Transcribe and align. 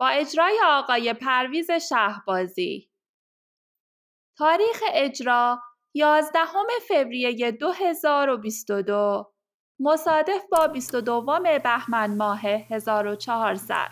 با 0.00 0.08
اجرای 0.08 0.60
آقای 0.66 1.12
پرویز 1.12 1.70
شهبازی. 1.70 2.90
تاریخ 4.36 4.82
اجرا 4.92 5.62
11 5.94 6.38
فوریه 6.88 7.50
2022 7.50 9.32
مصادف 9.80 10.42
با 10.52 10.66
22 10.66 11.40
بهمن 11.64 12.16
ماه 12.16 12.40
1400 12.40 13.88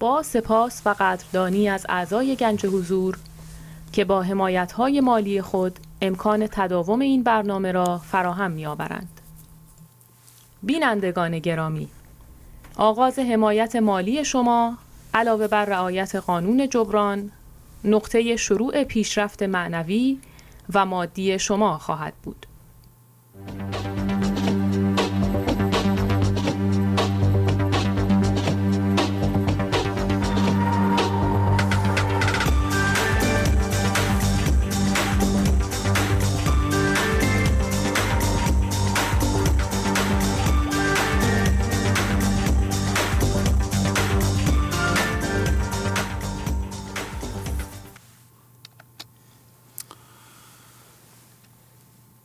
با 0.00 0.22
سپاس 0.22 0.82
و 0.86 0.94
قدردانی 1.00 1.68
از 1.68 1.86
اعضای 1.88 2.36
گنج 2.36 2.66
حضور 2.66 3.18
که 3.92 4.04
با 4.04 4.24
های 4.76 5.00
مالی 5.00 5.42
خود 5.42 5.78
امکان 6.02 6.46
تداوم 6.46 7.00
این 7.00 7.22
برنامه 7.22 7.72
را 7.72 7.98
فراهم 7.98 8.50
می 8.50 8.66
آورند. 8.66 9.20
بینندگان 10.62 11.38
گرامی 11.38 11.88
آغاز 12.76 13.18
حمایت 13.18 13.76
مالی 13.76 14.24
شما 14.24 14.78
علاوه 15.14 15.46
بر 15.46 15.64
رعایت 15.64 16.16
قانون 16.16 16.68
جبران 16.68 17.30
نقطه 17.84 18.36
شروع 18.36 18.84
پیشرفت 18.84 19.42
معنوی 19.42 20.18
و 20.74 20.86
مادی 20.86 21.38
شما 21.38 21.78
خواهد 21.78 22.14
بود. 22.22 22.46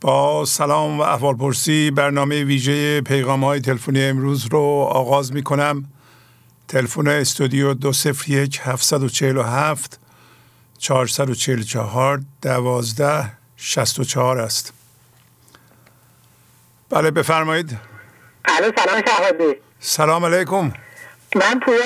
با 0.06 0.44
سلام 0.44 0.98
و 0.98 1.02
احوال 1.02 1.34
پرسی 1.36 1.90
برنامه 1.90 2.44
ویژه 2.44 3.00
پیغام 3.00 3.44
های 3.44 3.60
تلفنی 3.60 4.04
امروز 4.04 4.46
رو 4.46 4.60
آغاز 4.90 5.32
می 5.32 5.42
کنم 5.42 5.84
تلفن 6.68 7.08
استودیو 7.08 7.74
دو 7.74 7.92
سفر 7.92 8.30
یک 8.30 8.60
هفتصد 8.62 9.02
و 9.02 9.08
چهل 9.08 9.36
و 9.36 9.42
هفت 9.42 10.00
چهارصد 10.78 11.30
و 11.30 11.34
چهل 11.34 11.62
چهار 11.62 12.20
دوازده 12.42 13.32
شست 13.56 13.98
و 13.98 14.04
چهار 14.04 14.38
است. 14.38 14.72
بله 16.90 17.10
بفرمایید. 17.10 17.78
الو 18.44 18.72
سلام 18.76 19.02
شهادی 19.06 19.56
سلام 19.78 20.24
علیکم. 20.24 20.72
من 21.36 21.60
پویا 21.60 21.84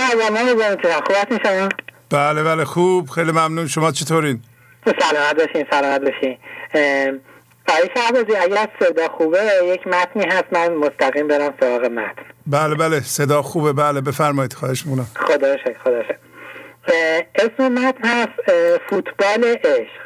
از 0.66 0.76
خوبت 1.06 1.46
شما 1.46 1.68
بله 2.10 2.42
بله 2.42 2.64
خوب. 2.64 3.10
خیلی 3.10 3.32
ممنون. 3.32 3.66
شما 3.66 3.92
چطورین؟ 3.92 4.42
سلامت 4.84 5.36
باشین 5.36 5.66
سلامت 5.70 6.00
باشین. 6.00 7.20
آقای 7.70 7.88
شهبازی 7.96 8.36
اگر 8.36 8.68
صدا 8.80 9.08
خوبه 9.08 9.38
یک 9.64 9.86
متنی 9.86 10.24
هست. 10.24 10.44
من 10.52 10.74
مستقیم 10.74 11.28
برم 11.28 11.54
سراغ 11.60 11.84
متن. 11.84 12.22
بله 12.46 12.74
بله. 12.74 13.00
صدا 13.00 13.42
خوبه. 13.42 13.72
بله 13.72 14.00
بفرمایید. 14.00 14.52
خواهش 14.52 14.86
مونم 14.86 15.06
خدا 15.16 15.56
شکر 15.56 15.78
خدا 15.84 16.02
شکر. 16.02 16.18
اسم 17.34 17.68
متن 17.72 18.08
هست 18.08 18.52
فوتبال 18.90 19.44
عشق. 19.44 20.00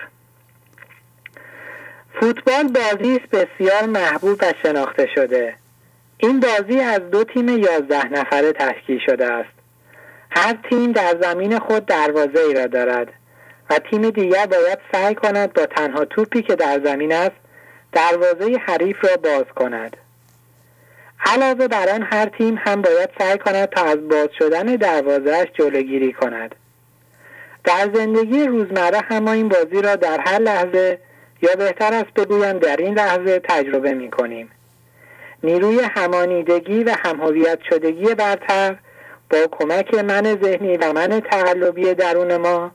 فوتبال 2.20 2.68
بازی 2.68 3.16
است 3.16 3.30
بسیار 3.32 3.86
محبوب 3.86 4.38
و 4.42 4.52
شناخته 4.62 5.08
شده. 5.14 5.54
این 6.18 6.40
بازی 6.40 6.80
از 6.80 7.00
دو 7.10 7.24
تیم 7.24 7.48
یازده 7.48 8.04
نفره 8.04 8.52
تشکیل 8.52 9.00
شده 9.06 9.32
است. 9.32 9.54
هر 10.30 10.58
تیم 10.70 10.92
در 10.92 11.16
زمین 11.22 11.58
خود 11.58 11.86
دروازه 11.86 12.40
ای 12.48 12.54
را 12.54 12.66
دارد 12.66 13.08
و 13.70 13.78
تیم 13.90 14.10
دیگر 14.10 14.46
باید 14.46 14.78
سعی 14.92 15.14
کند 15.14 15.52
با 15.52 15.66
تنها 15.66 16.04
توپی 16.04 16.42
که 16.42 16.54
در 16.54 16.80
زمین 16.84 17.12
است 17.12 17.43
دروازه 17.94 18.58
حریف 18.66 19.04
را 19.04 19.16
باز 19.16 19.44
کند. 19.56 19.96
علاوه 21.26 21.68
بر 21.68 21.88
آن 21.88 22.02
هر 22.02 22.26
تیم 22.26 22.58
هم 22.58 22.82
باید 22.82 23.10
سعی 23.18 23.38
کند 23.38 23.68
تا 23.68 23.84
از 23.84 24.08
باز 24.08 24.28
شدن 24.38 24.76
دروازهش 24.76 25.48
جلوگیری 25.54 26.12
کند. 26.12 26.54
در 27.64 27.90
زندگی 27.94 28.46
روزمره 28.46 29.00
هم 29.00 29.28
این 29.28 29.48
بازی 29.48 29.82
را 29.82 29.96
در 29.96 30.20
هر 30.20 30.38
لحظه 30.38 30.98
یا 31.42 31.54
بهتر 31.54 31.94
است 31.94 32.14
بگویم 32.14 32.58
در 32.58 32.76
این 32.76 32.94
لحظه 32.94 33.40
تجربه 33.44 33.94
می 33.94 34.10
کنیم 34.10 34.50
نیروی 35.42 35.80
همانیدگی 35.80 36.84
و 36.84 36.94
همهویت 37.04 37.58
شدگی 37.70 38.14
برتر 38.14 38.76
با 39.30 39.38
کمک 39.50 39.94
من 39.94 40.38
ذهنی 40.42 40.76
و 40.76 40.92
من 40.92 41.20
تقلبی 41.20 41.94
درون 41.94 42.36
ما 42.36 42.70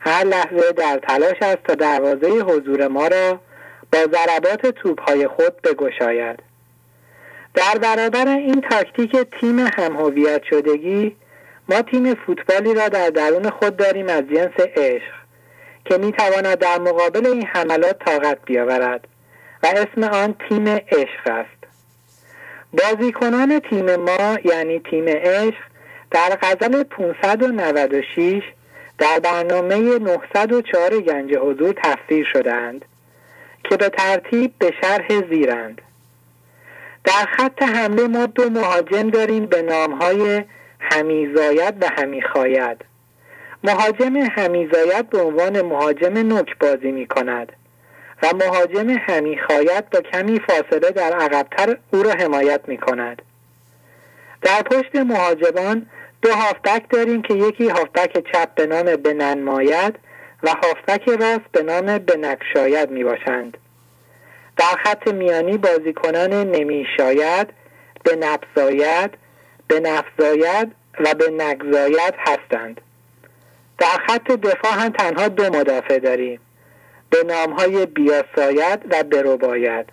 هر 0.00 0.24
لحظه 0.24 0.72
در 0.72 1.00
تلاش 1.08 1.36
است 1.42 1.62
تا 1.64 1.74
دروازه 1.74 2.28
حضور 2.28 2.88
ما 2.88 3.06
را 3.06 3.40
با 3.92 3.98
ضربات 3.98 4.66
توپهای 4.66 5.28
خود 5.28 5.62
بگشاید. 5.62 6.38
در 7.54 7.78
برابر 7.82 8.28
این 8.28 8.60
تاکتیک 8.60 9.16
تیم 9.40 9.58
همهویت 9.58 10.42
شدگی 10.50 11.16
ما 11.68 11.82
تیم 11.82 12.14
فوتبالی 12.14 12.74
را 12.74 12.88
در 12.88 13.10
درون 13.10 13.50
خود 13.50 13.76
داریم 13.76 14.08
از 14.08 14.24
جنس 14.34 14.60
عشق 14.76 15.12
که 15.84 15.98
می‌تواند 15.98 16.58
در 16.58 16.78
مقابل 16.78 17.26
این 17.26 17.46
حملات 17.46 17.98
طاقت 18.04 18.38
بیاورد 18.44 19.08
و 19.62 19.66
اسم 19.66 20.04
آن 20.04 20.34
تیم 20.48 20.68
عشق 20.68 21.26
است. 21.26 21.62
بازیکنان 22.72 23.60
تیم 23.70 23.96
ما 23.96 24.38
یعنی 24.44 24.80
تیم 24.90 25.04
عشق 25.08 25.62
در 26.10 26.38
غزل 26.42 26.82
596 26.82 28.42
در 28.98 29.18
برنامه 29.18 29.98
904 29.98 31.00
گنج 31.00 31.34
حضور 31.34 31.74
تفسیر 31.82 32.26
شدند 32.32 32.84
که 33.64 33.76
به 33.76 33.88
ترتیب 33.88 34.52
به 34.58 34.72
شرح 34.82 35.08
زیرند. 35.30 35.82
در 37.04 37.26
خط 37.36 37.62
حمله 37.62 38.06
ما 38.06 38.26
دو 38.26 38.50
مهاجم 38.50 39.10
داریم 39.10 39.46
به 39.46 39.62
نامهای 39.62 40.44
همیزاید 40.80 41.74
و 41.82 41.86
همیخاید 41.96 42.84
مهاجم 43.64 44.16
همیزاید 44.16 45.10
به 45.10 45.18
عنوان 45.18 45.62
مهاجم 45.62 46.18
نوک 46.18 46.58
بازی 46.58 46.92
می 46.92 47.06
کند 47.06 47.52
و 48.22 48.26
مهاجم 48.34 48.90
همیخاید 48.90 49.90
با 49.90 50.00
کمی 50.00 50.40
فاصله 50.40 50.90
در 50.90 51.12
عقبتر 51.12 51.76
او 51.92 52.02
را 52.02 52.10
حمایت 52.10 52.60
می 52.66 52.78
کند 52.78 53.22
در 54.42 54.62
پشت 54.62 54.96
مهاجمان 54.96 55.86
دو 56.22 56.32
هافبک 56.32 56.82
داریم 56.90 57.22
که 57.22 57.34
یکی 57.34 57.68
هافبک 57.68 58.32
چپ 58.32 58.54
به 58.54 58.66
نام 58.66 58.96
بننماید 58.96 59.94
و 60.42 60.48
هافبک 60.48 61.08
راست 61.08 61.52
به 61.52 61.62
نام 61.62 61.98
بنکشاید 61.98 62.90
می 62.90 63.04
باشند 63.04 63.58
در 64.56 64.76
خط 64.84 65.08
میانی 65.08 65.58
بازیکنان 65.58 66.32
نمیشاید 66.32 67.48
به 68.04 68.16
نفزاید 68.16 69.10
به 69.68 69.80
نفزاید 69.80 70.72
و 71.00 71.14
به 71.14 71.30
نگزاید 71.30 72.14
هستند. 72.18 72.80
در 73.78 73.96
خط 74.06 74.30
دفاع 74.30 74.72
هم 74.72 74.88
تنها 74.88 75.28
دو 75.28 75.44
مدافع 75.44 75.98
داریم. 75.98 76.40
به 77.10 77.24
نام 77.26 77.52
های 77.52 77.86
بیاساید 77.86 78.80
و 78.90 79.02
بروباید. 79.02 79.86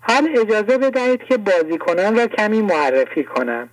حال 0.00 0.28
اجازه 0.38 0.78
بدهید 0.78 1.24
که 1.24 1.36
بازیکنان 1.36 2.16
را 2.16 2.26
کمی 2.26 2.62
معرفی 2.62 3.24
کنم. 3.24 3.68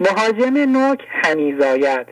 مهاجم 0.00 0.56
نوک 0.56 1.00
همیزاید. 1.08 2.06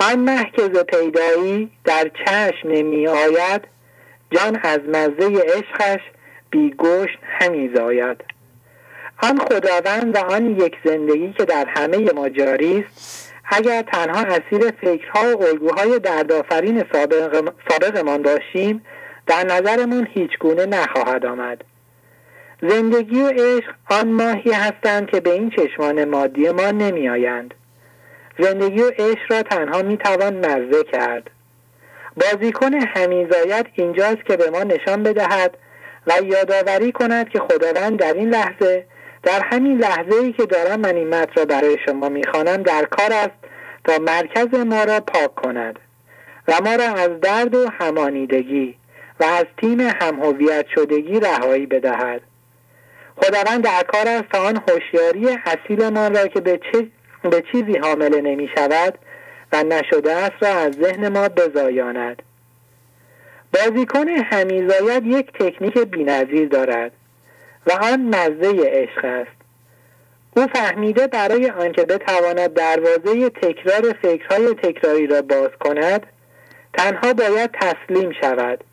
آن 0.00 0.18
محکز 0.18 0.78
پیدایی 0.78 1.70
در 1.84 2.10
چشم 2.26 2.68
نمی 2.68 3.08
آید 3.08 3.62
جان 4.30 4.60
از 4.62 4.80
مزه 4.88 5.42
عشقش 5.44 6.00
بی 6.50 6.70
گوشت 6.70 7.18
همی 7.22 7.70
زاید 7.74 8.24
آن 9.22 9.38
خداوند 9.38 10.16
و 10.16 10.18
آن 10.18 10.50
یک 10.50 10.76
زندگی 10.84 11.32
که 11.32 11.44
در 11.44 11.66
همه 11.68 12.12
ما 12.12 12.28
جاری 12.28 12.84
است 12.88 13.34
اگر 13.44 13.82
تنها 13.82 14.20
اسیر 14.20 14.70
فکرها 14.80 15.36
و 15.38 15.42
الگوهای 15.42 15.98
دردآفرین 15.98 16.84
سابق 16.92 17.52
سابقمان 17.68 18.22
باشیم 18.22 18.84
در 19.26 19.44
نظرمون 19.44 20.08
هیچ 20.10 20.30
گونه 20.40 20.66
نخواهد 20.66 21.26
آمد 21.26 21.64
زندگی 22.62 23.22
و 23.22 23.28
عشق 23.28 23.74
آن 23.90 24.12
ماهی 24.12 24.52
هستند 24.52 25.06
که 25.06 25.20
به 25.20 25.32
این 25.32 25.50
چشمان 25.50 26.04
مادی 26.04 26.50
ما 26.50 26.70
نمی 26.70 27.08
آیند. 27.08 27.54
زندگی 28.38 28.82
و 28.82 28.90
عشق 28.98 29.32
را 29.32 29.42
تنها 29.42 29.82
می 29.82 29.96
توان 29.96 30.46
مزه 30.46 30.84
کرد. 30.92 31.30
بازیکن 32.16 32.74
همیزایت 32.74 33.66
اینجاست 33.74 34.24
که 34.26 34.36
به 34.36 34.50
ما 34.50 34.62
نشان 34.62 35.02
بدهد 35.02 35.56
و 36.06 36.12
یادآوری 36.24 36.92
کند 36.92 37.28
که 37.28 37.38
خداوند 37.38 37.98
در 37.98 38.14
این 38.14 38.30
لحظه 38.30 38.86
در 39.22 39.40
همین 39.44 39.78
لحظه 39.78 40.14
ای 40.14 40.32
که 40.32 40.46
دارم 40.46 40.80
من 40.80 40.94
این 40.96 41.08
متن 41.08 41.32
را 41.36 41.44
برای 41.44 41.76
شما 41.86 42.08
می‌خوانم 42.08 42.62
در 42.62 42.84
کار 42.84 43.12
است 43.12 43.34
تا 43.84 43.98
مرکز 43.98 44.54
ما 44.54 44.84
را 44.84 45.00
پاک 45.00 45.34
کند 45.34 45.78
و 46.48 46.52
ما 46.64 46.74
را 46.74 46.84
از 46.84 47.20
درد 47.20 47.54
و 47.54 47.70
همانیدگی 47.78 48.74
و 49.20 49.24
از 49.24 49.44
تیم 49.60 49.80
همهویت 49.80 50.66
شدگی 50.74 51.20
رهایی 51.20 51.66
بدهد. 51.66 52.20
خداوند 53.16 53.64
در 53.64 53.82
کار 53.82 54.08
است 54.08 54.24
تا 54.32 54.42
آن 54.42 54.62
هوشیاری 54.68 55.38
اصیلمان 55.46 56.14
را 56.14 56.26
که 56.26 56.40
به, 56.40 56.60
چه، 56.72 56.86
به 57.30 57.42
چیزی 57.52 57.78
حامله 57.78 58.20
نمی 58.20 58.48
شود 58.56 58.98
و 59.52 59.62
نشده 59.62 60.12
است 60.12 60.42
را 60.42 60.48
از 60.48 60.72
ذهن 60.72 61.08
ما 61.08 61.28
بزایاند. 61.28 62.22
بازیکن 63.54 64.08
همیزایت 64.08 65.02
یک 65.04 65.32
تکنیک 65.32 65.78
بینظیر 65.78 66.48
دارد 66.48 66.92
و 67.66 67.72
آن 67.72 68.00
مزه 68.00 68.62
عشق 68.64 69.04
است. 69.04 69.44
او 70.36 70.46
فهمیده 70.46 71.06
برای 71.06 71.50
آنکه 71.50 71.84
بتواند 71.84 72.54
دروازه 72.54 73.30
تکرار 73.30 73.92
فکرهای 74.02 74.54
تکراری 74.54 75.06
را 75.06 75.22
باز 75.22 75.50
کند 75.60 76.06
تنها 76.72 77.12
باید 77.12 77.50
تسلیم 77.60 78.12
شود 78.20 78.64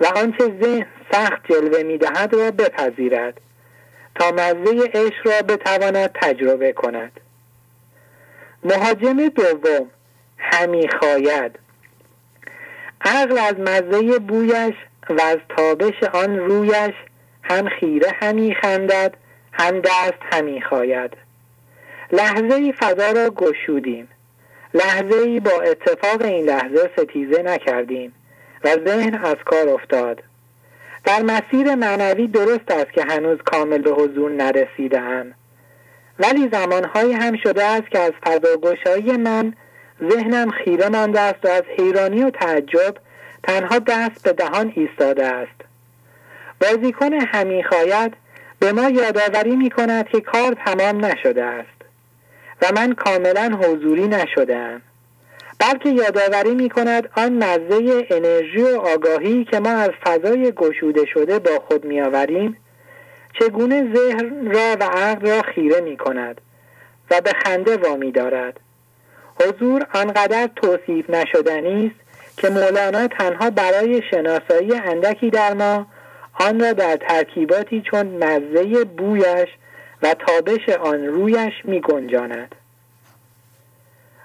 و 0.00 0.06
آنچه 0.06 0.44
ذهن 0.62 0.86
سخت 1.12 1.52
جلوه 1.52 1.82
می‌دهد 1.82 2.34
را 2.34 2.50
بپذیرد 2.50 3.40
تا 4.14 4.30
مزه 4.30 4.90
عشق 4.94 5.26
را 5.26 5.42
بتواند 5.42 6.10
تجربه 6.14 6.72
کند. 6.72 7.20
مهاجم 8.64 9.28
دوم 9.28 9.90
همی 10.38 10.88
خواید 10.88 11.58
عقل 13.00 13.38
از 13.38 13.54
مزه 13.60 14.18
بویش 14.18 14.74
و 15.10 15.22
از 15.22 15.38
تابش 15.56 16.02
آن 16.02 16.38
رویش 16.38 16.94
هم 17.42 17.68
خیره 17.68 18.10
همی 18.22 18.54
خندد 18.54 19.14
هم 19.52 19.80
دست 19.80 20.18
همی 20.32 20.62
خواید 20.62 21.16
لحظه 22.12 22.54
ای 22.54 22.72
فضا 22.72 23.10
را 23.10 23.30
گشودیم. 23.30 24.08
لحظه 24.74 25.16
ای 25.16 25.40
با 25.40 25.60
اتفاق 25.60 26.22
این 26.22 26.44
لحظه 26.44 26.90
ستیزه 26.98 27.42
نکردیم 27.42 28.14
و 28.64 28.68
ذهن 28.86 29.14
از 29.14 29.36
کار 29.44 29.68
افتاد. 29.68 30.22
در 31.04 31.22
مسیر 31.22 31.74
معنوی 31.74 32.26
درست 32.26 32.70
است 32.70 32.92
که 32.92 33.04
هنوز 33.04 33.38
کامل 33.44 33.78
به 33.78 33.90
حضور 33.90 34.30
نرسیدم 34.30 35.34
ولی 36.18 36.48
زمانهایی 36.52 37.12
هم 37.12 37.36
شده 37.36 37.64
است 37.64 37.90
که 37.90 37.98
از 37.98 38.12
فضاگشایی 38.24 39.16
من 39.16 39.54
ذهنم 40.10 40.50
خیره 40.50 40.88
مانده 40.88 41.20
است 41.20 41.44
و 41.44 41.48
از 41.48 41.62
حیرانی 41.78 42.22
و 42.22 42.30
تعجب 42.30 42.94
تنها 43.42 43.78
دست 43.78 44.22
به 44.22 44.32
دهان 44.32 44.72
ایستاده 44.76 45.26
است. 45.26 45.60
بازیکن 46.60 47.12
همیخواید 47.12 48.12
به 48.58 48.72
ما 48.72 48.88
یادآوری 48.88 49.56
می 49.56 49.70
کند 49.70 50.08
که 50.08 50.20
کار 50.20 50.56
تمام 50.66 51.04
نشده 51.04 51.44
است 51.44 51.68
و 52.62 52.72
من 52.76 52.94
کاملا 52.94 53.58
حضوری 53.62 54.08
نشدم 54.08 54.82
بلکه 55.58 55.88
یادآوری 55.88 56.54
می 56.54 56.68
کند 56.68 57.08
آن 57.16 57.32
مزه 57.32 58.06
انرژی 58.10 58.62
و 58.62 58.80
آگاهی 58.80 59.44
که 59.44 59.60
ما 59.60 59.70
از 59.70 59.90
فضای 60.04 60.52
گشوده 60.52 61.04
شده 61.14 61.38
با 61.38 61.58
خود 61.68 61.84
می 61.84 62.00
آوریم 62.00 62.56
چگونه 63.40 63.94
ذهن 63.94 64.50
را 64.50 64.76
و 64.80 64.82
عقل 64.82 65.30
را 65.30 65.42
خیره 65.42 65.80
می 65.80 65.96
کند 65.96 66.40
و 67.10 67.20
به 67.20 67.32
خنده 67.44 67.76
وامی 67.76 68.12
دارد؟ 68.12 68.60
حضور 69.40 69.86
آنقدر 69.94 70.48
توصیف 70.56 71.10
نشدنی 71.10 71.86
است 71.86 72.04
که 72.36 72.48
مولانا 72.48 73.08
تنها 73.08 73.50
برای 73.50 74.02
شناسایی 74.10 74.74
اندکی 74.74 75.30
در 75.30 75.54
ما 75.54 75.86
آن 76.40 76.60
را 76.60 76.72
در 76.72 76.96
ترکیباتی 76.96 77.82
چون 77.90 78.06
مزه 78.06 78.84
بویش 78.84 79.48
و 80.02 80.14
تابش 80.14 80.68
آن 80.68 81.06
رویش 81.06 81.52
می 81.64 81.80
گنجاند 81.80 82.54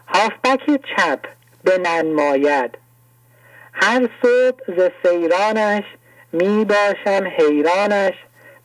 هافبک 0.07 0.65
چپ 0.65 1.19
به 1.63 1.77
ننماید 1.77 2.77
هر 3.73 4.09
صبح 4.21 4.77
ز 4.77 4.89
سیرانش 5.03 5.83
می 6.31 6.65
باشم 6.65 7.27
حیرانش 7.37 8.13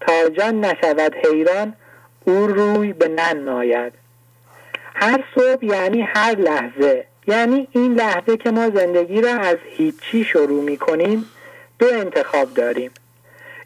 تا 0.06 0.28
جان 0.28 0.64
نشود 0.64 1.14
حیران 1.14 1.74
او 2.24 2.46
روی 2.46 2.92
به 2.92 3.08
ننماید 3.08 3.92
هر 4.94 5.24
صبح 5.34 5.64
یعنی 5.64 6.02
هر 6.02 6.34
لحظه 6.34 7.04
یعنی 7.26 7.68
این 7.72 7.94
لحظه 7.94 8.36
که 8.36 8.50
ما 8.50 8.70
زندگی 8.70 9.20
را 9.20 9.32
از 9.34 9.56
هیچی 9.70 10.24
شروع 10.24 10.62
می 10.62 10.76
کنیم 10.76 11.24
دو 11.78 11.86
انتخاب 11.86 12.54
داریم. 12.54 12.90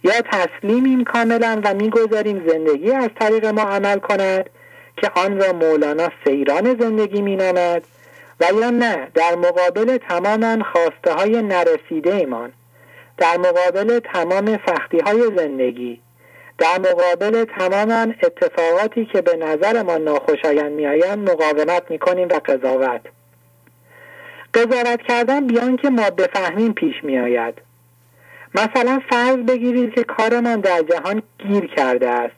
یا 0.03 0.21
تسلیمیم 0.33 1.05
کاملا 1.05 1.61
و 1.65 1.75
می‌گذاریم 1.75 2.49
زندگی 2.49 2.93
از 2.93 3.11
طریق 3.21 3.47
ما 3.47 3.63
عمل 3.63 3.99
کند 3.99 4.51
که 4.97 5.11
آن 5.15 5.41
را 5.41 5.53
مولانا 5.53 6.09
سیران 6.25 6.77
زندگی 6.81 7.23
مینامد 7.23 7.83
و 8.41 8.47
یا 8.61 8.71
نه 8.71 9.09
در 9.15 9.35
مقابل 9.35 9.97
تمام 9.97 10.63
خواسته 10.63 11.13
های 11.13 11.43
نرسیده 11.43 12.15
ایمان 12.15 12.53
در 13.17 13.37
مقابل 13.37 13.99
تمام 13.99 14.57
فختی 14.57 14.99
های 14.99 15.23
زندگی. 15.37 16.01
در 16.59 16.79
مقابل 16.79 17.45
تمام 17.45 18.15
اتفاقاتی 18.23 19.05
که 19.05 19.21
به 19.21 19.37
نظر 19.37 19.83
ما 19.83 19.97
ناخوشایند 19.97 20.73
میآیند 20.73 21.31
مقاومت 21.31 21.91
می‌کنیم 21.91 22.29
و 22.29 22.41
قضاوت. 22.45 23.01
قضاوت 24.55 25.03
کردن 25.09 25.47
بیان 25.47 25.77
که 25.77 25.91
ما 25.91 26.11
بفهمیم 26.11 26.73
پیش 26.73 26.95
میآید. 27.03 27.55
مثلا 28.55 29.01
فرض 29.11 29.37
بگیرید 29.37 29.95
که 29.95 30.05
کارمان 30.05 30.61
در 30.61 30.83
جهان 30.83 31.23
گیر 31.39 31.67
کرده 31.67 32.09
است 32.09 32.35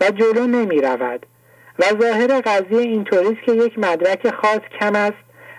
و 0.00 0.10
جلو 0.10 0.46
نمی 0.46 0.80
رود 0.80 1.26
و 1.78 1.82
ظاهر 2.02 2.40
قضیه 2.40 2.78
اینطوری 2.78 3.28
است 3.28 3.42
که 3.46 3.52
یک 3.52 3.78
مدرک 3.78 4.30
خاص 4.30 4.60
کم 4.80 4.96
است 4.96 5.16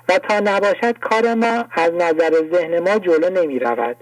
و 0.09 0.19
تا 0.19 0.39
نباشد 0.39 0.99
کار 0.99 1.33
ما 1.33 1.65
از 1.71 1.91
نظر 1.93 2.31
ذهن 2.53 2.79
ما 2.79 2.99
جلو 2.99 3.29
نمی 3.29 3.59
رود 3.59 3.95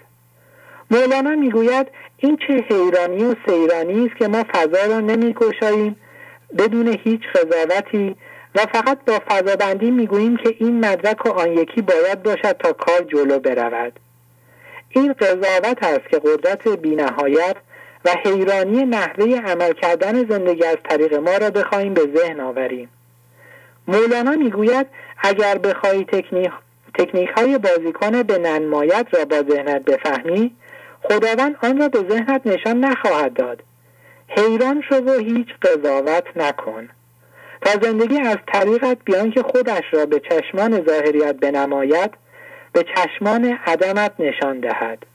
مولانا 0.91 1.35
می‌گوید 1.35 1.87
این 2.25 2.37
چه 2.47 2.53
حیرانی 2.53 3.23
و 3.23 3.35
سیرانی 3.47 4.05
است 4.05 4.15
که 4.15 4.27
ما 4.27 4.43
فضا 4.53 4.85
را 4.85 4.99
نمی 4.99 5.33
گشاییم 5.33 5.95
بدون 6.57 6.97
هیچ 7.03 7.21
قضاوتی 7.35 8.15
و 8.55 8.59
فقط 8.59 8.97
با 9.05 9.19
فضابندی 9.29 9.91
می‌گوییم 9.91 10.37
که 10.37 10.55
این 10.59 10.85
مدرک 10.85 11.25
و 11.25 11.29
آن 11.29 11.51
یکی 11.51 11.81
باید 11.81 12.23
باشد 12.23 12.51
تا 12.51 12.73
کار 12.73 13.01
جلو 13.01 13.39
برود. 13.39 13.99
این 14.89 15.13
قضاوت 15.13 15.83
است 15.83 16.09
که 16.09 16.19
قدرت 16.19 16.67
بینهایت 16.67 17.55
و 18.05 18.09
حیرانی 18.25 18.85
نحوه 18.85 19.41
عمل 19.45 19.73
کردن 19.73 20.27
زندگی 20.27 20.63
از 20.63 20.77
طریق 20.89 21.13
ما 21.13 21.37
را 21.37 21.49
بخواهیم 21.49 21.93
به 21.93 22.09
ذهن 22.15 22.39
آوریم. 22.39 22.89
مولانا 23.87 24.31
می‌گوید 24.31 24.87
اگر 25.23 25.57
بخواهی 25.57 26.03
تکنیک, 26.03 26.51
تکنیک 26.93 27.29
های 27.29 27.57
بازیکن 27.57 28.23
به 28.23 28.37
ننمایت 28.37 29.07
را 29.11 29.25
با 29.25 29.41
ذهنت 29.41 29.85
بفهمی 29.85 30.55
خداوند 31.07 31.55
آن 31.63 31.77
را 31.77 31.87
به 31.87 31.99
ذهنت 32.09 32.47
نشان 32.47 32.79
نخواهد 32.85 33.33
داد. 33.33 33.63
حیران 34.27 34.83
شو 34.89 34.95
و 34.95 35.19
هیچ 35.19 35.47
قضاوت 35.61 36.23
نکن. 36.35 36.89
تا 37.61 37.79
زندگی 37.81 38.19
از 38.19 38.37
طریقت 38.47 38.97
بیان 39.05 39.31
که 39.31 39.43
خودش 39.43 39.83
را 39.91 40.05
به 40.05 40.19
چشمان 40.19 40.85
ظاهریت 40.85 41.35
بنماید 41.35 42.11
به 42.73 42.85
چشمان 42.95 43.57
عدمت 43.65 44.11
نشان 44.19 44.59
دهد. 44.59 45.05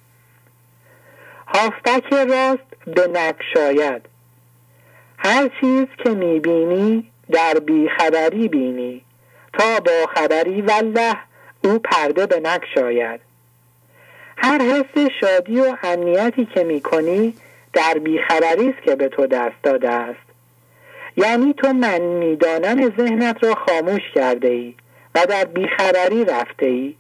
هافتک 1.47 2.13
راست 2.13 2.95
به 2.97 3.07
نکشاید 3.07 4.03
هر 5.19 5.51
چیز 5.61 5.87
که 6.05 6.11
می‌بینی 6.11 7.11
در 7.31 7.55
بیخبری 7.55 8.49
بینی. 8.49 9.05
تا 9.53 9.81
با 9.81 10.07
خبری 10.15 10.63
والله 10.63 11.17
او 11.65 11.79
پرده 11.79 12.27
به 12.27 12.41
نکشاید 12.41 13.21
هر 14.43 14.63
حس 14.63 15.11
شادی 15.21 15.61
و 15.61 15.77
امنیتی 15.83 16.49
که 16.55 16.65
می‌کنی 16.65 17.35
در 17.73 17.99
بیخبری 17.99 18.69
است 18.69 18.83
که 18.85 18.97
به 18.97 19.09
تو 19.09 19.27
دست 19.27 19.57
داده 19.63 19.89
است. 19.89 20.31
یعنی 21.17 21.53
تو 21.53 21.73
من 21.73 22.01
می‌دانن 22.01 22.93
ذهنت 22.99 23.45
را 23.45 23.55
خاموش 23.55 24.03
کرده 24.15 24.49
ای 24.49 24.75
و 25.15 25.27
در 25.29 25.45
بیخبری 25.45 26.25
رفته 26.25 26.67
ای. 26.67 26.95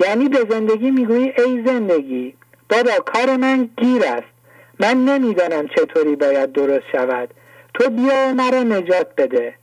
یعنی 0.00 0.28
به 0.28 0.46
زندگی 0.50 0.90
می‌گویی 0.90 1.32
ای 1.38 1.62
زندگی 1.66 2.34
بابا 2.68 2.90
کار 2.90 3.36
من 3.36 3.68
گیر 3.76 4.02
است. 4.04 4.34
من 4.80 5.04
نمی‌دانم 5.04 5.68
چطوری 5.68 6.16
باید 6.16 6.52
درست 6.52 6.86
شود. 6.92 7.34
تو 7.74 7.90
بیا 7.90 8.32
مرا 8.32 8.62
نجات 8.62 9.06
بده. 9.16 9.54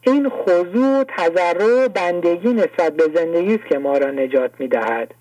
این 0.00 0.28
خضوع 0.28 1.00
و 1.00 1.04
تضرع 1.08 1.84
و 1.84 1.88
بندگی 1.88 2.48
نسبت 2.48 2.92
به 2.96 3.04
زندگی 3.14 3.54
است 3.54 3.66
که 3.68 3.78
ما 3.78 3.98
را 3.98 4.10
نجات 4.10 4.50
می‌دهد. 4.58 5.14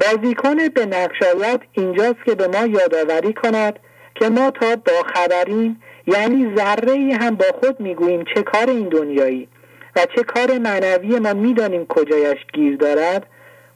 بازیکن 0.00 0.68
به 0.68 0.86
نقشایت 0.86 1.60
اینجاست 1.72 2.24
که 2.24 2.34
به 2.34 2.48
ما 2.48 2.66
یادآوری 2.66 3.32
کند 3.32 3.78
که 4.14 4.28
ما 4.28 4.50
تا 4.50 4.76
با 4.76 4.92
خبریم 5.14 5.82
یعنی 6.06 6.54
ذره 6.56 7.18
هم 7.20 7.34
با 7.34 7.44
خود 7.60 7.80
می‌گوییم 7.80 8.24
چه 8.34 8.42
کار 8.42 8.70
این 8.70 8.88
دنیایی 8.88 9.48
و 9.96 10.06
چه 10.16 10.22
کار 10.22 10.58
معنوی 10.58 11.18
ما 11.18 11.32
می‌دانیم 11.32 11.86
کجایش 11.86 12.38
گیر 12.52 12.76
دارد 12.76 13.26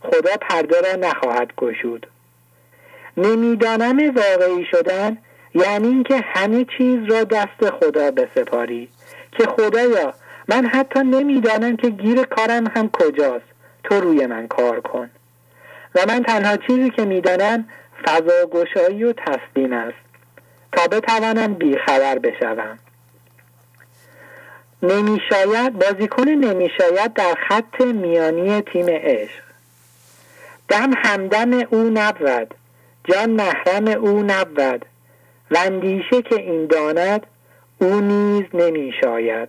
خدا 0.00 0.30
پرده 0.40 0.80
را 0.80 1.08
نخواهد 1.08 1.52
گشود. 1.56 2.06
نمی‌دانم 3.16 4.14
واقعی 4.14 4.66
شدن 4.70 5.18
یعنی 5.54 5.88
اینکه 5.88 6.16
همه 6.16 6.66
چیز 6.78 6.98
را 7.08 7.24
دست 7.24 7.70
خدا 7.70 8.10
بسپاری 8.10 8.88
که 9.32 9.46
خدایا 9.46 10.14
من 10.48 10.66
حتی 10.66 11.00
نمی‌دانم 11.00 11.76
که 11.76 11.90
گیر 11.90 12.22
کارم 12.22 12.66
هم 12.66 12.90
کجاست. 12.92 13.44
تو 13.84 14.00
روی 14.00 14.26
من 14.26 14.46
کار 14.46 14.80
کن. 14.80 15.10
و 15.94 16.00
من 16.08 16.22
تنها 16.22 16.56
چیزی 16.56 16.90
که 16.90 17.04
می‌دانم 17.04 17.68
فضا 18.06 18.46
گشایی 18.50 19.04
و 19.04 19.12
تسلیم 19.12 19.72
است 19.72 20.04
تا 20.72 20.86
بتوانم 20.86 21.54
بیخبر 21.54 22.18
بشوم. 22.18 22.78
نمیشاید 24.82 25.72
بازیکن 25.72 26.28
نمیشاید 26.28 27.12
در 27.14 27.34
خط 27.48 27.80
میانی 27.80 28.60
تیم 28.60 28.86
عشق. 28.88 29.44
دم 30.68 30.90
همدم 30.96 31.52
او 31.52 31.90
نبود 31.94 32.54
جان 33.04 33.30
محرم 33.30 33.88
او 33.88 34.22
نبود 34.22 34.86
و 35.50 35.58
اندیشه 35.58 36.22
که 36.22 36.34
این 36.34 36.66
داند 36.66 37.26
او 37.78 38.00
نیز 38.00 38.44
نمی 38.54 38.92
شاید 39.00 39.48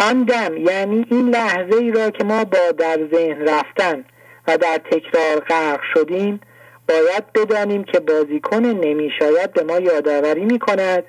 آن 0.00 0.22
دم 0.22 0.56
یعنی 0.56 1.06
این 1.10 1.30
لحظه 1.30 1.76
ای 1.76 1.90
را 1.90 2.10
که 2.10 2.24
ما 2.24 2.44
با 2.44 2.72
در 2.78 2.98
ذهن 3.12 3.48
رفتن 3.48 4.04
و 4.48 4.58
در 4.58 4.80
تکرار 4.90 5.40
غرق 5.40 5.80
شدیم 5.94 6.40
باید 6.88 7.32
بدانیم 7.32 7.84
که 7.84 8.00
بازیکن 8.00 8.64
نمی 8.64 9.10
شاید 9.18 9.52
به 9.52 9.62
ما 9.62 9.78
یادآوری 9.78 10.44
می 10.44 10.58
کند 10.58 11.04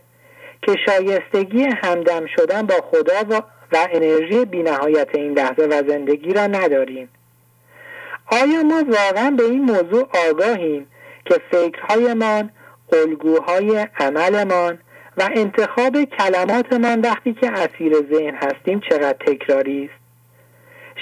که 0.62 0.76
شایستگی 0.86 1.64
همدم 1.64 2.26
شدن 2.36 2.62
با 2.62 2.76
خدا 2.92 3.24
و, 3.30 3.42
و 3.72 3.88
انرژی 3.92 4.46
بینهایت 4.46 5.08
این 5.14 5.34
لحظه 5.34 5.64
و 5.64 5.84
زندگی 5.88 6.34
را 6.34 6.48
نداریم. 6.48 7.10
آیا 8.32 8.64
ما 8.64 8.84
واقعا 8.88 9.32
به 9.32 9.44
این 9.44 9.62
موضوع 9.62 10.08
آگاهیم 10.30 10.88
که 11.26 11.42
فکرهایمان 11.52 12.50
الگوهای 12.94 13.88
عملمان 14.00 14.80
و 15.18 15.30
انتخاب 15.36 16.04
کلماتمان 16.04 17.02
وقتی 17.02 17.34
که 17.34 17.52
اسیر 17.52 17.94
ذهن 18.14 18.36
هستیم 18.36 18.82
چقدر 18.90 19.18
تکراری 19.28 19.86
است؟ 19.86 19.99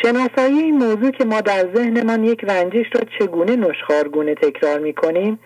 شناسایی 0.02 0.60
این 0.60 0.78
موضوع 0.78 1.12
که 1.12 1.26
ما 1.26 1.42
در 1.42 1.74
ذهنمان 1.76 2.24
یک 2.24 2.44
رنجش 2.44 2.86
را 2.94 3.02
چگونه 3.20 3.56
نشخارگونه 3.56 4.36
تکرار 4.36 4.80
می 4.80 4.94
کنیم 4.94 5.40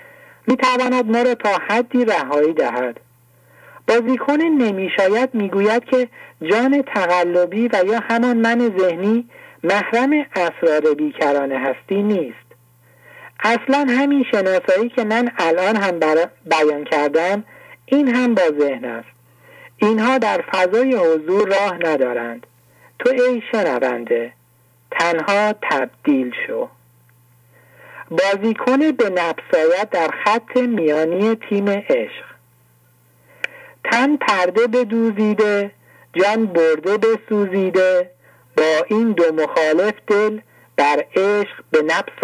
می 0.47 0.57
تواند 0.57 1.11
ما 1.11 1.21
را 1.21 1.35
تا 1.35 1.49
حدی 1.67 2.05
رهایی 2.05 2.53
دهد. 2.53 2.99
بازیکن 3.87 4.41
نمیشاید 4.41 5.29
می‌گوید 5.33 5.85
که 5.85 6.07
جان 6.51 6.81
تقلبی 6.81 7.67
و 7.67 7.83
یا 7.87 7.99
همان 7.99 8.37
من 8.37 8.71
ذهنی 8.77 9.29
محرم 9.63 10.25
اسرار 10.35 10.93
بیکرانه 10.97 11.59
هستی 11.59 12.03
نیست. 12.03 12.35
اصلا 13.43 13.85
همین 13.89 14.25
شناسایی 14.31 14.89
که 14.89 15.03
من 15.03 15.31
الان 15.37 15.75
هم 15.75 15.99
بیان 16.45 16.83
کردم 16.83 17.43
این 17.85 18.15
هم 18.15 18.35
با 18.35 18.43
ذهن 18.59 18.85
است. 18.85 19.07
اینها 19.77 20.17
در 20.17 20.43
فضای 20.53 20.95
حضور 20.95 21.47
راه 21.47 21.77
ندارند. 21.83 22.47
تو 22.99 23.09
ای 23.09 23.41
شنونده 23.51 24.33
تنها 24.91 25.53
تبدیل 25.53 26.33
شو. 26.47 26.69
بازیکن 28.11 28.91
به 28.91 29.09
نفسایت 29.09 29.89
در 29.91 30.09
خط 30.25 30.57
میانی 30.57 31.35
تیم 31.35 31.69
عشق. 31.69 32.25
تن 33.83 34.17
پرده 34.17 34.67
به 34.67 34.85
دوزیده 34.85 35.71
جان 36.13 36.45
برده 36.45 36.97
به 36.97 37.19
سوزیده 37.29 38.09
با 38.57 38.85
این 38.87 39.11
دو 39.11 39.23
مخالف 39.33 39.93
دل 40.07 40.39
بر 40.75 41.05
عشق 41.15 41.63
به 41.71 41.81
نفس 41.81 42.23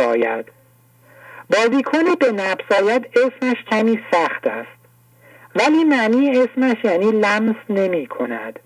بازیکن 1.49 2.15
به 2.19 2.31
نفس 2.31 2.71
اسمش 3.15 3.55
کمی 3.71 3.99
سخت 4.11 4.47
است 4.47 4.77
ولی 5.55 5.83
معنی 5.83 6.39
اسمش 6.39 6.77
یعنی 6.83 7.11
لمس 7.11 7.55
نمی 7.69 8.07
کند. 8.07 8.59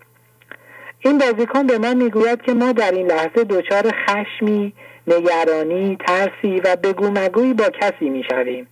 این 1.04 1.18
بازیکن 1.18 1.68
به 1.68 1.78
ما 1.78 1.94
می‌گوید 1.94 2.42
که 2.42 2.54
ما 2.54 2.72
در 2.72 2.92
این 2.92 3.08
لحظه 3.08 3.44
دچار 3.44 3.92
خشمی 3.92 4.74
نگرانی 5.08 5.98
ترسی 6.08 6.60
و 6.60 6.76
بگو 6.76 7.10
مگویی 7.10 7.54
با 7.54 7.70
کسی 7.70 8.10
می‌شویم 8.10 8.68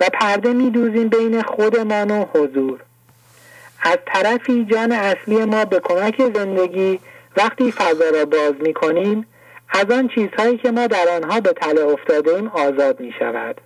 و 0.00 0.04
پرده 0.12 0.52
میدوزیم 0.52 1.08
بین 1.08 1.42
خودمان 1.42 2.10
و 2.10 2.24
حضور. 2.34 2.80
از 3.82 3.98
طرفی 4.06 4.64
جان 4.64 4.92
اصلی 4.92 5.44
ما 5.44 5.64
به 5.64 5.80
کمک 5.80 6.22
زندگی 6.34 7.00
وقتی 7.36 7.72
فضا 7.72 8.10
را 8.14 8.24
باز 8.24 8.52
می 8.60 8.74
کنیم 8.74 9.26
از 9.68 9.90
آن 9.90 10.08
چیزهایی 10.08 10.56
که 10.56 10.70
ما 10.70 10.86
در 10.86 11.08
آنها 11.16 11.40
به 11.40 11.52
تله 11.52 11.80
افتاده 11.80 12.34
ایم 12.34 12.48
آزاد 12.48 13.00
می 13.00 13.12
شود 13.18 13.60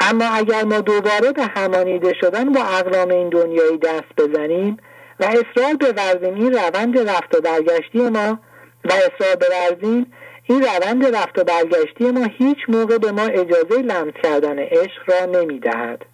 اما 0.00 0.24
اگر 0.24 0.64
ما 0.64 0.80
دوباره 0.80 1.32
به 1.32 1.42
همانیده 1.42 2.14
شدن 2.20 2.52
با 2.52 2.60
اقلام 2.60 3.10
این 3.10 3.28
دنیایی 3.28 3.78
دست 3.78 4.16
بزنیم 4.16 4.76
و 5.20 5.24
اصرار 5.24 5.74
بورزیم 5.74 6.34
این 6.34 6.52
روند 6.52 6.98
رفت 6.98 7.34
و 7.34 7.40
برگشتی 7.40 7.98
ما 7.98 8.38
و 8.84 8.92
اصرار 8.92 9.36
بورزیم 9.36 10.12
این 10.44 10.62
روند 10.62 11.16
رفت 11.16 11.38
و 11.38 11.44
برگشتی 11.44 12.10
ما 12.10 12.24
هیچ 12.38 12.58
موقع 12.68 12.98
به 12.98 13.12
ما 13.12 13.22
اجازه 13.22 13.82
لمس 13.82 14.14
کردن 14.22 14.58
عشق 14.58 15.02
را 15.06 15.26
نمی 15.26 15.58
دهد. 15.58 16.04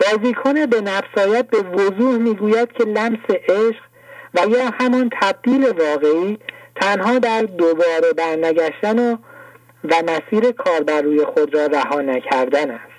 بازیکن 0.00 0.66
به 0.66 0.80
نفسایت 0.80 1.46
به 1.46 1.58
وضوح 1.58 2.16
می‌گوید 2.16 2.72
که 2.72 2.84
لمس 2.84 3.30
عشق 3.48 3.82
و 4.34 4.48
یا 4.48 4.70
همان 4.80 5.10
تبدیل 5.20 5.64
واقعی 5.64 6.38
تنها 6.80 7.18
در 7.18 7.42
دوباره 7.42 8.12
برنگشتن 8.16 8.98
و 8.98 9.16
و 9.84 9.94
مسیر 10.02 10.52
کار 10.52 10.80
بر 10.80 11.02
روی 11.02 11.24
خود 11.24 11.54
را 11.54 11.66
رها 11.66 12.00
نکردن 12.00 12.70
است 12.70 12.91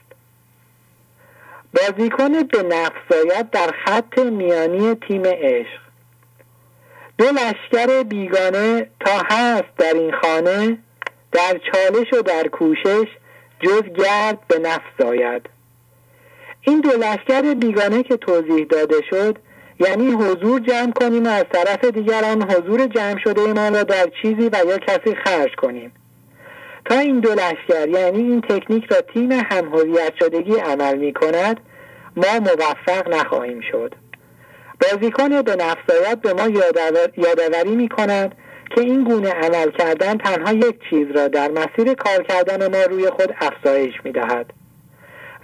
بازیکن 1.74 2.44
به 2.44 2.64
نفسایت 2.64 3.52
در 3.52 3.72
خط 3.86 4.20
میانی 4.20 4.96
تیم 4.96 5.24
عشق. 5.26 5.84
دو 7.18 7.26
لشکر 7.26 8.04
بیگانه 8.04 8.90
تا 9.00 9.12
هست 9.30 9.78
در 9.78 9.94
این 9.94 10.12
خانه 10.12 10.78
در 11.32 11.60
چالش 11.72 12.14
و 12.14 12.22
در 12.22 12.48
کوشش 12.48 13.08
جز 13.60 13.84
گرد 13.84 14.40
به 14.48 14.60
نفس 14.60 15.06
آید. 15.06 15.50
این 16.62 16.82
دو 16.82 16.90
لشکر 16.90 17.54
بیگانه 17.54 18.04
که 18.04 18.18
توضیح 18.18 18.66
داده 18.70 19.02
شد 19.10 19.38
یعنی 19.80 20.12
حضور 20.12 20.60
جمع 20.60 20.92
کنیم 20.92 21.26
و 21.26 21.30
از 21.30 21.46
طرف 21.54 21.86
دیگران 21.86 22.52
حضور 22.52 22.88
جمع 22.88 23.20
شده 23.24 23.54
ما 23.54 23.70
را 23.70 23.84
در 23.84 24.10
چیزی 24.22 24.50
و 24.50 24.58
یا 24.68 24.78
کسی 24.78 25.16
خرج 25.16 25.56
کنیم. 25.56 25.92
تا 26.86 27.00
این 27.00 27.20
دو 27.20 27.34
لشکر 27.34 27.90
یعنی 27.90 28.18
این 28.18 28.42
تکنیک 28.42 28.86
را 28.92 29.02
تیم 29.02 29.32
همهویت 29.32 30.14
شدگی 30.20 30.56
عمل 30.56 30.98
می 30.98 31.14
کند 31.14 31.60
ما 32.16 32.40
موفق 32.40 33.10
نخواهیم 33.10 33.62
شد. 33.72 33.96
بازیکن 34.82 35.42
به 35.42 35.56
نفسایت 35.56 36.22
به 36.22 36.34
ما 36.34 36.48
یادآوری 37.18 37.76
می 37.76 37.90
کند 37.90 38.36
که 38.76 38.82
این 38.82 39.04
گونه 39.04 39.30
عمل 39.30 39.72
کردن 39.72 40.18
تنها 40.18 40.54
یک 40.54 40.80
چیز 40.90 41.08
را 41.16 41.28
در 41.28 41.52
مسیر 41.52 41.94
کار 41.94 42.24
کردن 42.24 42.78
ما 42.78 42.84
روی 42.84 43.10
خود 43.10 43.36
افزایش 43.42 43.94
می 44.04 44.12
دهد 44.12 44.54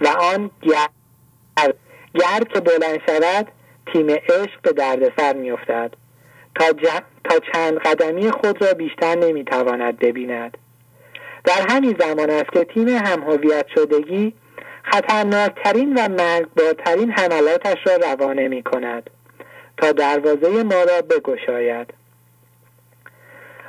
و 0.00 0.08
آن 0.08 0.50
گرد 0.62 1.74
گرد 2.14 2.48
که 2.54 2.60
بلند 2.60 3.00
شود 3.06 3.48
تیم 3.92 4.10
عشق 4.10 4.60
به 4.62 4.72
دردسر 4.72 5.36
می 5.36 5.50
افتد 5.50 5.94
تا, 6.54 6.66
تا 7.24 7.38
چند 7.52 7.78
قدمی 7.78 8.30
خود 8.30 8.64
را 8.64 8.72
بیشتر 8.72 9.14
نمی 9.14 9.44
تواند 9.44 9.98
ببیند. 9.98 10.58
در 11.44 11.66
همین 11.68 11.96
زمان 12.00 12.30
است 12.30 12.52
که 12.52 12.64
تیم 12.64 12.88
همهویت 12.88 13.66
شدگی 13.74 14.34
خطرناکترین 14.82 15.94
و 15.94 16.08
مرگبارترین 16.08 17.10
حملاتش 17.10 17.78
را 17.86 17.96
روانه 17.96 18.48
می 18.48 18.62
کند 18.62 19.10
تا 19.76 19.92
دروازه 19.92 20.62
ما 20.62 20.82
را 20.82 21.02
بگشاید. 21.10 21.94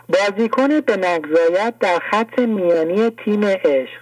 بازیکن 0.09 0.79
به 0.79 0.97
نگذایت 0.97 1.73
در 1.79 1.99
خط 2.11 2.39
میانی 2.39 3.09
تیم 3.09 3.45
عشق. 3.45 4.01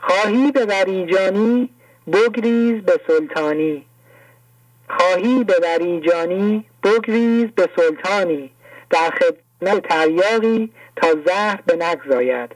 خواهی 0.00 0.52
به 0.52 0.66
بریجانی 0.66 1.70
بگریز 2.12 2.82
به 2.82 3.00
سلطانی. 3.06 3.84
خواهی 4.88 5.44
به 5.44 5.54
بریجانی 5.62 6.64
بگریز 6.82 7.50
به 7.56 7.68
سلطانی. 7.76 8.50
در 8.90 9.10
خدمت 9.60 9.88
تریاقی 9.88 10.70
تا 10.96 11.08
زهر 11.26 11.58
به 11.66 11.76
نگذاید 11.76 12.50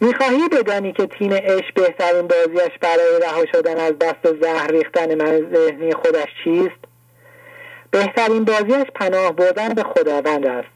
می‌خواهی 0.00 0.48
بدانی 0.48 0.92
که 0.92 1.06
تیم 1.06 1.32
اش 1.32 1.72
بهترین 1.74 2.26
بازیش 2.26 2.78
برای 2.80 3.20
رها 3.22 3.46
شدن 3.52 3.80
از 3.80 3.98
دست 3.98 4.42
زهر 4.42 4.66
ریختن 4.66 5.14
من 5.14 5.50
ذهنی 5.54 5.92
خودش 5.92 6.28
چیست؟ 6.44 6.84
بهترین 7.90 8.44
بازیش 8.44 8.86
پناه 8.94 9.32
بردن 9.32 9.68
به 9.68 9.82
خداوند 9.82 10.46
است. 10.46 10.74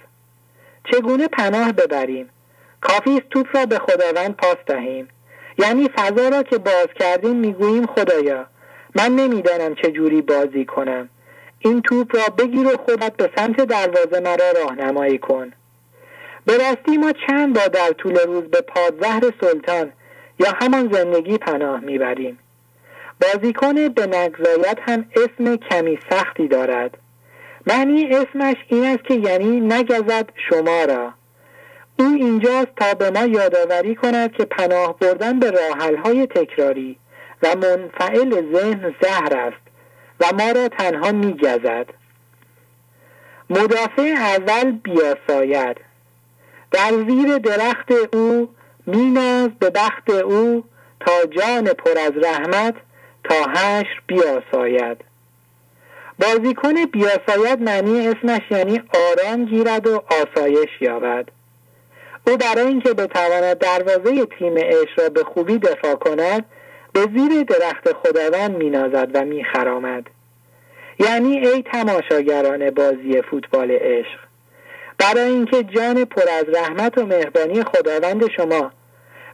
چگونه 0.93 1.29
پناه 1.29 1.73
ببریم؟ 1.73 2.29
کافی 2.81 3.11
است 3.11 3.29
توپ 3.31 3.57
را 3.57 3.67
به 3.67 3.79
خداوند 3.79 4.37
پاس 4.37 4.57
دهیم. 4.67 5.09
یعنی 5.59 5.89
فضا 5.97 6.29
را 6.29 6.43
که 6.43 6.59
باز 6.59 6.89
کردیم 7.01 7.37
می‌گوییم 7.37 7.87
خدایا 7.87 8.47
من 8.95 9.17
نمی‌دانم 9.17 9.75
چه 9.75 9.91
جوری 9.93 10.23
بازی 10.23 10.65
کنم. 10.65 11.09
این 11.59 11.83
توپ 11.83 12.17
را 12.17 12.35
بگیر 12.39 12.67
و 12.67 12.77
خودت 12.77 13.17
به 13.17 13.31
سمت 13.37 13.57
دروازه 13.61 14.21
مرا 14.21 14.51
راهنمایی 14.65 15.19
کن. 15.19 15.53
به 16.45 16.59
راستی 16.59 16.97
ما 16.99 17.13
چند 17.27 17.55
بار 17.55 17.69
در 17.69 17.91
طول 17.91 18.19
روز 18.27 18.45
به 18.45 18.61
پادزهر 18.61 19.33
سلطان 19.41 19.93
یا 20.39 20.53
همان 20.61 20.93
زندگی 20.93 21.39
پناه 21.39 21.81
می‌بریم. 21.81 22.39
بازیکن 23.21 23.89
به 23.89 24.07
نگذایت 24.07 24.79
هم 24.89 25.05
اسم 25.17 25.57
کمی 25.57 25.99
سختی 26.11 26.49
دارد. 26.49 26.99
معنی 27.67 28.07
اسمش 28.07 28.57
این 28.69 28.85
است 28.85 29.05
که 29.05 29.15
یعنی 29.15 29.61
نگذد 29.61 30.29
شما 30.51 30.85
را. 30.85 31.13
او 31.99 32.07
اینجاست 32.07 32.69
تا 32.77 32.95
به 32.95 33.11
ما 33.11 33.27
یادآوری 33.27 33.95
کند 33.95 34.33
که 34.33 34.45
پناه 34.45 34.99
بردن 34.99 35.39
به 35.39 35.53
های 36.05 36.27
تکراری 36.27 36.99
و 37.43 37.49
منفعل 37.57 38.55
ذهن 38.55 38.95
زهر 39.03 39.37
است. 39.37 39.68
و 40.21 40.25
ما 40.39 40.51
را 40.51 40.69
تنها 40.69 41.13
میگزد. 41.13 41.87
مدافع 43.51 44.15
اول 44.19 44.71
بیاساید. 44.71 45.77
در 46.71 46.91
زیر 47.09 47.39
درخت 47.39 48.15
او 48.15 48.49
میناز 48.87 49.49
به 49.61 49.71
بخت 49.71 50.11
او 50.11 50.65
تا 51.01 51.13
جان 51.31 51.65
پر 51.65 51.99
از 51.99 52.13
رحمت 52.25 52.75
تا 53.25 53.35
حشر 53.35 54.03
بیاساید. 54.07 54.99
بازیکن 56.19 56.85
بیاساید 56.85 57.63
معنی 57.63 58.09
اسمش 58.09 58.41
یعنی 58.51 58.83
آرام 58.95 59.45
گیرد 59.45 59.87
و 59.87 60.03
آسایش 60.11 60.71
یابد. 60.81 61.29
او 62.27 62.37
برای 62.37 62.67
اینکه 62.67 62.95
بتواند 62.95 63.59
دروازه 63.59 64.27
تیم 64.39 64.55
اش 64.57 64.89
را 64.99 65.09
به 65.09 65.25
خوبی 65.25 65.59
دفاع 65.59 65.95
کند 65.95 66.45
به 66.99 67.19
زیر 67.19 67.43
درخت 67.43 67.93
خداوند 67.93 68.57
مینازد 68.57 69.11
و 69.15 69.25
میخرامد. 69.25 70.07
یعنی 70.99 71.47
ای 71.49 71.63
تماشاگران 71.63 72.71
بازی 72.71 73.23
فوتبال 73.23 73.71
عشق 73.71 74.19
برای 74.99 75.31
اینکه 75.31 75.63
جان 75.63 76.05
پر 76.05 76.23
از 76.39 76.45
رحمت 76.55 76.99
و 76.99 77.07
مهربانی 77.07 77.63
خداوند 77.63 78.31
شما 78.37 78.73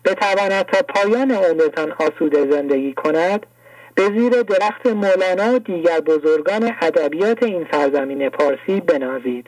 بتواند 0.04 0.66
تا 0.66 0.82
پایان 0.82 1.30
عمرتان 1.30 1.92
آسوده 1.92 2.50
زندگی 2.50 2.94
کند 2.94 3.46
به 3.94 4.02
زیر 4.02 4.42
درخت 4.42 4.86
مولانا 4.86 5.54
و 5.54 5.58
دیگر 5.58 6.00
بزرگان 6.00 6.76
ادبیات 6.80 7.42
این 7.42 7.66
سرزمین 7.72 8.28
پارسی 8.28 8.80
بنازید 8.80 9.46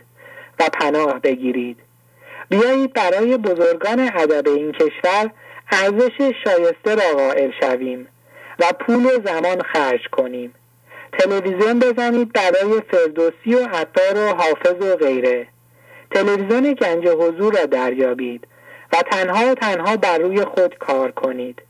و 0.60 0.64
پناه 0.80 1.20
بگیرید. 1.20 1.76
بیایید 2.48 2.92
برای 2.92 3.36
بزرگان 3.36 4.00
ادب 4.00 4.48
این 4.48 4.72
کشور 4.72 5.30
ارزش 5.72 6.32
شایسته 6.44 6.94
را 6.94 7.16
قائل 7.16 7.50
شویم 7.60 8.08
و 8.58 8.64
پول 8.80 9.08
زمان 9.24 9.62
خرج 9.62 10.08
کنیم. 10.12 10.54
تلویزیون 11.12 11.78
بزنید 11.78 12.32
برای 12.32 12.82
فردوسی 12.90 13.54
و 13.54 13.68
عطار 13.72 14.16
و 14.16 14.28
حافظ 14.28 14.82
و 14.82 14.96
غیره. 14.96 15.46
تلویزیون 16.10 16.72
گنج 16.72 17.08
حضور 17.08 17.58
را 17.58 17.66
دریابید 17.66 18.46
و 18.92 18.96
تنها 18.96 19.50
و 19.50 19.54
تنها 19.54 19.96
بر 19.96 20.18
روی 20.18 20.44
خود 20.44 20.78
کار 20.78 21.10
کنید. 21.10 21.62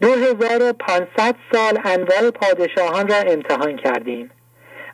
2500 0.00 1.34
سال 1.52 1.80
انواع 1.84 2.30
پادشاهان 2.30 3.08
را 3.08 3.16
امتحان 3.16 3.76
کردیم 3.76 4.30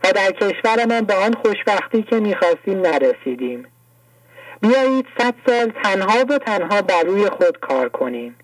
و 0.05 0.13
در 0.13 0.31
کشورمان 0.33 1.01
به 1.01 1.15
آن 1.15 1.35
خوشبختی 1.35 2.03
که 2.03 2.17
می‌خواستیم 2.17 2.81
نرسیدیم. 2.81 3.67
بیایید 4.61 5.07
صد 5.19 5.35
سال 5.47 5.73
تنها 5.85 6.25
و 6.29 6.39
تنها 6.39 6.83
بر 6.83 7.03
روی 7.03 7.29
خود 7.29 7.59
کار 7.61 7.89
کنیم. 7.89 8.37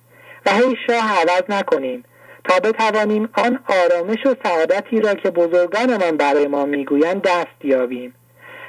و 0.47 0.51
هیچ 0.51 0.79
شاه 0.87 1.21
عوض 1.21 1.43
نکنیم 1.49 2.05
تا 2.45 2.61
بتوانیم 2.61 3.29
آن 3.33 3.59
آرامش 3.69 4.27
و 4.27 4.35
سعادتی 4.45 5.01
را 5.01 5.15
که 5.15 5.31
بزرگانمان 5.31 6.17
برای 6.17 6.47
ما 6.47 6.65
می‌گویند 6.65 7.23
دست 7.23 7.65
یابیم 7.65 8.15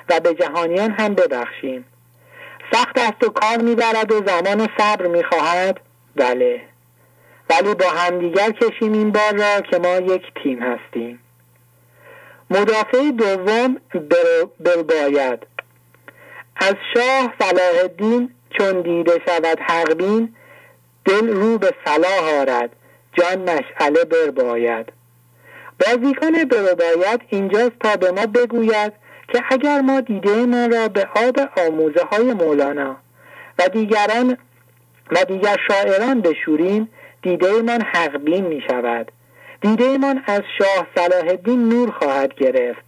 و 0.09 0.19
به 0.19 0.33
جهانیان 0.33 0.91
هم 0.91 1.15
ببخشیم. 1.15 1.85
سخت 2.73 2.99
است 2.99 3.23
و 3.23 3.29
کار 3.29 3.57
می‌برد 3.57 4.11
و 4.11 4.21
زمان 4.27 4.61
و 4.61 4.67
صبر 4.77 5.07
می‌خواهد. 5.07 5.79
بله. 6.15 6.61
ولی 7.49 7.75
با 7.75 7.89
همدیگر 7.89 8.51
کشیم 8.51 8.93
این 8.93 9.11
بار 9.11 9.33
را 9.33 9.61
که 9.61 9.77
ما 9.77 10.13
یک 10.13 10.23
تیم 10.43 10.59
هستیم. 10.63 11.19
مدافع 12.49 13.11
دوم 13.11 13.77
باید 14.87 15.47
از 16.59 16.75
شاه 16.93 17.33
صلاح 17.39 17.81
الدین 17.81 18.29
چون 18.57 18.81
دیده 18.81 19.21
شود 19.25 19.59
حقبین 19.59 20.35
دل 21.05 21.27
رو 21.27 21.57
به 21.57 21.73
صلاح 21.85 22.39
آرد 22.39 22.69
جان 23.13 23.41
مشعله 23.41 24.03
برباید. 24.03 24.85
بازیکن 25.79 26.31
برباید 26.31 27.21
اینجاست 27.29 27.79
تا 27.79 27.95
به 27.95 28.11
ما 28.11 28.25
بگوید 28.25 28.93
که 29.27 29.43
اگر 29.49 29.81
ما 29.81 30.01
دیده 30.01 30.45
ما 30.45 30.65
را 30.65 30.87
به 30.87 31.07
آب 31.15 31.39
آموزه 31.67 32.03
های 32.11 32.33
مولانا 32.33 32.95
و 33.59 33.67
دیگران 33.67 34.37
و 35.11 35.23
دیگر 35.27 35.57
شاعران 35.67 36.21
بشوریم 36.21 36.89
دیده 37.21 37.61
من 37.61 37.81
حقبین 37.81 38.45
می 38.45 38.61
شود 38.69 39.11
دیده 39.61 39.97
من 39.97 40.23
از 40.25 40.41
شاه 40.57 40.87
صلاح 40.95 41.27
الدین 41.27 41.69
نور 41.69 41.91
خواهد 41.91 42.35
گرفت. 42.35 42.86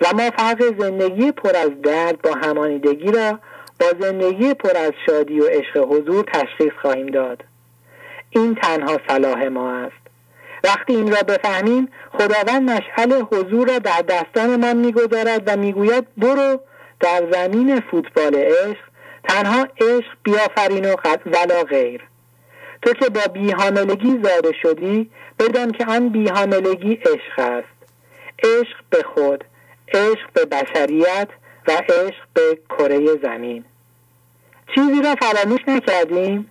و 0.00 0.06
ما 0.14 0.30
فرق 0.30 0.78
زندگی 0.78 1.32
پر 1.32 1.56
از 1.56 1.82
درد 1.82 2.22
با 2.22 2.32
همانیدگی 2.32 3.12
را 3.12 3.38
با 3.80 3.86
زندگی 4.00 4.54
پر 4.54 4.76
از 4.76 4.92
شادی 5.06 5.40
و 5.40 5.46
عشق 5.46 5.76
حضور 5.76 6.24
تشخیص 6.32 6.72
خواهیم 6.82 7.06
داد. 7.06 7.44
این 8.30 8.54
تنها 8.54 8.98
صلاح 9.08 9.48
ما 9.48 9.72
است. 9.72 10.08
وقتی 10.64 10.96
این 10.96 11.12
را 11.12 11.22
بفهمیم 11.22 11.88
خداوند 12.12 12.70
مشعل 12.70 13.22
حضور 13.32 13.68
را 13.68 13.78
در 13.78 14.02
دستانمان 14.08 14.76
می‌گذارد 14.76 15.42
و 15.46 15.56
می‌گوید 15.56 16.06
برو 16.16 16.60
در 17.00 17.22
زمین 17.32 17.80
فوتبال 17.80 18.34
عشق 18.34 18.80
تنها 19.28 19.66
عشق 19.80 20.16
بیافرین 20.22 20.90
و 20.90 20.96
ولا 21.26 21.62
غیر. 21.62 22.02
تو 22.82 22.92
که 22.92 23.08
با 23.08 23.20
بیحاملگی 23.32 24.20
زاده 24.22 24.52
شدی 24.62 25.10
بدان 25.38 25.72
که 25.72 25.86
آن 25.86 26.08
بیحاملگی 26.08 26.94
عشق 26.94 27.38
است. 27.38 27.78
عشق 28.42 28.76
به 28.90 29.02
خود. 29.14 29.44
عشق 29.92 30.32
به 30.32 30.44
بشریت 30.44 31.28
و 31.68 31.72
عشق 31.72 32.24
به 32.34 32.58
کره 32.68 33.16
زمین. 33.22 33.64
چیزی 34.74 35.02
را 35.02 35.14
فراموش 35.14 35.60
نکردیم. 35.68 36.50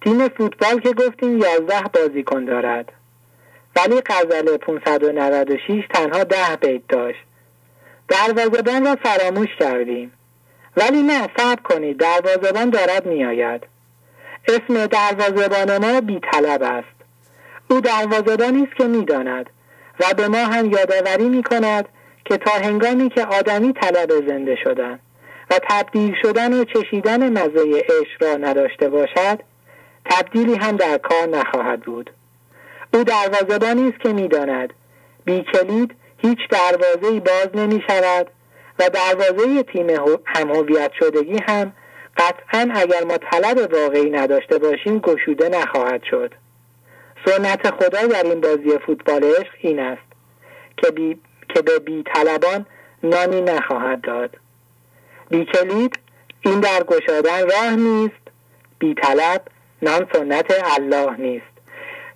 تیم 0.00 0.28
فوتبال 0.28 0.80
که 0.80 0.92
گفتیم 0.92 1.38
یازده 1.38 1.82
بازیکن 1.94 2.44
دارد. 2.44 2.92
ولی 3.76 4.00
غزل 4.06 4.56
596 4.56 5.84
تنها 5.94 6.24
ده 6.24 6.56
بیت 6.60 6.82
داشت. 6.88 7.18
دروازهبان 8.08 8.84
را 8.84 8.96
فراموش 8.96 9.48
کردیم. 9.60 10.12
ولی 10.76 11.02
نه 11.02 11.28
صبر 11.36 11.62
کنید 11.62 11.96
دروازهبان 11.96 12.70
دارد 12.70 13.06
میآید. 13.06 13.62
اسم 14.48 14.86
دروازهبان 14.86 15.78
ما 15.78 16.00
بیطلب 16.00 16.62
است. 16.62 16.96
او 17.70 17.80
دروازهبانی 17.80 18.62
است 18.62 18.76
که 18.76 18.84
می‌داند 18.84 19.50
و 20.00 20.14
به 20.14 20.28
ما 20.28 20.38
هم 20.38 20.70
یادآوری 20.70 21.28
می 21.28 21.42
کند 21.42 21.88
که 22.28 22.36
تا 22.36 22.50
هنگامی 22.50 23.08
که 23.08 23.26
آدمی 23.26 23.72
طلب 23.72 24.28
زنده 24.28 24.56
شدن 24.64 24.98
و 25.50 25.54
تبدیل 25.68 26.14
شدن 26.22 26.52
و 26.52 26.64
چشیدن 26.64 27.32
مزه 27.32 27.84
عشق 27.84 28.22
را 28.22 28.36
نداشته 28.36 28.88
باشد 28.88 29.38
تبدیلی 30.10 30.54
هم 30.54 30.76
در 30.76 30.98
کار 30.98 31.28
نخواهد 31.28 31.80
بود. 31.80 32.10
او 32.94 33.04
دروازهبانی 33.04 33.88
است 33.88 34.00
که 34.00 34.12
می‌داند. 34.12 34.72
بی 35.24 35.44
کلید 35.52 35.94
هیچ 36.18 36.38
دروازه 36.50 37.20
باز 37.20 37.48
نمی 37.54 37.82
شود 37.88 38.26
و 38.78 38.90
دروازه 38.90 39.62
تیم 39.62 39.86
همهویت 40.24 40.90
شدگی 40.98 41.38
هم 41.48 41.72
قطعا 42.16 42.70
اگر 42.74 43.04
ما 43.04 43.18
طلب 43.18 43.72
واقعی 43.72 44.10
نداشته 44.10 44.58
باشیم 44.58 44.98
گشوده 44.98 45.48
نخواهد 45.48 46.02
شد. 46.10 46.34
سنت 47.26 47.70
خدا 47.70 48.06
در 48.06 48.22
این 48.22 48.40
بازی 48.40 48.78
فوتبال 48.86 49.24
عشق 49.24 49.54
این 49.60 49.78
است 49.80 50.02
که, 50.76 50.90
بی... 50.90 51.18
که 51.48 51.62
به 51.62 51.78
بی 51.78 52.02
طلبان 52.14 52.66
نانی 53.02 53.40
نخواهد 53.40 54.00
داد. 54.00 54.30
بی 55.30 55.44
کلید 55.44 55.98
این 56.40 56.60
در 56.60 56.82
گشادن 56.82 57.50
راه 57.50 57.70
نیست 57.70 58.26
بی 58.78 58.94
طلب 58.94 59.42
نان 59.82 60.06
سنت 60.12 60.46
الله 60.80 61.16
نیست. 61.16 61.46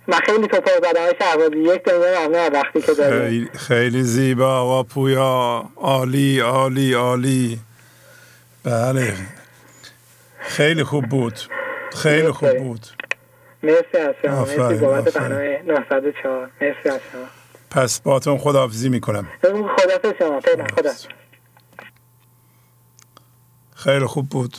من 0.07 0.17
خیلی 0.17 0.47
توپا 0.47 0.71
زدم 0.83 1.61
یک 1.61 1.81
وقتی 2.53 2.81
که 2.81 2.93
داریم. 2.93 3.21
خیلی, 3.21 3.49
خیلی 3.53 4.03
زیبا 4.03 4.61
آقا 4.61 4.83
پویا. 4.83 5.65
عالی 5.75 6.39
عالی 6.39 6.93
عالی. 6.93 7.59
بله. 8.63 9.13
خیلی 10.39 10.83
خوب 10.83 11.05
بود. 11.05 11.39
خیلی 11.95 12.31
خوب 12.31 12.57
بود. 12.57 12.85
مرسی 13.63 13.97
از 13.97 14.15
شما. 14.21 14.39
مرسی 14.39 14.85
بابت 14.85 15.13
برنامه 15.17 15.61
904 15.65 16.49
مرسی 16.61 16.89
از 16.89 16.99
شما. 17.11 17.40
پس 17.71 18.01
باتون 18.01 18.37
خداحافظی 18.37 18.89
می‌کنم. 18.89 19.27
خدا 19.41 20.13
شما 20.19 20.41
خدا 20.41 20.91
خیلی 23.75 24.05
خوب 24.05 24.29
بود. 24.29 24.57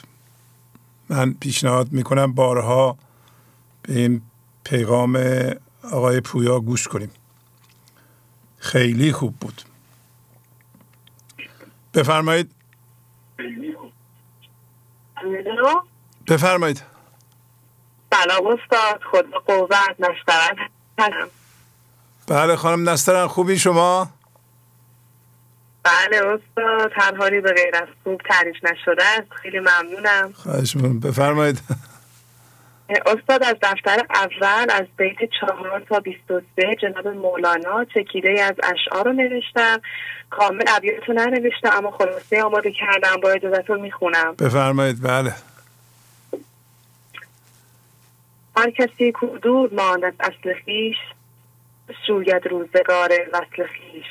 من 1.08 1.34
پیشنهاد 1.34 1.92
می‌کنم 1.92 2.32
بارها 2.32 2.98
به 3.82 3.92
این 3.92 4.22
پیغام 4.64 5.18
آقای 5.92 6.20
پویا 6.20 6.60
گوش 6.60 6.88
کنیم. 6.88 7.10
خیلی 8.58 9.12
خوب 9.12 9.36
بود. 9.36 9.62
بفرمایید. 11.94 12.50
بفرمایید. 16.28 16.82
سلام 18.12 18.46
استاد 18.46 19.00
خدا 19.12 19.38
قوت 19.38 19.96
نسترن 19.98 20.70
بله 22.32 22.56
خانم 22.56 22.88
نسترن 22.88 23.26
خوبی 23.26 23.58
شما؟ 23.58 24.08
بله 25.82 26.16
استاد 26.16 26.92
حالی 27.18 27.40
به 27.40 27.52
غیر 27.52 27.76
از 27.76 27.88
خوب 28.04 28.20
تعریف 28.28 28.56
نشده 28.64 29.04
است. 29.04 29.32
خیلی 29.42 29.58
ممنونم. 29.58 30.32
خواهش 30.32 30.76
بفرمایید. 30.76 31.60
استاد 33.06 33.42
از 33.44 33.56
دفتر 33.62 33.98
اول 34.14 34.66
از 34.70 34.86
بیت 34.96 35.16
چهار 35.40 35.80
تا 35.88 36.00
بیست 36.00 36.30
و 36.30 36.40
سه 36.56 36.76
جناب 36.82 37.08
مولانا 37.08 37.84
چکیده 37.84 38.42
از 38.42 38.54
اشعار 38.62 39.04
رو 39.04 39.12
نوشتم. 39.12 39.80
کامل 40.30 40.64
ابیات 40.68 41.08
رو 41.08 41.14
ننوشتم 41.14 41.70
اما 41.72 41.90
خلاصه 41.90 42.42
آماده 42.42 42.72
کردم. 42.72 43.20
با 43.22 43.30
اجازت 43.30 43.70
رو 43.70 43.80
می‌خونم. 43.80 44.34
بفرمایید. 44.38 45.02
بله. 45.02 45.34
هر 48.56 48.70
کسی 48.70 49.12
کو 49.12 49.26
دور 49.26 49.70
ماند 49.72 50.04
از 50.04 50.12
اصل 50.20 50.54
خیش 50.64 50.96
شوید 52.06 52.46
روزگار 52.46 53.12
وصل 53.32 53.66
خیش. 53.66 54.06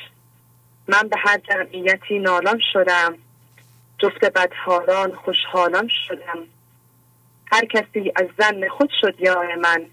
من 0.88 1.08
به 1.08 1.16
هر 1.18 1.38
جمعیتی 1.38 2.18
نالان 2.18 2.60
شدم. 2.72 3.14
جفت 3.98 4.24
بدحالان 4.24 5.14
خوشحالان 5.14 5.88
شدم. 6.08 6.38
هر 7.52 7.64
کسی 7.64 8.12
از 8.16 8.26
زن 8.38 8.68
خود 8.68 8.90
شد 9.00 9.20
یار 9.20 9.54
من. 9.54 9.86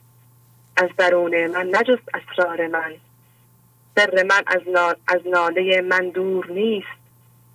از 0.77 0.89
درون 0.97 1.47
من 1.47 1.67
نجست 1.67 2.09
اسرار 2.13 2.67
من. 2.67 2.93
سر 3.95 4.23
من 4.23 4.43
از, 4.47 4.61
از 5.07 5.21
ناله 5.27 5.81
من 5.81 6.09
دور 6.09 6.51
نیست. 6.51 6.99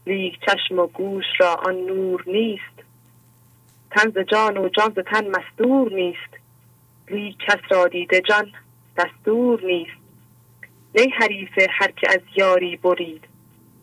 لیک 0.07 0.39
چشم 0.41 0.79
و 0.79 0.87
گوش 0.87 1.25
را 1.39 1.55
آن 1.55 1.75
نور 1.75 2.25
نیست. 2.27 2.75
تن 3.91 4.13
ز 4.13 4.25
جان 4.25 4.59
و 4.59 4.69
جان 4.69 4.85
ز 4.85 4.93
تن 4.93 5.29
مستور 5.29 5.93
نیست. 5.93 6.35
لیک 7.11 7.39
کس 7.39 7.61
را 7.71 7.89
دید 7.89 8.21
جان 8.21 8.53
دستور 8.97 9.65
نیست. 9.65 10.04
نی 10.95 11.09
حریف 11.09 11.59
هر 11.71 11.91
که 11.91 12.07
از 12.11 12.21
یاری 12.37 12.77
برید. 12.77 13.25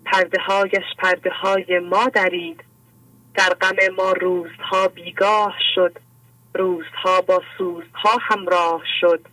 پرده 0.06 0.41
هایش 0.41 0.84
پرده 0.97 1.30
های 1.30 1.80
ما 1.80 2.06
درید. 2.06 2.63
در 3.36 3.50
غم 3.50 3.95
ما 3.97 4.12
روزها 4.12 4.88
بیگاه 4.88 5.56
شد. 5.76 5.97
روزها 6.54 7.21
با 7.21 7.41
سوزها 7.58 8.17
همراه 8.21 8.82
شد. 9.02 9.28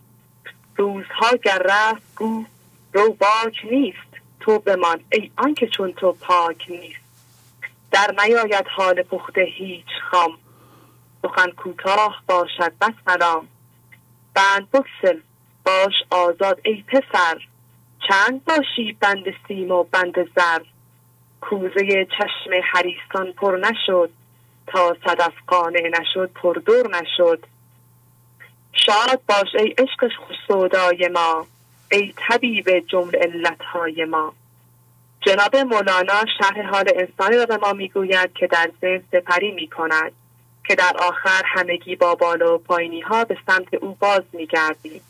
روزها 0.77 1.37
گر 1.43 1.61
رفت 1.65 2.15
گو 2.15 2.45
رو 2.93 3.13
باک 3.13 3.55
نیست. 3.71 4.09
تو 4.39 4.59
بمان 4.59 4.99
ای 5.11 5.31
آنکه 5.37 5.67
چون 5.67 5.91
تو 5.93 6.11
پاک 6.11 6.65
نیست. 6.69 6.99
در 7.91 8.15
نیاید 8.23 8.65
حال 8.75 9.03
پخته 9.03 9.41
هیچ 9.41 9.87
خام. 10.11 10.31
سخن 11.21 11.51
کوتاه 11.51 12.23
باشد 12.27 12.73
بس 12.81 12.93
سلام. 13.05 13.47
بند 14.33 14.71
بکسل 14.71 15.19
باش 15.65 15.93
آزاد 16.09 16.61
ای 16.63 16.83
پسر. 16.87 17.48
چند 18.09 18.45
باشی 18.45 18.97
بند 18.99 19.23
سیم 19.47 19.71
و 19.71 19.83
بند 19.83 20.15
زر؟ 20.35 20.59
کوزه 21.41 22.05
چشم 22.05 22.51
حریستان 22.73 23.31
پر 23.31 23.57
نشد 23.57 24.09
تا 24.67 24.97
صدف 25.05 25.33
قانع 25.47 25.91
نشد 25.99 26.31
پردور 26.35 26.97
نشد. 27.01 27.45
شاد 28.71 29.21
باش 29.27 29.55
ای 29.55 29.69
عشق 29.77 30.13
خوش 30.17 30.35
سودای 30.47 31.09
ما 31.13 31.47
ای 31.91 32.13
طبیب 32.17 32.79
جمل 32.79 33.15
علتهای 33.15 34.05
ما. 34.05 34.33
جناب 35.21 35.55
مولانا 35.55 36.25
شرح 36.39 36.61
حال 36.61 36.85
انسانی 36.95 37.37
را 37.37 37.45
به 37.45 37.57
ما 37.57 37.73
می‌گوید 37.73 38.33
که 38.33 38.47
در 38.47 38.71
ذهن 38.81 39.03
سپری 39.11 39.51
می 39.51 39.67
کند 39.67 40.11
که 40.67 40.75
در 40.75 40.93
آخر 40.99 41.43
همگی 41.45 41.95
با 41.95 42.15
بالا 42.15 42.55
و 42.55 42.57
پایینی 42.57 43.01
ها 43.01 43.25
به 43.25 43.37
سمت 43.47 43.73
او 43.73 43.95
باز 43.99 44.23
می 44.33 44.47
گردیم. 44.47 45.01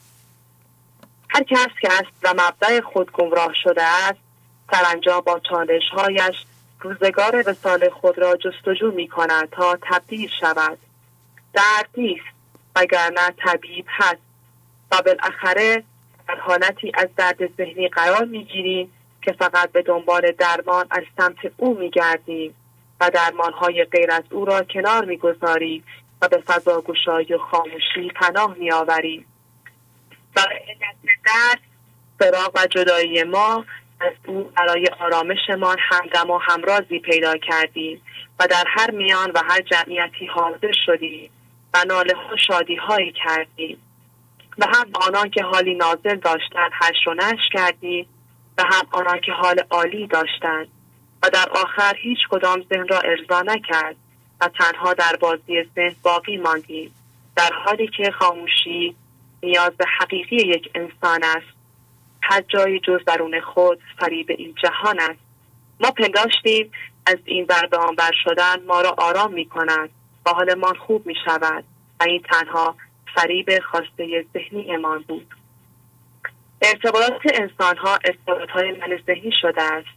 هر 1.29 1.43
کس 1.43 1.69
که 1.81 1.93
است 1.93 2.11
و 2.23 2.33
مبدع 2.33 2.81
خود 2.81 3.11
گمراه 3.11 3.53
شده 3.63 3.83
است 3.83 4.19
سرانجام 4.71 5.21
با 5.21 5.39
چالش 5.49 5.89
هایش 5.91 6.45
روزگار 6.81 7.43
وسال 7.49 7.89
خود 7.89 8.19
را 8.19 8.35
جستجو 8.35 8.91
می 8.91 9.07
کند 9.07 9.49
تا 9.49 9.77
تبدیل 9.81 10.29
شود. 10.41 10.77
درد 11.53 11.89
نیست 11.97 12.25
وگرنه 12.75 13.31
طبیب 13.45 13.85
هست. 13.89 14.29
و 14.91 15.01
بالاخره 15.05 15.83
در 16.27 16.35
حالتی 16.35 16.91
از 16.93 17.07
درد 17.17 17.55
ذهنی 17.57 17.87
قرار 17.87 18.25
می 18.25 18.43
گیریم 18.43 18.91
که 19.21 19.31
فقط 19.31 19.71
به 19.71 19.81
دنبال 19.81 20.31
درمان 20.31 20.85
از 20.91 21.03
سمت 21.17 21.53
او 21.57 21.79
می 21.79 21.89
گردیم 21.89 22.55
و 22.99 23.09
درمان 23.13 23.53
های 23.53 23.83
غیر 23.83 24.11
از 24.11 24.23
او 24.31 24.45
را 24.45 24.63
کنار 24.63 25.05
می 25.05 25.17
گذاریم 25.17 25.83
و 26.21 26.27
به 26.27 26.37
فضا 26.37 26.81
گشایی 26.81 27.33
و 27.33 27.37
خاموشی 27.37 28.11
پناه 28.15 28.55
می 28.59 28.71
آوریم 28.71 29.25
برای 30.35 30.75
درد 31.25 31.59
فراغ 32.19 32.51
و 32.55 32.67
جدایی 32.67 33.23
ما 33.23 33.65
از 33.99 34.13
او 34.27 34.43
برای 34.43 34.87
آرامشمان 34.99 35.77
همدم 35.79 36.29
و 36.29 36.37
همرازی 36.37 36.99
پیدا 36.99 37.37
کردیم 37.37 38.01
و 38.39 38.47
در 38.47 38.63
هر 38.67 38.91
میان 38.91 39.31
و 39.31 39.41
هر 39.49 39.61
جمعیتی 39.61 40.25
حاضر 40.25 40.71
شدیم 40.85 41.31
و 41.73 41.85
ناله 41.87 42.13
ها 42.15 42.37
شادی 42.47 42.75
هایی 42.75 43.13
کردیم. 43.25 43.77
و 44.57 44.65
هم 44.65 44.89
آنان 44.93 45.29
که 45.29 45.43
حالی 45.43 45.75
نازل 45.75 46.15
داشتند 46.15 46.71
هش 46.73 47.07
و 47.07 47.13
نش 47.13 47.39
کردیم 47.53 48.07
و 48.57 48.63
هم 48.63 48.87
آنان 48.91 49.19
که 49.19 49.31
حال 49.31 49.59
عالی 49.69 50.07
داشتند. 50.07 50.67
و 51.23 51.29
در 51.29 51.49
آخر 51.49 51.95
هیچ 51.95 52.19
کدام 52.29 52.63
ذهن 52.69 52.87
را 52.87 52.99
ارضا 52.99 53.41
نکرد 53.41 53.95
و 54.41 54.49
تنها 54.59 54.93
در 54.93 55.15
بازی 55.19 55.63
ذهن 55.75 55.95
باقی 56.03 56.37
ماندیم. 56.37 56.95
در 57.35 57.53
حالی 57.65 57.87
که 57.87 58.11
خاموشی 58.11 58.95
نیاز 59.43 59.71
به 59.77 59.85
حقیقی 59.99 60.35
یک 60.35 60.71
انسان 60.75 61.23
است. 61.23 61.59
هر 62.21 62.41
جایی 62.47 62.79
جز 62.79 63.05
درون 63.07 63.41
خود 63.41 63.79
فریب 63.99 64.25
این 64.29 64.55
جهان 64.63 64.99
است. 64.99 65.19
ما 65.79 65.91
پنداشتیم 65.91 66.71
از 67.05 67.17
این 67.25 67.45
بر 67.45 67.65
بر 67.97 68.11
شدن 68.23 68.63
ما 68.67 68.81
را 68.81 68.95
آرام 68.97 69.33
می 69.33 69.45
کند 69.45 69.89
و 70.25 70.29
حالمان 70.29 70.75
خوب 70.75 71.05
می 71.05 71.15
شود 71.25 71.63
و 71.99 72.03
این 72.03 72.21
تنها 72.31 72.75
فریب 73.15 73.59
خواسته 73.59 74.25
ذهنی 74.33 74.75
امان 74.75 75.05
بود. 75.07 75.35
ارتباطات 76.61 77.21
انسان 77.33 77.77
ها 77.77 77.99
ارتباط 78.05 78.49
های 78.49 78.71
من 78.71 78.99
ذهنی 79.07 79.31
شده 79.41 79.61
است 79.61 79.87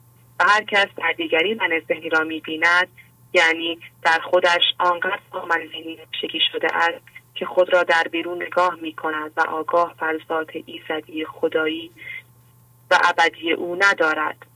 و 0.40 0.44
هر 0.48 0.64
کس 0.64 0.86
در 0.96 1.12
دیگری 1.16 1.54
من 1.54 1.82
ذهنی 1.88 2.08
را 2.08 2.24
می 2.24 2.40
بیند 2.40 2.88
یعنی 3.32 3.78
در 4.02 4.20
خودش 4.30 4.62
آنقدر 4.78 5.20
با 5.30 5.44
من 5.44 5.60
ذهنی 5.72 5.98
شده 6.52 6.76
است 6.76 7.21
که 7.34 7.46
خود 7.46 7.72
را 7.72 7.82
در 7.82 8.04
بیرون 8.10 8.42
نگاه 8.42 8.74
می 8.82 8.92
کند 8.92 9.32
و 9.36 9.40
آگاه 9.40 9.94
بر 9.98 10.18
ذات 10.28 10.50
ایزدی 10.66 11.24
خدایی 11.24 11.90
و 12.90 12.98
ابدی 13.04 13.52
او 13.52 13.76
ندارد. 13.80 14.46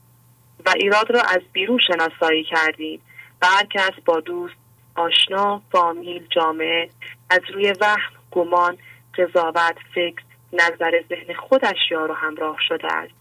و 0.65 0.73
ایراد 0.75 1.11
را 1.11 1.21
از 1.21 1.41
بیرون 1.53 1.79
شناسایی 1.79 2.43
کردیم 2.43 3.01
و 3.41 3.47
هر 3.47 3.65
کس 3.65 3.91
با 4.05 4.19
دوست 4.19 4.55
آشنا 4.95 5.61
فامیل 5.71 6.27
جامعه 6.29 6.89
از 7.29 7.41
روی 7.53 7.73
وهم 7.81 8.11
گمان 8.31 8.77
قضاوت 9.17 9.77
فکر 9.95 10.23
نظر 10.53 11.03
ذهن 11.09 11.33
خودش 11.33 11.91
یار 11.91 12.11
و 12.11 12.13
همراه 12.13 12.57
شده 12.67 12.93
است. 12.93 13.13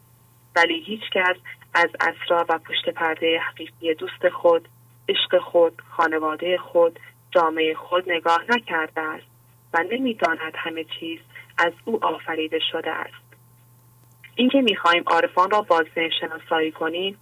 ولی 0.56 0.80
هیچ 0.80 1.02
کس 1.12 1.36
از 1.74 1.90
اسرار 2.00 2.46
و 2.48 2.58
پشت 2.58 2.88
پرده 2.88 3.38
حقیقی 3.38 3.94
دوست 3.94 4.28
خود 4.28 4.68
عشق 5.08 5.38
خود 5.38 5.82
خانواده 5.90 6.58
خود 6.58 6.98
جامعه 7.30 7.74
خود 7.74 8.10
نگاه 8.10 8.40
نکرده 8.48 9.00
است. 9.00 9.35
و 9.76 9.82
نمی‌داند 9.82 10.52
همه 10.54 10.84
چیز 10.84 11.18
از 11.58 11.72
او 11.84 12.04
آفریده 12.04 12.58
شده 12.72 12.90
است. 12.90 13.26
اینکه 14.34 14.60
می‌خواهیم 14.60 15.02
عارفان 15.06 15.50
را 15.50 15.62
باز 15.62 15.86
شناسایی 16.20 16.72
کنیم 16.72 17.18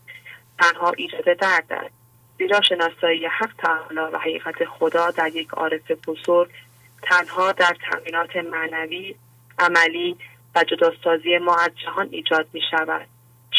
تنها 0.59 0.93
ایجاد 0.97 1.25
درد 1.25 1.73
است. 1.73 1.95
زیرا 2.39 2.61
شناسایی 2.61 3.27
حق 3.27 3.51
تعالی 3.59 4.15
و 4.15 4.19
حقیقت 4.19 4.65
خدا 4.65 5.11
در 5.11 5.37
یک 5.37 5.49
عارف 5.49 5.91
بزرگ 6.07 6.51
تنها 7.03 7.53
در 7.53 7.77
تمرینات 7.91 8.37
معنوی 8.37 9.15
عملی 9.59 10.17
و 10.55 10.65
جداسازی 10.65 11.39
ما 11.39 11.57
از 11.57 11.71
جهان 11.85 12.09
ایجاد 12.11 12.47
می 12.53 12.61
شود 12.71 13.07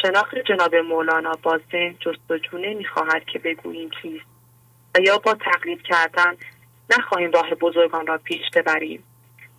شناخت 0.01 0.35
جناب 0.35 0.75
مولانا 0.75 1.37
با 1.43 1.59
ذهن 1.71 1.95
جستجو 1.99 2.57
نمی‌خواهد 2.57 3.25
که 3.25 3.39
بگوییم 3.39 3.89
چیست 4.01 4.25
و 4.95 4.99
یا 5.01 5.17
با 5.17 5.33
تقلید 5.33 5.81
کردن 5.81 6.35
نخواهیم 6.89 7.31
راه 7.31 7.49
بزرگان 7.49 8.07
را 8.07 8.17
پیش 8.17 8.41
ببریم. 8.55 9.03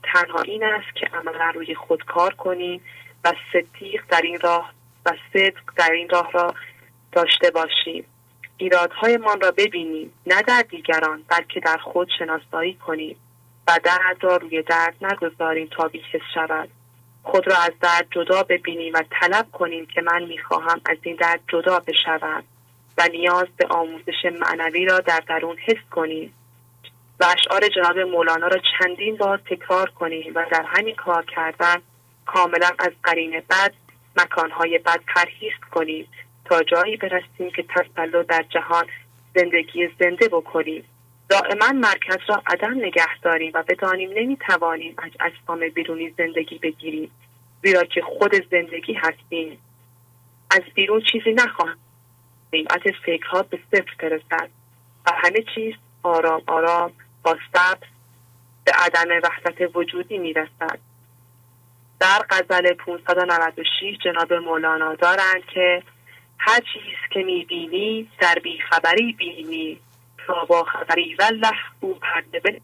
تنها 0.03 0.41
این 0.41 0.65
است 0.65 0.97
که 0.97 1.07
عملا 1.07 1.51
روی 1.55 1.75
خود 1.75 2.05
کار 2.05 2.35
کنیم 2.35 2.81
و 3.25 3.33
صدیق 3.53 4.03
در 4.09 4.21
این 4.23 4.41
راه 4.41 4.73
و 5.07 5.11
صدق 5.33 5.63
در 5.77 5.91
این 5.91 6.09
راه 6.09 6.33
را 6.33 6.55
داشته 7.13 7.51
باشیم. 7.51 8.05
ایرادهایمان 8.57 9.41
را 9.41 9.51
ببینیم 9.51 10.13
نه 10.27 10.43
در 10.43 10.65
دیگران 10.71 11.23
بلکه 11.29 11.61
در 11.61 11.77
خود 11.77 12.09
شناسایی 12.19 12.75
کنیم. 12.75 13.17
و 13.69 13.79
درد 13.85 14.25
را 14.25 14.37
روی 14.37 14.63
درد 14.63 14.95
نگذاریم 15.05 15.69
تا 15.71 15.89
بیکس 15.89 16.23
شود. 16.35 16.69
خود 17.23 17.49
را 17.49 17.57
از 17.57 17.73
درد 17.81 18.07
جدا 18.11 18.43
ببینیم 18.43 18.93
و 18.95 19.03
طلب 19.21 19.47
کنیم 19.53 19.87
که 19.87 20.01
من 20.01 20.23
می‌خواهم 20.23 20.81
از 20.87 20.97
این 21.03 21.17
درد 21.17 21.41
جدا 21.49 21.79
بشوم 21.79 22.43
و 22.99 23.09
نیاز 23.13 23.47
به 23.57 23.67
آموزش 23.67 24.25
معنوی 24.41 24.85
را 24.85 24.99
در 24.99 25.23
درون 25.29 25.57
حس 25.59 25.91
کنیم. 25.91 26.35
و 27.21 27.25
اشعار 27.25 27.69
جناب 27.69 27.99
مولانا 27.99 28.47
را 28.47 28.61
چندین 28.79 29.17
بار 29.17 29.41
تکرار 29.51 29.91
کنیم 29.91 30.33
و 30.35 30.47
در 30.51 30.65
همین 30.67 30.95
کار 30.95 31.25
کردن 31.25 31.77
کاملا 32.27 32.71
از 32.79 32.93
قرین 33.03 33.43
بد 33.51 33.73
مکانهای 34.17 34.79
بد 34.79 35.01
پرهیز 35.15 35.53
کنیم 35.71 36.09
تا 36.45 36.63
جایی 36.63 36.97
برسیم 36.97 37.51
که 37.51 37.65
تسلط 37.75 38.27
در 38.27 38.45
جهان 38.49 38.87
زندگی 39.35 39.89
زنده 40.01 40.29
بکنیم. 40.29 40.85
دائما 41.29 41.73
مرکز 41.73 42.19
را 42.29 42.43
عدم 42.47 42.75
نگه 42.79 43.19
داریم 43.23 43.53
و 43.55 43.63
بدانیم 43.69 44.11
نمی‌توانیم 44.17 44.95
از 44.99 45.11
اجسام 45.21 45.69
بیرونی 45.69 46.15
زندگی 46.19 46.59
بگیریم 46.59 47.11
زیرا 47.63 47.85
که 47.85 48.03
خود 48.03 48.35
زندگی 48.51 48.93
هستیم. 48.93 49.59
از 50.51 50.63
بیرون 50.75 51.03
چیزی 51.13 51.33
نخواهیم 51.33 51.77
از 52.71 52.81
فکرها 53.07 53.43
به 53.43 53.59
صفر 53.73 53.95
برسد 53.99 54.49
و 55.07 55.11
همه 55.15 55.45
چیز 55.55 55.75
آرام 56.03 56.43
آرام 56.47 56.93
با 57.27 57.37
به 58.65 58.73
عدم 58.73 59.21
وحدت 59.23 59.77
وجودی 59.77 60.19
می‌رسد. 60.19 60.79
در 62.01 62.27
غزل 62.31 62.75
596 62.75 63.99
جناب 64.05 64.33
مولانا 64.33 64.95
دارند 64.95 65.47
که 65.55 65.83
هر 66.39 66.61
چیز 66.61 67.11
که 67.11 67.23
می‌بینی 67.23 68.11
در 68.21 68.35
بیخبری 68.43 69.13
بینی. 69.13 69.81
تا 70.27 70.45
با 70.45 70.65
خبری 70.65 71.15
والله 71.15 71.57
او 71.81 71.95
پرده 71.95 72.61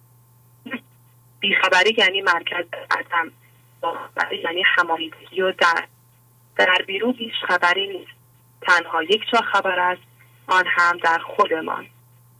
بیخبری 1.40 1.94
یعنی 1.98 2.22
مرکز 2.22 2.64
عدم 2.90 3.32
با 3.80 3.92
خبری 3.92 4.36
یعنی 4.36 4.62
هماهیگی 4.76 5.42
و 5.42 5.52
در. 5.52 5.84
در 6.56 6.78
بیرون 6.86 7.14
هیچ 7.14 7.34
خبری 7.48 7.88
نیست. 7.88 8.12
تنها 8.62 9.02
یک 9.02 9.22
جا 9.32 9.40
خبر 9.40 9.80
است 9.80 10.02
آن 10.46 10.64
هم 10.66 10.98
در 10.98 11.18
خودمان. 11.18 11.86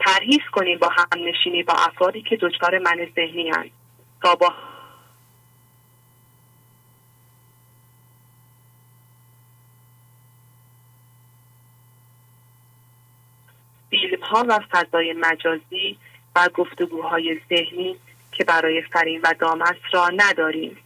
پرهیز 0.05 0.41
کنیم 0.53 0.79
با 0.79 0.89
هم 0.89 1.29
نشینی 1.29 1.63
با 1.63 1.75
افرادی 1.75 2.23
که 2.23 2.37
دچار 2.37 2.79
من 2.79 3.09
ذهنی 3.17 3.51
هست 3.51 3.71
تا 4.23 4.35
با 4.35 4.53
فیلم 13.91 14.23
ها 14.23 14.45
و 14.49 14.61
فضای 14.71 15.13
مجازی 15.13 15.99
و 16.37 16.49
گفتگوهای 16.55 17.41
ذهنی 17.49 17.97
که 18.33 18.45
برای 18.45 18.83
فرین 18.83 19.21
و 19.25 19.35
دامست 19.39 19.81
را 19.93 20.09
نداریم. 20.09 20.77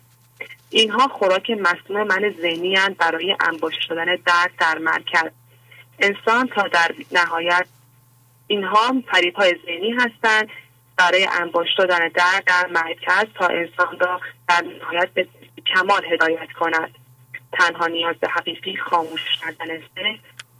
اینها 0.70 1.08
خوراک 1.08 1.50
مصنوع 1.50 2.02
من 2.02 2.34
ذهنی 2.40 2.76
برای 2.98 3.36
انباشته 3.40 3.80
شدن 3.80 4.04
درد 4.04 4.50
در 4.58 4.78
مرکز. 4.78 5.30
انسان 5.98 6.48
تا 6.48 6.68
در 6.68 6.94
نهایت 7.12 7.66
اینها 8.46 9.02
های 9.36 9.54
ذهنی 9.66 9.90
هستند 9.90 10.48
برای 10.96 11.28
انباشته 11.40 11.82
شدن 11.82 12.08
درد 12.08 12.44
در 12.46 12.66
مرکز 12.66 13.24
تا 13.34 13.46
انسان 13.46 13.98
را 14.00 14.20
در 14.48 14.64
نهایت 14.80 15.10
به 15.14 15.28
کمال 15.66 16.04
هدایت 16.12 16.52
کند. 16.52 16.94
تنها 17.52 17.86
نیاز 17.86 18.16
به 18.16 18.28
حقیقی 18.28 18.76
خاموش 18.76 19.20
کردن 19.40 19.82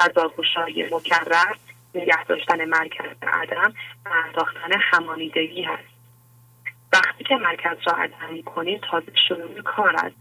و 0.01 0.09
داگوشهای 0.15 0.89
مکرر 0.93 1.55
نگه 1.95 2.25
داشتن 2.25 2.65
مرکز 2.65 3.17
عدم 3.23 3.75
و 4.07 4.09
انداختن 4.27 4.73
همانیدگی 4.81 5.63
هست. 5.63 5.97
وقتی 6.93 7.25
که 7.25 7.35
مرکز 7.35 7.77
را 7.87 7.93
عدم 7.93 8.33
می 8.33 8.43
کنیم 8.43 8.81
تازه 8.91 9.13
شروع 9.29 9.63
کار 9.63 9.97
است. 9.97 10.17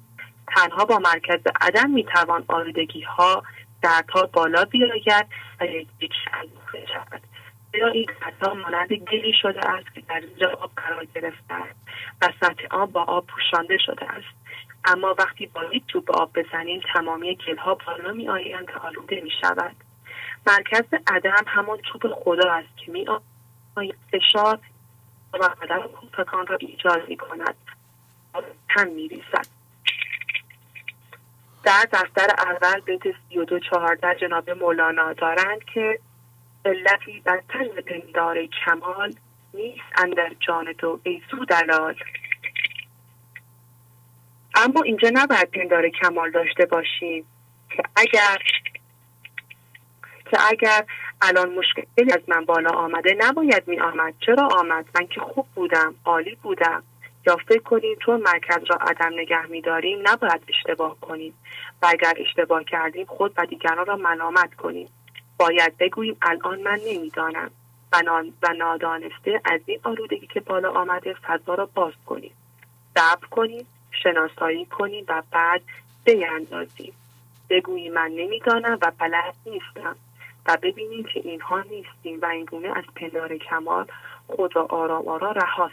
تنها 0.56 0.86
با 0.86 1.00
مرکز 1.00 1.40
عدم 1.62 1.90
می 1.90 2.04
توان 2.04 2.46
آلودگی 2.48 3.02
ها 3.02 3.44
دردها 3.82 4.26
بالا 4.26 4.66
بیاید 4.66 5.26
و 5.62 5.66
یک 5.66 6.14
شود 6.94 7.22
زیرا 7.76 7.88
این 7.88 8.06
دردها 8.22 8.54
مانند 8.54 8.94
گلی 8.94 9.34
شده 9.42 9.70
است 9.70 9.94
که 9.96 10.02
در 10.02 10.22
زیر 10.36 10.48
آب 10.48 10.72
قرار 10.76 11.06
گرفته 11.06 11.54
است 11.54 11.80
و 12.22 12.34
سطح 12.42 12.68
آب 12.70 12.92
با 12.92 13.04
آب 13.04 13.26
پوشانده 13.28 13.78
شده 13.78 14.12
است. 14.12 14.36
اما 14.86 15.16
وقتی 15.20 15.46
با 15.46 15.64
یک 15.74 15.84
توپ 15.88 16.12
آب 16.12 16.32
بزنیم 16.36 16.82
تمامی 16.94 17.36
گلها 17.36 17.76
بالا 17.76 18.12
می 18.12 18.30
آیند 18.30 18.72
و 18.76 18.80
آلوده 18.88 19.22
می 19.22 19.32
شود 19.42 19.76
مرکز 20.48 20.84
عدم 21.08 21.44
همون 21.48 21.78
توپ 21.78 22.14
خدا 22.24 22.52
است 22.52 22.78
که 22.78 22.92
می 22.92 23.08
فشار 24.12 24.60
و 25.34 25.50
عدم 25.62 25.82
کوپکان 25.82 26.48
را 26.48 26.58
ایجاد 26.60 27.10
می 27.10 27.18
کند 27.18 27.56
هم 28.70 28.88
می 28.88 29.08
ریسد 29.08 29.48
در 31.64 31.88
دفتر 31.94 32.28
اول 32.38 32.80
بیت 32.80 33.02
سی 33.04 33.38
و 33.38 33.46
دو 33.46 33.60
چهارده 33.60 34.16
جناب 34.16 34.50
مولانا 34.50 35.14
دارند 35.14 35.64
که 35.74 36.00
علتی 36.66 37.22
در 37.26 37.42
تن 37.50 37.68
پندار 37.68 38.38
کمال 38.66 39.14
نیست 39.54 39.84
اندر 39.98 40.32
جان 40.40 40.74
تو 40.74 41.00
ای 41.04 41.22
دلال. 41.50 41.96
اما 44.56 44.82
اینجا 44.82 45.10
نباید 45.14 45.52
پندار 45.52 45.90
کمال 45.90 46.32
داشته 46.32 46.66
باشیم 46.66 47.26
که 47.70 47.84
اگر 47.96 48.38
که 50.32 50.38
اگر 50.52 50.86
الان 51.22 51.54
مشکلی 51.54 52.14
از 52.14 52.22
من 52.28 52.46
بالا 52.46 52.70
آمده 52.70 53.16
نباید 53.18 53.68
می 53.68 53.80
آمد. 53.80 54.14
چرا 54.26 54.48
آمد؟ 54.48 54.86
من 54.96 55.08
که 55.08 55.20
خوب 55.20 55.48
بودم 55.56 55.96
عالی 56.06 56.36
بودم. 56.36 56.84
یا 57.28 57.38
فکر 57.48 57.62
کنیم 57.62 57.98
چون 58.06 58.22
مرکز 58.22 58.64
را 58.70 58.76
عدم 58.76 59.14
نگه 59.20 59.46
می 59.46 59.62
داریم 59.62 60.00
نباید 60.04 60.42
اشتباه 60.48 61.00
کنیم. 61.02 61.34
و 61.82 61.86
اگر 61.90 62.14
اشتباه 62.18 62.64
کردیم 62.64 63.06
خود 63.06 63.34
و 63.38 63.46
دیگران 63.46 63.86
را 63.86 63.96
ملامت 63.96 64.54
کنیم. 64.54 64.88
باید 65.38 65.78
بگوییم 65.78 66.18
الان 66.22 66.62
من 66.62 66.80
نمی‌دانم. 66.88 67.52
و 68.44 68.54
نادانسته 68.58 69.42
از 69.46 69.62
این 69.66 69.80
آلودگی 69.84 70.28
که 70.28 70.40
بالا 70.40 70.72
آمده 70.72 71.14
فضا 71.14 71.54
را 71.54 71.70
باز 71.74 71.94
کنیم. 72.06 72.32
صبر 72.98 73.28
کنیم 73.28 73.68
شناسایی 73.92 74.66
کنیم 74.66 75.06
و 75.08 75.24
بعد 75.32 75.62
بیاندازیم 76.04 76.94
بگوییم 77.50 77.94
من 77.94 78.12
نمی‌دانم 78.12 78.78
و 78.82 78.92
بلد 79.00 79.36
نیستم. 79.46 79.96
و 80.46 80.58
ببینیم 80.62 81.04
که 81.04 81.20
اینها 81.20 81.62
نیستیم 81.62 82.22
و 82.22 82.26
اینگونه 82.26 82.78
از 82.78 82.84
پندار 82.96 83.38
کمال 83.38 83.86
خود 84.28 84.56
را 84.56 84.66
آرام 84.66 85.08
آرام 85.08 85.34
رها 85.34 85.72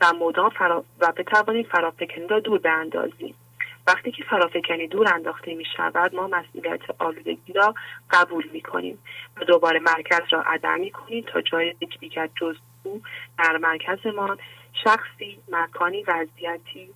و 0.00 0.12
مدام 0.12 0.50
فرا 0.50 0.84
و 1.00 1.12
بتوانیم 1.16 1.62
فرافکنی 1.62 2.26
را 2.26 2.40
دور 2.40 2.58
بیاندازیم 2.58 3.34
وقتی 3.86 4.12
که 4.12 4.24
فرافکنی 4.24 4.86
دور 4.86 5.14
انداخته 5.14 5.54
می 5.54 5.64
شود 5.76 6.14
ما 6.14 6.26
مسئولیت 6.26 6.80
آلودگی 6.98 7.52
را 7.52 7.74
قبول 8.10 8.48
می 8.52 8.60
کنیم 8.60 8.98
و 9.36 9.44
دوباره 9.44 9.80
مرکز 9.80 10.20
را 10.30 10.42
عدم 10.42 10.80
می 10.80 10.90
کنیم 10.90 11.24
تا 11.32 11.40
جای 11.40 11.74
دیگر 12.00 12.28
جز 12.40 12.56
او 12.82 13.02
در 13.38 13.56
مرکزمان 13.56 14.38
شخصی 14.84 15.38
مکانی 15.52 16.02
وضعیتی 16.02 16.90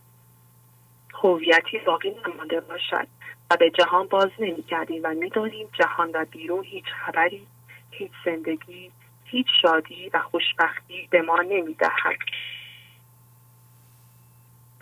هویتی 1.14 1.78
باقی 1.78 2.14
نمانده 2.26 2.60
باشد 2.60 3.06
و 3.50 3.56
به 3.56 3.70
جهان 3.70 4.06
باز 4.06 4.30
نمیگردیم 4.38 5.00
و 5.04 5.08
می‌دانیم 5.08 5.68
جهان 5.72 6.10
و 6.14 6.24
بیرون 6.30 6.64
هیچ 6.64 6.84
خبری 6.84 7.46
هیچ 7.90 8.12
زندگی 8.24 8.90
هیچ 9.24 9.46
شادی 9.62 10.10
و 10.14 10.18
خوشبختی 10.18 11.08
به 11.10 11.22
ما 11.22 11.42
نمی‌دهد. 11.42 12.18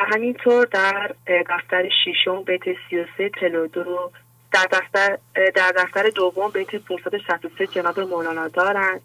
و 0.03 0.05
همینطور 0.05 0.67
در 0.67 1.15
دفتر 1.27 1.89
ششم 2.05 2.43
بیت 2.43 2.63
33 2.91 3.31
دو 3.73 4.11
در 4.53 4.67
دفتر, 4.73 5.19
در 5.55 5.73
دفتر 5.73 6.11
دوم 6.11 6.51
بیت 6.51 6.77
563 6.77 7.67
جناب 7.67 8.01
مولانا 8.01 8.49
دارند 8.49 9.01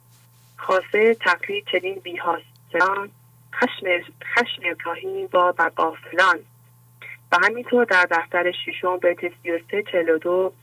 خاصه 0.57 1.13
تقلید 1.13 1.65
چنین 1.71 1.95
بیحاصلان 1.95 3.09
خشم, 3.53 3.85
خشم 4.23 4.61
ابراهیم 4.71 5.27
با 5.27 5.53
و 5.57 5.69
غافلان 5.69 6.39
و 7.31 7.37
همینطور 7.43 7.85
در 7.85 8.07
دفتر 8.11 8.51
ششم 8.51 8.97
بیت 8.97 9.19
33 9.43 9.83
42 9.91 10.53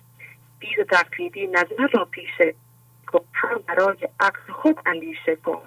بیز 0.58 0.86
تقلیدی 0.90 1.46
نظر 1.46 1.86
را 1.92 2.04
پیشه 2.04 2.54
هم 3.34 3.58
برای 3.68 4.08
عقل 4.20 4.52
خود 4.52 4.76
اندیشه 4.86 5.36
کن. 5.36 5.62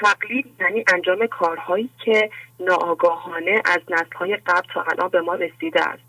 تقلید 0.00 0.46
یعنی 0.60 0.84
انجام 0.94 1.26
کارهایی 1.26 1.90
که 2.04 2.30
ناآگاهانه 2.60 3.62
از 3.64 3.80
نسلهای 3.88 4.36
قبل 4.36 4.68
تا 4.74 4.82
الان 4.82 5.08
به 5.08 5.20
ما 5.20 5.34
رسیده 5.34 5.88
است. 5.88 6.02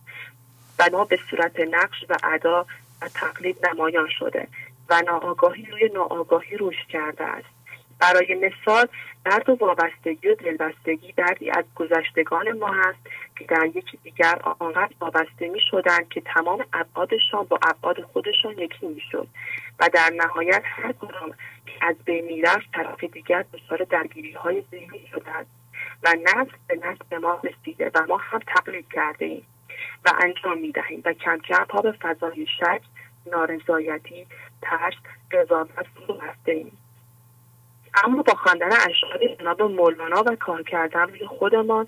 و 0.80 0.90
ما 0.92 1.06
به 1.06 1.20
صورت 1.30 1.60
نقش 1.60 2.06
و 2.10 2.18
ادا 2.24 2.66
و 3.02 3.08
تقلید 3.08 3.68
نمایان 3.68 4.10
شده 4.20 4.48
و 4.90 5.02
ناآگاهی 5.02 5.66
روی 5.66 5.90
ناآگاهی 5.94 6.58
روش 6.58 6.76
کرده 6.90 7.24
است. 7.24 7.61
برای 8.02 8.36
مثال 8.36 8.88
درد 9.26 9.50
و 9.50 9.56
وابستگی 9.56 10.28
و 10.28 10.36
دلبستگی 10.36 11.12
دردی 11.12 11.52
از 11.52 11.66
گذشتگان 11.76 12.52
ما 12.52 12.68
هست 12.68 13.00
که 13.38 13.46
در 13.46 13.66
یکی 13.66 14.00
دیگر 14.04 14.40
آنقدر 14.60 14.94
وابسته 15.00 15.48
می 15.48 15.60
شدن 15.72 16.04
که 16.10 16.22
تمام 16.22 16.66
ابعادشان 16.74 17.44
با 17.44 17.60
ابعاد 17.68 18.02
خودشان 18.02 18.58
یکی 18.58 18.88
می 18.88 19.02
شد 19.12 19.28
و 19.80 19.90
در 19.94 20.12
نهایت 20.16 20.62
هر 20.66 20.92
کدام 20.92 21.32
که 21.66 21.74
از 21.82 21.96
بین 22.06 22.26
می‌رفت 22.26 22.72
طرف 22.74 23.04
دیگر 23.04 23.46
دچار 23.54 23.86
درگیری 23.90 24.32
های 24.32 24.64
ذهنی 24.72 25.08
شدند 25.12 25.46
و 26.04 26.16
نسل 26.24 26.52
به 26.68 26.76
نسل 26.76 27.18
ما 27.18 27.40
رسیده 27.44 27.92
و 27.96 28.06
ما 28.08 28.18
هم 28.18 28.40
تقلید 28.48 28.88
کرده 28.94 29.26
ایم 29.26 29.46
و 30.06 30.12
انجام 30.24 30.58
می 30.58 30.72
دهیم 30.72 31.02
و 31.06 31.14
کم 31.14 31.38
کم 31.38 31.66
پا 31.66 31.82
به 31.82 31.92
فضای 31.92 32.48
شک 32.60 32.82
نارضایتی 33.32 34.28
ترس 34.62 34.94
قضاوت 35.32 35.88
فرو 35.88 36.22
ایم. 36.46 36.81
اما 37.94 38.22
با 38.22 38.34
خواندن 38.34 38.72
اشعار 38.72 39.36
جناب 39.40 39.62
مولانا 39.62 40.24
و 40.24 40.36
کار 40.36 40.64
کردن 40.64 41.08
روی 41.08 41.28
خودمان 41.28 41.88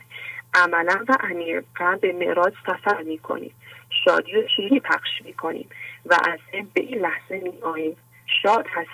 عملا 0.53 1.05
و 1.07 1.17
عمیقا 1.19 1.97
به 2.01 2.11
معراج 2.11 2.53
سفر 2.67 3.01
می‌کنیم. 3.01 3.55
شادی 4.05 4.35
و 4.35 4.47
شیری 4.47 4.79
پخش 4.79 5.21
می‌کنیم 5.25 5.69
و 6.05 6.17
از 6.25 6.39
این 6.51 6.69
به 6.73 6.81
این 6.81 6.99
لحظه 6.99 7.37
میآییم. 7.37 7.97
شاد 8.43 8.67
هست 8.69 8.89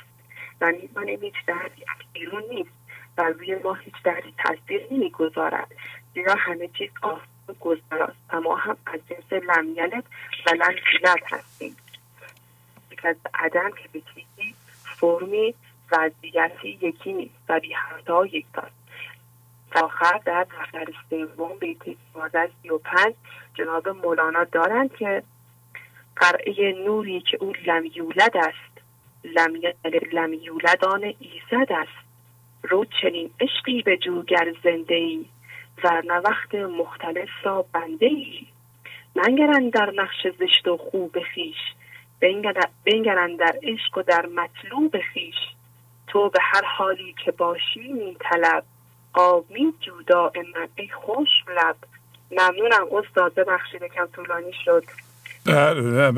و 0.62 0.72
می‌دانیم 0.82 1.22
هیچ 1.22 1.36
دردی 1.48 1.84
از 1.88 2.06
بیرون 2.13 2.43
نیست 2.50 2.69
و 3.17 3.24
روی 3.24 3.56
ما 3.56 3.74
هیچ 3.74 3.95
دردی 4.04 4.34
تاثیر 4.38 4.88
نمی‌گذارد. 4.91 5.72
زیرا 6.13 6.36
همه 6.38 6.67
چیز 6.67 6.89
آسان 7.02 7.56
گذراست 7.60 8.17
و 8.34 8.41
ما 8.41 8.56
هم 8.56 8.78
از 8.86 9.00
جنس 9.10 9.43
لمیلت 9.43 10.04
و 10.45 10.50
لمیلت 10.50 11.34
هستیم. 11.34 11.78
از 13.04 13.15
عدم 13.34 13.72
که 13.72 13.89
به 13.93 14.02
فرمی 14.84 15.54
وضعیتی 15.91 16.80
یکی 16.82 17.13
نیست 17.13 17.34
و 17.49 17.60
بی 17.60 17.73
همتا 17.73 18.25
یکتاست. 18.25 18.80
آخر 19.75 20.19
در 20.25 20.43
دفتر 20.43 20.93
سوم 21.10 21.58
بیت 21.60 21.82
1335 21.88 23.13
جناب 23.54 23.89
مولانا 23.89 24.43
دارند 24.43 24.95
که 24.95 25.23
قرعه 26.15 26.84
نوری 26.86 27.21
که 27.21 27.38
او 27.41 27.54
لم 27.65 27.84
یولد 27.95 28.38
است 28.38 28.82
لم, 29.23 29.62
لم 30.12 30.34
یولدان 30.34 31.04
ایزد 31.04 31.71
است. 31.71 32.10
رو 32.63 32.86
چنین 33.02 33.30
عشقی 33.39 33.82
به 33.82 33.97
جوگر 33.97 34.54
زنده 34.63 34.95
ای 34.95 35.25
ورنه 35.84 36.13
وقت 36.13 36.56
مختلف 36.56 37.30
را 37.43 37.65
بنده 37.73 38.06
ای 38.06 38.47
منگرن 39.15 39.69
در 39.69 39.91
نقش 39.95 40.28
زشت 40.39 40.67
و 40.67 40.78
خوب 40.78 41.19
خیش 41.19 41.58
بنگرن 42.86 43.36
در 43.36 43.60
عشق 43.63 43.97
و 43.97 44.02
در 44.02 44.25
مطلوب 44.25 44.97
خیش. 45.13 45.36
تو 46.10 46.30
به 46.30 46.39
هر 46.41 46.63
حالی 46.78 47.15
که 47.26 47.32
باشی 47.32 47.93
می 47.93 48.17
طلب 48.19 48.63
آبی 49.13 49.74
جودا 49.82 50.32
من. 50.36 50.67
ای 50.76 50.89
خوش 51.06 51.28
لب. 51.58 51.76
ممنونم 52.32 52.88
استاد. 52.91 53.34
ببخشید 53.34 53.84
کم 53.84 54.06
طولانی 54.15 54.52
شد. 54.65 54.84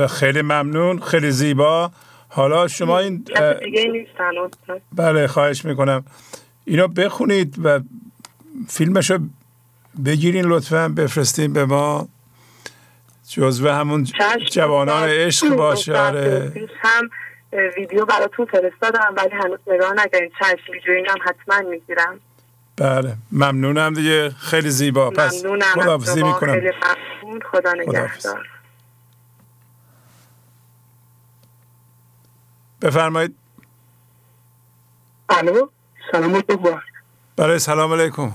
خیلی 0.08 0.42
ممنون. 0.42 1.00
خیلی 1.00 1.32
زیبا. 1.32 1.92
حالا 2.30 2.68
شما 2.68 3.00
این 3.00 3.26
بله 4.94 5.28
خواهش 5.28 5.66
می‌کنم. 5.66 6.06
اینا 6.66 6.88
بخونید 6.88 7.56
و 7.64 7.80
فیلمشو 8.70 9.20
بگیرین 10.06 10.46
لطفا 10.46 10.94
بفرستین 10.98 11.54
به 11.54 11.66
ما. 11.66 12.08
جزوه 13.30 13.74
همون 13.74 14.08
جوانان 14.52 15.10
عشق 15.10 15.56
باشه. 15.56 15.98
آره. 15.98 16.54
هم 16.82 17.10
ویدیو 17.52 18.06
براتون 18.06 18.46
فرستادم 18.46 19.14
ولی 19.18 19.30
هنوز 19.30 19.60
نگاه 19.68 19.94
نگرین 19.94 20.32
چشم 20.40 20.72
ویدیو 20.72 21.12
هم 21.12 21.18
حتما 21.26 21.70
می‌گیرم. 21.70 22.20
بله 22.78 23.16
ممنونم 23.32 23.94
دیگه. 23.94 24.30
خیلی 24.30 24.70
زیبا. 24.70 25.10
پس 25.10 25.44
خداحافظی 25.74 26.24
می‌کنم. 26.24 26.54
خیلی 26.54 26.72
ممنون. 27.24 27.42
خدا 27.52 27.74
نگهدار. 27.74 28.48
بفرمایید. 32.82 33.36
الو 35.30 35.68
سلام 36.12 36.36
علیکم. 36.36 36.82
بله 37.36 37.58
سلام 37.58 37.94
علیکم. 37.94 38.34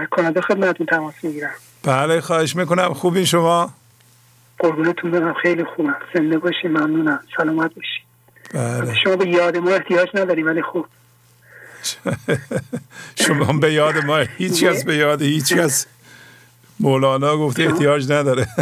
از 0.00 0.08
کانادا 0.10 0.40
خدمتتون 0.40 0.86
تماس 0.86 1.14
می‌گیرم. 1.22 1.54
بله 1.82 2.20
خواهش 2.20 2.56
می‌کنم. 2.56 2.94
خوبی 2.94 3.26
شما؟ 3.26 3.72
قربونتون 4.58 5.10
برم. 5.10 5.34
خیلی 5.34 5.64
خوبم 5.64 5.96
زنده 6.14 6.38
باشی. 6.38 6.68
ممنونم. 6.68 7.20
سلامت 7.36 7.70
باشی. 7.74 8.00
بله. 8.54 8.94
شما 8.94 9.16
به 9.16 9.28
یاد 9.28 9.56
ما 9.56 9.70
احتیاج 9.70 10.08
نداریم 10.14 10.46
ولی 10.46 10.62
خوب. 10.62 10.86
شما 13.26 13.52
به 13.52 13.72
یاد 13.72 14.04
ما. 14.04 14.16
هیچ 14.18 14.64
کس 14.64 14.84
به 14.84 14.96
یاد 14.96 15.22
هیچ 15.22 15.54
کس. 15.54 15.86
مولانا 16.80 17.36
گفته 17.36 17.62
احتیاج 17.62 18.12
نداره. 18.12 18.46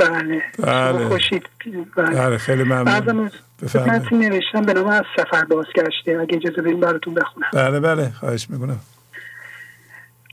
بله. 0.00 0.42
بله. 0.58 1.08
خوشید. 1.08 1.48
بله. 1.96 2.38
خیلی 2.38 2.62
ممنون. 2.62 3.30
بفرمایید. 3.62 4.14
نوشتم 4.14 4.62
به 4.62 4.72
نام 4.72 4.86
از 4.86 5.04
سفر 5.16 5.44
بازگشته. 5.44 6.18
اگه 6.20 6.36
اجازه 6.36 6.62
بدین 6.62 6.80
براتون 6.80 7.14
بخونم. 7.14 7.48
بله 7.52 7.80
بله. 7.80 8.10
خواهش 8.20 8.50
می‌کنم. 8.50 8.80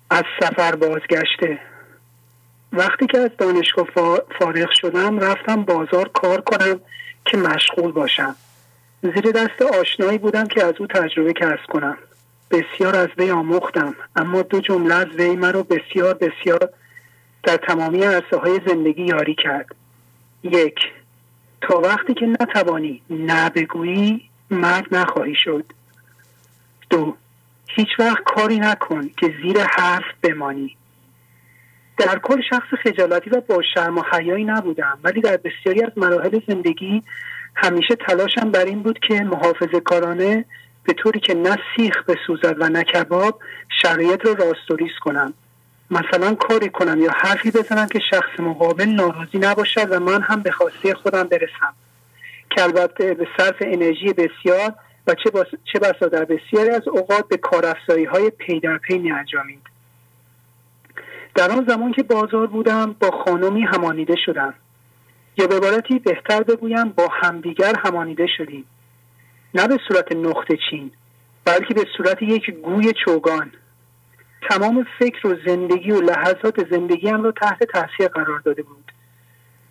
از 0.10 0.23
سفر 0.41 0.75
بازگشته. 0.75 1.60
وقتی 2.75 3.07
که 3.07 3.17
از 3.17 3.29
دانشگاه 3.38 3.88
فارغ 4.39 4.69
شدم 4.71 5.19
رفتم 5.19 5.63
بازار 5.63 6.09
کار 6.13 6.41
کنم 6.41 6.79
که 7.25 7.38
مشغول 7.38 7.91
باشم. 7.91 8.35
زیر 9.01 9.31
دست 9.31 9.61
آشنایی 9.61 10.17
بودم 10.17 10.47
که 10.47 10.63
از 10.63 10.73
او 10.79 10.88
تجربه 10.88 11.33
کسب 11.33 11.65
کنم. 11.69 11.97
بسیار 12.51 12.95
از 12.95 13.09
وی 13.17 13.31
آموختم 13.31 13.95
اما 14.15 14.41
دو 14.41 14.59
جمله 14.59 14.95
از 14.95 15.07
وی 15.07 15.35
مرا 15.35 15.63
بسیار 15.63 16.13
بسیار 16.13 16.69
در 17.43 17.57
تمامی 17.57 18.03
عرصه 18.03 18.38
های 18.38 18.59
زندگی 18.67 19.03
یاری 19.03 19.35
کرد. 19.35 19.75
یک 20.43 20.79
تا 21.61 21.79
وقتی 21.79 22.13
که 22.13 22.25
نتوانی 22.25 23.01
نه 23.09 23.49
بگویی 23.49 24.29
مرد 24.51 24.95
نخواهی 24.95 25.35
شد. 25.35 25.65
دو 26.89 27.15
هیچ 27.67 27.99
وقت 27.99 28.23
کاری 28.23 28.59
نکن 28.59 29.09
که 29.17 29.33
زیر 29.41 29.63
حرف 29.63 30.05
بمانی. 30.21 30.77
در 31.97 32.19
کل 32.19 32.41
شخص 32.49 32.67
خجالتی 32.84 33.29
و 33.29 33.41
با 33.41 33.62
شرم 33.73 33.97
و 33.97 34.03
حیایی 34.12 34.45
نبودم. 34.45 34.99
ولی 35.03 35.21
در 35.21 35.38
بسیاری 35.38 35.84
از 35.84 35.91
مراحل 35.97 36.39
زندگی 36.47 37.01
همیشه 37.55 37.95
تلاشم 37.95 38.51
بر 38.51 38.65
این 38.65 38.84
بود 38.84 38.99
که 39.08 39.23
محافظه 39.23 39.79
کارانه 39.79 40.45
به 40.84 40.93
طوری 40.93 41.19
که 41.19 41.34
نه 41.34 41.58
سیخ 41.75 42.03
بسوزد 42.03 42.55
و 42.60 42.69
نه 42.69 42.84
کباب 42.84 43.39
شرایط 43.81 44.25
رو 44.25 44.34
راستوریز 44.34 44.91
کنم. 45.01 45.34
مثلا 45.91 46.36
کاری 46.36 46.69
کنم 46.69 46.99
یا 47.01 47.12
حرفی 47.15 47.51
بزنم 47.51 47.88
که 47.88 47.99
شخص 48.12 48.39
مقابل 48.39 48.86
ناراضی 48.86 49.38
نباشد 49.38 49.91
و 49.91 49.99
من 49.99 50.21
هم 50.21 50.41
به 50.41 50.51
خواسته 50.51 50.93
خودم 50.93 51.23
برسم. 51.23 51.73
که 52.49 52.63
البته 52.63 53.13
به 53.13 53.27
صرف 53.38 53.55
انرژی 53.62 54.13
بسیار 54.13 54.73
و 55.08 55.15
چه 55.73 55.79
بسا 55.79 56.08
در 56.08 56.25
بسیاری 56.25 56.69
از 56.69 56.88
اوقات 56.88 57.27
به 57.27 57.38
کارافزایی 57.38 58.05
های 58.05 58.29
پی 58.29 58.60
در 58.60 58.77
پی 58.77 58.97
می 58.97 59.12
انجامید. 59.12 59.74
در 61.35 61.51
آن 61.51 61.65
زمان 61.67 61.91
که 61.91 62.03
بازار 62.03 62.47
بودم 62.47 62.95
با 62.99 63.11
خانمی 63.11 63.61
همانیده 63.61 64.15
شدم. 64.25 64.53
یا 65.37 65.47
به 65.47 65.55
عبارتی 65.55 65.99
بهتر 65.99 66.43
بگویم 66.43 66.89
با 66.89 67.07
همدیگر 67.21 67.73
همانیده 67.85 68.27
شدیم. 68.37 68.65
نه 69.53 69.67
به 69.67 69.77
صورت 69.87 70.11
نقطه 70.11 70.57
چین 70.69 70.91
بلکه 71.45 71.73
به 71.73 71.85
صورت 71.97 72.21
یک 72.21 72.51
گوی 72.51 72.93
چوگان. 73.05 73.51
تمام 74.49 74.85
فکر 74.99 75.27
و 75.27 75.35
زندگی 75.47 75.91
و 75.91 76.01
لحظات 76.01 76.69
زندگیم 76.71 77.23
رو 77.23 77.31
تحت 77.31 77.63
تاثیر 77.63 78.07
قرار 78.07 78.39
داده 78.39 78.63
بود. 78.63 78.91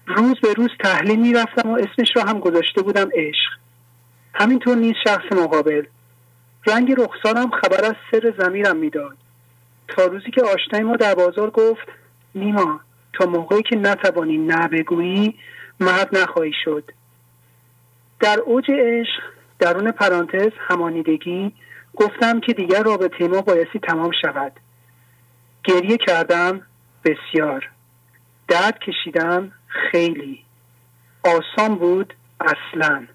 روز 0.07 0.41
به 0.43 0.53
روز 0.53 0.71
تحلیل 0.85 1.21
می‌رفتم 1.21 1.71
و 1.71 1.79
اسمش 1.79 2.09
را 2.17 2.23
هم 2.23 2.41
گذاشته 2.41 2.83
بودم 2.83 3.09
عشق. 3.15 3.51
همینطور 4.35 4.77
نیز 4.77 4.95
شخص 5.07 5.33
مقابل. 5.33 5.83
رنگ 6.67 6.95
رخسارم 6.99 7.51
خبر 7.51 7.85
از 7.85 7.95
سر 8.11 8.35
زمیرم 8.39 8.77
می‌داد. 8.77 9.17
تا 9.89 10.05
روزی 10.05 10.31
که 10.31 10.43
آشنای 10.43 10.83
ما 10.83 10.97
در 10.97 11.15
بازار 11.15 11.51
گفت 11.51 11.87
نیما 12.35 12.81
تا 13.13 13.27
موقعی 13.27 13.63
که 13.63 13.77
نتوانی 13.77 14.39
نبگویی 14.39 15.39
مرد 15.81 16.17
نخواهی 16.17 16.53
شد. 16.65 16.91
در 18.21 18.41
اوج 18.41 18.65
عشق 18.71 19.23
درون 19.59 19.91
پرانتز 19.91 20.51
همانیدگی 20.69 21.53
گفتم 21.97 22.41
که 22.41 22.53
دیگر 22.53 22.83
رابطه 22.83 23.29
ما 23.29 23.41
بایستی 23.41 23.79
تمام 23.79 24.11
شود. 24.23 24.53
گریه 25.65 25.97
کردم 25.97 26.61
بسیار. 27.05 27.71
درد 28.49 28.79
کشیدم 28.79 29.53
خیلی. 29.67 30.45
آسان 31.25 31.75
بود 31.75 32.15
اصلا. 32.41 33.07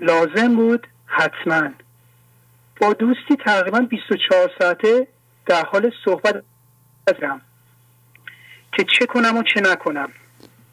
لازم 0.00 0.56
بود 0.56 0.86
حتما. 1.06 1.70
با 2.80 2.92
دوستی 2.92 3.36
تقریبا 3.44 3.80
24 3.80 4.50
ساعته 4.58 5.06
در 5.46 5.64
حال 5.64 5.90
صحبت 6.04 6.42
ازم 7.06 7.40
که 8.72 8.84
چه 8.98 9.06
کنم 9.06 9.36
و 9.36 9.42
چه 9.42 9.60
نکنم. 9.60 10.08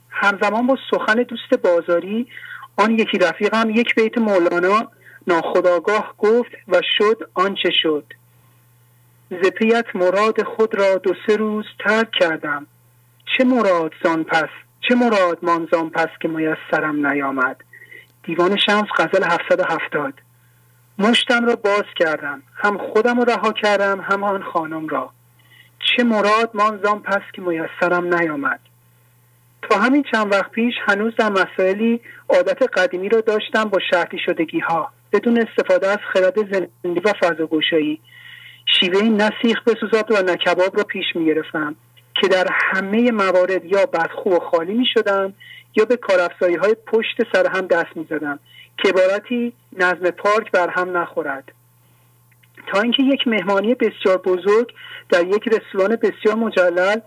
همزمان 0.09 0.67
با 0.67 0.77
سخن 0.91 1.13
دوست 1.13 1.53
بازاری 1.63 2.27
آن 2.77 2.91
یکی 2.91 3.17
رفیقم 3.17 3.69
یک 3.69 3.95
بیت 3.95 4.17
مولانا 4.17 4.91
ناخداگاه 5.27 6.13
گفت 6.17 6.51
و 6.67 6.81
شد 6.97 7.29
آنچه 7.33 7.69
شد. 7.81 8.13
زپیت 9.43 9.85
مراد 9.95 10.43
خود 10.43 10.75
را 10.75 10.97
دو 10.97 11.13
سه 11.27 11.35
روز 11.35 11.65
ترک 11.79 12.11
کردم. 12.19 12.67
چه 13.37 13.43
مراد 13.43 13.93
زان 14.03 14.23
پس 14.23 14.49
چه 14.89 14.95
مراد 14.95 15.37
مانزان 15.41 15.89
پس 15.89 16.09
که 16.21 16.27
میسرم 16.27 17.07
نیامد. 17.07 17.63
دیوان 18.23 18.57
شمس 18.65 18.87
غزل 18.97 19.23
770 19.23 20.13
مشتم 20.99 21.45
را 21.45 21.55
باز 21.55 21.83
کردم. 21.95 22.43
هم 22.55 22.77
خودم 22.77 23.17
را 23.17 23.23
رها 23.23 23.51
کردم 23.51 24.01
هم 24.01 24.23
آن 24.23 24.43
خانم 24.43 24.87
را. 24.87 25.09
چه 25.79 26.03
مراد 26.03 26.51
مانزان 26.53 26.99
پس 26.99 27.21
که 27.33 27.41
میسرم 27.41 28.13
نیامد. 28.15 28.59
تا 29.61 29.79
همین 29.79 30.03
چند 30.11 30.33
وقت 30.33 30.51
پیش 30.51 30.73
هنوز 30.87 31.13
در 31.15 31.29
مسائلی 31.29 32.01
عادت 32.29 32.63
قدیمی 32.77 33.09
را 33.09 33.21
داشتم 33.21 33.63
با 33.63 33.79
شرطی 33.91 34.17
شدگی 34.25 34.59
ها 34.59 34.91
بدون 35.13 35.47
استفاده 35.47 35.87
از 35.87 35.97
خرد 36.13 36.35
زندگی 36.53 36.99
و 36.99 37.13
فضاگوشایی. 37.21 38.01
شیوه 38.65 39.01
نسیخ 39.03 39.63
بسوزاد 39.63 40.11
و 40.11 40.31
نکباب 40.31 40.77
را 40.77 40.83
پیش 40.83 41.05
می 41.15 41.25
گرفتم 41.25 41.75
که 42.21 42.27
در 42.27 42.47
همه 42.51 43.11
موارد 43.11 43.65
یا 43.65 43.85
بدخو 43.85 44.29
و 44.29 44.39
خالی 44.39 44.73
می 44.73 44.85
شدم 44.93 45.33
یا 45.75 45.85
به 45.85 45.97
کارافزایی 45.97 46.55
های 46.55 46.75
پشت 46.87 47.17
سر 47.33 47.47
هم 47.47 47.67
دست 47.67 47.97
می 47.97 48.07
زدم 48.09 48.39
که 48.83 48.89
عبارتی 48.89 49.53
نظم 49.77 50.11
پارک 50.11 50.51
بر 50.51 50.69
هم 50.69 50.97
نخورد. 50.97 51.51
تا 52.67 52.81
اینکه 52.81 53.03
یک 53.03 53.27
مهمانی 53.27 53.75
بسیار 53.75 54.17
بزرگ 54.17 54.73
در 55.09 55.27
یک 55.27 55.47
رستوران 55.47 55.95
بسیار 55.95 56.35
مجلل 56.35 56.99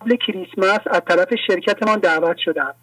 قبل 0.00 0.16
کریسمس 0.16 0.80
از 0.86 1.02
طرف 1.08 1.28
شرکتمان 1.46 1.98
دعوت 1.98 2.36
شدم 2.36 2.74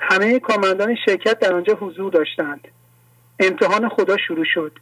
همه 0.00 0.38
کارمندان 0.40 0.96
شرکت 1.06 1.38
در 1.38 1.54
آنجا 1.54 1.74
حضور 1.74 2.12
داشتند. 2.12 2.68
امتحان 3.40 3.88
خدا 3.88 4.16
شروع 4.16 4.44
شد. 4.44 4.72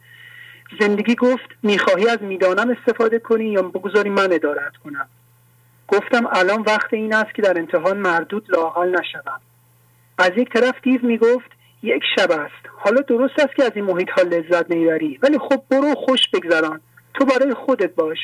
زندگی 0.79 1.15
گفت 1.15 1.49
می‌خواهی 1.63 2.09
از 2.09 2.21
می‌دانم 2.21 2.69
استفاده 2.69 3.19
کنی 3.19 3.45
یا 3.45 3.61
بگذاری 3.61 4.09
من 4.09 4.33
ادارت 4.33 4.77
کنم؟ 4.83 5.07
گفتم 5.87 6.27
الان 6.31 6.61
وقت 6.61 6.93
این 6.93 7.13
است 7.13 7.35
که 7.35 7.41
در 7.41 7.59
امتحان 7.59 7.97
مردود 7.97 8.45
لاحال 8.49 8.99
نشوم. 8.99 9.41
از 10.17 10.31
یک 10.37 10.53
طرف 10.53 10.75
دیو 10.83 11.05
می‌گفت 11.05 11.51
یک 11.83 12.03
شب 12.15 12.31
است. 12.31 12.65
حالا 12.77 13.01
درست 13.01 13.39
است 13.39 13.55
که 13.55 13.63
از 13.63 13.71
این 13.75 13.85
محیط 13.85 14.09
ها 14.09 14.21
لذت 14.21 14.69
می‌بری 14.69 15.19
ولی 15.23 15.37
خب 15.37 15.63
برو 15.69 15.95
خوش 15.95 16.19
بگذران. 16.33 16.81
تو 17.13 17.25
برای 17.25 17.53
خودت 17.53 17.95
باش. 17.95 18.17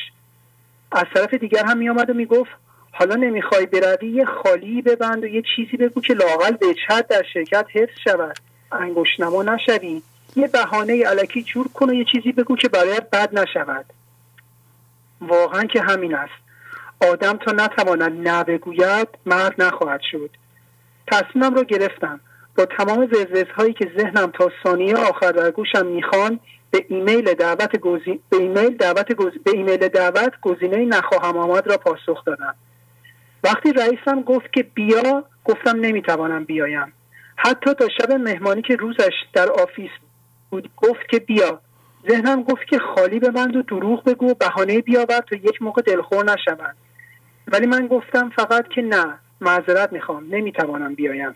از 0.92 1.04
طرف 1.14 1.34
دیگر 1.34 1.64
هم 1.64 1.78
میآمد 1.78 2.10
و 2.10 2.14
می‌گفت 2.14 2.50
حالا 2.92 3.14
نمی‌خوای 3.14 3.66
بروی 3.66 4.08
یه 4.08 4.24
خالی 4.24 4.82
ببند 4.82 5.24
و 5.24 5.26
یه 5.26 5.42
چیزی 5.56 5.76
بگو 5.76 6.00
که 6.00 6.14
لاقل 6.14 6.50
به 6.50 6.66
چت 6.88 7.08
در 7.08 7.22
شرکت 7.34 7.66
حفظ 7.72 7.94
شود. 8.04 8.36
انگشتنما 8.72 9.42
نشوی. 9.42 10.02
یه 10.36 10.48
بهانه 10.48 11.04
علکی 11.04 11.42
جور 11.42 11.68
کن 11.68 11.90
و 11.90 11.94
یه 11.94 12.04
چیزی 12.12 12.32
بگو 12.32 12.56
که 12.56 12.68
برای 12.68 13.00
بد 13.12 13.38
نشود. 13.38 13.84
واقعا 15.20 15.64
که 15.64 15.82
همین 15.82 16.14
است. 16.14 16.46
آدم 17.12 17.36
تا 17.36 17.52
نتواند 17.52 18.28
نه 18.28 18.44
بگوید 18.44 19.08
مرد 19.26 19.62
نخواهد 19.62 20.00
شد. 20.10 20.30
تصمیمم 21.06 21.54
رو 21.54 21.64
گرفتم. 21.64 22.20
با 22.56 22.66
تمام 22.66 23.08
زرزز 23.12 23.50
هایی 23.56 23.72
که 23.72 23.92
ذهنم 23.98 24.26
تا 24.26 24.50
ثانیه 24.64 24.96
آخر 24.96 25.32
در 25.32 25.50
گوشم 25.50 25.86
می‌خوان 25.86 26.40
به 26.70 26.86
ایمیل 26.88 27.34
دعوت 27.34 27.76
گزی... 27.76 28.20
به 28.30 28.36
ایمیل 28.36 28.76
دعوت 28.76 29.12
گز... 29.12 29.32
به 29.44 29.50
ایمیل 29.50 29.88
دعوت 29.88 30.32
گزینه 30.42 30.84
نخواهم 30.84 31.36
آمد 31.36 31.70
را 31.70 31.76
پاسخ 31.76 32.24
دادم. 32.24 32.54
وقتی 33.44 33.72
رئیسم 33.72 34.22
گفت 34.22 34.52
که 34.52 34.62
بیا 34.62 35.24
گفتم 35.44 35.80
نمی‌توانم 35.80 36.44
بیایم. 36.44 36.92
حتی 37.36 37.74
تا 37.74 37.88
شب 38.00 38.12
مهمانی 38.12 38.62
که 38.62 38.76
روزش 38.76 39.12
در 39.32 39.48
office 39.50 39.90
بود 40.50 40.70
گفت 40.76 41.08
که 41.10 41.18
بیا. 41.18 41.60
ذهنم 42.10 42.42
گفت 42.42 42.66
که 42.70 42.78
خالی 42.78 43.18
ببند 43.18 43.56
و 43.56 43.62
دروغ 43.62 44.04
بگو 44.04 44.34
بهانه 44.34 44.80
بیاور 44.80 45.20
تا 45.20 45.36
یک 45.36 45.62
موقع 45.62 45.82
دلخور 45.82 46.24
نشوند. 46.24 46.76
ولی 47.46 47.66
من 47.66 47.86
گفتم 47.86 48.30
فقط 48.36 48.68
که 48.68 48.82
نه 48.82 49.18
معذرت 49.40 49.92
می‌خوام. 49.92 50.26
نمی‌توانم 50.30 50.94
بیایم. 50.94 51.34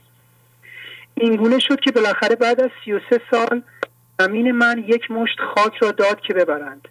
اینگونه 1.21 1.59
شد 1.59 1.81
که 1.81 1.91
بالاخره 1.91 2.37
بعد 2.37 2.61
از 2.61 2.71
سی 2.85 2.93
و 2.93 3.01
سه 3.11 3.21
سال 3.31 3.63
زمین 4.19 4.53
من 4.53 4.85
یک 4.87 5.11
مشت 5.11 5.41
خاک 5.41 5.77
را 5.81 5.91
داد 5.91 6.21
که 6.21 6.35
ببرند. 6.35 6.89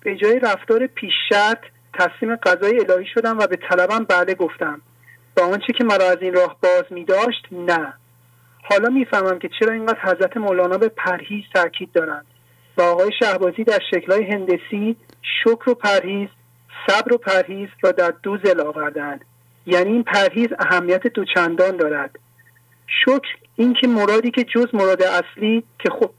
به 0.00 0.16
جای 0.16 0.38
رفتار 0.38 0.86
پیش 0.86 1.12
شرط 1.28 1.60
تسلیم 1.94 2.36
قضای 2.36 2.80
الهی 2.80 3.06
شدم 3.14 3.38
و 3.38 3.46
به 3.46 3.56
طلبم 3.56 4.04
بله 4.04 4.34
گفتم. 4.34 4.80
با 5.36 5.44
آنچه 5.44 5.72
که 5.72 5.84
مرا 5.84 6.04
از 6.04 6.16
این 6.20 6.34
راه 6.34 6.56
باز 6.62 6.84
می 6.90 7.04
داشت 7.04 7.46
نه. 7.52 7.92
حالا 8.62 8.88
می‌فهمم 8.88 9.38
که 9.38 9.50
چرا 9.60 9.72
اینقدر 9.72 10.00
حضرت 10.02 10.36
مولانا 10.36 10.78
به 10.78 10.88
پرهیز 10.88 11.44
تاکید 11.54 11.92
دارند. 11.92 12.26
و 12.76 12.82
آقای 12.82 13.10
شهبازی 13.18 13.64
در 13.64 13.80
شکلهای 13.90 14.24
هندسی 14.24 14.96
شکر 15.42 15.70
و 15.70 15.74
پرهیز 15.74 16.28
صبر 16.86 17.12
و 17.12 17.18
پرهیز 17.18 17.68
را 17.82 17.92
در 17.92 18.12
دو 18.22 18.38
زل 18.44 18.60
آوردند. 18.60 19.24
یعنی 19.66 19.92
این 19.92 20.02
پرهیز 20.02 20.48
اهمیت 20.58 21.06
دوچندان 21.06 21.76
دارد. 21.76 22.18
شکر 22.88 23.36
اینکه 23.56 23.86
مرادی 23.86 24.30
که 24.30 24.44
جز 24.44 24.66
مراد 24.72 25.02
اصلی 25.02 25.64
که 25.78 25.90
خود 25.90 26.10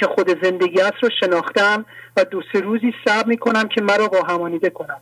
که 0.00 0.06
خود 0.06 0.44
زندگی 0.44 0.80
است 0.80 1.02
رو 1.02 1.08
شناختم 1.20 1.84
و 2.16 2.24
دو 2.24 2.42
سه 2.52 2.60
روزی 2.60 2.94
صبر 3.04 3.26
می 3.26 3.36
کنم 3.36 3.68
که 3.68 3.82
مرا 3.82 4.08
با 4.08 4.22
همانیده 4.22 4.70
کنم 4.70 5.00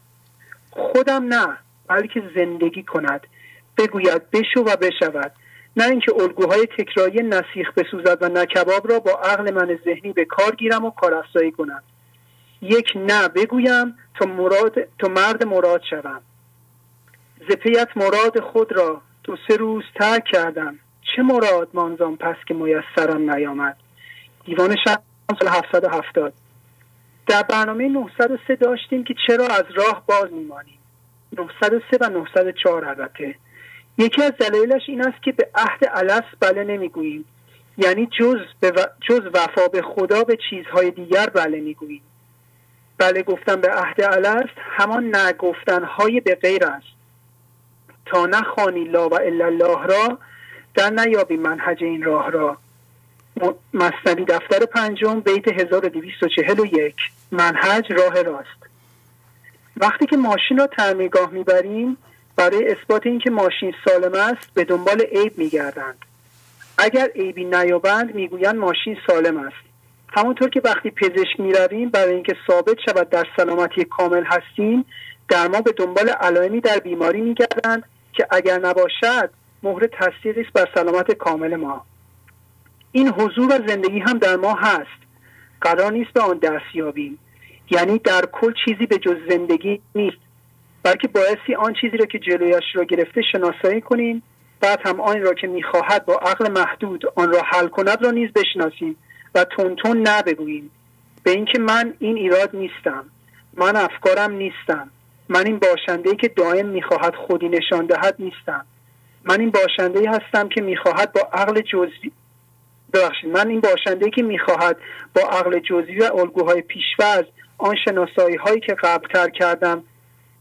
خودم 0.71 1.35
نه 1.35 1.57
بلکه 1.87 2.23
زندگی 2.35 2.83
کند. 2.83 3.27
بگوید 3.79 4.31
بشو 4.31 4.61
و 4.61 4.77
بشود. 4.77 5.33
نه 5.77 5.85
اینکه 5.85 6.13
الگوهای 6.15 6.67
تکراری 6.79 7.23
نسیخ 7.23 7.73
بسوزد 7.77 8.19
و 8.21 8.29
نه 8.29 8.47
کباب 8.47 8.91
را 8.91 8.99
با 8.99 9.11
عقل 9.11 9.51
من 9.51 9.79
ذهنی 9.85 10.13
به 10.13 10.25
کار 10.25 10.55
گیرم 10.55 10.85
و 10.85 10.91
کارافزایی 10.91 11.53
کنم. 11.53 11.83
یک 12.63 12.93
نه 12.97 13.29
بگویم 13.29 13.95
تا, 14.21 14.27
مراد، 14.27 14.75
تا 14.99 15.09
مرد 15.09 15.47
مراد 15.47 15.83
شوم. 15.91 16.23
زپیت 17.51 17.89
مراد 17.97 18.41
خود 18.41 18.73
را 18.73 19.03
دو 19.25 19.37
سه 19.49 19.57
روز 19.57 19.85
ترک 20.01 20.25
کردم. 20.33 20.79
چه 21.17 21.23
مراد 21.23 21.69
مانزان 21.75 22.17
پس 22.17 22.37
که 22.47 22.55
میسرم 22.55 23.31
نیامد؟ 23.31 23.77
دیوان 24.45 24.77
سال 25.39 25.49
770 25.49 26.33
در 27.27 27.43
برنامه 27.43 27.89
903 27.89 28.57
داشتیم 28.57 29.05
که 29.05 29.15
چرا 29.27 29.47
از 29.47 29.65
راه 29.75 30.03
باز 30.07 30.33
میمانیم. 30.33 30.79
903 31.39 31.99
و 32.01 32.09
904 32.09 32.85
البته. 32.85 33.35
یکی 33.99 34.23
از 34.23 34.33
دلایلش 34.33 34.83
این 34.89 35.07
است 35.07 35.23
که 35.23 35.33
به 35.33 35.49
عهد 35.55 35.81
الست 35.95 36.37
بله 36.41 36.65
نمی‌گوییم. 36.65 37.25
یعنی 37.79 38.09
جز, 38.19 38.39
به 38.61 38.73
جز 39.09 39.21
وفا 39.35 39.69
به 39.69 39.83
خدا 39.83 40.25
به 40.25 40.39
چیزهای 40.51 40.91
دیگر 40.91 41.27
بله 41.27 41.61
می‌گوییم. 41.61 42.03
بله 42.99 43.23
گفتن 43.23 43.61
به 43.61 43.73
عهد 43.73 44.01
الست 44.01 44.59
همان 44.59 45.17
نگفتن 45.17 45.85
های 45.85 46.21
به 46.21 46.35
غیر 46.35 46.65
است. 46.65 46.87
تا 48.07 48.27
نخوانی 48.27 48.85
لا 48.85 49.09
و 49.09 49.15
الا 49.15 49.47
الله 49.47 49.87
را 49.87 50.19
در 50.75 50.91
نیابی 50.91 51.37
منهج 51.37 51.85
این 51.85 52.03
راه 52.03 52.31
را. 52.31 52.57
مصنوی 53.75 54.25
دفتر 54.25 54.67
پنجم 54.67 55.21
بیت 55.21 55.49
1241 55.49 56.95
منهج 57.33 57.93
راه 57.93 58.23
راست. 58.23 58.61
وقتی 59.77 60.07
که 60.07 60.17
ماشین 60.17 60.59
را 60.59 60.67
تعمیرگاه 60.67 61.31
می‌بریم 61.31 61.97
برای 62.37 62.69
اثبات 62.69 63.07
اینکه 63.07 63.31
ماشین 63.31 63.75
سالم 63.85 64.15
است 64.15 64.55
به 64.55 64.65
دنبال 64.65 65.01
عیب 65.01 65.39
میگردند. 65.39 66.05
اگر 66.79 67.09
عیبی 67.15 67.45
نیابند 67.45 68.15
می‌گویند 68.15 68.57
ماشین 68.57 68.97
سالم 69.07 69.37
است. 69.37 69.71
همونطور 70.17 70.49
که 70.49 70.61
وقتی 70.65 70.91
پزشک 70.91 71.41
می‌رویم 71.41 71.89
برای 71.89 72.15
اینکه 72.15 72.37
ثابت 72.47 72.77
شود 72.87 73.11
در 73.11 73.27
سلامتی 73.37 73.85
کامل 73.85 74.25
هستیم 74.25 74.85
در 75.29 75.49
ما 75.49 75.61
به 75.61 75.73
دنبال 75.73 76.09
علائمی 76.09 76.61
در 76.61 76.79
بیماری 76.79 77.21
میگردند 77.21 77.83
که 78.13 78.27
اگر 78.31 78.59
نباشد 78.59 79.31
مهر 79.63 79.87
تصدیقی 79.87 80.41
است 80.41 80.53
بر 80.53 80.69
سلامت 80.75 81.13
کامل 81.13 81.57
ما. 81.57 81.85
این 82.93 83.09
حضور 83.09 83.47
و 83.47 83.69
زندگی 83.69 83.99
هم 83.99 84.19
در 84.19 84.37
ما 84.37 84.55
هست. 84.55 85.01
قرار 85.61 85.93
نیست 85.93 86.13
به 86.13 86.21
آن 86.21 86.39
دست 86.39 86.75
یابیم. 86.75 87.19
یعنی 87.71 87.99
در 87.99 88.23
کل 88.33 88.53
چیزی 88.65 88.87
به 88.87 88.99
جز 88.99 89.17
زندگی 89.29 89.81
نیست. 89.95 90.17
بلکه 90.83 91.09
باعثی 91.09 91.55
آن 91.55 91.75
چیزی 91.81 91.97
را 91.97 92.07
که 92.07 92.19
جلویش 92.19 92.65
را 92.75 92.85
گرفته 92.85 93.23
شناسایی 93.33 93.81
کنیم. 93.81 94.23
بعد 94.61 94.81
هم 94.85 95.01
آن 95.01 95.23
را 95.23 95.35
که 95.35 95.47
می‌خواهد 95.47 96.07
با 96.07 96.15
عقل 96.15 96.51
محدود 96.51 97.03
آن 97.15 97.33
را 97.33 97.43
حل 97.47 97.69
کند 97.69 98.05
را 98.05 98.11
نیز 98.11 98.31
بشناسیم 98.33 98.97
و 99.35 99.45
تون 99.83 100.09
نبگوییم. 100.09 100.71
به 101.23 101.31
اینکه 101.31 101.59
من 101.59 101.95
این 101.99 102.17
ایراد 102.17 102.57
نیستم. 102.57 103.05
من 103.55 103.77
افکارم 103.77 104.33
نیستم. 104.33 104.91
من 105.29 105.47
این 105.47 105.59
باشنده 105.59 106.17
که 106.17 106.29
دائم 106.29 106.67
می‌خواهد 106.67 107.15
خودی 107.15 107.49
نشان 107.49 107.87
دهد 107.87 108.15
نیستم. 108.19 108.67
من 109.25 109.41
این 109.41 109.51
باشنده 109.51 110.11
هستم 110.11 110.49
که 110.49 110.61
می‌خواهد 110.61 111.13
با 111.13 111.21
عقل 111.33 111.61
جزوی 111.61 112.13
ببخشید 112.93 113.31
من 113.31 113.49
این 113.49 113.61
باشنده 113.61 114.11
که 114.11 114.23
می‌خواهد 114.23 114.77
با 115.15 115.23
عقل 115.23 115.59
جزوی 115.59 115.99
و 115.99 116.17
الگوهای 116.17 116.63
پیشورز 116.63 117.25
آن 117.59 117.77
شناسایی 117.85 118.37
هایی 118.37 118.61
که 118.61 118.75
قبلتر 118.75 119.31
کردم 119.31 119.83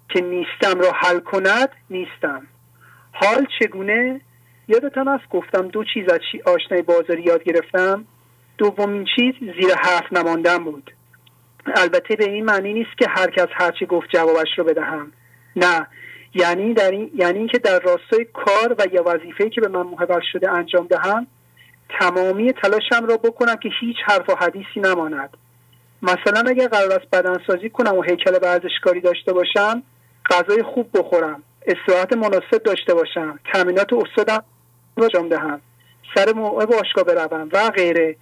که 0.10 0.22
نیستم 0.22 0.80
را 0.80 0.92
حل 0.92 1.20
کند 1.20 1.70
نیستم. 1.90 2.48
حال 3.12 3.48
چگونه؟ 3.60 4.22
یادتان 4.68 5.08
است 5.08 5.30
گفتم 5.30 5.68
دو 5.68 5.84
چیز 5.84 6.10
از 6.10 6.20
آشنای 6.46 6.82
بازاری 6.82 7.22
یاد 7.22 7.44
گرفتم. 7.44 8.06
دومین 8.58 9.06
چیز 9.16 9.34
زیر 9.40 9.76
حرف 9.82 10.14
نماندن 10.14 10.64
بود. 10.64 10.92
البته 11.76 12.16
به 12.16 12.30
این 12.30 12.46
معنی 12.46 12.74
نیست 12.74 12.98
که 12.98 13.06
هر 13.10 13.30
کس 13.30 13.48
هرچی 13.52 13.86
گفت 13.86 14.10
جوابش 14.10 14.50
رو 14.58 14.64
بدهم. 14.64 15.12
نه 15.56 15.88
یعنی 16.34 16.74
در 16.74 16.92
این 16.92 17.12
یعنی 17.16 17.38
اینکه 17.40 17.58
در 17.58 17.80
راستای 17.80 18.26
کار 18.34 18.76
و 18.78 18.86
یا 18.94 19.04
وظیفه‌ای 19.06 19.50
که 19.50 19.62
به 19.62 19.68
من 19.68 19.82
محول 19.82 20.22
شده 20.32 20.52
انجام 20.52 20.88
دهم 20.88 21.28
تمامی 22.00 22.54
تلاشم 22.54 23.06
را 23.06 23.18
بکنم 23.18 23.56
که 23.56 23.70
هیچ 23.82 23.98
حرف 24.06 24.30
و 24.30 24.36
حدیثی 24.36 24.80
نماند. 24.80 25.38
مثلا 26.02 26.50
اگر 26.50 26.68
قرار 26.68 26.92
است 26.94 27.10
بدنسازی 27.12 27.70
کنم 27.70 27.98
و 27.98 28.02
هیکل 28.02 28.40
ورزشکاری 28.42 29.02
داشته 29.02 29.34
باشم 29.34 29.84
غذای 30.30 30.64
خوب 30.64 30.90
بخورم 30.94 31.44
استراحت 31.68 32.14
مناسب 32.14 32.64
داشته 32.66 32.94
باشم 32.94 33.40
تامینات 33.54 33.94
استادم 33.94 34.44
انجام 34.98 35.30
دهم 35.30 35.62
سر 36.16 36.34
موقع 36.34 36.66
باشگاه 36.66 37.04
بروم 37.04 37.50
و 37.54 37.70
غیره. 37.70 38.16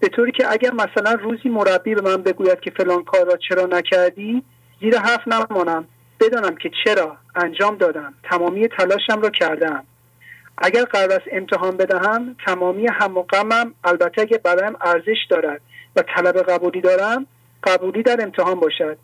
به 0.00 0.08
طوری 0.08 0.32
که 0.32 0.52
اگر 0.52 0.72
مثلا 0.72 1.12
روزی 1.12 1.48
مربی 1.48 1.94
به 1.94 2.00
من 2.00 2.22
بگوید 2.22 2.60
که 2.60 2.70
فلان 2.70 3.04
کار 3.04 3.24
را 3.26 3.36
چرا 3.48 3.66
نکردی 3.66 4.42
زیر 4.80 4.98
حرف 4.98 5.28
نمانم. 5.28 5.86
بدانم 6.26 6.56
که 6.56 6.70
چرا 6.84 7.16
انجام 7.36 7.76
دادم. 7.76 8.14
تمامی 8.22 8.68
تلاشم 8.68 9.20
را 9.20 9.30
کردم. 9.30 9.84
اگر 10.58 10.84
قرار 10.84 11.12
است 11.12 11.26
امتحان 11.32 11.76
بدهم 11.76 12.36
تمامی 12.46 12.86
هم 12.86 13.16
و 13.16 13.22
غمم 13.22 13.74
البته 13.84 14.22
اگر 14.22 14.38
برایم 14.38 14.76
ارزش 14.80 15.26
دارد 15.30 15.60
و 15.96 16.02
طلب 16.02 16.36
قبولی 16.36 16.80
دارم 16.80 17.26
قبولی 17.62 18.02
در 18.02 18.22
امتحان 18.22 18.60
باشد. 18.60 18.98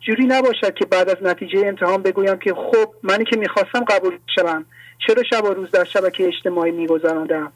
جوری 0.00 0.24
نباشد 0.24 0.74
که 0.74 0.86
بعد 0.86 1.08
از 1.08 1.16
نتیجه 1.22 1.66
امتحان 1.66 2.02
بگویم 2.02 2.38
که 2.38 2.54
خب 2.54 2.94
منی 3.02 3.24
که 3.24 3.36
می‌خواستم 3.36 3.84
قبول 3.84 4.18
شوم. 4.34 4.64
چرا 5.06 5.22
شب 5.30 5.44
و 5.44 5.54
روز 5.54 5.70
در 5.70 5.84
شبکه 5.84 6.26
اجتماعی 6.26 6.72
میگذراندم؟ 6.72 7.52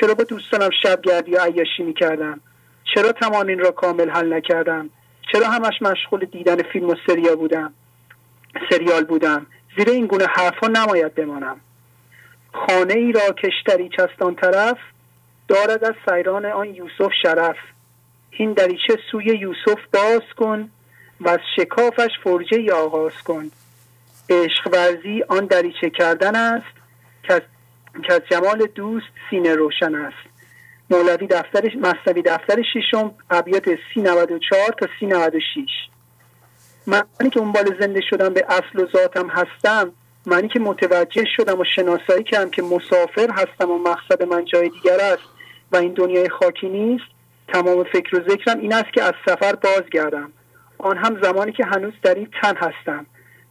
چرا 0.00 0.14
با 0.14 0.24
دوستانم 0.24 0.70
شب 0.82 1.02
گردی 1.02 1.34
و 1.34 1.40
عیاشی 1.40 1.82
می‌کردم؟ 1.82 2.40
چرا 2.94 3.12
تمامین 3.12 3.58
را 3.58 3.70
کامل 3.70 4.10
حل 4.10 4.32
نکردم؟ 4.32 4.90
چرا 5.32 5.46
همش 5.48 5.82
مشغول 5.82 6.24
دیدن 6.24 6.62
فیلم 6.62 6.90
و 6.90 6.94
سریال 7.06 7.34
بودم؟ 7.34 7.74
سریال 8.70 9.04
بودم. 9.04 9.46
زیر 9.76 9.90
این 9.90 10.06
گونه 10.06 10.26
حرفا 10.26 10.66
نماید 10.66 11.14
بمانم. 11.14 11.60
خانه 12.52 12.94
ای 12.94 13.12
را 13.12 13.32
کشتری 13.32 13.88
چستان 13.88 14.34
طرف 14.34 14.78
دارد 15.48 15.84
از 15.84 15.94
سیران 16.08 16.46
آن 16.46 16.74
یوسف 16.74 17.12
شرف. 17.22 17.56
این 18.30 18.52
دریچه 18.52 18.98
سوی 19.10 19.24
یوسف 19.24 19.80
باز 19.94 20.22
کن 20.36 20.70
و 21.20 21.28
از 21.28 21.40
شکافش 21.56 22.10
فرجه 22.24 22.58
ای 22.58 22.70
آغاز 22.70 23.22
کن. 23.24 23.50
عشق 24.30 24.68
ورزی 24.72 25.22
آن 25.28 25.46
دریچه 25.46 25.90
کردن 25.90 26.36
است 26.36 26.80
که 27.22 27.34
از 28.14 28.22
جمال 28.30 28.66
دوست 28.66 29.06
سینه 29.30 29.54
روشن 29.54 29.94
است. 29.94 30.30
مولوی 30.90 31.26
دفتر 31.26 31.76
مصنوی 31.76 32.22
دفتر 32.22 32.62
ششم 32.74 33.14
ابیات 33.30 33.64
394 33.94 34.72
تا 34.78 34.86
396 35.00 35.89
معنی 36.86 37.30
که 37.32 37.40
اونبال 37.40 37.76
زنده 37.80 38.00
شدم 38.10 38.28
به 38.28 38.44
اصل 38.48 38.82
و 38.82 38.86
ذاتم 38.86 39.28
هستم 39.28 39.92
معنی 40.26 40.48
که 40.48 40.60
متوجه 40.60 41.24
شدم 41.36 41.60
و 41.60 41.64
شناسایی 41.76 42.24
کردم 42.24 42.50
که 42.50 42.62
مسافر 42.62 43.30
هستم 43.30 43.70
و 43.70 43.78
مقصد 43.78 44.22
من 44.22 44.44
جای 44.44 44.68
دیگر 44.68 45.00
است 45.00 45.22
و 45.72 45.76
این 45.76 45.92
دنیای 45.92 46.28
خاکی 46.28 46.68
نیست 46.68 47.04
تمام 47.48 47.84
فکر 47.84 48.16
و 48.16 48.30
ذکرم 48.30 48.60
این 48.60 48.74
است 48.74 48.92
که 48.92 49.02
از 49.02 49.14
سفر 49.26 49.54
بازگردم. 49.54 50.32
آن 50.78 50.96
هم 50.96 51.22
زمانی 51.22 51.52
که 51.52 51.64
هنوز 51.64 51.92
در 52.02 52.14
این 52.14 52.28
تن 52.42 52.56
هستم. 52.56 53.06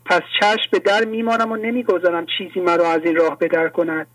پس 0.05 0.21
چشم 0.39 0.69
به 0.71 0.79
در 0.79 1.05
میمانم 1.05 1.51
و 1.51 1.55
نمی‌گذارم 1.55 2.25
چیزی 2.37 2.59
مرا 2.59 2.91
از 2.91 3.01
این 3.03 3.15
راه 3.15 3.37
بدر 3.39 3.69
کند. 3.69 4.07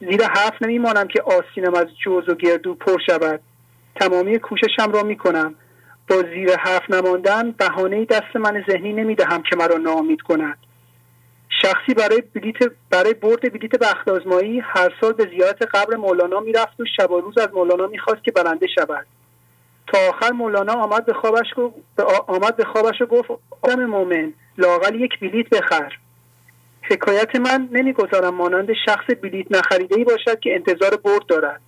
زیرا 0.00 0.26
حرف 0.26 0.62
نمیمانم 0.62 1.08
که 1.08 1.22
آستینم 1.22 1.74
از 1.74 1.86
جوز 2.04 2.28
و 2.28 2.34
گردو 2.34 2.74
پر 2.74 2.98
شود. 3.06 3.40
تمامی 3.96 4.38
کوششم 4.38 4.92
را 4.92 5.02
می‌کنم. 5.02 5.54
با 6.12 6.22
زیر 6.22 6.56
حرف 6.56 6.90
نماندن 6.90 7.50
بهانه 7.50 8.04
دست 8.04 8.36
من 8.36 8.64
ذهنی 8.70 8.92
نمی‌دهم 8.92 9.42
که 9.42 9.56
مرا 9.56 9.76
ناامید 9.76 10.22
کند. 10.22 10.58
شخصی 11.62 11.94
برای 11.94 12.22
بلیت 12.34 12.56
برای 12.90 13.14
برد 13.14 13.52
بلیت 13.52 13.78
بخت 13.78 14.08
آزمایی 14.08 14.60
هر 14.60 14.94
سال 15.00 15.12
به 15.12 15.28
زیارت 15.36 15.62
قبر 15.74 15.96
مولانا 15.96 16.40
می‌رفت 16.40 16.80
و 16.80 16.84
شب 16.96 17.10
و 17.10 17.20
روز 17.20 17.38
از 17.38 17.48
مولانا 17.54 17.86
می‌خواست 17.86 18.24
که 18.24 18.32
برنده 18.32 18.66
شود. 18.66 19.06
تا 19.86 19.98
آخر 20.08 20.30
مولانا 20.30 20.72
آمد 20.72 21.06
به 21.06 21.12
خوابش 21.12 21.46
آمد 22.26 22.56
به 22.56 22.64
خوابش 22.64 23.00
و 23.00 23.06
گفت 23.06 23.30
آدم 23.62 23.84
مؤمن 23.84 24.32
لاقل 24.58 25.00
یک 25.00 25.20
بلیت 25.20 25.48
بخر. 25.48 25.98
حکایت 26.82 27.36
من 27.36 27.68
نمی‌گذارم 27.72 28.34
مانند 28.34 28.68
شخص 28.86 29.04
بلیت 29.22 29.46
نخریده 29.50 29.96
ای 29.96 30.04
باشد 30.04 30.40
که 30.40 30.54
انتظار 30.54 30.96
برد 30.96 31.26
دارد. 31.28 31.60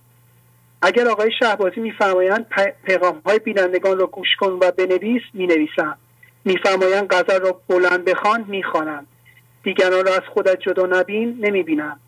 اگر 0.85 1.07
آقای 1.07 1.31
شهبازی 1.39 1.79
میفرمایند 1.79 2.45
پیغام 2.83 3.21
های 3.25 3.39
بینندگان 3.39 3.99
را 3.99 4.07
گوش 4.07 4.27
کن 4.39 4.51
و 4.61 4.71
بنویس 4.71 5.21
می‌نویسم. 5.33 5.97
میفرمایند 6.45 7.13
غزل 7.13 7.39
را 7.39 7.61
بلند 7.69 8.05
بخوان 8.05 8.45
می‌خوانم 8.47 9.05
دیگران 9.63 10.05
را 10.05 10.13
از 10.13 10.21
خودت 10.33 10.59
جدا 10.59 10.85
نبین 10.85 11.37
نمی‌بینم. 11.39 11.99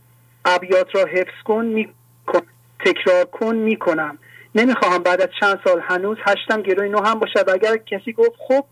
ابیات 0.45 0.95
را 0.95 1.05
حفظ 1.05 1.43
کن 1.45 1.65
میکن. 1.65 2.41
تکرار 2.85 3.25
کن 3.25 3.55
می‌کنم. 3.55 4.17
نمی‌خواهم 4.55 5.03
بعد 5.03 5.21
از 5.21 5.29
چند 5.39 5.59
سال 5.63 5.79
هنوز 5.79 6.17
هشتم 6.25 6.61
گروه 6.61 6.87
نو 6.87 7.03
هم 7.03 7.19
باشد. 7.19 7.49
اگر 7.49 7.77
کسی 7.77 8.13
گفت 8.13 8.35
خب 8.47 8.65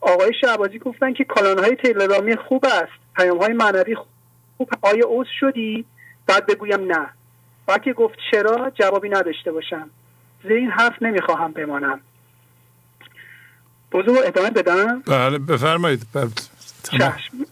آقای 0.00 0.32
شعبازی 0.40 0.78
گفتن 0.78 1.12
که 1.12 1.26
های 1.36 1.76
تلگرامی 1.76 2.36
خوب 2.36 2.64
است. 2.64 2.92
پیام 3.16 3.38
های 3.38 3.52
معنوی 3.52 3.94
خوب. 3.94 4.68
آیا 4.82 5.06
اوز 5.06 5.26
شدی؟ 5.40 5.84
بعد 6.26 6.46
بگویم 6.46 6.92
نه. 6.92 7.17
وقتی 7.68 7.92
گفت 7.92 8.18
چرا 8.30 8.70
جوابی 8.74 9.08
نداشته 9.08 9.52
باشم. 9.52 9.90
زیر 10.42 10.52
این 10.52 10.70
حرف 10.70 11.02
نمی‌خواهم 11.02 11.52
بمانم. 11.52 12.00
بزرگ 13.92 14.18
ادامه 14.24 14.50
بدم؟ 14.50 15.02
بله 15.06 15.38
بفرمایید. 15.38 16.06
چشم 16.82 17.46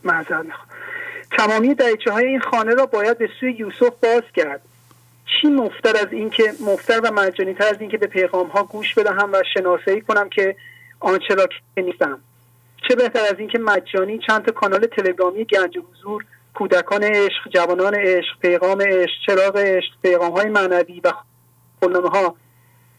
تمامی 1.38 1.74
دریچه 1.74 2.12
های 2.12 2.26
این 2.26 2.40
خانه 2.40 2.74
را 2.74 2.86
باید 2.86 3.18
به 3.18 3.30
سوی 3.40 3.52
یوسف 3.52 3.92
باز 4.02 4.22
کرد. 4.34 4.60
چی 5.26 5.48
مفتر 5.48 5.96
از 5.96 6.12
اینکه 6.12 6.52
مفتر 6.66 7.00
و 7.00 7.12
مجانی 7.12 7.54
تر 7.54 7.64
از 7.64 7.80
اینکه 7.80 7.98
به 7.98 8.06
پیغام 8.06 8.46
ها 8.46 8.62
گوش 8.62 8.94
بدهم 8.94 9.32
و 9.32 9.42
شناسایی 9.54 10.00
کنم 10.00 10.28
که 10.28 10.56
آنچه 11.00 11.34
را 11.34 11.46
که 11.74 11.82
نیستم. 11.82 12.18
چه 12.88 12.96
بهتر 12.96 13.20
از 13.20 13.38
اینکه 13.38 13.58
مجانی 13.58 14.18
چند 14.18 14.44
تا 14.44 14.52
کانال 14.52 14.86
تلگرامی 14.86 15.44
گنج 15.44 15.78
حضور 15.78 16.24
کودکان 16.56 17.04
عشق 17.04 17.48
جوانان 17.54 17.94
عشق 17.94 18.38
پیغام 18.40 18.80
عشق 18.80 19.12
چراغ 19.26 19.56
عشق 19.56 19.92
پیغام 20.02 20.32
های 20.32 20.48
معنوی 20.48 21.00
و 21.04 21.12
خلنامه 21.80 22.08
ها 22.08 22.36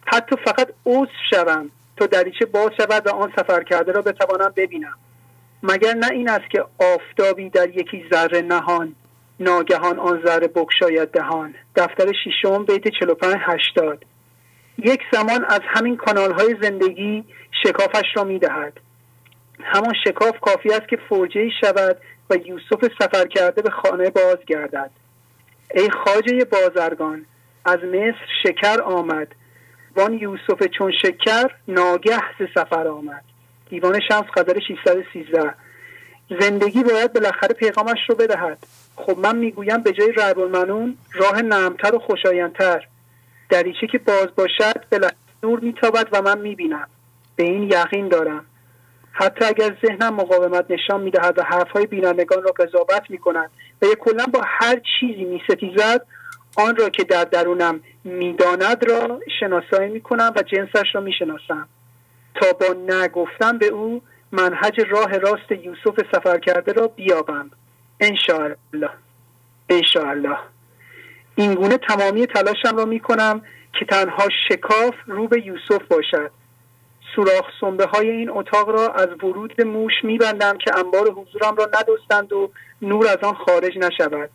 حتی 0.06 0.36
فقط 0.46 0.70
عضو 0.86 1.12
شوم 1.30 1.72
تا 1.98 2.06
دریچه 2.06 2.46
باز 2.46 2.72
شود 2.78 3.08
و 3.08 3.10
آن 3.10 3.34
سفر 3.36 3.64
کرده 3.64 3.92
را 3.92 4.02
بتوانم 4.02 4.54
ببینم. 4.56 4.94
مگر 5.64 5.94
نه 5.94 6.12
این 6.12 6.30
است 6.30 6.50
که 6.52 6.66
آفتابی 6.80 7.50
در 7.50 7.70
یکی 7.70 8.06
ذره 8.14 8.42
نهان 8.42 8.96
ناگهان 9.40 10.00
آن 10.00 10.22
ذره 10.26 10.48
بکشاید 10.48 11.12
دهان. 11.12 11.56
دفتر 11.76 12.12
ششم 12.24 12.66
بیت 12.66 12.88
45 13.00 13.36
80 13.40 14.06
یک 14.78 15.02
زمان 15.12 15.46
از 15.46 15.62
همین 15.64 15.98
کانال 15.98 16.32
های 16.32 16.56
زندگی 16.62 17.24
شکافش 17.64 18.06
را 18.16 18.24
می‌دهد. 18.24 18.74
همان 19.64 19.94
شکاف 20.04 20.40
کافی 20.40 20.70
است 20.70 20.88
که 20.88 20.98
فوجه 21.10 21.50
شود 21.62 21.98
و 22.30 22.36
یوسف 22.36 22.90
سفر 23.00 23.28
کرده 23.28 23.62
به 23.62 23.70
خانه 23.70 24.10
باز 24.10 24.38
گردد 24.48 24.92
ای 25.76 25.90
خاجه 25.90 26.46
بازرگان 26.46 27.26
از 27.66 27.80
مصر 27.80 28.28
شکر 28.44 28.82
آمد. 28.82 29.28
وان 29.96 30.14
یوسف 30.14 30.64
چون 30.78 30.92
شکر 30.92 31.52
ناگه 31.68 32.20
ز 32.40 32.44
سفر 32.56 32.88
آمد. 32.88 33.24
دیوان 33.70 34.00
شمس 34.08 34.26
قدر 34.26 34.60
613 34.60 35.54
زندگی 36.40 36.84
باید 36.84 37.14
بالاخره 37.14 37.54
پیغامش 37.54 38.00
رو 38.10 38.16
بدهد. 38.16 38.58
خب 38.96 39.18
من 39.20 39.36
می‌گویم 39.36 39.84
به 39.84 39.92
جای 39.92 40.12
رعب 40.12 40.40
المنون 40.40 40.98
راه 41.14 41.42
نرمتر 41.42 41.96
و 41.96 42.00
خوشایندتر. 42.00 42.88
دریچه 43.50 43.88
که 43.88 43.98
باز 43.98 44.28
باشد 44.36 44.86
به 44.90 45.00
نور 45.44 45.60
میتابد 45.60 46.08
و 46.12 46.22
من 46.22 46.38
می‌بینم. 46.38 46.88
به 47.36 47.44
این 47.44 47.64
یقین 47.64 48.08
دارم. 48.08 48.46
حتی 49.20 49.46
اگر 49.46 49.78
ذهنم 49.86 50.14
مقاومت 50.14 50.66
نشان 50.70 51.02
می‌دهد 51.02 51.40
و 51.40 51.44
حرفهای 51.44 51.86
بینندگان 51.86 52.44
را 52.44 52.52
قضاوت 52.52 53.04
می‌کند 53.10 53.52
و 53.82 53.86
یک 53.86 53.98
کلا 53.98 54.26
با 54.26 54.42
هر 54.46 54.82
چیزی 55.00 55.24
میستیزد 55.24 56.06
آن 56.58 56.76
را 56.76 56.90
که 56.90 57.04
در 57.04 57.24
درونم 57.24 57.80
می‌داند 58.04 58.90
را 58.90 59.20
شناسایی 59.40 59.90
می‌کنم 59.90 60.34
و 60.36 60.42
جنسش 60.42 60.96
را 60.96 61.02
می‌شناسم. 61.02 61.68
تا 62.36 62.54
با 62.54 62.76
نگفتن 62.88 63.58
به 63.58 63.66
او 63.66 64.02
منهج 64.32 64.80
راه 64.90 65.18
راست 65.18 65.52
یوسف 65.52 66.02
سفر 66.12 66.40
کرده 66.40 66.74
را 66.74 66.88
بیابم. 66.88 67.52
انشاءالله. 68.00 68.90
انشاءالله. 69.70 70.38
این 71.36 71.54
گونه 71.56 71.78
تمامی 71.78 72.28
تلاشم 72.28 72.78
را 72.78 72.86
می 72.86 73.00
کنم 73.00 73.42
که 73.80 73.86
تنها 73.86 74.28
شکاف 74.50 74.96
رو 75.06 75.28
به 75.28 75.46
یوسف 75.46 75.88
باشد. 75.90 76.32
سوراخ 77.18 77.46
سنبه 77.62 77.86
های 77.86 78.10
این 78.10 78.30
اتاق 78.30 78.70
را 78.70 78.88
از 78.88 79.08
ورود 79.24 79.62
موش 79.62 79.94
میبندم 80.04 80.58
که 80.58 80.78
انبار 80.78 81.12
حضورم 81.12 81.56
را 81.56 81.66
ندستند 81.66 82.34
و 82.34 82.52
نور 82.82 83.08
از 83.08 83.18
آن 83.24 83.34
خارج 83.34 83.78
نشود. 83.78 84.30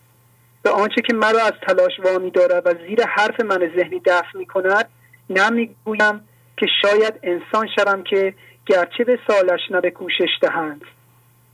به 0.63 0.71
آنچه 0.71 1.03
که 1.03 1.15
مرا 1.15 1.41
از 1.41 1.53
تلاش 1.67 1.93
وامی 2.05 2.31
دارد 2.31 2.67
و 2.67 2.75
زیر 2.87 3.07
حرف 3.07 3.41
من 3.41 3.71
ذهنی 3.77 4.01
دفع 4.05 4.39
می 4.39 4.47
کند 4.47 4.89
نه 5.31 5.51
می‌گویم 5.51 6.29
که 6.57 6.67
شاید 6.83 7.15
انسان 7.23 7.69
شوم 7.77 8.03
که 8.03 8.35
گرچه 8.67 9.05
به 9.05 9.19
سالش 9.27 9.61
نه 9.71 9.81
به 9.81 9.91
کوشش 9.91 10.39
دهند. 10.41 10.83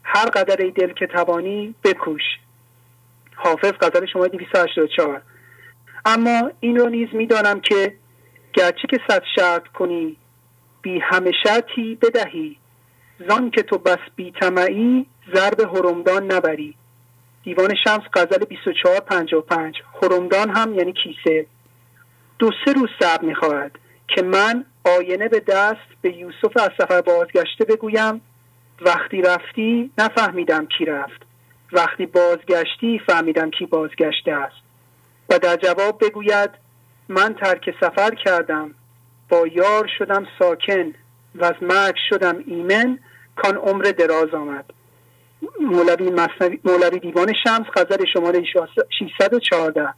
هر 0.02 0.26
قدر 0.26 0.56
ای 0.64 0.70
دل 0.70 0.92
که 0.92 1.06
توانی 1.06 1.74
بکوش. 1.84 2.22
حافظ 3.34 3.72
قدر 3.72 4.06
شما 4.06 4.26
284 4.26 5.22
اما 6.04 6.50
این 6.60 6.76
رو 6.76 6.88
نیز 6.88 7.08
می‌دانم 7.12 7.60
که 7.60 7.94
گرچه 8.52 8.88
که 8.90 9.00
صد 9.08 9.22
شرط 9.36 9.66
کنی 9.66 10.16
بی 10.82 10.98
همه 10.98 11.32
شرطی 11.44 11.94
بدهی. 11.94 12.56
زان 13.28 13.50
که 13.50 13.62
تو 13.62 13.78
بس 13.78 13.98
بی 14.16 14.32
تمعی 14.40 15.06
ضرب 15.34 15.60
هرمدان 15.60 16.32
نبری. 16.32 16.74
دیوان 17.44 17.74
شمس 17.84 18.02
غزل 18.14 18.44
24 18.44 19.00
55 19.00 19.74
هرمدان 20.02 20.50
هم 20.56 20.74
یعنی 20.74 20.92
کیسه. 20.92 21.46
دو 22.38 22.50
سه 22.64 22.72
روز 22.72 22.88
صبر 23.00 23.24
می‌خواهد 23.24 23.78
که 24.08 24.22
من 24.22 24.64
آینه 24.84 25.28
به 25.28 25.40
دست 25.40 25.88
به 26.02 26.16
یوسف 26.16 26.56
از 26.56 26.70
سفر 26.78 27.00
بازگشته 27.00 27.64
بگویم. 27.64 28.20
وقتی 28.80 29.22
رفتی 29.22 29.90
نفهمیدم 29.98 30.66
کی 30.66 30.84
رفت. 30.84 31.22
وقتی 31.72 32.06
بازگشتی 32.06 33.00
فهمیدم 33.06 33.50
کی 33.50 33.66
بازگشته 33.66 34.32
است. 34.32 34.56
و 35.28 35.38
در 35.38 35.56
جواب 35.56 36.04
بگوید 36.04 36.50
من 37.08 37.34
ترک 37.34 37.74
سفر 37.80 38.14
کردم. 38.14 38.74
با 39.28 39.46
یار 39.46 39.90
شدم 39.98 40.26
ساکن 40.38 40.92
و 41.34 41.44
از 41.44 41.54
مرگ 41.62 41.94
شدم 42.10 42.36
ایمن 42.46 42.98
کان 43.36 43.56
عمر 43.56 43.82
دراز 43.82 44.34
آمد. 44.34 44.64
مولوی, 45.60 46.12
مولوی 46.64 46.98
دیوان 46.98 47.32
شمس 47.44 47.66
غزل 47.74 48.04
شماره 48.12 48.42
614 48.98 49.88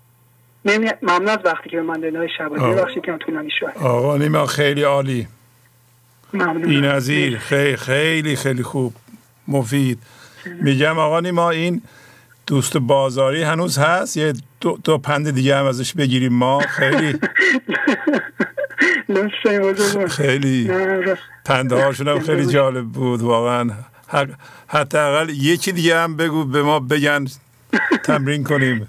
ممنون 0.65 1.29
از 1.29 1.39
وقتی 1.45 1.71
که 1.71 1.77
به 1.77 1.83
من 1.83 2.01
دنهای 2.01 2.29
شبانی 2.39 2.75
بخشید 2.75 3.05
که 3.05 3.19
طولانی 3.27 3.51
شد. 3.61 3.73
آقا 3.81 4.17
نیما 4.17 4.47
خیلی 4.47 4.83
عالی. 4.83 5.29
ممنون. 6.33 6.71
این 6.71 6.85
نظیر 6.85 7.39
خیلی 7.39 7.77
خیلی 7.77 8.37
خیلی 8.37 8.63
خوب. 8.63 8.93
مفید. 9.49 9.99
میگم 10.47 10.99
آقا 10.99 11.21
نیما 11.21 11.51
این 11.51 11.83
دوست 12.47 12.77
بازاری 12.77 13.43
هنوز 13.43 13.79
هست؟ 13.79 14.17
یه 14.17 14.33
دو, 14.61 14.79
دو 14.85 14.99
پند 14.99 15.31
دیگه 15.31 15.57
هم 15.57 15.65
ازش 15.65 15.95
بگیریم 15.95 16.33
ما. 16.33 16.59
خیلی 16.59 17.19
خیلی 20.09 20.71
پنده 21.45 21.85
هاشون 21.85 22.09
هم 22.09 22.21
خیلی 22.21 22.47
جالب 22.47 22.87
بود 22.87 23.23
واقعا. 23.23 23.71
حتی 24.67 24.99
اقل 24.99 25.31
یکی 25.31 25.73
دیگه 25.73 25.99
هم 25.99 26.17
بگو 26.17 26.45
به 26.45 26.63
ما 26.63 26.81
بگن 26.81 27.25
تمرین 28.05 28.45
کنیم. 28.45 28.89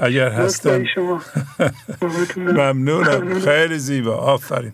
اگر 0.00 0.28
هستن. 0.30 0.86
ممنونم. 2.36 3.40
خیلی 3.40 3.78
زیبا. 3.78 4.16
آفرین. 4.16 4.72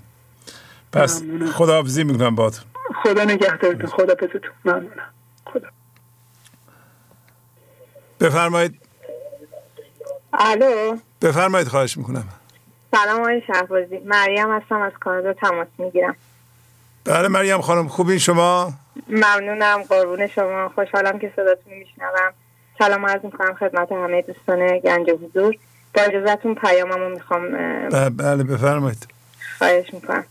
پس 0.92 1.22
خداحافظی 1.52 2.04
می‌کنم 2.04 2.34
باتون 2.34 2.64
خدا 3.02 3.24
نگهدارتون. 3.24 3.86
خدا 3.86 4.14
پزتون 4.14 4.40
ممنونم. 4.64 5.10
خدا. 5.44 5.68
بفرمایید. 8.20 8.74
الو. 10.32 10.98
بفرمایید 11.22 11.68
خواهش 11.68 11.96
می‌کنم. 11.96 12.28
سلام 12.90 13.20
آقای 13.20 13.42
شهبازی. 13.46 13.98
مریم 13.98 14.52
هستم 14.52 14.82
از 14.82 14.92
کانادا 15.00 15.32
تماس 15.32 15.68
می‌گیرم. 15.78 16.16
بله 17.04 17.28
مریم 17.28 17.60
خانم 17.60 17.88
خوبین 17.88 18.18
شما؟ 18.18 18.72
ممنونم 19.08 19.82
قربون 19.88 20.26
شما. 20.26 20.68
خوشحالم 20.68 21.18
که 21.18 21.32
صداتون 21.36 21.74
میشنوم. 21.74 22.32
سلام 22.78 23.06
عرض 23.06 23.24
می‌کنم 23.24 23.54
خدمت 23.54 23.92
همه 23.92 24.22
دوستان 24.22 24.78
گنج 24.78 25.10
حضور. 25.10 25.54
با 25.94 26.02
اجازتون 26.02 26.54
پیاممو 26.54 27.08
می‌خوام 27.08 27.50
بله 28.08 28.42
بفرمایید. 28.44 29.08
خواهش 29.58 29.94
می‌کنم. 29.94 30.24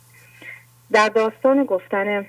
در 0.92 1.10
داستان 1.10 1.64
گفتن 1.64 2.26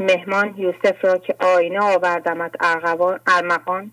مهمان 0.00 0.54
یوسف 0.56 1.04
را 1.04 1.18
که 1.18 1.34
آینه 1.40 1.80
آوردمت 1.80 2.50
ارمغان 3.26 3.90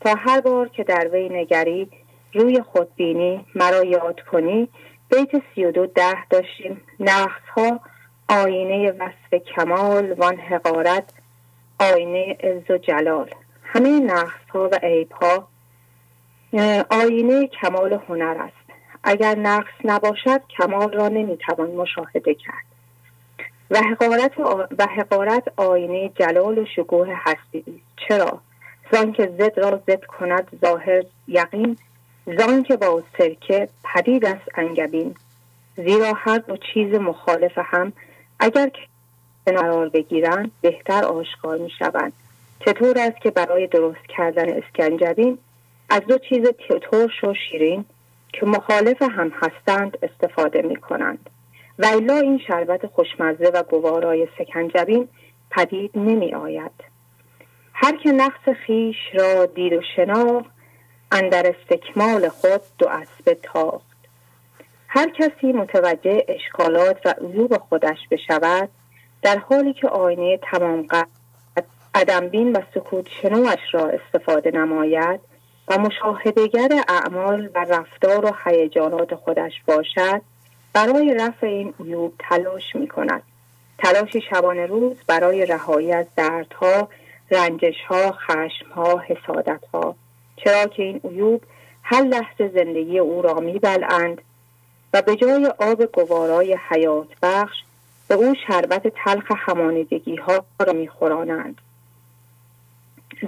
تا 0.00 0.14
هر 0.14 0.40
بار 0.40 0.68
که 0.68 0.84
در 0.84 1.08
وی 1.12 1.28
نگری 1.28 1.90
روی 2.34 2.62
خودبینی 2.62 3.46
مرا 3.54 3.84
یاد 3.84 4.20
کنی. 4.20 4.68
بیت 5.10 5.42
سی 5.54 5.64
و 5.64 5.72
دو 5.72 5.86
ده 5.86 6.26
داشتیم. 6.30 6.80
نقص 7.00 7.42
ها 7.56 7.80
آینه 8.28 8.90
وصف 8.90 9.34
کمال 9.56 10.12
وان 10.12 10.36
حقارت 10.36 11.12
آینه 11.80 12.36
عز 12.40 12.70
و 12.70 12.78
جلال. 12.78 13.30
همه 13.64 14.00
نقص 14.00 14.50
ها 14.54 14.68
و 14.72 14.78
عیب 14.82 15.12
ها 15.12 15.48
آینه 16.90 17.46
کمال 17.46 18.00
هنر 18.08 18.36
است. 18.38 18.70
اگر 19.04 19.34
نقص 19.34 19.72
نباشد 19.84 20.40
کمال 20.58 20.92
را 20.92 21.08
نمی‌توان 21.08 21.70
مشاهده 21.70 22.34
کرد. 22.34 22.68
و 23.70 23.78
حقارت, 23.82 24.38
و 24.78 24.86
حقارت 24.96 25.42
آینه 25.56 26.08
جلال 26.08 26.58
و 26.58 26.64
شکوه 26.76 27.08
هستی. 27.10 27.82
چرا؟ 28.08 28.40
زان 28.92 29.12
که 29.12 29.32
زد 29.38 29.60
را 29.60 29.82
زد 29.86 30.04
کند 30.04 30.58
ظاهر 30.64 31.04
یقین. 31.28 31.78
زان 32.36 32.62
که 32.62 32.76
با 32.76 33.02
سرکه 33.18 33.68
پدید 33.84 34.26
است 34.26 34.48
انگبین 34.54 35.14
زیرا 35.76 36.12
هر 36.16 36.38
دو 36.38 36.56
چیز 36.56 36.94
مخالف 36.94 37.52
هم 37.56 37.92
اگر 38.40 38.70
قرار 39.46 39.88
بگیرند 39.88 40.50
بهتر 40.60 41.04
آشکار 41.04 41.58
می 41.58 41.70
شوند 41.78 42.12
چطور 42.64 42.98
است 42.98 43.16
که 43.22 43.30
برای 43.30 43.66
درست 43.66 44.06
کردن 44.08 44.48
اسکنجبین 44.48 45.38
از 45.90 46.02
دو 46.08 46.18
چیز 46.18 46.48
ترش 46.90 47.24
و 47.24 47.34
شیرین 47.34 47.84
که 48.32 48.46
مخالف 48.46 49.02
هم 49.02 49.32
هستند 49.42 49.98
استفاده 50.02 50.62
می 50.62 50.76
کنند 50.76 51.30
و 51.78 51.86
الا 51.86 52.16
این 52.16 52.40
شربت 52.48 52.86
خوشمزه 52.86 53.50
و 53.54 53.62
گوارای 53.62 54.28
سکنجبین 54.38 55.08
پدید 55.50 55.90
نمی 55.94 56.34
آید 56.34 56.84
هر 57.74 57.96
که 57.96 58.12
نقص 58.12 58.48
خیش 58.66 58.96
را 59.14 59.46
دید 59.46 59.72
و 59.72 59.82
شناخت 59.96 60.57
اندر 61.12 61.54
استکمال 61.60 62.28
خود 62.28 62.60
دو 62.78 62.88
اسب 62.88 63.36
تاخت. 63.42 63.98
هر 64.88 65.10
کسی 65.10 65.52
متوجه 65.52 66.24
اشکالات 66.28 67.06
و 67.06 67.14
عیوب 67.20 67.58
خودش 67.58 67.98
بشود 68.10 68.68
در 69.22 69.38
حالی 69.38 69.72
که 69.72 69.88
آینه 69.88 70.38
تمام 70.42 70.82
قد 70.82 71.08
عدمبین 71.94 72.52
و 72.52 72.60
سکوت 72.74 73.08
شنوش 73.22 73.60
را 73.72 73.88
استفاده 73.88 74.50
نماید 74.50 75.20
و 75.68 75.78
مشاهدهگر 75.78 76.68
اعمال 76.88 77.50
و 77.54 77.64
رفتار 77.64 78.24
و 78.24 78.32
هیجانات 78.44 79.14
خودش 79.14 79.52
باشد 79.66 80.20
برای 80.72 81.14
رفع 81.14 81.46
این 81.46 81.74
عیوب 81.80 82.14
تلاش 82.18 82.76
می 82.76 82.88
کند 82.88 83.22
تلاشی 83.78 84.20
شبانه 84.30 84.66
روز 84.66 84.96
برای 85.06 85.46
رهایی 85.46 85.92
از 85.92 86.06
دردها 86.16 86.88
رنجشها 87.30 88.12
خشمها 88.12 88.98
حسادتها. 88.98 89.96
چرا 90.44 90.66
که 90.66 90.82
این 90.82 91.00
عیوب 91.04 91.42
هر 91.82 92.02
لحظه 92.02 92.48
زندگی 92.54 92.98
او 92.98 93.22
را 93.22 93.34
میبلند 93.34 94.22
و 94.92 95.02
به 95.02 95.16
جای 95.16 95.46
آب 95.58 95.84
گوارای 95.84 96.58
حیات 96.68 97.08
بخش 97.22 97.56
به 98.08 98.14
او 98.14 98.34
شربت 98.46 98.82
تلخ 99.04 99.32
همانیدگی 99.36 100.16
ها 100.16 100.44
را 100.60 100.72
میخورانند. 100.72 101.60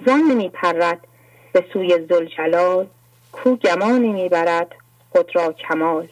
زان 0.07 0.21
نمیپرد 0.21 1.07
به 1.53 1.65
سوی 1.73 2.07
زلجلال 2.09 2.87
کو 3.33 3.57
گمانی 3.57 4.13
می‌برد 4.13 4.75
خود 5.13 5.37
را 5.37 5.53
کمال. 5.53 6.09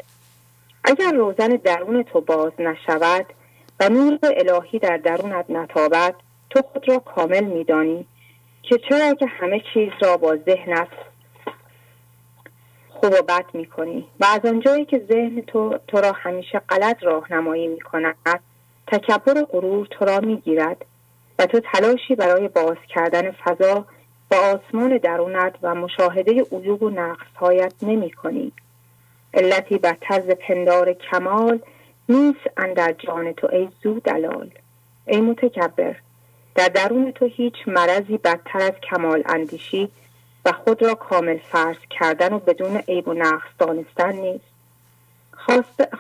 اگر 0.85 1.13
روزن 1.13 1.49
درون 1.49 2.03
تو 2.03 2.21
باز 2.21 2.53
نشود 2.59 3.27
و 3.81 3.89
نور 3.89 4.19
الهی 4.23 4.79
در 4.79 4.97
درونت 4.97 5.51
نتابد 5.51 6.15
تو 6.51 6.63
خود 6.63 6.89
را 6.89 6.99
کامل 6.99 7.45
میدانی. 7.45 8.07
که 8.69 8.79
چرا 8.89 9.15
که 9.15 9.27
همه 9.27 9.63
چیز 9.75 9.93
را 10.01 10.17
با 10.17 10.37
ذهنت 10.37 10.89
خوب 12.89 13.13
و 13.13 13.23
بد 13.23 13.45
می 13.53 13.67
کنی 13.67 14.07
و 14.21 14.25
از 14.25 14.45
آنجایی 14.45 14.85
که 14.85 14.99
ذهن 14.99 15.41
تو, 15.41 15.79
تو 15.87 16.01
را 16.01 16.13
همیشه 16.13 16.59
غلط 16.59 17.03
راهنمایی 17.03 17.69
می 17.69 17.81
کند 17.81 18.15
تکبر 18.87 19.43
و 19.43 19.45
غرور 19.45 19.87
تو 19.87 20.05
را 20.05 20.21
می 20.21 20.37
گیرد 20.37 20.85
و 21.39 21.47
تو 21.47 21.61
تلاشی 21.61 22.15
برای 22.15 22.49
باز 22.49 22.77
کردن 22.89 23.31
فضا 23.31 23.85
با 24.31 24.37
آسمان 24.37 24.97
درونت 24.97 25.55
و 25.63 25.75
مشاهده 25.75 26.43
عیوب 26.53 26.83
و 26.83 26.91
نقصهایت 26.91 27.73
نمی 27.83 28.11
کنی. 28.11 28.53
علتی 29.35 29.79
بر 29.79 29.97
طرز 30.01 30.27
پندار 30.27 30.93
کمال 30.93 31.61
نیست 32.09 32.41
اندر 32.57 32.93
جان 32.93 33.33
تو 33.33 33.49
ای 33.53 33.69
زو 33.83 34.01
دلال 34.01 34.51
ای 35.07 35.21
متکبر 35.21 35.97
در 36.59 36.69
درون 36.69 37.13
تو 37.13 37.27
هیچ 37.27 37.55
مرضی 37.67 38.19
بدتر 38.19 38.59
از 38.59 38.73
کمال 38.91 39.23
اندیشی 39.27 39.89
و 40.45 40.53
خود 40.53 40.83
را 40.83 40.95
کامل 40.95 41.39
فرض 41.53 41.77
کردن 41.91 42.33
و 42.33 42.39
بدون 42.39 42.77
عیب 42.77 43.09
و 43.09 43.13
نقص 43.13 43.49
دانستن 43.59 44.13
نیست. 44.13 44.45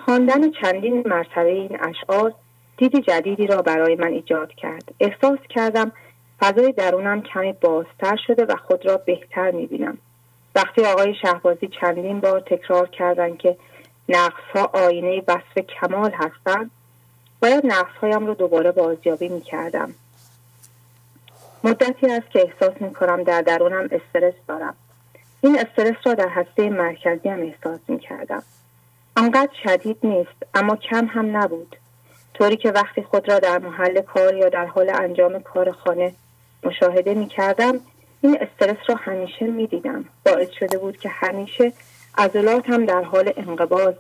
خواندن 0.05 0.51
چندین 0.51 1.03
مرتبه 1.07 1.49
این 1.49 1.79
اشعار 1.81 2.35
دید 2.77 3.01
جدیدی 3.01 3.47
را 3.47 3.63
برای 3.63 3.95
من 3.95 4.07
ایجاد 4.07 4.53
کرد. 4.53 4.95
احساس 5.01 5.39
کردم 5.49 5.93
فضای 6.41 6.73
درونم 6.73 7.23
کمی 7.23 7.53
بازتر 7.53 8.17
شده 8.27 8.45
و 8.45 8.57
خود 8.57 8.87
را 8.87 8.97
بهتر 8.97 9.51
می‌بینم. 9.51 9.99
وقتی 10.55 10.85
آقای 10.85 11.15
شهبازی 11.15 11.69
چندین 11.81 12.21
بار 12.21 12.41
تکرار 12.41 12.89
کردند 12.89 13.39
که 13.39 13.57
نقص 14.09 14.43
ها 14.55 14.71
آینه 14.73 15.23
وصف 15.29 15.59
کمال 15.59 16.11
هستند 16.11 16.71
باید 17.43 17.67
نقص 17.67 17.97
هایم 18.03 18.27
رو 18.27 18.35
دوباره 18.35 18.73
بازیابی 18.73 19.29
می 19.29 19.41
کردم. 19.41 19.95
مدتی 21.65 22.07
است 22.07 22.31
که 22.31 22.41
احساس 22.41 22.83
می 22.83 22.95
کنم 22.95 23.23
در 23.23 23.43
درونم 23.43 23.89
استرس 23.93 24.35
دارم. 24.49 24.75
این 25.41 25.59
استرس 25.59 25.97
را 26.05 26.15
در 26.15 26.29
هسته 26.29 26.71
مرکزی 26.71 27.29
هم 27.29 27.41
احساس 27.41 27.81
می 27.89 27.99
کردم. 27.99 28.43
آنقدر 29.17 29.53
شدید 29.65 29.99
نیست 30.03 30.47
اما 30.55 30.77
کم 30.77 31.07
هم 31.07 31.37
نبود. 31.37 31.77
طوری 32.35 32.57
که 32.57 32.71
وقتی 32.71 33.03
خود 33.03 33.29
را 33.29 33.39
در 33.39 33.59
محل 33.59 34.01
کار 34.01 34.35
یا 34.35 34.49
در 34.49 34.67
حال 34.67 34.91
انجام 34.91 35.39
کار 35.39 35.73
خانه 35.73 36.15
مشاهده 36.65 37.15
می 37.15 37.27
کردم 37.27 37.81
این 38.21 38.39
استرس 38.41 38.77
را 38.89 38.95
همیشه 38.95 39.47
می 39.47 39.67
دیدم. 39.67 40.05
باعث 40.27 40.49
شده 40.51 40.79
بود 40.79 40.97
که 40.97 41.09
همیشه 41.09 41.73
عضلات 42.19 42.71
هم 42.71 42.87
در 42.87 43.03
حال 43.03 43.33
انقباض 43.37 43.95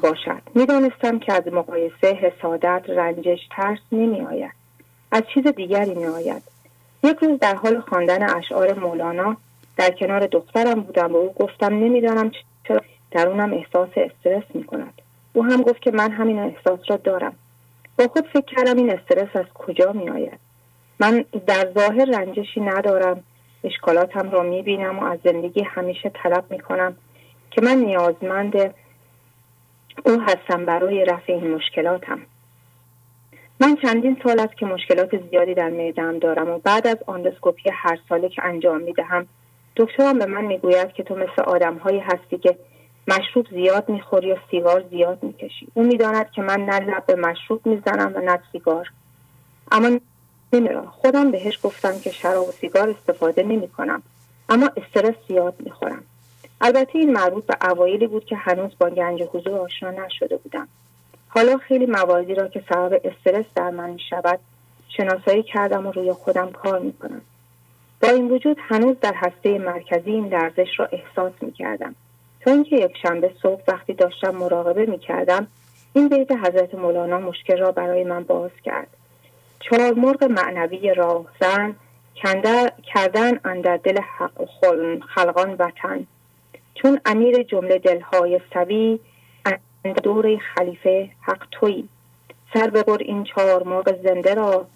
باشد 0.00 0.42
می‌دانستم 0.54 1.18
که 1.18 1.32
از 1.32 1.46
مقایسه 1.46 2.06
حسادت 2.06 2.82
رنجش 2.88 3.38
ترس 3.56 3.78
نمی 3.92 4.20
آید 4.20 4.52
از 5.12 5.22
چیز 5.34 5.46
دیگری 5.46 5.94
می 5.94 6.06
آید 6.06 6.53
یک 7.04 7.16
روز 7.16 7.38
در 7.38 7.54
حال 7.54 7.80
خواندن 7.80 8.36
اشعار 8.36 8.78
مولانا 8.78 9.36
در 9.76 9.90
کنار 9.90 10.26
دخترم 10.26 10.80
بودم 10.80 11.12
و 11.12 11.16
او 11.16 11.32
گفتم 11.32 11.74
نمی‌دانم 11.74 12.30
چرا 12.68 12.80
درونم 13.10 13.52
احساس 13.52 13.88
استرس 13.96 14.44
می 14.54 14.64
کند 14.64 15.02
او 15.32 15.44
هم 15.44 15.62
گفت 15.62 15.82
که 15.82 15.90
من 15.90 16.10
همین 16.10 16.38
احساس 16.38 16.80
را 16.88 16.96
دارم. 16.96 17.34
با 17.98 18.08
خود 18.08 18.26
فکر 18.26 18.56
کردم 18.56 18.76
این 18.76 18.90
استرس 18.90 19.36
از 19.36 19.46
کجا 19.54 19.92
می 19.92 20.10
آید 20.10 20.38
من 21.00 21.24
در 21.46 21.72
ظاهر 21.74 22.04
رنجشی 22.04 22.60
ندارم. 22.60 23.22
اشکالاتم 23.64 24.30
را 24.30 24.42
می 24.42 24.62
بینم 24.62 24.98
و 24.98 25.04
از 25.04 25.18
زندگی 25.24 25.62
همیشه 25.62 26.10
طلب 26.22 26.44
می 26.50 26.58
کنم 26.58 26.96
که 27.50 27.62
من 27.62 27.76
نیازمند 27.76 28.74
او 30.04 30.20
هستم 30.20 30.64
برای 30.64 31.04
رفع 31.04 31.32
این 31.32 31.54
مشکلاتم. 31.54 32.20
من 33.60 33.76
چندین 33.76 34.16
سال 34.24 34.40
است 34.40 34.56
که 34.56 34.66
مشکلات 34.66 35.30
زیادی 35.30 35.54
در 35.54 35.70
معدهام 35.70 36.18
دارم 36.18 36.50
و 36.50 36.58
بعد 36.58 36.86
از 36.86 36.96
آندوسکوپی 37.06 37.70
هر 37.72 37.98
ساله 38.08 38.28
که 38.28 38.44
انجام 38.44 38.80
می 38.80 38.92
دهم 38.92 39.26
دکترم 39.76 40.18
به 40.18 40.26
من 40.26 40.44
می‌گوید 40.44 40.92
که 40.92 41.02
تو 41.02 41.16
مثل 41.16 41.42
آدم 41.42 41.74
هایی 41.74 41.98
هستی 41.98 42.38
که 42.38 42.56
مشروب 43.08 43.46
زیاد 43.50 43.88
می‌خوری 43.88 44.32
و 44.32 44.36
سیگار 44.50 44.84
زیاد 44.90 45.22
می‌کشی. 45.22 45.68
او 45.74 45.82
می‌داند 45.82 46.30
که 46.30 46.42
من 46.42 46.60
نه 46.60 46.80
لب 46.80 47.06
به 47.06 47.14
مشروب 47.14 47.66
می‌زنم 47.66 48.12
و 48.14 48.20
نه 48.20 48.38
سیگار. 48.52 48.90
اما 49.72 49.98
نمیرا 50.52 50.86
خودم 50.86 51.30
بهش 51.30 51.58
گفتم 51.62 51.98
که 51.98 52.10
شراب 52.10 52.48
و 52.48 52.52
سیگار 52.52 52.90
استفاده 52.90 53.42
نمی 53.42 53.68
کنم 53.68 54.02
اما 54.48 54.70
استرس 54.76 55.14
زیاد 55.28 55.54
می‌خورم. 55.58 56.02
البته 56.60 56.98
این 56.98 57.12
مربوط 57.12 57.46
به 57.46 57.70
اوایلی 57.70 58.06
بود 58.06 58.24
که 58.24 58.36
هنوز 58.36 58.70
با 58.78 58.90
گنج 58.90 59.22
حضور 59.22 59.58
آشنا 59.58 59.90
نشده 59.90 60.36
بودم. 60.36 60.68
حالا 61.34 61.56
خیلی 61.56 61.86
مواردی 61.86 62.34
را 62.34 62.48
که 62.48 62.62
سبب 62.68 63.00
استرس 63.04 63.44
در 63.54 63.70
من 63.70 63.90
می 63.90 64.00
شود 64.10 64.38
شناسایی 64.88 65.42
کردم 65.42 65.86
و 65.86 65.92
روی 65.92 66.12
خودم 66.12 66.52
کار 66.52 66.78
می 66.78 66.92
کنم. 66.92 67.20
با 68.02 68.08
این 68.08 68.30
وجود 68.30 68.56
هنوز 68.60 68.96
در 69.00 69.14
هسته 69.16 69.58
مرکزی 69.58 70.10
این 70.10 70.28
لرزش 70.28 70.68
را 70.78 70.88
احساس 70.92 71.32
می 71.40 71.52
کردم. 71.52 71.94
تا 72.40 72.50
اینکه 72.50 72.76
یک 72.76 72.96
شنبه 73.02 73.32
صبح 73.42 73.62
وقتی 73.68 73.92
داشتم 73.92 74.30
مراقبه 74.30 74.86
می 74.86 74.98
کردم 74.98 75.46
این 75.92 76.08
بیت 76.08 76.32
حضرت 76.32 76.74
مولانا 76.74 77.18
مشکل 77.18 77.58
را 77.58 77.72
برای 77.72 78.04
من 78.04 78.22
باز 78.22 78.50
کرد. 78.64 78.88
چهار 79.60 79.94
مرغ 79.94 80.24
معنوی 80.24 80.94
راهزن 80.94 81.74
کردن 82.94 83.40
اندر 83.44 83.76
دل 83.76 84.00
خلقان 85.14 85.56
وطن 85.58 86.06
چون 86.74 87.00
امیر 87.04 87.42
جمله 87.42 87.78
دلهای 87.78 88.40
سوی 88.52 88.98
دور 89.92 90.36
خلیفه 90.36 91.10
حق 91.20 91.46
توی 91.50 91.84
سر 92.54 92.70
ببر 92.70 92.98
این 92.98 93.24
چهار 93.24 93.62
مرغ 93.62 94.02
زنده 94.02 94.34
را 94.34 94.66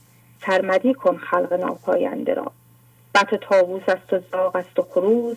سرمدی 0.46 0.94
کن 0.94 1.16
خلق 1.16 1.52
ناپاینده 1.52 2.34
را. 2.34 2.52
بط 3.14 3.34
تاووس 3.34 3.82
است 3.88 4.12
و 4.12 4.20
زاغ 4.32 4.56
است 4.56 4.78
و 4.78 4.82
خروز 4.82 5.36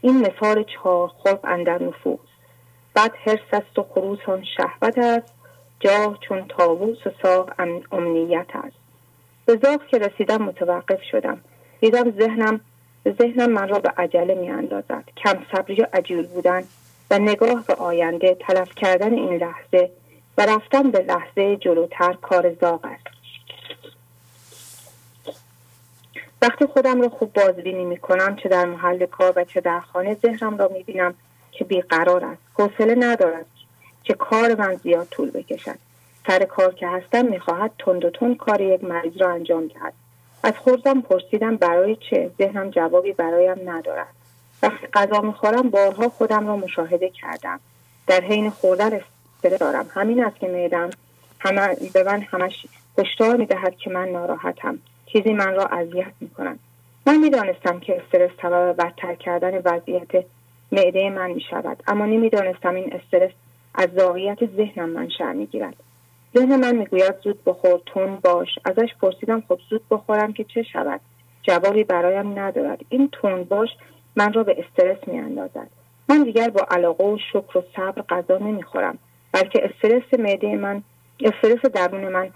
این 0.00 0.26
مثال 0.26 0.64
چهار 0.64 1.10
خلق 1.24 1.40
اندر 1.44 1.82
نفوس 1.82 2.20
بد 2.96 3.10
حرس 3.24 3.38
است 3.52 3.78
و 3.78 3.82
خروس 3.82 4.18
آن 4.26 4.44
شهوت 4.56 4.98
است 4.98 5.34
جا 5.80 6.16
چون 6.28 6.44
تاووس 6.48 7.06
و 7.06 7.10
ساق 7.22 7.52
امنیت 7.92 8.46
است. 8.54 8.76
به 9.44 9.58
زاغ 9.62 9.86
که 9.86 9.98
رسیدم 9.98 10.42
متوقف 10.42 11.02
شدم. 11.02 11.40
دیدم 11.80 12.10
ذهنم 12.10 12.60
ذهنم 13.08 13.50
من 13.50 13.68
را 13.68 13.78
به 13.78 13.92
عجله 13.96 14.34
می 14.34 14.50
اندازد 14.50 15.04
کم 15.16 15.38
صبری 15.52 15.80
و 15.82 15.86
عجول 15.92 16.26
بودن 16.26 16.62
و 17.10 17.18
نگاه 17.18 17.64
به 17.64 17.74
آینده 17.74 18.36
تلف 18.40 18.74
کردن 18.74 19.14
این 19.14 19.36
لحظه 19.36 19.90
و 20.38 20.46
رفتن 20.46 20.90
به 20.90 20.98
لحظه 20.98 21.56
جلوتر 21.56 22.12
کار 22.12 22.54
زاغ 22.54 22.84
است. 22.84 23.06
وقتی 26.42 26.66
خودم 26.66 27.02
را 27.02 27.08
خوب 27.08 27.32
بازبینی 27.32 27.84
می 27.84 27.96
کنم 27.96 28.36
چه 28.36 28.48
در 28.48 28.64
محل 28.64 29.06
کار 29.06 29.32
و 29.36 29.44
چه 29.44 29.60
در 29.60 29.80
خانه 29.80 30.14
ذهنم 30.14 30.56
را 30.56 30.68
می 30.68 30.82
بینم 30.82 31.14
که 31.52 31.64
بیقرار 31.64 32.24
است. 32.24 32.42
حوصله 32.54 32.94
ندارد 32.94 33.46
که 34.04 34.14
کار 34.14 34.54
من 34.54 34.74
زیاد 34.74 35.08
طول 35.10 35.30
بکشد. 35.30 35.78
سر 36.26 36.44
کار 36.44 36.74
که 36.74 36.88
هستم 36.88 37.26
می‌خواهد 37.26 37.70
تند 37.78 38.04
و 38.04 38.10
تند 38.10 38.36
کار 38.36 38.60
یک 38.60 38.84
مریض 38.84 39.16
را 39.16 39.30
انجام 39.30 39.66
دهد. 39.66 39.92
از 40.42 40.52
خودم 40.58 41.00
پرسیدم 41.00 41.56
برای 41.56 41.96
چه؟ 42.10 42.30
ذهنم 42.38 42.70
جوابی 42.70 43.12
برایم 43.12 43.70
ندارد. 43.70 44.19
وقتی 44.62 44.86
غذا 44.92 45.20
می‌خورم 45.20 45.70
بارها 45.70 46.08
خودم 46.08 46.46
را 46.46 46.56
مشاهده 46.56 47.08
کردم. 47.08 47.60
در 48.06 48.20
حین 48.20 48.50
خوردن 48.50 48.92
استرس 48.92 49.60
دارم. 49.60 49.86
همین 49.94 50.24
است 50.24 50.36
که 50.36 50.48
میدم 50.48 50.90
همه 51.38 51.76
به 51.94 52.02
من 52.02 52.20
همش 52.20 52.66
هشدار 52.98 53.36
می‌دهد 53.36 53.76
که 53.76 53.90
من 53.90 54.08
ناراحتم. 54.08 54.78
چیزی 55.06 55.32
من 55.32 55.54
را 55.54 55.64
اذیت 55.64 56.12
می‌کنم 56.20 56.58
من 57.06 57.16
می‌دانستم 57.16 57.80
که 57.80 58.02
استرس 58.02 58.30
سبب 58.42 58.76
بدتر 58.76 59.14
کردن 59.14 59.62
وضعیت 59.64 60.24
معده 60.72 61.10
من 61.10 61.30
می‌شود. 61.30 61.82
اما 61.86 62.06
نمی‌دانستم 62.06 62.74
این 62.74 62.92
استرس 62.92 63.30
از 63.74 63.88
زاغیت 63.96 64.38
ذهنم 64.56 64.88
منشأ 64.88 65.32
می‌گیرد. 65.32 65.76
ذهن 66.38 66.56
من 66.56 66.76
می‌گوید 66.76 67.14
زود 67.24 67.44
بخور 67.46 67.80
تون 67.86 68.16
باش. 68.16 68.58
ازش 68.64 68.88
پرسیدم 69.00 69.42
خب 69.48 69.58
زود 69.70 69.82
بخورم 69.90 70.32
که 70.32 70.44
چه 70.44 70.62
شود؟ 70.62 71.00
جوابی 71.42 71.84
برایم 71.84 72.38
ندارد. 72.38 72.80
این 72.88 73.08
تون 73.12 73.44
باش 73.44 73.68
من 74.16 74.32
را 74.32 74.42
به 74.42 74.56
استرس 74.58 75.08
میاندازد. 75.08 75.66
من 76.08 76.22
دیگر 76.22 76.50
با 76.50 76.66
علاقه 76.70 77.04
و 77.04 77.18
شکر 77.32 77.58
و 77.58 77.62
صبر 77.76 78.02
غذا 78.02 78.38
نمی‌خورم 78.38 78.98
بلکه 79.32 79.64
استرس 79.64 80.20
معده 80.20 80.56
من 80.56 80.82
استرس 81.20 81.60
درون 81.60 82.08
من 82.08 82.30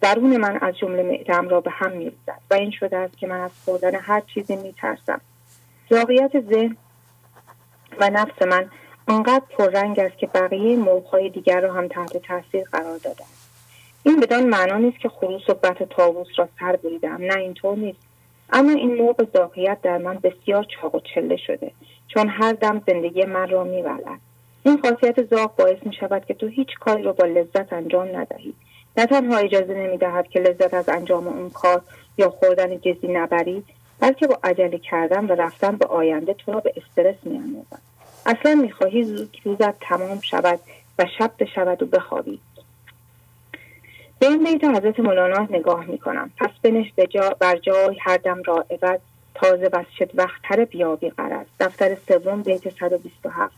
درون 0.00 0.36
من 0.36 0.58
از 0.62 0.78
جمله 0.78 1.02
معدم 1.02 1.48
را 1.48 1.60
به 1.60 1.70
هم 1.70 1.92
میریزد 1.92 2.40
و 2.50 2.54
این 2.54 2.70
شده 2.70 2.96
است 2.96 3.18
که 3.18 3.26
من 3.26 3.40
از 3.40 3.50
خوردن 3.64 3.94
هر 3.94 4.20
چیزی 4.20 4.56
میترسم. 4.56 5.20
زاغیت 5.90 6.40
ذهن 6.40 6.76
و 8.00 8.10
نفس 8.10 8.42
من 8.42 8.70
آنقدر 9.08 9.42
پررنگ 9.58 9.98
است 9.98 10.18
که 10.18 10.26
بقیه 10.26 10.76
موقعهای 10.76 11.30
دیگر 11.30 11.60
را 11.60 11.72
هم 11.72 11.88
تحت 11.88 12.16
تاثیر 12.16 12.64
قرار 12.72 12.98
دادم 12.98 13.24
این 14.02 14.20
بدان 14.20 14.46
معنا 14.46 14.76
نیست 14.76 14.98
که 14.98 15.08
خروس 15.08 15.50
و 15.50 15.54
بت 15.54 15.82
تاووس 15.82 16.28
را 16.36 16.48
سر 16.60 16.76
بریدم 16.76 17.18
نه 17.20 17.36
اینطور 17.36 17.76
نیست. 17.76 17.98
اما 18.56 18.70
این 18.70 18.94
موقع 18.94 19.24
زاغیت 19.34 19.78
در 19.82 19.98
من 19.98 20.18
بسیار 20.22 20.64
چاق 20.64 20.94
و 20.94 21.00
چله 21.14 21.36
شده 21.36 21.70
چون 22.08 22.28
هر 22.28 22.52
دم 22.52 22.82
زندگی 22.86 23.24
من 23.24 23.48
را 23.48 23.64
میولد 23.64 24.20
این 24.62 24.78
خاصیت 24.82 25.22
زاغ 25.22 25.56
باعث 25.56 25.76
می 25.82 25.94
شود 26.00 26.24
که 26.24 26.34
تو 26.34 26.46
هیچ 26.46 26.68
کاری 26.80 27.02
را 27.02 27.12
با 27.12 27.24
لذت 27.24 27.72
انجام 27.72 28.16
ندهی. 28.16 28.54
نه 28.96 29.06
تنها 29.06 29.36
اجازه 29.36 29.74
نمی 29.74 29.98
دهد 29.98 30.28
که 30.28 30.40
لذت 30.40 30.74
از 30.74 30.88
انجام 30.88 31.28
اون 31.28 31.50
کار 31.50 31.82
یا 32.18 32.30
خوردن 32.30 32.78
جزی 32.78 33.08
نبری 33.08 33.64
بلکه 34.00 34.26
با 34.26 34.38
عجله 34.44 34.78
کردن 34.78 35.26
و 35.26 35.32
رفتن 35.32 35.76
به 35.76 35.86
آینده 35.86 36.34
تو 36.34 36.52
را 36.52 36.60
به 36.60 36.72
استرس 36.76 37.16
می 37.22 37.62
اصلا 38.26 38.54
می‌خواهی 38.54 39.04
زود 39.04 39.36
روزت 39.44 39.80
تمام 39.80 40.20
شود 40.20 40.60
و 40.98 41.06
شب 41.18 41.30
بشود 41.38 41.82
و 41.82 41.86
بخوابی. 41.86 42.40
به 44.24 44.30
این 44.30 44.44
بیت 44.44 44.64
حضرت 44.64 45.00
مولانا 45.00 45.46
نگاه 45.50 45.84
می‌کنم. 45.84 46.30
پس 46.38 46.50
بنش 46.62 46.92
به 46.96 47.06
جا 47.06 47.36
بر 47.38 47.56
جای 47.56 47.96
هر 48.00 48.16
دم 48.16 48.42
را 48.42 48.66
عوض 48.70 49.00
تازه 49.34 49.70
وقت 49.72 50.10
وقتتر 50.14 50.64
بیابی 50.64 51.10
قرض 51.10 51.46
دفتر 51.60 51.96
سوم 52.08 52.42
بیت 52.42 52.70
127 52.78 53.54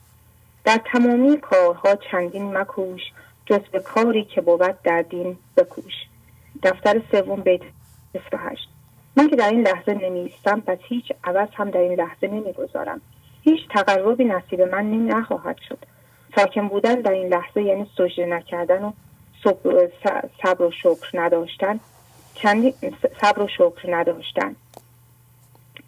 در 0.65 0.81
تمامی 0.93 1.37
کارها 1.37 1.97
چندین 2.11 2.59
مکوش 2.59 3.01
جز 3.47 3.61
به 3.73 3.81
کاری 3.81 4.25
که 4.25 4.41
بود 4.41 4.83
در 4.85 5.03
دین 5.03 5.37
بکوش. 5.57 5.95
دفتر 6.63 7.03
سوم 7.13 7.41
بیت 7.41 7.63
28 8.13 8.69
من 9.17 9.29
که 9.29 9.37
در 9.37 9.51
این 9.51 9.63
لحظه 9.67 9.95
نمیستم 9.95 10.61
پس 10.61 10.79
هیچ 10.89 11.13
عوض 11.25 11.49
هم 11.55 11.71
در 11.71 11.81
این 11.81 12.01
لحظه 12.01 12.29
نمی‌گذارم. 12.29 13.01
هیچ 13.43 13.61
تقربی 13.71 14.25
نصیب 14.25 14.61
من 14.61 15.07
نخواهد 15.07 15.57
شد. 15.69 15.79
ساکن 16.37 16.69
بودن 16.69 16.95
در 16.95 17.13
این 17.13 17.29
لحظه 17.29 17.63
یعنی 17.63 17.87
سجده 17.99 18.27
نکردن 18.27 18.85
و 18.85 18.93
صبر 20.43 20.63
و 20.63 20.71
شکر 20.71 21.11
نداشتن. 21.15 21.81
صبر 23.21 23.43
و 23.43 23.49
شکر 23.49 23.97
نداشتن. 23.97 24.57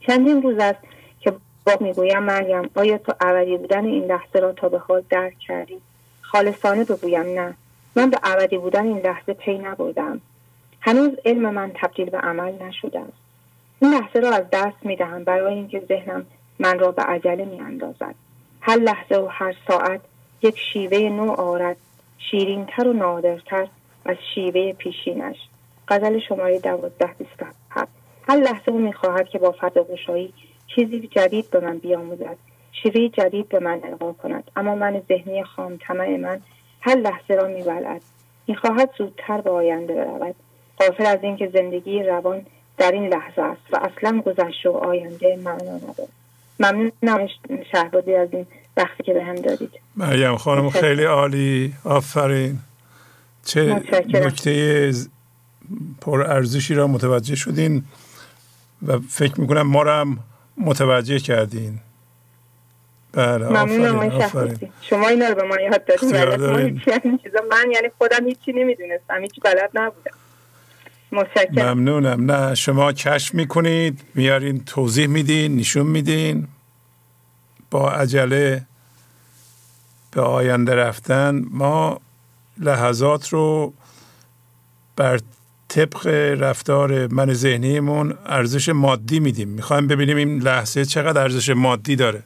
چندین 0.01 0.43
روز 0.43 0.59
است 0.59 0.79
که 1.21 1.33
با 1.67 1.77
می‌گویم 1.81 2.23
مریم 2.23 2.71
آیا 2.75 2.99
تو 2.99 3.13
اولی 3.21 3.57
بودن 3.57 3.85
این 3.85 4.05
لحظه 4.05 4.39
را 4.39 4.53
تا 4.53 4.69
به 4.69 4.79
حال 4.79 5.03
درک 5.11 5.39
کردی؟ 5.39 5.81
خالصانه 6.21 6.85
بگویم 6.85 7.41
نه. 7.41 7.55
من 7.97 8.11
به 8.11 8.19
ابدی 8.23 8.59
بودن 8.59 8.87
این 8.87 8.99
لحظه 8.99 9.33
پی 9.33 9.59
نبردم. 9.59 10.21
هنوز 10.81 11.11
علم 11.25 11.55
من 11.55 11.73
تبدیل 11.75 12.11
به 12.11 12.19
عمل 12.19 12.63
نشده 12.63 13.01
است. 13.01 13.13
این 13.81 13.95
لحظه 13.95 14.21
را 14.21 14.31
از 14.31 14.45
دست 14.53 14.77
می 14.83 14.97
دهم 14.97 15.25
برای 15.25 15.55
اینکه 15.55 15.81
ذهنم 15.89 16.27
من 16.59 16.79
را 16.79 16.93
به 16.93 17.03
عجله 17.03 17.45
می 17.45 17.61
اندازد. 17.61 18.15
هر 18.61 18.77
لحظه 18.77 19.17
و 19.17 19.27
هر 19.27 19.55
ساعت 19.69 20.01
یک 20.43 20.59
شیوه 20.73 20.99
نو 20.99 21.31
آرد 21.31 21.77
شیرینتر 22.19 22.89
و 22.89 22.93
نادرتر 22.93 23.69
از 24.05 24.16
شیوه 24.35 24.73
پیشینش. 24.73 25.37
غزل 25.89 26.19
شماره 26.19 26.59
دوازده 26.59 27.14
بیست 27.19 27.43
هر 28.29 28.37
لحظه 28.37 28.69
او 28.69 28.79
می‌خواهد 28.79 29.29
که 29.29 29.39
با 29.39 29.55
فضاگوشایی 29.61 30.33
چیزی 30.66 31.01
جدید 31.01 31.51
به 31.51 31.61
من 31.61 31.79
بیاموزد. 31.79 32.37
شیوه 32.73 33.09
جدید 33.09 33.49
به 33.49 33.59
من 33.59 33.81
القا 33.85 34.12
کند. 34.12 34.51
اما 34.57 34.75
من 34.75 35.03
ذهنی 35.09 35.45
خام 35.45 35.77
طمع 35.77 36.16
من 36.16 36.41
هر 36.81 36.95
لحظه 36.95 37.35
را 37.35 37.49
میبلد 37.49 38.03
می‌خواهد 38.49 38.91
زودتر 38.99 39.41
به 39.41 39.51
آینده 39.51 39.95
برود. 39.95 40.35
قافل 40.77 41.07
از 41.07 41.19
اینکه 41.23 41.49
زندگی 41.49 42.03
روان 42.03 42.47
در 42.79 42.93
این 42.93 43.07
لحظه 43.07 43.43
است 43.43 43.62
و 43.71 43.77
اصلا 43.77 44.21
گذشته 44.21 44.71
و 44.71 44.77
آینده 44.77 45.37
معنا 45.37 45.77
ندارد. 45.77 46.09
ممنونم 46.61 47.29
شهبازی 47.73 48.14
از 48.14 48.29
این 48.33 48.47
وقتی 48.79 49.03
که 49.03 49.12
به 49.12 49.24
هم 49.24 49.35
دادید. 49.35 49.70
مریم 49.97 50.37
خانم 50.37 50.70
خیلی 50.70 51.05
عالی. 51.05 51.74
آفرین. 51.85 52.59
چه 53.45 53.83
نکته 54.12 54.93
پر 56.01 56.22
ارزشی 56.22 56.74
را 56.74 56.87
متوجه 56.87 57.35
شدین 57.35 57.85
و 58.87 58.99
فکر 58.99 59.41
می‌کنم 59.41 59.62
ما 59.62 59.83
را 59.83 60.01
هم 60.01 60.18
متوجه 60.57 61.18
کردین. 61.18 61.79
بله 63.12 63.47
آفرین 63.47 64.57
شما 64.83 65.09
اینا 65.09 65.29
رو 65.29 65.35
به 65.35 65.43
ما 65.43 65.57
یاد 65.57 65.85
دادین. 65.85 66.83
من 67.51 67.70
یعنی 67.72 67.89
خودم 67.99 68.26
هیچی 68.26 68.53
نمی‌دونستم. 68.53 69.20
هیچی 69.22 69.41
بلد 69.41 69.70
نبودم. 69.74 70.11
متشکرم. 71.12 71.79
ممنونم. 71.79 72.31
نه 72.31 72.55
شما 72.55 72.93
کشف 72.93 73.35
می‌کنید 73.35 74.01
میارین 74.14 74.64
توضیح 74.64 75.07
میدین 75.07 75.57
نشون 75.57 75.87
میدین. 75.87 76.49
با 77.71 77.91
عجله 77.91 78.66
به 80.11 80.21
آینده 80.21 80.75
رفتن 80.75 81.45
ما 81.51 82.01
لحظات 82.59 83.29
رو 83.29 83.73
بر 84.97 85.21
طبق 85.69 86.07
رفتار 86.41 87.07
من 87.07 87.33
ذهنیمون 87.33 88.14
ارزش 88.27 88.69
مادی 88.69 89.21
میدیم. 89.21 89.49
می‌خوایم 89.49 89.87
ببینیم 89.87 90.16
این 90.16 90.43
لحظه 90.43 90.85
چقدر 90.85 91.21
ارزش 91.21 91.51
مادی 91.51 91.97
داره. 91.97 92.23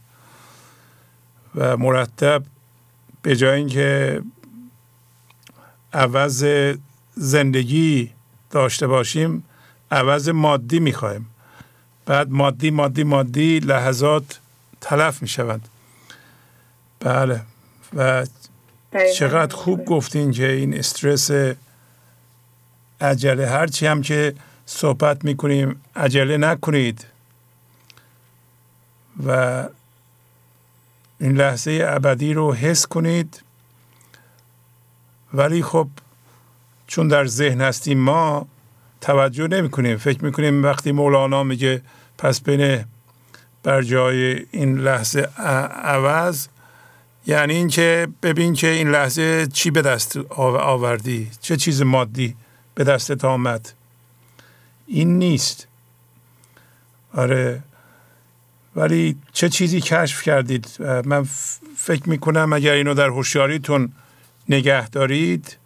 و 1.55 1.77
مرتب 1.77 2.43
به 3.23 3.37
جای 3.37 3.57
اینکه 3.57 4.23
عوض 5.93 6.47
زندگی 7.15 8.11
داشته 8.51 8.87
باشیم 8.87 9.45
عوض 9.91 10.29
مادی 10.29 10.81
می‌خوایم. 10.81 11.27
بعد 12.07 12.31
مادی 12.31 12.71
مادی 12.71 13.05
مادی 13.05 13.59
لحظات 13.61 14.41
تلف 14.83 15.23
می‌شوند 15.23 15.69
بله. 17.01 17.43
و 17.95 18.27
چقدر 19.17 19.57
خوب 19.57 19.85
گفتین 19.85 20.31
که 20.31 20.53
این 20.53 20.79
استرس 20.79 21.31
عجله. 23.01 23.47
هرچی 23.47 23.87
هم 23.87 24.03
که 24.03 24.35
صحبت 24.67 25.25
می‌کنیم 25.25 25.81
عجله 25.97 26.37
نکنید. 26.37 27.07
و 29.27 29.69
این 31.21 31.37
لحظه 31.37 31.85
ابدی 31.89 32.35
رو 32.35 32.55
حس 32.55 32.87
کنید. 32.87 33.43
ولی 35.35 35.63
خب 35.63 35.89
چون 36.87 37.09
در 37.09 37.27
ذهن 37.27 37.61
هستیم 37.61 37.99
ما 37.99 38.47
توجه 39.01 39.49
نمی 39.49 39.71
کنیم 39.71 39.97
فکر 39.97 40.25
می‌کنیم 40.25 40.65
وقتی 40.65 40.93
مولانا 40.93 41.43
میگه 41.43 41.83
پس 42.19 42.41
بین 42.41 42.85
بر 43.63 43.83
جای 43.83 44.47
این 44.51 44.79
لحظه 44.79 45.21
عوض 45.83 46.47
یعنی 47.27 47.55
اینکه 47.55 48.09
ببین 48.23 48.55
که 48.55 48.67
این 48.67 48.91
لحظه 48.91 49.47
چی 49.47 49.71
به 49.71 49.83
دست 49.83 50.17
آوردی؟ 50.37 51.31
چه 51.41 51.57
چیز 51.57 51.83
مادی 51.83 52.37
به 52.75 52.85
دستت 52.85 53.25
آمد؟ 53.25 53.73
این 54.87 55.19
نیست. 55.19 55.67
آره. 57.15 57.63
ولی 58.77 59.17
چه 59.33 59.49
چیزی 59.49 59.81
کشف 59.81 60.23
کردید؟ 60.23 60.69
من 61.05 61.29
فکر 61.77 62.09
می‌کنم 62.09 62.53
اگر 62.53 62.73
اینو 62.73 62.95
در 62.95 63.09
هوشیاریتون 63.09 63.93
نگه 64.49 64.89
دارید 64.89 65.57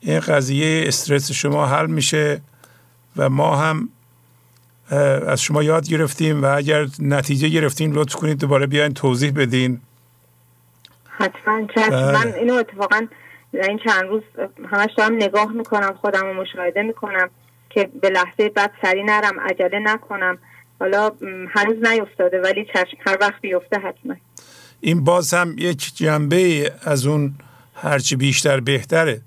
این 0.00 0.20
قضیه 0.20 0.84
استرس 0.86 1.32
شما 1.32 1.66
حل 1.66 1.86
میشه 1.86 2.40
و 3.16 3.28
ما 3.28 3.56
هم 3.56 3.88
از 5.26 5.42
شما 5.42 5.62
یاد 5.62 5.88
گرفتیم 5.88 6.42
و 6.42 6.56
اگر 6.56 6.86
نتیجه 6.98 7.48
گرفتین 7.48 7.92
لطف 7.92 8.14
کنید 8.14 8.38
دوباره 8.38 8.66
بیاین 8.66 8.94
توضیح 8.94 9.32
بدین. 9.36 9.80
حتما 11.08 11.66
بله. 11.76 12.12
من 12.12 12.32
اینو 12.32 12.54
اتفاقا 12.54 13.06
این 13.52 13.80
چند 13.84 14.08
روز 14.08 14.22
همش 14.70 14.90
دارم 14.96 15.14
نگاه 15.14 15.52
می‌کنم 15.52 15.94
خودم 16.00 16.20
رو 16.20 16.34
مشاهده 16.34 16.82
می‌کنم 16.82 17.30
که 17.70 17.90
به 18.02 18.10
لحظه 18.10 18.48
بعد 18.48 18.72
سری 18.82 19.04
نرم 19.04 19.40
عجله 19.40 19.78
نکنم. 19.78 20.38
حالا 20.80 21.12
هنوز 21.50 21.76
نیفتاده 21.86 22.40
ولی 22.40 22.64
چشم 22.64 22.96
هر 23.06 23.18
وقت 23.20 23.40
بیفته 23.40 23.78
حتما. 23.78 24.14
این 24.80 25.04
باز 25.04 25.34
هم 25.34 25.54
یک 25.58 25.92
جنبه 25.94 26.72
از 26.82 27.06
اون 27.06 27.34
هرچی 27.74 28.16
بیشتر 28.16 28.60
بهتره. 28.60 29.20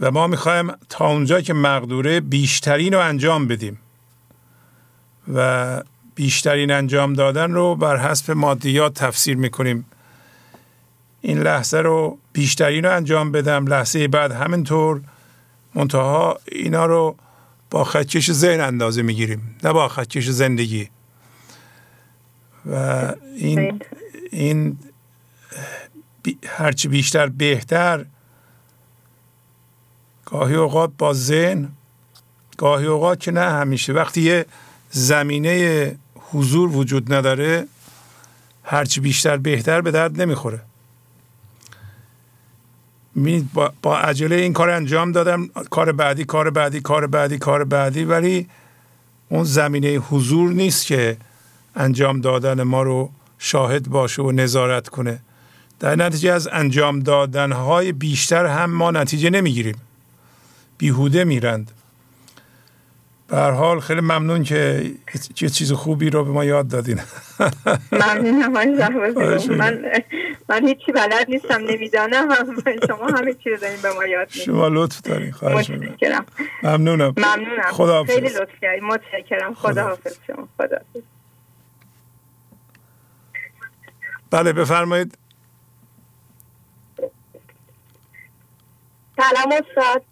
و 0.00 0.10
ما 0.10 0.26
می‌خوایم 0.26 0.72
تا 0.88 1.06
اونجا 1.08 1.40
که 1.40 1.54
مقدوره 1.54 2.20
بیشترین 2.20 2.94
رو 2.94 3.00
انجام 3.00 3.48
بدیم. 3.48 3.78
و 5.34 5.82
بیشترین 6.14 6.70
انجام 6.70 7.12
دادن 7.12 7.52
رو 7.52 7.76
بر 7.76 7.96
حسب 7.96 8.30
مادیات 8.30 8.94
تفسیر 8.94 9.36
می‌کنیم. 9.36 9.86
این 11.20 11.38
لحظه 11.38 11.78
رو 11.78 12.18
بیشترین 12.32 12.84
رو 12.84 12.96
انجام 12.96 13.32
بدم. 13.32 13.66
لحظه 13.66 14.08
بعد 14.08 14.32
همینطور 14.32 15.00
منتها 15.74 16.38
اینا 16.52 16.86
رو 16.86 17.16
با 17.70 17.84
خدکش 17.84 18.32
ذهن 18.32 18.60
اندازه 18.60 19.02
می‌گیریم 19.02 19.56
نه 19.64 19.72
با 19.72 19.88
خدکش 19.88 20.28
زندگی. 20.30 20.88
و 22.66 23.12
این 23.36 23.80
این 24.30 24.78
هرچی 26.46 26.88
بیشتر 26.88 27.26
بهتر 27.26 28.04
گاهی 30.24 30.54
اوقات 30.54 30.90
با 30.98 31.12
ذهن 31.12 31.68
گاهی 32.56 32.86
اوقات 32.86 33.20
که 33.20 33.30
نه 33.30 33.40
همیشه. 33.40 33.92
وقتی 33.92 34.20
یه 34.20 34.46
زمینه 34.98 35.96
حضور 36.32 36.76
وجود 36.76 37.14
نداره 37.14 37.66
هرچی 38.64 39.00
بیشتر 39.00 39.36
بهتر 39.36 39.80
به 39.80 39.90
درد 39.90 40.22
نمی‌خوره. 40.22 40.60
با, 43.54 43.72
با 43.82 43.98
عجله 43.98 44.36
این 44.36 44.52
کار 44.52 44.70
انجام 44.70 45.12
دادم 45.12 45.46
کار 45.46 45.92
بعدی 45.92 46.24
کار 46.24 46.50
بعدی 46.50 46.80
کار 46.80 47.06
بعدی 47.06 47.38
کار 47.38 47.64
بعدی 47.64 48.04
ولی 48.04 48.48
اون 49.28 49.44
زمینه 49.44 49.88
حضور 49.88 50.50
نیست 50.50 50.86
که 50.86 51.16
انجام 51.76 52.20
دادن 52.20 52.62
ما 52.62 52.82
رو 52.82 53.10
شاهد 53.38 53.88
باشه 53.88 54.22
و 54.22 54.32
نظارت 54.32 54.88
کنه. 54.88 55.20
در 55.80 55.96
نتیجه 55.96 56.32
از 56.32 56.48
انجام 56.52 57.00
دادنهای 57.00 57.92
بیشتر 57.92 58.46
هم 58.46 58.70
ما 58.70 58.90
نتیجه 58.90 59.30
نمی‌گیریم. 59.30 59.76
بیهوده 60.78 61.24
میرند. 61.24 61.70
به 63.28 63.36
حال 63.36 63.80
خیلی 63.80 64.00
ممنون 64.00 64.42
که 64.42 64.90
یه 65.40 65.48
چیز 65.48 65.72
خوبی 65.72 66.10
رو 66.10 66.24
به 66.24 66.30
ما 66.30 66.44
یاد 66.44 66.68
دادین. 66.68 67.00
ممنونم 67.92 68.52
من 68.52 69.82
من 70.48 70.68
هیچی 70.68 70.92
بلد 70.92 71.26
نیستم 71.28 71.54
نمی‌دانم 71.54 72.28
شما 72.86 73.06
همه 73.06 73.34
چی 73.34 73.50
رو 73.50 73.56
دارین 73.56 73.80
به 73.82 73.92
ما 73.92 74.06
یاد 74.06 74.28
میدین. 74.28 74.44
شما 74.44 74.68
لطف 74.68 75.00
دارین 75.00 75.32
خواهش 75.32 75.70
متشکرم. 75.70 76.26
ممنونم. 76.62 77.14
ممنونم. 77.16 77.72
خدا 77.72 78.04
خیلی 78.04 78.28
لطف 78.28 78.60
کردین. 78.62 78.84
متشکرم. 78.84 79.54
خدا 79.54 79.82
حافظ 79.82 80.16
شما. 80.26 80.48
خدا 80.58 80.78
بله 84.30 84.52
بفرمایید. 84.52 85.18
سلام 89.16 89.52
استاد. 89.52 90.02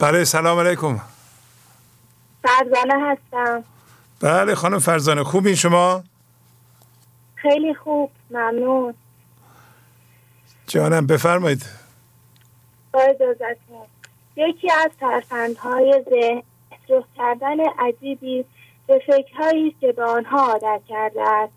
بله 0.00 0.24
سلام 0.24 0.58
علیکم. 0.58 1.00
فرزانه 2.42 2.94
هستم. 3.10 3.64
بله 4.20 4.54
خانم 4.54 4.78
فرزانه 4.78 5.24
خوبین 5.24 5.54
شما؟ 5.54 6.04
خیلی 7.34 7.74
خوب 7.74 8.10
ممنون. 8.30 8.94
جانم 10.66 11.06
بفرمایید. 11.06 11.66
با 12.92 13.00
اجازتون. 13.00 13.86
یکی 14.36 14.70
از 14.70 14.90
ترفندهای 15.00 16.04
ذهن 16.10 16.42
رخ 16.88 17.04
کردن 17.16 17.56
عجیبی 17.78 18.44
به 18.86 19.02
فکرهایی 19.06 19.76
که 19.80 19.92
به 19.92 20.04
آنها 20.04 20.52
عادت 20.52 20.80
کرده 20.88 21.22
است. 21.22 21.52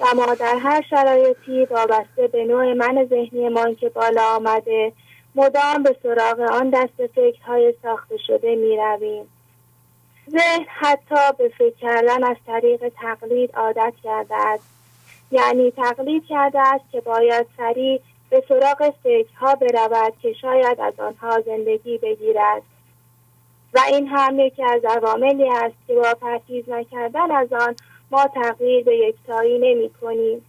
و 0.00 0.04
ما 0.16 0.34
در 0.34 0.58
هر 0.62 0.82
شرایطی 0.90 1.64
وابسته 1.64 2.28
به 2.32 2.44
نوع 2.44 2.72
من 2.72 3.06
ذهنیمان 3.10 3.74
که 3.74 3.88
بالا 3.88 4.36
آمده 4.36 4.92
مدام 5.34 5.82
به 5.82 5.96
سراغ 6.02 6.40
آن 6.40 6.70
دست 6.70 7.06
فکرهای 7.14 7.74
ساخته 7.82 8.16
شده 8.26 8.56
می 8.56 8.76
رویم. 8.76 9.24
ذهن 10.30 10.64
حتی 10.68 11.32
به 11.38 11.48
فکر 11.48 11.76
کردن 11.80 12.24
از 12.24 12.36
طریق 12.46 12.88
تقلید 12.88 13.56
عادت 13.56 13.92
کرده 14.02 14.34
است. 14.34 14.64
یعنی 15.30 15.70
تقلید 15.70 16.24
کرده 16.28 16.60
است 16.60 16.84
که 16.92 17.00
باید 17.00 17.46
سریع 17.56 18.00
به 18.30 18.44
سراغ 18.48 18.94
فکرها 19.02 19.54
برود 19.54 20.12
که 20.22 20.32
شاید 20.32 20.80
از 20.80 20.94
آنها 21.00 21.40
زندگی 21.40 21.98
بگیرد. 21.98 22.62
و 23.74 23.80
این 23.88 24.06
هم 24.06 24.40
یکی 24.40 24.64
از 24.64 24.84
عواملی 24.84 25.48
است 25.48 25.74
که 25.86 25.94
با 25.94 26.14
پرهیز 26.20 26.68
نکردن 26.68 27.30
از 27.30 27.52
آن 27.52 27.76
ما 28.10 28.26
تغییر 28.34 28.84
به 28.84 28.96
یکتایی 28.96 29.58
نمی 29.58 29.90
کنیم. 30.00 30.44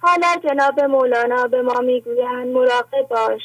حالا 0.00 0.36
جناب 0.44 0.80
مولانا 0.80 1.46
به 1.46 1.62
ما 1.62 1.80
می‌گویند 1.80 2.46
مراقب 2.46 3.08
باش 3.10 3.40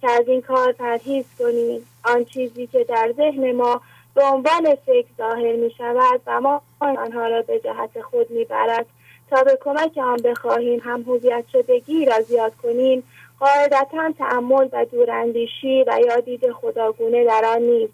که 0.00 0.10
از 0.10 0.28
این 0.28 0.42
کار 0.42 0.72
پرهیز 0.72 1.24
کنیم. 1.38 1.86
آن 2.04 2.24
چیزی 2.24 2.66
که 2.66 2.84
در 2.84 3.12
ذهن 3.16 3.52
ما 3.52 3.80
به 4.14 4.24
عنوان 4.24 4.74
فکر 4.86 5.06
ظاهر 5.18 5.56
می 5.56 5.70
شود 5.70 6.20
و 6.26 6.40
ما 6.40 6.62
آنها 6.80 7.26
را 7.26 7.42
به 7.42 7.60
جهت 7.60 8.00
خود 8.00 8.30
می 8.30 8.44
برد 8.44 8.86
تا 9.30 9.44
به 9.44 9.58
کمک 9.64 9.98
آن 9.98 10.16
بخواهیم 10.16 10.80
هم 10.84 11.02
هویت 11.02 11.44
شدگی 11.52 12.04
را 12.04 12.20
زیاد 12.20 12.52
کنیم 12.62 13.02
قاعدتا 13.40 14.12
تعمل 14.18 14.68
و 14.72 14.84
دوراندیشی 14.84 15.84
و 15.86 15.98
یا 16.06 16.20
دید 16.20 16.52
خداگونه 16.52 17.24
در 17.24 17.44
آن 17.44 17.62
نیست. 17.62 17.92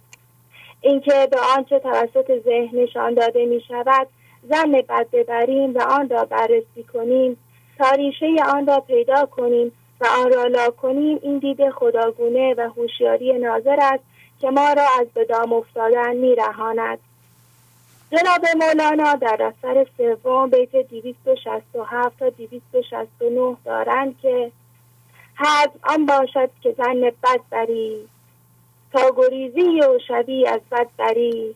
اینکه 0.81 1.29
به 1.31 1.37
آنچه 1.57 1.79
توسط 1.79 2.39
ذهن 2.45 2.79
نشان 2.79 3.15
داده 3.15 3.47
می 3.47 3.61
شود 3.69 4.07
زن 4.49 4.73
بد 4.73 5.07
ببریم 5.13 5.75
و 5.75 5.83
آن 5.83 6.09
را 6.09 6.25
بررسی 6.25 6.83
کنیم. 6.93 7.37
تا 7.79 7.91
ریشه 7.91 8.27
آن 8.55 8.67
را 8.67 8.81
پیدا 8.81 9.27
کنیم 9.27 9.73
و 10.01 10.07
آن 10.07 10.33
را 10.33 10.47
لا 10.47 10.71
کنیم 10.71 11.19
این 11.23 11.39
دید 11.39 11.71
خداگونه 11.71 12.55
و 12.55 12.71
هوشیاری 12.77 13.33
ناظر 13.39 13.77
است 13.81 14.05
که 14.41 14.51
ما 14.51 14.73
را 14.73 14.87
از 15.01 15.07
به 15.15 15.25
دام 15.25 15.53
افتادن 15.53 16.17
میرهاند. 16.17 16.99
جناب 18.11 18.47
مولانا 18.57 19.15
در 19.15 19.43
اثر 19.43 19.87
سوم 19.97 20.51
بیت 20.51 20.77
267 20.77 22.19
تا 22.19 22.29
269 22.29 23.57
دارند 23.65 24.21
که 24.23 24.53
حد 25.35 25.71
آن 25.83 26.07
باشد 26.07 26.51
که 26.63 26.75
زن 26.79 27.01
بد 27.01 27.41
بری 27.51 28.09
تا 28.93 29.11
گریزی 29.17 29.81
و 29.81 29.99
شبی 30.09 30.47
از 30.47 30.61
بد 30.71 30.87
بری. 30.99 31.55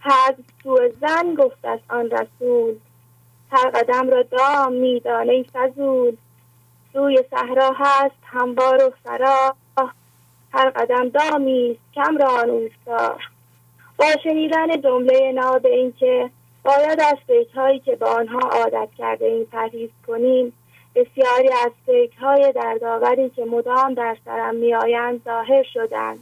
حد 0.00 0.36
تو 0.62 0.78
زن 1.00 1.34
گفت 1.34 1.64
از 1.64 1.78
آن 1.88 2.10
رسول 2.10 2.74
هر 3.52 3.70
قدم 3.70 4.10
را 4.10 4.22
دام 4.22 4.72
میدانه 4.72 5.42
فضول. 5.42 6.16
روی 6.94 7.24
صحرا 7.30 7.72
هست 7.78 8.16
هموار 8.24 8.84
و 8.84 8.92
فرا 9.04 9.54
هر 10.52 10.70
قدم 10.70 11.08
دامی 11.08 11.78
کم 11.94 12.16
را 12.16 12.40
اوستا 12.40 13.18
با 13.96 14.06
شنیدن 14.24 14.80
جمله 14.80 15.32
ناب 15.32 15.66
اینکه 15.66 16.30
باید 16.64 17.00
از 17.00 17.16
فکرهایی 17.26 17.78
که 17.78 17.96
به 17.96 18.06
آنها 18.06 18.38
عادت 18.38 18.88
کرده 18.98 19.24
این 19.24 19.44
پرهیز 19.44 19.90
کنیم 20.06 20.52
بسیاری 20.94 21.48
از 21.64 21.72
فکرهای 21.86 22.52
دردآوری 22.52 23.30
که 23.30 23.44
مدام 23.44 23.94
در 23.94 24.16
سرم 24.24 24.54
میآیند 24.54 25.24
ظاهر 25.24 25.62
شدند. 25.62 26.18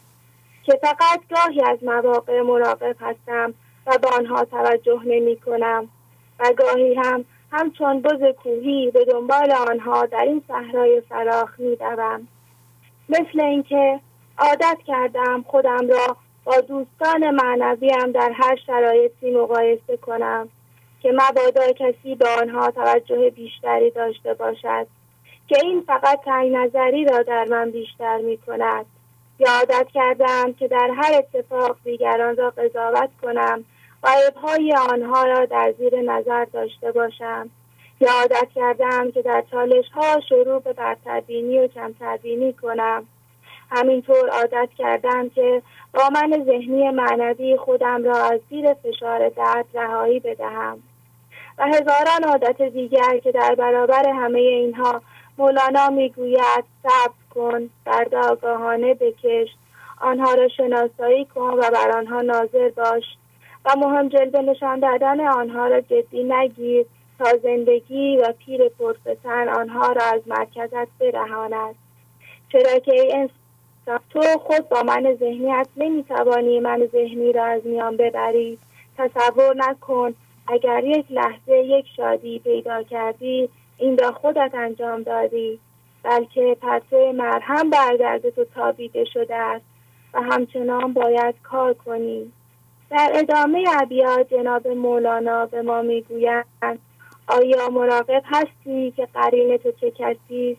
که 0.64 0.78
فقط 0.82 1.20
گاهی 1.30 1.62
از 1.62 1.78
مواقع 1.82 2.40
مراقب 2.40 2.96
هستم 3.00 3.54
و 3.86 3.98
به 3.98 4.08
آنها 4.08 4.44
توجه 4.44 5.00
نمی 5.04 5.36
کنم. 5.36 5.88
و 6.38 6.52
گاهی 6.56 6.94
هم 6.94 7.24
همچون 7.52 8.00
بز 8.00 8.36
کوهی 8.42 8.90
به 8.90 9.04
دنبال 9.04 9.52
آنها 9.52 10.06
در 10.06 10.22
این 10.22 10.42
صحرای 10.48 11.00
فراخ 11.00 11.60
می 11.60 11.76
دوم. 11.76 12.28
مثل 13.08 13.40
اینکه 13.40 14.00
عادت 14.38 14.78
کردم 14.86 15.44
خودم 15.46 15.88
را 15.88 16.16
با 16.44 16.60
دوستان 16.60 17.30
معنویم 17.30 18.12
در 18.12 18.32
هر 18.34 18.56
شرایطی 18.66 19.30
مقایسه 19.30 19.96
کنم 19.96 20.48
که 21.02 21.12
مبادا 21.12 21.72
کسی 21.72 22.14
به 22.14 22.28
آنها 22.28 22.70
توجه 22.70 23.30
بیشتری 23.30 23.90
داشته 23.90 24.34
باشد 24.34 24.86
که 25.48 25.56
این 25.62 25.84
فقط 25.86 26.20
تنگ 26.24 26.56
نظری 26.56 27.04
را 27.04 27.22
در 27.22 27.44
من 27.44 27.70
بیشتر 27.70 28.18
می 28.18 28.36
کند. 28.36 28.86
یا 29.38 29.84
کردم 29.94 30.52
که 30.52 30.68
در 30.68 30.90
هر 30.96 31.12
اتفاق 31.14 31.76
دیگران 31.84 32.36
را 32.36 32.50
قضاوت 32.50 33.10
کنم 33.22 33.64
و 34.02 34.08
عیبهای 34.08 34.74
آنها 34.90 35.24
را 35.24 35.44
در 35.44 35.74
زیر 35.78 36.00
نظر 36.00 36.44
داشته 36.44 36.92
باشم. 36.92 37.50
یا 38.00 38.28
کردم 38.54 39.10
که 39.10 39.22
در 39.22 39.44
چالش 39.50 39.84
ها 39.94 40.20
شروع 40.28 40.62
به 40.62 40.72
برتربینی 40.72 41.58
و 41.58 41.66
کمتربینی 41.66 42.52
کنم. 42.52 43.06
همینطور 43.70 44.28
عادت 44.28 44.68
کردم 44.78 45.28
که 45.28 45.62
با 45.94 46.08
من 46.14 46.44
ذهنی 46.44 46.90
معنوی 46.90 47.56
خودم 47.56 48.04
را 48.04 48.24
از 48.24 48.40
زیر 48.50 48.74
فشار 48.74 49.28
درد 49.28 49.66
رهایی 49.74 50.20
بدهم. 50.20 50.82
و 51.58 51.66
هزاران 51.66 52.24
عادت 52.28 52.62
دیگر 52.62 53.18
که 53.18 53.32
در 53.32 53.54
برابر 53.54 54.08
همه 54.08 54.38
اینها 54.38 55.02
مولانا 55.38 55.88
می‌گوید 55.88 56.64
صبر 56.82 57.14
کن 57.34 57.70
درد 57.86 58.14
آگاهانه 58.14 58.94
بکش 58.94 59.48
آنها 60.00 60.34
را 60.34 60.48
شناسایی 60.48 61.24
کن 61.24 61.40
و 61.40 61.70
بر 61.70 61.90
آنها 61.90 62.20
ناظر 62.20 62.68
باش 62.68 63.04
و 63.64 63.74
مهم 63.76 64.08
جلوه 64.08 64.40
نشان 64.40 64.80
دادن 64.80 65.20
آنها 65.20 65.66
را 65.66 65.80
جدی 65.80 66.24
نگیر 66.24 66.86
تا 67.18 67.36
زندگی 67.42 68.16
و 68.16 68.32
پیر 68.46 68.68
پرفتن 68.68 69.48
آنها 69.48 69.92
را 69.92 70.02
از 70.02 70.20
مرکزت 70.26 70.88
برهاند. 71.00 71.74
چرا 72.52 72.78
که 72.78 72.92
ای 72.92 73.12
انسان 73.88 74.00
تو 74.10 74.38
خود 74.38 74.68
با 74.68 74.82
من 74.82 75.16
ذهنیت 75.20 75.66
نمی‌توانی 75.76 76.60
من 76.60 76.88
ذهنی 76.92 77.32
را 77.32 77.44
از 77.44 77.66
میان 77.66 77.96
ببری. 77.96 78.58
تصور 78.98 79.56
نکن 79.56 80.14
اگر 80.48 80.84
یک 80.84 81.06
لحظه 81.10 81.56
یک 81.56 81.86
شادی 81.96 82.38
پیدا 82.38 82.82
کردی 82.82 83.48
این 83.78 83.98
را 83.98 84.12
خودت 84.12 84.50
انجام 84.54 85.02
دادی. 85.02 85.58
بلکه 86.02 86.56
پرتو 86.62 87.12
مرهم 87.12 87.70
بر 87.70 88.18
تو 88.18 88.44
تابیده 88.44 89.04
شده 89.04 89.34
است 89.34 89.64
و 90.14 90.22
همچنان 90.22 90.92
باید 90.92 91.34
کار 91.42 91.74
کنی. 91.74 92.32
در 92.90 93.10
ادامه 93.14 93.64
ابیات 93.80 94.34
جناب 94.34 94.68
مولانا 94.68 95.46
به 95.46 95.62
ما 95.62 95.82
می‌گویند 95.82 96.78
آیا 97.28 97.68
مراقب 97.68 98.22
هستی 98.24 98.90
که 98.96 99.08
قرین 99.14 99.56
تو 99.56 99.72
چه 99.72 99.90
کسی 99.90 100.56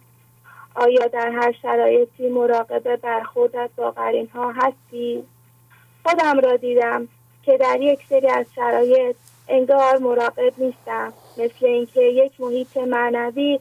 آیا 0.76 1.07
در 1.07 1.30
هر 1.30 1.51
شرایطی 1.61 2.30
مراقب 2.30 2.95
برخوردت 2.95 3.70
با 3.76 3.91
قرین 3.91 4.30
ها 4.34 4.51
هستی؟ 4.51 5.24
خودم 6.03 6.39
را 6.39 6.55
دیدم 6.55 7.07
که 7.43 7.57
در 7.57 7.82
یک 7.82 7.99
سری 8.09 8.28
از 8.28 8.45
شرایط 8.55 9.15
انگار 9.47 9.97
مراقب 9.97 10.53
نیستم 10.57 11.13
مثل 11.38 11.65
اینکه 11.65 12.01
یک 12.01 12.41
محیط 12.41 12.78
معنوی 12.78 13.59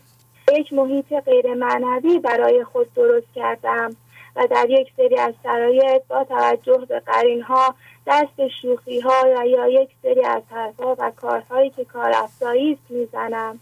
یک 0.57 0.73
محیط 0.73 1.13
غیر 1.13 1.55
معنوی 1.55 2.19
برای 2.19 2.65
خود 2.65 2.95
درست 2.95 3.27
کردم 3.35 3.97
و 4.37 4.47
در 4.47 4.71
یک 4.71 4.93
سری 4.97 5.19
از 5.19 5.35
شرایط 5.43 6.03
با 6.09 6.25
توجه 6.25 6.85
به 6.89 7.01
قرین 7.01 7.43
ها 7.43 7.75
دست 8.07 8.49
شوخی 8.63 9.01
ها 9.01 9.25
و 9.37 9.47
یا 9.47 9.69
یک 9.69 9.89
سری 10.03 10.25
از 10.25 10.43
حرفها 10.51 10.97
و 10.99 11.13
کارهایی 11.17 11.71
که 11.71 11.85
کار 11.85 12.11
است 12.11 12.43
می‌زنم. 12.89 13.61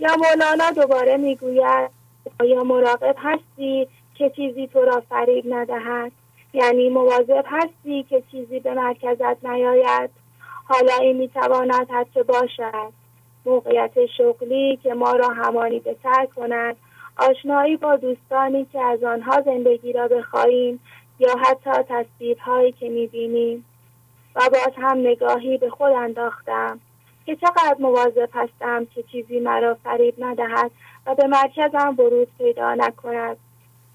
یا 0.00 0.16
مولانا 0.16 0.70
دوباره 0.70 1.16
می‌گوید 1.16 1.90
یا 2.44 2.64
مراقب 2.64 3.16
هستی 3.18 3.88
که 4.14 4.30
چیزی 4.30 4.66
تو 4.66 4.82
را 4.82 5.02
فریب 5.08 5.44
ندهد؟ 5.54 6.12
یعنی 6.54 6.88
مواظب 6.88 7.44
هستی 7.46 8.02
که 8.02 8.22
چیزی 8.30 8.60
به 8.60 8.74
مرکزت 8.74 9.44
نیاید؟ 9.44 10.10
حالا 10.68 10.94
این 11.00 11.16
می‌تواند 11.16 11.90
حتی 11.90 12.22
باشد. 12.22 12.92
موقعیت 13.46 14.06
شغلی 14.06 14.78
که 14.82 14.94
ما 14.94 15.12
را 15.12 15.28
همانی 15.28 15.78
به 15.78 15.96
سر 16.02 16.26
کند. 16.36 16.76
آشنایی 17.16 17.76
با 17.76 17.96
دوستانی 17.96 18.66
که 18.72 18.80
از 18.80 19.04
آنها 19.04 19.40
زندگی 19.40 19.92
را 19.92 20.08
بخواهیم 20.08 20.80
یا 21.18 21.36
حتی 21.36 21.70
تصویرهایی 21.88 22.72
که 22.72 22.88
می‌بینیم. 22.88 23.64
و 24.36 24.40
باز 24.52 24.72
هم 24.76 24.98
نگاهی 24.98 25.58
به 25.58 25.70
خود 25.70 25.92
انداختم. 25.92 26.80
که 27.26 27.36
چقدر 27.36 27.76
مواظب 27.78 28.28
هستم 28.34 28.84
که 28.94 29.02
چیزی 29.02 29.40
مرا 29.40 29.74
فریب 29.74 30.14
ندهد 30.18 30.70
و 31.06 31.14
به 31.14 31.26
مرکزم 31.26 31.94
ورود 31.98 32.28
پیدا 32.38 32.74
نکند. 32.74 33.36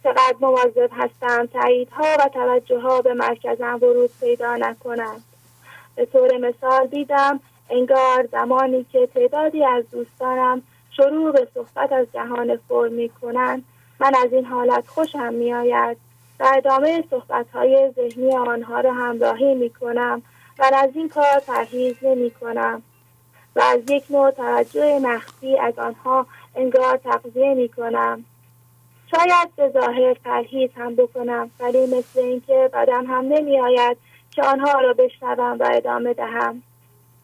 چقدر 0.04 0.36
مواظب 0.42 0.90
هستم 0.92 1.46
تاییدها 1.46 2.06
و 2.20 2.30
توجه 2.34 2.80
ها 2.80 3.02
به 3.02 3.14
مرکزم 3.14 3.80
ورود 3.82 4.12
پیدا 4.20 4.56
نکند. 4.56 5.24
به 5.96 6.06
طور 6.06 6.38
مثال 6.38 6.88
دیدم 6.88 7.40
انگار 7.70 8.28
زمانی 8.32 8.86
که 8.92 9.08
تعدادی 9.08 9.66
از 9.66 9.84
دوستانم 9.92 10.62
شروع 10.92 11.32
به 11.32 11.48
صحبت 11.54 11.92
از 11.92 12.08
جهان 12.14 12.58
فرم 12.58 12.92
می 12.92 13.10
کنند 13.10 13.64
من 14.00 14.12
از 14.26 14.34
این 14.34 14.46
حالت 14.46 14.88
خوشم 14.88 15.34
می 15.34 15.54
آید 15.54 15.98
و 16.40 16.52
ادامه 16.58 17.04
صحبت 17.10 17.46
های 17.54 17.92
ذهنی 17.96 18.36
آنها 18.36 18.80
را 18.80 18.94
همراهی 18.94 19.56
می 19.56 19.70
کنم 19.70 20.22
و 20.60 20.72
از 20.74 20.90
این 20.94 21.10
کار 21.10 21.40
پرهیز 21.48 21.96
نمی 22.02 22.32
کنم 22.32 22.82
و 23.58 23.62
از 23.62 23.80
یک 23.90 24.04
نوع 24.10 24.32
توجه 24.32 25.00
مخفی 25.00 25.58
از 25.58 25.80
آنها 25.80 26.28
انگار 26.56 26.98
تقضیه 26.98 27.54
می 27.54 27.70
کنم 27.70 28.26
شاید 29.12 29.56
به 29.56 29.70
ظاهر 29.70 30.14
پرهیز 30.14 30.70
هم 30.76 30.96
بکنم 30.96 31.52
ولی 31.60 31.98
مثل 31.98 32.20
اینکه 32.20 32.70
بدم 32.74 33.06
هم 33.06 33.26
نمی 33.26 33.60
آید 33.60 33.98
که 34.32 34.44
آنها 34.44 34.80
را 34.82 34.94
بشنوم 34.94 35.58
و 35.60 35.70
ادامه 35.74 36.14
دهم. 36.14 36.64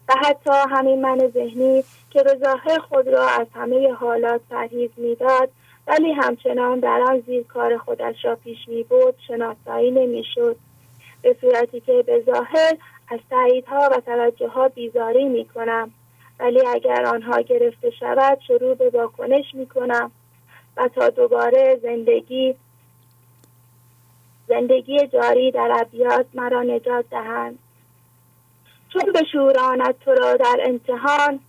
و 0.09 0.13
حتی 0.25 0.51
همین 0.69 1.01
من 1.01 1.17
ذهنی 1.27 1.83
که 2.09 2.23
به 2.23 2.37
ظاهر 2.43 2.79
خود 2.79 3.07
را 3.07 3.27
از 3.27 3.47
همه 3.55 3.93
حالات 3.93 4.41
پرهیز 4.49 4.89
می‌داد 4.97 5.49
ولی 5.87 6.11
همچنان 6.11 6.79
در 6.79 7.01
آن 7.07 7.19
زیر 7.19 7.43
کار 7.43 7.77
خودش 7.77 8.25
را 8.25 8.35
پیش 8.35 8.67
می 8.67 8.83
بود 8.83 9.15
شناسایی 9.27 9.91
نمی‌شد. 9.91 10.55
به 11.21 11.35
صورتی 11.41 11.79
که 11.79 12.03
به 12.07 12.23
ظاهر 12.25 12.77
از 13.07 13.19
تاییدها 13.29 13.89
و 13.91 13.99
توجه 13.99 14.47
ها 14.47 14.67
بیزاری 14.67 15.25
می 15.25 15.45
کنم 15.45 15.91
ولی 16.43 16.67
اگر 16.67 17.05
آنها 17.05 17.41
گرفته 17.41 17.89
شود 17.89 18.39
شروع 18.47 18.75
به 18.75 18.89
واکنش 18.89 19.45
می 19.53 19.67
کنم 19.67 20.11
و 20.77 20.87
تا 20.87 21.09
دوباره 21.09 21.79
زندگی 21.83 22.55
زندگی 24.47 25.07
جاری 25.07 25.51
در 25.51 25.77
ابیات 25.81 26.25
مرا 26.33 26.63
نجات 26.63 27.09
دهند. 27.09 27.59
چون 28.89 29.11
به 29.13 29.23
شوراند 29.31 29.99
تو 29.99 30.11
را 30.11 30.37
در 30.37 30.59
امتحان 30.63 31.39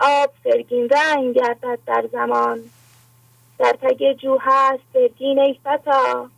آب 0.00 0.30
فرگین 0.44 0.88
رنگ 0.88 1.34
گردد 1.34 1.78
در 1.86 2.04
زمان. 2.12 2.60
در 3.58 3.72
تگ 3.82 4.12
جو 4.12 4.38
هست 4.40 4.82
فرگین 4.92 5.38
ای 5.38 5.58
فتا 5.64 6.30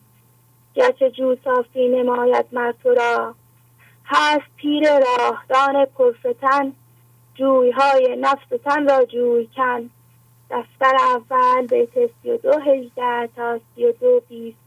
گرچه 0.75 1.11
جو 1.11 1.37
صافی 1.45 1.89
نماید 1.89 2.47
مر 2.53 2.73
تو 2.83 2.95
را. 2.95 3.35
هست 4.05 4.47
پیر 4.57 4.89
راهدان 4.99 5.85
پرفتن. 5.85 6.73
جویهای 7.41 8.17
نفس 8.17 8.49
تن 8.65 8.89
را 8.89 9.05
جوی 9.05 9.49
کن. 9.57 9.91
دفتر 10.51 10.97
اول 11.15 11.67
بیت 11.67 12.07
سی 12.23 12.31
و 12.31 12.37
دو 12.37 12.53
هجده 12.53 13.29
تا 13.37 13.61
سی 13.75 13.87
و 13.87 13.93
دو 13.93 14.21
بیست. 14.29 14.59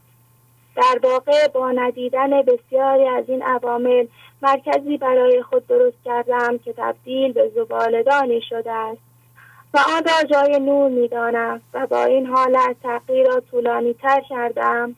در 0.76 1.00
واقع 1.04 1.48
با 1.48 1.72
ندیدن 1.72 2.42
بسیاری 2.42 3.08
از 3.08 3.24
این 3.28 3.44
عوامل 3.44 4.06
مرکزی 4.42 4.98
برای 4.98 5.44
خود 5.44 5.68
درست 5.68 5.98
کردم 6.06 6.58
که 6.58 6.74
تبدیل 6.74 7.34
به 7.34 7.52
زبالدانی 7.56 8.42
شده 8.50 8.72
است. 8.72 9.02
و 9.74 9.78
آن 9.78 10.04
را 10.04 10.24
جای 10.32 10.60
نور 10.60 10.90
می‌دانم 10.90 11.62
و 11.74 11.88
با 11.88 12.04
این 12.04 12.26
حالت 12.26 12.76
تغییر 12.84 13.28
را 13.28 13.40
طولانی 13.40 13.94
تر 13.94 14.22
کردم 14.30 14.96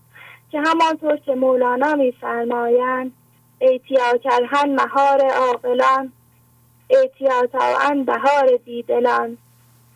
که 0.52 0.60
همانطور 0.60 1.18
که 1.18 1.36
مولانا 1.36 1.94
میفرمایند 1.94 3.12
ایتیا 3.60 4.18
کرهن 4.24 4.76
مهار 4.76 5.22
عاقلان 5.22 6.12
ایتیا 6.88 7.46
تاوان 7.46 8.04
بهار 8.04 8.60
دیدلان 8.66 9.38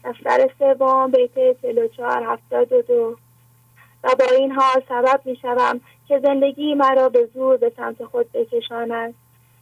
دفتر 0.04 0.50
سوم 0.60 1.12
بیت 1.12 1.62
44 1.62 2.24
72 2.24 3.18
و 4.04 4.10
با 4.20 4.26
این 4.38 4.52
حال 4.52 4.84
سبب 4.90 5.22
می 5.26 5.36
شوم 5.36 5.82
که 6.08 6.20
زندگی 6.20 6.76
مرا 6.76 7.10
به 7.10 7.30
زور 7.34 7.58
به 7.58 7.72
سمت 7.78 8.06
خود 8.06 8.32
بکشاند 8.32 9.14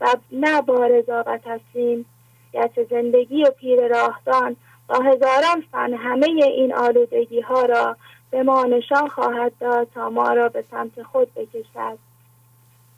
و 0.02 0.16
نه 0.32 0.62
با 0.62 0.86
رضا 0.86 1.24
و 1.28 1.38
تسلیم 1.38 2.06
گرچه 2.54 2.84
زندگی 2.90 3.44
و 3.44 3.50
پیر 3.50 3.88
راهدان 3.88 4.56
با 4.88 4.96
هزاران 4.96 5.64
فن 5.72 5.94
همه 5.94 6.26
این 6.28 6.74
آلودگی 6.74 7.42
ها 7.42 7.62
را 7.62 7.98
به 8.32 8.44
ما 8.44 8.64
نشان 8.64 9.08
خواهد 9.08 9.52
داد 9.60 9.88
تا 9.96 10.10
ما 10.10 10.34
را 10.34 10.50
به 10.50 10.64
سمت 10.72 11.04
خود 11.04 11.34
بکشد. 11.34 12.07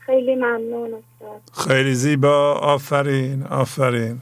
خیلی 0.09 0.35
ممنون 0.35 0.93
استاد. 0.93 1.67
خیلی 1.67 1.93
زیبا. 1.93 2.53
آفرین 2.53 3.43
آفرین. 3.43 4.21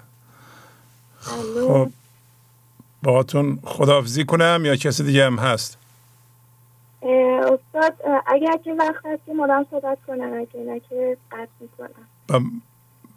خب 1.21 1.89
باهاتون 3.03 3.59
خداحافظی 3.63 4.25
کنم 4.25 4.61
یا 4.65 4.75
کسی 4.75 5.03
دیگه 5.03 5.25
هم 5.25 5.35
هست؟ 5.35 5.77
استاد 7.01 7.93
اگر 8.27 8.57
که 8.63 8.73
وقت 8.73 9.05
هستی 9.05 9.33
مدام 9.33 9.65
صحبت 9.71 9.97
کنم 10.07 10.33
اگه 10.33 10.59
نه 10.67 10.81
که 10.89 11.17
قطع 11.31 11.49
می‌کنم. 11.59 12.61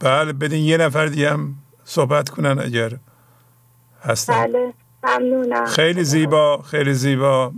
بله 0.00 0.32
بدین 0.32 0.64
یه 0.64 0.76
نفر 0.76 1.06
دیگه 1.06 1.30
هم 1.30 1.54
صحبت 1.84 2.28
کنن 2.28 2.58
اگر 2.58 2.92
هستن. 4.02 4.46
بله 4.46 4.72
ممنونم. 5.02 5.66
خیلی 5.66 6.04
زیبا 6.04 6.62
خیلی 6.62 6.94
زیبا. 6.94 7.52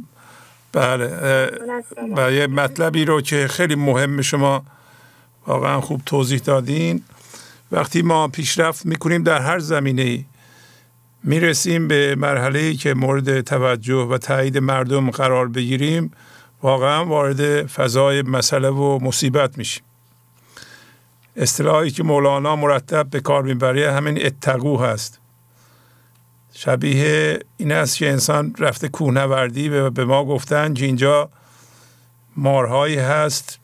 بله 0.72 1.06
و 2.16 2.32
یه 2.32 2.46
مطلبی 2.46 3.04
رو 3.04 3.20
که 3.20 3.48
خیلی 3.48 3.74
مهم 3.74 4.20
شما 4.22 4.62
واقعا 5.46 5.80
خوب 5.80 6.02
توضیح 6.06 6.38
دادین. 6.38 7.02
وقتی 7.72 8.02
ما 8.02 8.28
پیشرفت 8.28 8.86
می‌کنیم 8.86 9.22
در 9.22 9.40
هر 9.40 9.58
زمینه 9.58 10.02
ای 10.02 10.24
می‌رسیم 11.24 11.88
به 11.88 12.14
مرحله 12.14 12.74
که 12.74 12.94
مورد 12.94 13.40
توجه 13.40 13.94
و 13.94 14.18
تایید 14.18 14.58
مردم 14.58 15.10
قرار 15.10 15.48
بگیریم 15.48 16.12
واقعا 16.62 17.04
وارد 17.04 17.66
فضای 17.66 18.22
مسئله 18.22 18.68
و 18.68 18.98
مصیبت 19.02 19.58
میشیم. 19.58 19.82
اصطلاحی 21.36 21.90
که 21.90 22.02
مولانا 22.02 22.56
مرتب 22.56 23.10
به 23.10 23.20
کار 23.20 23.42
می‌بره 23.42 23.92
همین 23.92 24.26
اتقو 24.26 24.76
هست. 24.76 25.18
شبیه 26.52 27.38
این 27.56 27.72
است 27.72 27.96
که 27.96 28.10
انسان 28.10 28.54
رفته 28.58 28.88
کوهنوردی 28.88 29.68
به 29.68 30.04
ما 30.04 30.24
گفتن 30.24 30.74
که 30.74 30.84
اینجا 30.84 31.30
مارهایی 32.36 32.96
هست 32.96 33.58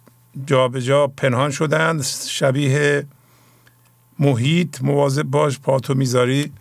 جابجا 0.47 0.81
جا 0.81 1.07
پنهان 1.07 1.51
شدند. 1.51 2.03
شبیه 2.29 3.07
محیط 4.19 4.83
مواظب 4.83 5.23
باش 5.23 5.59
پاتو 5.59 5.95
می‌ذاری. 5.95 6.53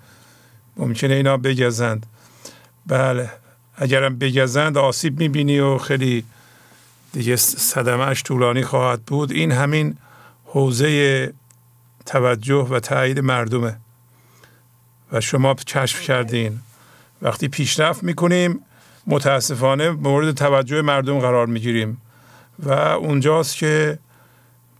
ممکنه 0.77 1.13
اینا 1.13 1.37
بگزند. 1.37 2.05
بله 2.85 3.29
اگرم 3.75 4.17
بگزند 4.17 4.77
آسیب 4.77 5.19
می‌بینی 5.19 5.59
و 5.59 5.77
خیلی 5.77 6.23
دیگه 7.13 7.35
صدمهش 7.35 8.23
طولانی 8.23 8.63
خواهد 8.63 9.01
بود. 9.01 9.31
این 9.31 9.51
همین 9.51 9.97
حوزه 10.45 11.33
توجه 12.05 12.55
و 12.55 12.79
تایید 12.79 13.19
مردمه. 13.19 13.77
و 15.11 15.21
شما 15.21 15.53
کشف 15.53 16.01
کردین. 16.01 16.59
وقتی 17.21 17.47
پیشرفت 17.47 18.03
می‌کنیم 18.03 18.59
متاسفانه 19.07 19.89
مورد 19.89 20.35
توجه 20.35 20.81
مردم 20.81 21.19
قرار 21.19 21.47
می‌گیریم. 21.47 22.01
و 22.59 22.71
اونجاست 22.71 23.55
که 23.55 23.99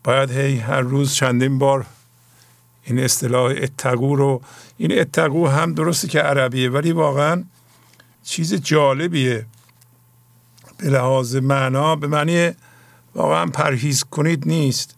باید 0.03 0.31
هی 0.31 0.57
هر 0.57 0.81
روز 0.81 1.13
چندین 1.13 1.59
بار 1.59 1.85
این 2.83 2.99
اصطلاح 2.99 3.53
اتقو 3.57 4.15
رو 4.15 4.41
این 4.77 4.99
اتقو 4.99 5.47
هم 5.47 5.73
درسته 5.73 6.07
که 6.07 6.19
عربیه 6.19 6.69
ولی 6.69 6.91
واقعا 6.91 7.43
چیز 8.23 8.53
جالبیه. 8.53 9.45
به 10.77 10.89
لحاظ 10.89 11.35
معنا 11.35 11.95
به 11.95 12.07
معنی 12.07 12.51
واقعا 13.15 13.45
پرهیز 13.45 14.03
کنید 14.03 14.47
نیست. 14.47 14.95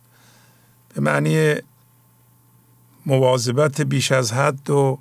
به 0.95 1.01
معنی 1.01 1.55
مواظبت 3.05 3.81
بیش 3.81 4.11
از 4.11 4.33
حد 4.33 4.69
و 4.69 4.99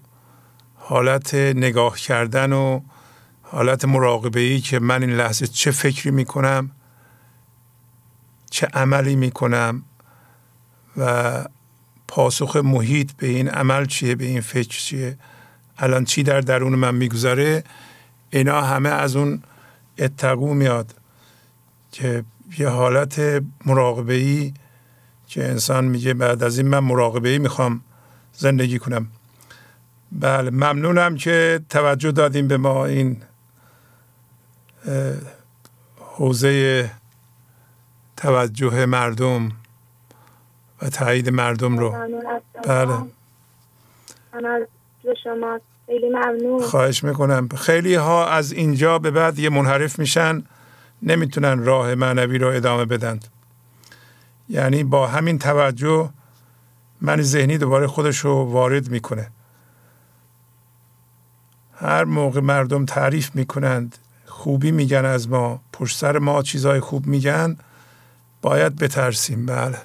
حالت 0.74 1.35
نگاه 1.35 1.97
کردن 1.97 2.52
و 2.52 2.81
حالت 3.43 3.85
مراقبه 3.85 4.40
ای 4.40 4.61
که 4.61 4.78
من 4.78 5.02
این 5.02 5.12
لحظه 5.12 5.47
چه 5.47 5.70
فکری 5.70 6.11
می‌کنم. 6.11 6.70
چه 8.51 8.66
عملی 8.66 9.16
می‌کنم 9.16 9.83
و 10.97 11.45
پاسخ 12.09 12.57
محیط 12.57 13.12
به 13.12 13.27
این 13.27 13.49
عمل 13.49 13.87
چیه 13.87 14.15
به 14.15 14.25
این 14.25 14.41
فکر 14.41 14.79
چیه؟ 14.79 15.19
الان 15.79 16.05
چی 16.05 16.23
در 16.23 16.41
درون 16.41 16.75
من 16.75 16.95
می‌گذاره 16.95 17.65
اینا 18.31 18.61
همه 18.61 18.89
از 18.89 19.16
اون 19.16 19.43
اتقو 19.99 20.55
میاد 20.55 20.95
که 21.93 22.25
یه 22.59 22.69
حالت 22.69 23.43
مراقبه 23.66 24.15
ای 24.15 24.55
که 25.27 25.45
انسان 25.49 25.85
میگه 25.85 26.15
بعد 26.15 26.43
از 26.43 26.59
این 26.59 26.69
من 26.69 26.79
مراقبه 26.79 27.29
ای 27.29 27.39
می‌خوام 27.39 27.81
زندگی 28.33 28.79
کنم. 28.79 29.09
بله 30.12 30.51
ممنونم 30.51 31.16
که 31.16 31.61
توجه 31.70 32.12
دادیم 32.12 32.49
به 32.49 32.57
ما 32.57 32.87
این 32.87 33.23
حوزه 35.99 36.91
توجه 38.19 38.86
مردم 38.86 39.49
و 40.82 40.89
تایید 40.89 41.28
مردم 41.28 41.78
رو. 41.78 41.95
بله. 42.65 42.95
شما 45.24 45.61
خیلی 45.86 46.09
ممنون. 46.09 46.62
خواهش 46.62 47.05
می‌کنم. 47.05 47.49
خیلی 47.49 47.95
ها 47.95 48.28
از 48.28 48.53
اینجا 48.53 48.99
به 48.99 49.11
بعد 49.11 49.39
یه 49.39 49.49
منحرف 49.49 49.99
میشن 49.99 50.43
نمی‌تونن 51.03 51.65
راه 51.65 51.95
معنوی 51.95 52.39
رو 52.39 52.49
ادامه 52.49 52.85
بدن. 52.85 53.20
یعنی 54.49 54.85
با 54.85 55.07
همین 55.07 55.39
توجه 55.39 56.11
من 57.01 57.23
ذهنی 57.23 57.59
دوباره 57.59 57.86
خودش 57.86 58.19
رو 58.19 58.45
وارد 58.45 58.90
می‌کنه. 58.90 59.31
هر 61.74 62.05
موقع 62.05 62.40
مردم 62.40 62.85
تعریف 62.85 63.31
می‌کنند 63.35 63.99
خوبی 64.27 64.70
میگن 64.70 65.05
از 65.05 65.28
ما 65.28 65.61
پشت 65.73 65.97
سر 65.97 66.19
ما 66.19 66.43
چیزای 66.43 66.81
خوب 66.81 67.07
میگن 67.07 67.57
باید 68.43 68.77
بترسیم. 68.77 69.47
بله. 69.47 69.78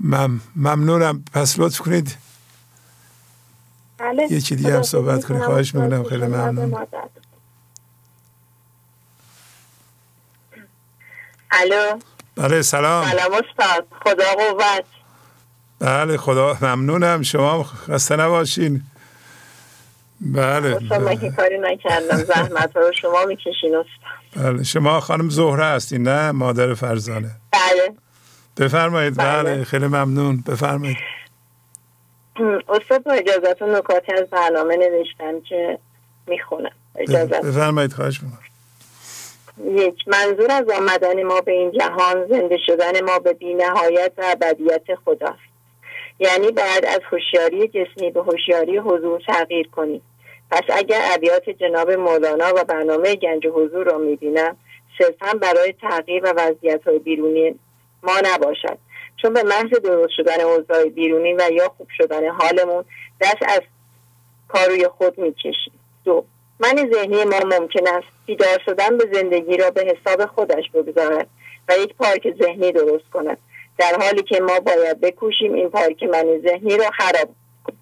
مم 0.00 0.40
ممنونم. 0.56 1.24
پس 1.32 1.58
لطف 1.58 1.78
کنید. 1.80 2.16
بله. 3.98 4.32
یکی 4.32 4.56
دیگه 4.56 4.74
هم 4.74 4.82
صحبت 4.82 5.24
کنی 5.24 5.40
خواهش 5.40 5.74
می‌کنم. 5.74 6.04
خیلی 6.04 6.26
ممنون. 6.26 6.86
الو. 11.50 11.98
بله 12.36 12.62
سلام. 12.62 13.10
سلام 13.10 13.32
استاد. 13.32 13.86
خدا 14.04 14.24
قوت. 14.38 14.84
بله 15.78 16.16
خدا 16.16 16.58
ممنونم. 16.62 17.22
شما 17.22 17.62
خسته 17.62 18.16
نباشین. 18.16 18.82
بله. 20.20 20.98
من 20.98 21.16
که 21.18 21.30
کاری 21.30 21.58
نکردم. 21.58 22.24
زحمت 22.34 22.76
رو 22.76 22.92
شما 23.02 23.24
می‌کشین 23.24 23.76
استاد. 23.76 23.99
بله 24.36 24.62
شما 24.62 25.00
خانم 25.00 25.28
زهره 25.28 25.64
هستین 25.64 26.02
نه؟ 26.02 26.32
مادر 26.32 26.74
فرزانه. 26.74 27.30
بله. 27.52 27.94
بفرمایید. 28.56 29.16
بله, 29.16 29.54
بله. 29.54 29.64
خیلی 29.64 29.86
ممنون. 29.86 30.44
بفرمایید. 30.46 30.96
استاد 32.68 33.02
با 33.04 33.12
اجازتون 33.12 33.74
نکاتی 33.74 34.12
از 34.12 34.30
برنامه 34.30 34.76
نوشتم 34.76 35.40
که 35.40 35.78
می‌خونم. 36.26 36.70
اجازت 36.96 37.44
بفرمایید 37.44 37.92
خواهش 37.92 38.20
می‌کنم. 38.22 38.40
یک 39.78 40.08
منظور 40.08 40.50
از 40.50 40.64
آمدن 40.78 41.22
ما 41.22 41.40
به 41.40 41.52
این 41.52 41.72
جهان 41.72 42.26
زنده 42.26 42.58
شدن 42.66 43.04
ما 43.04 43.18
به 43.18 43.32
بینهایت 43.32 44.12
و 44.18 44.36
ابدیت 44.42 44.94
خداست. 45.04 45.50
یعنی 46.18 46.52
بعد 46.52 46.84
از 46.84 47.00
هوشیاری 47.10 47.68
جسمی 47.68 48.10
به 48.10 48.22
هوشیاری 48.22 48.78
حضور 48.78 49.20
تغییر 49.26 49.68
کنیم. 49.68 50.02
پس 50.50 50.62
اگر 50.68 51.00
ابیات 51.12 51.50
جناب 51.50 51.90
مولانا 51.90 52.52
و 52.56 52.64
برنامه 52.64 53.16
گنج 53.16 53.46
حضور 53.46 53.86
را 53.86 53.98
می‌بینم 53.98 54.56
صرفا 54.98 55.38
برای 55.38 55.74
تغییر 55.80 56.24
و 56.24 56.34
وضعیت 56.36 56.84
های 56.84 56.98
بیرونی 56.98 57.54
ما 58.02 58.20
نباشد. 58.24 58.78
چون 59.16 59.32
به 59.32 59.42
محض 59.42 59.70
درست 59.70 60.12
شدن 60.16 60.40
اوضاع 60.40 60.84
بیرونی 60.84 61.34
و 61.34 61.50
یا 61.52 61.68
خوب 61.68 61.86
شدن 61.96 62.28
حالمون 62.28 62.84
دست 63.20 63.42
از 63.42 63.60
کاروی 64.48 64.88
خود 64.88 65.18
می‌کشیم. 65.18 65.72
دو 66.04 66.24
من 66.60 66.90
ذهنی 66.92 67.24
ما 67.24 67.38
ممکن 67.38 67.88
است 67.88 68.08
بیدار 68.26 68.58
شدن 68.64 68.98
به 68.98 69.08
زندگی 69.12 69.56
را 69.56 69.70
به 69.70 69.80
حساب 69.84 70.26
خودش 70.26 70.70
بگذارد 70.70 71.26
و 71.68 71.72
یک 71.78 71.94
پارک 71.94 72.34
ذهنی 72.42 72.72
درست 72.72 73.10
کند. 73.12 73.38
در 73.78 73.96
حالی 74.00 74.22
که 74.22 74.40
ما 74.40 74.60
باید 74.60 75.00
بکوشیم 75.00 75.54
این 75.54 75.70
پارک 75.70 76.02
من 76.02 76.40
ذهنی 76.44 76.76
را 76.76 76.90
خراب 76.90 77.28
کنیم. 77.64 77.80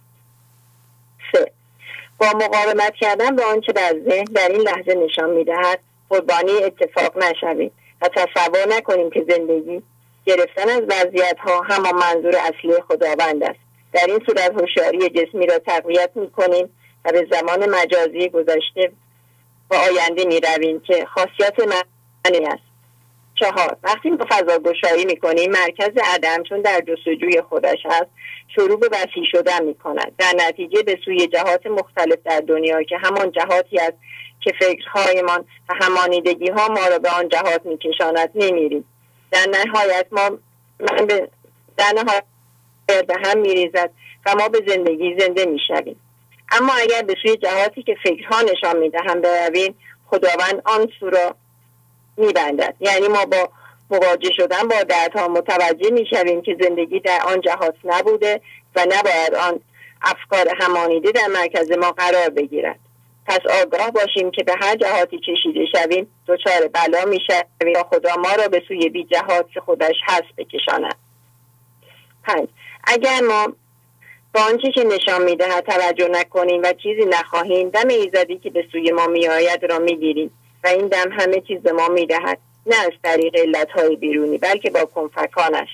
با 2.18 2.26
مقاومت 2.26 2.94
کردن 3.00 3.36
به 3.36 3.44
آنچه 3.44 3.72
در 3.72 3.94
ذهن 4.08 4.24
در 4.24 4.48
این 4.48 4.60
لحظه 4.60 4.94
نشان 4.94 5.30
می‌دهد 5.30 5.80
قربانی 6.10 6.52
اتفاق 6.52 7.18
نشویم 7.18 7.70
و 8.02 8.08
تصور 8.08 8.68
نکنیم 8.68 9.10
که 9.10 9.26
زندگی 9.28 9.82
گرفتن 10.26 10.68
از 10.68 10.82
وضعیت 10.88 11.38
ها 11.38 11.62
همان 11.62 11.94
منظور 11.94 12.36
اصلی 12.36 12.82
خداوند 12.88 13.42
است. 13.42 13.58
در 13.92 14.06
این 14.06 14.20
صورت 14.26 14.52
هوشیاری 14.60 15.08
جسمی 15.08 15.46
را 15.46 15.58
تقویت 15.58 16.10
می 16.14 16.30
کنیم 16.30 16.68
و 17.04 17.12
به 17.12 17.26
زمان 17.30 17.70
مجازی 17.70 18.28
گذشته 18.28 18.92
و 19.70 19.74
آینده 19.74 20.24
می 20.24 20.40
رویم 20.40 20.80
که 20.80 21.06
خاصیت 21.06 21.54
معنی 21.60 22.46
است. 22.46 22.67
چهار. 23.40 23.76
وقتی 23.82 24.10
ما 24.10 24.26
فضا 24.30 24.58
گشایی 24.58 25.04
می 25.04 25.16
کنیم 25.16 25.50
مرکز 25.50 25.90
عدم 26.14 26.42
چون 26.42 26.60
در 26.60 26.80
جستجوی 26.80 27.42
خودش 27.48 27.78
است 27.86 28.10
شروع 28.54 28.80
به 28.80 28.88
وسیع 28.92 29.24
شدن 29.32 29.64
می 29.64 29.74
کند 29.74 30.12
در 30.18 30.32
نتیجه 30.36 30.82
به 30.82 30.98
سوی 31.04 31.26
جهات 31.26 31.66
مختلف 31.66 32.18
در 32.24 32.40
دنیا 32.40 32.82
که 32.82 32.98
همان 32.98 33.32
جهاتی 33.32 33.78
است 33.78 33.96
که 34.40 34.52
فکرهایمان 34.60 35.44
و 35.68 35.74
همانیدگی 35.74 36.50
ها 36.50 36.68
ما 36.68 36.86
را 36.86 36.98
به 36.98 37.10
آن 37.10 37.28
جهات 37.28 37.66
می 37.66 37.78
کشاند 37.78 38.30
نمیریم. 38.34 38.84
در 39.30 39.46
نهایت 39.50 40.06
ما 40.10 40.30
من 40.80 41.06
به 41.06 41.28
در 41.76 41.92
نهایت 41.92 42.24
به 43.06 43.14
هم 43.24 43.38
میریزد 43.38 43.90
و 44.26 44.34
ما 44.38 44.48
به 44.48 44.60
زندگی 44.66 45.16
زنده 45.18 45.44
می‌شویم. 45.44 46.00
اما 46.52 46.72
اگر 46.72 47.02
به 47.02 47.14
سوی 47.22 47.36
جهاتی 47.36 47.82
که 47.82 47.96
فکرها 48.02 48.42
نشان 48.42 48.76
می‌دهند 48.76 49.22
برویم 49.22 49.74
خداوند 50.06 50.62
آن 50.64 50.88
سو 51.00 51.10
را 51.10 51.36
میبندد. 52.18 52.74
یعنی 52.80 53.08
ما 53.08 53.24
با 53.24 53.48
مواجه 53.90 54.30
شدن 54.36 54.68
با 54.68 54.82
دردها 54.82 55.28
متوجه 55.28 55.90
می‌شویم 55.90 56.42
که 56.42 56.56
زندگی 56.60 57.00
در 57.00 57.20
آن 57.26 57.40
جهات 57.40 57.74
نبوده 57.84 58.40
و 58.76 58.80
نباید 58.80 59.34
آن 59.34 59.60
افکار 60.02 60.54
همانیده 60.60 61.12
در 61.12 61.26
مرکز 61.26 61.72
ما 61.72 61.92
قرار 61.92 62.28
بگیرد. 62.30 62.78
پس 63.26 63.40
آگاه 63.62 63.90
باشیم 63.90 64.30
که 64.30 64.44
به 64.44 64.54
هر 64.60 64.76
جهاتی 64.76 65.18
کشیده 65.18 65.66
شویم 65.72 66.06
دچار 66.28 66.68
بلا 66.68 67.04
می‌شویم 67.04 67.72
و 67.76 67.82
خدا 67.82 68.16
ما 68.16 68.32
را 68.32 68.48
به 68.48 68.62
سوی 68.68 68.88
بی 68.88 69.04
جهات 69.04 69.50
که 69.50 69.60
خودش 69.60 69.96
هست 70.06 70.36
بکشاند. 70.36 70.96
پنج. 72.24 72.48
اگر 72.84 73.20
ما 73.20 73.52
با 74.34 74.40
آنچه 74.40 74.72
که 74.72 74.84
نشان 74.84 75.22
می‌دهد 75.22 75.64
توجه 75.64 76.08
نکنیم 76.08 76.62
و 76.62 76.72
چیزی 76.72 77.04
نخواهیم 77.04 77.70
دم 77.70 77.88
ایزدی 77.88 78.38
که 78.38 78.50
به 78.50 78.64
سوی 78.72 78.90
ما 78.90 79.06
میآید 79.06 79.64
را 79.64 79.78
می‌گیریم. 79.78 80.30
و 80.64 80.68
این 80.68 80.88
دم 80.88 81.12
همه 81.12 81.40
چیز 81.40 81.60
به 81.60 81.72
ما 81.72 81.88
می‌دهد. 81.88 82.38
نه 82.66 82.76
از 82.76 82.92
طریق 83.02 83.36
علتهای 83.36 83.96
بیرونی 83.96 84.38
بلکه 84.38 84.70
با 84.70 84.84
کنفکانش. 84.84 85.68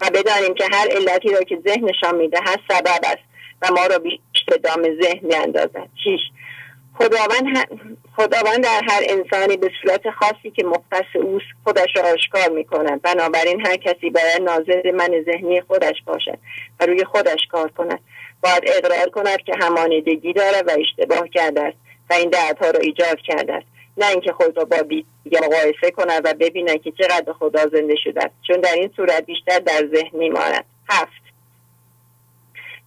و 0.00 0.10
بدانیم 0.14 0.54
که 0.54 0.64
هر 0.72 0.88
علتی 0.90 1.28
را 1.28 1.40
که 1.40 1.58
ذهنشان 1.64 2.14
می‌دهد 2.14 2.60
سبب 2.68 3.00
است 3.04 3.22
و 3.62 3.68
ما 3.74 3.86
را 3.86 3.98
بیشتر 3.98 4.56
دام 4.62 4.82
ذهن 5.02 5.20
میاندازد. 5.22 5.88
شیش. 6.04 6.20
خداوند, 6.98 7.68
خداوند 8.16 8.64
در 8.64 8.82
هر 8.88 9.02
انسانی 9.08 9.56
به 9.56 9.70
صورت 9.82 10.10
خاصی 10.10 10.50
که 10.50 10.64
مختص 10.64 11.16
اوست 11.16 11.46
خودش 11.64 11.88
را 11.96 12.02
آشکار 12.02 12.48
می 12.48 12.64
کند 12.64 13.02
بنابراین 13.02 13.66
هر 13.66 13.76
کسی 13.76 14.10
باید 14.10 14.42
ناظر 14.42 14.90
من 14.90 15.24
ذهنی 15.26 15.60
خودش 15.60 16.02
باشد 16.06 16.38
و 16.80 16.86
روی 16.86 17.04
خودش 17.04 17.46
کار 17.50 17.70
کند. 17.70 18.00
باید 18.42 18.62
اقرار 18.66 19.08
کند 19.08 19.42
که 19.42 19.52
همانیدگی 19.60 20.32
دارد 20.32 20.68
و 20.68 20.70
اشتباه 20.80 21.28
کرده 21.28 21.60
است 21.60 21.76
و 22.10 22.14
این 22.14 22.30
دردها 22.30 22.70
را 22.70 22.80
ایجاد 22.80 23.18
کرده 23.20 23.54
است. 23.54 23.66
نه 23.96 24.06
اینکه 24.06 24.32
خود 24.32 24.56
را 24.56 24.64
با 24.64 24.76
دیگر 25.24 25.40
مقایسه 25.40 25.90
کند 25.90 26.22
و 26.24 26.34
ببیند 26.40 26.82
که 26.82 26.92
چقدر 26.92 27.32
خدا 27.32 27.66
زنده 27.66 27.96
شده 28.04 28.30
چون 28.46 28.60
در 28.60 28.74
این 28.74 28.90
صورت 28.96 29.26
بیشتر 29.26 29.58
در 29.58 29.88
ذهن 29.94 30.18
میماند. 30.18 30.64
هفت. 30.88 31.26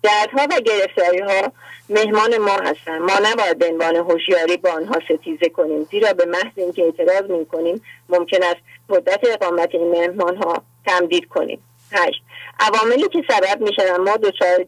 دردها 0.03 0.47
و 0.51 0.61
گرفتاری 0.61 1.19
ها 1.19 1.51
مهمان 1.89 2.37
ما 2.37 2.57
هستند. 2.57 3.01
ما 3.01 3.13
نباید 3.23 3.59
به 3.59 3.67
عنوان 3.67 3.95
هوشیاری 3.95 4.57
با 4.57 4.71
آنها 4.71 4.99
ستیزه 4.99 5.49
کنیم. 5.49 5.83
زیرا 5.91 6.13
به 6.13 6.25
محض 6.25 6.51
اینکه 6.55 6.83
اعتراض 6.83 7.31
می 7.31 7.45
کنیم 7.45 7.81
ممکن 8.09 8.43
است 8.43 8.61
مدت 8.89 9.19
اقامت 9.23 9.75
این 9.75 9.91
مهمان 9.91 10.37
ها 10.37 10.63
تمدید 10.85 11.27
کنیم. 11.27 11.63
هشت. 11.91 12.21
عواملی 12.59 13.07
که 13.07 13.23
سبب 13.27 13.61
می 13.61 13.71
ما 14.05 14.17
دچار 14.17 14.65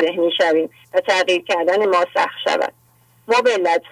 ذهنی 0.00 0.30
شویم 0.38 0.70
و 0.94 1.00
تغییر 1.00 1.42
کردن 1.42 1.86
ما 1.86 2.04
سخت 2.14 2.38
شود. 2.44 2.72
ما 3.28 3.40
به 3.40 3.50
علت 3.50 3.82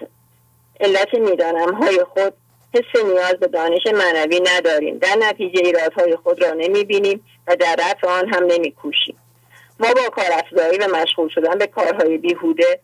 علت 0.79 1.13
می‌دانم. 1.13 1.73
های 1.73 2.03
خود 2.13 2.33
حس 2.73 3.03
نیاز 3.03 3.33
به 3.33 3.47
دانش 3.47 3.87
معنوی 3.93 4.39
نداریم. 4.39 4.97
در 4.97 5.15
نتیجه 5.15 5.61
ایرادهای 5.65 6.15
خود 6.15 6.43
را 6.43 6.51
نمی 6.51 6.83
بینیم 6.83 7.25
و 7.47 7.55
در 7.55 7.75
رفع 7.79 8.07
آن 8.07 8.33
هم 8.33 8.43
نمی 8.43 8.71
کوشیم 8.71 9.15
ما 9.79 9.93
با 9.93 10.09
کار 10.09 10.25
افزایی 10.31 10.77
و 10.77 10.95
مشغول 10.95 11.29
شدن 11.29 11.57
به 11.57 11.67
کارهای 11.67 12.17
بیهوده 12.17 12.79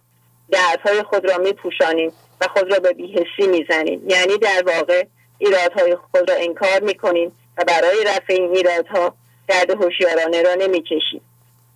دردهای 0.52 1.04
خود 1.04 1.32
را 1.32 1.38
می 1.38 1.54
پوشانیم 1.54 2.12
و 2.42 2.48
خود 2.48 2.74
را 2.74 2.80
به 2.80 2.94
بیهسی 2.94 3.48
می 3.52 3.66
زنیم 3.70 4.02
یعنی 4.08 4.38
در 4.38 4.64
واقع 4.68 5.06
ایرادهای 5.38 5.96
خود 5.96 6.32
را 6.32 6.38
انکار 6.38 6.80
می 6.82 6.94
کنیم 6.94 7.32
و 7.58 7.64
برای 7.68 8.04
رفع 8.04 8.34
این 8.34 8.56
ایرادها 8.56 9.16
درد 9.48 9.84
هوشیارانه 9.84 10.42
را 10.42 10.56
نمی 10.56 10.82
کشیم 10.82 11.22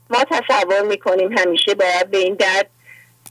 ما 0.09 0.23
تصور 0.23 0.81
می 0.81 0.97
کنیم 0.97 1.37
همیشه 1.37 1.75
باید 1.75 2.11
به 2.11 2.17
این 2.17 2.33
درد 2.33 2.69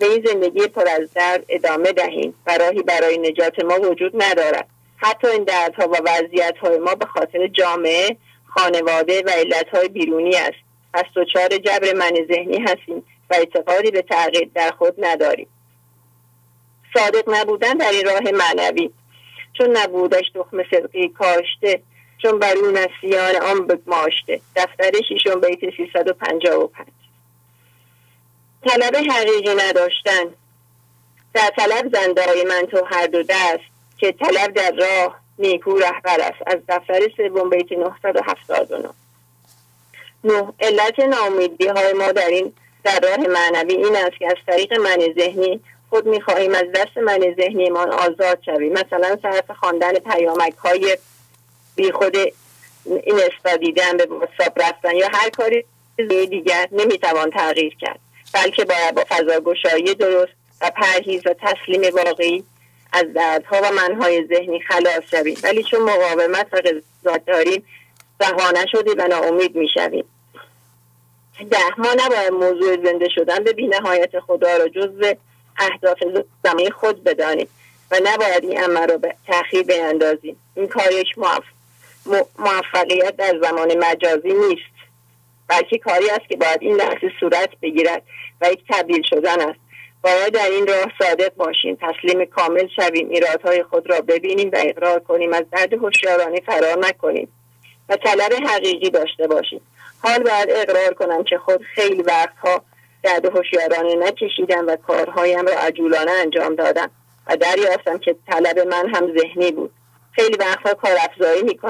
به 0.00 0.06
این 0.06 0.24
زندگی 0.26 0.66
پر 0.66 0.88
از 0.88 1.12
درد 1.12 1.44
ادامه 1.48 1.92
دهیم 1.92 2.34
و 2.46 2.58
راهی 2.58 2.82
برای 2.82 3.18
نجات 3.18 3.64
ما 3.64 3.80
وجود 3.80 4.22
ندارد. 4.22 4.68
حتی 4.96 5.28
این 5.28 5.44
دردها 5.44 5.88
و 5.88 5.96
وضعیتهای 6.04 6.78
ما 6.78 6.94
به 6.94 7.06
خاطر 7.06 7.46
جامعه 7.46 8.16
خانواده 8.46 9.22
و 9.26 9.30
علتهای 9.30 9.88
بیرونی 9.88 10.36
است. 10.36 10.58
پس 10.94 11.04
دچار 11.16 11.48
جبر 11.48 11.92
من 11.92 12.12
ذهنی 12.28 12.58
هستیم 12.58 13.04
و 13.30 13.34
اعتقادی 13.34 13.90
به 13.90 14.02
تغییر 14.02 14.50
در 14.54 14.70
خود 14.70 15.04
نداریم. 15.04 15.46
صادق 16.94 17.24
نبودن 17.26 17.74
در 17.74 17.90
این 17.90 18.04
راه 18.04 18.22
معنوی. 18.32 18.90
چون 19.58 19.76
نبودش 19.76 20.24
تخم 20.34 20.62
صدقی 20.70 21.08
کاشته 21.08 21.82
چون 22.18 22.38
بر 22.38 22.54
اون 22.56 22.78
نسیان 22.78 23.36
آن 23.36 23.66
بگماشته. 23.66 24.40
دفتر 24.56 24.90
شیشون 25.08 25.40
بیت 25.40 25.76
355 25.76 26.46
طلب 28.68 28.96
حقیقی 29.10 29.54
نداشتن. 29.54 30.24
در 31.34 31.50
طلب 31.56 31.94
زنده 31.94 32.44
من 32.48 32.66
تو 32.66 32.84
هر 32.90 33.06
دو 33.06 33.22
دست 33.22 33.64
که 33.98 34.12
طلب 34.12 34.52
در 34.52 34.72
راه 34.72 35.20
نیکو 35.38 35.78
رهبر 35.78 36.20
است. 36.20 36.42
از 36.46 36.58
دفتر 36.68 37.00
سوم 37.16 37.50
بیت 37.50 37.72
979 37.72 38.88
نه. 40.24 40.52
علت 40.60 41.00
ناامیدی 41.00 41.66
های 41.66 41.92
ما 41.92 42.12
در 42.12 42.28
این 42.28 42.52
در 42.84 43.00
راه 43.00 43.16
معنوی 43.16 43.74
این 43.74 43.96
است 43.96 44.16
که 44.18 44.26
از 44.26 44.36
طریق 44.46 44.72
من 44.72 44.98
ذهنی 45.18 45.60
خود 45.90 46.06
می‌خواهیم 46.06 46.54
از 46.54 46.66
دست 46.74 46.98
من 46.98 47.34
ذهنیمان 47.40 47.90
آزاد 47.90 48.38
شویم. 48.46 48.72
مثلا 48.72 49.18
صرف 49.22 49.50
خواندن 49.50 49.92
پیامک 49.92 50.54
های 50.54 50.98
بی 51.76 51.92
خود 51.92 52.16
این 52.84 53.20
استادیدن 53.32 53.96
به 53.96 54.06
واتساپ 54.06 54.60
رفتن 54.60 54.96
یا 54.96 55.08
هر 55.12 55.30
کاری 55.30 55.64
دیگر 56.26 56.68
نمی‌توان 56.72 57.30
تغییر 57.30 57.76
کرد. 57.80 58.00
بلکه 58.34 58.64
باید 58.64 58.94
با 58.94 59.04
فضاگشایی 59.08 59.94
درست 59.94 60.32
و 60.60 60.70
پرهیز 60.76 61.26
و 61.26 61.34
تسلیم 61.42 61.96
واقعی 61.96 62.44
از 62.92 63.04
دردها 63.14 63.60
و 63.62 63.72
منهای 63.72 64.26
ذهنی 64.26 64.60
خلاص 64.60 65.02
شویم. 65.10 65.36
ولی 65.42 65.62
چون 65.62 65.80
مقاومت 65.80 66.46
و 66.52 66.56
قضاوت 66.56 67.24
داریم 67.26 67.66
رها 68.20 68.50
نشدیم 68.50 68.94
و 68.98 69.08
ناامید 69.08 69.56
می‌شویم. 69.56 70.04
ده 71.50 71.80
ما 71.80 71.88
نباید 72.04 72.32
موضوع 72.32 72.84
زنده 72.84 73.08
شدن 73.08 73.44
به 73.44 73.52
بینهایت 73.52 74.20
خدا 74.20 74.56
را 74.56 74.68
جزو 74.68 75.14
اهداف 75.58 75.98
زمانی 76.44 76.70
خود 76.70 77.04
بدانیم 77.04 77.48
و 77.90 78.00
نباید 78.04 78.44
این 78.44 78.58
عمل 78.58 78.88
را 78.88 78.96
به 78.96 79.14
تاخیر 79.26 79.62
بیندازیم. 79.62 80.36
این 80.54 80.68
کار 80.68 80.92
یک 80.92 81.06
موفقیت 82.38 83.16
در 83.16 83.38
زمان 83.42 83.78
مجازی 83.78 84.32
نیست. 84.32 84.71
بلکه 85.48 85.78
کاری 85.78 86.10
است 86.10 86.28
که 86.28 86.36
باید 86.36 86.58
این 86.60 86.76
لحظه 86.76 87.10
صورت 87.20 87.50
بگیرد 87.62 88.02
و 88.40 88.52
یک 88.52 88.64
تبدیل 88.68 89.02
شدن 89.10 89.40
است. 89.40 89.60
باید 90.02 90.34
در 90.34 90.50
این 90.50 90.66
راه 90.66 90.92
صادق 90.98 91.34
باشیم. 91.34 91.78
تسلیم 91.80 92.24
کامل 92.24 92.68
شویم. 92.76 93.08
ایرادهای 93.08 93.62
خود 93.62 93.90
را 93.90 94.00
ببینیم 94.00 94.50
و 94.52 94.56
اقرار 94.64 95.00
کنیم. 95.00 95.32
از 95.32 95.44
درد 95.52 95.72
هوشیارانه 95.72 96.40
فرار 96.46 96.78
نکنیم 96.78 97.28
و 97.88 97.96
طلب 97.96 98.32
حقیقی 98.48 98.90
داشته 98.90 99.26
باشیم. 99.26 99.60
حال 100.02 100.22
باید 100.22 100.50
اقرار 100.50 100.94
کنم 100.94 101.24
که 101.24 101.38
خود 101.38 101.62
خیلی 101.74 102.02
وقتها 102.02 102.62
درد 103.02 103.24
هوشیارانه 103.36 103.94
نکشیدم 103.94 104.66
و 104.66 104.76
کارهایم 104.76 105.46
را 105.46 105.54
عجولانه 105.58 106.10
انجام 106.10 106.54
دادم 106.54 106.90
و 107.26 107.36
دریافتم 107.36 107.98
که 107.98 108.16
طلب 108.26 108.58
من 108.58 108.94
هم 108.94 109.18
ذهنی 109.18 109.52
بود. 109.52 109.72
خیلی 110.12 110.36
وقتها 110.36 110.74
کار 110.74 110.96
افزایی 111.00 111.60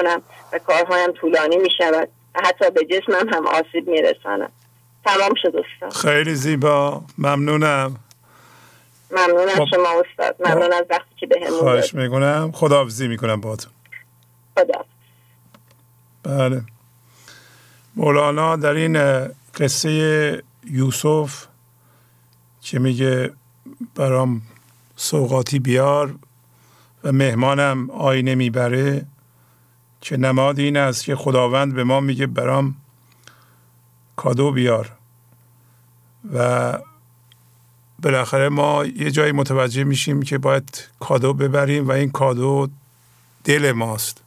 و 0.52 0.58
کارهایم 0.58 1.12
طولانی 1.12 1.56
می 1.56 1.70
شود 1.78 2.08
و 2.08 2.21
حتی 2.34 2.70
به 2.70 2.84
جسمم 2.84 3.34
هم 3.34 3.46
آسیب 3.46 3.88
می 3.88 4.02
رسانم 4.02 4.50
تمام 5.04 5.34
شد 5.42 5.52
استاد. 5.56 6.02
خیلی 6.02 6.34
زیبا. 6.34 7.04
ممنونم. 7.18 7.96
ممنون 9.10 9.48
از 9.48 9.68
شما 9.70 10.02
استاد. 10.10 10.36
ممنون 10.40 10.72
از 10.72 10.86
وقتی 10.90 11.14
که 11.16 11.26
به 11.26 11.40
همون 11.46 11.58
خواهش 11.58 11.94
می‌کنم. 11.94 12.50
خداحافظی 12.54 13.08
می‌کنم 13.08 13.40
با 13.40 13.56
تو 13.56 13.68
خدا 14.58 14.84
بله. 16.22 16.62
مولانا 17.96 18.56
در 18.56 18.72
این 18.72 19.28
قصه 19.54 20.42
یوسف 20.64 21.46
که 22.60 22.78
میگه 22.78 23.30
برام 23.94 24.42
سوقاتی 24.96 25.58
بیار 25.58 26.14
و 27.04 27.12
مهمانم 27.12 27.90
آینه 27.90 28.34
می‌بره 28.34 29.06
که 30.02 30.16
نماد 30.16 30.58
این 30.58 30.76
است 30.76 31.04
که 31.04 31.16
خداوند 31.16 31.74
به 31.74 31.84
ما 31.84 32.00
میگه 32.00 32.26
برام 32.26 32.74
کادو 34.16 34.52
بیار. 34.52 34.92
و 36.34 36.78
بالاخره 38.02 38.48
ما 38.48 38.84
یه 38.84 39.10
جایی 39.10 39.32
متوجه 39.32 39.84
میشیم 39.84 40.22
که 40.22 40.38
باید 40.38 40.88
کادو 41.00 41.34
ببریم 41.34 41.88
و 41.88 41.90
این 41.92 42.10
کادو 42.10 42.68
دل 43.44 43.72
ماست. 43.72 44.22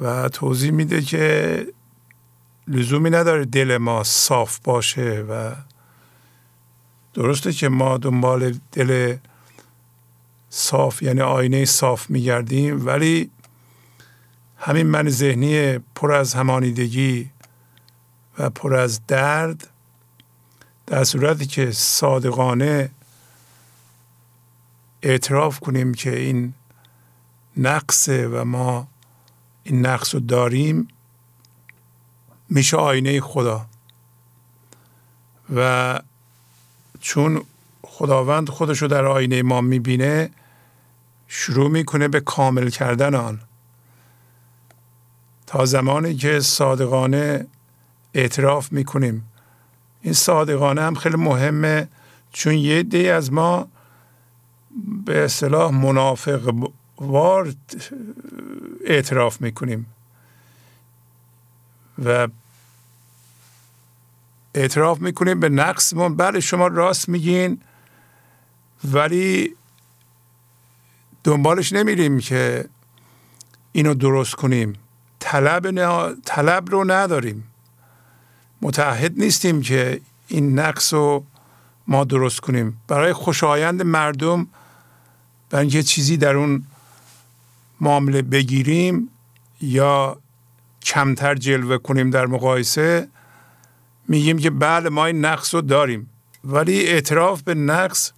و 0.00 0.28
توضیح 0.28 0.70
میده 0.70 1.02
که 1.02 1.66
لزومی 2.68 3.10
نداره 3.10 3.44
دل 3.44 3.76
ما 3.76 4.04
صاف 4.04 4.58
باشه 4.64 5.24
و 5.28 5.54
درسته 7.14 7.52
که 7.52 7.68
ما 7.68 7.98
دنبال 7.98 8.54
دل 8.72 9.16
صاف 10.50 11.02
یعنی 11.02 11.20
آینه 11.20 11.64
صاف 11.64 12.10
میگردیم 12.10 12.86
ولی 12.86 13.30
همین 14.62 14.86
من 14.86 15.08
ذهنی 15.08 15.78
پر 15.78 16.12
از 16.12 16.34
همانیدگی 16.34 17.30
و 18.38 18.50
پر 18.50 18.74
از 18.74 19.06
درد 19.06 19.66
در 20.86 21.04
صورتی 21.04 21.46
که 21.46 21.70
صادقانه 21.70 22.90
اعتراف 25.02 25.60
کنیم 25.60 25.94
که 25.94 26.16
این 26.16 26.54
نقصه 27.56 28.28
و 28.28 28.44
ما 28.44 28.88
این 29.64 29.86
نقص 29.86 30.14
رو 30.14 30.20
داریم 30.20 30.88
میشه 32.48 32.76
آینه 32.76 33.20
خدا. 33.20 33.66
و 35.54 36.00
چون 37.00 37.42
خداوند 37.82 38.48
خودش 38.48 38.82
رو 38.82 38.88
در 38.88 39.04
آینه 39.04 39.42
ما 39.42 39.60
می‌بینه 39.60 40.30
شروع 41.28 41.70
می‌کنه 41.70 42.08
به 42.08 42.20
کامل 42.20 42.70
کردن 42.70 43.14
آن. 43.14 43.40
تا 45.50 45.64
زمانی 45.64 46.14
که 46.14 46.40
صادقانه 46.40 47.46
اعتراف 48.14 48.72
می‌کنیم. 48.72 49.24
این 50.00 50.14
صادقانه 50.14 50.82
هم 50.82 50.94
خیلی 50.94 51.16
مهمه 51.16 51.88
چون 52.32 52.54
یه 52.54 52.82
دی 52.82 53.08
از 53.08 53.32
ما 53.32 53.68
به 55.06 55.24
اصطلاح 55.24 55.72
منافق 55.72 56.70
وار 56.98 57.54
اعتراف 58.84 59.40
می‌کنیم. 59.40 59.86
و 62.04 62.28
اعتراف 64.54 65.00
می‌کنیم 65.00 65.40
به 65.40 65.48
نقصمون. 65.48 66.16
بله 66.16 66.40
شما 66.40 66.66
راست 66.66 67.08
میگین 67.08 67.60
ولی 68.84 69.56
دنبالش 71.24 71.72
نمیریم 71.72 72.18
که 72.18 72.68
اینو 73.72 73.94
درست 73.94 74.34
کنیم. 74.34 74.72
طلب, 75.20 75.70
طلب 76.24 76.70
رو 76.70 76.84
نداریم. 76.90 77.44
متعهد 78.62 79.12
نیستیم 79.16 79.62
که 79.62 80.00
این 80.28 80.58
نقص 80.58 80.94
رو 80.94 81.24
ما 81.86 82.04
درست 82.04 82.40
کنیم. 82.40 82.80
برای 82.88 83.12
خوشایند 83.12 83.82
مردم 83.82 84.46
برای 85.50 85.62
اینکه 85.62 85.82
چیزی 85.82 86.16
در 86.16 86.36
اون 86.36 86.66
معامله 87.80 88.22
بگیریم 88.22 89.08
یا 89.60 90.16
کمتر 90.82 91.34
جلوه 91.34 91.78
کنیم 91.78 92.10
در 92.10 92.26
مقایسه 92.26 93.08
میگیم 94.08 94.38
که 94.38 94.50
بله 94.50 94.88
ما 94.88 95.06
این 95.06 95.24
نقص 95.24 95.54
رو 95.54 95.60
داریم. 95.60 96.10
ولی 96.44 96.86
اعتراف 96.86 97.42
به 97.42 97.54
نقص 97.54 98.12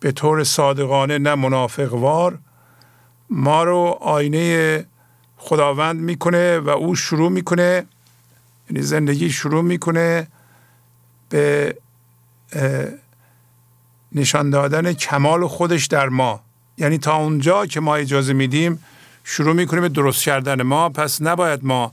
به 0.00 0.12
طور 0.12 0.44
صادقانه 0.44 1.18
نه 1.18 1.34
منافقوار. 1.34 2.38
ما 3.30 3.64
رو 3.64 3.98
آینه 4.00 4.86
خداوند 5.36 6.00
می‌کنه 6.00 6.58
و 6.58 6.68
او 6.68 6.94
شروع 6.94 7.30
می‌کنه 7.30 7.86
یعنی 8.70 8.82
زندگی 8.82 9.30
شروع 9.30 9.62
می‌کنه 9.62 10.26
به 11.28 11.76
نشان 14.12 14.50
دادن 14.50 14.92
کمال 14.92 15.46
خودش 15.46 15.86
در 15.86 16.08
ما. 16.08 16.40
یعنی 16.78 16.98
تا 16.98 17.16
اونجا 17.16 17.66
که 17.66 17.80
ما 17.80 17.96
اجازه 17.96 18.32
میدیم 18.32 18.84
شروع 19.24 19.54
می‌کنیم 19.54 19.82
به 19.82 19.88
درست 19.88 20.22
کردن 20.22 20.62
ما. 20.62 20.88
پس 20.88 21.22
نباید 21.22 21.64
ما 21.64 21.92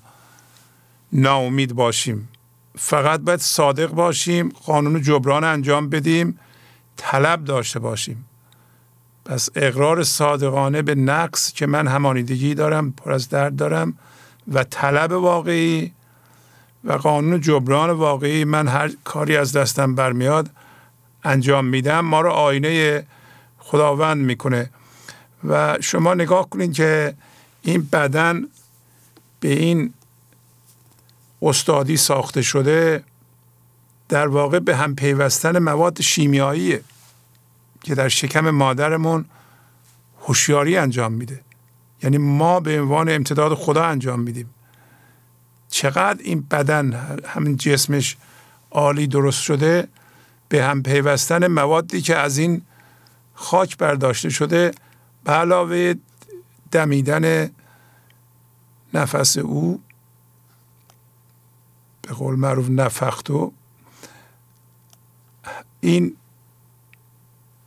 ناامید 1.13 1.73
باشیم. 1.73 2.29
فقط 2.77 3.19
باید 3.19 3.39
صادق 3.39 3.87
باشیم 3.87 4.49
قانون 4.49 5.01
جبران 5.01 5.43
انجام 5.43 5.89
بدیم 5.89 6.39
طلب 6.97 7.43
داشته 7.43 7.79
باشیم. 7.79 8.25
پس 9.25 9.49
اقرار 9.55 10.03
صادقانه 10.03 10.81
به 10.81 10.95
نقص 10.95 11.53
که 11.53 11.65
من 11.65 11.87
همانیدگی 11.87 12.53
دارم 12.53 12.91
پر 12.91 13.11
از 13.11 13.29
درد 13.29 13.55
دارم 13.55 13.93
و 14.53 14.63
طلب 14.63 15.11
واقعی 15.11 15.91
و 16.83 16.93
قانون 16.93 17.41
جبران 17.41 17.89
واقعی 17.89 18.45
من 18.45 18.67
هر 18.67 18.91
کاری 19.03 19.37
از 19.37 19.53
دستم 19.53 19.95
برمیاد 19.95 20.49
انجام 21.23 21.65
میدم 21.65 21.99
ما 21.99 22.21
رو 22.21 22.29
آینه 22.29 23.03
خداوند 23.59 24.17
می‌کنه. 24.17 24.69
و 25.47 25.77
شما 25.81 26.13
نگاه 26.13 26.49
کنید 26.49 26.73
که 26.73 27.13
این 27.61 27.89
بدن 27.91 28.43
به 29.39 29.47
این 29.47 29.93
استادی 31.41 31.97
ساخته 31.97 32.41
شده 32.41 33.03
در 34.09 34.27
واقع 34.27 34.59
به 34.59 34.75
هم 34.75 34.95
پیوستن 34.95 35.59
مواد 35.59 36.01
شیمیاییه. 36.01 36.81
که 37.84 37.95
در 37.95 38.10
شکم 38.10 38.49
مادرمون 38.49 39.26
هوشیاری 40.22 40.77
انجام 40.77 41.14
میده. 41.14 41.41
یعنی 42.03 42.18
ما 42.18 42.60
به 42.60 42.81
عنوان 42.81 43.10
امتداد 43.10 43.53
خدا 43.53 43.84
انجام 43.84 44.19
میدیم. 44.19 44.49
چقدر 45.69 46.23
این 46.23 46.47
بدن 46.51 46.93
همین 47.26 47.57
جسمش 47.57 48.18
عالی 48.72 49.07
درست 49.07 49.41
شده 49.41 49.88
به 50.49 50.64
هم 50.64 50.84
پیوستن 50.84 51.47
موادی 51.47 52.01
که 52.01 52.15
از 52.15 52.38
این 52.38 52.61
خاک 53.34 53.77
برداشته 53.77 54.30
شده 54.30 54.72
به 55.23 55.31
علاوه 55.31 55.93
دمیدن 56.72 57.49
نفس 58.93 59.38
او 59.38 59.81
به 62.01 62.14
قول 62.14 62.35
معروف 62.35 62.69
نفختو 62.69 63.51
این 65.81 66.15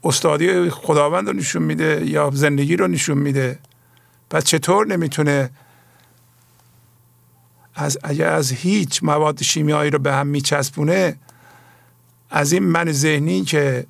استادی 0.07 0.71
خداوند 0.71 1.29
رو 1.29 1.33
نشون 1.33 1.63
میده 1.63 2.07
یا 2.07 2.31
زندگی 2.35 2.77
رو 2.77 2.87
نشون 2.87 3.19
میده؟ 3.19 3.59
پس 4.31 4.45
چطور 4.45 4.87
نمی‌تونه 4.87 5.51
از 7.75 7.99
اگر 8.03 8.33
از 8.33 8.53
هیچ 8.53 9.03
مواد 9.03 9.43
شیمیایی 9.43 9.91
رو 9.91 9.99
به 9.99 10.13
هم 10.13 10.27
میچسبونه 10.27 11.17
از 12.31 12.53
این 12.53 12.63
من 12.63 12.93
ذهنی 12.93 13.45
که 13.45 13.87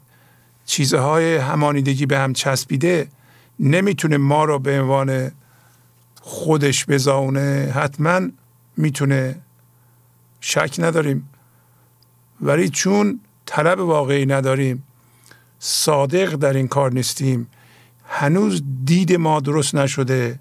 چیزهای 0.67 1.37
همانیدگی 1.37 2.07
به 2.07 2.19
هم 2.19 2.33
چسبیده 2.33 3.09
نمی‌تونه 3.61 4.17
ما 4.17 4.45
رو 4.45 4.59
به 4.59 4.81
عنوان 4.81 5.31
خودش 6.21 6.87
بزاونه؟ 6.87 7.73
حتما 7.75 8.21
می‌تونه. 8.77 9.37
شک 10.41 10.77
نداریم. 10.79 11.29
ولی 12.41 12.69
چون 12.69 13.21
طلب 13.47 13.79
واقعی 13.79 14.27
نداریم 14.27 14.86
صادق 15.59 16.35
در 16.35 16.53
این 16.53 16.69
کار 16.69 16.93
نیستیم. 16.93 17.47
هنوز 18.09 18.63
دید 18.85 19.13
ما 19.13 19.41
درست 19.41 19.75
نشده. 19.75 20.41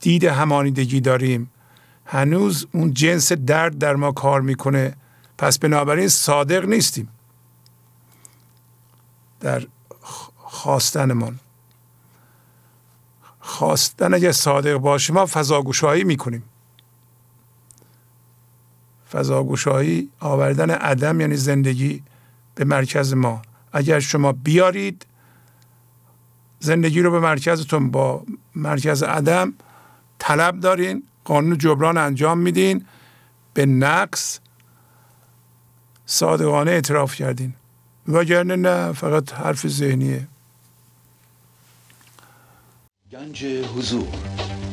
دید 0.00 0.24
همانیدگی 0.24 1.00
داریم. 1.00 1.50
هنوز 2.04 2.66
اون 2.72 2.94
جنس 2.94 3.32
درد 3.32 3.78
در 3.78 3.96
ما 3.96 4.12
کار 4.12 4.40
می‌کنه. 4.40 4.96
پس 5.38 5.58
بنابراین 5.58 6.08
صادق 6.08 6.64
نیستیم. 6.64 7.08
در 9.40 9.66
خواستنمان. 10.36 11.40
خواستن 13.40 14.14
اگه 14.14 14.32
صادق 14.32 14.76
باشیم 14.76 15.14
ما 15.14 15.26
فضاگوشایی 15.26 16.04
می‌کنیم. 16.04 16.42
فضاگوشایی 19.12 20.10
آوردن 20.20 20.70
عدم 20.70 21.20
یعنی 21.20 21.36
زندگی. 21.36 22.02
به 22.58 22.64
مرکز 22.64 23.14
ما. 23.14 23.42
اگر 23.72 24.00
شما 24.00 24.32
بیارید 24.32 25.06
زندگی 26.60 27.02
رو 27.02 27.10
به 27.10 27.20
مرکزتون 27.20 27.90
با 27.90 28.22
مرکز 28.54 29.02
عدم 29.02 29.54
طلب 30.18 30.60
دارین 30.60 31.02
قانون 31.24 31.58
جبران 31.58 31.98
انجام 31.98 32.38
میدین 32.38 32.84
به 33.54 33.66
نقص 33.66 34.40
صادقانه 36.06 36.70
اعتراف 36.70 37.14
کردین. 37.14 37.54
وگرنه 38.08 38.56
نه 38.56 38.92
فقط 38.92 39.32
حرف 39.32 39.66
ذهنیه. 39.66 40.28
گنج 43.12 43.44
حضور. 43.44 44.47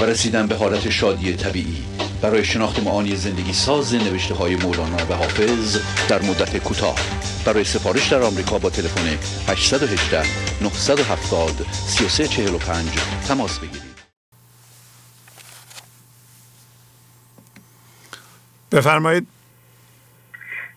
و 0.00 0.04
رسیدن 0.04 0.46
به 0.46 0.54
حالت 0.54 0.90
شادی 0.90 1.36
طبیعی. 1.36 1.84
برای 2.22 2.44
شناخت 2.44 2.82
معانی 2.82 3.16
زندگی 3.16 3.52
ساز 3.52 3.94
نوشته 3.94 4.34
های 4.34 4.56
مولانا 4.56 4.96
و 5.10 5.14
حافظ 5.14 5.78
در 6.08 6.22
مدت 6.22 6.56
کوتاه. 6.56 6.98
برای 7.46 7.64
سفارش 7.64 8.08
در 8.08 8.22
آمریکا 8.22 8.58
با 8.58 8.70
تلفن 8.70 9.18
818 9.48 10.22
970 10.62 11.66
3345 11.72 12.88
تماس 13.28 13.58
بگیرید. 13.58 13.82
بفرمایید. 18.72 19.26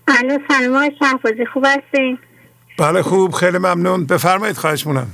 الو 0.08 0.38
سلام 0.48 0.90
شهبازی 1.00 1.46
خوب 1.46 1.66
هستین؟ 1.66 2.18
بله 2.78 3.02
خوب 3.02 3.32
خیلی 3.32 3.58
ممنون. 3.58 4.06
بفرمایید 4.06 4.58
خواهش 4.58 4.88
مونم 4.88 5.08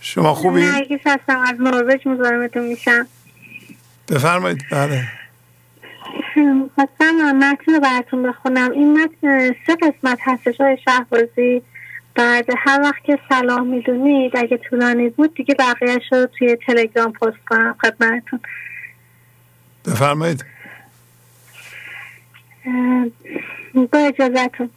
شما 0.00 0.34
خوبی؟ 0.34 0.60
نرگیس 0.60 1.00
هستم 1.06 1.38
از 1.38 1.54
نروژ 1.60 2.06
مزاحمتون 2.06 2.66
میشم. 2.66 3.06
بفرمایید. 4.10 4.64
بله. 4.70 5.04
خواستم 6.74 7.14
متن 7.14 7.74
رو 7.74 7.80
براتون 7.80 8.22
بخونم. 8.22 8.70
این 8.70 9.02
متن 9.02 9.54
سه 9.66 9.76
قسمت 9.76 10.18
هستش 10.22 10.60
های 10.60 10.78
شهبازی. 10.84 11.62
بعد 12.14 12.44
هر 12.58 12.80
وقت 12.82 13.04
که 13.04 13.18
سلام 13.28 13.66
می‌دونید 13.66 14.36
اگه 14.36 14.56
طولانی 14.56 15.08
بود 15.08 15.34
دیگه 15.34 15.54
بقیهش 15.54 16.12
رو 16.12 16.26
توی 16.38 16.56
تلگرام 16.66 17.12
پست 17.12 17.44
کنم 17.48 17.76
خدمتتون. 17.80 18.40
بفرمایید. 19.86 20.44
با 23.74 23.98
اجازتون 23.98 24.70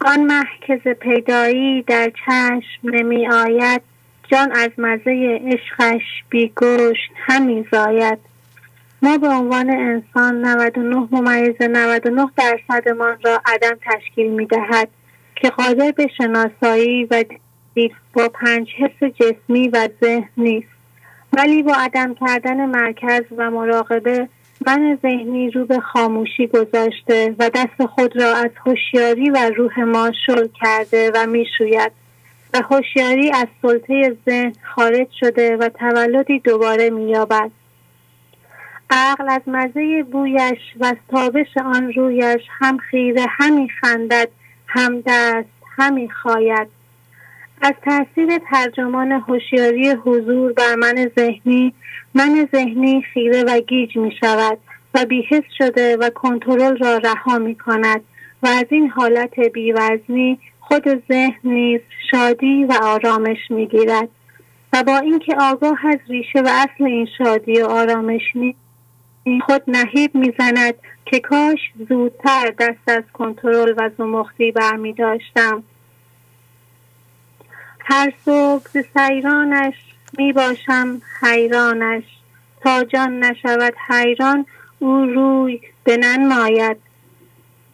آن 0.00 0.20
محکز 0.20 0.88
پیدایی 0.88 1.82
در 1.82 2.12
چشم 2.26 2.80
نمی 2.82 3.28
آید 3.28 3.82
جان 4.30 4.52
از 4.52 4.70
مزه 4.78 5.40
عشقش 5.44 6.02
بیگوشت 6.30 7.10
همی 7.16 7.66
زاید. 7.72 8.18
ما 9.02 9.18
به 9.18 9.28
عنوان 9.28 9.70
انسان 9.70 10.44
99 10.44 11.08
ممیز 11.10 11.54
99 11.60 12.26
درصدمان 12.36 13.18
را 13.24 13.40
عدم 13.46 13.78
تشکیل 13.86 14.30
می 14.30 14.46
دهد 14.46 14.88
که 15.36 15.50
قادر 15.50 15.90
به 15.90 16.06
شناسایی 16.18 17.04
و 17.04 17.24
دید 17.74 17.92
با 18.12 18.28
پنج 18.28 18.68
حس 18.78 19.10
جسمی 19.12 19.68
و 19.68 19.88
ذهن 20.00 20.28
نیست. 20.36 20.68
ولی 21.32 21.62
با 21.62 21.72
عدم 21.74 22.14
کردن 22.14 22.66
مرکز 22.66 23.22
و 23.36 23.50
مراقبه 23.50 24.28
من 24.66 24.98
ذهنی 25.02 25.50
رو 25.50 25.64
به 25.64 25.80
خاموشی 25.80 26.46
گذاشته 26.46 27.34
و 27.38 27.50
دست 27.54 27.86
خود 27.86 28.16
را 28.16 28.36
از 28.36 28.50
هوشیاری 28.66 29.30
و 29.30 29.50
روح 29.56 29.80
ما 29.80 30.12
شل 30.26 30.48
کرده 30.60 31.10
و 31.14 31.26
می‌شوید. 31.26 31.99
و 32.54 32.62
هوشیاری 32.70 33.30
از 33.30 33.46
سلطه 33.62 34.16
ذهن 34.26 34.52
خارج 34.74 35.08
شده 35.20 35.56
و 35.56 35.68
تولدی 35.68 36.38
دوباره 36.38 36.90
مییابد. 36.90 37.50
عقل 38.90 39.28
از 39.28 39.42
مزه 39.46 40.02
بویش 40.02 40.58
و 40.80 40.84
از 40.84 40.96
تابش 41.10 41.56
آن 41.64 41.92
رویش 41.92 42.42
هم 42.48 42.78
خیره 42.78 43.26
همی 43.28 43.68
خندد 43.80 44.28
هم 44.66 45.02
دست 45.06 45.48
همی 45.76 46.10
خواید 46.10 46.68
از 47.62 47.72
تاثیر 47.84 48.38
ترجمان 48.50 49.12
هوشیاری 49.12 49.90
حضور 49.90 50.52
بر 50.52 50.74
من 50.74 51.10
ذهنی 51.18 51.72
من 52.14 52.48
ذهنی 52.52 53.02
خیره 53.02 53.44
و 53.44 53.60
گیج 53.60 53.96
می 53.96 54.12
شود 54.20 54.58
و 54.94 55.04
بیحس 55.04 55.44
شده 55.58 55.96
و 55.96 56.10
کنترل 56.10 56.76
را 56.76 56.96
رها 56.96 57.38
می 57.38 57.54
کند 57.54 58.00
و 58.42 58.46
از 58.46 58.66
این 58.70 58.88
حالت 58.88 59.40
بیوزنی 59.40 60.38
خود 60.70 61.04
ذهن 61.08 61.40
نیز 61.44 61.80
شادی 62.10 62.64
و 62.64 62.72
آرامش 62.82 63.50
می 63.50 63.66
گیرد 63.66 64.08
و 64.72 64.82
با 64.82 64.98
اینکه 64.98 65.36
آگاه 65.40 65.86
از 65.86 65.98
ریشه 66.08 66.40
و 66.40 66.48
اصل 66.48 66.84
این 66.84 67.08
شادی 67.18 67.60
و 67.60 67.66
آرامش 67.66 68.22
نیست 68.34 68.58
خود 69.46 69.62
نهیب 69.66 70.14
می‌زند 70.14 70.74
که 71.04 71.20
کاش 71.20 71.58
زودتر 71.88 72.54
دست 72.58 72.88
از 72.88 73.02
کنترل 73.12 73.74
و 73.76 73.90
زمختی 73.98 74.52
برمی 74.52 74.92
داشتم 74.92 75.62
هر 77.78 78.12
صبح 78.24 78.68
ز 78.68 78.76
سیرانش 78.96 79.74
می 80.18 80.32
باشم 80.32 81.02
حیرانش. 81.22 82.04
تا 82.60 82.84
جان 82.84 83.24
نشود 83.24 83.74
حیران 83.88 84.46
او 84.78 85.04
روی 85.04 85.60
به 85.84 85.96
ننماید 85.96 86.76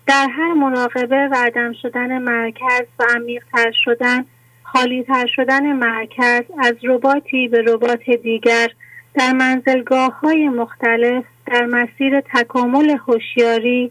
در 0.06 0.28
هر 0.30 0.52
مراقبه 0.52 1.28
و 1.32 1.50
شدن 1.82 2.18
مرکز 2.18 2.86
و 2.98 3.04
عمیقتر 3.16 3.72
شدن 3.84 4.24
خالیتر 4.62 5.26
شدن 5.26 5.72
مرکز 5.72 6.42
از 6.58 6.74
رباتی 6.82 7.48
به 7.48 7.62
ربات 7.62 8.10
دیگر 8.10 8.68
در 9.14 9.32
منزلگاه 9.32 10.20
های 10.20 10.48
مختلف 10.48 11.24
در 11.46 11.66
مسیر 11.66 12.20
تکامل 12.20 12.96
هوشیاری 13.06 13.90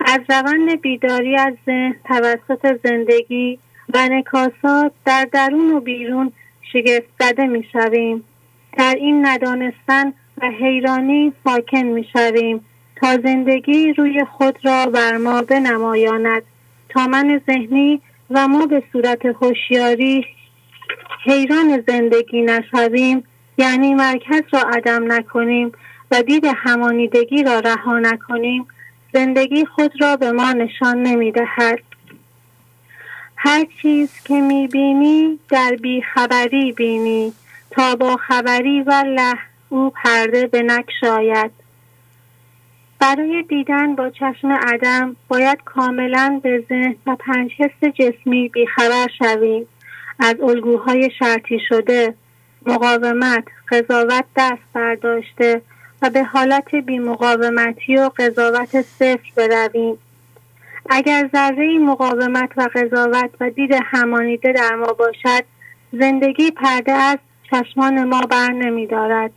از 0.00 0.20
روند 0.28 0.80
بیداری 0.80 1.36
از 1.36 1.54
ذهن 1.66 1.94
توسط 2.04 2.78
زندگی 2.84 3.58
و 3.94 4.08
نکاسات 4.08 4.92
در 5.04 5.28
درون 5.32 5.70
و 5.70 5.80
بیرون 5.80 6.32
شگفت 6.72 7.08
زده 7.20 7.46
می 7.46 7.68
شویم. 7.72 8.24
در 8.78 8.94
این 8.98 9.26
ندانستن 9.26 10.12
و 10.42 10.50
حیرانی 10.50 11.32
ساکن 11.44 11.82
می 11.82 12.04
شویم 12.12 12.64
تا 12.96 13.16
زندگی 13.16 13.92
روی 13.92 14.24
خود 14.24 14.58
را 14.62 14.86
بر 14.86 15.16
ما 15.16 15.42
بنمایاند 15.42 16.42
تا 16.88 17.06
من 17.06 17.40
ذهنی 17.46 18.00
و 18.30 18.48
ما 18.48 18.66
به 18.66 18.82
صورت 18.92 19.26
هوشیاری 19.26 20.26
حیران 21.24 21.84
زندگی 21.88 22.42
نشویم 22.42 23.24
یعنی 23.58 23.94
مرکز 23.94 24.42
را 24.52 24.60
عدم 24.60 25.12
نکنیم 25.12 25.72
و 26.10 26.22
دید 26.22 26.44
همانیدگی 26.56 27.42
را 27.42 27.58
رها 27.60 27.98
نکنیم 27.98 28.66
زندگی 29.12 29.64
خود 29.64 29.92
را 30.00 30.16
به 30.16 30.32
ما 30.32 30.52
نشان 30.52 31.02
نمی 31.02 31.32
دهد. 31.32 31.78
هر 33.36 33.64
چیز 33.82 34.10
که 34.24 34.34
می 34.34 34.68
بینی 34.68 35.38
در 35.48 35.76
بیخبری 35.82 36.72
بینی 36.72 37.32
تا 37.70 37.96
با 37.96 38.16
خبری 38.16 38.82
و 38.82 39.04
له 39.06 39.34
او 39.68 39.90
پرده 39.90 40.46
به 40.46 40.62
نکشاید 40.62 41.65
برای 42.98 43.42
دیدن 43.42 43.94
با 43.94 44.10
چشم 44.10 44.52
عدم 44.52 45.16
باید 45.28 45.58
کاملا 45.64 46.40
به 46.42 46.64
ذهن 46.68 46.96
و 47.06 47.16
پنج 47.16 47.52
حس 47.58 47.90
جسمی 47.94 48.48
بیخبر 48.48 49.06
شویم 49.18 49.66
از 50.18 50.34
الگوهای 50.40 51.10
شرطی 51.18 51.60
شده 51.68 52.14
مقاومت 52.66 53.44
قضاوت 53.68 54.24
دست 54.36 54.62
برداشته 54.72 55.62
و 56.02 56.10
به 56.10 56.24
حالت 56.24 56.74
بیمقاومتی 56.74 57.96
و 57.96 58.10
قضاوت 58.18 58.82
صفر 58.82 59.30
برویم 59.36 59.98
اگر 60.90 61.30
ذره 61.32 61.78
مقاومت 61.78 62.50
و 62.56 62.68
قضاوت 62.74 63.30
و 63.40 63.50
دید 63.50 63.70
همانیده 63.84 64.52
در 64.52 64.74
ما 64.74 64.92
باشد 64.92 65.44
زندگی 65.92 66.50
پرده 66.50 66.92
از 66.92 67.18
چشمان 67.50 68.04
ما 68.04 68.20
بر 68.20 68.52
نمی 68.52 68.86
دارد. 68.86 69.30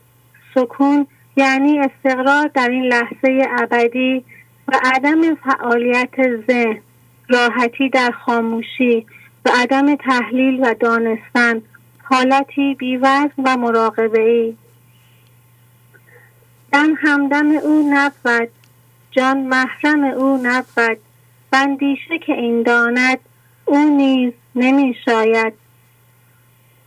سکون 0.56 1.08
یعنی 1.40 1.80
استقرار 1.80 2.48
در 2.54 2.70
این 2.70 2.84
لحظه 2.84 3.48
ابدی 3.58 4.26
و 4.68 4.80
عدم 4.84 5.36
فعالیت 5.36 6.16
ذهن 6.48 6.82
راحتی 7.30 7.90
در 7.90 8.12
خاموشی 8.12 9.06
و 9.46 9.50
عدم 9.54 9.96
تحلیل 9.96 10.60
و 10.60 10.76
دانستن 10.80 11.62
حالتی 12.04 12.76
بیوزن 12.76 13.32
و 13.44 13.58
مراقبه 13.58 14.22
ای 14.22 14.56
دم 16.72 16.94
همدم 16.98 17.52
او 17.52 17.90
نبود. 17.94 18.50
جان 19.12 19.38
محرم 19.38 20.04
او 20.04 20.40
نبود. 20.44 20.98
بندیشه 21.52 22.20
که 22.20 22.34
این 22.34 22.64
داند 22.64 23.20
او 23.66 23.98
نیز 23.98 24.34
نمی 24.56 24.96
شاید 25.06 25.54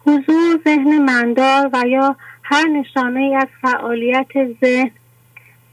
حضور 0.06 0.60
ذهن 0.64 0.98
مندار 0.98 1.70
و 1.72 1.88
یا 1.88 2.16
هر 2.52 2.68
نشانه 2.68 3.20
ای 3.20 3.34
از 3.34 3.46
فعالیت 3.62 4.32
ذهن 4.60 4.90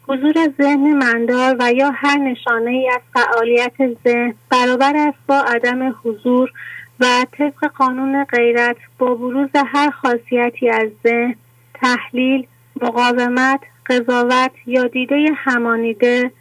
حضور 0.08 0.34
ذهن 0.58 0.94
مندار 0.94 1.56
و 1.60 1.74
یا 1.74 1.92
هر 1.96 2.18
نشانه 2.18 2.72
ای 2.72 2.90
از 2.90 3.02
فعالیت 3.14 3.74
ذهن 4.04 4.34
برابر 4.52 4.94
است 4.96 5.18
با 5.28 5.36
عدم 5.36 5.96
حضور 6.04 6.52
و 7.00 7.26
طبق 7.32 7.68
قانون 7.78 8.24
غیرت 8.24 8.76
با 8.98 9.16
بروز 9.16 9.50
هر 9.56 9.90
خاصیتی 9.90 10.70
از 10.70 10.90
ذهن 11.04 11.36
تحلیل 11.74 12.48
مقاومت 12.82 13.60
قضاوت 13.86 14.52
یا 14.66 14.88
دیده 14.88 15.30
همانیده 15.36 16.32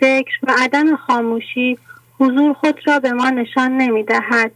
فکر 0.00 0.38
و 0.42 0.52
عدم 0.58 0.96
خاموشی 0.96 1.78
حضور 2.20 2.52
خود 2.52 2.80
را 2.86 2.98
به 2.98 3.12
ما 3.12 3.30
نشان 3.30 3.76
نمی 3.76 4.02
دهد 4.02 4.52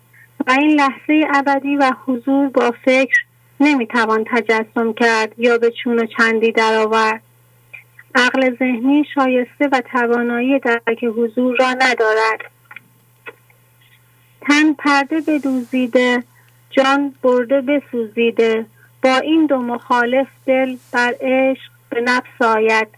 و 0.47 0.51
این 0.51 0.71
لحظه 0.71 1.27
ابدی 1.35 1.77
و 1.77 1.93
حضور 2.07 2.49
با 2.49 2.75
فکر 2.85 3.28
نمی 3.61 3.87
توان 3.87 4.25
تجسم 4.25 4.93
کرد. 4.93 5.39
یا 5.39 5.59
به 5.59 5.71
چون 5.71 5.99
و 5.99 6.07
چندی 6.07 6.53
درآورد. 6.53 7.23
عقل 8.15 8.57
ذهنی 8.59 9.05
شایسته 9.15 9.69
و 9.73 9.83
توانایی 9.93 10.59
درک 10.59 11.05
حضور 11.05 11.57
را 11.57 11.71
ندارد. 11.73 12.41
تن 14.41 14.73
پرده 14.73 15.21
بدوزیده 15.21 16.25
جان 16.71 17.15
برده 17.23 17.61
بسوزیده. 17.61 18.67
با 19.03 19.17
این 19.17 19.47
دو 19.47 19.59
مخالف 19.59 20.27
دل 20.47 20.77
بر 20.93 21.15
عشق 21.21 21.71
به 21.91 22.01
نفس 22.01 22.43
آید. 22.43 22.89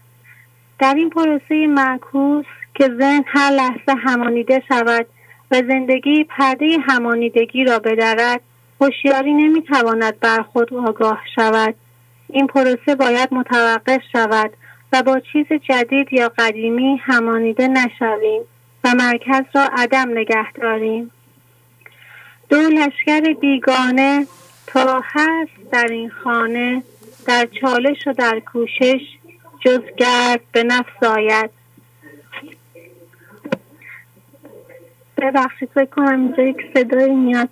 در 0.79 0.93
این 0.93 1.09
پروسه 1.09 1.67
معکوس 1.67 2.45
که 2.75 2.89
ذهن 2.97 3.23
هر 3.27 3.51
لحظه 3.51 3.93
همانیده 4.03 4.63
شود 4.67 5.05
و 5.51 5.61
زندگی 5.67 6.23
پرده 6.23 6.77
همانیدگی 6.87 7.63
را 7.63 7.79
بدرد 7.79 8.41
هوشیاری 8.81 9.33
نمی‌تواند 9.33 10.19
بر 10.19 10.41
خود 10.41 10.73
آگاه 10.73 11.21
شود. 11.35 11.75
این 12.29 12.47
پروسه 12.47 12.95
باید 12.95 13.33
متوقف 13.33 14.01
شود 14.11 14.51
و 14.93 15.03
با 15.03 15.19
چیز 15.19 15.45
جدید 15.69 16.13
یا 16.13 16.31
قدیمی 16.37 16.97
همانیده 16.97 17.67
نشویم 17.67 18.41
و 18.83 18.93
مرکز 18.95 19.43
را 19.55 19.69
عدم 19.77 20.09
نگه 20.09 20.51
داریم. 20.51 21.11
دو 22.49 22.57
لشکر 22.57 23.33
بیگانه 23.33 24.27
تا 24.67 25.01
هست 25.03 25.71
در 25.71 25.87
این 25.87 26.09
خانه 26.09 26.83
در 27.27 27.47
چالش 27.61 28.07
و 28.07 28.13
در 28.13 28.39
کوشش 28.39 29.01
جز 29.59 29.81
گرد 29.97 30.41
به 30.51 30.63
نفس 30.63 31.03
آید. 31.03 31.49
ببخشید 35.17 35.69
فکر 35.73 35.85
کنم 35.85 36.19
اینجا 36.19 36.43
یک 36.43 36.57
صدایی 36.73 37.15
میاد. 37.15 37.49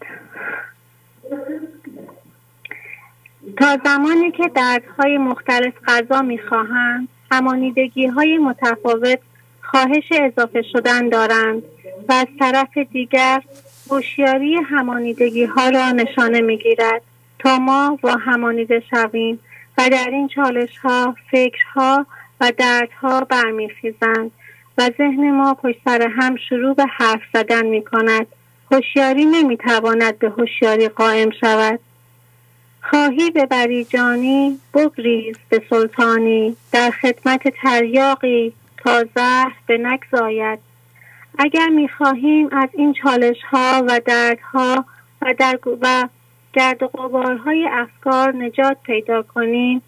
تا 3.57 3.77
زمانی 3.85 4.31
که 4.31 4.47
دردهای 4.55 5.17
مختلف 5.17 5.73
غذا 5.87 6.21
می‌خواهند 6.21 7.07
همانیدگی 7.31 8.07
های 8.07 8.37
متفاوت 8.37 9.19
خواهش 9.61 10.11
اضافه 10.11 10.61
شدن 10.61 11.09
دارند 11.09 11.63
و 12.09 12.13
از 12.13 12.27
طرف 12.39 12.77
دیگر 12.77 13.41
هوشیاری 13.89 14.55
همانیدگی 14.55 15.43
ها 15.43 15.69
را 15.69 15.91
نشانه 15.91 16.41
می‌گیرد 16.41 17.01
تا 17.39 17.59
ما 17.59 17.99
با 18.01 18.11
همانیده 18.11 18.83
شویم 18.89 19.39
و 19.77 19.89
در 19.89 20.09
این 20.11 20.27
چالش 20.27 20.77
ها 20.77 21.15
فکرها 21.31 22.05
و 22.41 22.51
دردها 22.57 23.21
برمیخیزند 23.21 24.31
و 24.77 24.89
ذهن 24.97 25.31
ما 25.31 25.53
پشت 25.53 25.77
سر 25.85 26.07
هم 26.07 26.35
شروع 26.35 26.75
به 26.75 26.85
حرف 26.85 27.21
زدن 27.33 27.65
می 27.65 27.83
کند 27.83 28.27
هوشیاری 28.71 29.25
نمی‌تواند 29.25 30.19
به 30.19 30.29
هوشیاری 30.29 30.89
قائم 30.89 31.29
شود. 31.29 31.79
خواهی 32.81 33.31
ببری 33.31 33.85
جانی 33.85 34.59
بگریز 34.73 35.35
به 35.49 35.61
سلطانی. 35.69 36.55
در 36.71 36.91
خدمت 36.91 37.47
تریاقی 37.61 38.53
تا 38.77 39.03
زهر 39.15 39.53
به 39.67 39.77
نگذاید 39.77 40.59
اگر 41.39 41.67
می‌خواهیم 41.67 42.49
از 42.51 42.69
این 42.73 42.93
چالش 42.93 43.37
ها 43.51 43.83
و 43.87 44.01
دردها 44.05 44.85
و, 45.21 45.33
در 45.39 45.59
و 45.81 46.07
گرد 46.53 46.83
و 46.83 46.87
غبارهای 46.87 47.67
افکار 47.71 48.35
نجات 48.35 48.77
پیدا 48.83 49.21
کنیم 49.21 49.81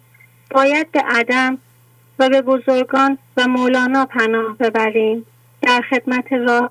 باید 0.50 0.92
به 0.92 1.00
عدم 1.00 1.58
و 2.18 2.28
به 2.28 2.42
بزرگان 2.42 3.18
و 3.36 3.48
مولانا 3.48 4.06
پناه 4.06 4.56
ببریم. 4.56 5.26
در 5.62 5.80
خدمت 5.90 6.32
راه 6.32 6.70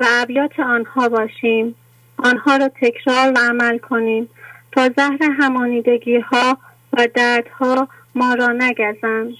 و 0.00 0.06
ابیات 0.08 0.60
آنها 0.60 1.08
باشیم. 1.08 1.74
آنها 2.16 2.56
را 2.56 2.68
تکرار 2.68 3.32
و 3.32 3.38
عمل 3.38 3.78
کنیم 3.78 4.28
تا 4.72 4.88
زهر 4.96 5.18
همانیدگی 5.38 6.18
ها 6.18 6.58
و 6.92 7.08
دردها 7.14 7.88
ما 8.14 8.34
را 8.34 8.46
نگزند. 8.46 9.34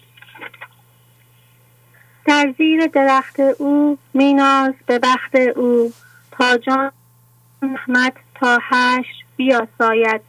در 2.25 2.55
زیر 2.59 2.87
درخت 2.87 3.41
او 3.41 3.99
میناز 4.15 4.75
به 4.87 4.99
بخت 4.99 5.35
او 5.35 5.93
تا 6.31 6.59
جان 6.59 6.93
احمد 7.63 8.13
تا 8.35 8.59
هش 8.63 9.07
بیاساید. 9.37 10.21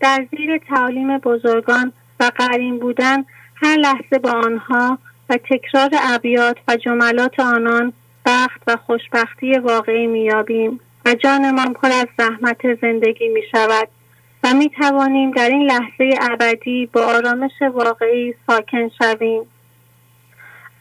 در 0.00 0.26
زیر 0.30 0.58
تعالیم 0.58 1.18
بزرگان 1.18 1.92
و 2.20 2.30
قرین 2.36 2.78
بودن 2.78 3.24
هر 3.54 3.76
لحظه 3.76 4.18
با 4.18 4.30
آنها 4.30 4.98
و 5.28 5.36
تکرار 5.36 5.90
ابیات 6.02 6.56
و 6.68 6.76
جملات 6.76 7.40
آنان 7.40 7.92
بخت 8.24 8.62
و 8.66 8.76
خوشبختی 8.76 9.58
واقعی 9.58 10.06
میابیم 10.06 10.80
و 11.04 11.14
جانمان 11.14 11.72
پر 11.72 11.88
از 11.88 12.06
زحمت 12.18 12.74
زندگی 12.80 13.28
می 13.28 13.42
شود 13.52 13.88
و 14.44 14.54
می 14.54 14.70
توانیم 14.70 15.30
در 15.30 15.48
این 15.48 15.62
لحظه 15.62 16.14
ابدی 16.20 16.86
با 16.92 17.04
آرامش 17.04 17.62
واقعی 17.74 18.34
ساکن 18.46 18.88
شویم. 18.88 19.42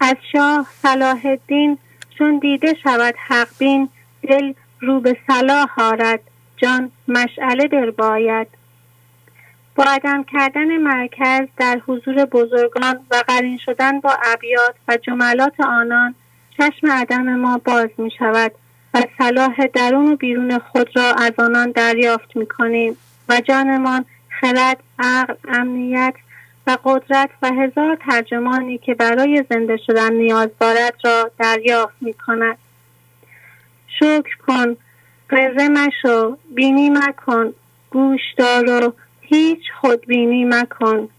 از 0.02 0.16
شاه 0.32 0.68
صلاح 0.82 1.22
الدین 1.26 1.78
چون 2.18 2.40
دیده 2.40 2.74
شود 2.84 3.16
حق 3.28 3.48
بین 3.60 3.90
دل 4.22 4.54
رو 4.80 5.00
به 5.00 5.18
صلاح 5.28 5.80
آرد 5.80 6.20
جان 6.58 6.92
مشعله 7.08 7.68
در 7.68 7.90
باید. 7.90 8.48
با 9.76 9.84
عدم 9.84 10.24
کردن 10.24 10.78
مرکز 10.78 11.48
در 11.58 11.82
حضور 11.88 12.26
بزرگان 12.26 13.00
و 13.12 13.24
قرین 13.28 13.58
شدن 13.58 14.00
با 14.00 14.18
ابیات 14.24 14.76
و 14.88 14.98
جملات 14.98 15.60
آنان 15.60 16.16
چشم 16.58 16.92
عدم 16.92 17.36
ما 17.36 17.58
باز 17.58 17.90
می 17.98 18.12
شود 18.20 18.52
و 18.94 19.02
صلاح 19.18 19.68
درون 19.74 20.12
و 20.12 20.16
بیرون 20.16 20.60
خود 20.60 20.90
را 20.96 21.14
از 21.14 21.32
آنان 21.38 21.72
دریافت 21.72 22.36
می 22.36 22.48
کنیم 22.48 22.98
و 23.30 23.42
جانمان 23.42 24.06
خرد، 24.30 24.84
عقل، 25.00 25.34
امنیت 25.48 26.14
و 26.68 26.78
قدرت 26.84 27.30
و 27.42 27.52
هزار 27.52 27.96
ترجمانی 27.96 28.78
که 28.78 28.94
برای 28.94 29.46
زنده 29.50 29.78
شدن 29.78 30.14
نیاز 30.14 30.50
دارد 30.60 30.94
را 31.04 31.32
دریافت 31.40 31.96
می 32.02 32.14
کند. 32.14 32.58
شکر 34.00 34.38
کن، 34.48 34.78
قره 35.30 35.68
مشو، 35.68 36.38
بینی 36.56 36.90
مکن، 36.90 37.54
گوش 37.90 38.22
دار 38.38 38.88
و 38.88 38.94
هیچ 39.22 39.62
خودبینی 39.82 40.44
مکن. 40.46 41.10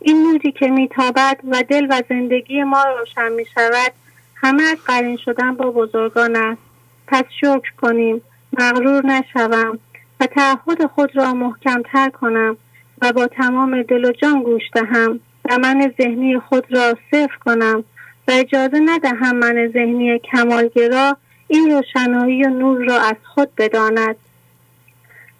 این 0.00 0.22
نوری 0.22 0.52
که 0.52 0.66
میتابد 0.66 1.40
و 1.50 1.62
دل 1.68 1.86
و 1.90 2.02
زندگی 2.08 2.62
ما 2.62 2.84
روشن 2.84 3.32
می 3.32 3.44
شود 3.54 3.92
همه 4.36 4.62
از 4.62 4.78
قرین 4.86 5.16
شدن 5.16 5.54
با 5.54 5.70
بزرگان 5.70 6.36
است. 6.36 6.62
پس 7.06 7.24
شکر 7.40 7.72
کنیم. 7.82 8.22
مغرور 8.58 9.06
نشوم 9.06 9.78
و 10.20 10.26
تعهد 10.26 10.86
خود 10.86 11.16
را 11.16 11.34
محکمتر 11.34 12.10
کنم 12.10 12.56
و 13.02 13.12
با 13.12 13.26
تمام 13.26 13.82
دل 13.82 14.04
و 14.04 14.12
جان 14.12 14.42
گوش 14.42 14.62
دهم 14.74 15.20
و 15.44 15.58
من 15.58 15.92
ذهنی 15.98 16.38
خود 16.38 16.64
را 16.70 16.94
صفر 17.10 17.36
کنم 17.44 17.84
و 18.28 18.32
اجازه 18.32 18.80
ندهم 18.84 19.36
من 19.36 19.70
ذهنی 19.72 20.18
کمالگرا 20.18 21.16
این 21.48 21.70
روشنایی 21.70 22.44
و 22.44 22.50
نور 22.50 22.84
را 22.84 23.00
از 23.00 23.16
خود 23.34 23.54
بداند. 23.54 24.16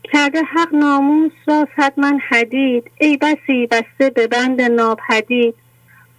کرده 0.04 0.42
حق 0.42 0.74
ناموس 0.74 1.32
را 1.46 1.68
صد 1.76 1.92
من 1.96 2.20
حدید 2.28 2.90
ای 3.00 3.16
بسی 3.16 3.66
بسته 3.66 4.10
به 4.10 4.26
بند 4.26 4.60
ناپدید. 4.60 5.54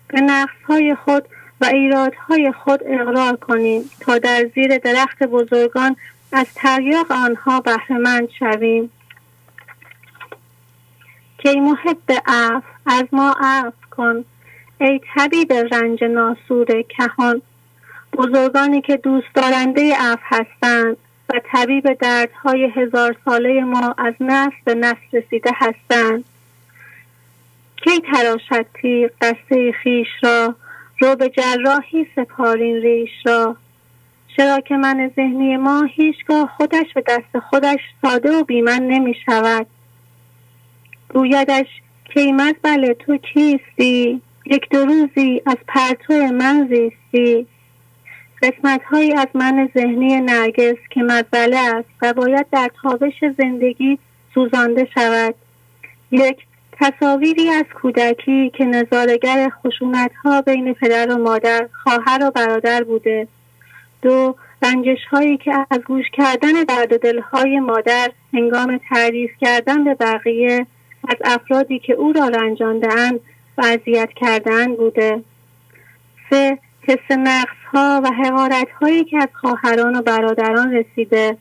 به 0.07 0.21
نقصهای 0.21 0.95
خود 0.95 1.23
و 1.61 1.65
ایرادهای 1.65 2.51
خود 2.51 2.79
اقرار 2.85 3.35
کنیم 3.35 3.81
تا 3.99 4.17
در 4.17 4.49
زیر 4.55 4.77
درخت 4.77 5.23
بزرگان 5.23 5.95
از 6.31 6.47
تریاق 6.55 7.11
آنها 7.11 7.61
بهرهمند 7.61 8.29
شویم. 8.39 8.91
کی 11.37 11.59
محب 11.59 12.11
عف 12.25 12.63
از 12.85 13.03
ما 13.11 13.35
عف 13.39 13.73
کن. 13.91 14.25
ای 14.81 15.01
طبیب 15.15 15.53
رنج 15.53 16.03
ناسور 16.03 16.81
کهان 16.81 17.41
بزرگانی 18.13 18.81
که 18.81 18.97
دوست 18.97 19.27
دارنده 19.33 19.95
عف 19.99 20.19
هستند 20.23 20.97
و 21.29 21.41
طبیب 21.51 21.93
دردهای 21.93 22.63
هزار 22.75 23.15
ساله 23.25 23.63
ما 23.63 23.95
از 23.97 24.13
نسل 24.19 24.55
به 24.65 24.75
نسل 24.75 24.97
رسیده 25.13 25.51
هستند. 25.55 26.23
کی 27.75 28.01
تراشد 28.01 28.65
تیغ 28.81 29.11
دسته 29.21 29.71
خیش 29.83 30.07
را 30.21 30.55
رو 30.99 31.15
به 31.15 31.29
جراحی 31.29 32.07
سپارین 32.15 32.75
ریش 32.75 33.11
را. 33.25 33.55
چرا 34.37 34.59
که 34.59 34.77
من 34.77 35.11
ذهنی 35.15 35.57
ما 35.57 35.83
هیچگاه 35.83 36.53
خودش 36.57 36.93
به 36.95 37.03
دست 37.07 37.39
خودش 37.49 37.79
ساده 38.01 38.31
و 38.31 38.43
بیمن 38.43 38.83
نمی 38.83 39.15
شود. 39.25 39.67
گویدش 41.09 41.67
کیمت 42.13 42.55
بله 42.61 42.93
تو 42.93 43.17
کیستی؟ 43.17 44.21
یک 44.45 44.69
دو 44.69 44.85
روزی 44.85 45.41
از 45.45 45.57
پرتو 45.67 46.13
من 46.13 46.69
زیستی. 46.69 47.47
قسمت 48.41 48.83
هایی 48.83 49.13
از 49.13 49.27
من 49.33 49.69
ذهنی 49.73 50.21
نرگس 50.21 50.77
که 50.89 51.03
مزله 51.03 51.57
است 51.57 51.89
و 52.01 52.13
باید 52.13 52.45
در 52.51 52.71
تابش 52.81 53.23
زندگی 53.37 53.99
سوزانده 54.33 54.87
شود. 54.95 55.35
یک 56.11 56.46
تصاویری 56.79 57.49
از 57.49 57.65
کودکی 57.81 58.49
که 58.49 58.65
نظارگر 58.65 59.49
خشونت 59.49 60.11
ها 60.23 60.41
بین 60.41 60.73
پدر 60.73 61.11
و 61.11 61.17
مادر 61.17 61.69
خواهر 61.83 62.19
و 62.21 62.31
برادر 62.31 62.83
بوده. 62.83 63.27
دو 64.01 64.35
رنجش 64.61 65.05
هایی 65.11 65.37
که 65.37 65.65
از 65.71 65.79
گوش 65.79 66.05
کردن 66.13 66.51
درد 66.51 66.93
و 66.93 66.97
دل 66.97 67.21
مادر 67.59 68.11
هنگام 68.33 68.79
تعریف 68.89 69.31
کردن 69.41 69.83
به 69.83 69.95
بقیه 69.95 70.65
از 71.07 71.15
افرادی 71.25 71.79
که 71.79 71.93
او 71.93 72.13
را 72.13 72.27
رنجاندهاند 72.27 73.19
و 73.57 73.65
اذیت 73.65 74.09
کردن 74.15 74.75
بوده. 74.75 75.23
سه 76.29 76.57
حس 76.81 77.17
نقص 77.17 77.57
ها 77.73 78.01
و 78.03 78.07
حقارت 78.11 78.67
هایی 78.81 79.03
که 79.03 79.17
از 79.17 79.29
خواهران 79.41 79.95
و 79.95 80.01
برادران 80.01 80.73
رسیده. 80.73 81.37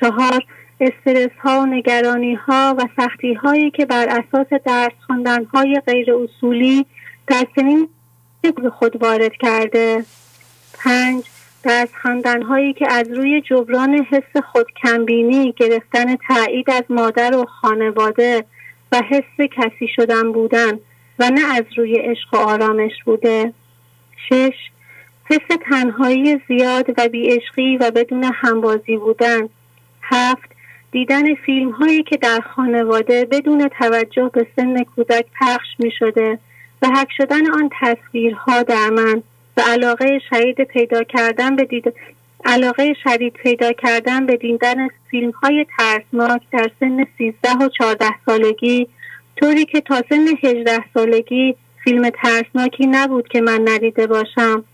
چهار 0.00 0.44
استرس 0.80 1.30
ها 1.38 1.60
و 1.60 1.66
نگرانی 1.66 2.34
ها 2.34 2.74
و 2.78 2.88
سختی 2.96 3.34
هایی 3.34 3.70
که 3.70 3.86
بر 3.86 4.08
اساس 4.08 4.46
درس 4.64 4.92
خواندن 5.06 5.44
های 5.44 5.80
غیر 5.86 6.14
اصولی 6.14 6.86
در 7.26 7.46
سنین 7.56 7.88
خود 8.78 9.02
وارد 9.02 9.32
کرده. 9.32 10.04
پنج 10.78 11.24
درس 11.62 11.88
خواندن 12.02 12.42
هایی 12.42 12.72
که 12.72 12.92
از 12.92 13.08
روی 13.12 13.40
جبران 13.40 14.06
حس 14.10 14.42
خود 14.52 14.66
کمبینی 14.82 15.54
گرفتن 15.56 16.16
تایید 16.16 16.70
از 16.70 16.84
مادر 16.88 17.36
و 17.36 17.44
خانواده 17.44 18.44
و 18.92 19.02
حس 19.10 19.48
کسی 19.56 19.88
شدن 19.96 20.32
بودن 20.32 20.72
و 21.18 21.30
نه 21.30 21.54
از 21.54 21.64
روی 21.76 21.96
عشق 21.96 22.34
و 22.34 22.36
آرامش 22.36 23.04
بوده. 23.04 23.52
شش 24.28 24.54
حس 25.24 25.56
تنهایی 25.70 26.40
زیاد 26.48 26.86
و 26.98 27.08
بیعشقی 27.08 27.76
و 27.76 27.90
بدون 27.90 28.24
همبازی 28.24 28.96
بودن. 28.96 29.48
هفت 30.02 30.55
دیدن 30.96 31.34
فیلم 31.34 31.70
هایی 31.70 32.02
که 32.02 32.16
در 32.16 32.40
خانواده 32.40 33.24
بدون 33.24 33.68
توجه 33.68 34.30
به 34.32 34.46
سن 34.56 34.84
کودک 34.84 35.26
پخش 35.40 35.66
می 35.78 35.90
شده 35.98 36.38
و 36.82 36.88
حک 36.88 37.08
شدن 37.16 37.50
آن 37.50 37.70
تصویرها 37.80 38.62
در 38.62 38.90
من 38.90 39.22
و 39.56 39.60
علاقه 39.66 40.20
شدید 40.30 40.60
پیدا 40.60 41.02
کردن 41.02 41.56
به 41.56 41.64
دید... 41.64 41.94
علاقه 42.44 42.94
شدید 43.04 43.32
پیدا 43.32 43.72
کردن 43.72 44.26
به 44.26 44.36
دیدن 44.36 44.88
فیلم 45.10 45.30
های 45.30 45.66
ترسناک 45.78 46.42
در 46.52 46.70
سن 46.80 47.06
13 47.18 47.64
و 47.64 47.68
14 47.68 48.06
سالگی 48.26 48.88
طوری 49.36 49.64
که 49.64 49.80
تا 49.80 50.02
سن 50.08 50.26
18 50.44 50.84
سالگی 50.94 51.54
فیلم 51.84 52.10
ترسناکی 52.10 52.86
نبود 52.86 53.28
که 53.28 53.40
من 53.40 53.68
ندیده 53.68 54.06
باشم. 54.06 54.64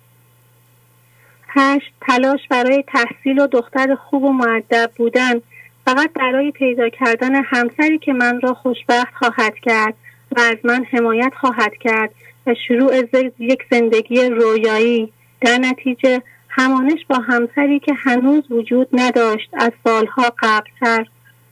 هشت 1.48 1.92
تلاش 2.00 2.40
برای 2.50 2.84
تحصیل 2.86 3.38
و 3.38 3.46
دختر 3.46 3.94
خوب 3.94 4.24
و 4.24 4.32
معدب 4.32 4.90
بودن. 4.96 5.40
فقط 5.84 6.12
برای 6.12 6.50
پیدا 6.50 6.88
کردن 6.88 7.44
همسری 7.44 7.98
که 7.98 8.12
من 8.12 8.40
را 8.40 8.54
خوشبخت 8.54 9.14
خواهد 9.14 9.54
کرد 9.62 9.94
و 10.36 10.40
از 10.40 10.56
من 10.64 10.84
حمایت 10.84 11.32
خواهد 11.40 11.72
کرد 11.80 12.10
و 12.46 12.54
شروع 12.68 12.94
یک 13.38 13.62
زندگی 13.70 14.28
رویایی. 14.28 15.12
در 15.40 15.58
نتیجه 15.58 16.22
همانش 16.48 17.06
با 17.08 17.16
همسری 17.16 17.78
که 17.78 17.94
هنوز 17.94 18.42
وجود 18.50 18.88
نداشت 18.92 19.50
از 19.52 19.72
سالها 19.84 20.32
قبلتر 20.38 21.06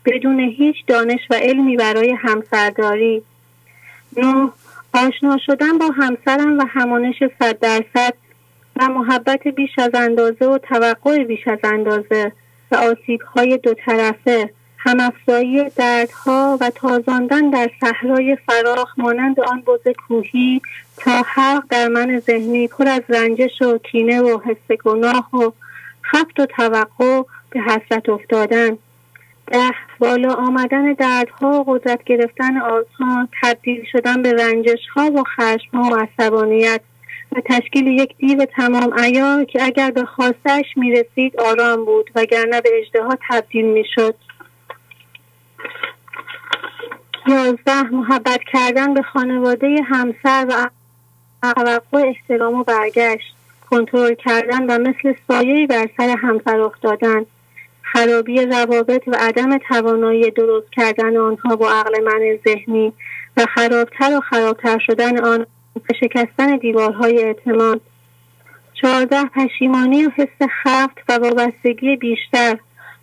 بدون 0.04 0.40
هیچ 0.40 0.76
دانش 0.86 1.20
و 1.30 1.34
علمی 1.34 1.76
برای 1.76 2.12
همسرداری 2.12 3.22
نه 4.16 4.50
آشنا 4.94 5.38
شدن 5.46 5.78
با 5.78 5.86
همسرم 5.86 6.58
و 6.58 6.64
همانش 6.68 7.22
صد 7.38 7.58
درصد 7.58 8.14
و 8.76 8.88
محبت 8.88 9.48
بیش 9.48 9.78
از 9.78 9.90
اندازه 9.94 10.44
و 10.46 10.58
توقع 10.58 11.24
بیش 11.24 11.48
از 11.48 11.58
اندازه. 11.64 12.32
و 12.72 12.76
آسیب 12.76 13.22
های 13.22 13.58
دو 13.58 13.74
طرفه. 13.74 14.50
همافزایی 14.78 15.70
دردها 15.70 16.58
و 16.60 16.70
تازاندن 16.70 17.50
در 17.50 17.70
صحرای 17.80 18.36
فراخ 18.46 18.98
مانند 18.98 19.40
آن 19.40 19.62
بز 19.66 19.92
کوهی 20.08 20.60
تا 20.96 21.22
حق 21.34 21.64
در 21.70 21.88
من 21.88 22.18
ذهنی 22.26 22.68
پر 22.68 22.88
از 22.88 23.02
رنجش 23.08 23.62
و 23.62 23.78
کینه 23.78 24.20
و 24.20 24.40
حس 24.44 24.76
گناه 24.84 25.28
و 25.32 25.50
خفت 26.02 26.40
و 26.40 26.46
توقع 26.46 27.22
به 27.50 27.60
حسرت 27.60 28.08
افتادن. 28.08 28.78
ده 29.46 29.74
بالا 29.98 30.34
آمدن 30.34 30.92
دردها 30.92 31.48
و 31.48 31.64
قدرت 31.64 32.04
گرفتن 32.04 32.56
آزها 32.56 33.28
تبدیل 33.42 33.84
شدن 33.92 34.22
به 34.22 34.32
رنجش 34.32 34.86
ها 34.96 35.10
و 35.10 35.24
خشم 35.24 35.76
ها 35.78 35.90
و 35.90 35.96
عصبانیت. 35.96 36.80
و 37.36 37.40
تشکیل 37.44 37.86
یک 37.86 38.16
دیو 38.16 38.44
تمام 38.44 38.92
ایار 38.92 39.44
که 39.44 39.62
اگر 39.62 39.90
به 39.90 40.04
خواستش 40.04 40.64
می 40.76 40.92
رسید 40.92 41.40
آرام 41.40 41.84
بود 41.84 42.10
وگرنه 42.14 42.60
به 42.60 42.70
اجده 42.78 43.18
تبدیل 43.28 43.64
می 43.64 43.84
شد 43.94 44.14
یازده 47.28 47.82
محبت 47.82 48.40
کردن 48.52 48.94
به 48.94 49.02
خانواده 49.02 49.76
همسر 49.82 50.46
و 50.48 50.70
توقع 51.42 52.04
احترام 52.06 52.54
و 52.54 52.64
برگشت. 52.64 53.34
کنترل 53.70 54.14
کردن 54.14 54.62
و 54.66 54.78
مثل 54.78 55.14
سایه 55.28 55.66
بر 55.66 55.88
سر 55.96 56.16
همسر 56.22 56.60
افتادن. 56.60 57.26
خرابی 57.82 58.46
روابط 58.46 59.08
و 59.08 59.16
عدم 59.20 59.58
توانایی 59.58 60.30
درست 60.30 60.72
کردن 60.72 61.16
آنها 61.16 61.56
با 61.56 61.70
عقل 61.70 62.02
من 62.04 62.38
ذهنی 62.44 62.92
و 63.36 63.46
خرابتر 63.54 64.16
و 64.16 64.20
خرابتر 64.20 64.78
شدن 64.78 65.24
آن 65.24 65.46
و 65.76 65.94
شکستن 66.00 66.56
دیوارهای 66.56 67.24
اعتماد. 67.24 67.80
چهارده 68.74 69.24
پشیمانی 69.24 70.06
و 70.06 70.10
حس 70.16 70.48
خفت 70.62 70.98
و 71.08 71.12
وابستگی 71.12 71.96
بیشتر 71.96 72.58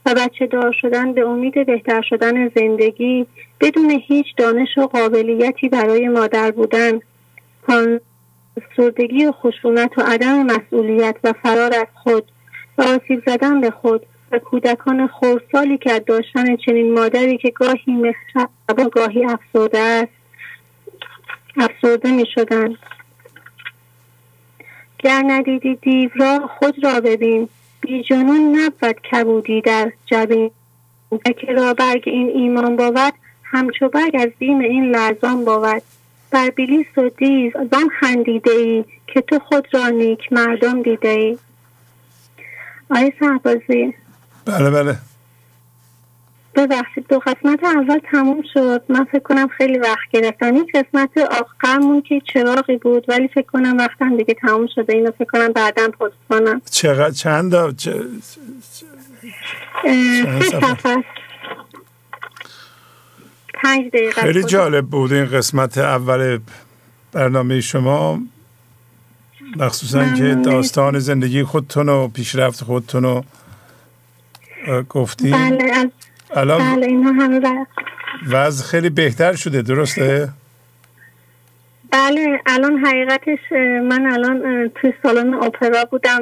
و 0.05 0.13
بچه 0.13 0.47
دار 0.47 0.75
شدن 0.81 1.13
به 1.13 1.27
امید 1.27 1.65
بهتر 1.65 2.01
شدن 2.01 2.49
زندگی 2.49 3.25
بدون 3.61 4.01
هیچ 4.07 4.25
دانش 4.37 4.77
و 4.77 4.87
قابلیتی 4.87 5.69
برای 5.69 6.07
مادر 6.07 6.51
بودن. 6.51 6.99
سردگی 8.77 9.25
و 9.25 9.31
خشونت 9.31 9.97
و 9.97 10.01
عدم 10.01 10.45
مسئولیت 10.45 11.15
و 11.23 11.33
فرار 11.43 11.73
از 11.73 11.87
خود 12.03 12.23
و 12.77 12.81
آسیب 12.81 13.23
زدن 13.25 13.61
به 13.61 13.71
خود 13.71 14.05
و 14.31 14.39
کودکان 14.39 15.07
خورسالی 15.07 15.77
که 15.77 15.99
داشتن 15.99 16.55
چنین 16.55 16.93
مادری 16.93 17.37
که 17.37 17.49
گاهی 17.49 17.93
مهرب 17.93 18.49
و 18.67 18.89
گاهی 18.89 19.25
افسرده 19.25 19.79
است. 19.79 20.16
افسرده 21.57 22.11
می 22.11 22.25
شدن. 22.35 22.75
گر 24.99 25.23
ندیدی 25.27 25.75
دیو 25.75 26.09
را 26.15 26.49
خود 26.59 26.83
را 26.83 26.99
ببین. 26.99 27.49
بی 27.81 28.03
جنون 28.03 28.59
نبود 28.59 29.01
کبودی 29.11 29.61
در 29.61 29.91
جبین. 30.05 30.51
و 31.11 31.17
که 31.17 31.73
برگ 31.77 32.03
این 32.05 32.29
ایمان 32.29 32.75
بود 32.75 33.13
همچو 33.43 33.89
برگ 33.89 34.15
از 34.19 34.29
بیم 34.39 34.59
این 34.59 34.95
لرزان 34.95 35.45
بود. 35.45 35.81
بر 36.31 36.49
بلیس 36.49 36.97
و 36.97 37.09
دیو 37.09 37.51
آن 37.57 37.89
خندیده 37.99 38.51
ای 38.51 38.85
که 39.07 39.21
تو 39.21 39.39
خود 39.39 39.67
را 39.73 39.87
نیک 39.87 40.33
مردم 40.33 40.81
دیده 40.81 41.09
ای 41.09 41.37
آیه 42.89 43.13
بله 44.45 44.69
بله. 44.69 44.97
ببخشید 46.57 47.05
دو 47.09 47.19
قسمت 47.19 47.63
اول 47.63 47.99
تموم 48.11 48.43
شد. 48.53 48.83
من 48.89 49.03
فکر 49.03 49.19
کنم 49.19 49.47
خیلی 49.47 49.77
وقت 49.77 50.09
گرفتم. 50.11 50.53
این 50.53 50.67
قسمت 50.73 51.17
آخرمون 51.17 52.01
که 52.01 52.21
چراغی 52.33 52.77
بود 52.77 53.05
ولی 53.07 53.27
فکر 53.27 53.45
کنم 53.45 53.77
وقتم 53.77 54.17
دیگه 54.17 54.33
تموم 54.33 54.67
شده. 54.75 54.93
اینو 54.93 55.11
فکر 55.11 55.25
کنم 55.31 55.53
بعدا 55.53 55.87
پست 55.87 56.13
کنم. 56.29 56.61
چقدر؟ 56.71 57.11
چند 57.11 57.75
چ... 57.75 57.89
سه 60.41 60.59
پنج 63.53 63.87
دقیقه 63.87 64.21
خیلی 64.21 64.43
جالب 64.43 64.85
بود 64.85 65.13
این 65.13 65.25
قسمت 65.25 65.77
اول 65.77 66.39
برنامه 67.11 67.61
شما. 67.61 68.19
مخصوصا 69.55 70.13
که 70.13 70.35
داستان 70.45 70.99
زندگی 70.99 71.43
خودتون 71.43 71.89
و 71.89 72.07
پیشرفت 72.07 72.63
خودتون 72.63 73.03
رو 73.03 73.23
گفتی 74.89 75.31
بله 75.31 75.91
الان 76.35 76.75
بله 76.75 76.85
اینا 76.85 77.11
همه 77.11 77.65
وضع 78.31 78.65
خیلی 78.65 78.89
بهتر 78.89 79.35
شده 79.35 79.61
درسته؟ 79.61 80.29
بله 81.91 82.39
الان 82.45 82.85
حقیقتش 82.85 83.39
من 83.83 84.05
الان 84.05 84.69
توی 84.75 84.93
سالن 85.03 85.33
اپرا 85.33 85.85
بودم 85.85 86.19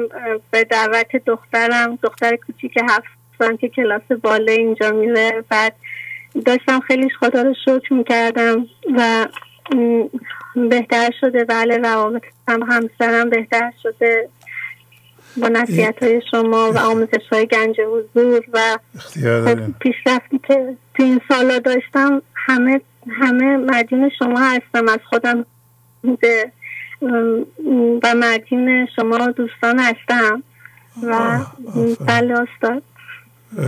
به 0.50 0.64
دعوت 0.64 1.16
دخترم 1.26 1.98
دختر 2.02 2.36
کوچیک 2.36 2.76
هفت 2.88 3.08
سال 3.38 3.56
که 3.56 3.68
کلاس 3.68 4.02
باله 4.22 4.52
اینجا 4.52 4.90
میره. 4.90 5.44
بعد 5.48 5.72
داشتم 6.44 6.80
خیلی 6.80 7.10
خدا 7.10 7.42
رو 7.42 7.54
شکر 7.64 7.94
می‌کردم 7.94 8.66
و 8.96 9.26
بهتر 10.70 11.10
شده. 11.20 11.44
بله 11.44 11.76
روابط 11.76 12.22
هم 12.48 12.62
همسرم 12.62 13.30
بهتر 13.30 13.72
شده. 13.82 14.28
با 15.36 15.48
نصیحت 15.48 16.02
های 16.02 16.22
شما 16.30 16.72
و 16.72 16.78
آموزش 16.78 17.28
های 17.32 17.46
گنج 17.46 17.76
حضور 17.80 18.42
و 18.52 18.78
خب 19.24 19.78
پیشرفتی 19.78 20.40
که 20.48 20.76
تو 20.94 21.02
این 21.02 21.20
سالا 21.28 21.58
داشتم 21.58 22.22
همه 22.34 22.80
همه 23.20 23.56
مدین 23.56 24.10
شما 24.18 24.40
هستم. 24.40 24.88
از 24.88 24.98
خودم 25.10 25.46
و 28.02 28.14
مدین 28.14 28.86
شما 28.96 29.26
دوستان 29.26 29.78
هستم. 29.78 30.42
و 31.02 31.40
بله 32.06 32.34
استاد. 32.38 32.82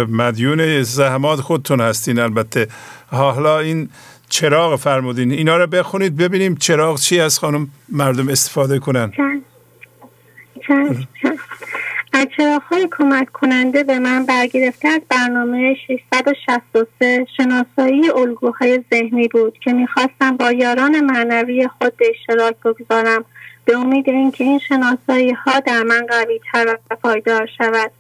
مدیون 0.09 0.83
زحمات 0.83 1.41
خودتون 1.41 1.81
هستین 1.81 2.19
البته. 2.19 2.69
حالا 3.07 3.59
این 3.59 3.89
چراغ 4.29 4.77
فرمودین. 4.77 5.33
اینا 5.33 5.57
رو 5.57 5.67
بخونید 5.67 6.17
ببینیم 6.17 6.57
چراغ 6.57 6.99
چی 6.99 7.21
از 7.21 7.39
خانم 7.39 7.69
مردم 7.89 8.29
استفاده 8.29 8.79
کنن. 8.79 9.13
چند؟ 9.17 9.43
چند؟ 11.23 11.38
از 12.13 12.27
های 12.71 12.89
کمک 12.99 13.33
کننده 13.33 13.85
به 13.85 13.99
من 13.99 14.27
برگرفته 14.27 14.89
از 14.89 15.01
برنامه 15.09 15.75
663 15.75 17.27
شناسایی 17.37 18.11
الگوهای 18.11 18.85
ذهنی 18.91 19.29
بود 19.29 19.59
که 19.59 19.73
می‌خواستم 19.73 20.37
با 20.37 20.53
یاران 20.53 21.01
معنوی 21.01 21.69
خود 21.69 21.97
به 21.97 22.07
اشتراک 22.11 22.55
بگذارم 22.65 23.25
به 23.65 23.77
امید 23.77 24.09
اینکه 24.09 24.45
این 24.45 24.59
شناسایی 24.59 25.31
ها 25.31 25.61
در 25.61 25.83
من 25.83 26.07
قوی 26.07 26.41
تر 26.53 26.79
و 26.91 26.97
پایدار 26.97 27.47
شود. 27.59 27.91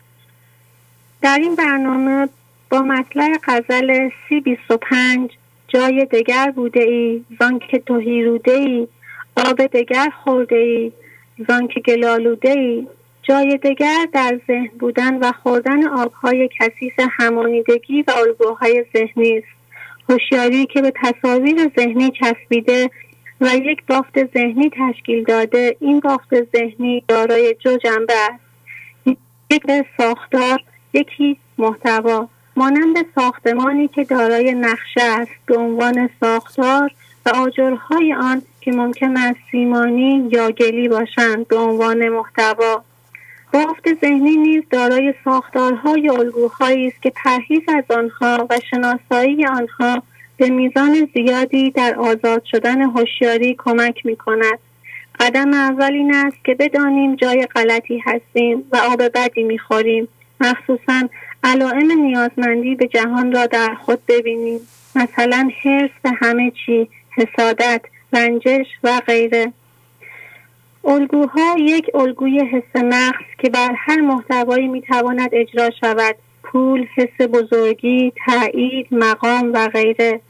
در 1.22 1.38
این 1.38 1.54
برنامه 1.54 2.28
با 2.70 2.82
مطلع 2.82 3.38
غزل 3.44 4.10
سی 4.28 4.40
بیست 4.40 4.70
و 4.70 4.76
پنج 4.76 5.30
جای 5.68 6.04
دگر 6.04 6.50
بوده 6.50 6.80
ای 6.80 7.24
زان 7.40 7.58
که 7.58 7.78
توهی 7.78 8.24
روده 8.24 8.88
آب 9.36 9.66
دگر 9.66 10.10
خورده 10.24 10.56
ای 10.56 10.92
زان 11.48 11.68
که 11.68 11.80
گلالوده 11.80 12.50
ای 12.50 12.86
جای 13.28 13.56
دگر 13.56 14.06
در 14.12 14.40
ذهن 14.46 14.70
بودن 14.78 15.18
و 15.18 15.32
خوردن 15.42 15.88
آبهای 15.88 16.48
کثیف 16.60 16.92
همانیدگی 17.10 18.02
و 18.02 18.10
الگوهای 18.10 18.84
ذهنی 18.96 19.38
است. 19.38 19.46
هوشیاری 20.08 20.66
که 20.66 20.82
به 20.82 20.92
تصاویر 21.02 21.70
ذهنی 21.78 22.10
چسبیده 22.10 22.90
و 23.40 23.56
یک 23.56 23.86
بافت 23.86 24.32
ذهنی 24.34 24.70
تشکیل 24.70 25.24
داده 25.24 25.76
این 25.80 26.00
بافت 26.00 26.56
ذهنی 26.56 27.02
دارای 27.08 27.56
جو 27.64 27.76
جنبه 27.76 28.14
است. 28.30 28.44
یک 29.50 29.62
ساختار 29.98 30.60
یکی 30.92 31.36
محتوا. 31.58 32.28
مانند 32.56 32.96
ساختمانی 33.14 33.88
که 33.88 34.04
دارای 34.04 34.52
نقشه 34.52 35.02
است. 35.02 35.32
به 35.46 35.56
عنوان 35.56 36.10
ساختار 36.20 36.90
و 37.26 37.28
آجرهای 37.28 38.14
آن 38.14 38.42
که 38.60 38.72
ممکن 38.72 39.16
است 39.16 39.38
سیمانی 39.50 40.28
یا 40.32 40.50
گلی 40.50 40.88
باشند. 40.88 41.48
به 41.48 41.56
عنوان 41.56 42.08
محتوا. 42.08 42.84
بافت 43.52 44.00
ذهنی 44.00 44.36
نیز 44.36 44.62
دارای 44.70 45.14
ساختارهای 45.24 46.00
یا 46.00 46.14
الگوهایی 46.14 46.86
است 46.86 47.02
که 47.02 47.12
پرهیز 47.24 47.62
از 47.68 47.84
آنها 47.96 48.46
و 48.50 48.60
شناسایی 48.70 49.46
آنها 49.46 50.02
به 50.36 50.48
میزان 50.48 51.08
زیادی 51.14 51.70
در 51.70 51.94
آزاد 51.94 52.44
شدن 52.44 52.82
هوشیاری 52.82 53.54
کمک 53.58 54.06
می 54.06 54.16
کند. 54.16 54.58
قدم 55.20 55.54
اول 55.54 55.92
این 55.92 56.14
است 56.14 56.44
که 56.44 56.54
بدانیم 56.54 57.14
جای 57.16 57.46
غلطی 57.46 57.98
هستیم 57.98 58.64
و 58.72 58.76
آب 58.76 59.02
بدی 59.14 59.42
می 59.42 59.58
خوریم. 59.58 60.08
مخصوصا 60.40 61.08
علائم 61.44 61.92
نیازمندی 61.92 62.74
به 62.74 62.86
جهان 62.86 63.32
را 63.32 63.46
در 63.46 63.74
خود 63.74 63.98
ببینیم. 64.08 64.60
مثلا 64.94 65.50
حرس 65.62 65.90
به 66.02 66.10
همه 66.20 66.52
چی، 66.66 66.88
حسادت، 67.16 67.80
رنجش 68.12 68.66
و 68.82 69.00
غیره. 69.06 69.52
الگوها 70.88 71.56
یک 71.58 71.90
الگوی 71.94 72.40
حس 72.40 72.82
نقص 72.84 73.24
که 73.38 73.50
بر 73.50 73.74
هر 73.76 74.00
محتوایی 74.00 74.68
می‌تواند 74.68 75.30
اجرا 75.32 75.70
شود. 75.80 76.16
پول، 76.42 76.86
حس 76.96 77.28
بزرگی، 77.28 78.12
تایید، 78.26 78.86
مقام 78.90 79.52
و 79.54 79.68
غیره. 79.68 80.20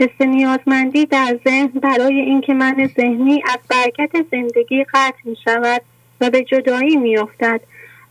حس 0.00 0.20
نیازمندی 0.20 1.06
در 1.06 1.38
ذهن 1.44 1.66
برای 1.66 2.20
اینکه 2.20 2.54
من 2.54 2.90
ذهنی 2.96 3.42
از 3.46 3.58
برکت 3.70 4.10
زندگی 4.30 4.84
قطع 4.84 5.18
می 5.24 5.36
شود 5.44 5.82
و 6.20 6.30
به 6.30 6.44
جدایی 6.44 6.96
می 6.96 7.18
افتد 7.18 7.60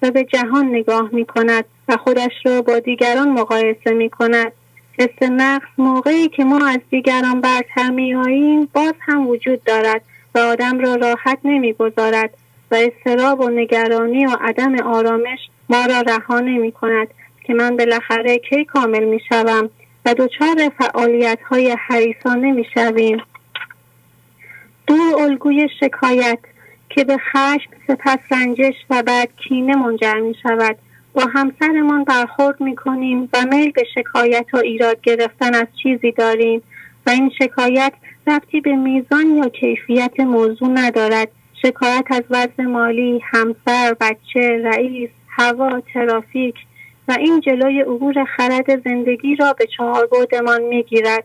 و 0.02 0.12
به 0.12 0.24
جهان 0.24 0.66
نگاه 0.66 1.10
می 1.12 1.26
کند 1.26 1.66
و 1.88 1.98
خودش 1.98 2.34
را 2.46 2.62
با 2.62 2.80
دیگران 2.80 3.30
مقایسه 3.30 3.92
می 3.92 4.10
کند. 4.10 4.52
حس 5.00 5.30
نقص 5.32 5.68
موقعی 5.78 6.28
که 6.28 6.44
ما 6.44 6.68
از 6.68 6.80
دیگران 6.90 7.42
برتر 7.42 7.90
می 7.90 8.16
آییم 8.16 8.70
باز 8.74 8.94
هم 9.00 9.28
وجود 9.28 9.64
دارد. 9.64 10.02
و 10.36 10.40
آدم 10.40 10.80
را 10.80 10.96
راحت 10.96 11.40
نمی‌گذارد 11.44 12.30
و 12.72 12.76
استراب 12.76 13.40
و 13.40 13.50
نگرانی 13.50 14.26
و 14.26 14.38
عدم 14.42 14.80
آرامش 14.80 15.40
ما 15.70 15.86
را 15.86 16.02
رها 16.02 16.40
نمی 16.40 16.72
کند 16.72 17.08
که 17.44 17.54
من 17.54 17.78
بالاخره 17.78 18.40
کی 18.40 18.66
کامل 18.66 19.04
می 19.04 19.20
شوم 19.30 19.70
و 20.06 20.14
دچار 20.14 20.72
فعالیت 20.78 21.40
های 21.50 21.78
حریصانه 21.80 22.52
می 22.52 22.66
شویم. 22.74 23.22
دو 24.88 25.18
الگوی 25.20 25.70
شکایت 25.80 26.40
که 26.90 27.04
به 27.04 27.18
خشم 27.18 27.70
سپس 27.88 28.20
رنجش 28.32 28.76
و 28.90 29.04
بعد 29.04 29.30
کینه 29.38 29.76
منجر 29.76 30.20
می 30.20 30.36
شود 30.44 30.78
با 31.14 31.26
همسرمان 31.34 32.04
برخورد 32.04 32.62
می 32.62 32.76
کنیم 32.76 33.30
و 33.34 33.46
میل 33.46 33.72
به 33.72 33.84
شکایت 33.96 34.46
و 34.54 34.58
ایراد 34.58 35.02
گرفتن 35.02 35.56
از 35.56 35.68
چیزی 35.84 36.12
داریم 36.12 36.62
و 37.08 37.10
این 37.10 37.32
شکایت 37.40 37.94
ربطی 38.28 38.62
به 38.62 38.76
میزان 38.76 39.36
یا 39.38 39.50
کیفیت 39.50 40.20
موضوع 40.20 40.70
ندارد. 40.70 41.28
شکایت 41.62 42.06
از 42.10 42.24
وضع 42.30 42.64
مالی 42.64 43.22
همسر 43.24 43.96
بچه 44.02 44.62
رئیس 44.64 45.10
هوا 45.30 45.82
ترافیک 45.94 46.56
و 47.08 47.16
این 47.20 47.42
جلوی 47.42 47.82
عبور 47.82 48.24
خرد 48.24 48.84
زندگی 48.84 49.36
را 49.36 49.54
به 49.54 49.68
چهار 49.78 50.08
بودمان 50.08 50.62
می‌گیرد. 50.62 51.24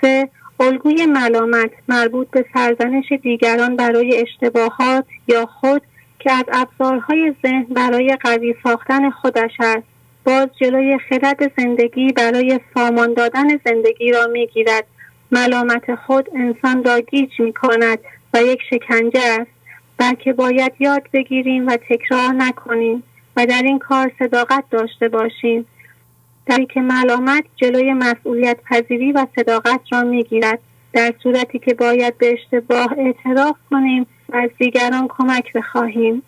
سه 0.00 0.28
الگوی 0.60 1.06
ملامت 1.06 1.70
مربوط 1.88 2.30
به 2.30 2.44
سرزنش 2.54 3.12
دیگران 3.22 3.76
برای 3.76 4.22
اشتباهات 4.22 5.04
یا 5.28 5.46
خود 5.46 5.82
که 6.18 6.32
از 6.32 6.44
ابزارهای 6.52 7.34
ذهن 7.42 7.66
برای 7.70 8.16
قوی 8.20 8.54
ساختن 8.62 9.10
خودش 9.10 9.56
است. 9.60 9.86
باز 10.24 10.48
جلوی 10.60 10.98
خرد 10.98 11.52
زندگی 11.58 12.12
برای 12.12 12.60
سامان 12.74 13.14
دادن 13.14 13.48
زندگی 13.64 14.12
را 14.12 14.26
می‌گیرد. 14.26 14.84
ملامت 15.32 15.94
خود 15.94 16.28
انسان 16.34 16.84
را 16.84 17.00
گیج 17.00 17.40
می 17.40 17.52
کند 17.52 17.98
و 18.34 18.42
یک 18.42 18.60
شکنجه 18.70 19.20
است 19.20 19.50
بلکه 19.98 20.32
باید 20.32 20.72
یاد 20.78 21.02
بگیریم 21.12 21.66
و 21.66 21.76
تکرار 21.88 22.32
نکنیم 22.32 23.02
و 23.36 23.46
در 23.46 23.62
این 23.62 23.78
کار 23.78 24.12
صداقت 24.18 24.64
داشته 24.70 25.08
باشیم. 25.08 25.66
در 26.46 26.64
که 26.64 26.80
ملامت 26.80 27.44
جلوی 27.56 27.92
مسئولیت 27.92 28.56
پذیری 28.70 29.12
و 29.12 29.26
صداقت 29.36 29.80
را 29.92 30.02
می 30.02 30.24
گیرد 30.24 30.58
در 30.92 31.14
صورتی 31.22 31.58
که 31.58 31.74
باید 31.74 32.18
به 32.18 32.32
اشتباه 32.32 32.94
اعتراف 32.98 33.56
کنیم 33.70 34.06
و 34.28 34.36
از 34.36 34.50
دیگران 34.58 35.08
کمک 35.08 35.52
بخواهیم. 35.52 36.22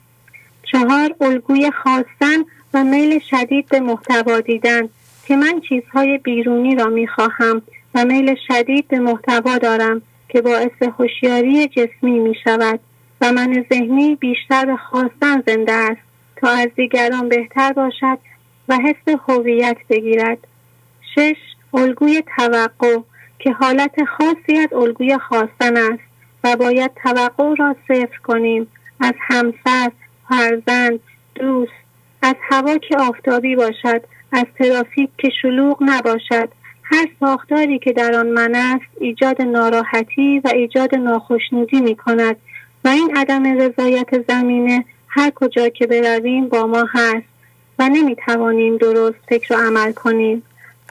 چهار 0.62 1.14
الگوی 1.20 1.70
خواستن 1.82 2.44
و 2.74 2.84
میل 2.84 3.18
شدید 3.18 3.68
به 3.68 3.80
محتوا 3.80 4.40
دیدن 4.40 4.88
که 5.26 5.36
من 5.36 5.60
چیزهای 5.68 6.18
بیرونی 6.18 6.74
را 6.74 6.86
می 6.86 7.06
خواهم 7.06 7.62
و 7.94 8.04
میل 8.04 8.34
شدید 8.48 8.88
به 8.88 8.98
محتوا 8.98 9.58
دارم 9.58 10.02
که 10.28 10.40
باعث 10.40 10.82
هوشیاری 10.98 11.68
جسمی 11.68 12.18
می 12.18 12.34
شود 12.44 12.80
و 13.20 13.32
من 13.32 13.64
ذهنی 13.72 14.14
بیشتر 14.14 14.66
به 14.66 14.76
خواستن 14.76 15.42
زنده 15.46 15.72
است 15.72 16.00
تا 16.36 16.50
از 16.50 16.68
دیگران 16.76 17.28
بهتر 17.28 17.72
باشد 17.72 18.18
و 18.68 18.76
حس 18.76 19.18
هویت 19.28 19.76
بگیرد. 19.90 20.38
شش 21.14 21.36
الگوی 21.74 22.22
توقع 22.36 22.98
که 23.38 23.52
حالت 23.52 24.04
خاصی 24.04 24.58
از 24.58 24.72
الگوی 24.72 25.18
خواستن 25.18 25.76
است 25.76 26.02
و 26.44 26.56
باید 26.56 26.90
توقع 27.02 27.54
را 27.58 27.76
صفر 27.88 28.18
کنیم. 28.22 28.66
از 29.00 29.14
همسر 29.18 29.90
فرزند 30.28 31.00
دوست 31.34 31.72
از 32.22 32.34
هوا 32.50 32.78
که 32.78 32.96
آفتابی 32.96 33.56
باشد 33.56 34.02
از 34.32 34.44
ترافیک 34.58 35.10
که 35.18 35.28
شلوغ 35.42 35.78
نباشد. 35.80 36.48
هر 36.82 37.08
ساختاری 37.20 37.78
که 37.78 37.92
در 37.92 38.14
آن 38.14 38.26
من 38.26 38.54
است 38.54 38.84
ایجاد 39.00 39.42
ناراحتی 39.42 40.38
و 40.38 40.48
ایجاد 40.48 40.94
ناخشنودی 40.94 41.80
می 41.80 41.96
کند 41.96 42.36
و 42.84 42.88
این 42.88 43.16
عدم 43.16 43.60
رضایت 43.60 44.08
زمینه 44.28 44.84
هر 45.08 45.30
کجا 45.30 45.68
که 45.68 45.86
برویم 45.86 46.48
با 46.48 46.66
ما 46.66 46.84
هست 46.92 47.26
و 47.78 47.88
نمی 47.88 48.16
توانیم 48.26 48.76
درست 48.76 49.18
فکر 49.28 49.54
و 49.54 49.56
عمل 49.56 49.92
کنیم. 49.92 50.42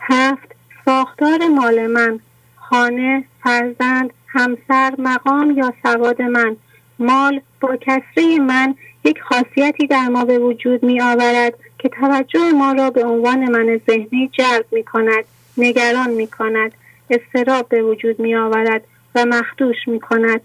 هفت 0.02 0.56
ساختار 0.86 1.48
مال 1.48 1.88
من 1.88 2.20
خانه 2.56 3.24
فرزند 3.44 4.14
همسر 4.28 4.94
مقام 4.98 5.58
یا 5.58 5.74
سواد 5.84 6.22
من. 6.22 6.56
مال 7.00 7.42
با 7.62 7.78
کسری 7.82 8.40
من 8.40 8.76
یک 9.04 9.22
خاصیتی 9.22 9.88
در 9.88 10.08
ما 10.08 10.26
به 10.26 10.40
وجود 10.40 10.84
می 10.84 11.02
آورد 11.02 11.54
که 11.80 11.90
توجه 11.90 12.52
ما 12.52 12.72
را 12.72 12.90
به 12.90 13.06
عنوان 13.06 13.52
من 13.52 13.82
ذهنی 13.88 14.30
جلب 14.34 14.66
می 14.72 14.84
کند 14.84 15.24
نگران 15.62 16.10
می 16.10 16.28
کند 16.28 16.72
استراب 17.10 17.70
به 17.70 17.84
وجود 17.84 18.20
می 18.20 18.36
آورد 18.36 18.84
و 19.16 19.26
مخدوش 19.26 19.88
می 19.88 20.00
کند 20.00 20.42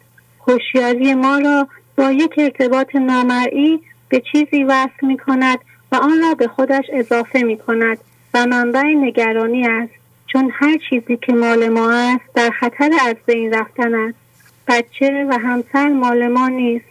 هوشیاری 0.48 1.14
ما 1.14 1.38
را 1.38 1.68
با 1.97 2.10
یک 2.10 2.34
ارتباط 2.38 2.97
نامرئی 2.97 3.80
به 4.09 4.22
چیزی 4.32 4.64
وصل 4.64 5.06
می 5.06 5.18
کند 5.18 5.59
و 5.93 5.97
آن 5.97 6.20
را 6.20 6.34
به 6.34 6.48
خودش 6.48 6.84
اضافه 6.93 7.43
می 7.43 7.59
کند 7.59 7.98
و 8.34 8.47
منبع 8.47 8.82
نگرانی 8.82 9.66
است. 9.66 9.93
چون 10.26 10.51
هر 10.55 10.78
چیزی 10.90 11.16
که 11.16 11.32
مال 11.32 11.68
ما 11.68 11.93
است 11.93 12.24
در 12.34 12.51
خطر 12.51 12.90
از 13.09 13.16
بین 13.26 13.55
رفتن 13.55 13.94
است. 13.94 14.18
بچه 14.68 15.26
و 15.30 15.38
همسر 15.38 15.88
مال 15.88 16.28
ما 16.28 16.48
نیست. 16.48 16.84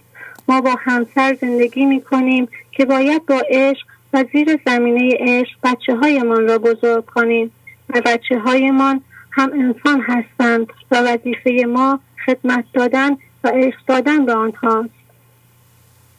ما 0.48 0.62
با 0.62 0.76
همسر 0.80 1.38
زندگی 1.42 1.86
می 1.86 2.02
کنیم 2.02 2.48
که 2.72 2.86
باید 2.86 3.26
با 3.26 3.44
عشق 3.50 3.88
و 4.14 4.24
زیر 4.34 4.60
زمینه 4.66 5.18
عشق 5.20 5.58
بچه 5.64 5.96
هایمان 5.96 6.48
را 6.48 6.58
بزرگ 6.58 7.06
کنیم. 7.06 7.52
و 7.90 8.02
بچه 8.06 8.40
هایمان 8.40 9.02
هم 9.32 9.52
انسان 9.54 10.02
هستند 10.02 10.68
و 10.92 10.96
وظیفه 10.96 11.66
ما 11.68 12.00
خدمت 12.26 12.66
دادن 12.74 13.10
و 13.44 13.48
عشق 13.48 13.86
دادن 13.88 14.26
به 14.26 14.34
آنهاست 14.34 14.90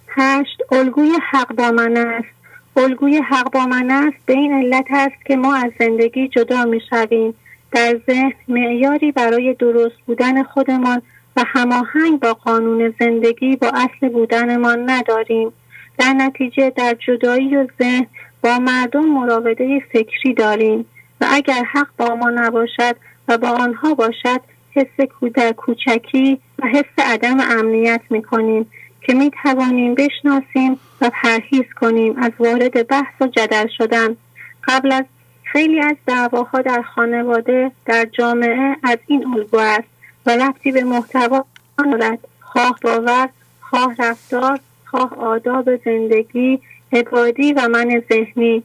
هشت 0.09 0.63
الگوی 0.73 1.13
حق 1.31 1.55
با 1.55 1.71
من 1.71 1.97
است. 1.97 2.37
الگوی 2.77 3.17
حق 3.17 3.51
با 3.53 3.67
من 3.67 3.91
است 3.91 4.17
به 4.27 4.33
این 4.33 4.53
علت 4.53 4.87
است 4.91 5.25
که 5.27 5.37
ما 5.37 5.55
از 5.55 5.73
زندگی 5.79 6.29
جدا 6.29 6.65
می 6.65 6.81
شویم 6.91 7.35
در 7.73 8.01
ذهن 8.07 8.33
معیاری 8.49 9.13
برای 9.13 9.55
درست 9.55 9.97
بودن 10.07 10.43
خودمان 10.43 11.03
و 11.37 11.45
هماهنگ 11.47 12.21
با 12.21 12.35
قانون 12.35 12.95
زندگی 13.01 13.57
با 13.57 13.69
اصل 13.75 14.09
بودنمان 14.09 14.91
نداریم. 14.91 15.53
در 15.99 16.13
نتیجه 16.13 16.71
در 16.71 16.97
جدایی 17.07 17.57
و 17.57 17.67
ذهن 17.79 18.07
با 18.43 18.59
مردم 18.59 19.05
مراوده 19.05 19.81
فکری 19.93 20.35
داریم. 20.35 20.87
و 21.21 21.27
اگر 21.31 21.63
حق 21.73 21.89
با 21.97 22.15
ما 22.15 22.31
نباشد 22.31 22.97
و 23.29 23.39
با 23.39 23.49
آنها 23.49 23.95
باشد 23.95 24.41
حس 24.71 25.07
کودک 25.21 25.53
کوچکی 25.53 26.41
و 26.59 26.67
حس 26.67 26.85
عدم 26.99 27.41
امنیت 27.41 28.01
می 28.11 28.23
کنیم 28.23 28.71
که 29.01 29.15
می 29.15 29.31
توانیم 29.43 29.95
بشناسیم 29.95 30.81
و 31.01 31.11
پرهیز 31.23 31.65
کنیم 31.81 32.17
از 32.19 32.33
وارد 32.39 32.87
بحث 32.89 33.15
و 33.21 33.27
جدل 33.27 33.67
شدن. 33.79 34.17
قبل 34.69 34.93
از 34.93 35.05
خیلی 35.45 35.81
از 35.81 35.97
دعواها 36.07 36.63
در 36.63 36.83
خانواده 36.83 37.73
در 37.87 38.05
جامعه 38.13 38.77
از 38.83 38.99
این 39.07 39.27
الگو 39.27 39.59
است 39.59 39.89
و 40.27 40.37
رفتی 40.37 40.73
به 40.73 40.85
محتوا 40.85 41.45
دارد 41.79 42.19
خواه 42.41 42.79
باور 42.83 43.29
خواه 43.61 43.95
رفتار 43.99 44.61
خواه 44.85 45.15
آداب 45.19 45.85
زندگی 45.85 46.61
عبادی 46.93 47.53
و 47.53 47.69
من 47.69 48.03
ذهنی. 48.13 48.63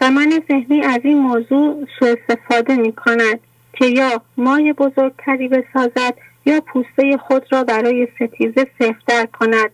من 0.00 0.42
ذهنی 0.48 0.82
از 0.82 1.00
این 1.04 1.18
موضوع 1.18 1.86
سوء 1.98 2.14
استفاده 2.14 2.76
می 2.76 2.92
کند 2.92 3.40
که 3.72 3.86
یا 3.86 4.22
مای 4.36 4.72
بزرگتری 4.72 5.48
بسازد 5.48 6.14
یا 6.46 6.60
پوسته 6.60 7.16
خود 7.16 7.46
را 7.50 7.64
برای 7.64 8.08
ستیزه 8.14 8.66
سفتر 8.78 9.26
کند. 9.26 9.70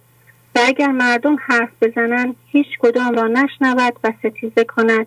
و 0.55 0.61
اگر 0.67 0.89
مردم 0.89 1.37
حرف 1.47 1.71
بزنند 1.83 2.37
هیچ 2.49 2.67
کدام 2.79 3.15
را 3.15 3.27
نشنود 3.27 3.95
و 4.05 4.13
ستیزه 4.19 4.65
کند. 4.65 5.07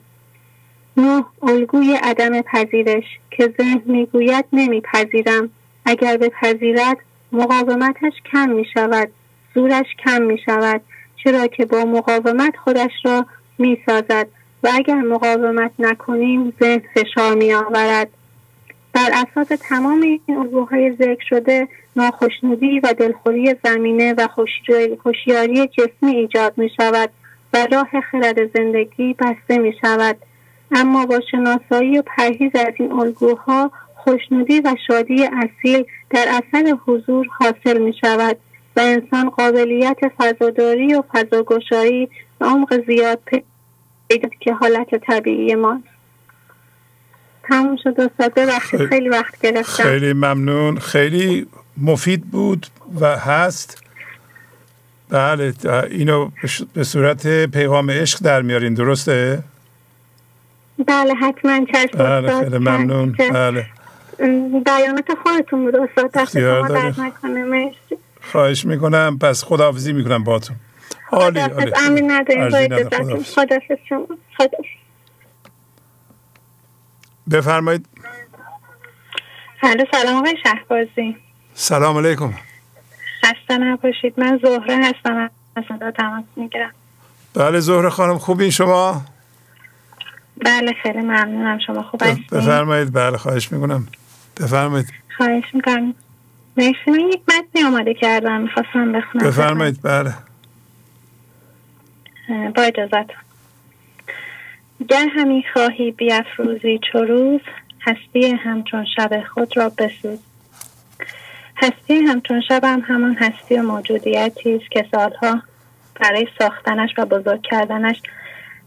نه 0.97 1.25
الگوی 1.41 1.95
عدم 2.03 2.41
پذیرش 2.41 3.19
که 3.31 3.53
ذهن 3.57 3.81
می‌گوید 3.85 4.45
نمیپذیرم. 4.53 5.49
اگر 5.85 6.17
بپذیرد 6.17 6.97
مقاومتش 7.31 8.13
کم 8.31 8.49
می 8.49 8.65
شود 8.73 9.11
زورش 9.55 9.85
کم 10.05 10.21
می 10.21 10.37
شود 10.45 10.81
چرا 11.23 11.47
که 11.47 11.65
با 11.65 11.85
مقاومت 11.85 12.57
خودش 12.57 12.91
را 13.05 13.25
می 13.57 13.77
سازد 13.85 14.27
و 14.63 14.69
اگر 14.73 14.95
مقاومت 14.95 15.71
نکنیم 15.79 16.53
ذهن 16.59 16.81
فشار 16.93 17.35
می 17.35 17.53
آورد 17.53 18.09
بر 18.93 19.09
اساس 19.13 19.47
تمام 19.69 20.01
این 20.01 20.37
الگوهای 20.37 20.95
ذکر 20.95 21.25
شده 21.29 21.67
ناخشنودی 21.95 22.79
و 22.79 22.93
دلخوری 22.93 23.55
زمینه 23.63 24.13
و 24.13 24.27
خوشیاری 25.03 25.67
جسمی 25.67 26.15
ایجاد 26.15 26.53
می 26.57 26.69
شود 26.77 27.09
و 27.53 27.67
راه 27.71 28.01
خرد 28.11 28.57
زندگی 28.57 29.13
بسته 29.13 29.57
می 29.57 29.73
شود 29.81 30.17
اما 30.71 31.05
با 31.05 31.19
شناسایی 31.31 31.97
و 31.97 32.01
پرهیز 32.01 32.51
از 32.55 32.73
این 32.79 32.91
الگوها 32.91 33.71
خوشنودی 33.95 34.59
و 34.59 34.75
شادی 34.87 35.23
اصیل 35.25 35.85
در 36.09 36.25
اثر 36.27 36.77
حضور 36.85 37.27
حاصل 37.39 37.77
می 37.77 37.93
شود 37.93 38.37
و 38.75 38.79
انسان 38.79 39.29
قابلیت 39.29 39.97
فضاداری 40.17 40.93
و 40.93 41.03
فضاگشایی 41.13 42.09
و 42.41 42.45
عمق 42.45 42.85
زیاد 42.87 43.19
که 44.39 44.53
حالت 44.53 44.95
طبیعی 44.95 45.55
ماست. 45.55 45.83
تموم 47.43 47.77
شد 47.83 48.01
استاد 48.01 48.33
ببخشید 48.33 48.85
خیلی 48.85 49.09
وقت 49.09 49.41
گرفتم. 49.41 49.83
خیلی 49.83 50.13
ممنون. 50.13 50.79
خیلی 50.79 51.47
مفید 51.77 52.25
بود 52.31 52.67
و 52.99 53.17
هست. 53.17 53.83
بله 55.09 55.53
اینو 55.91 56.29
به 56.73 56.83
صورت 56.83 57.45
پیغام 57.45 57.91
عشق 57.91 58.19
در 58.23 58.41
میارین. 58.41 58.73
درسته؟ 58.73 59.43
بله 60.87 61.13
حتما. 61.13 61.65
چشم 61.73 61.97
بله 61.97 62.39
خیلی 62.43 62.57
ممنون. 62.57 63.15
بله. 63.33 63.65
بیانات 64.65 65.13
خودتون 65.23 65.65
بود 65.65 65.75
استاد. 65.75 66.11
دست 66.11 66.39
شما 66.39 66.67
درد 66.67 66.99
نکنه. 66.99 67.43
مرسی. 67.43 67.97
خواهش 68.31 68.65
می‌کنم. 68.65 69.19
پس 69.21 69.43
خداحافظی 69.43 69.93
می‌کنم 69.93 70.23
باتون 70.23 70.55
عالی 71.11 71.39
عالی. 71.39 71.71
امین 71.85 72.11
نداریم 72.11 72.49
خداحافظ. 73.23 73.77
شما. 73.89 74.07
خداحافظ 74.37 74.77
بفرمایید. 77.31 77.85
سلام 79.91 80.15
آقای 80.15 80.35
شهبازی. 80.43 81.17
سلام 81.53 81.97
علیکم. 81.97 82.33
خسته 83.23 83.57
نباشید. 83.57 84.13
من 84.17 84.39
زهره 84.43 84.77
هستم. 84.77 85.29
از 85.55 85.63
تماس 85.97 86.23
می‌گیرم. 86.35 86.71
بله 87.33 87.59
زهره 87.59 87.89
خانم 87.89 88.17
خوبین 88.17 88.49
شما؟ 88.49 89.01
بله 90.45 90.73
خیلی 90.83 91.01
ممنونم. 91.01 91.59
شما 91.67 91.83
خوب 91.83 92.03
هستید 92.03 92.29
بفرمایید. 92.29 92.93
بله 92.93 93.17
خواهش 93.17 93.51
می‌کنم. 93.51 93.87
بفرمایید. 94.41 94.93
خواهش 95.17 95.43
می‌کنم. 95.53 95.93
مرسی. 96.57 96.91
من 96.91 96.99
یک 96.99 97.21
متنی 97.27 97.63
آماده 97.63 97.93
کردم. 97.93 98.41
می‌خواستم 98.41 98.91
بخونم. 98.91 99.27
بفرمایید. 99.27 99.79
بله. 99.83 100.13
با 102.27 102.61
اجازت. 102.61 103.09
گر 104.89 105.07
همی 105.15 105.43
خواهی 105.53 105.91
بیافروزی 105.91 106.79
چو 106.91 106.99
روز 106.99 107.41
هستی 107.81 108.31
همچون 108.31 108.85
شب 108.95 109.23
خود 109.33 109.57
را 109.57 109.69
بسوز. 109.69 110.19
هستی 111.57 111.93
همچون 111.93 112.41
شب 112.41 112.63
هم 112.63 112.83
همان 112.87 113.15
هستی 113.15 113.55
و 113.55 113.63
موجودیتی 113.63 114.55
است 114.55 114.71
که 114.71 114.85
سالها 114.91 115.41
برای 115.99 116.27
ساختنش 116.39 116.89
و 116.97 117.05
بزرگ 117.05 117.41
کردنش 117.41 118.01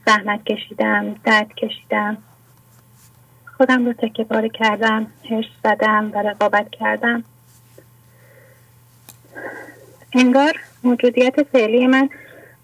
زحمت 0.07 0.45
کشیدم 0.45 1.15
درد 1.25 1.55
کشیدم. 1.55 2.17
خودم 3.57 3.87
رو 3.87 3.93
تکه 3.93 4.27
کردم 4.55 5.07
هرس 5.31 5.47
زدم 5.65 6.11
و 6.15 6.19
رقابت 6.19 6.71
کردم. 6.71 7.25
انگار 10.13 10.53
موجودیت 10.83 11.43
فعلی 11.43 11.87
من 11.87 12.09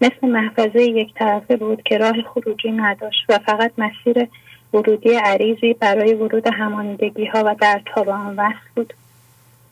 مثل 0.01 0.27
محفظه 0.27 0.81
یک 0.81 1.13
طرفه 1.13 1.57
بود 1.57 1.83
که 1.83 1.97
راه 1.97 2.21
خروجی 2.21 2.71
نداشت 2.71 3.25
و 3.29 3.37
فقط 3.37 3.71
مسیر 3.77 4.27
ورودی 4.73 5.13
عریضی 5.13 5.73
برای 5.73 6.13
ورود 6.13 6.47
همانیدگی 6.47 7.25
ها 7.25 7.43
و 7.45 7.55
در 7.61 7.81
تاب 7.85 8.09
آن 8.09 8.35
وصل 8.35 8.67
بود. 8.75 8.93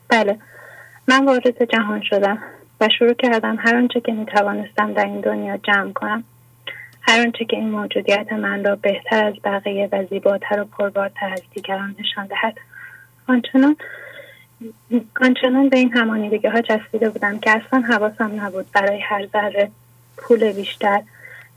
بله 0.09 0.37
من 1.07 1.25
وارد 1.25 1.71
جهان 1.71 2.01
شدم 2.01 2.37
و 2.81 2.89
شروع 2.99 3.13
کردم 3.13 3.57
هر 3.59 3.75
آنچه 3.75 4.01
که 4.01 4.11
می 4.11 4.25
توانستم 4.25 4.93
در 4.93 5.05
این 5.05 5.21
دنیا 5.21 5.57
جمع 5.57 5.91
کنم. 5.91 6.23
هر 7.01 7.21
آنچه 7.21 7.45
که 7.45 7.57
این 7.57 7.69
موجودیت 7.69 8.33
من 8.33 8.63
را 8.63 8.75
بهتر 8.75 9.25
از 9.25 9.33
بقیه 9.43 9.89
و 9.91 10.03
زیباتر 10.09 10.61
و 10.61 10.65
پربارتر 10.65 11.33
از 11.33 11.41
دیگران 11.53 11.95
نشان 11.99 12.25
دهد. 12.27 12.57
آنچنان 13.27 13.75
آنچنان 15.21 15.69
به 15.69 15.77
این 15.77 15.93
همانیدگی 15.93 16.47
ها 16.47 16.61
چسبیده 16.61 17.09
بودم 17.09 17.39
که 17.39 17.51
اصلا 17.51 17.79
حواسم 17.79 18.41
نبود 18.41 18.65
برای 18.73 18.99
هر 19.01 19.27
ذره 19.27 19.71
پول 20.17 20.51
بیشتر 20.51 21.01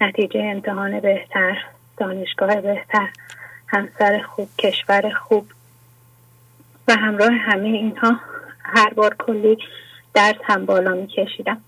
نتیجه 0.00 0.40
امتحان 0.40 1.00
بهتر 1.00 1.64
دانشگاه 1.96 2.60
بهتر 2.60 3.08
همسر 3.66 4.22
خوب 4.22 4.48
کشور 4.58 5.10
خوب 5.10 5.46
و 6.88 6.94
همراه 6.94 7.32
همه 7.32 7.68
اینها 7.68 8.20
هر 8.64 8.94
بار 8.94 9.14
کلی 9.18 9.58
درس 10.14 10.36
هم 10.44 10.66
بالا 10.66 10.94
می 10.94 11.06
کشیدم 11.06 11.60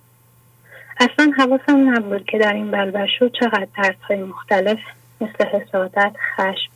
اصلا 1.01 1.33
حواسم 1.37 1.95
نبود 1.95 2.25
که 2.25 2.39
در 2.39 2.53
این 2.53 2.71
بلبشو 2.71 3.29
چقدر 3.29 3.67
درس 3.77 3.97
های 4.09 4.23
مختلف 4.23 4.79
مثل 5.21 5.45
حسادت، 5.45 6.13
خشم، 6.37 6.71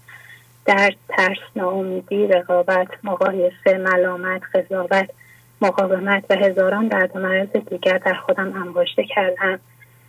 درد، 0.64 0.96
ترس، 1.08 1.38
ناامیدی، 1.56 2.26
رقابت، 2.26 2.88
مقایسه، 3.04 3.78
ملامت، 3.78 4.42
قضاوت، 4.54 5.10
مقاومت 5.60 6.24
و 6.30 6.34
هزاران 6.34 6.88
درد 6.88 7.16
و 7.16 7.18
مرض 7.18 7.48
دیگر 7.70 7.98
در 7.98 8.14
خودم 8.14 8.62
انباشته 8.62 9.04
کردم. 9.04 9.58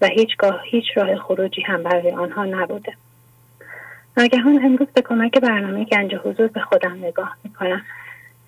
و 0.02 0.08
هیچگاه 0.08 0.62
هیچ 0.66 0.86
راه 0.96 1.16
خروجی 1.16 1.62
هم 1.62 1.84
برای 1.84 2.12
آنها 2.12 2.46
نبوده. 2.46 2.94
ناگهان 4.18 4.66
امروز 4.66 4.88
به 4.88 5.02
کمک 5.02 5.40
برنامه 5.40 5.86
گنج 5.86 6.16
حضور 6.16 6.48
به 6.48 6.60
خودم 6.60 6.98
نگاه 7.02 7.38
می‌کنم. 7.44 7.82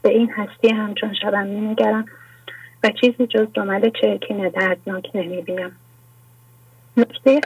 به 0.01 0.09
این 0.09 0.31
هستی 0.31 0.69
همچون 0.69 1.13
شبم 1.13 1.47
مینگرم 1.47 2.05
و 2.83 2.89
چیزی 2.89 3.27
جز 3.27 3.47
دمل 3.53 3.89
چرکین 4.01 4.49
دردناک 4.49 5.09
نمی‌بینم. 5.15 5.71
نکته 6.97 7.41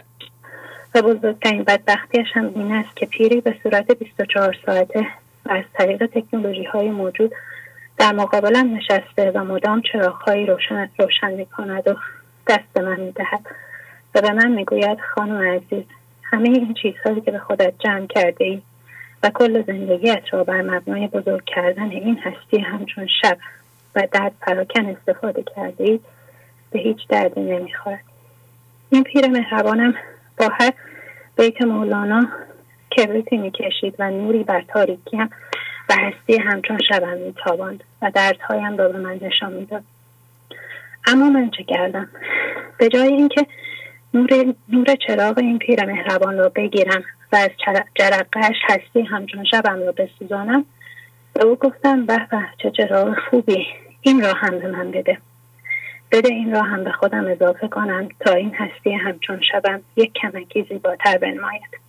و 0.95 1.01
بزرگترین 1.01 1.63
بدبختیش 1.63 2.27
هم 2.33 2.51
این 2.55 2.71
است 2.71 2.95
که 2.95 3.05
پیری 3.05 3.41
به 3.41 3.55
صورت 3.63 3.91
24 3.91 4.57
ساعته 4.65 5.07
و 5.45 5.51
از 5.51 5.63
طریق 5.73 6.05
تکنولوژی 6.05 6.63
های 6.63 6.89
موجود 6.89 7.31
در 7.97 8.11
مقابلم 8.11 8.75
نشسته 8.75 9.31
و 9.31 9.43
مدام 9.43 9.81
چراغهایی 9.81 10.45
روشن, 10.45 10.89
روشن 10.99 11.31
می 11.31 11.45
کند 11.45 11.87
و 11.87 11.95
دست 12.47 12.77
من 12.77 12.99
می 12.99 13.11
دهد 13.11 13.41
و 14.15 14.21
به 14.21 14.31
من 14.31 14.51
می‌گوید 14.51 14.97
خانم 15.15 15.41
عزیز 15.41 15.83
همه 16.23 16.49
این 16.49 16.73
چیزهایی 16.73 17.21
که 17.21 17.31
به 17.31 17.39
خودت 17.39 17.73
جمع 17.79 18.07
کرده 18.07 18.45
ای 18.45 18.61
و 19.23 19.29
کل 19.29 19.63
زندگیت 19.63 20.23
را 20.31 20.43
بر 20.43 20.61
مبنای 20.61 21.07
بزرگ 21.07 21.43
کردن 21.45 21.89
این 21.89 22.19
هستی 22.19 22.59
همچون 22.59 23.07
شب 23.21 23.37
و 23.95 24.07
درد 24.11 24.31
پراکن 24.41 24.85
استفاده 24.85 25.43
کرده 25.55 25.83
ای 25.83 25.99
به 26.71 26.79
هیچ 26.79 27.07
دردی 27.09 27.41
نمی‌خورد. 27.41 28.03
این 28.89 29.03
پیر 29.03 29.27
مهربانم 29.27 29.93
با 30.37 30.49
هر 30.59 30.73
بیت 31.37 31.61
مولانا 31.61 32.27
کبریتی 32.97 33.37
می‌کشید 33.37 33.95
و 33.99 34.11
نوری 34.11 34.43
بر 34.43 34.61
تاریکیم 34.61 35.29
و 35.89 35.95
هستی 35.99 36.37
همچون 36.37 36.77
شبم 36.89 37.17
میتاباند 37.17 37.83
و 38.01 38.11
دردهایم 38.11 38.77
را 38.77 38.87
به 38.89 38.97
من 38.97 39.19
نشان 39.21 39.53
می‌داد. 39.53 39.83
اما 41.07 41.29
من 41.29 41.49
چه 41.49 41.63
کردم؟ 41.63 42.09
به 42.77 42.89
جای 42.89 43.07
اینکه 43.07 43.47
نور, 44.13 44.53
نور 44.69 44.95
چراغ 45.07 45.37
این 45.37 45.59
پیر 45.59 45.85
مهربان 45.85 46.37
را 46.37 46.49
بگیرم 46.49 47.03
و 47.31 47.35
از 47.35 47.49
جرقهش 47.95 48.55
هستی 48.69 49.01
همچون 49.01 49.43
شبم 49.43 49.79
را 49.79 49.91
بسوزانم. 49.91 50.65
به 51.33 51.45
او 51.45 51.55
گفتم 51.55 52.05
به 52.05 52.27
به 52.31 52.37
چه 52.57 52.71
چراغ 52.71 53.15
خوبی. 53.29 53.67
این 54.01 54.21
را 54.21 54.33
هم 54.33 54.59
به 54.59 54.67
من 54.67 54.91
بده. 54.91 55.17
بده 56.11 56.29
این 56.29 56.51
را 56.51 56.61
هم 56.61 56.83
به 56.83 56.91
خودم 56.91 57.27
اضافه 57.27 57.67
کنم 57.67 58.09
تا 58.19 58.33
این 58.33 58.55
هستی 58.55 58.93
همچون 58.93 59.41
شبم 59.51 59.81
یک 59.95 60.13
کمکی 60.13 60.65
زیباتر 60.69 61.17
بنماید. 61.17 61.81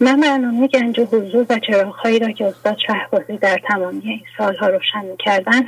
من 0.00 0.20
برنامه 0.20 0.68
گنج 0.68 1.00
حضور 1.00 1.46
و 1.50 1.58
چراغهایی 1.58 2.18
را 2.18 2.30
که 2.32 2.46
استاد 2.46 2.76
شهبازی 2.86 3.36
در 3.36 3.60
تمامی 3.68 4.00
این 4.04 4.22
سالها 4.38 4.66
روشن 4.66 5.16
کردن 5.18 5.62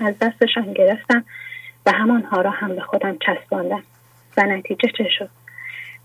از 0.00 0.14
دستشان 0.20 0.72
گرفتم 0.72 1.24
و 1.86 1.92
همانها 1.92 2.40
را 2.40 2.50
هم 2.50 2.74
به 2.74 2.80
خودم 2.80 3.16
چسباندم. 3.18 3.82
نتیجه 4.46 4.88
چه 4.98 5.08
شد؟ 5.18 5.28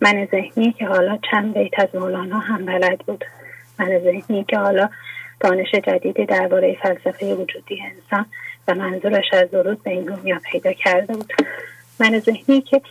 من 0.02 0.28
ذهنی 0.32 0.72
که 0.72 0.86
حالا 0.86 1.18
چند 1.32 1.54
بیت 1.54 1.80
از 1.80 1.96
مولانا 1.96 2.40
هم 2.40 2.66
بلد 2.66 3.00
بود. 3.00 3.26
من 3.80 4.00
ذهنی 4.00 4.44
که 4.44 4.58
حالا 4.58 4.90
دانش 5.40 5.72
جدیدی 5.72 6.26
درباره 6.26 6.78
فلسفه 6.84 7.36
وجودی 7.36 7.82
انسان 7.82 8.26
و 8.68 8.74
منظورش 8.74 9.34
از 9.34 9.52
درود 9.52 9.84
به 9.84 9.92
این 9.92 10.04
دنیا 10.04 10.40
پیدا 10.52 10.74
کرده 10.74 11.14
بود. 11.14 11.34
من 12.00 12.20
ذهنی 12.20 12.62
که 12.62 12.82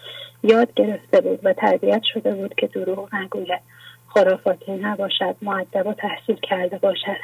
یاد 0.42 0.74
گرفته 0.74 1.20
بود 1.20 1.40
و 1.42 1.52
تربیت 1.52 2.02
شده 2.14 2.34
بود 2.34 2.54
که 2.54 2.66
دروغ 2.66 3.14
نگوید. 3.14 3.60
خرافاتی 4.08 4.72
نباشد 4.72 5.36
معدب 5.42 5.86
و 5.86 5.92
تحصیل 5.92 6.36
کرده 6.42 6.78
باشد. 6.78 7.16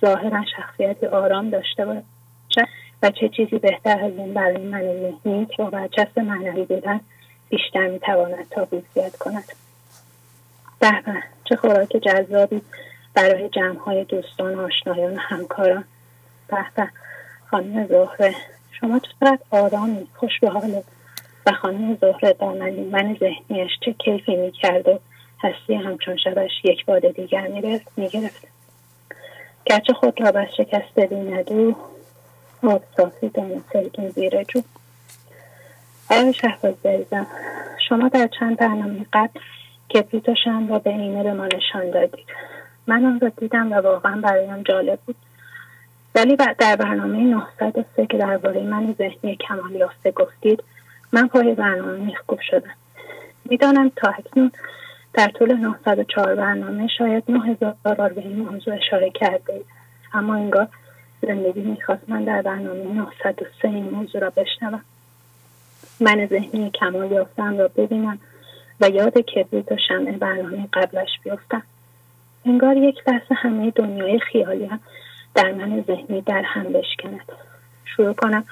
ظاهرا 0.00 0.44
شخصیتی 0.56 1.06
آرام 1.06 1.50
داشته 1.50 1.86
باشد. 1.86 2.06
و 3.02 3.10
چه 3.10 3.28
چیزی 3.28 3.58
بهتر 3.58 4.04
از 4.04 4.12
این 4.18 4.34
برای 4.34 4.56
من 4.56 4.80
ذهنی 4.80 5.46
که 5.46 5.62
با 5.62 5.70
برچسب 5.70 6.18
معنوی 6.18 6.64
بودن 6.64 7.00
بیشتر 7.48 7.86
می‌تواند 7.86 8.48
تا 8.50 8.68
زیاد 8.94 9.16
کند. 9.16 9.52
به 10.80 10.92
چه 11.44 11.56
خوراک 11.56 11.96
جذابی 11.96 12.62
برای 13.14 13.50
های 13.86 14.04
دوستان 14.04 14.60
آشنایان 14.60 15.14
و 15.14 15.18
همکاران. 15.18 15.84
به 16.48 16.56
به 16.76 16.88
خانم 17.50 17.86
زهره 17.86 18.34
شما 18.80 18.98
چقدر 18.98 19.38
آرامی 19.50 20.06
خوش 20.14 20.40
به 20.40 20.50
حاله 20.50 20.84
و 21.46 21.52
خانم 21.52 21.98
زهره 22.00 22.32
در 22.32 22.70
من 22.90 23.16
ذهنیش 23.20 23.70
چه 23.84 23.92
کیفی 23.92 24.36
می‌کرد 24.36 24.88
و 24.88 24.98
هستی 25.42 25.74
همچون 25.74 26.16
شبش 26.16 26.50
یک 26.64 26.84
باد 26.86 27.10
دیگر 27.10 27.48
می‌گرفت. 27.96 28.46
گرچه 29.64 29.92
خود 29.92 30.20
را 30.20 30.32
بس 30.32 30.48
شکسته 30.56 31.06
بیندو 31.06 31.74
آب 32.62 32.82
صافی 32.96 33.28
دانه 33.28 33.60
سلگین 33.72 34.10
زیر 34.10 34.42
جو. 34.42 34.62
آقای 36.10 36.32
شهباز 36.32 36.74
عزیزم 36.84 37.26
شما 37.88 38.08
در 38.08 38.28
چند 38.40 38.56
برنامه 38.56 39.06
قبل 39.12 39.40
کبریت 39.94 40.28
و 40.68 40.78
به 40.78 40.90
اینه 40.90 41.22
به 41.22 41.32
ما 41.32 41.46
نشان 41.46 41.90
دادید. 41.90 42.26
من 42.86 43.04
آن 43.04 43.20
را 43.20 43.28
دیدم 43.28 43.72
و 43.72 43.74
واقعا 43.74 44.20
برایم 44.20 44.62
جالب 44.62 44.98
بود. 45.06 45.16
ولی 46.14 46.36
در 46.36 46.76
برنامه 46.76 47.18
903 47.18 48.06
که 48.06 48.18
درباره 48.18 48.60
من 48.60 48.94
ذهنی 48.98 49.36
کمال 49.36 49.72
یافته 49.72 50.10
گفتید 50.10 50.64
من 51.12 51.28
پای 51.28 51.54
برنامه 51.54 51.98
میخکوب 51.98 52.40
شدم. 52.40 52.74
می‌دانم 53.44 53.92
تا 53.96 54.08
اکنون 54.08 54.52
در 55.14 55.28
طول 55.28 55.56
904 55.56 56.34
برنامه 56.34 56.88
شاید 56.98 57.24
9000 57.28 57.94
بار 57.94 58.12
به 58.12 58.20
این 58.20 58.36
موضوع 58.36 58.74
اشاره 58.74 59.10
کرده 59.10 59.60
اما 60.12 60.34
انگار 60.34 60.68
زندگی 61.22 61.60
می‌خواست 61.60 62.02
من 62.08 62.24
در 62.24 62.42
برنامه 62.42 62.84
903 62.94 63.68
این 63.68 63.90
موضوع 63.90 64.20
را 64.20 64.30
بشنوم. 64.30 64.82
من 66.00 66.26
ذهنی 66.26 66.70
کمال 66.70 67.12
یافتم 67.12 67.58
را 67.58 67.68
ببینم 67.68 68.18
و 68.80 68.88
یاد 68.88 69.18
کبریت 69.18 69.72
و 69.72 69.76
شمع 69.88 70.12
برنامه 70.12 70.68
قبلش 70.72 71.08
بیفتم. 71.24 71.62
انگار 72.46 72.76
یک 72.76 73.08
لحظه 73.08 73.34
همه 73.34 73.70
دنیای 73.70 74.18
خیالی 74.18 74.66
هم 74.66 74.80
در 75.34 75.52
من 75.52 75.84
ذهنی 75.86 76.20
در 76.20 76.42
هم 76.42 76.72
بشکند. 76.72 77.32
شروع 77.84 78.12
کنم 78.12 78.44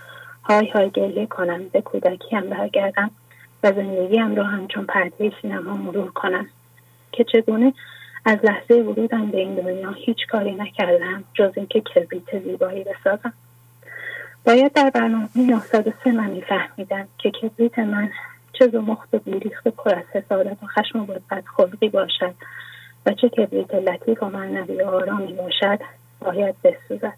های 0.45 0.67
های 0.67 0.91
گریه 0.91 1.27
کنم 1.27 1.69
به 1.73 1.81
کودکیم 1.81 2.41
برگردم 2.41 3.11
و 3.63 3.73
زندگیم 3.73 4.35
را 4.35 4.45
همچون 4.45 4.85
پرده 4.85 5.33
سینما 5.43 5.77
مرور 5.77 6.11
کنم. 6.11 6.47
که 7.13 7.25
چگونه 7.25 7.73
از 8.25 8.39
لحظه 8.45 8.75
ورودم 8.75 9.27
به 9.27 9.39
این 9.39 9.55
دنیا 9.55 9.91
هیچ 9.91 10.27
کاری 10.27 10.55
نکردم 10.55 11.25
جز 11.35 11.53
اینکه 11.57 11.81
کبریت 11.81 12.39
زیبایی 12.45 12.85
بسازم. 12.85 13.33
باید 14.45 14.73
در 14.73 14.91
برنامه 14.91 15.29
903 15.37 16.13
من 16.13 16.31
میفهمیدم 16.31 17.09
که 17.19 17.31
کبریت 17.31 17.79
من 17.79 18.11
چه 18.53 18.69
زمخت 18.69 19.15
و 19.15 19.19
بیریخت 19.19 19.69
پر 19.69 19.95
از 19.95 20.05
حسادت 20.13 20.63
و 20.63 20.67
خشم 20.67 20.99
و 20.99 21.07
بدخلقی 21.31 21.89
باشد 21.89 22.35
و 23.07 23.13
چه 23.13 23.29
کبریت 23.29 23.75
لطیف 23.75 24.23
و 24.23 24.29
معنوی 24.29 24.83
و 24.83 24.87
آرامی 24.87 25.33
باشد 25.33 25.79
باید 26.21 26.55
بسوزد. 26.65 27.17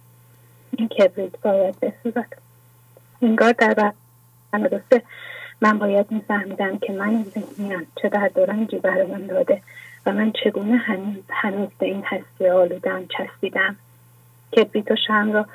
این 0.79 0.89
کبریت 0.89 1.41
باید 1.43 1.81
بسوزد. 1.81 2.33
انگار 3.23 3.53
در 3.53 3.93
برنامه 4.53 4.81
من 5.61 5.79
باید 5.79 6.07
میفهمیدم 6.11 6.79
که 6.79 6.93
من 6.93 7.25
ذهنیم 7.25 7.87
چه 8.03 8.09
در 8.09 8.31
دورنجی 8.35 8.79
برایم 8.79 9.27
داده 9.27 9.63
و 10.07 10.13
من 10.13 10.33
چگونه 10.45 10.77
هنوز, 10.77 11.25
هنوز 11.31 11.69
به 11.79 11.87
این 11.87 12.03
هستی 12.07 12.49
آلودم 12.49 13.03
چسبیدم. 13.07 13.77
کبریت 14.57 14.91
و 14.91 14.97
شم 15.07 15.33
را 15.33 15.47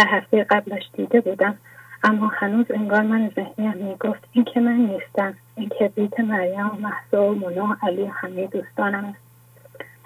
در 0.00 0.08
هفته 0.08 0.44
قبلش 0.44 0.82
دیده 0.92 1.20
بودم. 1.20 1.58
اما 2.02 2.26
هنوز 2.26 2.66
انگار 2.70 3.02
من 3.02 3.30
ذهنیم 3.36 3.72
می‌گفت 3.72 4.24
این 4.32 4.44
که 4.44 4.60
من 4.60 4.76
نیستم. 4.76 5.34
این 5.56 5.68
کبریت 5.68 6.20
مریم 6.20 6.66
و 6.66 6.76
محضا 6.80 7.32
و 7.32 7.34
منا 7.34 7.64
و 7.64 7.76
علی 7.86 8.02
و 8.02 8.06
همه 8.06 8.46
دوستانم 8.46 9.14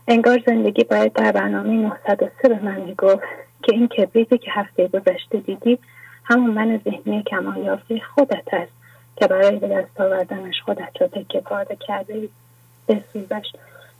انگار 0.08 0.42
زندگی 0.46 0.84
باید 0.84 1.12
در 1.12 1.32
برنامه 1.32 1.70
903 1.70 2.48
به 2.48 2.58
من 2.62 2.80
می‌گفت 2.80 3.22
که 3.62 3.74
این 3.74 3.88
کبریتی 3.88 4.38
که 4.38 4.50
هفته 4.50 4.88
گذشته 4.88 5.38
دیدی 5.38 5.78
همون 6.24 6.50
من 6.50 6.80
ذهنی 6.84 7.22
کمال 7.22 7.56
یافته 7.56 8.00
خودت 8.14 8.54
است 8.54 8.72
که 9.16 9.26
برای 9.26 9.56
به 9.56 9.68
دست 9.68 10.00
آوردنش 10.00 10.60
خودت 10.64 10.92
را 11.00 11.06
تکه 11.06 11.40
پارده 11.40 11.76
کرده 11.76 12.28
بسوزش 12.88 13.52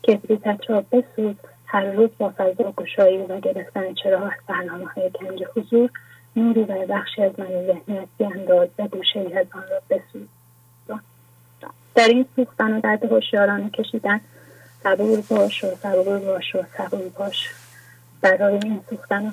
کبریتت 0.08 0.60
را 0.68 0.84
بسوز. 0.92 1.34
هر 1.74 1.84
روز 1.84 2.10
با 2.18 2.32
فضا 2.36 2.72
گشایی 2.76 3.18
و 3.18 3.40
گرفتن 3.40 3.94
چراغ 3.94 4.32
برنامه 4.48 4.86
های 4.86 5.10
گنج 5.10 5.44
حضور 5.56 5.90
نوری 6.36 6.62
و 6.62 6.86
بخشی 6.86 7.22
از 7.22 7.32
من 7.38 7.46
ذهنیت 7.46 8.08
بیانداز 8.18 8.68
و 8.78 8.88
گوشه 8.88 9.20
ای 9.20 9.38
از 9.38 9.46
آن 9.54 9.62
را 9.70 9.82
بسوز. 9.90 10.28
در 11.94 12.08
این 12.08 12.26
سوختن 12.36 12.72
و 12.72 12.80
درد 12.80 13.04
هوشیارانه 13.04 13.70
کشیدن 13.70 14.20
صبور 14.82 15.20
باش 15.30 15.64
و 15.64 15.74
صبور 15.74 16.18
باش 16.18 16.54
و 16.54 16.62
صبور 16.78 17.08
باش. 17.08 17.50
برای 18.20 18.54
این 18.54 18.80
سوختن 18.90 19.26
و 19.26 19.30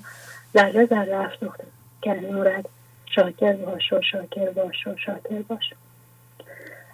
ذره 0.54 0.86
ذره 0.86 1.18
افسوخته 1.18 1.64
که 2.02 2.14
نورت 2.14 2.66
شاکر 3.06 3.54
باش 3.54 3.94
و 3.94 4.02
شاکر 4.02 4.50
باش 4.50 4.88
و 4.88 4.98
شاکر 4.98 5.42
باش. 5.48 5.74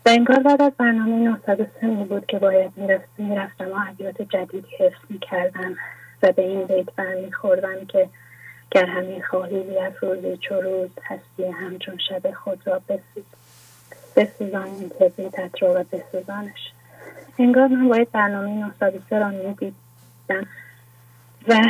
و 0.06 0.10
انگار 0.10 0.40
بعد 0.40 0.62
از 0.62 0.72
برنامه 0.78 1.16
903 1.16 1.88
می 1.88 2.04
بود 2.04 2.26
که 2.26 2.40
باید 2.40 2.72
می‌رفتم 3.18 3.72
و 3.72 3.76
عبیات 3.88 4.22
جدیدی 4.22 4.68
حفظ 4.80 5.00
می‌کردم 5.10 5.76
و 6.24 6.32
به 6.32 6.42
این 6.42 6.66
بیت 6.66 6.96
برمیخوردم 6.96 7.86
که 7.88 8.10
گر 8.72 8.86
همین 8.86 9.24
خواهی 9.24 9.64
بیافروزی 9.64 10.38
چو 10.38 10.56
روز 10.56 10.90
هستی 11.04 11.46
همچون 11.46 11.98
شب 12.10 12.32
خود 12.32 12.68
را 12.68 12.82
بسوز. 12.90 13.24
بسوزان 14.16 14.64
این 14.64 14.90
کبریتت 14.90 15.64
را 15.64 15.82
و 15.82 15.84
بسوزانش. 15.92 16.72
انگار 17.40 17.68
من 17.68 17.90
باید 17.90 18.12
برنامه 18.12 18.50
903 18.50 19.20
را 19.20 19.30
می‌دیدم 19.30 20.48
و 21.48 21.64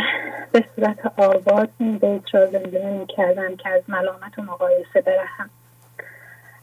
به 0.51 0.65
صورت 0.75 1.13
آواز 1.17 1.67
این 1.79 1.97
بیت 1.97 2.35
را 2.35 2.45
زنده 2.45 2.91
می 2.91 3.05
کردم 3.07 3.55
که 3.55 3.69
از 3.69 3.81
ملامت 3.87 4.39
و 4.39 4.41
مقایسه 4.41 5.01
برهم. 5.01 5.49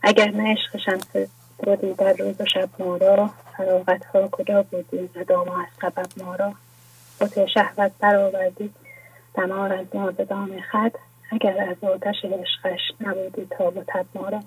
اگر 0.02 0.30
نه 0.30 0.52
عشق 0.52 0.76
بودی 1.58 1.94
در 1.94 2.12
روز 2.12 2.40
و 2.40 2.44
شب 2.44 2.68
ما 2.78 2.96
را 2.96 3.30
فراغت 3.56 4.04
ها 4.04 4.28
کجا 4.28 4.62
بودی 4.62 5.08
و 5.16 5.24
داما 5.24 5.60
از 5.60 5.66
سبب 5.82 6.24
ما 6.24 6.34
را؟ 6.34 6.52
بوت 7.20 7.46
شهوت 7.46 7.92
برآوردی 8.00 8.70
دمار 9.34 9.72
از 9.72 9.86
ما 9.94 10.10
به 10.10 10.24
دام 10.24 10.60
خط 10.60 10.92
اگر 11.32 11.68
از 11.70 11.90
آتش 11.90 12.24
عشقش 12.24 12.80
نبودی 13.00 13.46
تا 13.50 13.64
و 13.68 14.04
ما 14.14 14.28
را. 14.28 14.40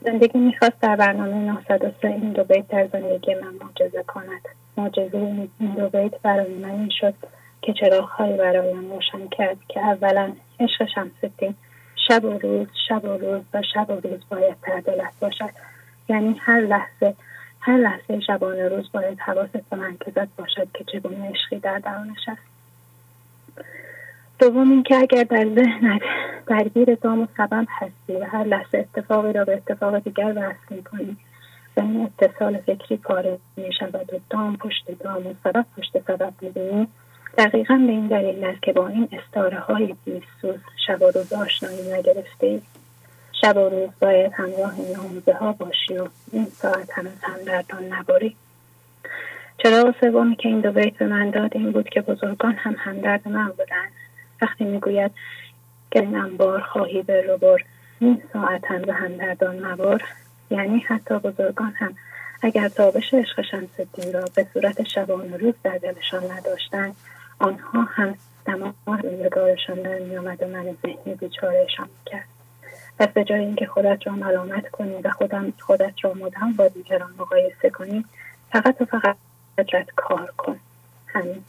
زندگی 0.00 0.38
می‌خواست 0.38 0.80
در 0.80 0.96
برنامه 0.96 1.34
903 1.34 2.08
این 2.08 2.32
دو 2.32 2.44
بیت 2.44 2.68
در 2.68 2.86
زندگی 2.86 3.34
من 3.34 3.54
معجزه 3.60 4.02
کند. 4.02 4.48
معجزه 4.76 5.18
این 5.60 5.74
دو 5.76 5.88
بیت 5.88 6.20
برای 6.22 6.54
من 6.54 6.70
این 6.70 6.90
شد 7.00 7.14
که 7.62 7.72
چراغهایی 7.72 8.36
برایم 8.36 8.90
روشن 8.92 9.28
کرد 9.28 9.56
که 9.68 9.80
اولا 9.80 10.32
عشق 10.60 10.88
شمس 10.94 11.30
شب 12.08 12.24
و 12.24 12.38
روز 12.38 12.68
شب 12.88 13.04
و 13.04 13.08
روز 13.08 13.42
و 13.54 13.62
شب 13.74 13.90
و 13.90 14.08
روز 14.08 14.20
باید 14.30 14.56
تردلت 14.62 15.12
باشد. 15.20 15.50
یعنی 16.08 16.40
هر 16.40 16.60
لحظه 16.60 17.14
هر 17.60 17.76
لحظه 17.76 18.20
شبانه 18.20 18.68
روز 18.68 18.92
باید 18.92 19.18
حواست 19.20 19.70
به 19.70 19.76
مرکزت 19.76 20.36
باشد 20.36 20.68
که 20.74 20.84
چگونه 20.84 21.30
عشقی 21.30 21.58
در 21.58 21.78
درونش 21.78 22.28
است 22.28 22.54
دوم 24.38 24.70
اینکه 24.70 24.96
اگر 24.96 25.24
در 25.24 25.48
ذهنت 25.54 26.02
درگیر 26.46 26.94
دام 26.94 27.20
و 27.20 27.26
سبب 27.36 27.66
هستی 27.68 28.12
و 28.12 28.24
هر 28.24 28.44
لحظه 28.44 28.78
اتفاقی 28.78 29.32
را 29.32 29.44
به 29.44 29.54
اتفاق 29.54 29.98
دیگر 29.98 30.32
وصل 30.36 30.74
می‌کنی 30.74 31.16
و 31.76 31.80
این 31.80 32.10
اتصال 32.18 32.58
فکری 32.58 32.96
پاره 32.96 33.38
می 33.56 33.72
شود 33.72 34.14
و 34.14 34.18
دام 34.30 34.56
پشت 34.56 34.90
دام 35.02 35.26
و 35.26 35.34
سبب 35.44 35.66
پشت 35.76 35.98
سبب 36.06 36.32
می‌بینی. 36.40 36.88
دقیقا 37.38 37.74
به 37.74 37.92
این 37.92 38.06
دلیل 38.06 38.44
است 38.44 38.62
که 38.62 38.72
با 38.72 38.88
این 38.88 39.08
استاره 39.12 39.58
های 39.58 39.94
بیسوز 40.04 40.60
شب 40.86 41.02
و 41.02 41.10
روز 41.10 41.32
آشنایی 41.32 41.92
نگرفته 41.92 42.60
شب 43.40 43.56
و 43.56 43.68
روز 43.68 43.90
باید 44.00 44.32
همراه 44.32 44.74
این 44.78 44.96
آموزه 44.96 45.32
ها 45.32 45.52
باشی 45.52 45.98
و 45.98 46.08
این 46.32 46.46
ساعت 46.46 46.90
هم 46.92 47.06
از 47.06 47.44
دردان 47.44 47.84
نباری. 47.84 48.36
چراغ 49.58 49.94
سومی 50.00 50.36
که 50.36 50.48
این 50.48 50.60
دو 50.60 50.72
بیت 50.72 50.96
به 50.96 51.06
من 51.06 51.30
داد 51.30 51.56
این 51.56 51.72
بود 51.72 51.88
که 51.88 52.00
بزرگان 52.00 52.54
هم 52.54 52.76
همدرد 52.78 53.28
من 53.28 53.46
بودند 53.48 53.92
وقتی 54.42 54.64
می‌گوید 54.64 55.10
که 55.90 56.00
این 56.00 56.16
انبار 56.16 56.60
خواهی 56.60 57.02
به 57.02 57.22
رو 57.22 57.38
بر 57.38 57.64
این 58.00 58.22
ساعت 58.32 58.64
هم 58.64 58.82
به 58.82 58.92
همدردان 58.92 59.66
مبار 59.66 60.02
یعنی 60.50 60.78
حتی 60.78 61.14
بزرگان 61.14 61.72
هم 61.76 61.94
اگر 62.42 62.68
تابش 62.68 63.14
عشق 63.14 63.42
شمس 63.42 63.80
را 64.14 64.24
به 64.34 64.46
صورت 64.52 64.82
شبان 64.82 65.32
و 65.32 65.36
روز 65.36 65.54
در 65.62 65.78
دلشان 65.78 66.30
نداشتند 66.30 66.96
آنها 67.38 67.82
هم 67.82 68.14
دماغ 68.46 68.74
روزگارشان 68.86 69.82
در 69.82 69.98
میآمد 69.98 70.42
و 70.42 70.46
من 70.46 70.76
ذهنی 70.82 71.14
بیچارهشان 71.14 71.88
می‌کرد. 71.98 72.33
پس 72.98 73.08
به 73.08 73.24
جای 73.24 73.40
اینکه 73.40 73.66
خودت 73.66 73.98
را 74.06 74.12
ملامت 74.12 74.70
کنی 74.70 75.02
و 75.04 75.10
خودم 75.10 75.52
خودت 75.60 75.94
را 76.02 76.14
مدام 76.14 76.52
با 76.52 76.68
دیگران 76.68 77.14
مقایسه 77.18 77.70
کنی 77.70 78.04
فقط 78.52 78.80
و 78.80 78.84
فقط 78.84 79.16
قدرت 79.58 79.86
کار 79.96 80.32
کن. 80.36 80.60
همین. 81.06 81.44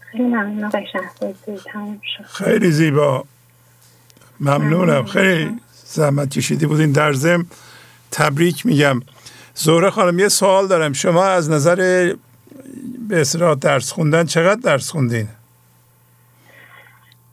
خیلی 0.00 0.24
ممنون 0.24 0.70
خیلی 2.24 2.70
زیبا. 2.70 3.24
ممنونم. 4.40 5.04
خیلی 5.04 5.60
زحمت 5.84 6.30
کشیده 6.30 6.66
بودین. 6.66 6.92
در 6.92 7.12
ضمن 7.12 7.46
تبریک 8.10 8.66
میگم. 8.66 9.00
زهره 9.54 9.90
خانم 9.90 10.18
یه 10.18 10.28
سوال 10.28 10.68
دارم. 10.68 10.92
شما 10.92 11.24
از 11.24 11.50
نظر 11.50 11.76
به 13.08 13.20
اصطلاح 13.20 13.54
درس 13.54 13.92
خوندن 13.92 14.24
چقدر 14.24 14.60
درس 14.60 14.90
خوندین؟ 14.90 15.28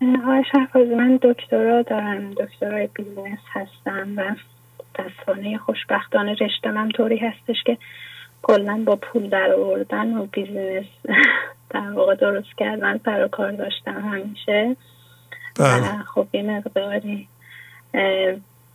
آقای 0.01 0.43
شهبازی 0.51 0.95
من 0.95 1.19
دکترا 1.21 1.81
دارم 1.81 2.33
دکترای 2.33 2.89
business 2.93 3.39
هستم 3.51 4.07
و 4.17 4.35
متاسفانه 4.99 5.57
خوشبختانه 5.57 6.33
رشته 6.33 6.71
من 6.71 6.89
طوری 6.89 7.17
هستش 7.17 7.63
که 7.65 7.77
کلا 8.41 8.83
با 8.85 8.95
پول 8.95 9.29
در 9.29 9.53
آوردن 9.53 10.17
و 10.17 10.25
business 10.25 10.85
در 11.69 11.91
واقع 11.91 12.15
درست 12.15 12.57
کردن 12.57 12.99
سر 13.05 13.27
کار 13.27 13.51
داشتم 13.51 14.09
همیشه 14.11 14.75
بله. 15.59 16.03
خب 16.15 16.27
یه 16.33 16.43
مقداری 16.43 17.27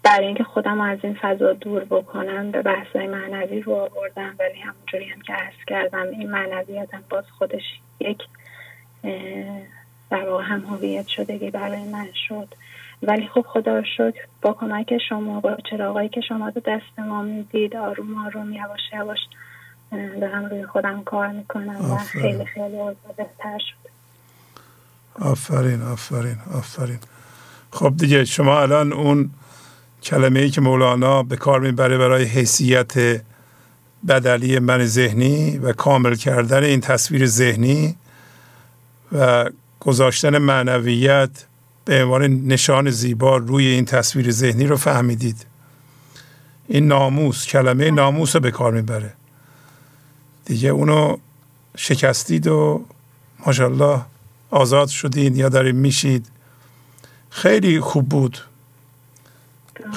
برای 0.02 0.26
اینکه 0.26 0.44
خودم 0.44 0.80
از 0.80 0.98
این 1.02 1.14
فضا 1.22 1.52
دور 1.52 1.84
بکنم 1.84 2.50
به 2.50 2.62
بحثای 2.62 3.06
معنوی 3.06 3.60
رو 3.60 3.72
آوردم 3.72 4.34
ولی 4.38 4.60
همونجوری 4.60 5.04
هم 5.04 5.20
که 5.20 5.32
عرض 5.32 5.64
کردم 5.66 6.06
این 6.12 6.30
معنویتم 6.30 7.02
باز 7.10 7.24
خودش 7.38 7.62
یک 8.00 8.18
در 10.10 10.28
واقع 10.28 10.44
هم 10.44 10.60
هویت 10.60 11.06
شدگی 11.06 11.50
برای 11.50 11.84
من 11.84 12.08
شد. 12.28 12.48
ولی 13.02 13.28
خب 13.34 13.44
خدا 13.48 13.82
شد 13.96 14.14
با 14.42 14.52
کمک 14.52 14.98
شما 15.08 15.40
با 15.40 15.56
چراغایی 15.70 16.08
که 16.08 16.20
شما 16.20 16.50
تو 16.50 16.60
دست 16.60 16.98
ما 16.98 17.22
می‌دید 17.22 17.76
آروم 17.76 18.26
آروم 18.26 18.52
یواش 18.52 18.80
یواش 18.92 19.18
دارم 20.20 20.44
روی 20.44 20.66
خودم 20.66 21.02
کار 21.04 21.28
می‌کنم 21.28 21.92
و 21.92 21.96
خیلی 21.96 22.44
خیلی 22.44 22.78
بهتر 23.16 23.58
شد. 23.58 23.90
آفرین 25.22 25.82
آفرین 25.82 26.36
آفرین. 26.54 26.98
خب 27.70 27.96
دیگه 27.96 28.24
شما 28.24 28.60
الان 28.60 28.92
اون 28.92 29.30
کلمه 30.02 30.40
ای 30.40 30.50
که 30.50 30.60
مولانا 30.60 31.22
به 31.22 31.36
کار 31.36 31.60
می‌بره 31.60 31.98
برای 31.98 32.24
حیثیت 32.24 33.22
بدلی 34.08 34.58
من 34.58 34.84
ذهنی 34.84 35.58
و 35.58 35.72
کامل 35.72 36.14
کردن 36.14 36.64
این 36.64 36.80
تصویر 36.80 37.26
ذهنی 37.26 37.96
و 39.12 39.50
گذاشتن 39.86 40.38
معنویت 40.38 41.30
به 41.84 42.04
عنوان 42.04 42.22
نشان 42.46 42.90
زیبا 42.90 43.36
روی 43.36 43.66
این 43.66 43.84
تصویر 43.84 44.30
ذهنی 44.30 44.66
رو 44.66 44.76
فهمیدید. 44.76 45.46
این 46.68 46.86
ناموس 46.86 47.46
کلمه 47.46 47.90
ناموس 47.90 48.36
رو 48.36 48.40
به 48.40 48.50
کار 48.50 48.72
می‌بره. 48.72 49.12
دیگه 50.44 50.68
اونو 50.68 51.16
شکستید 51.76 52.46
و 52.46 52.84
ماشاءالله 53.46 54.00
آزاد 54.50 54.88
شدین 54.88 55.36
یا 55.36 55.48
دارین 55.48 55.76
میشید. 55.76 56.26
خیلی 57.30 57.80
خوب 57.80 58.08
بود. 58.08 58.38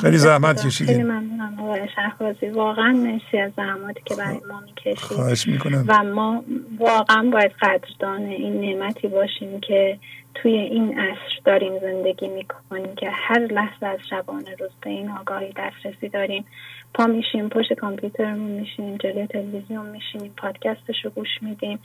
خیلی 0.01 0.17
زحمت 0.17 0.65
کشیدین 0.65 0.95
خیلی 0.95 1.07
ممنونم 1.07 1.59
آقای 1.59 1.87
شهبازی. 1.95 2.47
واقعا 2.47 2.91
مرسی 2.91 3.37
از 3.37 3.51
زحماتی 3.55 4.01
که 4.05 4.15
برای 4.15 4.39
ما 4.49 4.59
می‌کشید. 4.59 4.97
خواهش 4.97 5.47
می‌کنم. 5.47 5.85
و 5.87 6.03
ما 6.03 6.43
واقعا 6.79 7.29
باید 7.29 7.51
قدردان 7.61 8.21
این 8.21 8.61
نعمتی 8.61 9.07
باشیم 9.07 9.59
که 9.59 9.99
توی 10.35 10.51
این 10.51 10.99
عصر 10.99 11.39
داریم 11.45 11.79
زندگی 11.79 12.27
می‌کنیم 12.27 12.95
که 12.95 13.09
هر 13.09 13.39
لحظه 13.39 13.85
از 13.85 13.99
شبانه 14.09 14.55
روز 14.59 14.69
به 14.81 14.89
این 14.89 15.09
آگاهی 15.09 15.53
دسترسی 15.57 16.09
داریم. 16.09 16.45
پا 16.93 17.05
میشیم 17.05 17.49
پشت 17.49 17.73
کامپیوترمون 17.73 18.51
میشیم 18.51 18.97
جلوی 18.97 19.27
تلویزیون 19.27 19.89
میشیم 19.89 20.33
پادکستش 20.37 21.05
رو 21.05 21.11
گوش 21.11 21.29
میدیم 21.41 21.79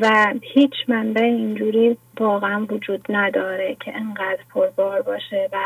و 0.00 0.34
هیچ 0.42 0.72
منبع 0.88 1.22
اینجوری 1.22 1.96
واقعا 2.20 2.66
وجود 2.70 3.06
نداره 3.08 3.76
که 3.80 3.96
انقدر 3.96 4.38
پربار 4.54 5.02
باشه 5.02 5.48
و 5.52 5.56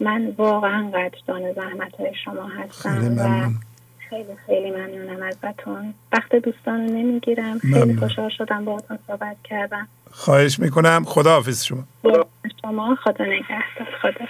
من 0.00 0.34
واقعا 0.38 0.90
قدردان 0.90 1.52
زحمت 1.52 1.94
های 1.94 2.12
شما 2.24 2.48
هستم 2.48 3.16
و 3.18 3.50
خیلی 4.10 4.36
خیلی 4.46 4.70
ممنونم 4.70 5.22
ازتون. 5.22 5.94
وقت 6.12 6.34
دوستان 6.34 6.80
نمی‌گیرم. 6.80 7.58
خیلی 7.58 7.96
خوشحال 7.96 8.30
شدم 8.38 8.64
با 8.64 8.82
صحبت 9.06 9.36
کردم. 9.44 9.88
خواهش 10.10 10.58
می‌کنم. 10.58 11.04
خدا 11.06 11.30
حافظ 11.30 11.64
شما 11.64 11.84
شما. 12.62 12.96
خدا 13.04 13.24
نگهدار. 13.24 13.88
خدا. 14.02 14.26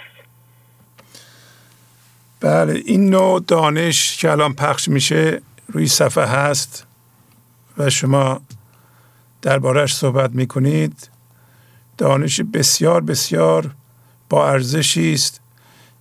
بله 2.41 2.83
این 2.87 3.11
نوع 3.11 3.45
دانش 3.49 4.17
که 4.17 4.31
الان 4.31 4.55
پخش 4.55 4.89
میشه 4.89 5.41
روی 5.69 5.87
صفحه 5.87 6.25
هست 6.25 6.87
و 7.79 7.91
شما 7.91 8.41
دربارش 9.43 9.95
صحبت 9.95 10.31
می 10.31 10.47
کنید 10.47 11.11
دانش 11.99 12.41
بسیار 12.41 13.01
بسیار 13.01 13.71
با 14.29 14.51
ارزشی 14.51 15.13
است. 15.13 15.41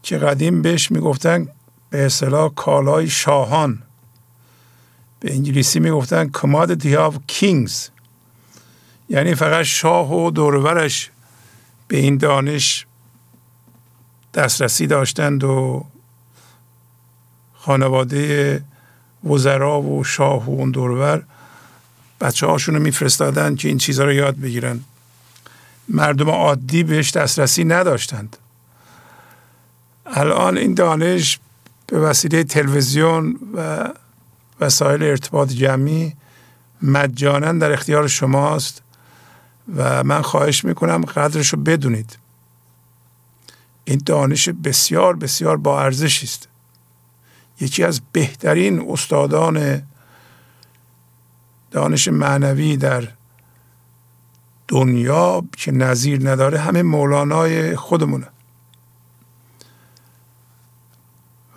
که 0.07 0.17
قدیم 0.17 0.61
بهش 0.61 0.91
می‌گفتن 0.91 1.47
به 1.89 2.05
اصطلاح 2.05 2.53
کالای 2.53 3.09
شاهان. 3.09 3.83
به 5.19 5.33
انگلیسی 5.33 5.79
می‌گفتن 5.79 6.29
commodity 6.29 6.95
of 6.95 7.13
kings. 7.31 7.73
یعنی 9.09 9.35
فقط 9.35 9.65
شاه 9.65 10.13
و 10.13 10.31
دورورش 10.31 11.11
به 11.87 11.97
این 11.97 12.17
دانش 12.17 12.85
دسترسی 14.33 14.87
داشتند 14.87 15.43
و 15.43 15.85
خانواده 17.53 18.63
وزرا 19.23 19.81
و 19.81 20.03
شاه 20.03 20.45
و 20.45 20.49
اون 20.49 20.71
دورور 20.71 21.23
بچه 22.21 22.47
هاشون 22.47 22.75
رو 22.75 22.81
میفرستادن 22.81 23.55
که 23.55 23.67
این 23.67 23.77
چیزها 23.77 24.05
رو 24.05 24.13
یاد 24.13 24.35
بگیرن. 24.35 24.79
مردم 25.89 26.29
عادی 26.29 26.83
بهش 26.83 27.11
دسترسی 27.11 27.63
نداشتند. 27.63 28.37
الان 30.13 30.57
این 30.57 30.73
دانش 30.73 31.39
به 31.87 31.99
وسیله 31.99 32.43
تلویزیون 32.43 33.39
و 33.53 33.89
وسایل 34.59 35.03
ارتباط 35.03 35.49
جمعی 35.49 36.13
مجانا 36.81 37.51
در 37.51 37.71
اختیار 37.71 38.07
شماست 38.07 38.81
و 39.75 40.03
من 40.03 40.21
خواهش 40.21 40.65
می‌کنم 40.65 41.05
قدرش 41.05 41.53
رو 41.53 41.59
بدونید. 41.59 42.17
این 43.85 44.01
دانش 44.05 44.49
بسیار 44.49 45.15
بسیار 45.15 45.57
با 45.57 45.81
ارزش 45.81 46.23
است. 46.23 46.47
یکی 47.61 47.83
از 47.83 48.01
بهترین 48.11 48.91
استادان 48.91 49.81
دانش 51.71 52.07
معنوی 52.07 52.77
در 52.77 53.07
دنیا 54.67 55.43
که 55.57 55.71
نظیر 55.71 56.29
نداره 56.29 56.59
همه 56.59 56.83
مولانای 56.83 57.75
خودمونه. 57.75 58.27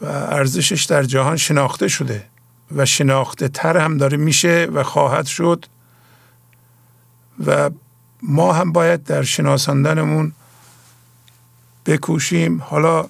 و 0.01 0.07
ارزشش 0.07 0.85
در 0.85 1.03
جهان 1.03 1.37
شناخته 1.37 1.89
شده 1.89 2.25
و 2.77 2.87
شناخته 2.87 3.49
تر 3.49 3.77
هم 3.77 3.97
داره 3.97 4.17
میشه 4.17 4.69
و 4.73 4.83
خواهد 4.83 5.27
شد 5.27 5.67
و 7.47 7.71
ما 8.23 8.53
هم 8.53 8.73
باید 8.73 9.05
در 9.05 9.23
شناساندنمون 9.23 10.33
بکوشیم. 11.87 12.61
حالا 12.61 13.09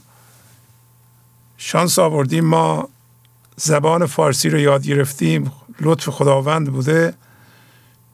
شانس 1.57 1.99
آوردیم 1.99 2.45
ما 2.45 2.89
زبان 3.57 4.07
فارسی 4.07 4.49
رو 4.49 4.59
یاد 4.59 4.83
گرفتیم 4.83 5.53
لطف 5.81 6.09
خداوند 6.09 6.73
بوده. 6.73 7.15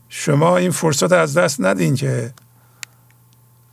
شما 0.09 0.57
این 0.57 0.71
فرصت 0.71 1.13
از 1.13 1.37
دست 1.37 1.61
ندین 1.61 1.95
که 1.95 2.33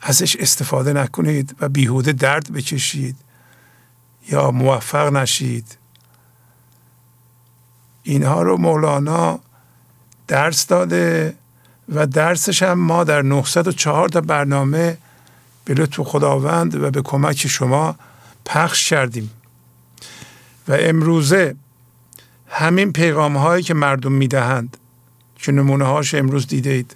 ازش 0.01 0.35
استفاده 0.35 0.93
نکنید 0.93 1.55
و 1.59 1.69
بیهوده 1.69 2.11
درد 2.11 2.53
بکشید. 2.53 3.15
یا 4.29 4.51
موفق 4.51 5.13
نشید. 5.13 5.77
اینها 8.03 8.41
رو 8.41 8.57
مولانا 8.57 9.39
درس 10.27 10.67
داده 10.67 11.35
و 11.89 12.07
درسش 12.07 12.63
هم 12.63 12.79
ما 12.79 13.03
در 13.03 13.21
904 13.21 14.09
تا 14.09 14.21
برنامه 14.21 14.97
به 15.65 15.73
لطف 15.73 15.99
خداوند 15.99 16.75
و 16.75 16.91
به 16.91 17.01
کمک 17.01 17.47
شما 17.47 17.95
پخش 18.45 18.89
کردیم. 18.89 19.31
و 20.67 20.77
امروزه 20.79 21.55
همین 22.47 22.93
پیغام 22.93 23.37
هایی 23.37 23.63
که 23.63 23.73
مردم 23.73 24.11
می‌دهند 24.11 24.77
که 25.37 25.51
نمونه 25.51 25.85
هاش 25.85 26.15
امروز 26.15 26.47
دیدید 26.47 26.95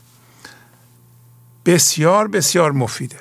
بسیار 1.65 2.27
بسیار 2.27 2.71
مفیده. 2.71 3.19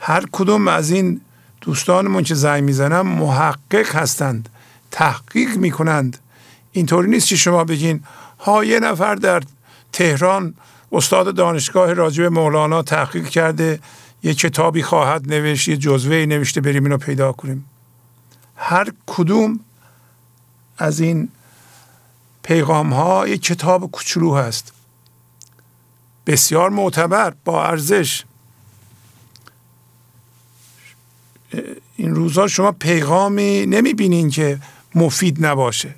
هر 0.00 0.24
کدوم 0.32 0.68
از 0.68 0.90
این 0.90 1.20
دوستانمون 1.60 2.22
که 2.22 2.34
زنگ 2.34 2.64
می‌زنن 2.64 3.00
محقق 3.00 3.96
هستند 3.96 4.48
تحقیق 4.90 5.56
می‌کنند. 5.56 6.18
اینطوری 6.72 7.10
نیست 7.10 7.28
که 7.28 7.36
شما 7.36 7.64
بگین 7.64 8.02
ها 8.40 8.64
یه 8.64 8.80
نفر 8.80 9.14
در 9.14 9.42
تهران 9.92 10.54
استاد 10.92 11.34
دانشگاه 11.34 11.92
راجب 11.92 12.24
مولانا 12.24 12.82
تحقیق 12.82 13.28
کرده 13.28 13.80
یه 14.22 14.34
کتابی 14.34 14.82
خواهد 14.82 15.32
نوشت 15.32 15.68
یه 15.68 15.76
جزوه 15.76 16.16
نوشته 16.16 16.60
بریم 16.60 16.84
اینو 16.84 16.98
پیدا 16.98 17.32
کنیم. 17.32 17.64
هر 18.56 18.92
کدوم 19.06 19.60
از 20.78 21.00
این 21.00 21.28
پیغام 22.42 22.92
ها 22.92 23.28
یک 23.28 23.42
کتاب 23.42 23.90
کوچولو 23.90 24.34
هست. 24.34 24.72
بسیار 26.26 26.70
معتبر 26.70 27.34
با 27.44 27.64
ارزش. 27.64 28.24
این 31.96 32.14
روزها 32.14 32.48
شما 32.48 32.72
پیغامی 32.72 33.66
نمی 33.66 33.94
بینین 33.94 34.30
که 34.30 34.58
مفید 34.94 35.46
نباشه. 35.46 35.94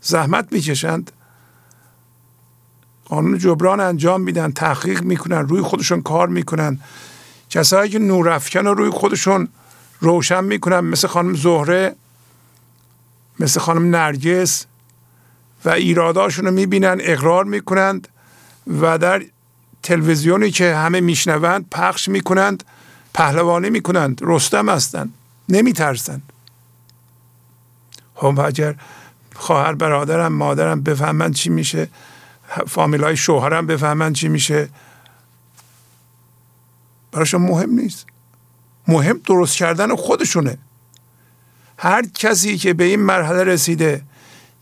زحمت 0.00 0.48
می‌کشند. 0.50 1.12
قانون 3.04 3.38
جبران 3.38 3.80
انجام 3.80 4.20
میدن 4.20 4.52
تحقیق 4.52 5.02
می‌کنن 5.02 5.48
روی 5.48 5.62
خودشون 5.62 6.02
کار 6.02 6.28
می‌کنن. 6.28 6.80
کسایی 7.50 7.90
که 7.90 7.98
نورافکن 7.98 8.66
رو 8.66 8.74
روی 8.74 8.90
خودشون 8.90 9.48
روشن 10.00 10.44
می‌کنن 10.44 10.80
مثل 10.80 11.08
خانم 11.08 11.34
زهره 11.34 11.94
مثل 13.40 13.60
خانم 13.60 13.96
نرگس 13.96 14.66
و 15.64 15.70
ایراداشون 15.70 16.44
رو 16.44 16.50
می‌بینن 16.50 16.96
اقرار 17.00 17.44
می‌کنند 17.44 18.08
و 18.80 18.98
در 18.98 19.24
تلویزیونی 19.82 20.50
که 20.50 20.74
همه 20.74 21.00
میشنوند 21.00 21.66
پخش 21.70 22.08
می‌کنند. 22.08 22.64
پهلوانی 23.14 23.70
می‌کنند 23.70 24.20
رستم 24.22 24.68
هستند. 24.68 25.14
نمیترسند. 25.48 26.22
خب 28.14 28.40
اگر 28.40 28.74
خواهر 29.34 29.74
برادرم 29.74 30.32
مادرم 30.32 30.82
بفهمن 30.82 31.32
چی 31.32 31.50
میشه 31.50 31.88
فامیلای 32.66 33.16
شوهرم 33.16 33.66
بفهمن 33.66 34.12
چی 34.12 34.28
میشه 34.28 34.68
براشون 37.12 37.42
مهم 37.42 37.70
نیست. 37.70 38.06
مهم 38.88 39.20
درست 39.26 39.56
کردن 39.56 39.96
خودشونه. 39.96 40.58
هر 41.78 42.02
کسی 42.14 42.58
که 42.58 42.74
به 42.74 42.84
این 42.84 43.00
مرحله 43.00 43.44
رسیده 43.44 44.02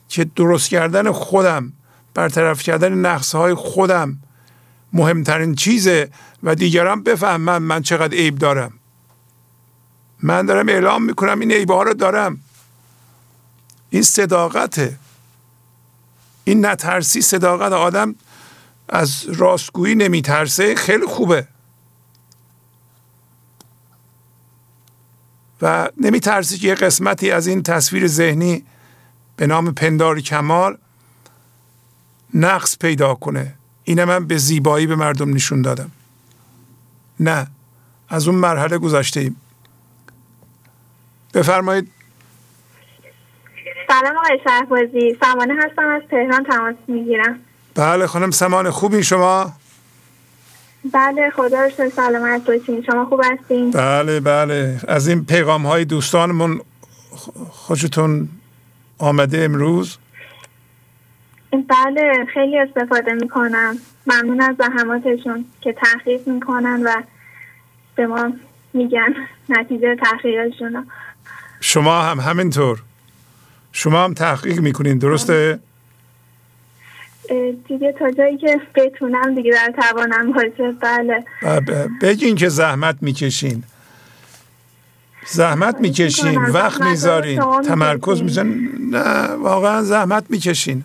که 0.09 0.25
درست 0.25 0.69
کردن 0.69 1.13
خودم 1.13 1.73
برطرف 2.15 2.63
کردن 2.63 2.93
نقص 2.93 3.35
های 3.35 3.55
خودم 3.55 4.19
مهمترین 4.93 5.55
چیزه 5.55 6.11
و 6.43 6.55
دیگران 6.55 7.03
بفهمن 7.03 7.59
من 7.59 7.83
چقدر 7.83 8.17
عیب 8.17 8.39
دارم. 8.39 8.73
من 10.23 10.47
دارم 10.47 10.69
اعلام 10.69 11.03
می‌کنم 11.05 11.41
این 11.41 11.53
عیب 11.53 11.71
ها 11.71 11.83
رو 11.83 11.95
دارم. 11.95 12.41
این 13.91 14.03
صداقته. 14.03 14.99
این 16.45 16.67
نترسی 16.67 17.23
صداقت. 17.23 17.73
آدم 17.73 18.15
از 18.89 19.25
راستگویی 19.25 19.95
نمیترسه. 19.95 20.75
خیلی 20.75 21.07
خوبه. 21.07 21.47
و 25.63 25.89
نمیترسی 26.01 26.59
که 26.59 26.69
یه 26.69 26.75
قسمتی 26.75 27.31
از 27.31 27.47
این 27.47 27.63
تصویر 27.63 28.07
ذهنی 28.07 28.65
به 29.37 29.47
نام 29.47 29.75
پندار 29.75 30.21
کمال 30.21 30.79
نقص 32.35 32.79
پیدا 32.79 33.15
کنه. 33.15 33.55
اینه 33.85 34.05
من 34.05 34.27
به 34.27 34.37
زیبایی 34.37 34.87
به 34.87 34.97
مردم 34.97 35.35
نشون 35.35 35.63
دادم. 35.63 35.91
نه 37.21 37.47
از 38.09 38.29
اون 38.29 38.37
مرحله 38.37 38.79
گذشته 38.79 39.21
ایم. 39.21 39.37
بفرمایید. 41.35 41.89
سلام 43.89 44.17
آقای 44.17 44.39
شهبازی. 44.45 45.17
سمانه 45.21 45.55
هستم 45.65 45.89
از 45.89 46.03
تهران 46.11 46.45
تماس 46.45 46.75
می‌گیرم. 46.89 47.39
بله 47.75 48.07
خانم 48.07 48.31
سمانه 48.31 48.71
خوبی 48.71 49.03
شما؟ 49.03 49.53
بله 50.93 51.31
خدا 51.37 51.61
رو 51.61 51.91
سلامت 51.91 52.45
باشین 52.45 52.83
شما 52.83 53.05
خوب 53.05 53.21
هستین؟ 53.25 53.71
بله 53.71 54.21
بله. 54.21 54.81
از 54.89 55.09
این 55.09 55.25
پیغام 55.25 55.67
های 55.67 55.85
دوستانمون 55.85 56.61
خوشتون 57.51 58.29
آمده 58.99 59.45
امروز. 59.45 59.99
بله 61.53 62.27
خیلی 62.35 62.59
استفاده 62.59 63.13
می‌کنم. 63.13 63.77
ممنون 64.07 64.41
از 64.41 64.57
زحماتشون 64.59 65.45
که 65.61 65.73
تحقیق 65.73 66.29
می‌کنن 66.29 66.83
و 66.85 67.03
به 67.95 68.07
ما 68.07 68.33
میگن 68.73 69.15
نتیجه 69.49 69.97
تحقیقشون 69.97 70.87
شما 71.61 72.03
هم 72.03 72.21
همینطور. 72.21 72.83
شما 73.73 74.05
هم 74.05 74.15
تحقیق 74.15 74.61
می‌کنین 74.61 74.99
درسته؟ 74.99 75.59
دیگه 77.69 77.95
تا 77.99 78.11
جایی 78.11 78.39
که 78.39 78.61
بتونم 78.75 79.35
دیگه 79.35 79.53
در 79.53 79.75
توانم 79.83 80.33
باشه. 80.33 80.73
بله. 80.81 81.25
بگین 82.03 82.37
که 82.37 82.49
زحمت 82.49 82.97
می‌کشین. 83.01 83.65
زحمت 85.27 85.81
می‌کشین 85.81 86.39
وقت 86.39 86.83
می‌ذارین 86.83 87.41
تمرکز 87.63 88.23
میزن 88.23 88.47
نه 88.91 89.27
واقعا 89.35 89.83
زحمت 89.83 90.25
می‌کشین. 90.29 90.85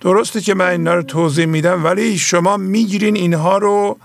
درسته 0.00 0.40
که 0.40 0.54
من 0.54 0.68
اینا 0.68 0.94
رو 0.94 1.02
توضیح 1.02 1.46
میدم 1.46 1.84
ولی 1.84 2.18
شما 2.18 2.56
می‌گیرین 2.56 3.16
اینها 3.16 3.58
رو 3.58 3.98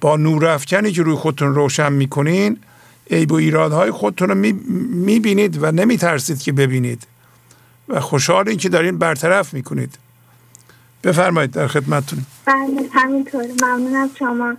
با 0.00 0.16
نورافکنی 0.16 0.92
که 0.92 1.02
روی 1.02 1.14
خودتون 1.14 1.54
روشن 1.54 1.92
می‌کنین 1.92 2.58
عیب 3.10 3.32
و 3.32 3.34
ایرادهای 3.34 3.90
خودتون 3.90 4.28
رو 4.28 4.34
می‌بینید 4.34 5.62
و 5.62 5.72
نمیترسید 5.72 6.42
که 6.42 6.52
ببینید. 6.52 7.06
و 7.88 8.00
خوشحالین 8.00 8.56
که 8.56 8.68
دارین 8.68 8.98
برطرف 8.98 9.54
می‌کنید. 9.54 9.98
بفرمایید 11.04 11.50
در 11.50 11.66
خدمتتون. 11.66 12.18
بله 12.44 12.88
همینطور. 12.92 13.44
ممنونم 13.62 14.10
شما. 14.18 14.56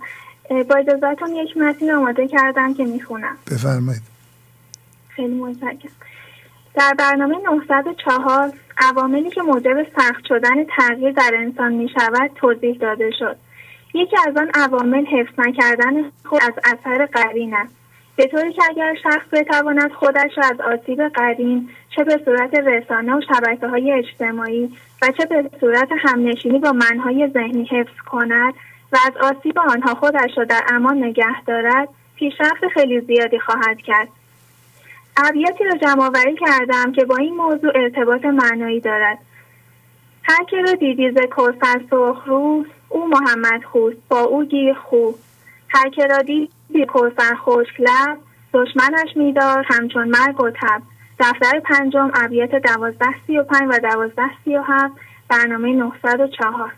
با 0.50 0.76
اجازهتون 0.76 1.36
یک 1.36 1.56
متن 1.56 1.90
آماده 1.90 2.28
کردم 2.28 2.74
که 2.74 2.84
می‌خونم. 2.84 3.36
بفرمایید. 3.50 4.02
خیلی 5.08 5.34
متشکرم. 5.34 5.92
در 6.74 6.94
برنامه 6.98 7.36
904 7.44 8.52
عواملی 8.78 9.30
که 9.30 9.42
موجب 9.42 9.86
سخت 9.96 10.24
شدن 10.28 10.64
تغییر 10.64 11.12
در 11.12 11.32
انسان 11.34 11.72
می 11.72 11.88
شود 11.88 12.30
توضیح 12.34 12.76
داده 12.76 13.10
شد. 13.18 13.36
یکی 13.94 14.16
از 14.28 14.36
آن 14.36 14.50
عوامل 14.54 15.06
حفظ 15.06 15.32
نکردن 15.38 16.10
خود 16.24 16.40
از 16.42 16.54
اثر 16.64 17.06
قرین 17.06 17.54
است. 17.54 17.74
به 18.16 18.26
طوری 18.26 18.52
که 18.52 18.62
اگر 18.70 18.94
شخص 19.02 19.26
بتواند 19.32 19.92
خودش 19.92 20.30
را 20.36 20.44
از 20.44 20.60
آسیب 20.60 21.08
قرین 21.08 21.68
چه 21.96 22.04
به 22.04 22.20
صورت 22.24 22.54
رسانه 22.54 23.16
و 23.16 23.20
شبکه 23.20 23.66
های 23.66 23.92
اجتماعی 23.92 24.76
و 25.02 25.12
چه 25.18 25.26
به 25.26 25.50
صورت 25.60 25.88
همنشینی 25.98 26.58
با 26.58 26.72
منهای 26.72 27.28
ذهنی 27.34 27.64
حفظ 27.64 28.00
کند 28.06 28.54
و 28.92 28.96
از 29.06 29.16
آسیب 29.16 29.58
آنها 29.58 29.94
خودش 29.94 30.38
را 30.38 30.44
در 30.44 30.62
امان 30.68 31.04
نگه 31.04 31.42
دارد 31.46 31.88
پیشرفت 32.16 32.68
خیلی 32.74 33.00
زیادی 33.00 33.38
خواهد 33.38 33.78
کرد 33.78 34.08
ابیاتی 35.16 35.64
را 35.64 35.76
جمعآوری 35.76 36.36
کردم 36.36 36.92
که 36.92 37.04
با 37.04 37.16
این 37.16 37.36
موضوع 37.36 37.72
ارتباط 37.74 38.24
معنایی 38.24 38.80
دارد. 38.80 39.18
هر 40.22 40.44
که 40.44 40.56
را 40.56 40.72
دیدی 40.72 41.10
ز 41.10 41.18
کوثر 41.30 41.80
سرخ 41.90 42.28
او 42.28 43.08
محمد 43.08 43.64
خوست 43.64 43.98
با 44.08 44.20
او 44.20 44.44
گیر 44.44 44.74
خو. 44.74 45.10
هر 45.68 45.88
که 45.90 46.06
را 46.06 46.18
دیدی 46.18 46.86
کوثر 46.88 47.34
خشک 47.34 47.80
لب 47.80 48.18
دشمنش 48.52 49.16
میدار 49.16 49.64
همچون 49.68 50.08
مرگ 50.08 50.40
و 50.40 50.50
تب. 50.50 50.82
دفتر 51.18 51.60
پنجم 51.60 52.10
ابیات 52.14 52.54
دوازده 52.54 53.14
سی 53.26 53.38
و 53.38 53.42
پنج 53.42 53.68
و 53.70 53.78
دوازده 53.78 54.30
سی 54.44 54.56
و 54.56 54.62
هفت 54.62 54.94
برنامه 55.28 55.72
904 55.72 56.72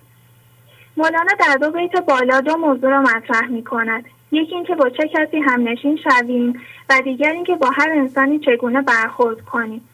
مولانا 0.97 1.33
در 1.39 1.57
دو 1.61 1.71
بیت 1.71 2.01
بالا 2.01 2.41
دو 2.41 2.57
موضوع 2.57 2.91
را 2.91 3.01
مطرح 3.01 3.47
می 3.49 3.65
کند 3.65 4.05
یکی 4.33 4.55
اینکه 4.55 4.75
با 4.75 4.91
چه 4.91 5.09
کسی 5.09 5.39
همنشین 5.39 5.97
شویم 5.97 6.61
و 6.91 7.01
دیگر 7.05 7.31
اینکه 7.31 7.55
با 7.55 7.71
هر 7.71 7.91
انسانی 7.91 8.39
چگونه 8.39 8.83
برخورد 8.83 9.41
کنیم. 9.41 9.89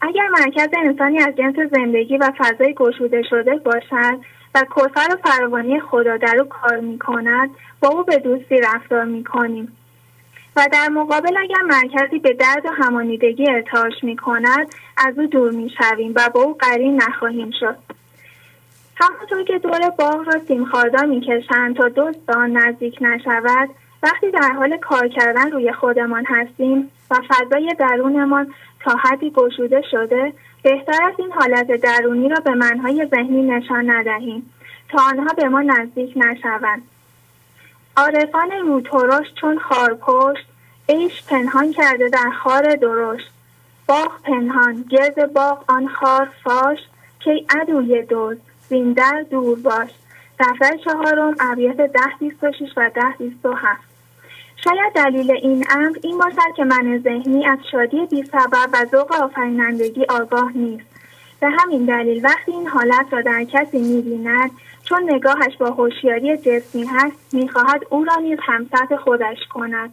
اگر 0.00 0.28
مرکز 0.28 0.68
انسانی 0.84 1.18
از 1.18 1.36
جنس 1.36 1.54
زندگی 1.72 2.16
و 2.16 2.32
فضای 2.38 2.74
گشوده 2.74 3.22
شده 3.22 3.56
باشد 3.56 4.18
و 4.54 4.64
کوثر 4.70 5.08
و 5.14 5.16
فراوانی 5.28 5.80
خدا 5.80 6.16
در 6.16 6.36
او 6.36 6.48
کار 6.48 6.80
می 6.80 6.98
کند 6.98 7.50
با 7.80 7.88
او 7.88 8.02
به 8.02 8.18
دوستی 8.18 8.60
رفتار 8.60 9.04
می 9.04 9.24
کنیم 9.24 9.76
و 10.56 10.68
در 10.72 10.88
مقابل 10.88 11.36
اگر 11.36 11.62
مرکزی 11.62 12.18
به 12.18 12.32
درد 12.32 12.66
و 12.66 12.68
همانیدگی 12.68 13.50
ارتعاش 13.50 13.92
می 14.02 14.16
کند 14.16 14.66
از 14.96 15.18
او 15.18 15.26
دور 15.26 15.52
می 15.52 15.70
شویم 15.78 16.12
و 16.16 16.30
با 16.34 16.42
او 16.42 16.54
قرین 16.54 17.02
نخواهیم 17.02 17.50
شد. 17.60 17.76
همانطور 18.96 19.42
که 19.44 19.58
دور 19.58 19.90
باغ 19.90 20.28
را 20.28 20.40
سیمخاردار 20.48 21.04
می‌کشند 21.04 21.76
تا 21.76 21.88
دوست 21.88 22.26
به 22.26 22.34
آن 22.34 22.56
نزدیک 22.56 22.98
نشود 23.00 23.68
وقتی 24.02 24.30
در 24.30 24.52
حال 24.52 24.76
کار 24.76 25.08
کردن 25.08 25.50
روی 25.50 25.72
خودمان 25.72 26.24
هستیم 26.28 26.90
و 27.10 27.14
فضای 27.28 27.74
درونمان 27.78 28.54
تا 28.80 28.96
حدی 28.96 29.30
گشوده 29.30 29.82
شده 29.90 30.32
بهتر 30.62 31.02
است 31.02 31.20
این 31.20 31.32
حالت 31.32 31.66
درونی 31.66 32.28
را 32.28 32.40
به 32.40 32.54
منهای 32.54 33.06
ذهنی 33.10 33.42
نشان 33.42 33.90
ندهیم 33.90 34.50
تا 34.88 35.02
آنها 35.02 35.32
به 35.36 35.48
ما 35.48 35.62
نزدیک 35.62 36.12
نشوند. 36.16 36.82
عارفان 37.96 38.50
روترش 38.50 39.26
چون 39.40 39.58
خارپشت 39.58 40.46
عیش 40.88 41.22
پنهان 41.26 41.72
کرده 41.72 42.08
در 42.08 42.30
خار 42.30 42.74
درشت. 42.74 43.30
باغ 43.88 44.22
پنهان 44.22 44.84
گرد 44.90 45.32
باغ 45.32 45.64
آن 45.68 45.88
خار 45.88 46.28
فاش 46.44 46.78
که 47.20 47.44
عدوی 47.50 48.02
دوست 48.74 48.84
زیندر 48.84 49.24
دور 49.30 49.58
باش. 49.58 49.90
دفتر 50.38 50.76
چهارم 50.76 51.34
ابیات 51.40 51.76
ده 51.76 52.00
بیست 52.20 52.44
و 52.44 52.52
شیش 52.52 52.70
و 52.76 52.90
ده 52.94 53.14
بیست 53.18 53.46
و 53.46 53.52
هفت. 53.52 53.94
شاید 54.64 54.92
دلیل 54.94 55.30
این 55.30 55.64
امر 55.70 55.96
این 56.02 56.18
باشد 56.18 56.54
که 56.56 56.64
من 56.64 56.98
ذهنی 56.98 57.46
از 57.46 57.58
شادی 57.72 58.06
بی 58.06 58.22
سبب 58.22 58.68
و 58.72 58.86
ذوق 58.92 59.12
آفرینندگی 59.12 60.04
آگاه 60.08 60.52
نیست. 60.54 60.84
به 61.40 61.48
همین 61.50 61.84
دلیل 61.84 62.24
وقتی 62.24 62.52
این 62.52 62.68
حالت 62.68 63.06
را 63.10 63.20
در 63.20 63.44
کسی 63.44 63.78
می‌بیند 63.78 64.50
چون 64.84 65.12
نگاهش 65.12 65.56
با 65.56 65.70
هوشیاری 65.70 66.36
جسمی 66.36 66.84
هست 66.84 67.34
می‌خواهد 67.34 67.82
او 67.90 68.04
را 68.04 68.16
نیز 68.16 68.38
همسط 68.42 68.96
خودش 69.04 69.38
کند. 69.50 69.92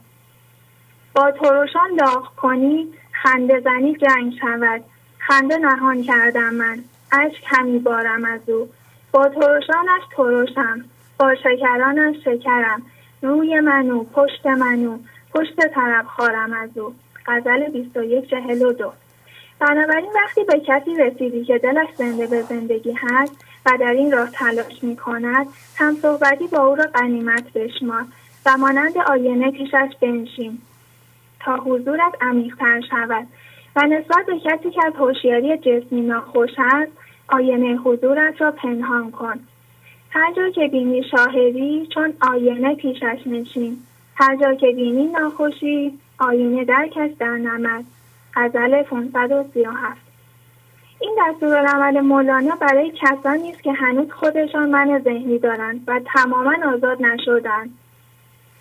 با 1.16 1.32
ترشان 1.32 1.96
داغ 2.00 2.36
کنی 2.36 2.88
خنده 3.12 3.60
زنی 3.60 3.96
جنگ 3.96 4.34
شود. 4.42 4.84
خنده 5.18 5.58
نهان 5.58 6.04
کردم 6.04 6.54
من. 6.54 6.84
اشک 7.12 7.44
همی 7.46 7.80
بارم 7.80 8.26
از 8.26 8.50
او. 8.50 8.70
با 9.12 9.28
ترشانش 9.28 10.02
ترشم 10.16 10.86
با 11.20 11.36
شکرانش 11.36 12.16
شکرم. 12.26 12.82
روی 13.22 13.60
منو 13.60 14.04
پشت 14.04 14.46
منو 14.46 14.98
پشت 15.34 15.56
طرف 15.56 16.06
خارم 16.06 16.54
از 16.54 16.78
او. 16.78 16.94
غزل 17.28 17.70
21 17.70 18.30
چهل 18.30 18.74
دو. 18.74 18.92
بنابراین 19.60 20.10
وقتی 20.16 20.44
به 20.44 20.60
کسی 20.60 20.96
رسیدی 20.96 21.46
که 21.46 21.58
دلش 21.58 21.88
زنده 21.96 22.28
به 22.28 22.42
زندگی 22.42 22.92
هست 22.92 23.46
و 23.66 23.78
در 23.80 23.92
این 23.92 24.12
راه 24.12 24.32
تلاش 24.32 24.84
می 24.84 24.96
کند 24.96 25.48
هم 25.76 25.96
صحبتی 25.96 26.48
با 26.48 26.66
او 26.66 26.76
را 26.76 26.84
قنیمت 26.94 27.54
بشمار 27.54 28.06
و 28.46 28.58
مانند 28.58 28.98
آینه 28.98 29.52
پیشش 29.52 29.90
بنشین 30.02 30.58
تا 31.40 31.56
حضورت 31.56 32.16
عمیقتر 32.22 32.82
شود 32.90 33.28
و 33.76 33.82
نسبت 33.82 34.26
به 34.26 34.40
کسی 34.40 34.72
که 34.72 34.86
از 34.86 34.94
هوشیاری 34.96 35.58
جسمی 35.58 36.02
ناخوش 36.02 36.52
است 36.58 36.92
آینه 37.32 37.78
حضورت 37.78 38.42
را 38.42 38.52
پنهان 38.52 39.12
کن. 39.12 39.40
هر 40.10 40.34
جا 40.34 40.50
که 40.50 40.68
بینی 40.68 41.04
شاهدی 41.04 41.88
چون 41.94 42.14
آینه 42.22 42.76
پیشش 42.76 43.20
نشین. 43.26 43.78
هر 44.16 44.36
جا 44.36 44.54
که 44.54 44.72
بینی 44.72 45.08
ناخوشی 45.08 46.00
آینه 46.20 46.66
درکش 46.66 47.12
در 47.20 47.38
نمد. 47.38 47.86
غزل 48.34 48.84
537 48.84 50.12
این 51.00 51.18
دستورالعمل 51.20 52.02
مولانا 52.02 52.56
برای 52.56 52.92
کسانی 52.92 53.50
است 53.50 53.64
که 53.64 53.74
هنوز 53.74 54.12
خودشان 54.12 54.70
من 54.70 55.02
ذهنی 55.04 55.40
دارند 55.40 55.84
و 55.88 56.02
تماما 56.14 56.56
آزاد 56.74 57.02
نشدند. 57.02 57.70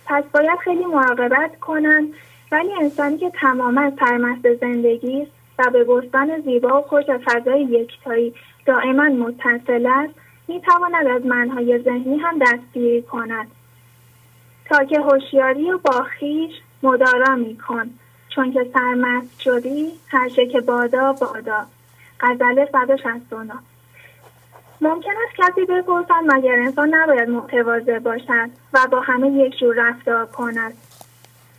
پس 0.05 0.23
باید 0.33 0.59
خیلی 0.59 0.85
مراقبت 0.85 1.59
کنند 1.59 2.13
ولی 2.51 2.73
انسانی 2.81 3.17
که 3.17 3.29
تماما 3.29 3.91
سرمست 3.99 4.53
زندگی 4.53 5.21
است 5.21 5.31
و 5.59 5.69
به 5.69 5.83
بستان 5.83 6.41
زیبا 6.41 6.79
و 6.79 6.81
خوش 6.81 7.05
فضای 7.25 7.61
یکتایی 7.63 8.33
دائما 8.65 9.03
متصل 9.03 9.87
است 9.89 10.13
می 10.47 10.61
تواند 10.61 11.07
از 11.07 11.25
منهای 11.25 11.79
ذهنی 11.79 12.17
هم 12.17 12.39
دستگیری 12.39 13.01
کند. 13.01 13.47
تا 14.65 14.83
که 14.83 14.99
هوشیاری 14.99 15.71
و 15.71 15.77
با 15.77 16.03
خیش 16.03 16.51
مدارا 16.83 17.35
می 17.35 17.57
کن 17.57 17.89
چون 18.29 18.53
که 18.53 18.67
سرمست 18.73 19.39
شدی 19.39 19.91
هرچه 20.07 20.45
که 20.45 20.61
بادا 20.61 21.13
بادا. 21.13 21.65
غزل 22.19 22.65
169 22.71 23.53
ممکن 24.81 25.11
است 25.27 25.35
کسی 25.37 25.65
بپرسد 25.65 26.23
مگر 26.25 26.55
انسان 26.55 26.93
نباید 26.93 27.29
متواضع 27.29 27.99
باشد 27.99 28.49
و 28.73 28.87
با 28.91 28.99
همه 28.99 29.29
یک 29.29 29.57
جور 29.57 29.75
رفتار 29.77 30.25
کند. 30.25 30.73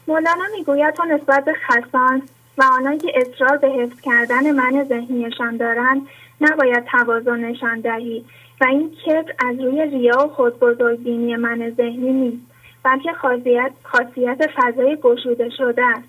مولانا 0.07 0.45
می‌گوید 0.57 0.95
تو 0.95 1.05
نسبت 1.05 1.45
به 1.45 1.53
خسان 1.53 2.23
و 2.59 2.63
آنان 2.63 2.99
که 2.99 3.13
اصرار 3.15 3.57
به 3.57 3.69
حفظ 3.69 4.01
کردن 4.01 4.51
من 4.51 4.85
ذهنیشان 4.85 5.57
دارند 5.57 6.07
نباید 6.41 6.85
تواضع 6.85 7.37
نشان 7.37 7.81
دهی 7.81 8.25
و 8.61 8.65
این 8.65 8.91
کبر 8.91 9.35
از 9.39 9.61
روی 9.61 9.83
ریا 9.83 10.27
و 10.27 10.29
خودبزرگبینی 10.29 11.37
من 11.37 11.71
ذهنی 11.77 12.13
نیست 12.13 12.53
بلکه 12.83 13.13
خاصیت, 13.13 13.73
خاصیت 13.83 14.51
فضای 14.57 14.97
گشوده 15.03 15.51
شده 15.51 15.85
است. 15.85 16.09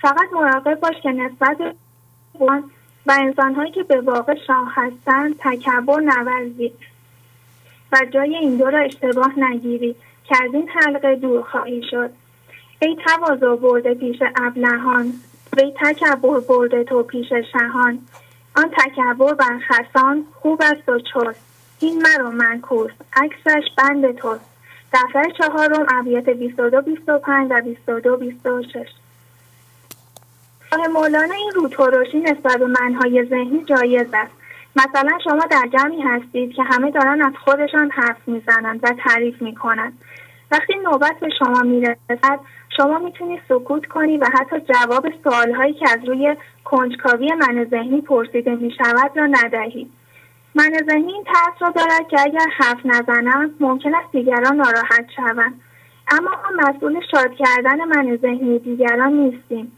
فقط 0.00 0.32
مراقب 0.32 0.80
باش 0.80 0.94
که 1.02 1.10
نسبت 1.10 1.56
و 3.06 3.12
انسانهایی 3.20 3.72
که 3.72 3.82
به 3.82 4.00
واقع 4.00 4.34
شاه 4.46 4.72
هستند 4.74 5.38
تکبر 5.38 6.00
نورزی 6.00 6.72
و 7.92 7.98
جای 8.14 8.36
این 8.36 8.56
دو 8.56 8.64
را 8.64 8.78
اشتباه 8.78 9.38
نگیری 9.38 9.96
که 10.24 10.36
از 10.44 10.54
این 10.54 10.68
حلقه 10.68 11.16
دور 11.16 11.42
خواهی 11.42 11.82
شد. 11.90 12.10
ای 12.82 12.96
تواضع 13.06 13.56
برده 13.56 13.94
پیش 13.94 14.16
ابلهان 14.36 15.12
وی 15.56 15.74
تکبر 15.80 16.40
برده 16.48 16.84
تو 16.84 17.02
پیش 17.02 17.28
شهان. 17.52 17.98
آن 18.56 18.70
تکبر 18.70 19.34
بر 19.34 19.58
خسان 19.58 20.24
خوب 20.34 20.62
است 20.62 20.88
و 20.88 20.98
چست. 20.98 21.40
این 21.80 22.02
مرو 22.02 22.30
منکوس 22.30 22.90
عکسش 23.16 23.64
بند 23.78 24.16
توست. 24.16 24.44
دفتر 24.92 25.30
چهارم 25.38 25.86
ابیات 25.98 26.28
22 26.28 26.82
25 26.82 27.50
و 27.50 27.60
22 27.60 28.16
26 28.16 28.88
مولانا 30.92 31.34
این 31.34 31.50
روترشی 31.54 32.20
نسبت 32.20 32.56
به 32.58 32.66
منهای 32.66 33.24
ذهنی 33.24 33.64
جایز 33.64 34.06
است. 34.12 34.32
مثلا 34.76 35.18
شما 35.24 35.46
در 35.50 35.68
جمعی 35.72 36.00
هستید 36.00 36.52
که 36.52 36.62
همه 36.62 36.90
دارن 36.90 37.22
از 37.22 37.32
خودشان 37.44 37.90
حرف 37.90 38.16
می‌زنند 38.26 38.80
و 38.82 38.94
تعریف 39.04 39.42
می‌کنند 39.42 39.98
وقتی 40.50 40.74
نوبت 40.84 41.20
به 41.20 41.28
شما 41.38 41.62
می‌رسد 41.62 42.40
شما 42.76 42.98
می‌تونید 42.98 43.40
سکوت 43.48 43.86
کنی 43.86 44.18
و 44.18 44.26
حتی 44.34 44.60
جواب 44.60 45.06
سوالهایی 45.24 45.74
که 45.74 45.90
از 45.90 46.08
روی 46.08 46.36
کنجکاوی 46.64 47.34
من 47.34 47.66
ذهنی 47.70 48.00
پرسیده 48.00 48.54
می‌شود 48.54 49.10
را 49.16 49.26
ندهید 49.26 49.90
من 50.54 50.70
ذهنی 50.90 51.12
این 51.12 51.24
ترس 51.24 51.62
را 51.62 51.70
دارد 51.70 52.08
که 52.10 52.20
اگر 52.20 52.46
حرف 52.56 52.78
نزنم 52.84 53.50
ممکن 53.60 53.94
است 53.94 54.12
دیگران 54.12 54.56
ناراحت 54.56 55.06
شوند. 55.16 55.60
اما 56.10 56.30
ما 56.30 56.68
مسئول 56.68 57.00
شاد 57.10 57.30
کردن 57.34 57.84
من 57.84 58.16
ذهنی 58.16 58.58
دیگران 58.58 59.12
نیستیم. 59.12 59.72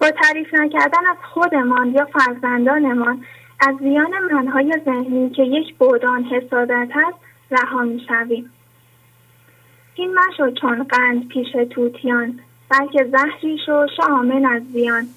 با 0.00 0.10
تعریف 0.10 0.54
نکردن 0.54 1.06
از 1.10 1.16
خودمان 1.32 1.90
یا 1.94 2.04
فرزندانمان 2.04 3.24
از 3.60 3.76
زیان 3.76 4.18
منهای 4.32 4.80
ذهنی 4.84 5.30
که 5.30 5.42
یک 5.42 5.74
بودان 5.74 6.24
حسادت 6.24 6.88
است 7.08 7.18
رها 7.50 7.82
می‌شویم. 7.82 8.50
این 9.94 10.18
مشو 10.18 10.50
چون 10.50 10.82
قند 10.82 11.28
پیش 11.28 11.52
توتیان 11.70 12.40
بلکه 12.68 13.04
زهری 13.04 13.58
شو 13.66 13.86
شامن 13.96 14.46
از 14.46 14.62
زیان. 14.72 15.08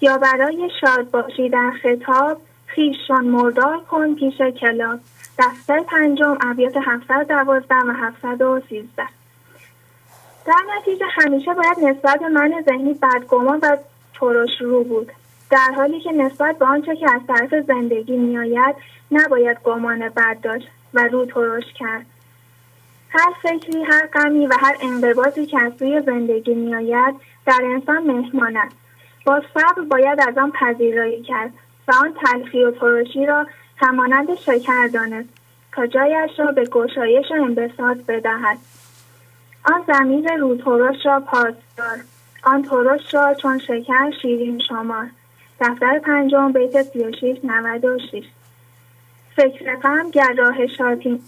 یا 0.00 0.18
برای 0.18 0.70
شاد 0.80 1.10
باشی 1.10 1.48
در 1.48 1.72
خطاب 1.82 2.40
خیشان 2.66 3.24
مردار 3.24 3.80
کن 3.80 4.14
پیش 4.14 4.38
کلاب. 4.60 5.00
دفتر 5.38 5.80
پنجم 5.80 6.38
ابیات 6.40 6.76
712 6.86 7.74
و 7.74 7.92
713 7.92 9.02
در 10.46 10.62
نتیجه 10.78 11.06
همیشه 11.10 11.54
باید 11.54 11.78
نسبت 11.78 12.20
به 12.20 12.28
من 12.28 12.64
ذهنی 12.66 12.94
بدگمان 12.94 13.58
و 13.62 13.76
ترش 14.14 14.60
رو 14.60 14.84
بود. 14.84 15.12
در 15.50 15.72
حالی 15.76 16.00
که 16.00 16.12
نسبت 16.12 16.58
به 16.58 16.64
آنچه 16.64 16.96
که 16.96 17.10
از 17.14 17.20
طرف 17.28 17.64
زندگی 17.66 18.16
میآید 18.16 18.76
نباید 19.10 19.58
گمان 19.64 20.08
بد 20.08 20.40
داشت 20.42 20.68
و 20.94 21.08
رو 21.12 21.26
ترش 21.26 21.64
کرد. 21.78 22.06
هر 23.14 23.32
فکری 23.42 23.82
هر 23.82 24.06
غمی 24.06 24.46
و 24.46 24.54
هر 24.60 24.76
انقباضی 24.80 25.46
که 25.46 25.62
از 25.62 25.72
روی 25.80 26.02
زندگی 26.06 26.54
میآید 26.54 27.14
در 27.46 27.60
انسان 27.62 28.02
مهمان 28.02 28.56
است. 28.56 28.76
با 29.26 29.42
صبر 29.54 29.82
باید 29.82 30.20
از 30.20 30.38
آن 30.38 30.50
پذیرایی 30.50 31.22
کرد 31.22 31.50
و 31.88 31.92
آن 31.92 32.14
تلخی 32.14 32.64
و 32.64 32.70
ترشی 32.70 33.26
را 33.26 33.46
همانند 33.76 34.34
شکر 34.34 34.86
دانست 34.86 35.28
تا 35.72 35.86
جایش 35.86 36.30
را 36.38 36.52
به 36.52 36.64
گشایش 36.64 37.30
و 37.30 37.34
انبساط 37.34 37.96
بدهد. 37.96 38.58
آن 39.64 39.84
زمین 39.86 40.28
رو 40.28 40.56
ترش 40.56 41.06
را 41.06 41.20
پاسدار 41.20 41.98
آن 42.42 42.62
ترش 42.62 43.14
را 43.14 43.34
چون 43.34 43.58
شکر 43.58 44.10
شیرین 44.22 44.58
شمار. 44.68 45.10
دفتر 45.60 45.98
پنجم 45.98 46.52
بیت 46.52 46.82
36 46.82 47.38
96 47.44 48.24
فکر 49.36 49.76
غم 49.76 50.10
راه 50.36 50.66
شادی 50.66 51.20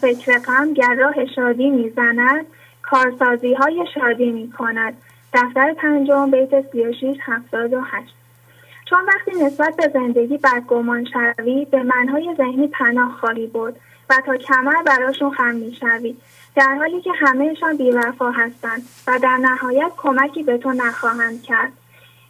فکر 0.00 0.38
غم 0.38 0.72
گر 0.72 0.94
راه 0.94 1.26
شادی 1.26 1.70
می‌زند 1.70 2.46
کارسازی 2.82 3.54
های 3.54 3.86
شادی 3.94 4.30
می 4.30 4.50
کند 4.50 4.96
دفتر 5.32 5.72
پنجم 5.72 6.30
بیت 6.30 6.70
36 6.70 7.16
78 7.22 8.14
چون 8.84 8.98
وقتی 9.06 9.44
نسبت 9.44 9.76
به 9.76 9.90
زندگی 9.94 10.38
بدگمان 10.38 11.04
شوی 11.04 11.64
به 11.64 11.82
منهای 11.82 12.34
ذهنی 12.36 12.68
پناه 12.68 13.16
خواهی 13.20 13.46
بود 13.46 13.76
و 14.10 14.14
تا 14.26 14.36
کمر 14.36 14.82
براشون 14.86 15.30
خم 15.30 15.54
می‌شوی. 15.54 16.16
در 16.56 16.74
حالی 16.74 17.00
که 17.00 17.10
همهشان 17.16 17.76
بیوفا 17.76 18.30
هستند 18.30 18.82
و 19.06 19.18
در 19.18 19.36
نهایت 19.36 19.92
کمکی 19.96 20.42
به 20.42 20.58
تو 20.58 20.72
نخواهند 20.72 21.42
کرد. 21.42 21.72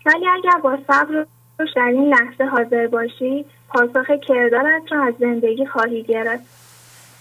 ولی 0.07 0.29
اگر 0.29 0.59
با 0.63 0.79
صبر 0.87 1.27
در 1.77 1.83
این 1.83 2.15
لحظه 2.15 2.45
حاضر 2.45 2.87
باشی 2.87 3.45
پاسخ 3.69 4.11
کردارت 4.11 4.93
را 4.93 5.05
از 5.05 5.15
زندگی 5.21 5.67
خواهی 5.67 6.03
گرفت. 6.03 6.68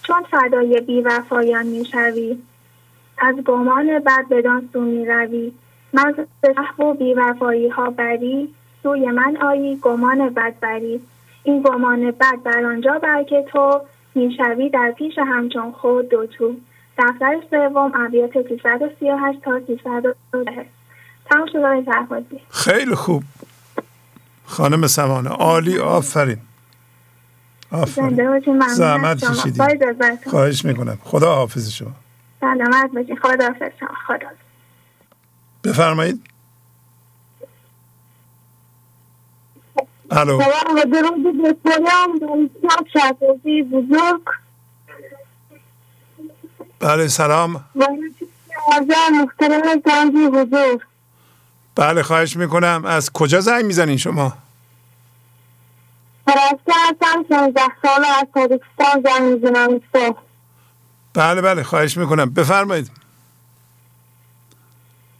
چون 0.08 0.22
فدای 0.30 0.80
بیوفایان 0.80 1.66
می‌شوی. 1.66 2.38
از 3.18 3.36
گمان 3.36 3.98
بد 3.98 4.28
بدان 4.30 4.68
سو 4.72 4.80
می‌روی. 4.80 5.52
من 5.92 6.14
به 6.40 6.54
و 6.78 6.94
بیوفایی 6.94 7.68
ها 7.68 7.90
بری. 7.90 8.54
سوی 8.82 9.10
من 9.10 9.36
آیی 9.36 9.76
گمان 9.76 10.28
بد 10.28 10.54
بری. 10.60 11.00
این 11.42 11.62
گمان 11.62 12.10
بد 12.10 12.42
در 12.44 12.64
آنجا 12.64 12.98
بلکه 13.02 13.44
تو 13.52 13.80
می‌شوی 14.14 14.68
در 14.68 14.94
پیش 14.98 15.18
همچون 15.18 15.72
خود 15.72 16.08
دو 16.08 16.26
تو. 16.26 16.54
دفتر 16.98 17.36
سوم 17.50 17.92
ابیات 17.94 18.32
338 18.32 19.40
تا 19.42 19.60
310 19.66 20.66
تمام 21.30 21.46
شد 21.46 22.40
خیلی 22.50 22.94
خوب. 22.94 23.22
خانم 24.46 24.86
سمانه 24.86 25.30
عالی 25.30 25.78
آفرین. 25.78 26.38
آفرین. 27.70 28.68
زحمت 28.68 29.24
کشیدی 29.24 29.60
خواهش 30.30 30.64
می‌کنم. 30.64 30.98
خدا 31.04 31.34
حافظ 31.34 31.70
شما. 31.70 31.92
سلامت 32.40 32.90
باشین. 32.94 33.16
خدا 33.16 33.46
حافظ 33.46 33.72
شما. 33.80 33.88
خدا 34.06 34.26
بفرمایید. 35.64 36.22
الو. 40.10 40.42
درود 40.92 41.42
به 41.42 41.56
بزرگ. 43.62 44.20
بله 46.80 47.08
سلام. 47.08 47.64
محترم 47.74 49.26
بله 51.74 52.02
خواهش 52.02 52.36
می‌کنم. 52.36 52.82
از 52.86 53.12
کجا 53.12 53.40
زنگ 53.40 53.64
می‌زنین 53.64 53.96
شما؟ 53.96 54.32
پرسته 56.28 56.72
هستم 56.88 57.24
16 57.28 57.60
سال 57.82 58.04
از 58.04 58.26
تاجیکستان 58.34 59.02
زنگ 59.04 59.22
می‌زنم. 59.22 59.80
بله 61.14 61.40
بله 61.40 61.62
خواهش 61.62 61.96
می‌کنم. 61.96 62.30
بفرمایید. 62.30 62.90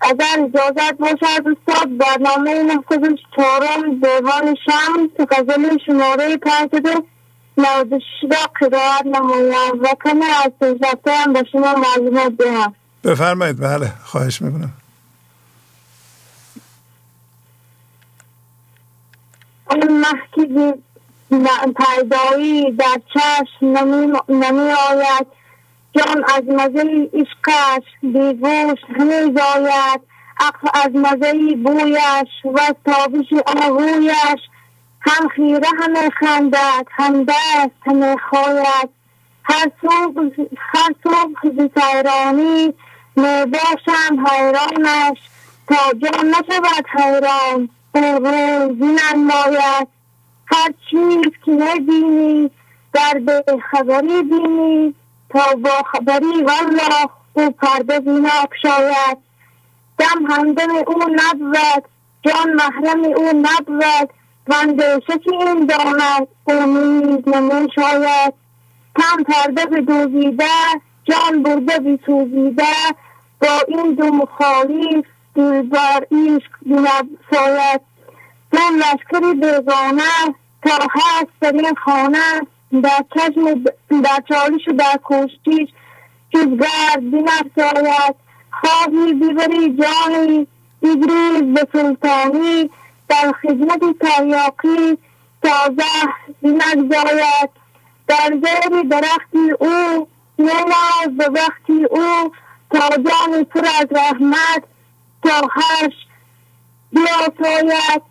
اگر 0.00 0.36
اجازت 0.38 0.98
باشد 0.98 1.44
استاد 1.46 1.96
برنامه 1.98 2.62
94 2.62 3.60
دیوان 3.90 4.56
شمس 4.64 5.28
غزل 5.30 5.78
شماره 5.86 6.36
پنجده 6.36 6.94
نود 7.58 7.92
را 8.30 8.68
قرار 8.70 9.02
نمایم 9.06 9.82
و 9.82 9.88
کمی 10.04 10.24
از 10.44 10.52
سجده 10.60 11.12
هم 11.12 11.32
به 11.32 11.44
شما 11.52 11.74
معلومات 11.74 12.32
دهم. 12.32 12.74
بفرمایید. 13.04 13.60
بله 13.60 13.92
خواهش 14.04 14.42
می‌کنم. 14.42 14.72
اون 19.70 20.00
محکی 20.00 20.74
پیدایی 21.30 22.72
در 22.72 23.00
چشم 23.14 23.66
نمی 24.28 24.72
آید. 24.90 25.26
جان 25.96 26.24
از 26.34 26.42
مزه 26.48 27.10
عشقش 27.14 27.84
بیگوش 28.02 28.78
همی 28.98 29.34
زاید. 29.36 30.00
عقل 30.40 30.68
از 30.74 30.90
مزه 30.94 31.56
بویش 31.56 32.28
و 32.44 32.74
تابش 32.84 33.26
آهویش. 33.46 34.40
هم 35.00 35.28
خیره 35.28 35.68
همه 35.82 36.10
خندد 36.10 36.86
هم 36.90 37.24
دست 37.24 37.76
همه 37.86 38.16
خواید 38.30 38.88
هر 39.44 39.70
صبح 39.82 40.20
هر 40.58 40.94
صبح 41.04 41.46
می 43.16 43.44
باشم 43.46 44.26
حیرانش. 44.26 45.18
تا 45.68 45.92
جان 45.92 46.26
نشود 46.26 46.84
حیران 46.94 47.68
او 47.94 48.00
روزی 48.00 48.96
نماید 49.14 49.97
هر 50.50 50.72
چیز 50.90 51.32
که 51.44 51.50
نبینی 51.50 52.50
در 52.92 53.18
به 53.18 53.44
خبری 53.70 54.22
بینی 54.22 54.94
تا 55.30 55.54
با 55.64 55.82
خبری 55.92 56.42
والله 56.42 57.08
او 57.32 57.50
پرده 57.50 58.00
بینا 58.00 58.48
شاید. 58.62 59.18
دم 59.98 60.26
همدم 60.28 60.70
او 60.86 60.94
نبود 61.08 61.84
جان 62.22 62.52
محرم 62.52 63.04
او 63.04 63.28
نبود 63.28 64.10
و 64.48 64.54
اندیشه 64.54 65.18
که 65.24 65.32
این 65.32 65.66
داند 65.66 66.28
امید 66.46 67.28
نمی 67.28 67.68
شاید. 67.74 68.34
تن 68.96 69.22
پرده 69.22 69.66
به 69.66 69.80
دوزیده 69.80 70.44
جان 71.04 71.42
برده 71.42 71.78
بی 71.78 72.00
سوزیده 72.06 72.64
با 73.40 73.60
این 73.68 73.94
دو 73.94 74.04
مخالف 74.04 75.04
دلبر 75.34 76.06
عشق 76.12 76.50
شاید. 77.30 77.80
من 78.52 78.76
لشکری 78.76 79.34
بیگانه 79.34 80.34
تا 80.62 80.78
هست 80.90 81.32
در 81.40 81.52
این 81.52 81.74
خانه 81.74 82.40
در 82.82 83.04
چشم 83.14 83.64
در 84.02 84.22
چالش 84.28 84.68
و 84.68 84.72
در 84.72 85.00
کشتیش 85.04 85.68
جز 86.30 86.46
گرد 86.46 87.10
بینفزاید 87.10 88.14
خواهی 88.50 89.14
بیبری 89.14 89.76
جانی 89.76 90.46
ایدریز 90.80 91.54
به 91.54 91.66
سلطانی. 91.72 92.70
در 93.08 93.32
خدمت 93.42 93.80
تریاقی 94.00 94.98
تا 95.42 95.74
زهر 95.78 96.14
بینگذاید 96.42 97.50
در 98.08 98.28
زیر 98.30 98.82
درختی 98.82 99.50
او 99.60 100.08
نماز 100.38 101.16
به 101.18 101.28
وقتی 101.28 101.84
او 101.90 102.32
تا 102.70 102.88
جان 102.88 103.44
پر 103.44 103.66
از 103.80 103.86
رحمت 103.90 104.62
تا 105.22 105.48
هش 105.52 105.94
بیاساید 106.92 108.02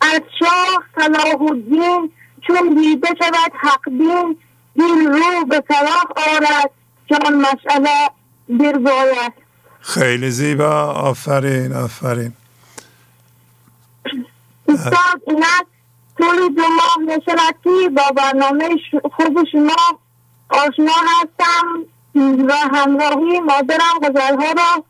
از 0.00 0.20
شاه 0.38 0.82
صلاح 0.94 1.42
الدین 1.42 2.12
چون 2.46 2.74
دیده 2.74 3.08
شود 3.18 3.52
حق 3.60 3.84
دین 3.84 4.36
دین 4.74 5.12
رو 5.12 5.44
به 5.44 5.62
سراخ 5.68 6.06
آرد 6.16 6.70
جان 7.06 7.34
مشعله 7.34 8.10
برباید 8.48 9.32
خیلی 9.80 10.30
زیبا. 10.30 10.84
آفرین 10.84 11.72
آفرین. 11.72 12.32
استاد 14.68 15.22
اینک 15.26 15.66
طول 16.18 16.54
دو 16.54 16.62
ماه 16.62 17.16
نشرتی 17.16 17.88
با 17.88 18.02
برنامه 18.16 18.68
خوب 19.16 19.44
شما 19.52 19.98
آشنا 20.48 20.92
هستم. 20.92 21.84
و 22.48 22.52
همراهی 22.52 23.40
مادرم 23.40 23.98
غزلها 24.02 24.52
را 24.52 24.84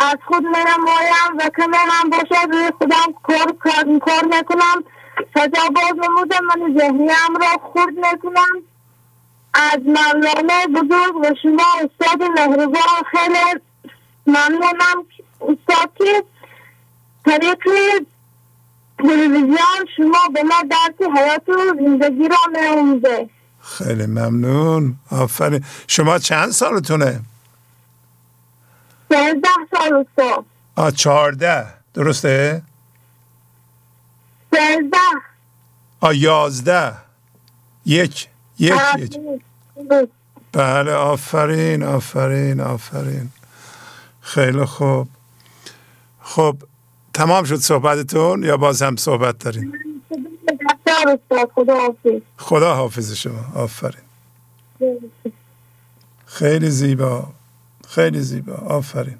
از 0.00 0.16
خود 0.26 0.42
نمایم 0.42 1.38
و 1.38 1.50
کمه 1.56 1.76
هم 1.76 2.10
باشد 2.10 2.52
روی 2.52 2.72
خودم 2.78 3.12
کار, 3.22 3.52
کار, 3.60 3.98
کار 3.98 4.24
نکنم. 4.30 4.84
سجا 5.34 5.68
باز 5.74 5.94
نمودم 6.08 6.44
من 6.44 6.78
ذهنیم 6.78 7.36
را 7.40 7.70
خورد 7.72 7.94
نکنم. 8.00 8.62
از 9.54 9.78
مولانا 9.86 10.66
بزرگ 10.74 11.16
و 11.16 11.34
شما 11.42 11.64
استاد 11.74 12.22
مهربان 12.22 13.02
خیلی 13.10 13.60
ممنونم. 14.26 15.04
استاد 15.40 15.90
که 15.98 16.24
طریق 17.24 17.58
تلویزیون 18.98 19.86
شما 19.96 20.28
به 20.34 20.42
ما 20.42 20.62
درس 20.70 21.08
حیات 21.16 21.48
و 21.48 21.74
زندگی 21.74 22.28
را 22.28 22.36
می‌آموزه 22.52 23.28
خیلی 23.60 24.06
ممنون. 24.06 24.94
آفرین. 25.10 25.64
شما 25.86 26.18
چند 26.18 26.50
سالتونه؟ 26.50 27.20
سیزده 29.08 29.48
سال 29.70 30.06
استاد 30.06 30.44
آ 30.76 30.90
چهارده. 30.90 31.66
درسته؟ 31.94 32.62
سیزده. 34.50 34.96
آ 36.00 36.12
یازده. 36.12 36.92
یک 37.86 38.28
یک 38.58 38.72
یک. 38.98 39.20
بله 40.52 40.92
آفرین 40.92 41.82
آفرین 41.82 42.60
آفرین. 42.60 43.30
خیلی 44.20 44.64
خوب. 44.64 45.08
خب 46.22 46.56
تمام 47.14 47.44
شد 47.44 47.56
صحبتتون 47.56 48.42
یا 48.42 48.56
باز 48.56 48.82
هم 48.82 48.96
صحبت 48.96 49.38
دارین 49.38 49.72
خدا 51.54 51.80
حافظ. 51.80 52.20
خدا 52.36 52.74
حافظ 52.74 53.12
شما. 53.12 53.44
آفرین. 53.54 54.02
خیلی 56.26 56.70
زیبا. 56.70 57.37
خیلی 57.88 58.20
زیبا. 58.20 58.54
آفرین. 58.54 59.18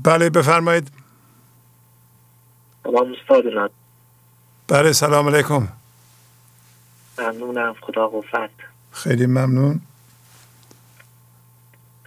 بله 0.00 0.30
بفرمایید. 0.30 0.90
سلام 2.82 3.12
استاد 3.12 3.70
بله 4.68 4.92
سلام 4.92 5.28
علیکم. 5.28 5.68
ممنونم. 7.18 7.74
خدا 7.80 8.08
قفت 8.08 8.50
خیلی 8.92 9.26
ممنون. 9.26 9.80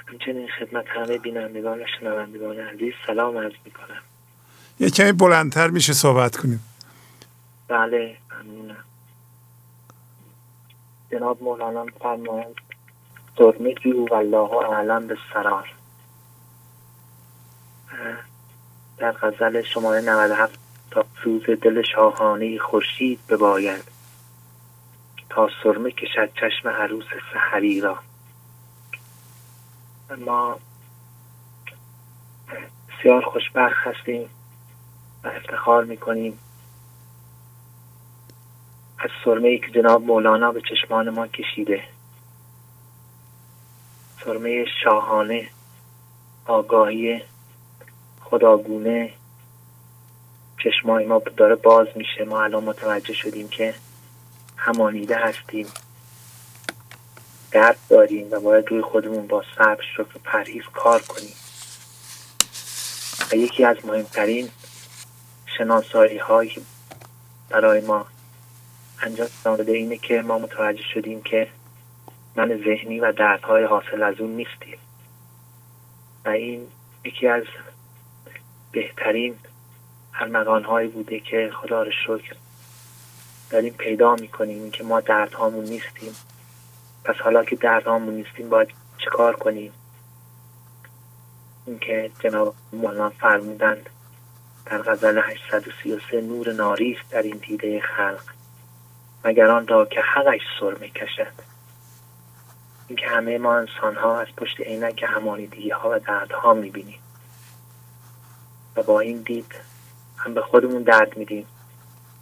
همچنین 0.07 0.49
خدمت 0.59 0.85
همه 0.87 1.17
بینندگان 1.17 1.79
و 1.79 1.85
شنوندگان 1.99 2.59
عزیز 2.59 2.93
سلام 3.07 3.37
عرض 3.37 3.53
می‌کنم. 3.65 4.01
یه 4.79 4.89
کمی 4.89 5.11
بلندتر 5.11 5.67
میشه 5.67 5.93
صحبت 5.93 6.37
کنیم. 6.37 6.63
بله 7.67 8.17
ممنونم. 8.31 8.83
جناب 11.11 11.43
مولانا 11.43 11.85
فرمایند 11.99 12.55
سرمه 13.37 13.73
جو 13.73 14.07
والله 14.11 14.53
اعلم 14.53 15.07
به 15.07 15.17
سرار 15.33 15.73
در 18.97 19.11
غزل 19.11 19.61
شماره 19.61 20.01
97 20.01 20.59
تا 20.91 21.05
سوز 21.23 21.43
دل 21.45 21.81
شاهانه 21.81 22.59
خورشید 22.59 23.19
بباید 23.29 23.83
تا 25.29 25.49
سرمه 25.63 25.91
کشد 25.91 26.33
چشم 26.33 26.69
عروس 26.69 27.05
سحری 27.33 27.81
را. 27.81 27.99
ما 30.17 30.59
بسیار 32.89 33.21
خوشبخت 33.21 33.87
هستیم 33.87 34.29
و 35.23 35.27
افتخار 35.27 35.83
می‌کنیم 35.83 36.39
سرمه 39.25 39.49
ای 39.49 39.59
که 39.59 39.71
جناب 39.71 40.03
مولانا 40.03 40.51
به 40.51 40.61
چشمان 40.61 41.09
ما 41.09 41.27
کشیده. 41.27 41.83
سرمه 44.25 44.65
شاهانه 44.83 45.49
آگاهی 46.45 47.21
خداگونه. 48.21 49.13
چشمای 50.63 51.05
ما 51.05 51.21
داره 51.37 51.55
باز 51.55 51.87
میشه. 51.95 52.23
ما 52.23 52.43
الان 52.43 52.63
متوجه 52.63 53.13
شدیم 53.13 53.47
که 53.47 53.73
همانیده 54.57 55.15
هستیم. 55.15 55.67
درد 57.51 57.77
داریم 57.89 58.27
و 58.31 58.39
باید 58.39 58.67
روی 58.67 58.81
خودمون 58.81 59.27
با 59.27 59.43
صبر 59.57 59.83
و 59.99 60.03
پرهیز 60.23 60.63
کار 60.73 61.01
کنیم. 61.01 61.33
و 63.31 63.35
یکی 63.35 63.65
از 63.65 63.77
مهمترین 63.85 64.49
شناسایی 65.57 66.17
هایی 66.17 66.65
برای 67.49 67.81
ما 67.81 68.05
انجام 69.01 69.27
داده 69.43 69.71
اینه 69.71 69.97
که 69.97 70.21
ما 70.21 70.39
متوجه 70.39 70.83
شدیم 70.93 71.21
که 71.21 71.47
من 72.35 72.61
ذهنی 72.65 72.99
و 72.99 73.11
دردهای 73.11 73.63
حاصل 73.63 74.03
از 74.03 74.19
اون 74.19 74.29
نیستیم. 74.29 74.77
و 76.25 76.29
این 76.29 76.67
یکی 77.05 77.27
از 77.27 77.43
بهترین 78.71 79.35
ارمغان 80.19 80.87
بوده 80.87 81.19
که 81.19 81.51
خدا 81.61 81.83
رو 81.83 81.91
شکر 81.91 82.35
داریم 83.49 83.73
پیدا 83.73 84.15
می‌کنیم 84.15 84.71
که 84.71 84.83
ما 84.83 84.99
دردهامون 84.99 85.65
نیستیم. 85.65 86.15
پس 87.03 87.15
حالا 87.15 87.43
که 87.43 87.55
دردهامون 87.55 88.13
نیستیم 88.13 88.49
باید 88.49 88.69
چکار 88.97 89.35
کنیم؟ 89.35 89.73
اینکه 91.65 92.11
جناب 92.19 92.55
مولانا 92.73 93.09
فرمودند 93.09 93.89
در 94.65 94.81
غزل 94.81 95.21
833 95.23 96.21
نور 96.21 96.53
ناری 96.53 96.97
در 97.09 97.21
این 97.21 97.37
دیده 97.47 97.81
خلق. 97.81 98.40
مگر 99.25 99.49
آن 99.49 99.67
را 99.67 99.85
که 99.85 100.01
حقش 100.01 100.41
سرمه 100.59 100.89
کشد 100.89 101.33
اینکه 102.87 103.07
همه 103.07 103.37
ما 103.37 103.57
انسان 103.57 103.95
ها 103.95 104.19
از 104.19 104.27
پشت 104.37 104.61
عینک 104.61 105.03
همانیدگی 105.07 105.69
ها 105.69 105.89
و 105.89 105.99
دردها 105.99 106.53
می‌بینیم. 106.53 106.99
و 108.75 108.83
با 108.83 108.99
این 108.99 109.21
دید 109.21 109.55
هم 110.17 110.33
به 110.33 110.41
خودمون 110.41 110.83
درد 110.83 111.17
میدیم 111.17 111.45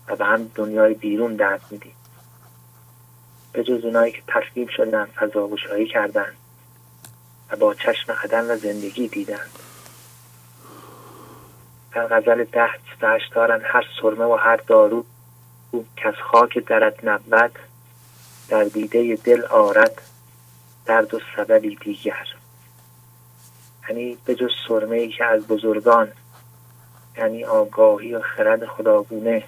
و 0.07 0.15
به 0.15 0.25
هم 0.25 0.51
دنیای 0.55 0.93
بیرون 0.93 1.35
درد 1.35 1.61
میدیم. 1.71 1.95
به 3.53 3.63
جز 3.63 3.85
اونایی 3.85 4.11
که 4.11 4.21
تسلیم 4.27 4.67
شدن 4.67 5.05
فضا 5.05 5.47
گشایی 5.47 5.87
کردن 5.87 6.33
و 7.51 7.55
با 7.55 7.73
چشم 7.73 8.13
عدن 8.23 8.51
و 8.51 8.57
زندگی 8.57 9.07
دیدند 9.07 9.59
در 11.91 12.07
غزل 12.07 12.43
ده 12.43 12.69
دارن 13.35 13.61
هر 13.63 13.85
سرمه 14.01 14.25
و 14.25 14.35
هر 14.35 14.55
دارو 14.55 15.05
که 15.71 16.07
از 16.07 16.15
خاک 16.31 16.57
درت 16.57 17.03
نبود 17.03 17.59
در 18.49 18.63
دیده 18.63 19.15
دل 19.15 19.45
آرد 19.45 20.01
درد 20.85 21.13
و 21.13 21.19
سببی 21.35 21.75
دیگر. 21.75 22.27
یعنی 23.89 24.17
به 24.25 24.35
جز 24.35 24.49
سرمه 24.67 24.95
ای 24.95 25.09
که 25.09 25.25
از 25.25 25.47
بزرگان 25.47 26.11
یعنی 27.17 27.45
آگاهی 27.45 28.13
و 28.13 28.21
خرد 28.21 28.65
خداگونه 28.65 29.43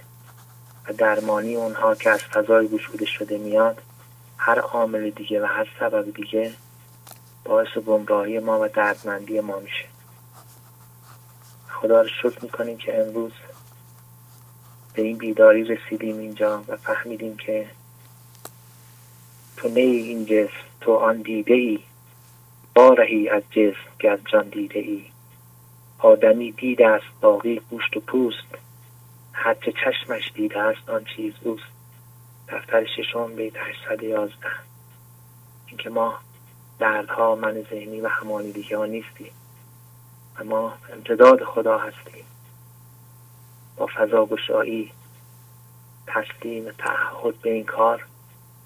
و 0.89 0.93
درمانی 0.93 1.55
اونها 1.55 1.95
که 1.95 2.09
از 2.09 2.19
فضای 2.19 2.67
گشوده 2.67 3.05
شده 3.05 3.37
میاد 3.37 3.81
هر 4.37 4.59
عامل 4.59 5.09
دیگه 5.09 5.41
و 5.41 5.45
هر 5.45 5.67
سبب 5.79 6.13
دیگه 6.13 6.53
باعث 7.45 7.77
گمراهی 7.77 8.39
ما 8.39 8.59
و 8.59 8.67
دردمندی 8.67 9.39
ما 9.39 9.59
میشه. 9.59 9.85
خدا 11.69 12.01
رو 12.01 12.07
شکر 12.07 12.43
می‌کنیم 12.43 12.77
که 12.77 13.01
امروز 13.01 13.31
به 14.93 15.01
این 15.01 15.17
بیداری 15.17 15.63
رسیدیم 15.63 16.17
اینجا 16.17 16.63
و 16.67 16.77
فهمیدیم 16.77 17.37
که 17.37 17.67
تو 19.57 19.67
نه 19.67 19.79
این 19.79 20.25
جسم 20.25 20.53
تو 20.81 20.93
آن 20.93 21.21
دیده 21.21 21.53
ای 21.53 21.79
بارهی 22.75 23.29
از 23.29 23.43
جسم 23.51 23.91
که 23.99 24.11
از 24.11 24.19
جان 24.31 24.49
دیده 24.49 24.79
ای 24.79 25.03
آدمی 25.99 26.51
دیده 26.51 26.87
است 26.87 27.05
باقی 27.21 27.61
گوشت 27.69 27.97
و 27.97 27.99
پوست. 27.99 28.47
هرچه 29.33 29.71
چشمش 29.71 30.31
دیده 30.35 30.59
است 30.59 30.89
آن 30.89 31.03
چیز 31.15 31.33
اوست. 31.41 31.63
دفتر 32.47 32.85
ششم 32.85 33.35
بیت 33.35 33.53
811 33.57 34.33
اینکه 35.67 35.89
ما 35.89 36.17
دردها 36.79 37.35
من 37.35 37.65
ذهنی 37.69 38.01
و 38.01 38.07
همانیدگی 38.07 38.73
ها 38.73 38.85
نیستیم. 38.85 39.31
و 40.39 40.43
ما 40.43 40.73
امتداد 40.93 41.43
خدا 41.43 41.77
هستیم. 41.77 42.25
با 43.81 43.89
فضا 43.95 44.25
گشایی 44.25 44.91
تسلیم 46.07 46.65
و 46.65 46.71
تعهد 46.71 47.41
به 47.41 47.53
این 47.53 47.65
کار 47.65 48.05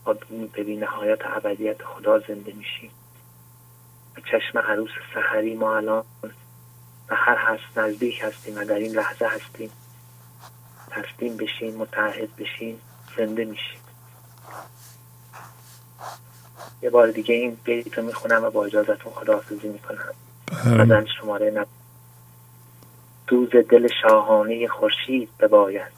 و 0.06 0.14
به 0.54 0.64
نهایت 0.64 1.20
ابدیت 1.24 1.84
خدا 1.84 2.20
زنده 2.20 2.54
میشیم. 2.54 2.92
به 4.16 4.22
چشم 4.22 4.60
عروس 4.60 4.90
سحری 5.14 5.56
ما 5.56 5.76
الان 5.76 6.04
به 7.08 7.16
هر 7.16 7.38
هست 7.38 7.78
نزدیک 7.78 8.24
هستیم 8.24 8.58
و 8.58 8.64
در 8.64 8.76
این 8.76 8.92
لحظه 8.92 9.26
هستیم. 9.26 9.72
تسلیم 10.92 11.38
بشین 11.38 11.76
متحد 11.76 12.36
بشین 12.36 12.80
زنده 13.18 13.46
میشیم 13.46 13.80
یه 16.82 16.90
بار 16.90 17.08
دیگه 17.08 17.36
این 17.36 17.58
بیت 17.64 17.98
رو 17.98 18.06
می‌خونم 18.06 18.44
و 18.44 18.50
با 18.50 18.66
اجازتون 18.66 19.14
خداحافظی 19.14 19.68
می‌کنم. 19.68 20.14
بدن 20.66 21.06
شماره 21.06 21.52
نب 21.52 21.68
دوز 23.28 23.50
دل 23.50 23.88
شاهانه 24.02 24.68
خورشید 24.68 25.30
بباید 25.40 25.92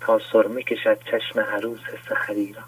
تا 0.00 0.20
سرمه 0.32 0.62
کشد 0.62 0.98
چشم 1.04 1.40
عروس 1.40 1.80
سحری 2.08 2.52
را. 2.52 2.62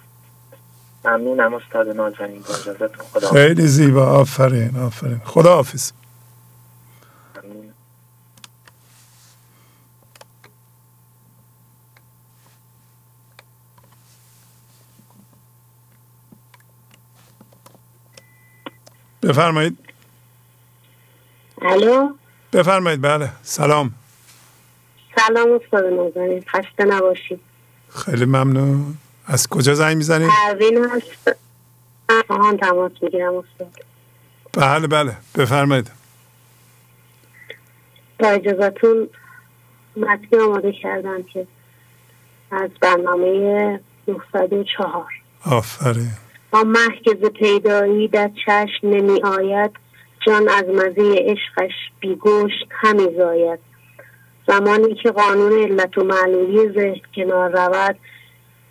ممنونم 1.04 1.54
استاد 1.54 1.88
نازنین 1.88 2.42
با 2.42 2.54
اجازتون. 2.54 3.06
خدا 3.12 3.30
خیلی 3.30 3.66
زیبا. 3.66 4.06
آفرین 4.06 4.76
آفرین. 4.76 5.18
خدا 5.24 5.54
حافظ 5.54 5.92
ممنون. 7.36 7.74
بفرمایید. 19.22 19.78
الو؟ 21.62 22.12
بفرمایید 22.52 23.00
بله. 23.00 23.30
سلام. 23.42 23.94
سلام 25.16 25.60
استاد 25.64 25.84
نازنین. 25.84 26.44
خسته 26.48 26.84
نباشید. 26.84 27.40
خیلی 27.94 28.24
ممنون. 28.24 28.94
از 29.26 29.48
کجا 29.48 29.74
زنگ 29.74 29.96
می‌زنید؟ 29.96 30.30
پروین 30.30 30.88
هست. 30.90 31.36
آهان 32.28 32.56
تماس 32.56 32.92
می‌گیرم 33.02 33.34
استاد. 33.36 33.84
بله 34.52 34.86
بله. 34.86 35.16
بفرمایید. 35.34 35.90
با 38.18 38.28
اجازتون 38.28 39.08
متنی 39.96 40.40
آماده 40.40 40.72
کردم 40.72 41.22
که 41.22 41.46
از 42.50 42.70
برنامه 42.80 43.80
904 44.08 45.04
آفرین. 45.44 46.10
با 46.50 46.62
محکز 46.62 47.24
پیدایی 47.38 48.08
در 48.08 48.30
چشم 48.46 48.78
نمی 48.82 49.22
آید 49.22 49.70
جان 50.28 50.48
از 50.48 50.64
مزه 50.64 51.14
عشقش 51.18 51.72
بیگوشت 52.00 52.66
همی 52.70 53.16
زاید. 53.16 53.58
زمانی 54.48 54.94
که 54.94 55.10
قانون 55.10 55.62
علت 55.62 55.98
و 55.98 56.04
معلولی 56.04 56.72
ذهن 56.72 57.00
کنار 57.16 57.50
رود 57.50 57.96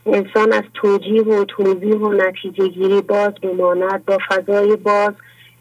انسان 0.06 0.54
از 0.54 0.64
توجیه 0.74 1.22
و 1.22 1.46
توضیح 1.46 1.96
و 1.96 2.14
نتیجه 2.14 2.68
گیری 2.68 3.02
باز 3.02 3.34
بماند 3.34 4.06
با 4.06 4.18
فضای 4.30 4.76
باز 4.76 5.14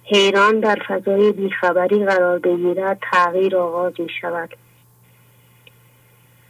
حیران 0.04 0.60
در 0.60 0.78
فضای 0.88 1.32
بیخبری 1.32 2.04
قرار 2.04 2.38
بگیرد 2.38 2.98
تغییر 3.12 3.56
آغاز 3.56 3.92
می 3.98 4.08
شود 4.20 4.50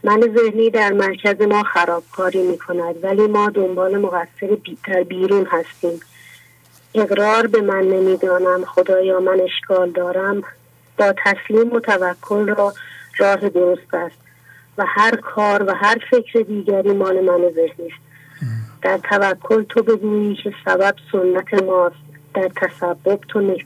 من 0.05 0.21
ذهنی 0.21 0.71
در 0.71 0.93
مرکز 0.93 1.43
ما 1.43 1.63
خرابکاری 1.63 2.43
می 2.43 2.59
کند 2.59 3.05
ولی 3.05 3.27
ما 3.27 3.51
دنبال 3.51 3.99
مقصر 3.99 4.47
بی- 4.65 5.05
بیرون 5.09 5.47
هستیم. 5.51 6.01
اقرار 6.95 7.47
به 7.47 7.61
من 7.61 7.83
نمی‌دانم. 7.83 8.65
خدایا 8.65 9.21
من 9.21 9.41
اشکال 9.41 9.91
دارم. 9.91 10.43
با 10.99 11.15
تسلیم 11.25 11.73
و 11.73 11.81
توکل 11.81 12.49
را 12.49 12.75
راه 13.19 13.49
درست 13.49 13.95
است. 13.95 14.17
و 14.79 14.85
هر 14.87 15.17
کار 15.17 15.63
و 15.63 15.75
هر 15.75 15.99
فکر 16.11 16.41
دیگری 16.41 16.93
مال 16.93 17.21
من 17.21 17.51
ذهنی 17.55 17.87
است. 17.87 18.07
در 18.83 18.99
توکل 18.99 19.63
تو 19.63 19.83
بگویی 19.83 20.35
که 20.35 20.55
سبب 20.65 20.95
سنت 21.13 21.63
ماست. 21.63 21.97
در 22.35 22.51
تسبب 22.57 23.21
تو, 23.29 23.41
ن... 23.41 23.57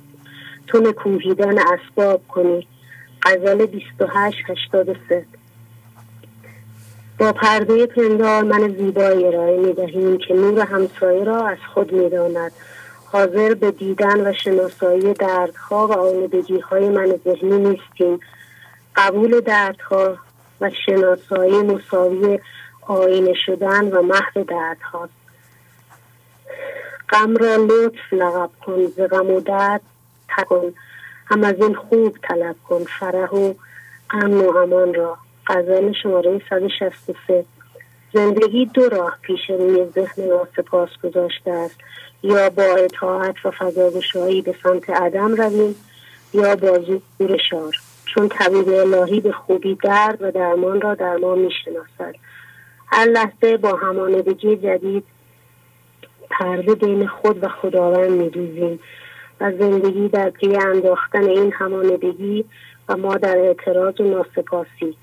تو 0.66 0.78
نکوهیدن 0.78 1.58
اسباب 1.58 2.20
کنی. 2.28 2.66
غزل 3.22 3.66
28 3.66 4.50
83 4.50 5.24
با 7.18 7.32
پرده 7.32 7.86
پندار 7.86 8.42
من 8.42 8.68
زیبایی 8.68 9.26
ارائه 9.26 9.58
می 9.58 9.72
دهیم 9.72 10.18
که 10.18 10.34
نور 10.34 10.60
همسایه 10.60 11.24
را 11.24 11.48
از 11.48 11.58
خود 11.74 11.92
می 11.92 12.10
داند. 12.10 12.52
حاضر 13.12 13.54
به 13.54 13.70
دیدن 13.70 14.26
و 14.26 14.32
شناسایی 14.32 15.14
دردها 15.14 15.86
و 15.86 15.92
آلودگی 15.92 16.58
های 16.58 16.88
من 16.88 17.20
ذهنی 17.24 17.58
نیستیم. 17.58 18.20
قبول 18.96 19.40
دردها 19.40 20.16
و 20.60 20.70
شناسایی 20.86 21.62
مساوی 21.62 22.38
آینه 22.86 23.34
شدن 23.46 23.84
و 23.84 24.02
محو 24.02 24.44
دردهاست. 24.44 25.12
غم 27.08 27.36
را 27.36 27.56
لطف 27.56 28.12
لقب 28.12 28.50
کن 28.66 28.86
ز 28.86 29.00
غم 29.00 29.30
و 29.30 29.40
درد 29.40 29.80
تکن. 30.36 30.74
هم 31.26 31.44
از 31.44 31.54
این 31.58 31.74
خوب 31.74 32.16
طلب 32.22 32.56
کن 32.68 32.84
فرح 32.84 33.30
و 33.30 33.54
امن 34.10 34.40
و 34.40 34.56
امان 34.56 34.94
را. 34.94 35.18
غزل 35.46 35.92
شماره 36.02 36.40
163 36.50 37.44
زندگی 38.14 38.66
دو 38.66 38.88
راه 38.88 39.18
پیش 39.22 39.50
روی 39.50 39.84
ذهن 39.84 40.28
ما 40.28 40.48
سپاس 40.56 40.88
گذاشته 41.02 41.50
است. 41.50 41.76
یا 42.22 42.50
با 42.50 42.62
اطاعت 42.62 43.46
و 43.46 43.50
فضاگشایی 43.50 44.42
به 44.42 44.54
سمت 44.62 44.90
عدم 44.90 45.34
رویم 45.34 45.74
یا 46.34 46.56
با 46.56 46.78
زور 46.78 47.38
شار. 47.50 47.74
چون 48.06 48.28
طبیب 48.28 48.68
الهی 48.68 49.20
به 49.20 49.32
خوبی 49.32 49.74
درد 49.74 50.22
و 50.22 50.30
درمان 50.30 50.80
را 50.80 50.94
در 50.94 51.16
ما 51.16 51.34
می‌شناسد. 51.34 52.14
هر 52.86 53.04
لحظه 53.04 53.56
با 53.56 53.76
همانندگی 53.76 54.56
جدید 54.56 55.04
پرده 56.30 56.74
بین 56.74 57.06
خود 57.06 57.44
و 57.44 57.48
خداوند 57.48 58.10
میدوزیم 58.10 58.80
و 59.40 59.52
زندگی 59.52 60.08
در 60.08 60.30
پی 60.30 60.56
انداختن 60.56 61.24
این 61.24 61.52
همانندگی 61.52 62.44
و 62.88 62.96
ما 62.96 63.16
در 63.16 63.38
اعتراض 63.38 64.00
و 64.00 64.04
ناسپاسی. 64.04 64.96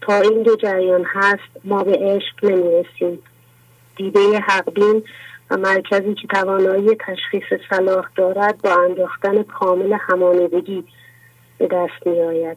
تا 0.00 0.20
این 0.20 0.42
دو 0.42 0.56
جریان 0.56 1.04
هست 1.04 1.64
ما 1.64 1.84
به 1.84 1.92
عشق 1.92 2.44
نمی‌رسیم. 2.44 3.18
دیده 3.96 4.38
حقبین 4.38 5.02
و 5.50 5.56
مرکزی 5.56 6.14
که 6.14 6.28
توانایی 6.28 6.96
تشخیص 7.00 7.60
صلاح 7.70 8.06
دارد 8.16 8.62
با 8.62 8.84
انداختن 8.84 9.42
کامل 9.42 9.96
همانندگی 10.00 10.84
به 11.58 11.66
دست 11.66 12.06
می 12.06 12.20
آید 12.20 12.56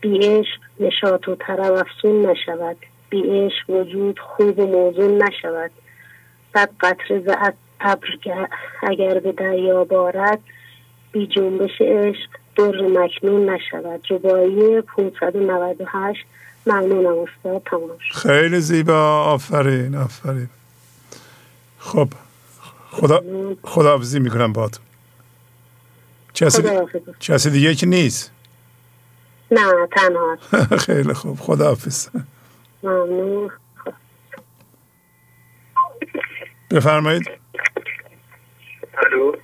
بی 0.00 0.18
عشق 0.18 0.60
نشاط 0.80 1.28
و 1.28 1.34
طرب 1.34 1.86
نشود. 2.04 2.76
بی 3.10 3.22
عشق 3.22 3.70
وجود 3.70 4.18
خوب 4.18 4.58
و 4.58 4.66
موزون 4.66 5.22
نشود. 5.22 5.70
صد 6.54 6.70
قطره 6.80 7.20
ز 7.20 7.28
ابر 7.80 8.08
اگر 8.82 9.18
به 9.18 9.32
دریا 9.32 9.84
بارد 9.84 10.38
بی 11.12 11.26
جنبش 11.26 11.80
عشق 11.80 12.30
در 12.56 12.82
مکنون 12.82 13.50
نشود. 13.50 14.00
ربایی 14.10 14.80
598 14.80 16.26
ممنونم 16.66 17.18
استاد 17.18 17.62
تمام. 17.70 17.90
خیلی 18.12 18.60
زیبا. 18.60 19.24
آفرین 19.24 19.94
آفرین. 19.94 20.48
خب. 21.86 22.08
خدا 22.90 23.22
خداحافظی 23.62 24.18
می‌کنم 24.18 24.52
با 24.52 24.68
تو 24.68 24.80
کسی. 26.34 26.62
کسی 27.20 27.50
دیگه 27.50 27.74
که 27.74 27.86
نیست. 27.86 28.30
نه 29.50 29.88
تنها. 29.92 30.38
خیلی 30.86 31.14
خوب. 31.14 31.38
خداحافظ. 31.40 32.08
بفرمایید. 36.70 37.30
الو. 38.98 39.36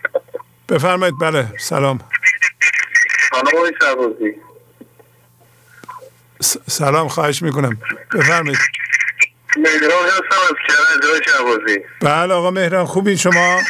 بفرمایید. 0.69 1.15
بله 1.21 1.59
سلام. 1.59 1.99
سلام 6.67 7.09
خواهش 7.09 7.43
می‌کنم. 7.43 7.79
بفرمایید. 8.15 8.59
مهران 9.57 10.05
هستم 10.07 10.41
از 10.51 10.57
کرج 10.69 11.29
بله 12.01 12.35
آقا 12.35 12.51
مهران 12.51 12.87
خوبین 12.87 13.17
شما؟ 13.17 13.61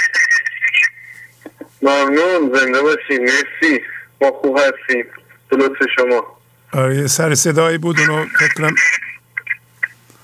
ممنون 1.83 2.59
زنده 2.59 2.83
باشید 2.83 3.21
مرسی. 3.21 3.83
ما 4.21 4.31
خوب 4.33 4.59
هستیم 4.59 5.05
به 5.49 5.57
لطف 5.57 5.77
شما. 5.97 6.37
آره 6.73 6.97
یه 6.97 7.07
سر 7.07 7.35
صدایی 7.35 7.79
بود 7.79 8.01
اونو 8.01 8.27
فکر 8.39 8.55
کنم 8.55 8.75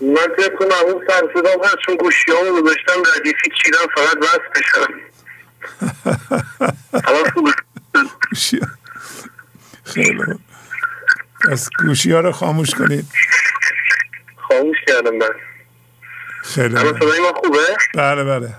من 0.01 0.15
طبق 0.39 0.55
کنم 0.59 0.73
اون 0.87 1.07
سر 1.09 1.23
صدام 1.35 1.65
هست 1.65 1.77
چون 1.87 1.97
گوشی 1.97 2.31
همون 2.31 2.63
گذاشتم 2.63 3.03
ردیفی 3.17 3.51
چیدم 3.63 3.79
فقط 3.95 4.19
بس 4.19 4.41
بشم. 4.57 4.95
خیلی 9.85 10.19
پس 11.51 11.69
گوشی 11.79 12.13
ها 12.13 12.21
رو 12.21 12.33
خاموش 12.33 12.71
کنید. 12.71 13.05
خاموش 14.49 14.77
کردم 14.87 15.17
من 15.17 15.31
خیلی 16.43 16.77
الان 16.77 16.99
خوب. 16.99 17.09
صدای 17.09 17.21
ما 17.21 17.33
خوبه؟ 17.33 17.77
بله 17.95 18.25
بله. 18.25 18.55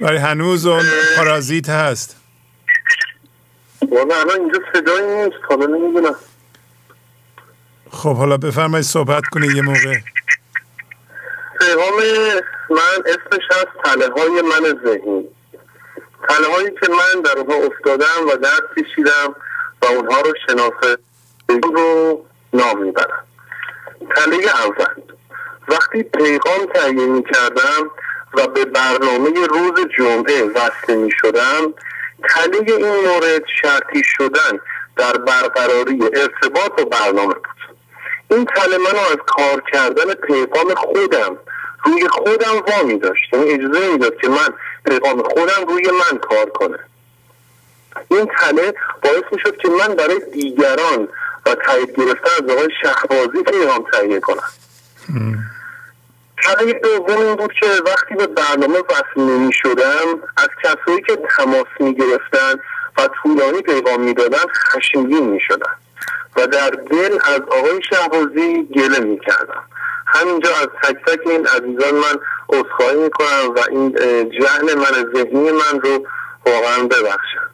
ولی 0.00 0.16
هنوز 0.16 0.66
اون 0.66 0.84
پارازیت 1.16 1.68
هست. 1.68 2.16
والا 3.82 4.20
الان 4.20 4.40
اینجا 4.40 4.60
صدایی 4.74 5.06
نیست 5.06 5.38
حالا 5.48 5.66
نمی‌دونم. 5.66 6.14
خب 7.90 8.16
حالا 8.16 8.36
بفرمایید 8.36 8.86
صحبت 8.86 9.22
کنید 9.32 9.56
یه 9.56 9.62
موقع. 9.62 9.96
پیغام 11.60 11.94
من 12.70 13.02
اسمش 13.06 13.44
هست 13.50 13.68
تله 13.84 14.08
های 14.10 14.42
من 14.42 14.80
ذهنی. 14.84 15.24
تله 16.28 16.46
هایی 16.54 16.70
که 16.80 16.88
من 16.88 17.22
در 17.22 17.38
اونها 17.38 17.56
افتادم 17.56 18.28
و 18.28 18.36
درد 18.36 18.62
کشیدم 18.78 19.34
و 19.82 19.86
اونها 19.86 20.20
رو 20.20 20.34
شناسه 20.46 20.98
رو 21.48 22.24
نام 22.52 22.82
می‌برم. 22.82 23.24
تله 24.16 24.64
اول. 24.64 25.02
وقتی 25.68 26.02
پیغام 26.02 26.66
تهیه 26.74 27.06
می 27.06 27.22
کردم 27.22 27.90
و 28.34 28.46
به 28.46 28.64
برنامه 28.64 29.46
روز 29.46 29.86
جمعه 29.98 30.44
وصل 30.44 30.94
می 30.94 31.10
شدم 31.20 31.74
تله 32.28 32.56
این 32.66 32.86
مورد 32.86 33.42
شرطی 33.62 34.02
شدن 34.04 34.60
در 34.96 35.12
برقراری 35.12 36.02
ارتباط 36.02 36.80
و 36.80 36.84
برنامه 36.84 37.34
بود. 37.34 37.46
این 38.30 38.44
تله 38.44 38.78
منو 38.78 38.98
از 38.98 39.16
کار 39.26 39.62
کردن 39.72 40.14
پیغام 40.14 40.74
خودم 40.74 41.36
روی 41.84 42.08
خودم 42.08 42.62
وامی 42.68 42.98
داشت. 42.98 43.32
یعنی 43.32 43.50
اجازه 43.50 43.92
می‌داد 43.92 44.16
که 44.16 44.28
من 44.28 44.48
پیغام 44.84 45.22
خودم 45.22 45.66
روی 45.68 45.90
من 45.90 46.18
کار 46.18 46.50
کنه 46.50 46.78
این 48.10 48.26
تله 48.26 48.74
باعث 49.02 49.22
می 49.32 49.38
شد 49.38 49.56
که 49.56 49.68
من 49.68 49.94
برای 49.94 50.20
دیگران 50.32 51.08
و 51.46 51.54
تایید 51.54 51.96
گرفتن 51.96 52.44
از 52.44 52.50
آقای 52.50 52.68
شهبازی 52.82 53.42
پیغام 53.42 53.84
تهیه 53.92 54.20
کنم 54.20 54.48
تله 56.42 56.72
دوم 56.72 57.18
این 57.18 57.34
بود 57.34 57.52
که 57.60 57.66
وقتی 57.86 58.14
به 58.14 58.26
برنامه 58.26 58.78
وصل 58.78 59.20
نمی 59.20 59.52
شدم 59.52 60.20
از 60.36 60.48
کسایی 60.64 61.02
که 61.02 61.18
تماس 61.36 61.66
می 61.80 61.94
گرفتن 61.94 62.54
و 62.98 63.08
طولانی 63.22 63.62
پیغام 63.62 64.00
می 64.00 64.14
دادن 64.14 64.44
خشمگین 64.54 65.26
می 65.28 65.40
شدن 65.40 65.72
و 66.36 66.46
در 66.46 66.70
دل 66.70 67.18
از 67.24 67.40
آقای 67.40 67.80
شهبازی 67.90 68.68
گله 68.74 69.00
می 69.00 69.20
کردم 69.20 69.62
همینجا 70.06 70.50
از 70.50 70.68
تک 70.82 70.96
تک 71.06 71.26
این 71.26 71.46
عزیزان 71.46 71.94
من 71.94 72.18
عذرخواهی 72.48 72.96
می 72.96 73.10
کنم 73.10 73.54
و 73.56 73.58
این 73.70 73.92
جهل 74.30 74.74
من 74.74 75.12
ذهنی 75.14 75.50
من 75.50 75.80
رو 75.80 76.06
واقعا 76.46 76.82
ببخشم 76.82 77.51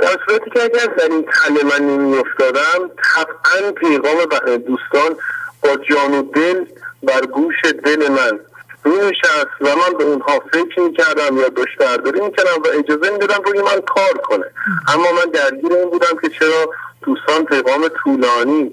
در 0.00 0.18
صورتی 0.26 0.50
که 0.50 0.62
اگر 0.62 0.86
در 0.86 1.04
این 1.04 1.24
تله 1.24 1.64
من 1.64 1.86
نمی 1.86 2.16
افتادم 2.16 2.90
طبعا 3.14 3.72
پیغام 3.72 4.24
دوستان 4.56 5.16
با 5.62 5.76
جان 5.76 6.14
و 6.14 6.22
دل 6.22 6.64
بر 7.02 7.26
گوش 7.26 7.54
دل 7.84 8.08
من 8.08 8.40
می 8.84 8.96
نشست 8.96 9.46
و 9.60 9.66
من 9.76 9.98
به 9.98 10.04
اونها 10.04 10.42
فکر 10.52 10.80
می 10.80 10.92
کردم 10.92 11.36
یا 11.38 11.48
دشترداری 11.48 12.20
می 12.20 12.32
کردم 12.32 12.62
و 12.64 12.66
اجازه 12.78 13.10
می 13.10 13.18
دادم 13.18 13.42
روی 13.42 13.62
من 13.62 13.80
کار 13.80 14.12
کنه. 14.22 14.44
اما 14.88 15.12
من 15.12 15.30
درگیر 15.32 15.72
این 15.72 15.90
بودم 15.90 16.18
که 16.22 16.28
چرا 16.28 16.70
دوستان 17.02 17.44
پیغام 17.44 17.88
طولانی 17.88 18.70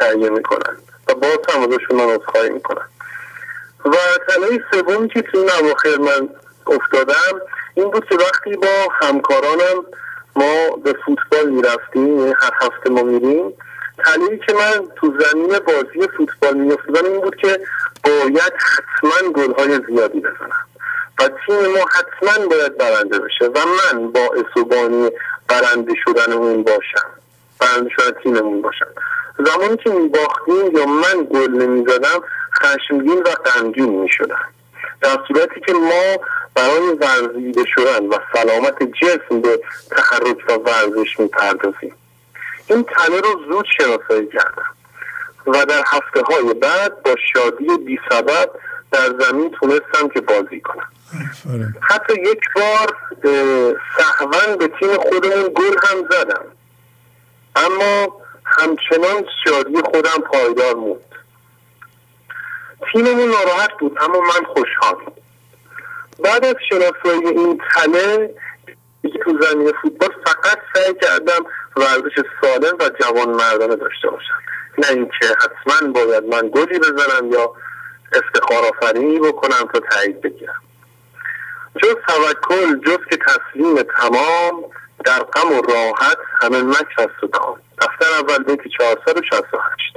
تهیه 0.00 0.30
می 0.30 0.42
کنن 0.42 0.76
و 1.08 1.14
باز 1.14 1.38
هم 1.48 1.62
ازشون 1.62 1.96
من 1.96 2.20
اصخایی 2.20 2.50
می 2.50 2.60
کنن 2.60 2.88
و 3.84 3.96
تنهی 4.28 4.60
سومی 4.72 5.08
که 5.08 5.22
تو 5.22 5.38
نواخر 5.38 5.96
من 5.98 6.28
افتادم 6.66 7.40
این 7.74 7.90
بود 7.90 8.08
که 8.08 8.14
وقتی 8.14 8.56
با 8.56 8.88
همکارانم 9.00 9.84
ما 10.36 10.76
به 10.76 10.94
فوتبال 11.06 11.50
می‌رفتیم 11.50 12.18
یعنی 12.18 12.34
هر 12.42 12.52
هفته 12.60 12.90
ما 12.90 13.02
میریم. 13.02 13.52
تحلیلی 14.04 14.38
که 14.38 14.52
من 14.52 14.88
تو 14.96 15.14
زمین 15.20 15.58
بازی 15.58 16.08
فوتبال 16.16 16.56
میافتادم 16.56 17.04
این 17.04 17.20
بود 17.20 17.36
که 17.36 17.60
باید 18.04 18.52
حتما 18.52 19.32
گلهای 19.32 19.80
زیادی 19.88 20.20
بزنم. 20.20 20.66
و 21.18 21.28
تیم 21.28 21.72
ما 21.72 21.84
حتما 21.94 22.46
باید 22.46 22.78
برنده 22.78 23.18
بشه 23.18 23.44
و 23.44 23.58
من 23.58 24.12
با 24.12 24.20
و 24.62 25.10
برنده 25.48 25.94
شدن 26.04 26.32
اون 26.32 26.62
باشم. 26.62 27.06
برنده 27.60 27.90
شدن 27.90 28.20
تیممون 28.22 28.62
باشم. 28.62 28.86
زمانی 29.38 29.76
که 29.76 29.90
میباختیم 29.90 30.76
یا 30.76 30.86
من 30.86 31.24
گل 31.34 31.50
نمی‌زدم 31.50 32.22
خشمگین 32.62 33.22
و 33.22 33.30
غمگین 33.30 34.00
می‌شدم. 34.00 34.48
در 35.00 35.18
صورتی 35.28 35.60
که 35.66 35.72
ما 35.72 36.24
برای 36.54 36.88
ورزیده 37.00 37.64
شدن 37.74 38.06
و 38.06 38.18
سلامت 38.32 38.82
جسم 38.82 39.40
به 39.40 39.60
تحرک 39.90 40.36
و 40.48 40.52
ورزش 40.52 41.20
می‌پردازیم. 41.20 41.94
این 42.66 42.84
تنه 42.84 43.20
رو 43.20 43.44
زود 43.48 43.66
شناسایی 43.78 44.26
کردم 44.26 44.76
و 45.46 45.64
در 45.64 45.82
هفته 45.86 46.22
های 46.22 46.54
بعد 46.54 47.02
با 47.02 47.14
شادی 47.32 47.66
بی 47.86 47.98
سبب 48.10 48.50
در 48.92 49.14
زمین 49.20 49.50
تونستم 49.50 50.08
که 50.14 50.20
بازی 50.20 50.60
کنم. 50.60 50.90
حتی 51.80 52.12
یک 52.20 52.40
بار 52.54 52.96
سهون 53.98 54.56
به 54.58 54.68
تیم 54.68 54.94
خودمون 54.94 55.52
گل 55.54 55.76
هم 55.82 56.08
زدم. 56.10 56.44
اما 57.56 58.20
همچنان 58.44 59.24
شادی 59.44 59.76
خودم 59.84 60.20
پایدار 60.32 60.74
موند. 60.74 61.05
تیممون 62.92 63.28
ناراحت 63.28 63.70
بود 63.80 63.98
اما 64.00 64.20
من 64.20 64.44
خوشحال 64.54 64.96
بعد 66.24 66.44
از 66.44 66.54
شناسایی 66.68 67.26
این 67.26 67.60
تله 67.74 68.34
تو 69.26 69.38
زمین 69.40 69.72
فوتبال 69.82 70.10
فقط 70.26 70.58
سعی 70.74 70.94
کردم 71.02 71.46
ورزش 71.76 72.22
سالم 72.40 72.76
و 72.80 72.90
جوان 73.00 73.30
مردانه 73.30 73.76
داشته 73.76 74.10
باشم. 74.10 74.42
نه 74.78 74.90
اینکه 74.90 75.26
حتما 75.42 75.92
باید 75.92 76.24
من 76.24 76.48
گلی 76.48 76.78
بزنم 76.78 77.32
یا 77.32 77.52
افتخار 78.12 78.64
آفرینی 78.64 79.18
بکنم 79.18 79.68
تا 79.72 79.80
تایید 79.80 80.20
بگیرم. 80.20 80.62
جز 81.82 81.94
توکل 82.08 82.80
جز 82.80 82.98
که 83.10 83.16
تسلیم 83.16 83.82
تمام 83.82 84.64
در 85.04 85.22
غم 85.22 85.52
و 85.52 85.62
راحت 85.62 86.18
همه 86.42 86.62
مکر 86.62 86.98
است 86.98 87.24
و 87.24 87.26
دام 87.26 87.60
دفتر 87.78 88.20
اول 88.20 88.44
بیت 88.44 88.68
468 88.78 89.96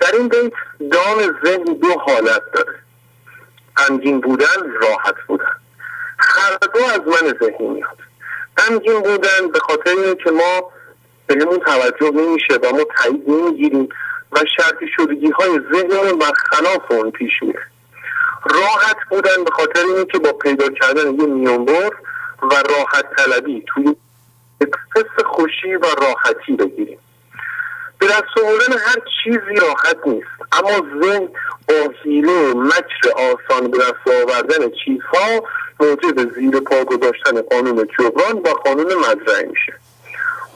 در 0.00 0.12
این 0.12 0.28
بیت 0.28 0.52
دام 0.90 1.18
ذهن 1.44 1.64
دو 1.64 1.98
حالت 1.98 2.42
داره. 2.54 2.78
غمگین 3.76 4.20
بودن 4.20 4.72
راحت 4.80 5.14
بودن. 5.26 5.52
هر 6.18 6.56
دو 6.74 6.84
از 6.84 7.00
من 7.00 7.34
ذهنی 7.40 7.68
میاد. 7.68 7.98
غمگین 8.56 9.00
بودن 9.00 9.48
به 9.52 9.58
خاطر 9.58 10.14
که 10.24 10.30
ما 10.30 10.72
بهمون 11.26 11.58
توجه 11.58 12.10
نمیشه 12.10 12.54
و 12.54 12.72
ما 12.72 12.84
تایید 12.96 13.30
نمی‌گیریم 13.30 13.88
و 14.32 14.40
شرطی 14.56 14.86
شدگی 14.96 15.30
های 15.30 15.60
ذهنمون 15.72 16.18
برخلاف 16.18 16.90
اون 16.90 17.10
پیش 17.10 17.42
میره. 17.42 17.62
راحت 18.44 18.96
بودن 19.10 19.44
به 19.44 19.50
خاطر 19.50 20.04
که 20.12 20.18
با 20.18 20.32
پیدا 20.32 20.68
کردن 20.68 21.20
یه 21.20 21.26
میانبر 21.26 21.90
و 22.42 22.54
راحت 22.54 23.04
طلبی 23.16 23.64
توی 23.66 23.96
حس 24.96 25.24
خوشی 25.24 25.76
و 25.76 25.86
راحتی 26.00 26.52
بگیریم. 26.52 26.98
به 27.98 28.06
دست 28.06 28.22
هر 28.86 29.02
چیزی 29.24 29.60
راحت 29.60 29.96
نیست. 30.06 30.35
اما 30.52 31.02
ذهن 31.02 31.28
با 31.68 31.92
حیله 32.02 32.54
مکر 32.54 33.10
آسان 33.16 33.70
به 33.70 33.78
دست 33.78 34.22
آوردن 34.22 34.70
چیزها 34.84 35.42
موجب 35.80 36.34
زیر 36.34 36.60
پا 36.60 36.84
گذاشتن 36.84 37.42
قانون 37.42 37.88
جبران 37.98 38.38
و 38.38 38.48
قانون 38.48 38.94
مزرعه 38.94 39.48
میشه. 39.50 39.72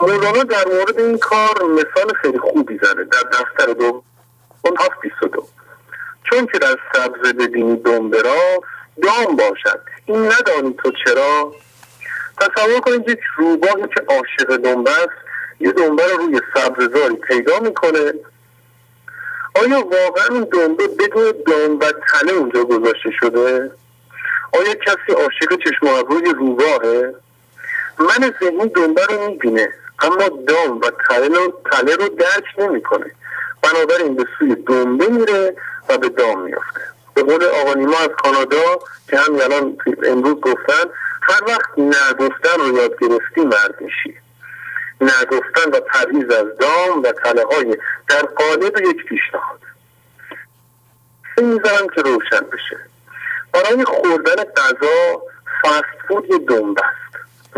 مولانا 0.01 0.43
در 0.43 0.65
مورد 0.67 1.01
این 1.01 1.19
کار 1.19 1.62
مثال 1.62 2.12
خیلی 2.23 2.39
خوبی 2.39 2.78
زده 2.83 3.05
در 3.05 3.23
دفتر 3.33 3.73
دو 3.73 4.02
اون 4.62 4.77
هفت 4.78 5.01
بیست 5.02 5.33
دو. 5.33 5.47
چون 6.31 6.47
که 6.47 6.59
در 6.59 6.77
سبز 6.94 7.33
ببینی 7.33 7.77
دنبرا 7.77 8.62
دام 9.02 9.36
باشد. 9.36 9.81
این 10.07 10.33
ندانی 10.33 10.75
تو 10.83 10.93
چرا؟ 11.05 11.55
تصور 12.41 12.81
کنید 12.81 13.09
یک 13.09 13.20
روباهی 13.36 13.83
که 13.83 14.05
عاشق 14.09 14.57
دنبه 14.57 14.91
است 14.91 15.31
یه 15.60 15.73
دنبه 15.73 16.02
رو 16.07 16.17
روی 16.17 16.41
سبززاری 16.55 17.15
پیدا 17.15 17.60
می‌کنه. 17.60 18.12
آیا 19.54 19.78
واقعا 19.80 20.26
اون 20.30 20.44
دنبه 20.52 20.88
بدون 20.88 21.32
دام 21.46 21.78
و 21.78 21.84
تله 21.84 22.32
اونجا 22.32 22.64
گذاشته 22.64 23.10
شده؟ 23.20 23.70
آیا 24.52 24.74
کسی 24.74 25.12
عاشق 25.12 25.58
چشم 25.64 25.86
روی 26.08 26.32
روباهه؟ 26.32 27.14
من 27.98 28.34
ذهنی 28.40 28.68
دنبه 28.68 29.06
رو 29.06 29.26
می‌بینه 29.26 29.68
اما 30.02 30.28
دام 30.28 30.80
و 30.80 30.90
تله 31.70 31.96
رو, 31.96 32.08
درک 32.08 32.44
نمی‌کنه. 32.58 33.10
بنابراین 33.62 34.14
به 34.14 34.26
سوی 34.38 34.54
دنبه 34.54 35.06
میره 35.06 35.56
و 35.88 35.98
به 35.98 36.08
دام 36.08 36.42
میافته. 36.42 36.80
به 37.14 37.22
قول 37.22 37.44
آقا 37.44 37.74
نیما 37.74 37.98
از 37.98 38.08
کانادا 38.08 38.78
که 39.10 39.16
هم 39.16 39.34
الان 39.34 39.76
امروز 40.06 40.34
گفتن 40.34 40.84
هر 41.22 41.44
وقت 41.46 41.78
نگفتن 41.78 42.60
رو 42.60 42.76
یاد 42.76 42.98
گرفتی 43.00 43.40
مرد 43.40 43.74
میشی. 43.80 44.14
نگفتن 45.00 45.70
و 45.72 45.80
پرهیز 45.80 46.30
از 46.30 46.46
دام 46.58 47.02
و 47.02 47.12
های 47.52 47.76
در 48.08 48.22
قالب 48.22 48.78
یک 48.78 49.04
پیشنهاد. 49.04 49.60
می‌ذارم 51.36 51.88
که 51.88 52.02
روشن 52.02 52.46
بشه. 52.52 52.76
برای 53.52 53.84
خوردن 53.84 54.44
غذا 54.44 55.22
فست 55.62 56.06
فود 56.08 56.30
یه 56.30 56.38
دنبه 56.38 56.82
است 56.84 57.10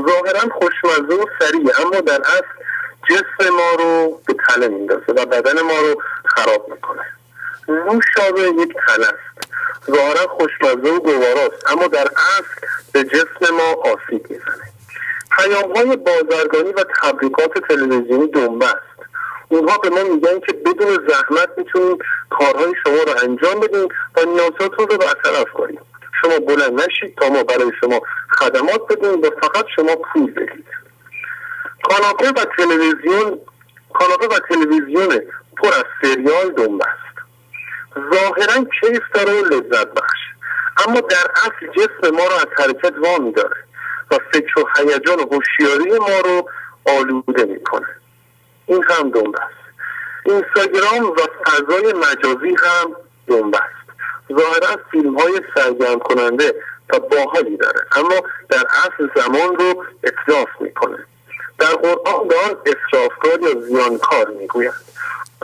ظاهرا 0.08 0.40
خوشمزه 0.58 1.14
و 1.14 1.26
سریع 1.38 1.80
اما 1.80 2.00
در 2.00 2.20
اصل 2.20 2.62
جسم 3.08 3.48
ما 3.48 3.72
رو 3.78 4.20
به 4.26 4.34
تله 4.48 4.68
میندازه 4.68 5.12
و 5.12 5.26
بدن 5.26 5.60
ما 5.60 5.78
رو 5.80 6.02
خراب 6.24 6.68
می‌کنه. 6.68 7.02
نوشابه 7.68 8.40
یک 8.40 8.74
تله 8.86 9.06
است. 9.06 9.50
ظاهرا 9.90 10.28
خوشمزه 10.28 10.90
و 10.90 11.00
گواراست 11.00 11.70
اما 11.70 11.86
در 11.86 12.08
اصل 12.16 12.66
به 12.92 13.04
جسم 13.04 13.54
ما 13.54 13.72
آسیب 13.72 14.30
می‌زنه. 14.30 14.71
پیام 15.36 15.76
های 15.76 15.96
بازرگانی 15.96 16.72
و 16.72 16.84
تبریکات 17.02 17.58
تلویزیونی 17.68 18.26
دنبه 18.26 18.66
است 18.66 18.92
اونها 19.48 19.78
به 19.78 19.90
ما 19.90 20.02
میگن 20.02 20.40
که 20.40 20.52
بدون 20.52 21.08
زحمت 21.08 21.48
می‌تونیم 21.56 21.98
کارهای 22.30 22.72
شما 22.84 22.96
رو 22.96 23.12
انجام 23.22 23.60
بدیم 23.60 23.88
و 24.16 24.20
نیازاتون 24.26 24.88
رو 24.88 24.96
برطرف 24.98 25.52
کنیم. 25.54 25.80
شما 26.22 26.38
بلند 26.38 26.80
نشید 26.80 27.16
تا 27.16 27.28
ما 27.28 27.42
برای 27.42 27.72
شما 27.80 28.00
خدمات 28.30 28.92
بدیم 28.92 29.22
و 29.22 29.30
فقط 29.42 29.64
شما 29.76 29.96
پول 29.96 30.30
بدید. 30.30 30.66
کاناپه 31.82 32.28
و 32.28 32.44
تلویزیون 32.56 33.38
کاناپه 33.92 34.26
و 34.26 34.38
تلویزیون 34.48 35.22
پر 35.56 35.68
از 35.68 35.84
سریال 36.02 36.52
دنبه 36.52 36.84
است 36.86 37.12
ظاهرا 38.14 38.64
کیف 38.80 39.02
داره 39.14 39.32
و 39.32 39.44
لذت 39.44 39.86
بخش 39.86 40.20
اما 40.86 41.00
در 41.00 41.26
اصل 41.36 41.66
جسم 41.76 42.14
ما 42.16 42.24
رو 42.26 42.34
از 42.34 42.46
حرکت 42.58 42.94
وامی 42.98 43.32
داره 43.32 43.56
و 44.12 44.18
فکر 44.32 44.60
و 44.60 44.64
هیجان 44.76 45.20
و 45.20 45.34
هوشیاری 45.34 45.98
ما 45.98 46.20
رو 46.24 46.48
آلوده 46.98 47.44
می‌کنه. 47.44 47.86
این 48.66 48.84
هم 48.84 49.10
دنبه 49.10 49.38
است. 49.40 49.62
اینستاگرام 50.24 51.10
و 51.10 51.26
فضای 51.46 51.92
مجازی 51.92 52.56
هم 52.64 52.96
دنبه 53.26 53.58
است. 53.58 53.82
ظاهرا 54.32 54.80
فیلم 54.90 55.18
های 55.18 55.40
سرگرم 55.54 55.98
کننده 55.98 56.54
تا 56.88 56.98
باحالی 56.98 57.56
داره 57.56 57.80
اما 57.92 58.22
در 58.48 58.64
اصل 58.84 59.08
زمان 59.16 59.56
رو 59.56 59.84
اطلاف 60.04 60.48
می‌کنه. 60.60 60.98
در 61.58 61.74
قرآن 61.74 62.28
به 62.28 62.34
آن 62.36 62.56
اصرافکار 62.66 63.40
یا 63.40 63.60
زیانکار 63.60 64.28
می‌گویند 64.28 64.91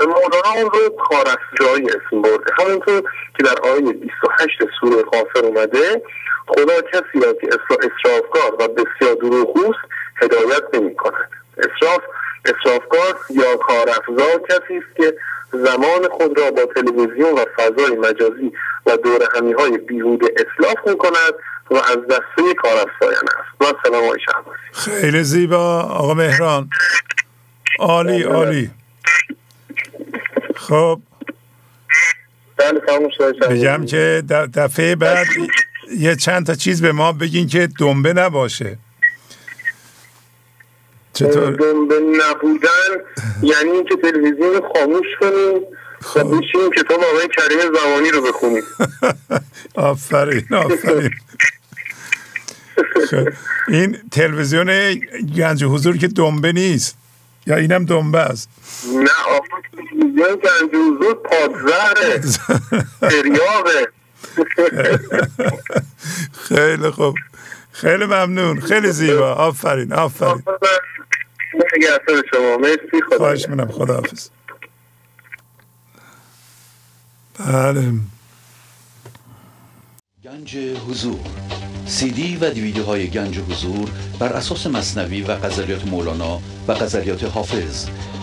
مولانا 0.06 0.50
اون 0.56 0.70
رو 0.70 0.88
کارافزایی 0.88 1.86
اسم 1.86 2.22
برده. 2.22 2.52
همونطور 2.58 3.02
که 3.36 3.42
در 3.44 3.70
آیه 3.70 3.92
28 3.92 4.58
سوره 4.80 5.02
غافر 5.02 5.46
اومده 5.46 6.02
خدا 6.46 6.80
کسی 6.80 7.20
را 7.24 7.32
که 7.32 7.48
اصرافکار 7.48 8.54
و 8.58 8.68
بسیار 8.68 9.14
دروغگوست 9.14 9.78
هدایت 10.22 10.62
نمی 10.74 10.94
کند 10.96 11.30
اصراف 11.58 12.00
اصرافکار 12.44 13.18
یا 13.30 13.56
کارافزا 13.56 14.38
کسی 14.38 14.76
است 14.76 14.96
که 14.96 15.14
زمان 15.52 16.08
خود 16.10 16.40
را 16.40 16.50
با 16.50 16.66
تلویزیون 16.74 17.32
و 17.32 17.44
فضای 17.56 17.96
مجازی 17.96 18.52
و 18.86 18.96
دور 18.96 19.28
همی 19.36 19.52
های 19.52 19.78
بیهوده 19.78 20.26
اصلاف 20.36 20.86
می 20.86 20.98
کند 20.98 21.34
و 21.70 21.76
از 21.76 21.96
دسته 22.10 22.54
کارافزایان 22.62 23.24
است. 23.24 23.60
و 23.60 23.64
سلام 23.84 24.04
آقای 24.04 24.18
خیلی 24.72 25.22
زیبا. 25.22 25.80
آقا 25.82 26.14
مهران. 26.14 26.70
عالی 27.78 28.22
عالی. 28.22 28.70
خب. 30.58 31.00
بگم 33.50 33.86
که 33.86 34.22
دفعه 34.54 34.96
بعد 34.96 35.26
یه 35.98 36.16
چند 36.16 36.46
تا 36.46 36.54
چیز 36.54 36.82
به 36.82 36.92
ما 36.92 37.12
بگین 37.12 37.46
که 37.46 37.68
دنبه 37.78 38.12
نباشه. 38.12 38.78
چطور؟ 41.12 41.52
دنبه 41.52 41.94
نبودن 42.00 42.68
یعنی 43.42 43.70
اینکه 43.70 43.96
تلویزیون 43.96 44.62
خاموش 44.74 45.06
کنیم 45.20 45.60
خب. 46.00 46.20
بشیم 46.20 46.70
کتاب 46.76 47.00
آقای 47.00 47.28
کریم 47.36 47.58
زمانی 47.58 48.10
رو 48.10 48.22
بخونیم. 48.22 48.62
آفرین 49.74 50.46
آفرین. 50.54 51.10
خب، 53.10 53.28
این 53.68 53.98
تلویزیون 54.10 54.94
گنج 55.36 55.64
حضور 55.64 55.96
که 55.96 56.08
دنبه 56.08 56.52
نیست. 56.52 56.98
یا 57.48 57.56
اینم 57.56 57.84
دنبه 57.84 58.18
است؟ 58.18 58.48
نه 58.94 59.10
آقا 59.88 60.00
تلویزیون 60.00 60.36
گنج 60.36 60.74
حضور 60.74 61.14
پادزهره. 61.14 62.20
تریاقه 63.10 63.88
خیلی 66.48 66.90
خوب. 66.90 67.14
خیلی 67.72 68.04
ممنون. 68.04 68.60
خیلی 68.60 68.92
زیبا. 68.92 69.34
آفرین 69.34 69.92
آفرین. 69.92 70.42
شما. 72.30 72.56
مرسی. 72.56 73.02
خدا 73.08 73.16
خواهش 73.16 73.48
منم 73.48 73.68
خدا 73.70 73.94
حافظ 73.94 74.28
بله. 77.38 77.92
گنج 80.24 80.56
حضور. 80.88 81.20
سی 81.86 82.10
دی 82.10 82.36
و 82.36 82.50
دیویدیو 82.50 82.84
های 82.84 83.10
گنج 83.10 83.38
حضور 83.38 83.90
بر 84.18 84.32
اساس 84.32 84.66
مصنوی 84.66 85.22
و 85.22 85.36
غزلیات 85.36 85.86
مولانا 85.86 86.40
و 86.68 86.74
غزلیات 86.74 87.24
حافظ. 87.24 87.88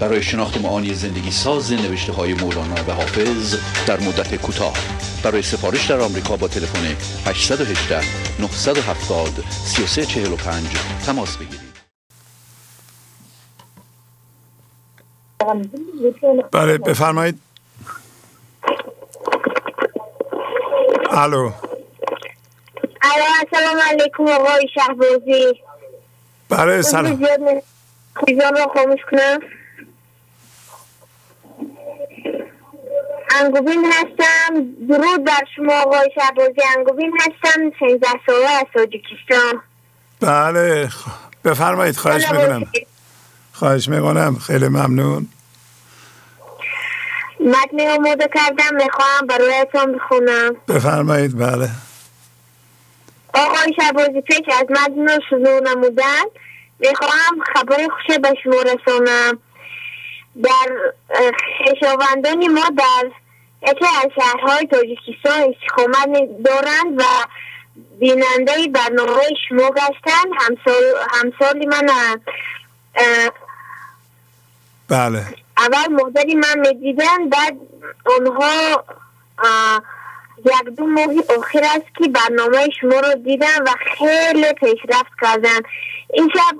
برای 0.00 0.22
شناخت 0.22 0.60
معانی 0.60 0.94
زندگی 0.94 1.30
ساز 1.30 1.72
نوشته 1.72 2.12
های 2.12 2.34
مولانا 2.34 2.74
و 2.88 2.92
حافظ 2.92 3.56
در 3.86 4.00
مدت 4.00 4.34
کوتاه. 4.34 4.74
برای 5.24 5.42
سفارش 5.42 5.90
در 5.90 6.00
آمریکا 6.00 6.36
با 6.36 6.48
تلفن 6.48 6.96
818 7.26 8.00
970 8.40 9.44
3345 9.50 10.66
تماس 11.06 11.36
بگیرید. 11.36 11.74
بله 16.52 16.78
بفرمایید. 16.78 17.38
الو. 21.10 21.50
السلام 23.42 23.80
علیکم 23.90 24.26
آقای 24.26 24.68
شهبازی. 24.74 25.60
بله 26.48 26.82
سلام. 26.82 27.26
خیزان 28.26 28.56
رو 28.56 28.68
خاموش 28.74 29.00
کنم. 29.10 29.38
انگوبین 33.40 33.92
هستم. 33.92 34.54
درود 34.88 35.24
بر 35.24 35.42
شما 35.56 35.80
آقای 35.80 36.10
شهبازی. 36.14 36.60
انگوبین 36.76 37.12
هستم. 37.20 37.70
16 37.78 38.06
ساله 38.26 38.50
از 38.50 38.66
تاجیکستان. 38.74 39.62
بله. 40.20 40.88
بفرمایید. 41.44 41.96
خواهش 41.96 42.30
می‌کنم. 42.30 42.64
خواهش 43.52 43.88
می‌کنم. 43.88 44.38
خیلی 44.46 44.68
ممنون. 44.68 45.28
متن 47.40 47.90
آماده 47.96 48.28
کردم. 48.34 48.76
می‌خواهم 48.76 49.26
برایتان 49.26 49.92
بخونم. 49.92 50.56
بفرمایید. 50.68 51.38
بله. 51.38 51.70
آقای 53.34 53.74
شبازی 53.76 54.20
پیش 54.20 54.42
از 54.48 54.66
متن 54.70 55.08
رو 55.08 55.20
شروع 55.30 55.60
نمودن 55.60 56.24
می‌خواهم 56.78 57.44
خبر 57.54 57.76
خوشه 57.76 58.18
به 58.18 58.34
شما 58.44 58.62
رسانم. 58.62 59.38
در 60.42 60.92
خشاوندان 61.58 62.48
ما 62.52 62.70
در 62.76 63.10
یکی 63.68 63.84
از 64.02 64.10
شهرهای 64.16 64.66
تاجیکستان 64.66 65.54
استقامت 65.54 66.42
دارند 66.44 67.00
و 67.00 67.04
بیننده 67.98 68.68
برنامه 68.74 69.22
شما 69.48 69.70
گشتن 69.70 70.32
همسال 70.38 70.82
همسالی 71.10 71.66
من 71.66 71.88
بله. 74.88 75.24
اول 75.58 75.92
مادری 75.92 76.34
من 76.34 76.58
می‌دیدن 76.58 77.28
بعد 77.28 77.56
اونها 78.06 78.84
یک 80.44 80.74
دو 80.76 80.86
ماهی 80.86 81.22
آخر 81.38 81.64
است 81.64 81.94
که 81.98 82.08
برنامه 82.08 82.68
شما 82.80 83.00
رو 83.00 83.14
دیدن 83.14 83.62
و 83.62 83.70
خیلی 83.98 84.52
پیشرفت 84.52 85.12
کردن. 85.20 85.60
این 86.14 86.30
شب 86.34 86.56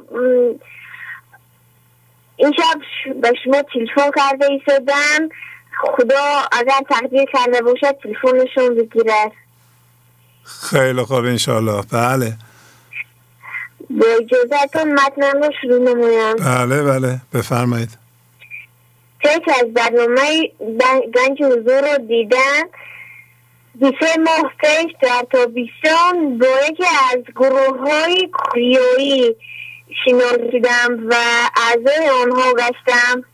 این 2.36 2.52
شب 2.52 2.81
به 3.20 3.33
شما 3.44 3.62
تلفن 3.62 4.10
کرده 4.16 4.47
ایستادن. 4.50 5.28
خدا 5.78 6.43
اگر 6.53 6.81
تقدیر 6.91 7.25
کرده 7.33 7.62
باشد 7.62 7.97
تلفنشون 8.03 8.75
بگیرد 8.75 9.33
خیلی 10.44 11.03
خوب 11.03 11.25
انشالله 11.25 11.83
بله. 11.93 12.36
با 13.91 14.07
اجازتون 14.20 14.93
متنم 14.93 15.43
رو 15.43 15.51
شروع 15.62 15.78
نمویم 15.78 16.36
بله 16.36 16.83
بله. 16.83 17.20
بفرمایید. 17.35 17.99
فکر 19.23 19.53
از 19.62 19.75
برنامه 19.75 20.51
گنج 21.15 21.43
حضور 21.43 21.93
رو 21.93 22.07
دیدن. 22.07 22.62
سه 23.81 24.19
ماه 24.19 24.53
پیش 24.61 24.97
در 25.03 25.27
تابیستان 25.33 26.39
با 26.39 26.47
یکی 26.69 26.85
از 27.12 27.23
گروه 27.36 27.78
های 27.78 28.28
کریویی 28.33 29.36
شناسیدم 30.05 31.09
و 31.09 31.15
اعضای 31.57 32.09
آنها 32.23 32.53
گشتم. 32.53 33.25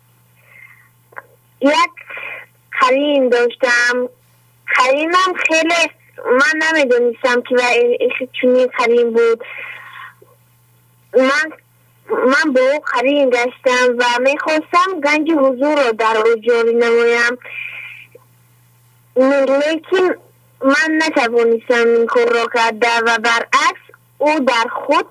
یک 1.61 1.91
قرین 2.81 3.29
داشتم. 3.29 4.09
قرینم 4.77 5.35
خیلی 5.49 5.91
من 6.27 6.61
نمی‌دونستم 6.73 7.43
که 7.43 8.29
چونی 8.41 8.67
قرین 8.67 9.13
بود. 9.13 9.45
من 11.17 11.53
من 12.11 12.53
به 12.53 12.61
او 12.61 12.81
قرین 12.81 13.31
گشتم 13.31 13.97
و 13.99 14.05
می‌خواستم 14.21 15.01
گنج 15.05 15.31
حضور 15.31 15.87
رو 15.87 15.93
در 15.93 16.17
او 16.17 16.35
جاری 16.37 16.75
نمایم. 16.75 17.39
لیکن 19.17 20.15
من 20.61 20.99
نتوانستم 20.99 21.89
این 21.97 22.07
کار 22.07 22.33
را 22.33 22.47
کرده 22.55 22.97
و 23.07 23.19
برعکس 23.19 23.81
او 24.19 24.41
در 24.41 24.69
خود 24.73 25.07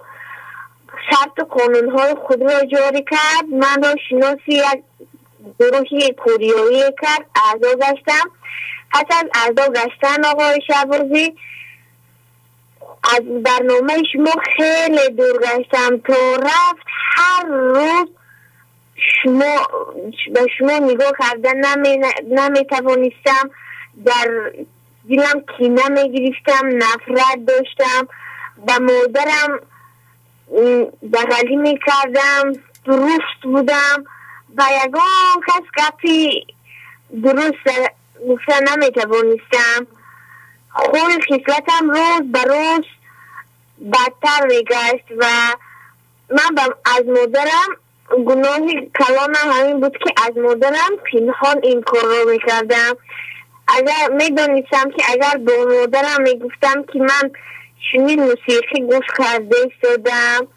شرط 1.09 1.47
قانون 1.47 1.89
های 1.89 2.15
خود 2.15 2.41
را 2.41 2.65
جاری 2.65 3.05
کرد. 3.11 3.45
من 3.51 3.83
را 3.83 3.95
شناسی 4.09 4.51
یک 4.51 4.83
گروهی 5.59 6.13
کوریایی 6.13 6.83
کرد 7.01 7.25
اعضا 7.45 7.75
گشتم. 7.75 8.31
پس 8.91 9.05
از 9.09 9.25
اعضا 9.33 9.73
گشتن 9.73 10.25
آقای 10.25 10.61
شبازی 10.67 11.33
از 13.15 13.43
برنامه 13.43 14.03
شما 14.13 14.31
خیلی 14.57 15.09
دور 15.09 15.39
گشتم 15.41 15.97
تا 15.97 16.35
رفت. 16.35 16.85
هر 17.15 17.45
روز 17.45 18.09
شما 18.95 19.67
به 20.33 20.45
شما 20.57 20.79
نگاه 20.79 21.11
کردن 21.19 21.77
نمی, 21.77 21.97
در 24.05 24.51
دلم 25.09 25.43
کینه 25.57 25.89
می 25.89 26.11
گرفتم 26.11 26.67
نفرت 26.67 27.45
داشتم. 27.47 28.07
به 28.67 28.77
مادرم 28.77 29.59
بغلی 31.13 31.55
می 31.55 31.79
کردم 31.85 32.53
درست 32.85 33.41
بودم. 33.43 34.03
و 34.59 34.63
یگان 34.85 35.41
کس 35.47 35.63
گپی 35.77 36.47
درست 37.23 37.89
گفتن 38.29 38.59
نمی 38.71 38.91
توانستم 38.91 39.87
خوی 40.69 41.21
خیصلتم 41.27 41.89
روز 41.89 42.31
به 42.31 42.43
روز 42.43 42.85
بدتر 43.93 44.47
میگشت 44.47 45.05
و 45.17 45.25
من 46.29 46.63
از 46.97 47.05
مادرم 47.05 47.69
گناه 48.25 48.59
کلانم 48.99 49.51
همین 49.51 49.79
بود 49.79 49.97
که 49.97 50.13
از 50.27 50.37
مادرم 50.37 50.95
پنهان 51.11 51.59
این 51.63 51.81
کار 51.81 52.01
رو 52.01 52.31
می‌کردم. 52.31 52.97
اگر 53.67 54.09
می‌دانستم 54.11 54.89
که 54.89 55.03
اگر 55.11 55.37
به 55.37 55.65
مادرم 55.65 56.21
می‌گفتم 56.21 56.83
که 56.83 56.99
من 56.99 57.31
چنین 57.91 58.19
موسیقی 58.23 58.81
گوش 58.81 59.05
کرده 59.17 59.57
شدم 59.81 60.47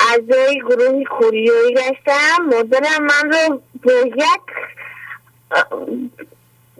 از 0.00 0.20
گروه 0.68 1.04
کوریایی 1.04 1.74
گشتم. 1.74 2.42
مادرم 2.50 3.02
من 3.02 3.32
رو 3.32 3.62
با 3.84 3.92
یک 3.92 4.40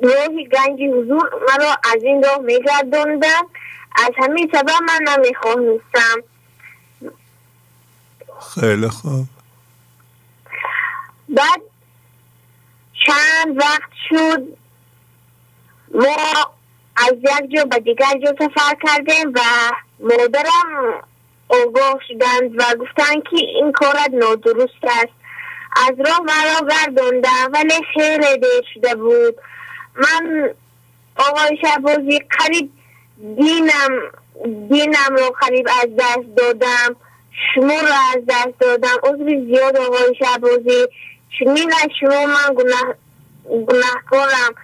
راهی 0.03 0.49
گنجی 0.49 0.87
حضور 0.87 1.31
مرا 1.49 1.77
از 1.95 2.03
این 2.03 2.23
راه 2.23 2.39
میگردوندم 2.39 3.47
از 3.95 4.11
همین 4.17 4.51
سبب 4.53 4.71
من 4.89 5.17
نمی‌خواستم 5.17 6.23
خیلی 8.55 8.89
خوب. 8.89 9.27
بعد 11.29 11.61
چند 13.07 13.59
وقت 13.59 13.91
شد 14.09 14.43
ما 15.95 16.17
از 16.97 17.13
یک 17.13 17.57
جا 17.57 17.65
به 17.65 17.79
دیگر 17.79 18.19
جا 18.25 18.35
سفر 18.39 18.77
کردیم 18.83 19.33
و 19.35 19.41
مادرم 20.01 21.03
آگاه 21.51 22.01
شدند 22.09 22.55
و 22.59 22.65
گفتن 22.81 23.21
که 23.21 23.37
این 23.37 23.73
کارت 23.73 24.11
نادرست 24.13 24.85
است. 24.85 25.13
از 25.89 26.07
راه 26.07 26.21
مرا 26.21 26.69
گردوندم 26.69 27.51
ولی 27.53 27.75
خیلی 27.95 28.39
دیر 28.39 28.65
شده 28.75 28.95
بود. 28.95 29.35
من 29.95 30.51
آقای 31.17 31.59
شبازی 31.63 32.19
قریب 32.19 32.71
دینم 33.37 34.01
دینم 34.69 35.17
رو 35.17 35.35
قریب 35.41 35.69
از 35.83 35.89
دست 35.99 36.37
دادم. 36.37 36.97
شما 37.55 37.81
رو 37.81 37.95
از 38.17 38.23
دست 38.29 38.59
دادم. 38.61 38.97
عذر 39.03 39.47
زیاد 39.47 39.77
آقای 39.77 40.15
شبازی 40.19 40.87
چنین 41.39 41.73
از 41.83 41.89
شما 42.01 42.27
من 42.27 42.55
گناه 42.55 42.95
گناهکارم. 43.67 44.55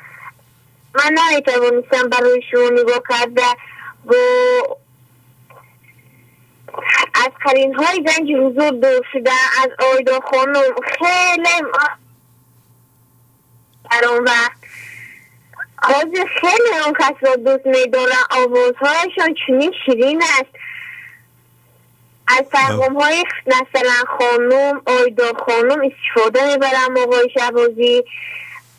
من 0.95 1.15
نمی‌توانستم 1.19 2.09
برای 2.09 2.43
شما 2.51 2.69
نگاه 2.69 3.03
کرده 3.09 3.43
با 4.05 4.17
از 7.15 7.31
های 7.77 8.05
زنج 8.07 8.29
حضور 8.31 8.71
دور 8.71 9.03
شده 9.13 9.31
از 9.63 9.69
آیدا 9.95 10.21
خانم 10.21 10.63
خیلی 10.99 11.63
در 13.91 14.09
اون 14.09 14.25
وقت. 14.25 14.57
حاضر 15.83 16.27
خیلی 16.41 16.85
اون 16.85 16.95
کس 17.01 17.15
را 17.21 17.37
دوست 17.37 17.67
میدارن. 17.67 18.23
آوازهایشان 18.31 19.35
چنین 19.47 19.73
شیرین 19.85 20.23
است. 20.23 20.51
از 22.29 22.45
پیغام 22.53 23.01
های 23.01 23.25
مثلا 23.47 24.05
خانم 24.19 24.83
آیدا 24.87 25.33
خانم 25.47 25.81
استفاده 25.85 26.47
می‌برم 26.47 26.99
آقای 26.99 27.29
شبازی 27.39 28.05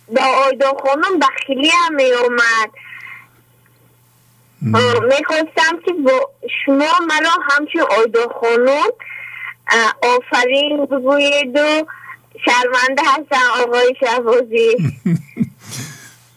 با 0.08 0.22
آیدا 0.24 0.74
خانم 0.74 1.20
بخیلی 1.20 1.70
هم 1.70 1.96
می 1.96 2.12
اومد 2.12 2.70
می‌خواستم 4.62 5.80
که 5.86 5.94
با 6.06 6.30
شما 6.66 6.92
مرا 7.08 7.30
همچون 7.52 7.82
آیدا 7.82 8.28
خانم 8.42 8.92
آفرین 10.04 10.86
بگوید 10.86 11.56
و 11.56 11.86
شرمنده 12.46 13.02
هستم 13.06 13.64
آقای 13.64 13.96
شهبازی. 14.00 14.78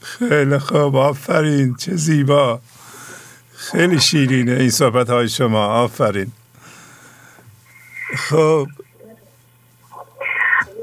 خیلی 0.02 0.58
خوب 0.58 0.96
آفرین 0.96 1.74
چه 1.74 1.96
زیبا. 1.96 2.60
خیلی 3.56 4.00
شیرینه 4.00 4.52
این 4.52 4.70
صحبت 4.70 5.10
های 5.10 5.28
شما 5.28 5.66
آفرین. 5.66 6.32
خب. 8.16 8.66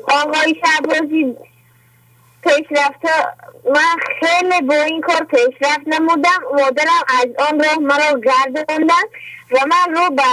آقای 0.07 0.56
شهبازی 0.66 1.35
پیشرفت 2.43 3.01
من 3.74 3.98
خیلی 4.20 4.62
با 4.62 4.76
این 4.76 5.02
کار 5.02 5.24
پیشرفت 5.24 5.88
نمودم. 5.88 6.42
مادرم 6.52 7.04
از 7.10 7.48
آن 7.50 7.60
راه 7.60 7.80
مرا 7.80 8.20
گردوندن 8.20 9.04
و 9.52 9.58
من 9.68 9.96
رو 9.96 10.10
به 10.10 10.24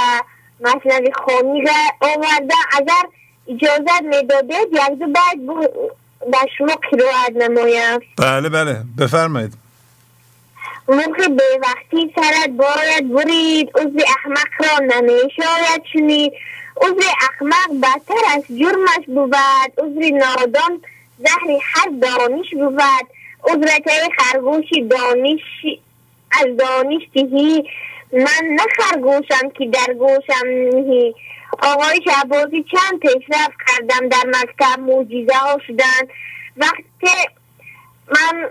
مصنوی 0.60 1.12
خانی 1.12 1.64
آوردم. 2.00 2.64
اگر 2.72 3.04
اجازت 3.48 4.02
می‌دادید 4.02 4.72
یک 4.72 4.98
دو 4.98 5.06
باید 5.06 5.70
به 6.30 6.38
شما 6.58 6.74
قرائت 6.90 7.32
نمایم. 7.34 8.00
بله 8.18 8.48
بله. 8.48 8.78
بفرمایید. 8.98 9.52
موقع 10.88 11.28
به 11.28 11.60
وقتی 11.62 12.14
سرت 12.16 12.50
باید 12.50 13.12
برید 13.12 13.70
عضو 13.74 14.00
احمق 14.16 14.48
را 14.58 14.78
نمیشاید 14.78 15.82
شنید 15.92 16.32
عضو 16.76 17.02
احمق 17.20 17.80
بدتر 17.82 18.14
از 18.34 18.42
جرمش 18.48 19.06
بود. 19.06 19.34
عضو 19.78 20.16
نادان 20.16 20.80
زهر 21.18 21.58
هر 21.62 21.88
دانش 22.02 22.50
بود. 22.54 22.80
عضرته 23.44 23.90
خرگوشی 24.18 24.88
دانش 24.88 25.40
از 26.40 26.56
دانش 26.56 27.02
من 28.12 28.46
نه 28.50 28.62
خرگوشم 28.76 29.48
که 29.58 29.66
در 29.66 29.94
گوشم 29.94 30.46
نهی 30.46 31.14
آقای 31.62 32.00
شعبازی 32.04 32.64
چند 32.72 33.00
پیشرفت 33.00 33.56
کردم 33.66 34.08
در 34.08 34.24
مکتب 34.26 34.80
موجیزه 34.80 35.34
ها 35.34 35.58
شدن. 35.66 36.08
وقتی 36.56 37.28
من 38.08 38.50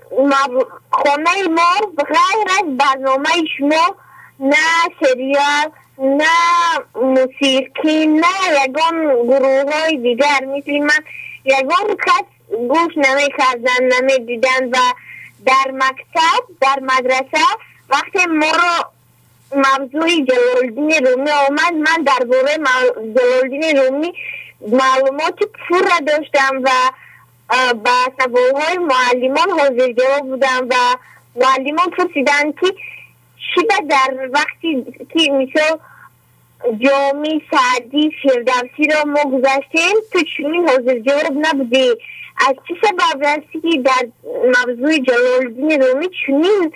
خونه 0.92 1.48
ما 1.50 1.94
غیر 1.98 2.48
از 2.60 2.78
برنامه 2.78 3.30
شما 3.58 3.96
نه 4.40 4.56
سریال 5.02 5.72
نه 5.98 6.26
موسیقی 6.96 8.06
نه 8.06 8.64
یگان 8.66 9.24
گروه 9.24 9.74
های 9.74 9.98
دیگر. 9.98 10.46
مثل 10.46 10.72
من 10.72 11.04
یگان 11.46 11.98
کس 12.08 12.33
گوش 12.50 12.98
نمی 12.98 13.30
کردن 13.38 13.84
نمی 13.84 14.26
دیدن 14.26 14.70
و 14.70 14.78
در 15.46 15.72
مکتب 15.74 16.44
در 16.62 16.80
مدرسه. 16.82 17.46
وقتی 17.90 18.26
ما 18.26 18.52
رو 18.52 18.86
موضوع 19.56 20.26
جلالدین 20.26 21.06
رومی 21.06 21.32
آمد 21.32 21.74
من 21.74 22.04
درباره 22.04 22.58
جلالدین 23.16 23.78
رومی 23.78 24.14
معلومات 24.62 25.40
پور 25.44 26.00
داشتم 26.08 26.62
و 26.64 26.70
با 27.74 28.12
سوالهای 28.20 28.78
معلمان 28.78 29.50
حاضر 29.50 29.92
جواب 29.92 30.22
بودم 30.22 30.68
و 30.70 30.76
معلمان 31.36 31.90
پرسیدن 31.90 32.52
که 32.52 32.68
چی 33.38 33.68
در 33.90 34.30
وقتی 34.34 34.86
که 35.14 35.32
مثل 35.32 35.78
جامی 36.80 37.42
سعدی 37.52 38.12
فردوسی 38.24 38.88
را 38.94 39.04
ما 39.04 39.24
گذاشتیم 39.24 39.96
تو 40.12 40.20
چنین 40.38 40.70
حاضر 40.70 41.00
جواب 41.00 41.34
نبودی. 41.42 41.92
از 42.38 42.56
که 42.68 43.82
در 43.86 44.08
موضوع 44.46 44.98
جلالدین 44.98 45.82
رومی 45.82 46.10
چنین 46.26 46.74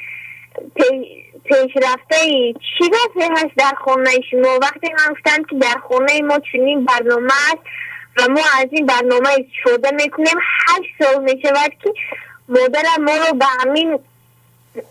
پیشرفته 1.43 2.15
چی 2.53 2.83
واسه 2.91 3.31
هست 3.31 3.55
در 3.57 3.73
خونه 3.83 4.11
شما 4.31 4.59
وقتی 4.61 4.87
من 4.87 5.13
گفتم 5.13 5.43
که 5.43 5.55
در 5.55 5.79
خونه 5.87 6.21
ما 6.21 6.39
چنین 6.51 6.85
برنامه 6.85 7.33
است 7.47 7.63
و 8.17 8.31
ما 8.31 8.41
از 8.59 8.67
این 8.71 8.85
برنامه 8.85 9.29
استفاده 9.29 9.91
می‌کنیم 9.95 10.37
هشت 10.67 11.03
سال 11.03 11.23
می‌شود 11.23 11.71
که 11.83 11.93
مادر 12.49 12.83
ما 12.99 13.11
رو 13.11 13.37
به 13.37 13.45
همین 13.45 13.99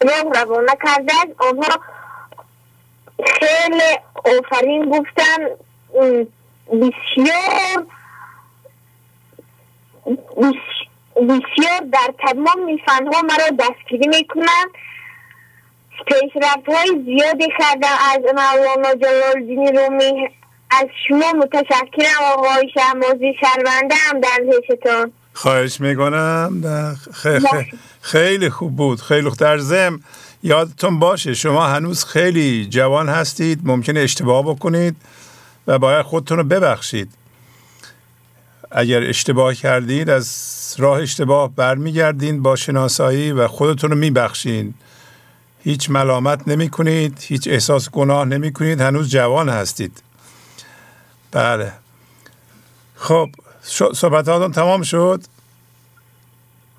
راه 0.02 0.42
روانه 0.42 0.72
کرده 0.84 1.12
است 1.14 1.40
آنها 1.40 1.80
خیلی 3.38 3.98
آفرین 4.24 4.90
گفتن. 4.90 5.46
بسیار 6.72 7.86
بسیار 11.16 11.80
در 11.92 12.14
تمام 12.26 12.78
ها 12.88 13.22
مرا 13.22 13.56
دستگیری 13.58 14.08
می‌کنند. 14.08 14.70
پیشرفت 16.06 16.68
های 16.68 17.02
زیادی 17.04 17.48
کردم 17.58 17.96
از 18.12 18.20
مولانا 18.24 18.94
جلال 18.94 19.46
دینی 19.46 19.72
رومی. 19.72 20.28
از 20.70 20.86
شما 21.08 21.32
متشکرم 21.32 22.22
آقای 22.24 22.70
شهبازی. 22.74 23.34
شرمنده 23.40 23.94
هم 23.94 24.20
در 24.20 24.38
پیشتون 24.60 25.12
خواهش 25.32 25.80
می‌کنم. 25.80 26.62
خیلی 28.00 28.50
خوب 28.50 28.76
بود. 28.76 29.00
خیلی 29.00 29.28
خوب. 29.28 29.38
در 29.38 29.58
زم 29.58 30.00
یادتون 30.42 30.98
باشه 30.98 31.34
شما 31.34 31.66
هنوز 31.66 32.04
خیلی 32.04 32.66
جوان 32.66 33.08
هستید. 33.08 33.60
ممکنه 33.64 34.00
اشتباه 34.00 34.42
بکنید 34.42 34.96
و 35.66 35.78
باید 35.78 36.02
خودتون 36.02 36.38
رو 36.38 36.44
ببخشید. 36.44 37.08
اگر 38.70 39.02
اشتباه 39.02 39.54
کردید 39.54 40.10
از 40.10 40.56
راه 40.78 41.00
اشتباه 41.00 41.54
برمیگردین 41.54 42.42
با 42.42 42.56
شناسایی 42.56 43.32
و 43.32 43.48
خودتون 43.48 43.90
رو 43.90 43.96
میبخشین. 43.96 44.74
هیچ 45.64 45.90
ملامت 45.90 46.48
نمی 46.48 46.68
کنید 46.68 47.18
هیچ 47.20 47.48
احساس 47.48 47.90
گناه 47.90 48.24
نمی 48.24 48.52
کنید 48.52 48.80
هنوز 48.80 49.10
جوان 49.10 49.48
هستید. 49.48 50.02
بله. 51.32 51.72
خب 52.96 53.28
صحبتاتون 53.94 54.52
تمام 54.52 54.82
شد؟ 54.82 55.20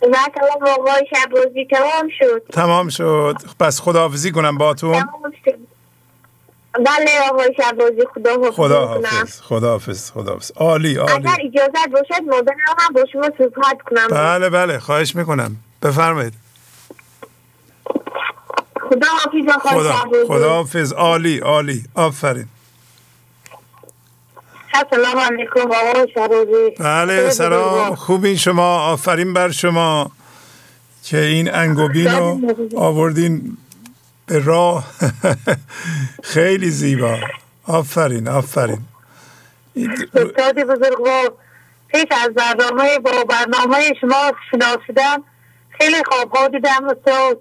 نه 0.02 0.18
تمام. 0.36 0.80
آقای 0.80 1.08
شبازی 1.10 1.66
تمام 1.66 2.10
شد. 2.20 2.44
تمام 2.54 2.90
شد. 2.90 3.36
پس 3.60 3.82
خداحافظی 3.82 4.32
کنم 4.32 4.58
با 4.58 4.74
تو 4.74 4.92
بله 4.92 5.02
آقای 5.02 5.32
شبازی 7.58 8.02
خدا 8.16 8.52
خدا 8.52 8.88
حافظ. 8.88 9.42
خدا 9.42 9.70
حافظ 9.70 10.12
خدا 10.12 10.32
حافظ 10.32 10.52
عالی 10.56 10.96
عالی. 10.96 11.14
اگر 11.14 11.38
اجازت 11.46 11.90
باشد 11.92 12.24
مادرم 12.24 12.58
هم 12.80 12.94
با 12.94 13.06
شما 13.14 13.30
صحبت 13.38 13.78
کنم. 13.86 14.08
بله 14.08 14.50
بله. 14.50 14.80
خواهش 14.80 15.16
می‌کنم. 15.16 15.56
بفرمایید. 15.84 16.34
خدا 18.90 19.08
حافظ 19.08 19.70
خدا, 19.70 19.94
خدا 20.28 20.50
حافظ 20.50 20.94
عالی 20.94 21.40
عالی. 21.40 21.84
آفرین. 21.96 22.46
سلام 24.92 25.18
علیکم 25.20 25.70
بله 26.80 27.30
سلام. 27.30 27.96
خوبین 27.96 28.36
شما؟ 28.36 28.80
آفرین 28.80 29.34
بر 29.34 29.52
شما 29.52 30.12
که 31.04 31.18
این 31.18 31.56
انگوبین 31.56 32.08
رو 32.08 32.40
آوردین 32.76 33.58
به 34.28 34.40
راه. 34.40 34.88
خیلی 36.34 36.70
زیبا. 36.70 37.18
آفرین 37.68 38.28
آفرین. 38.28 38.80
استاد 40.16 40.56
بزرگوار 40.56 41.34
پیش 41.88 42.06
از 42.12 42.34
برنامه 42.34 43.00
با 43.00 43.24
برنامه 43.24 43.94
شما 44.02 44.32
شناسیدم. 44.52 45.24
خیلی 45.70 46.04
خواب 46.04 46.36
ها 46.36 46.48
دیدم 46.48 46.90
استاد. 46.90 47.38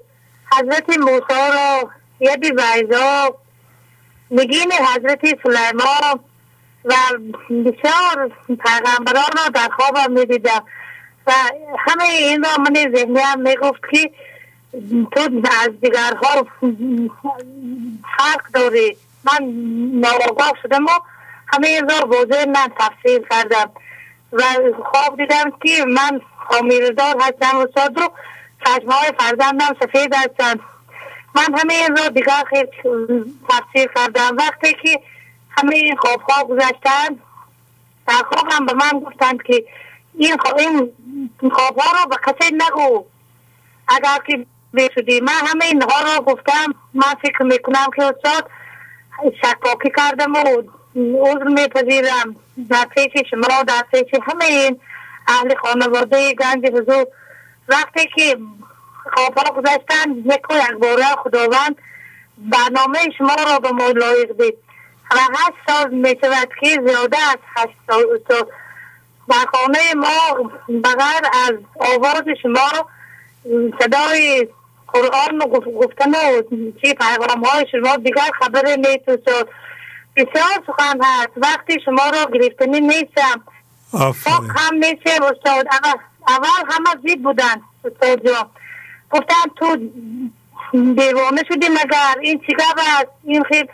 حضرت 0.52 0.98
موسی 0.98 1.52
را 1.52 1.90
یدی 2.20 2.50
ویزا. 2.50 3.34
نگین 4.30 4.72
حضرت 4.72 5.20
سلیمان 5.42 6.20
و 6.84 6.94
بسیار 7.50 8.32
پیغمبران 8.46 9.30
را 9.36 9.48
در 9.54 9.68
خوابم 9.76 10.12
می‌دیدم. 10.12 10.62
و 11.26 11.32
همه 11.78 12.04
این 12.04 12.44
را 12.44 12.62
من 12.62 12.96
ذهنی 12.96 13.20
هم 13.20 13.40
می‌گفت 13.40 13.80
که 13.90 14.10
تو 15.12 15.20
از 15.62 15.80
دیگرها 15.80 16.46
فرق 18.16 18.50
داری 18.54 18.96
من 19.24 19.52
ناآگاه 20.00 20.52
شدم 20.62 20.84
و 20.84 20.90
همه 21.46 21.80
را 21.80 22.06
واضح 22.06 22.44
من 22.44 22.70
تفسیر 22.78 23.22
کردم. 23.30 23.70
و 24.32 24.42
خواب 24.84 25.16
دیدم 25.16 25.50
که 25.62 25.84
من 25.84 26.20
خامیردار 26.48 27.16
هستم 27.20 27.56
استاد 27.56 27.98
رو 28.00 28.12
چشمهای 28.64 29.12
فرزندم 29.18 29.76
سفید 29.80 30.14
هستن. 30.14 30.60
من 31.34 31.58
همه 31.58 31.74
این 31.74 31.96
را 31.96 32.08
دیگر 32.08 32.44
خیلی 32.50 32.68
تفسیر 33.48 33.90
کردم. 33.94 34.36
وقتی 34.36 34.72
که 34.82 35.00
همه 35.50 35.76
این 35.76 35.96
خواب 35.96 36.22
خواب 36.22 36.48
گذشتن 36.48 37.18
در 38.08 38.22
خواب 38.32 38.52
هم 38.52 38.66
به 38.66 38.72
من 38.72 39.00
گفتند 39.00 39.42
که 39.42 39.64
این 40.14 40.36
خواب, 40.36 40.58
این 40.58 40.92
خواب 41.52 41.78
ها 41.78 42.02
رو 42.02 42.08
به 42.08 42.16
کسی 42.26 42.54
نگو. 42.54 43.04
اگر 43.88 44.18
که 44.26 44.46
بشدی 44.76 45.20
من 45.20 45.32
همه 45.46 45.64
اینها 45.64 46.00
رو 46.00 46.22
گفتم. 46.22 46.74
من 46.94 47.14
فکر 47.22 47.42
می‌کنم 47.42 47.86
که 47.96 48.02
استاد 48.04 48.50
شکاکی 49.42 49.90
کردم 49.96 50.32
و 50.32 50.62
عذر 50.96 51.44
میپذیرم. 51.44 52.36
در 52.70 52.84
پیش 52.84 53.30
شما 53.30 53.62
در 53.66 53.84
پیش 53.92 54.20
همه 54.22 54.44
این 54.44 54.80
اهل 55.28 55.54
خانواده 55.54 56.34
گنج 56.34 56.66
حضور. 56.66 57.06
وقتی 57.68 58.08
که 58.16 58.36
خوابها 59.14 59.60
گذشتن 59.60 60.10
یک 60.10 60.40
یک 60.50 60.78
باره 60.80 61.04
خداوند 61.24 61.76
برنامه 62.38 62.98
شما 63.18 63.34
را 63.48 63.58
به 63.58 63.70
ما 63.70 63.88
لایق 63.88 64.32
دید. 64.32 64.58
و 65.10 65.18
هشت 65.18 65.52
سال 65.66 65.90
می 65.90 66.16
شود 66.20 66.48
که 66.60 66.68
زیاده 66.86 67.16
از 67.18 67.38
هشت 67.56 67.76
سال 67.86 68.04
در 69.28 69.46
خانه 69.52 69.94
ما 69.94 70.50
بغیر 70.68 71.30
از 71.46 71.54
آواز 71.80 72.24
شما 72.42 72.88
صدای 73.80 74.48
قرآن 74.96 75.38
گفتن 75.80 76.10
و 76.10 76.42
چی 76.82 76.94
پیغام 76.94 77.44
های 77.44 77.66
شما؟ 77.72 77.96
دیگر 77.96 78.30
خبر 78.40 78.76
نیست 78.76 79.08
استاد 79.08 79.48
بسیار 80.16 80.62
سخن 80.66 81.00
هست. 81.02 81.30
وقتی 81.36 81.80
شما 81.84 82.02
را 82.10 82.30
گرفتنی 82.38 82.80
نیستم. 82.80 83.42
آفرین. 83.92 84.50
هم 84.56 84.74
نیستم 84.74 85.22
استاد. 85.22 85.66
اول, 85.70 86.00
اول 86.28 86.72
همه 86.72 87.02
زید 87.02 87.22
بودن 87.22 87.62
استاد 87.84 88.26
جا. 88.26 88.50
گفتن 89.10 89.34
تو 89.56 89.76
دیوانه 90.72 91.42
شدی 91.48 91.68
مگر؟ 91.68 92.16
این 92.20 92.40
چی 92.46 92.56
است؟ 92.78 93.06
این 93.24 93.42
خیلی 93.42 93.68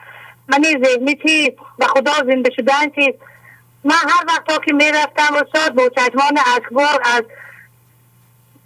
منی 0.48 0.84
ذهنی 0.84 1.14
چی 1.26 1.56
و 1.78 1.84
خدا 1.84 2.12
زنده 2.12 2.50
شدن 2.56 2.90
چی 2.94 3.14
من 3.84 3.94
هر 3.94 4.24
وقت 4.28 4.64
که 4.64 4.72
می‌رفتم 4.72 5.34
استاد 5.34 5.74
با 5.74 5.88
چشمان 5.88 6.38
اشکبار 6.56 7.00
از 7.04 7.22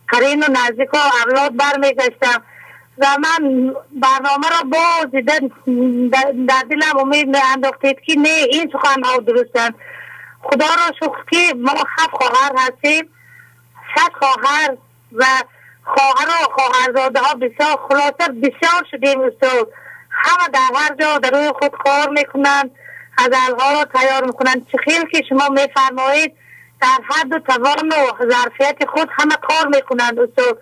قرین 0.09 0.43
و 0.43 0.47
نزدیک 0.51 0.95
و 0.95 0.97
اولاد 0.97 1.57
برمیگشتم 1.57 2.43
و 2.99 3.07
من 3.19 3.75
برنامه 3.93 4.49
را 4.51 4.63
باز 4.65 5.25
در 6.49 6.63
دلم 6.71 6.99
امید 6.99 7.37
انداختید 7.53 8.01
که 8.01 8.15
نه 8.19 8.29
این 8.29 8.71
سخن 8.73 9.03
ها 9.03 9.17
درستن. 9.17 9.75
خدا 10.43 10.67
را 10.67 10.93
شکر 11.01 11.25
که 11.31 11.55
ما 11.55 11.73
هفت 11.99 12.11
خواهر 12.11 12.53
هستیم. 12.59 13.09
شش 13.95 14.11
خواهر 14.19 14.77
و 15.13 15.25
خواهر 15.85 16.29
و 16.29 16.53
خواهرزاده 16.55 17.21
ها 17.21 17.35
بسیار 17.35 17.79
خلاصه 17.89 18.33
بسیار 18.43 18.85
شدیم 18.91 19.21
استاد. 19.21 19.69
همه 20.11 20.49
در 20.53 20.71
هر 20.75 20.95
جا 20.95 21.19
در 21.19 21.31
روی 21.31 21.53
خود 21.59 21.71
کار 21.85 22.09
می‌کنند 22.09 22.71
از 23.19 23.31
ها 23.59 23.73
را 23.73 23.85
تیار 23.85 24.25
می‌کنند. 24.25 24.67
چه 24.73 24.79
خیلی 24.85 25.07
که 25.11 25.23
شما 25.29 25.49
میفرمایید. 25.49 26.33
در 26.81 27.01
حد 27.09 27.33
و 27.33 27.39
توان 27.39 27.89
و 27.89 28.31
ظرفیت 28.33 28.89
خود 28.89 29.09
همه 29.13 29.35
کار 29.49 29.67
می‌کنند 29.67 30.19
استاد. 30.19 30.59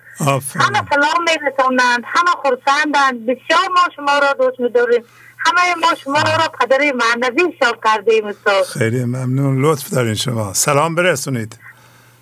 همه 0.54 0.82
سلام 0.90 1.24
میرسانند 1.28 2.04
همه 2.06 2.30
خرسندند 2.42 3.26
بسیار 3.26 3.68
ما 3.74 3.82
شما 3.96 4.18
را 4.18 4.32
دوست 4.32 4.60
میداریم. 4.60 5.04
همه 5.38 5.74
ما 5.80 5.94
شما 6.04 6.18
را 6.18 6.48
قدر 6.60 6.92
معنوی 6.92 7.42
حساب 7.52 7.76
کردیم 7.84 8.26
استاد. 8.26 8.64
خیلی 8.64 9.04
ممنون. 9.04 9.62
لطف 9.62 9.90
دارین 9.90 10.14
شما. 10.14 10.52
سلام 10.52 10.94
برسونید. 10.94 11.58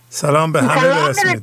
سلام 0.08 0.52
به 0.52 0.62
همه 0.62 0.88
برسونید. 0.88 1.42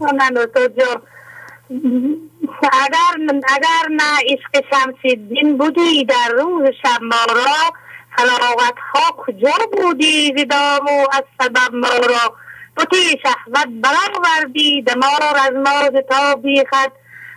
اگر 2.61 3.41
اگر 3.47 3.87
نه 3.89 4.17
عشق 4.27 4.65
شمس 4.69 5.13
دین 5.29 5.57
بودی 5.57 6.05
در 6.05 6.29
روز 6.37 6.63
شب 6.83 7.01
ما 7.01 7.33
را 7.35 7.73
حلاوت 8.19 8.75
ها 8.93 9.11
کجا 9.17 9.53
بودی 9.71 10.33
زدام 10.37 10.85
و 10.85 11.07
از 11.11 11.23
سبب 11.41 11.75
ما 11.75 11.87
را؟ 11.87 12.35
بطی 12.77 13.19
شهوت 13.23 13.67
برآوردی 13.67 14.81
دمار 14.81 15.23
از 15.23 15.53
ناز 15.53 16.03
تا 16.09 16.35
بیخد 16.35 16.91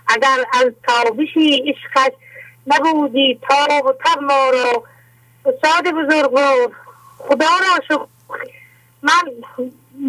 اگر 0.09 0.45
از 0.53 0.73
تابشی 0.87 1.65
عشقش 1.69 2.13
نبودی 2.67 3.41
تاب 3.49 3.87
و 3.87 3.93
تب 3.93 4.23
ما 4.23 4.51
را. 4.51 4.85
استاد 5.47 5.95
بزرگوار 5.95 6.73
خدا 7.19 7.47
را 7.47 7.85
شکر. 7.85 8.07
من 9.03 9.33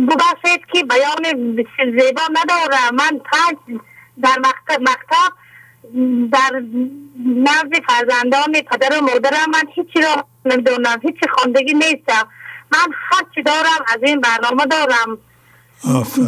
ببخشید 0.07 0.65
که 0.73 0.83
بیان 0.83 1.55
زیبا 1.77 2.21
ندارم. 2.31 2.95
من 2.95 3.21
پنج 3.31 3.79
در 4.21 4.39
مکتب 4.39 4.81
مکتب 4.81 5.33
در 6.31 6.63
نزد 7.25 7.83
فرزندان 7.87 8.51
پدر 8.71 8.97
و 8.97 9.01
مادرم 9.01 9.49
من 9.49 9.63
هیچی 9.75 10.01
را 10.01 10.25
نمی‌دونم 10.45 10.99
هیچی 11.01 11.27
خواندگی 11.33 11.73
نیستم. 11.73 12.27
من 12.71 12.87
هرچی 13.11 13.43
دارم 13.45 13.85
از 13.87 13.99
این 14.03 14.21
برنامه 14.21 14.65
دارم. 14.65 15.17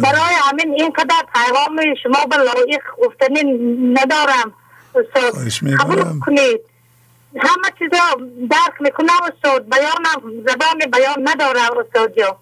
برای 0.02 0.34
همین 0.50 0.74
اینقدر 0.74 1.24
پیغام 1.34 1.80
شما 2.02 2.26
به 2.26 2.36
لایق 2.36 2.82
گفتنی 3.04 3.42
ندارم 3.92 4.52
قبول 5.80 6.20
کنید. 6.20 6.60
همه 7.38 7.72
چیزا 7.78 7.98
درک 8.50 8.80
می‌کنم 8.80 9.08
استاد. 9.34 9.64
بیانم 9.68 10.42
زبان 10.46 10.90
بیان 10.92 11.28
ندارم 11.28 11.70
استاد 11.78 12.16
جا 12.18 12.36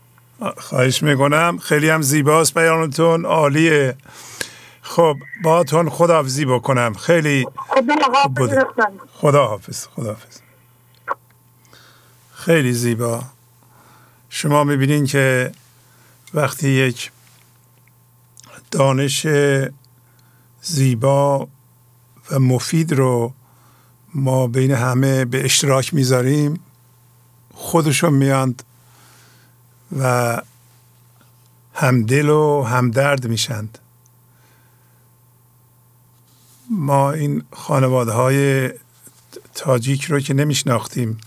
خواهش 0.56 1.02
می‌کنم. 1.02 1.58
خیلی 1.58 1.90
هم 1.90 2.02
زیباست 2.02 2.54
بیانتون 2.58 3.26
عالیه. 3.26 3.96
خب 4.82 5.16
باهاتون 5.44 5.90
خداحافظی 5.90 6.44
بکنم. 6.44 6.94
خیلی 6.94 7.46
خدا 7.56 7.94
خدا 9.12 9.46
حافظ 9.46 9.86
خدا 9.86 10.08
حافظ 10.08 10.43
خیلی 12.44 12.72
زیبا. 12.72 13.24
شما 14.28 14.64
می‌بینین 14.64 15.06
که 15.06 15.52
وقتی 16.34 16.68
یک 16.68 17.10
دانش 18.70 19.26
زیبا 20.62 21.48
و 22.30 22.38
مفید 22.38 22.92
رو 22.92 23.32
ما 24.14 24.46
بین 24.46 24.70
همه 24.70 25.24
به 25.24 25.44
اشتراک 25.44 25.94
می‌ذاریم 25.94 26.60
خودشون 27.54 28.12
میاند 28.12 28.62
و 29.98 30.42
همدل 31.74 32.28
و 32.28 32.62
همدرد 32.62 33.26
میشند 33.26 33.78
ما 36.70 37.12
این 37.12 37.42
خانواده 37.52 38.12
های 38.12 38.70
تاجیک 39.54 40.04
رو 40.04 40.20
که 40.20 40.34
نمیشناختیم 40.34 41.18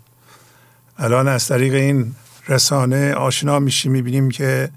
الان 0.98 1.27
از 1.27 1.48
طریق 1.48 1.74
این 1.74 2.16
رسانه 2.48 3.14
آشنا 3.14 3.59
میشیم 3.59 3.92
می‌بینیم 3.92 4.30
که 4.32 4.72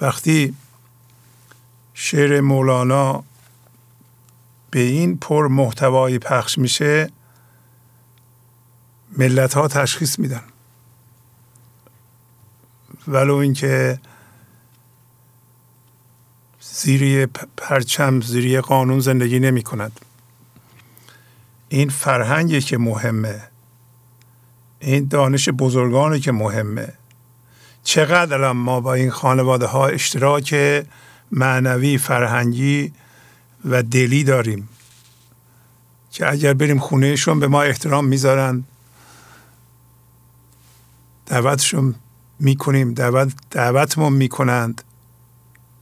وقتی 0.00 0.54
شعر 1.94 2.40
مولانا 2.40 3.24
به 4.70 4.80
این 4.80 5.16
پر 5.16 5.48
محتوایی 5.48 6.18
پخش 6.18 6.58
میشه 6.58 7.10
ملت 9.18 9.54
ها 9.54 9.68
تشخیص 9.68 10.18
میدن. 10.18 10.42
ولو 13.08 13.34
اینکه 13.34 14.00
زیری 16.60 17.26
پرچم 17.56 18.20
زیری 18.20 18.60
قانون 18.60 19.00
زندگی 19.00 19.40
نمی 19.40 19.62
کند 19.62 20.00
این 21.68 21.88
فرهنگی 21.88 22.60
که 22.60 22.78
مهمه. 22.78 23.53
این 24.84 25.08
دانش 25.08 25.48
بزرگانی 25.48 26.20
که 26.20 26.32
مهمه. 26.32 26.92
چقدر 27.84 28.52
ما 28.52 28.80
با 28.80 28.94
این 28.94 29.10
خانواده 29.10 29.66
ها 29.66 29.86
اشتراک 29.86 30.54
معنوی 31.32 31.98
فرهنگی 31.98 32.92
و 33.64 33.82
دلی 33.82 34.24
داریم 34.24 34.68
که 36.10 36.30
اگر 36.30 36.54
بریم 36.54 36.78
خونهشون 36.78 37.40
به 37.40 37.48
ما 37.48 37.62
احترام 37.62 38.04
می‌ذارن. 38.04 38.64
دعوتشون 41.26 41.94
می‌کنیم 42.40 42.94
دعوت 42.94 43.32
دعوتمون 43.50 44.12
می‌کنند. 44.12 44.82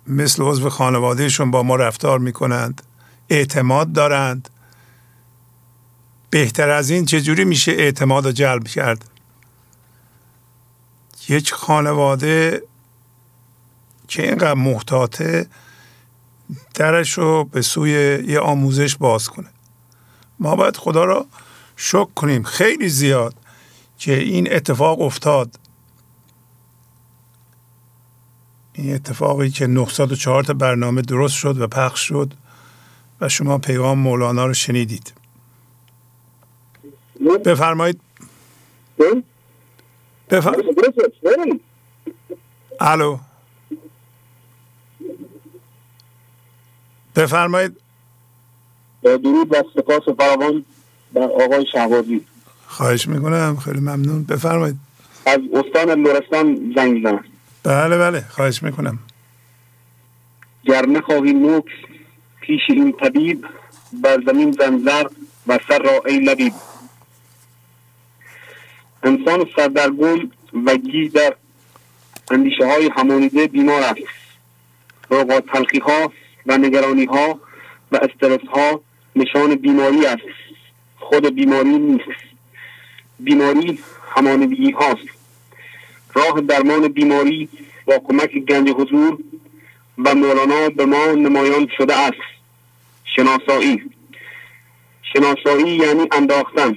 مثل 0.07 0.43
عضو 0.43 0.71
خانوادهشون 0.71 1.51
با 1.51 1.63
ما 1.63 1.77
رفتار 1.77 2.19
می‌کنند 2.19 2.83
اعتماد 3.29 3.93
دارند. 3.93 4.49
بهتر 6.33 6.71
از 6.71 6.91
این 6.91 7.05
چجوری 7.05 7.45
میشه 7.45 7.73
اعتماد 7.73 8.31
جلب 8.31 8.69
کرد؟ 8.69 9.05
یک 11.29 11.53
خانواده 11.53 12.63
که 14.09 14.23
اینقدر 14.23 14.55
محتاطه 14.55 15.47
درش 16.75 17.13
رو 17.13 17.45
به 17.45 17.63
سوی 17.63 17.91
یه 18.27 18.41
آموزش 18.41 18.97
باز 18.97 19.29
کنه. 19.29 19.49
ما 20.39 20.57
باید 20.57 20.77
خدا 20.77 21.05
را 21.05 21.27
شک 21.77 22.15
کنیم 22.15 22.43
خیلی 22.43 22.89
زیاد 22.89 23.35
که 23.99 24.19
این 24.19 24.53
اتفاق 24.53 25.01
افتاد. 25.01 25.59
این 28.73 28.95
اتفاقی 28.95 29.51
که 29.51 29.67
904 29.67 30.45
تا 30.45 30.53
برنامه 30.53 31.03
درست 31.03 31.35
شد 31.35 31.61
و 31.61 31.67
پخش 31.67 32.01
شد 32.01 32.35
و 33.21 33.29
شما 33.29 33.59
پیغام 33.59 33.99
مولانا 33.99 34.47
رو 34.47 34.55
شنیدید. 34.55 35.22
بفرمایید. 37.45 38.01
بفرمایید 40.31 41.61
الو. 42.81 43.19
بفرمایید. 47.17 47.77
با 49.03 49.17
درود 49.17 49.55
و 49.55 49.63
سپاس 49.75 50.03
فراوان 50.17 50.65
بر 51.13 51.23
آقای 51.23 51.67
شهبازی. 51.73 52.27
خواهش 52.67 53.09
می‌کنم. 53.09 53.57
خیلی 53.57 53.81
ممنون. 53.81 54.25
بفرمایید. 54.25 54.77
از 55.27 55.39
استان 55.53 56.03
لرستان 56.07 56.73
زنگ 56.77 57.03
زنم 57.03 57.25
بله 57.63 57.99
بله. 57.99 58.25
خواهش 58.31 58.63
می‌کنم. 58.63 58.99
گر 60.65 60.87
نخواهی 60.87 61.33
نوک 61.33 61.65
پیش 62.41 62.61
این 62.69 62.93
طبیب 62.93 63.47
بر 63.93 64.23
زمین 64.27 64.53
زنزر 64.53 65.07
و 65.47 65.59
سر 65.69 65.79
را 65.79 66.03
ای 66.07 66.19
لبیب. 66.21 66.53
انسان 69.03 69.47
سردرگم 69.57 70.31
و 70.67 70.77
گیج 70.77 71.13
در 71.13 71.35
اندیشه 72.31 72.67
های 72.67 72.91
همانیده 72.97 73.47
بیمار 73.47 73.83
است. 73.83 73.99
با 75.09 75.41
تلخی 75.41 75.79
ها 75.79 76.13
و 76.47 76.59
نگرانی 76.59 77.05
ها 77.05 77.41
و 77.93 77.97
استرس 77.97 78.49
ها 78.55 78.81
نشان 79.17 79.55
بیماری 79.55 80.07
است. 80.07 80.23
خود 80.99 81.35
بیماری 81.35 81.79
نیست. 81.79 82.23
بیماری 83.21 83.79
همانیدگی 84.17 84.71
هاست. 84.71 85.09
راه 86.15 86.41
درمان 86.41 86.89
بیماری 86.89 87.49
با 87.87 87.99
کمک 87.99 88.39
گنج 88.39 88.69
حضور 88.69 89.19
و 89.99 90.15
مولانا 90.15 90.69
به 90.69 90.87
ما 90.87 91.07
نمایان 91.07 91.69
شده 91.77 91.97
است. 91.97 92.23
شناسایی. 93.17 93.83
شناسایی 95.03 95.77
یعنی 95.77 96.09
انداختن. 96.13 96.77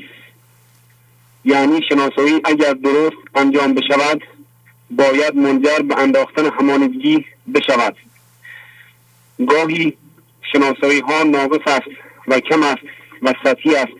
یعنی 1.46 1.82
شناسایی 1.90 2.42
اگر 2.44 2.74
درست 2.74 3.18
انجام 3.36 3.74
بشود 3.74 4.24
باید 4.92 5.36
منجر 5.36 5.80
به 5.80 6.00
انداختن 6.00 6.46
همانگی 6.60 7.26
بشود. 7.56 7.96
گاهی 9.48 9.98
شناسایی 10.52 11.00
ها 11.00 11.24
ناقص 11.24 11.68
است 11.68 11.88
و 12.28 12.40
کم 12.40 12.64
است 12.64 12.84
و 13.22 13.34
سطحی 13.44 13.76
است 13.76 13.94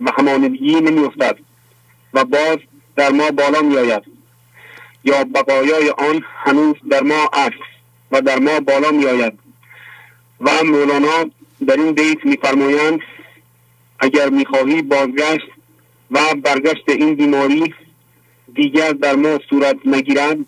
و 0.00 0.10
همانگی 0.18 0.74
نمی 0.74 1.04
افتد 1.04 1.38
و 2.14 2.24
باز 2.24 2.58
در 2.96 3.10
ما 3.10 3.30
بالا 3.30 3.62
می 3.62 3.76
آید 3.76 4.02
یا 5.04 5.24
بقایای 5.24 5.90
آن 5.90 6.22
هنوز 6.44 6.76
در 6.90 7.02
ما 7.02 7.30
است 7.32 7.62
و 8.12 8.20
در 8.20 8.38
ما 8.38 8.60
بالا 8.60 8.90
می 8.90 9.06
آید 9.06 9.38
و 10.40 10.50
مولانا 10.64 11.30
در 11.66 11.76
این 11.76 11.92
بیت 11.92 12.24
میفرمایند 12.24 13.00
اگر 13.98 14.28
می‌خواهی 14.28 14.82
بازگشت 14.82 15.48
و 16.10 16.34
برگشت 16.34 16.88
این 16.88 17.14
بیماری 17.14 17.74
دیگر 18.54 18.92
در 18.92 19.14
ما 19.14 19.38
صورت 19.50 19.76
نگیرند. 19.84 20.46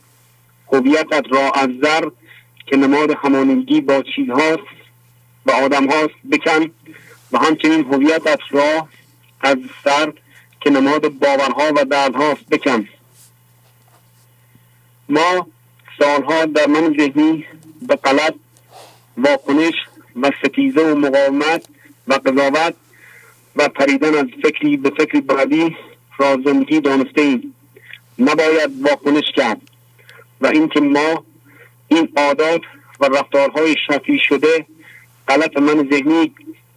هویتت 0.73 1.25
را 1.31 1.51
از 1.51 1.69
زر 1.83 2.11
که 2.67 2.77
نماد 2.77 3.11
همانگی 3.11 3.81
با 3.81 4.03
چیزهاست 4.17 4.71
و 5.47 5.51
آدم 5.51 5.91
هاست 5.91 6.15
بکن 6.33 6.71
و 7.33 7.39
همچنین 7.39 7.85
هویتت 7.85 8.41
را 8.51 8.89
از 9.41 9.57
سر 9.85 10.13
که 10.61 10.71
نماد 10.71 11.09
باورها 11.09 11.73
و 11.77 11.85
دردهاست 11.85 12.49
بکن. 12.51 12.89
ما 15.09 15.47
سالها 15.99 16.45
در 16.45 16.67
من 16.67 16.97
ذهنی 16.99 17.47
به 17.83 17.97
غلط 17.97 18.35
واکنش 19.17 19.75
و 20.23 20.31
ستیزه 20.45 20.81
و 20.81 20.95
مقاومت 20.95 21.65
و 22.09 22.15
قضاوت 22.15 22.75
و 23.57 23.69
پریدن 23.69 24.15
از 24.15 24.27
فکری 24.43 24.77
به 24.77 24.91
فکری 24.91 25.21
بعدی 25.21 25.77
را 26.19 26.39
زندگی 26.45 26.81
دانسته 26.81 27.21
ایم 27.21 27.55
نباید 28.19 28.71
واکنش 28.83 29.33
کرد 29.37 29.61
و 30.41 30.47
اینکه 30.47 30.81
ما 30.81 31.25
این 31.89 32.09
عادات 32.17 32.61
و 33.01 33.05
رفتارهای 33.05 33.75
شفی 33.87 34.19
شده 34.19 34.67
غلط 35.29 35.57
من 35.57 35.89
ذهنی 35.93 36.33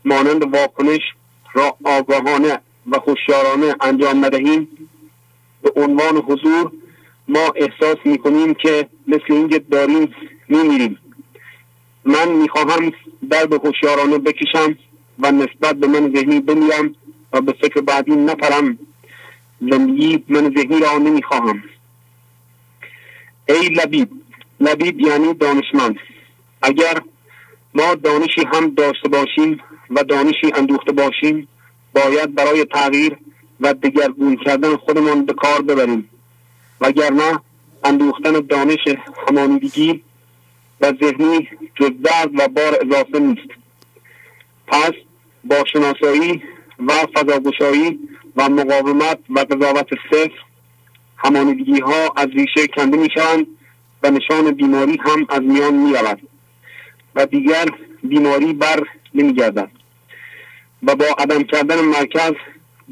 مانند 0.05 0.53
واکنش 0.53 1.01
را 1.53 1.77
آگاهانه 1.83 2.59
و 2.91 2.99
خوشیارانه 2.99 3.75
انجام 3.81 4.25
ندهیم 4.25 4.67
به 5.61 5.71
عنوان 5.75 6.17
حضور 6.17 6.71
ما 7.27 7.53
احساس 7.55 7.97
می‌کنیم 8.05 8.53
که 8.53 8.89
مثل 9.07 9.23
اینکه 9.29 9.59
داریم 9.59 10.15
میمیریم. 10.49 10.97
من 12.05 12.29
می‌خواهم 12.31 12.91
در 13.29 13.45
به 13.45 13.57
هوشیارانه 13.63 14.17
بکشم. 14.17 14.77
و 15.19 15.31
نسبت 15.31 15.75
به 15.75 15.87
من 15.87 16.13
ذهنی 16.15 16.39
بمیرم 16.39 16.95
و 17.33 17.41
به 17.41 17.51
فکر 17.61 17.81
بعدی 17.81 18.15
نپرم. 18.15 18.79
زندگی 19.61 20.23
من 20.27 20.53
ذهنی 20.57 20.79
را 20.79 20.97
نمی‌خواهم. 20.97 21.63
ای 23.49 23.69
لبیب 23.69 24.09
لبیب 24.59 24.99
یعنی 25.01 25.33
دانشمند. 25.33 25.95
اگر 26.61 27.01
ما 27.73 27.95
دانشی 27.95 28.41
هم 28.53 28.69
داشته 28.69 29.09
باشیم 29.09 29.59
و 29.89 30.03
دانشی 30.03 30.51
اندوخته 30.55 30.91
باشیم 30.91 31.47
باید 31.93 32.35
برای 32.35 32.65
تغییر 32.65 33.17
و 33.59 33.73
دگرگون 33.73 34.35
کردن 34.35 34.75
خودمان 34.75 35.25
به 35.25 35.33
کار 35.33 35.61
ببریم. 35.61 36.09
وگرنه 36.81 37.39
اندوختن 37.83 38.31
دانش 38.31 38.79
همانیدگی 39.27 40.03
و 40.81 40.93
ذهنی 41.01 41.47
جز 41.75 41.91
درد 42.03 42.29
و 42.39 42.47
بار 42.47 42.77
اضافه 42.81 43.19
نیست. 43.19 43.62
پس 44.73 44.91
با 45.43 45.63
شناسایی 45.73 46.43
و 46.87 46.93
فضاگشایی 47.15 47.99
و 48.35 48.49
مقاومت 48.49 49.19
و 49.29 49.39
قضاوت 49.39 49.87
صفر. 50.11 50.31
همانگی 51.17 51.79
ها 51.79 52.13
از 52.15 52.27
ریشه 52.27 52.67
کنده 52.67 52.97
می 52.97 53.09
شوند 53.15 53.47
و 54.03 54.11
نشان 54.11 54.51
بیماری 54.51 54.97
هم 55.05 55.25
از 55.29 55.41
میان 55.41 55.73
می 55.73 55.93
رود 55.93 56.21
و 57.15 57.25
دیگر 57.25 57.65
بیماری 58.03 58.53
بر 58.53 58.83
نمی 59.13 59.33
گردد 59.33 59.71
و 60.83 60.95
با 60.95 61.05
عدم 61.17 61.43
کردن 61.43 61.81
مرکز 61.81 62.33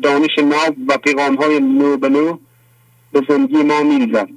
دانش 0.03 0.37
ناب 0.37 0.75
و 0.87 0.97
پیغام 0.97 1.35
های 1.35 1.59
نو 1.59 1.97
به 1.97 2.09
نو 2.09 2.37
به 3.11 3.21
زندگی 3.29 3.63
ما 3.63 3.83
می 3.83 4.05
ریزد 4.05 4.29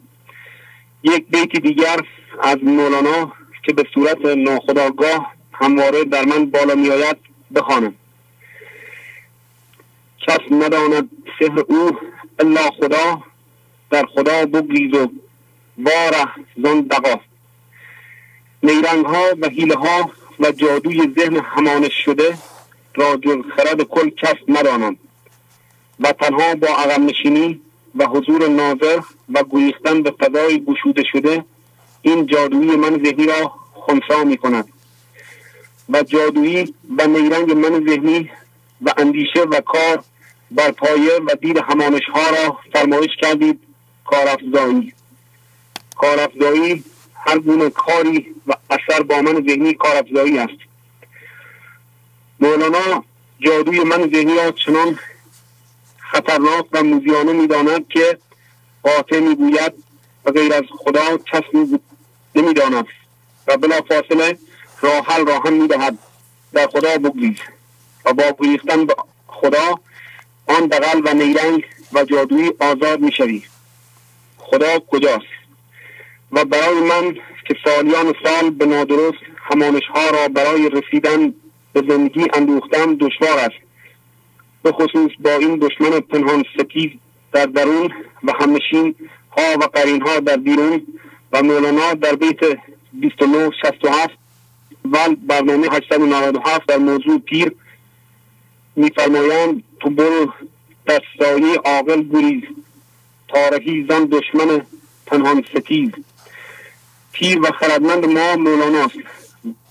یک 1.03 1.27
بیت 1.31 1.63
دیگر 1.63 2.01
از 2.43 2.57
مولانا 2.63 3.33
که 3.63 3.73
به 3.73 3.85
صورت 3.95 4.27
ناخداگاه 4.27 5.35
همواره 5.53 6.05
در 6.05 6.25
من 6.25 6.47
بالا 6.47 6.75
می 6.75 6.91
آید 6.91 7.34
بخوانم 7.55 7.95
کس 10.27 10.41
نداند 10.51 11.11
سهر 11.39 11.59
او 11.69 11.99
الا 12.39 12.71
خدا 12.71 13.23
در 13.91 14.07
خدا 14.07 14.47
بگریز 14.47 14.95
و 14.95 15.11
واره 15.79 16.25
زن 16.63 16.81
دقا 16.81 17.21
نیرنگ 18.63 19.07
ها 19.07 19.25
و 19.41 19.49
حیله 19.49 19.75
ها 19.75 20.11
و 20.41 20.51
جادوی 20.51 21.15
ذهن 21.19 21.37
همانش 21.37 22.05
شده 22.05 22.39
را 22.95 23.17
جز 23.17 23.39
خرد 23.57 23.83
کل 23.83 24.11
کس 24.11 24.37
ندانم 24.49 24.97
و 26.01 26.13
تنها 26.13 26.55
با 26.55 26.69
عقب 26.69 27.01
نشینی 27.01 27.61
و 27.95 28.07
حضور 28.07 28.49
ناظر 28.49 29.01
و 29.33 29.43
گویختن 29.43 30.03
به 30.03 30.11
فضای 30.11 30.65
گشوده 30.65 31.03
شده 31.13 31.45
این 32.03 32.27
جادویی 32.27 32.77
من 32.77 33.05
ذهنی 33.05 33.27
را 33.27 33.53
خونسا 33.73 34.25
می 34.25 34.37
کند 34.37 34.69
و 35.89 36.03
جادویی 36.03 36.75
و 36.99 37.07
نیرنگ 37.07 37.53
من 37.53 37.87
ذهنی 37.89 38.31
و 38.83 38.93
اندیشه 38.97 39.41
و 39.41 39.61
کار 39.61 40.05
بر 40.51 40.71
پایه 40.71 41.21
و 41.27 41.35
دید 41.41 41.57
همانش 41.57 42.03
ها 42.15 42.31
را 42.31 42.59
فرمایش 42.73 43.11
کردید 43.21 43.61
کارافزایی. 44.05 44.93
کارافزایی 45.97 46.85
هر 47.15 47.39
گونه 47.39 47.71
کاری 47.71 48.35
و 48.47 48.55
اثر 48.71 49.03
با 49.03 49.23
من 49.23 49.35
ذهنی 49.49 49.75
کارافزایی 49.75 50.39
است. 50.39 50.59
مولانا 52.41 53.05
جادوی 53.41 53.81
من 53.81 54.11
ذهنی 54.15 54.35
را 54.37 54.51
چنان 54.51 54.99
خطرناک 55.99 56.67
و 56.73 56.83
موزیانه 56.83 57.33
می‌داند 57.33 57.89
که 57.89 58.19
قاطع 58.83 59.21
می‌گوید 59.21 59.73
و 60.25 60.31
غیر 60.31 60.53
از 60.55 60.65
خدا 60.79 61.17
کس 61.33 61.43
نمی‌داند. 62.35 62.87
و 63.47 63.57
بلا 63.57 63.81
فاصله 63.81 64.39
راه 64.85 65.05
حل 65.07 65.27
را 65.27 65.39
هم 65.39 65.53
می‌دهد. 65.53 65.99
در 66.53 66.67
خدا 66.67 66.99
بگریز. 66.99 67.37
و 68.05 68.13
با 68.13 68.37
گریختن 68.39 68.87
به 68.87 68.95
خدا 69.27 69.81
آن 70.47 70.67
دقل 70.67 71.01
و 71.05 71.15
نیرنگ 71.15 71.65
و 71.93 72.05
جادویی 72.05 72.53
آزاد 72.61 73.01
می‌شوی. 73.01 73.43
خدا 74.39 74.79
کجاست؟ 74.79 75.35
و 76.33 76.45
برای 76.45 76.81
من 76.81 77.15
که 77.49 77.55
سالیان 77.65 78.15
سال 78.25 78.51
به 78.51 78.67
نادرست 78.67 79.23
همانش 79.51 79.83
ها 79.95 80.11
را 80.11 80.29
برای 80.29 80.71
رسیدن 80.71 81.35
به 81.73 81.83
زندگی 81.89 82.27
اندوختم 82.35 82.97
دشوار 82.97 83.39
است. 83.39 83.65
به 84.63 84.73
خصوص 84.73 85.11
با 85.21 85.31
این 85.31 85.57
دشمن 85.57 86.01
پنهان 86.01 86.45
ستیز 86.55 86.91
در 87.33 87.47
درون 87.47 87.91
و 88.25 88.33
همشین 88.41 88.95
ها 89.37 89.59
و 89.61 89.65
قرین 89.65 90.03
ها 90.03 90.21
در 90.21 90.37
بیرون 90.37 90.87
و 91.33 91.43
مولانا 91.43 91.95
در 91.95 92.15
بیت 92.15 92.41
2967 93.01 94.24
و 94.93 95.17
برنامه 95.27 95.69
897 95.73 96.67
در 96.67 96.77
موضوع 96.77 97.19
پیر 97.19 97.53
میفرمایند 98.77 99.63
تو 99.81 99.91
برو 99.91 100.33
در 100.87 101.01
سایه 101.19 101.57
عاقل 101.65 102.03
گریز 102.03 102.43
تارهی 103.29 103.87
زن 103.89 104.05
دشمن 104.05 104.67
پنهان 105.07 105.45
ستیز 105.57 105.91
پیر 107.13 107.41
و 107.41 107.51
خردمند 107.61 108.05
ما 108.05 108.37
مولاناست 108.37 108.97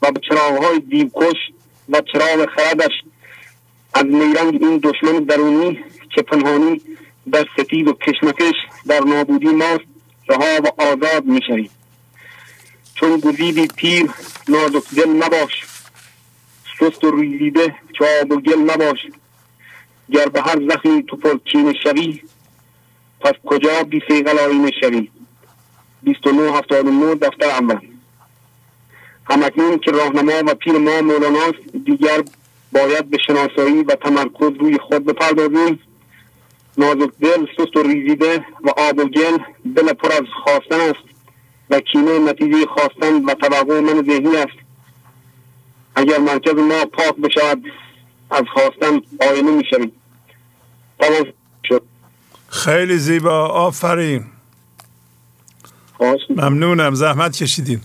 و 0.01 0.11
به 0.11 0.19
چراغهای 0.30 0.80
دیوکش 0.80 1.38
و 1.90 2.01
چراغ 2.14 2.50
خردش 2.50 3.03
از 3.93 4.06
نیرنگ 4.06 4.64
این 4.64 4.77
دشمن 4.77 5.24
درونی 5.24 5.80
که 6.16 6.22
پنهانی 6.22 6.82
در 7.32 7.45
ستیز 7.58 7.88
و 7.88 7.93
کشمکش 7.93 8.56
در 8.88 9.00
نابودی 9.00 9.48
ماست 9.48 9.85
رها 10.30 10.61
و 10.64 10.82
آزاد 10.82 11.25
می‌شوید 11.25 11.83
چون 13.03 13.19
گزیدی 13.19 13.67
پیر 13.67 14.09
نازک 14.48 14.90
دل 14.98 15.09
نباش. 15.09 15.65
سست 16.80 17.03
و 17.03 17.11
ریزیده 17.11 17.75
چاب 17.99 18.32
و 18.32 18.35
گل 18.35 18.59
نباش. 18.59 18.99
گر 20.11 20.25
به 20.25 20.41
هر 20.41 20.59
زخمی 20.69 21.03
تو 21.03 21.17
پرچین 21.17 21.73
شوی 21.83 22.22
پس 23.22 23.33
کجا 23.45 23.83
بی 23.83 24.01
سیغل 24.07 24.40
آینه 24.40 24.72
شوی 24.82 25.09
2979 26.06 27.15
دفتر 27.15 27.49
اول. 27.49 27.80
همکنون 29.30 29.80
که 29.80 29.91
راهنما 29.91 30.51
و 30.51 30.56
پیر 30.56 30.77
ما 30.77 31.01
مولاناست 31.01 31.85
دیگر 31.85 32.23
باید 32.72 33.09
به 33.09 33.17
شناسایی 33.27 33.83
و 33.83 33.95
تمرکز 33.95 34.51
روی 34.59 34.77
خود 34.77 35.06
بپردازیم. 35.06 35.80
نازک 36.77 37.09
دل 37.22 37.45
سست 37.57 37.77
و 37.77 37.83
ریزیده 37.83 38.45
و 38.64 38.69
آب 38.69 38.99
و 38.99 39.03
گل 39.06 39.38
دل 39.75 39.93
پر 39.93 40.11
از 40.11 40.27
خواستن 40.43 40.80
است. 40.80 41.12
و 41.69 41.80
کینه 41.80 42.19
نتیجه 42.19 42.66
خواستن 42.66 43.25
و 43.25 43.33
توقع 43.33 43.80
من 43.80 44.03
ذهنی 44.03 44.38
است. 44.38 44.58
اگر 45.95 46.17
مرکز 46.17 46.53
ما 46.53 46.85
پاک 46.85 47.16
بشود 47.16 47.64
از 48.32 48.43
خواستن 48.53 49.01
آینه 49.22 49.51
می 49.51 49.64
شویم 49.69 49.92
خیلی 52.48 52.98
زیبا. 52.98 53.48
آفرین. 53.48 54.25
ممنونم. 56.30 56.95
زحمت 56.95 57.38
کشیدین. 57.38 57.82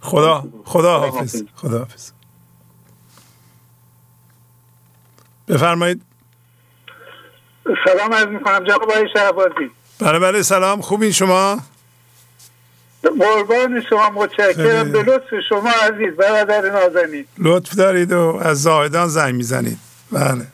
خدا 0.00 0.44
خدا 0.64 0.98
حافظ. 0.98 1.42
خدا 1.54 1.78
حافظ. 1.78 2.10
بفرمایید. 5.48 6.02
سلام 7.84 8.12
از 8.12 8.26
می‌کنم 8.26 8.64
جناب 8.64 8.82
آقای 8.82 9.08
شهبازی. 9.14 9.70
بله 9.98 10.18
بله. 10.18 10.42
سلام. 10.42 10.80
خوبین 10.80 11.12
شما؟ 11.12 11.58
قربان 13.10 13.82
شما 13.90 14.10
متشکرم. 14.10 14.92
به 14.92 15.02
لطف 15.02 15.34
شما 15.48 15.70
عزیز 15.70 16.16
برادر 16.16 16.70
نازنین. 16.70 17.24
لطف 17.38 17.74
دارید 17.74 18.12
و 18.12 18.40
از 18.42 18.62
زاهدان 18.62 19.08
زنگ 19.08 19.34
می‌زنید. 19.34 19.78
بله. 20.12 20.46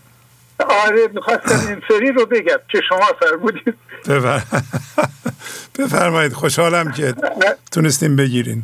آره 0.59 1.09
می‌خواستم 1.15 1.69
این 1.69 1.83
سری 1.89 2.13
رو 2.13 2.27
بگم 2.27 2.59
که 2.69 2.81
شما 2.89 3.07
فرمودید. 3.21 3.75
بفر... 4.09 4.43
بفرمایید 5.79 6.33
خوشحالم 6.33 6.93
که 6.93 7.15
تونستیم 7.73 8.17
بگیرین. 8.17 8.63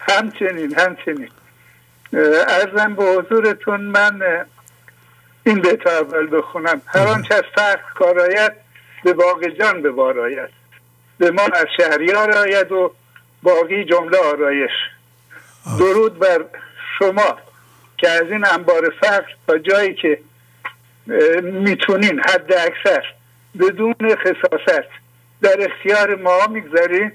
همچنین 0.00 0.74
همچنین. 0.78 1.28
ارزم 2.48 2.94
به 2.94 3.04
حضورتون 3.04 3.80
من 3.80 4.22
این 5.46 5.60
بیت 5.60 5.86
اول 5.86 6.38
بخونم. 6.38 6.82
هر 6.86 7.06
آنچه 7.06 7.34
از 7.34 7.42
فقر 7.54 7.80
کارایت 7.94 8.52
به 9.04 9.12
باغ 9.12 9.44
جان 9.58 9.82
به 9.82 9.90
بارایت 9.90 10.48
به 11.20 11.30
ما 11.30 11.42
از 11.42 11.66
شهریار 11.76 12.30
آید 12.30 12.72
و 12.72 12.92
باقی 13.42 13.84
جمله 13.84 14.18
آرایش. 14.18 14.70
درود 15.78 16.18
بر 16.18 16.44
شما 16.98 17.38
که 17.98 18.08
از 18.10 18.22
این 18.22 18.46
انبار 18.46 18.94
فقر 19.00 19.32
تا 19.46 19.58
جایی 19.58 19.94
که 19.94 20.18
می‌تونین 21.42 22.20
حد 22.20 22.52
اکثر 22.52 23.04
بدون 23.60 23.94
خصاصت 24.00 24.88
در 25.42 25.56
اختیار 25.58 26.14
ما 26.14 26.46
می‌گذاریم 26.46 27.12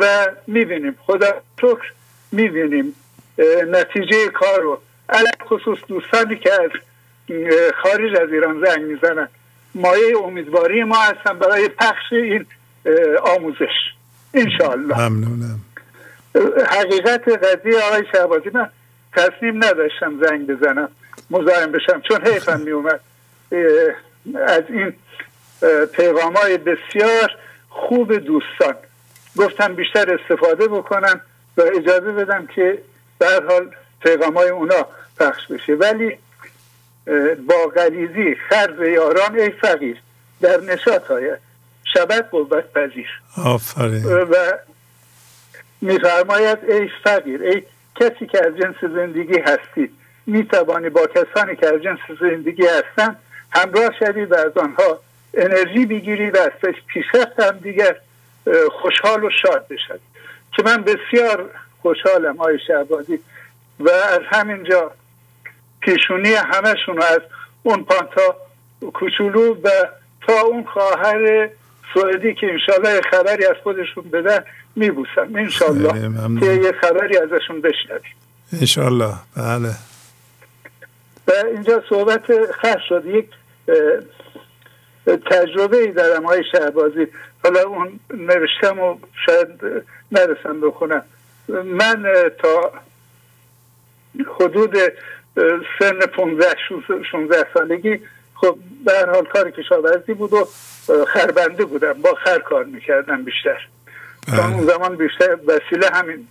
و 0.00 0.26
می‌بینیم. 0.46 0.98
خدا 1.06 1.42
شکر 1.60 1.92
می‌بینیم 2.32 2.94
نتیجه 3.70 4.28
کار 4.28 4.60
رو. 4.60 4.80
علی 5.08 5.30
خصوص 5.44 5.78
دوستانی 5.88 6.36
که 6.36 6.52
از 6.52 6.70
خارج 7.82 8.16
از 8.20 8.32
ایران 8.32 8.64
زنگ 8.66 8.82
می‌زنن. 8.82 9.28
مایه 9.74 10.18
امیدواری 10.18 10.84
ما 10.84 10.96
هستن 10.96 11.38
برای 11.38 11.68
پخش 11.68 12.12
این 12.12 12.46
آموزش. 13.22 13.92
انشاءالله. 14.34 15.08
ممنونم. 15.08 15.60
حقیقت 16.68 17.28
قضیه 17.28 17.80
آقای 17.80 18.04
شهبازی 18.12 18.50
من 18.54 18.70
تصمیم 19.12 19.64
نداشتم 19.64 20.20
زنگ 20.24 20.46
بزنم 20.46 20.88
مزاحم 21.30 21.72
بشم 21.72 22.00
چون 22.00 22.26
حیفم 22.26 22.60
میومد 22.60 23.00
از 24.46 24.62
این 24.68 24.92
پیغام 25.92 26.36
های 26.36 26.58
بسیار 26.58 27.30
خوب 27.68 28.12
دوستان. 28.12 28.74
گفتم 29.36 29.74
بیشتر 29.74 30.18
استفاده 30.18 30.68
بکنم 30.68 31.20
و 31.56 31.62
اجازه 31.76 32.12
بدم 32.12 32.46
که 32.46 32.78
در 33.18 33.44
حال 33.48 33.70
پیغام 34.00 34.36
های 34.36 34.48
اونا 34.48 34.86
پخش 35.20 35.46
بشه. 35.46 35.74
ولی 35.74 36.18
با 37.48 37.66
غلیزی 37.76 38.36
خرز 38.48 38.88
یاران 38.88 39.38
ای 39.38 39.50
فقیر 39.50 39.96
در 40.40 40.60
نشاط 40.60 41.06
های 41.06 41.36
شبت 41.96 42.30
قوت 42.30 42.72
پذیر. 42.72 43.08
آفرین. 43.44 44.04
و 44.04 44.34
میفرماید 45.80 46.58
ای 46.68 46.88
فقیر 47.04 47.42
ای 47.42 47.62
کسی 48.00 48.26
که 48.26 48.46
از 48.46 48.56
جنس 48.56 48.76
زندگی 48.80 49.38
هستی 49.38 49.90
می‌توانی 50.26 50.88
با 50.88 51.06
کسانی 51.06 51.56
که 51.56 51.66
از 51.66 51.82
جنس 51.82 51.98
زندگی 52.20 52.66
هستن 52.66 53.16
همراه 53.50 53.90
شدید 53.98 54.32
و 54.32 54.34
از 54.34 54.56
آنها 54.56 55.00
انرژی 55.34 55.86
بگیری 55.86 56.30
و 56.30 56.36
از 56.36 56.74
پیشرفت 56.86 57.40
هم 57.40 57.58
دیگر 57.58 57.96
خوشحال 58.82 59.24
و 59.24 59.30
شاد 59.42 59.66
بشد 59.68 60.00
که 60.56 60.62
من 60.62 60.84
بسیار 60.84 61.50
خوشحالم 61.82 62.40
آی 62.40 62.58
شعبازی 62.66 63.18
و 63.80 63.90
از 63.90 64.20
همینجا 64.30 64.92
پیشونی 65.80 66.32
همشون 66.32 67.02
از 67.02 67.20
اون 67.62 67.84
پانتا 67.84 68.36
کوچولو 68.94 69.54
و 69.54 69.70
تا 70.26 70.40
اون 70.40 70.64
خواهر 70.64 71.48
سوئدی 71.94 72.34
که 72.34 72.46
انشالله 72.52 73.00
خبری 73.10 73.44
از 73.46 73.56
خودشون 73.62 74.04
بدن 74.04 74.44
میبوسم 74.76 75.36
انشالله 75.36 76.40
که 76.40 76.46
یه 76.46 76.72
خبری 76.72 77.16
ازشون 77.16 77.60
بشنویم. 77.60 78.14
انشالله 78.60 79.14
بله. 79.36 79.70
و 81.28 81.32
اینجا 81.54 81.82
صحبت 81.88 82.22
خرش 82.52 82.88
شد. 82.88 83.06
یک 83.06 83.28
تجربه 85.30 85.76
ای 85.76 85.92
دارم 85.92 86.26
های 86.26 86.42
شهبازی. 86.52 87.06
حالا 87.44 87.60
اون 87.62 88.00
نوشتم 88.14 88.78
و 88.78 88.98
شاید 89.26 89.48
نرسم 90.12 90.60
بخونم 90.60 91.02
من 91.48 92.04
تا 92.42 92.72
حدود 94.40 94.76
سن 95.78 96.06
15 96.16 96.46
16 97.10 97.46
سالگی 97.54 98.00
خب 98.40 98.58
به 98.84 98.92
حال 99.12 99.24
کار 99.24 99.50
کشاورزی 99.50 100.14
بود 100.14 100.32
و 100.32 100.48
خربنده 101.04 101.64
بودم. 101.64 101.92
با 101.92 102.14
خر 102.24 102.38
کار 102.38 102.64
می‌کردم 102.64 103.24
بیشتر. 103.24 103.68
تا 104.26 104.48
اون 104.48 104.66
زمان 104.66 104.96
بیشتر 104.96 105.38
وسیله 105.46 105.90
همین 105.92 106.28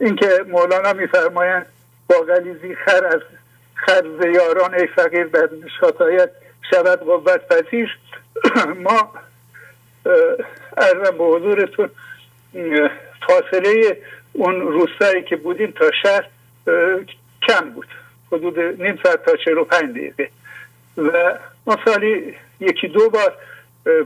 اینکه 0.00 0.44
مولانا 0.48 0.92
میفرمایند 0.92 1.66
با 2.08 2.16
غلیزی 2.16 2.74
خر 2.74 3.04
از 3.04 3.20
خر 3.74 4.04
یاران 4.34 4.74
ای 4.74 4.86
فقیر 4.86 5.24
در 5.24 5.48
شاتایت 5.80 6.30
شود 6.70 7.00
قوت 7.00 7.48
پذیر. 7.48 7.98
ما 8.84 9.12
ارزم 10.76 11.18
به 11.18 11.24
حضورتون 11.24 11.90
فاصله 13.26 13.98
اون 14.32 14.60
روستایی 14.60 15.22
که 15.22 15.36
بودیم 15.36 15.70
تا 15.70 15.90
شهر 16.02 16.28
کم 17.48 17.70
بود. 17.70 17.86
حدود 18.32 18.58
نیم 18.58 18.98
ساعت 19.02 19.24
تا 19.24 19.36
چهل 19.36 19.58
و 19.58 19.64
پنج 19.64 19.90
دقیقه. 19.90 20.28
و 20.96 21.38
ما 21.66 21.78
سالی 21.84 22.34
یکی 22.60 22.88
دو 22.88 23.10
بار 23.10 23.36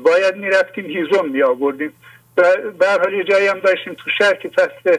باید 0.03 0.37
می‌رفتیم 0.37 0.85
هیزم 0.85 1.29
می 1.29 1.43
آوردیم 1.43 1.93
به 2.79 2.87
حال 3.01 3.13
یه 3.13 3.25
جایی 3.25 3.47
هم 3.47 3.59
داشتیم 3.59 3.95
تو 3.95 4.11
شهر 4.19 4.35
که 4.35 4.49
فصل 4.49 4.97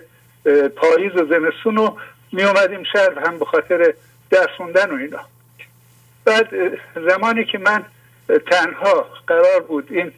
پاییز 0.75 1.15
و 1.15 1.25
زمستون 1.25 1.77
رو 1.77 1.97
می 2.31 2.43
اومدیم 2.43 2.83
شهر 2.83 3.19
هم 3.19 3.39
به 3.39 3.45
خاطر 3.45 3.93
درسوندن 4.29 4.91
و 4.91 4.95
اینا. 4.95 5.19
بعد 6.25 6.49
زمانی 7.09 7.45
که 7.45 7.57
من 7.57 7.85
تنها 8.51 9.07
قرار 9.27 9.59
بود 9.59 9.87
این 9.91 10.11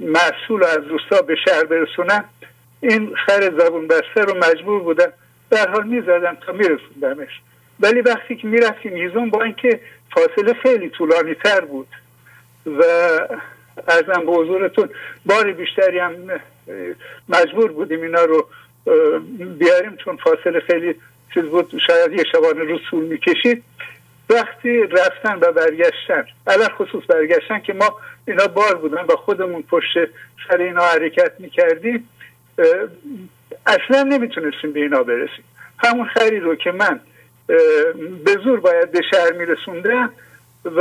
محصول 0.00 0.64
از 0.64 0.78
روستا 0.86 1.22
به 1.22 1.36
شهر 1.36 1.64
برسونم 1.64 2.24
این 2.80 3.16
خر 3.26 3.40
زبون 3.58 3.88
بسته 3.88 4.20
رو 4.20 4.36
مجبور 4.36 4.82
بودم. 4.82 5.12
در 5.50 5.68
حال 5.68 5.86
می‌زدم 5.86 6.36
تا 6.46 6.52
میرسوندمش. 6.52 7.40
ولی 7.80 8.00
وقتی 8.00 8.36
که 8.36 8.46
می‌رفتیم 8.46 8.96
هیزون 8.96 9.30
با 9.30 9.42
اینکه 9.42 9.80
فاصله 10.10 10.54
خیلی 10.54 10.88
طولانی 10.88 11.34
تر 11.34 11.60
بود 11.60 11.88
و 12.66 12.82
ارزم 13.88 14.26
به 14.26 14.32
حضورتون 14.32 14.90
بار 15.26 15.52
بیشتری 15.52 15.98
هم 15.98 16.12
مجبور 17.28 17.72
بودیم 17.72 18.02
اینا 18.02 18.24
رو 18.24 18.48
بیاریم 19.58 19.96
چون 20.04 20.16
فاصله 20.16 20.60
خیلی 20.60 20.94
چیز 21.34 21.42
بود. 21.42 21.80
شاید 21.86 22.12
یه 22.12 22.24
شبانه 22.32 22.64
رو 22.64 22.78
طول 22.90 23.04
می‌کشید. 23.04 23.62
وقتی 24.30 24.82
رفتن 24.82 25.34
و 25.34 25.52
برگشتن 25.52 26.24
علر 26.46 26.68
خصوص 26.68 27.02
برگشتن 27.08 27.60
که 27.60 27.72
ما 27.72 27.96
اینا 28.28 28.46
بار 28.46 28.74
بودن 28.74 29.02
و 29.02 29.16
خودمون 29.16 29.62
پشت 29.62 29.94
سر 30.48 30.56
اینا 30.56 30.82
حرکت 30.82 31.32
می‌کردیم 31.38 32.08
اصلا 33.66 34.02
نمی‌تونستیم 34.02 34.72
به 34.72 34.80
اینا 34.80 35.02
برسیم. 35.02 35.44
همون 35.78 36.06
خری 36.06 36.40
رو 36.40 36.54
که 36.54 36.72
من 36.72 37.00
به 38.24 38.36
زور 38.44 38.60
باید 38.60 38.92
به 38.92 39.00
شهر 39.10 39.32
میرسوندم 39.32 40.12
و 40.64 40.80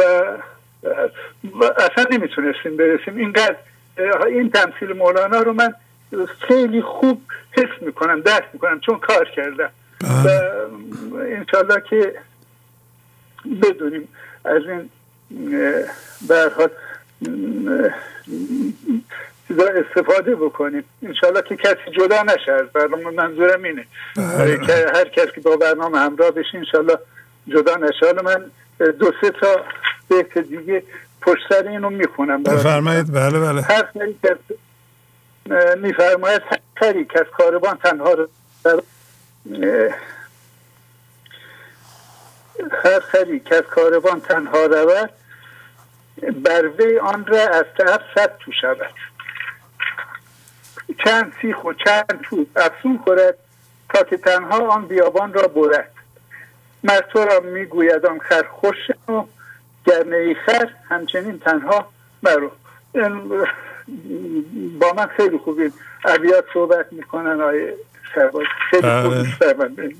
اصلا 1.77 2.05
نمی‌تونستیم 2.11 2.77
برسیم. 2.77 3.17
اینقدر 3.17 3.55
این 4.27 4.49
تمثیل 4.49 4.93
مولانا 4.93 5.41
رو 5.41 5.53
من 5.53 5.73
خیلی 6.47 6.81
خوب 6.81 7.21
حس 7.51 7.81
می‌کنم 7.81 8.21
درک 8.21 8.45
می‌کنم 8.53 8.79
چون 8.79 8.99
کار 8.99 9.29
کردم. 9.35 9.69
و 10.01 10.29
انشالله 11.15 11.81
که 11.89 12.13
بدونیم 13.61 14.07
از 14.45 14.61
این 14.67 14.89
برحال 16.29 16.69
چیزا 19.49 19.63
استفاده 19.67 20.35
بکنیم. 20.35 20.83
انشالله 21.03 21.41
که 21.41 21.55
کسی 21.55 21.91
جدا 21.91 22.23
نشه 22.23 22.51
از 22.51 22.67
برنامه 22.73 23.09
منظورم 23.09 23.63
اینه. 23.63 23.85
بله. 24.15 24.57
که 24.57 24.85
هر 24.93 25.09
کسی 25.09 25.31
که 25.35 25.41
با 25.41 25.57
برنامه 25.57 25.99
همراه 25.99 26.31
بشه 26.31 26.57
انشالله 26.57 26.97
جدا 27.47 27.75
نشه. 27.75 28.05
حالا 28.05 28.21
من 28.21 28.51
دو 28.91 29.11
سه 29.21 29.31
تا 29.31 29.63
بیت 30.09 30.37
دیگه 30.37 30.83
پشت 31.21 31.41
سر 31.49 31.67
اینو 31.67 31.89
می‌خونم. 31.89 32.43
بفرمایید 32.43 33.13
بله 33.13 33.39
بله. 33.39 33.61
هر 33.61 33.85
خری 33.93 34.15
که 34.21 34.37
میفرماید 35.77 36.41
هر 36.75 37.03
که 37.03 37.19
از 37.19 37.25
کاربان 37.37 37.77
تنها 37.77 38.13
رو 38.13 38.29
هر 42.83 42.99
خری 42.99 43.39
که 43.39 43.55
از 43.55 43.61
کاروان 43.61 44.21
تنها 44.21 44.65
رود 44.65 45.09
بر 46.43 46.67
وی 46.67 46.99
آن 46.99 47.25
را 47.25 47.47
از 47.47 47.65
طرف 47.77 48.01
صد 48.15 48.37
تو 48.37 48.51
شود. 48.61 48.93
چند 51.05 51.33
سیخ 51.41 51.63
و 51.63 51.73
چند 51.73 52.19
توب 52.23 52.47
افسون 52.55 52.97
خورد 52.97 53.35
تا 53.89 54.03
که 54.03 54.17
تنها 54.17 54.67
آن 54.67 54.87
بیابان 54.87 55.33
را 55.33 55.47
برد. 55.47 55.91
مرد 56.83 57.07
تو 57.07 57.25
را 57.25 57.39
می‌گوید 57.39 58.05
آن 58.05 58.19
خر 58.19 58.43
خوش 58.43 58.77
و 59.09 59.23
گرنه 59.85 60.33
خر 60.33 60.69
همچنین 60.89 61.39
تنها 61.39 61.89
مرو. 62.23 62.51
با 64.79 64.93
من 64.97 65.07
خیلی 65.07 65.37
خوبی. 65.37 65.71
عبیات 66.05 66.45
صحبت 66.53 66.93
می‌کنن 66.93 67.41
آیه 67.41 67.73
خیلی 68.69 69.01
خوبی 69.01 69.35
بله. 69.39 69.95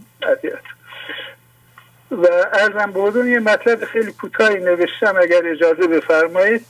و 2.12 2.26
ارزم 2.54 2.92
بودون 2.92 3.28
یه 3.28 3.40
مطلب 3.40 3.86
خیلی 3.86 4.12
کوتاهی 4.12 4.60
نوشتم 4.60 5.16
اگر 5.22 5.42
اجازه 5.46 5.88
بفرمایید 5.88 6.66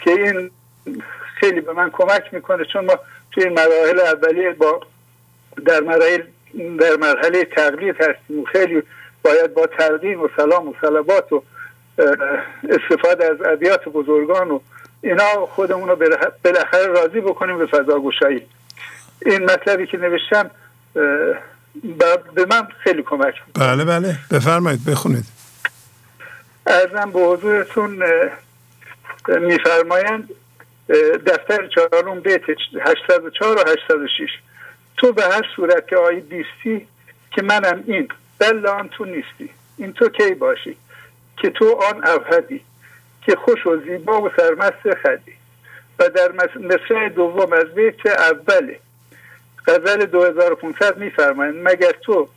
که 0.00 0.10
این 0.10 0.50
خیلی 1.34 1.60
به 1.60 1.72
من 1.72 1.90
کمک 1.90 2.34
می‌کنه 2.34 2.64
چون 2.64 2.84
ما 2.84 2.98
توی 3.32 3.48
مراحل 3.48 4.00
اولیه 4.00 4.52
با 4.52 4.80
در 5.66 5.80
مراحل 5.80 6.22
در 6.80 6.96
مرحله 7.00 7.44
تقلید 7.44 7.96
هستیم 8.00 8.40
و 8.40 8.44
خیلی 8.44 8.82
باید 9.22 9.54
با 9.54 9.66
تقدیم 9.66 10.20
و 10.20 10.28
سلام 10.36 10.68
و 10.68 10.74
صلوات 10.80 11.32
و 11.32 11.42
استفاده 12.68 13.24
از 13.24 13.36
ابیات 13.44 13.88
بزرگان 13.88 14.50
و 14.50 14.60
اینا 15.02 15.46
خودمون 15.46 15.88
رو 15.88 15.96
بالاخره 16.44 16.86
راضی 16.86 17.20
بکنیم 17.20 17.58
به 17.58 17.66
فضا 17.66 17.98
گوشایی 17.98 18.46
این 19.26 19.44
مطلبی 19.44 19.86
که 19.86 19.96
نوشتم 19.96 20.50
به 22.34 22.46
من 22.50 22.68
خیلی 22.78 23.02
کمک 23.02 23.34
بله 23.54 23.84
بله. 23.84 24.16
بفرمایید 24.30 24.84
بخونید. 24.84 25.24
ارزم 26.66 27.10
به 27.10 27.20
حضورتون 27.20 28.02
میفرمایند 29.28 30.28
دفتر 31.26 31.66
چهارم 31.66 32.20
بیت 32.20 32.42
804 32.80 33.56
و 33.56 33.60
806 33.60 34.28
تو 34.96 35.12
به 35.12 35.22
هر 35.22 35.46
صورت 35.56 35.88
که 35.88 35.96
آیی 35.96 36.20
بیستی 36.20 36.86
که 37.30 37.42
منم 37.42 37.84
این 37.86 38.08
بل 38.38 38.66
آن 38.66 38.88
تو 38.88 39.04
نیستی. 39.04 39.50
این 39.76 39.92
تو 39.92 40.08
کی 40.08 40.34
باشی؟ 40.34 40.76
که 41.36 41.50
تو 41.50 41.72
آن 41.72 42.06
اوهدی 42.06 42.60
که 43.22 43.36
خوش 43.36 43.66
و 43.66 43.76
زیبا 43.76 44.22
و 44.22 44.30
سرمست 44.36 44.94
خدی. 45.02 45.32
و 45.98 46.08
در 46.08 46.32
مصرع 46.60 47.08
دوم 47.08 47.52
از 47.52 47.74
بیت 47.74 48.06
اوله. 48.06 48.78
غزل 49.66 50.06
2500 50.06 50.98
میفرمایند 50.98 51.68
مگر 51.68 51.92
تو 52.02 52.28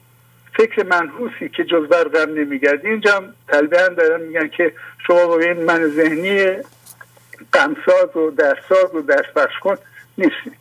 فکر 0.57 0.83
منحوسی 0.83 1.49
که 1.49 1.63
جز 1.63 1.87
بر 1.87 2.03
غم 2.03 2.33
نمیگردی؟ 2.33 2.87
اینجا 2.87 3.15
هم 3.15 3.33
تلبیه 3.47 3.81
هم 3.81 3.93
دارن 3.93 4.21
میگن 4.21 4.47
که 4.47 4.73
شما 5.07 5.27
با 5.27 5.39
این 5.39 5.63
من 5.63 5.87
ذهنی 5.87 6.57
غمساز 7.53 8.17
و 8.17 8.31
درساز 8.31 8.95
و 8.95 9.01
درس 9.01 9.29
بخش 9.35 9.59
کن 9.59 9.77
نیستی 10.17 10.51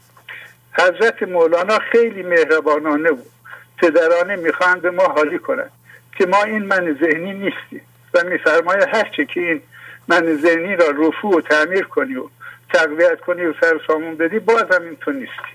حضرت 0.73 1.23
مولانا 1.23 1.79
خیلی 1.79 2.23
مهربانانه 2.23 3.11
بود. 3.11 3.31
پدرانه 3.79 4.37
می‌خواهند 4.37 4.87
ما 4.87 5.05
حالی 5.05 5.39
کنند 5.39 5.71
که 6.17 6.27
ما 6.27 6.43
این 6.43 6.67
من 6.67 6.99
ذهنی 7.01 7.33
نیستیم 7.33 7.81
و 8.15 8.25
میفرماید 8.25 8.89
هرچه 8.93 9.25
که 9.25 9.41
این 9.41 9.63
من 10.09 10.37
ذهنی 10.37 10.77
را 10.77 10.87
رفو 10.99 11.39
و 11.39 11.41
تعمیر 11.41 11.85
کنی 11.85 12.17
و 12.17 12.29
تقویت 12.75 13.21
کنی 13.21 13.45
و 13.45 13.55
سر 13.61 13.81
سامون 13.87 14.17
بدی 14.17 14.39
باز 14.39 14.65
هم 14.73 14.83
این 14.83 14.97
تو 14.97 15.13
نیستی. 15.13 15.53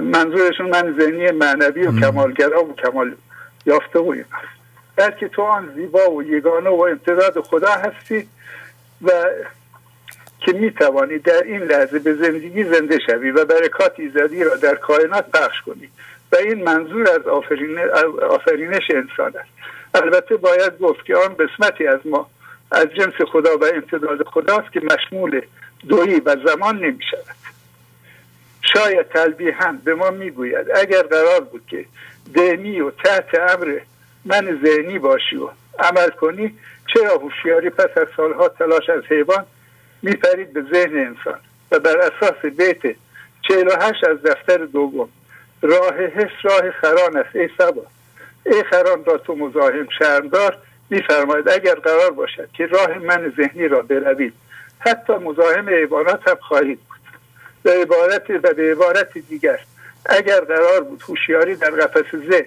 منظورشون 0.00 0.70
من 0.70 0.96
ذهنی 1.00 1.30
معنوی 1.30 1.86
و 1.86 2.00
کمالگرا 2.00 2.64
و 2.64 2.76
کمال 2.76 3.14
یافته 3.66 3.98
و 3.98 4.08
این 4.10 4.24
است. 4.32 4.62
بلکه 4.96 5.28
تو 5.28 5.42
آن 5.42 5.72
زیبا 5.74 6.10
و 6.10 6.22
یگانه 6.22 6.70
و 6.70 6.80
امتداد 6.90 7.40
خدا 7.40 7.72
هستی 7.72 8.28
و 9.02 9.10
که 10.46 10.52
می 10.52 10.70
توانی 10.70 11.18
در 11.18 11.42
این 11.42 11.62
لحظه 11.62 11.98
به 11.98 12.14
زندگی 12.14 12.64
زنده 12.64 12.98
شوی 13.06 13.30
و 13.30 13.44
برکات 13.44 13.92
ایزدی 14.00 14.44
را 14.44 14.56
در 14.56 14.74
کائنات 14.74 15.30
پخش 15.30 15.60
کنی. 15.66 15.88
و 16.32 16.36
این 16.36 16.64
منظور 16.64 17.10
از 17.10 17.26
آفرینش 18.30 18.90
انسان 18.90 19.32
است. 19.36 19.50
البته 19.94 20.36
باید 20.36 20.78
گفت 20.78 21.04
که 21.04 21.16
آن 21.16 21.34
قسمتی 21.34 21.86
از 21.86 22.00
ما 22.04 22.30
از 22.70 22.86
جنس 22.86 23.14
خدا 23.32 23.58
و 23.58 23.64
امتداد 23.64 24.22
خداست 24.22 24.72
که 24.72 24.80
مشمول 24.80 25.40
دویی 25.88 26.20
و 26.20 26.36
زمان 26.46 26.76
نمی 26.78 27.02
شود 27.10 27.36
شاید 28.62 29.08
تلبیحا 29.08 29.74
به 29.84 29.94
ما 29.94 30.10
می‌گوید 30.10 30.70
اگر 30.74 31.02
قرار 31.02 31.40
بود 31.40 31.62
که 31.66 31.84
دینی 32.34 32.80
و 32.80 32.90
تحت 32.90 33.34
امر 33.34 33.78
من 34.24 34.60
ذهنی 34.64 34.98
باشی 34.98 35.36
و 35.36 35.48
عمل 35.78 36.10
کنی 36.10 36.54
چرا 36.94 37.18
هوشیاری 37.18 37.70
پس 37.70 37.98
از 37.98 38.06
سالها 38.16 38.48
تلاش 38.48 38.90
از 38.90 39.02
حیوان 39.08 39.46
میپرید 40.02 40.52
به 40.52 40.64
ذهن 40.72 40.96
انسان 40.96 41.38
و 41.72 41.78
بر 41.78 41.96
اساس 41.98 42.44
بیت 42.44 42.96
48 43.48 44.04
از 44.04 44.22
دفتر 44.22 44.56
دوم 44.56 45.08
راه 45.62 45.94
حس 45.94 46.30
راه 46.42 46.70
خران 46.70 47.16
است. 47.16 47.36
ای 47.36 47.48
سبا 47.58 47.82
ای 48.46 48.64
خران 48.64 49.04
را 49.04 49.18
تو 49.18 49.34
مزاحم 49.34 49.88
شرمدار 49.98 50.58
میفرماید 50.90 51.48
اگر 51.48 51.74
قرار 51.74 52.10
باشد 52.10 52.48
که 52.52 52.66
راه 52.66 52.98
من 52.98 53.32
ذهنی 53.36 53.68
را 53.68 53.82
بروید 53.82 54.34
حتی 54.78 55.12
مزاحم 55.12 55.68
حیوانات 55.68 56.28
هم 56.28 56.36
خواهید 56.40 56.78
بود. 56.88 56.98
به 57.62 57.82
عبارت 57.82 58.30
و 58.30 58.54
به 58.54 58.72
عبارت 58.72 59.18
دیگر 59.18 59.58
اگر 60.06 60.40
قرار 60.40 60.80
بود 60.80 61.02
هوشیاری 61.08 61.56
در 61.56 61.70
قفس 61.70 62.16
ذهن 62.16 62.46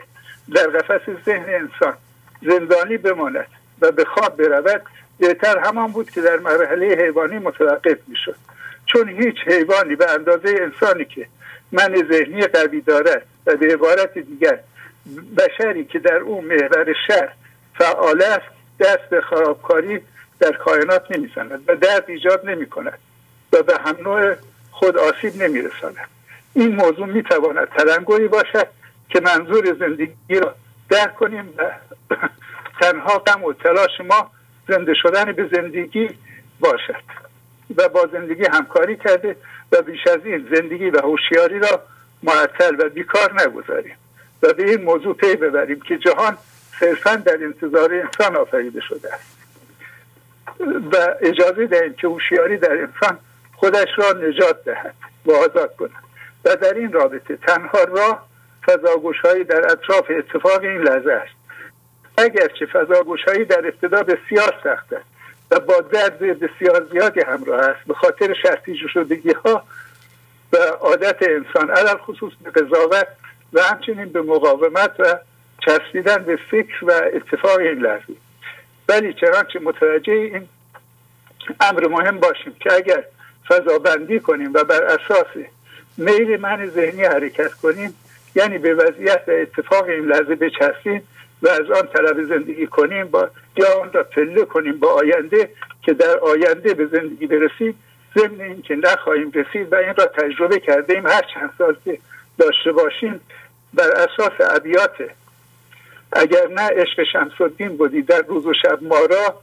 در 0.56 0.67
قفس 0.67 1.09
ذهن 1.25 1.45
انسان 1.50 1.93
زندانی 2.42 2.98
بماند 2.98 3.48
و 3.82 3.92
به 3.92 4.06
خواب 4.06 4.38
برود 4.38 4.82
بهتر 5.19 5.60
همان 5.60 5.92
بود 5.92 6.11
که 6.11 6.22
در 6.22 6.38
مرحله 6.38 6.85
حیوانی 6.85 7.40
متوقف 7.40 7.98
می‌شد. 8.08 8.35
چون 8.85 9.10
هیچ 9.10 9.35
حیوانی 9.45 9.95
به 9.95 10.11
اندازه 10.11 10.56
انسانی 10.61 11.06
که 11.06 11.27
من 11.72 11.95
ذهنی 12.11 12.48
قوی 12.48 12.82
دارد 12.82 13.26
و 13.45 13.56
به 13.56 13.74
عبارت 13.74 14.18
دیگر 14.18 14.60
بشری 15.38 15.85
که 15.85 16.00
در 16.00 16.16
اون 16.16 16.45
محور 16.45 16.95
شهر 17.08 17.34
فعال 17.77 18.22
است 18.22 18.45
دست 18.80 19.10
به 19.10 19.22
خرابکاری 19.22 20.00
در 20.40 20.52
کائنات 20.52 21.11
نمی‌زند 21.11 21.64
و 21.68 21.76
درد 21.76 22.03
ایجاد 22.08 22.50
نمی 22.50 22.66
کند 22.66 23.00
و 23.53 23.64
به 23.64 23.74
هم 23.85 23.95
نوع 24.03 24.35
خود 24.72 24.98
آسیب 24.98 25.44
نمیرساند. 25.44 26.10
این 26.53 26.76
موضوع 26.76 27.06
می‌تواند 27.06 27.68
تلنگری 27.68 28.27
باشد 28.27 28.68
که 29.10 29.19
منظور 29.19 29.76
زندگی 29.80 30.40
را 30.40 30.56
درک 30.90 31.16
کنیم 31.16 31.53
و 31.58 31.72
تنها 32.82 33.19
غم 33.19 33.44
و 33.44 33.53
تلاش 33.53 34.02
ما 34.10 34.32
زنده 34.68 34.94
شدن 34.94 35.32
به 35.32 35.50
زندگی 35.53 36.10
باشد 36.60 37.03
و 37.77 37.90
با 37.90 38.10
زندگی 38.11 38.44
همکاری 38.45 38.98
کرده 38.98 39.35
و 39.72 39.82
بیش 39.82 40.08
از 40.08 40.26
این 40.26 40.48
زندگی 40.56 40.90
و 40.90 41.02
هوشیاری 41.02 41.60
را 41.60 41.82
معطل 42.24 42.76
و 42.80 42.90
بیکار 42.90 43.42
نگذاریم 43.42 43.95
و 44.44 44.53
به 44.53 44.69
این 44.69 44.82
موضوع 44.84 45.16
پی 45.16 45.35
ببریم 45.35 45.82
که 45.82 45.98
جهان 45.98 46.38
صرفا 46.80 47.16
در 47.16 47.38
انتظار 47.44 47.94
انسان 47.94 48.35
آفریده 48.35 48.82
شده 48.82 49.14
است. 49.14 49.35
و 50.94 51.16
اجازه 51.22 51.68
دهیم 51.68 51.94
که 51.94 52.08
هوشیاری 52.08 52.58
در 52.58 52.72
انسان 52.72 53.18
خودش 53.56 53.88
را 53.98 54.11
نجات 54.11 54.64
دهد 54.64 54.95
و 55.26 55.32
آزاد 55.32 55.76
کند 55.76 56.03
و 56.45 56.56
در 56.56 56.74
این 56.74 56.92
رابطه 56.92 57.38
تنها 57.38 57.84
راه 57.84 58.27
فضاگوشهایی 58.66 59.44
در 59.44 59.72
اطراف 59.72 60.11
اتفاق 60.18 60.61
این 60.61 60.82
لحظه 60.82 61.11
است. 61.11 61.44
اگرچه 62.18 62.66
فضاگوشهایی 62.66 63.45
در 63.45 63.60
ابتدا 63.68 64.03
بسیار 64.03 64.53
سخت 64.64 64.94
است 64.94 65.06
و 65.52 65.60
با 65.60 65.82
درد 65.82 66.19
بسیار 66.19 66.88
زیادی 66.92 67.22
همراه 67.22 67.61
است 67.61 67.88
به 67.88 67.94
خاطر 67.94 68.34
شرطی 68.44 68.77
شدگی 68.94 69.32
ها 69.32 69.64
و 70.53 70.58
عادت 70.58 71.18
انسان 71.22 71.69
علل 71.69 71.98
خصوص 71.98 72.34
به 72.44 72.52
قضاوت 72.52 73.08
و 73.53 73.61
همچنین 73.61 74.06
به 74.06 74.22
مقاومت 74.22 75.00
و 75.00 75.18
چسبیدن 75.66 76.18
به 76.18 76.40
فکر 76.52 76.85
و 76.85 76.92
اتفاق 77.14 77.60
این 77.60 77.80
لحظه. 77.80 78.14
ولی 78.90 79.14
چنانچه 79.14 79.60
متوجه 79.60 80.14
این 80.14 80.48
امر 81.61 81.88
مهم 81.88 82.19
باشیم 82.19 82.56
که 82.60 82.74
اگر 82.74 83.03
فضا 83.48 83.80
بندی 83.80 84.19
کنیم 84.19 84.53
و 84.53 84.64
بر 84.64 84.84
اساس 84.84 85.27
میل 85.98 86.42
من 86.42 86.69
ذهنی 86.69 87.03
حرکت 87.03 87.53
کنیم 87.53 87.95
یعنی 88.35 88.58
به 88.58 88.74
وضعیت 88.74 89.24
و 89.27 89.32
اتفاق 89.32 89.84
این 89.84 90.06
لحظه 90.06 90.35
بچسبیم 90.35 91.08
و 91.45 91.49
از 91.49 91.72
آن 91.72 91.88
طلب 91.88 92.24
زندگی 92.24 92.67
کنیم 92.67 93.07
با 93.07 93.30
یا 93.57 93.82
آن 93.82 93.93
را 93.93 94.03
پله 94.03 94.45
کنیم 94.45 94.80
با 94.80 94.88
آینده 94.88 95.49
که 95.82 95.93
در 95.93 96.17
آینده 96.17 96.74
به 96.74 96.85
زندگی 96.85 97.27
برسیم. 97.27 97.80
ضمن 98.15 98.41
این 98.41 98.61
که 98.61 98.75
نخواهیم 98.75 99.32
رسید 99.32 99.74
و 99.74 99.75
این 99.75 99.95
را 99.95 100.06
تجربه 100.06 100.59
کرده 100.59 100.93
ایم 100.93 101.07
هر 101.07 101.22
چند 101.33 101.49
سال 101.57 101.75
که 101.85 101.99
داشته 102.38 102.72
باشیم 102.72 103.19
بر 103.74 103.91
اساس 103.91 104.33
ابیات. 104.56 104.95
اگر 106.11 106.48
نه 106.48 106.61
عشق 106.61 107.03
شمس 107.14 107.41
الدین 107.41 107.77
بودی 107.77 108.01
در 108.01 108.22
روز 108.22 108.45
و 108.45 108.53
شب 108.53 108.83
ما 108.83 108.99
را 108.99 109.40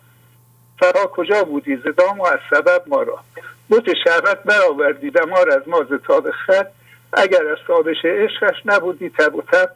فرا 0.81 1.07
کجا 1.07 1.45
بودی؟ 1.45 1.77
زدام 1.77 2.21
و 2.21 2.27
از 2.27 2.39
سبب 2.51 2.83
ما 2.87 3.03
را. 3.03 3.19
بوت 3.69 3.95
شربت 4.05 4.43
برآوردی 4.43 5.11
دمار 5.11 5.51
از 5.51 5.69
ما 5.69 5.85
تاب 5.85 6.29
اگر 7.13 7.47
از 7.47 7.59
تابش 7.67 8.05
عشقش 8.05 8.57
نبودی 8.65 9.11
تب 9.11 9.35
و 9.35 9.43
تب 9.43 9.71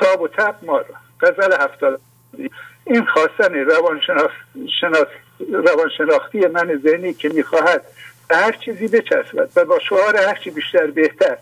تاب 0.00 0.20
و 0.20 0.28
تب 0.28 0.54
ما 0.62 0.78
را. 0.78 1.09
غزل 1.22 1.52
هفتاد. 1.60 2.00
این 2.84 3.06
خواستن 3.06 3.54
روانشناخ... 3.54 4.30
روانشناختی 5.52 6.46
من 6.46 6.80
ذهنی 6.84 7.14
که 7.14 7.28
می‌خواهد 7.28 7.82
هر 8.30 8.52
چیزی 8.52 8.88
بچسبد 8.88 9.50
و 9.56 9.64
با 9.64 9.78
شعار 9.78 10.16
هرچی 10.16 10.50
بیشتر 10.50 10.86
بهتر 10.86 11.36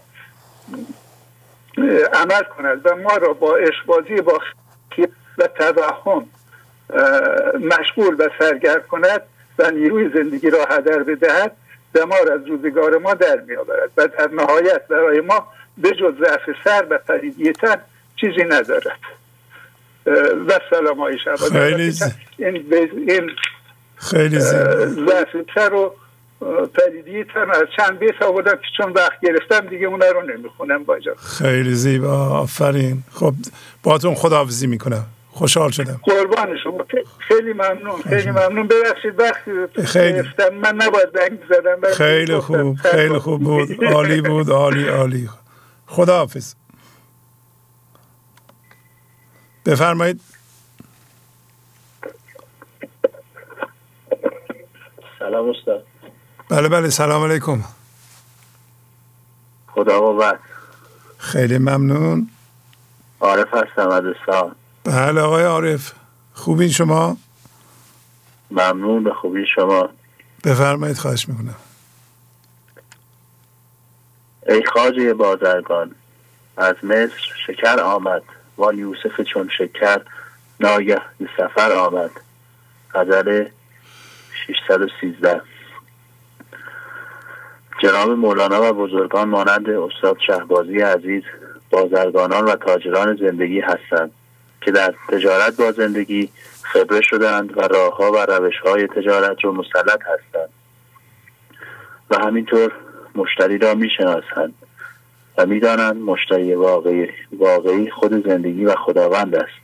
عمل 2.13 2.43
کند 2.43 2.87
و 2.87 2.97
ما 2.97 3.17
را 3.17 3.33
با 3.33 3.57
عشقبازی 3.57 4.21
با 4.21 4.41
و 5.39 5.47
توهم 5.47 6.27
مشغول 7.61 8.17
و 8.19 8.29
سرگرم 8.39 8.83
کند 8.83 9.23
و 9.59 9.71
نیروی 9.71 10.11
زندگی 10.15 10.51
را 10.51 10.65
هدر 10.65 11.03
بدهد 11.03 11.57
دمار 11.95 12.33
از 12.33 12.47
روزگار 12.47 12.99
ما 12.99 13.15
در 13.15 13.41
میآورد 13.41 13.91
و 13.97 14.09
در 14.09 14.29
نهایت 14.33 14.87
برای 14.89 15.21
ما 15.21 15.47
به 15.79 15.91
جز 15.91 16.15
ضعف 16.19 16.57
سر 16.65 16.87
و 16.91 16.99
پریدی 16.99 17.53
چیزی 18.17 18.45
ندارد. 18.45 19.18
و 20.49 20.61
سلام 20.71 20.99
های 20.99 21.19
خیلی 21.53 21.93
این, 22.39 22.65
این 23.09 23.31
خیلی 23.97 24.39
ضعف 24.39 25.37
سر 25.55 25.75
و 25.75 25.95
پریدی 26.75 27.25
تن 27.25 27.51
از 27.51 27.65
چند 27.77 27.99
بیت 27.99 28.23
آوردم 28.23 28.57
که 28.57 28.67
چون 28.77 28.93
وقت 28.93 29.21
گرفتم 29.23 29.61
دیگه 29.61 29.87
اون 29.87 30.01
رو 30.01 30.23
نمی‌خونم 30.23 30.85
با 30.85 30.99
خیلی 31.17 31.75
زیبا. 31.75 32.29
آفرین. 32.29 33.03
خب 33.13 33.35
باتون 33.83 34.15
خداحافظی 34.15 34.67
می‌کنم. 34.67 35.07
خوشحال 35.31 35.71
شدم. 35.71 36.01
قربان 36.03 36.57
شما. 36.65 36.85
خیلی 37.19 37.53
ممنون. 37.53 38.03
خیلی 38.09 38.31
ممنون. 38.31 38.69
ببخشید 38.69 39.21
وقتی 39.21 39.51
خیلی. 39.87 40.23
من 40.63 40.75
نباید 40.75 41.09
زنگ 41.15 41.39
زدم. 41.49 41.93
خیلی 41.93 42.39
خوب. 42.39 42.77
خیلی 42.77 43.19
خوب 43.19 43.43
بود. 43.43 43.85
عالی 43.85 44.21
بود. 44.21 44.51
عالی 44.51 44.89
عالی. 44.89 45.29
خداحافظ. 45.87 46.55
بفرمایید. 49.69 50.21
سلام 55.19 55.49
استاد. 55.49 55.87
بله 56.49 56.69
بله 56.69 56.91
سلام 56.91 57.25
علیکم. 57.25 57.65
خدا 59.67 60.01
قوت. 60.01 60.39
خیلی 61.19 61.59
ممنون. 61.59 62.31
عارف 63.21 63.55
هستم 63.55 63.89
از 63.89 64.05
بله 64.85 65.21
آقای 65.21 65.45
عارف. 65.45 65.93
خوبین 66.35 66.69
شما؟ 66.69 67.17
ممنون 68.51 69.05
به 69.05 69.15
خوبی 69.15 69.47
شما. 69.55 69.89
بفرمایید 70.45 70.99
خواهش 70.99 71.29
می‌کنم. 71.29 71.57
ای 74.49 74.65
خاجه 74.75 75.15
بازرگان 75.15 75.95
از 76.57 76.75
مصر 76.83 77.13
شکر 77.47 77.81
آمد. 77.81 78.23
وان 78.59 78.79
یوسف 78.79 79.21
چون 79.21 79.49
شکر 79.59 80.01
ناگه 80.61 81.01
سفر 81.37 81.73
آمد. 81.73 82.11
غزل 82.95 83.45
613 84.47 85.41
جناب 87.83 88.11
مولانا 88.11 88.63
و 88.63 88.73
بزرگان 88.73 89.29
مانند 89.29 89.71
استاد 89.71 90.19
شهبازی 90.27 90.81
عزیز 90.81 91.23
بازرگانان 91.71 92.45
و 92.45 92.57
تاجران 92.57 93.17
زندگی 93.17 93.61
هستند 93.61 94.11
که 94.61 94.71
در 94.71 94.95
تجارت 95.09 95.57
با 95.57 95.73
زندگی 95.73 96.31
خبره 96.63 97.01
شدند 97.01 97.59
و 97.59 97.61
راهها 97.61 98.13
و 98.13 98.17
روشهای 98.17 98.87
تجارت 98.87 99.45
رو 99.45 99.53
مسلط 99.53 100.01
هستند 100.03 100.49
و 102.11 102.19
همینطور 102.19 102.73
مشتری 103.15 103.59
را 103.59 103.75
می‌شناسند. 103.75 104.55
و 105.39 105.47
می‌دانند 105.47 105.97
مشتری 105.97 106.55
واقعی, 106.55 107.09
واقعی 107.33 107.91
خود 107.91 108.27
زندگی 108.27 108.65
و 108.65 108.75
خداوند 108.75 109.35
است. 109.35 109.59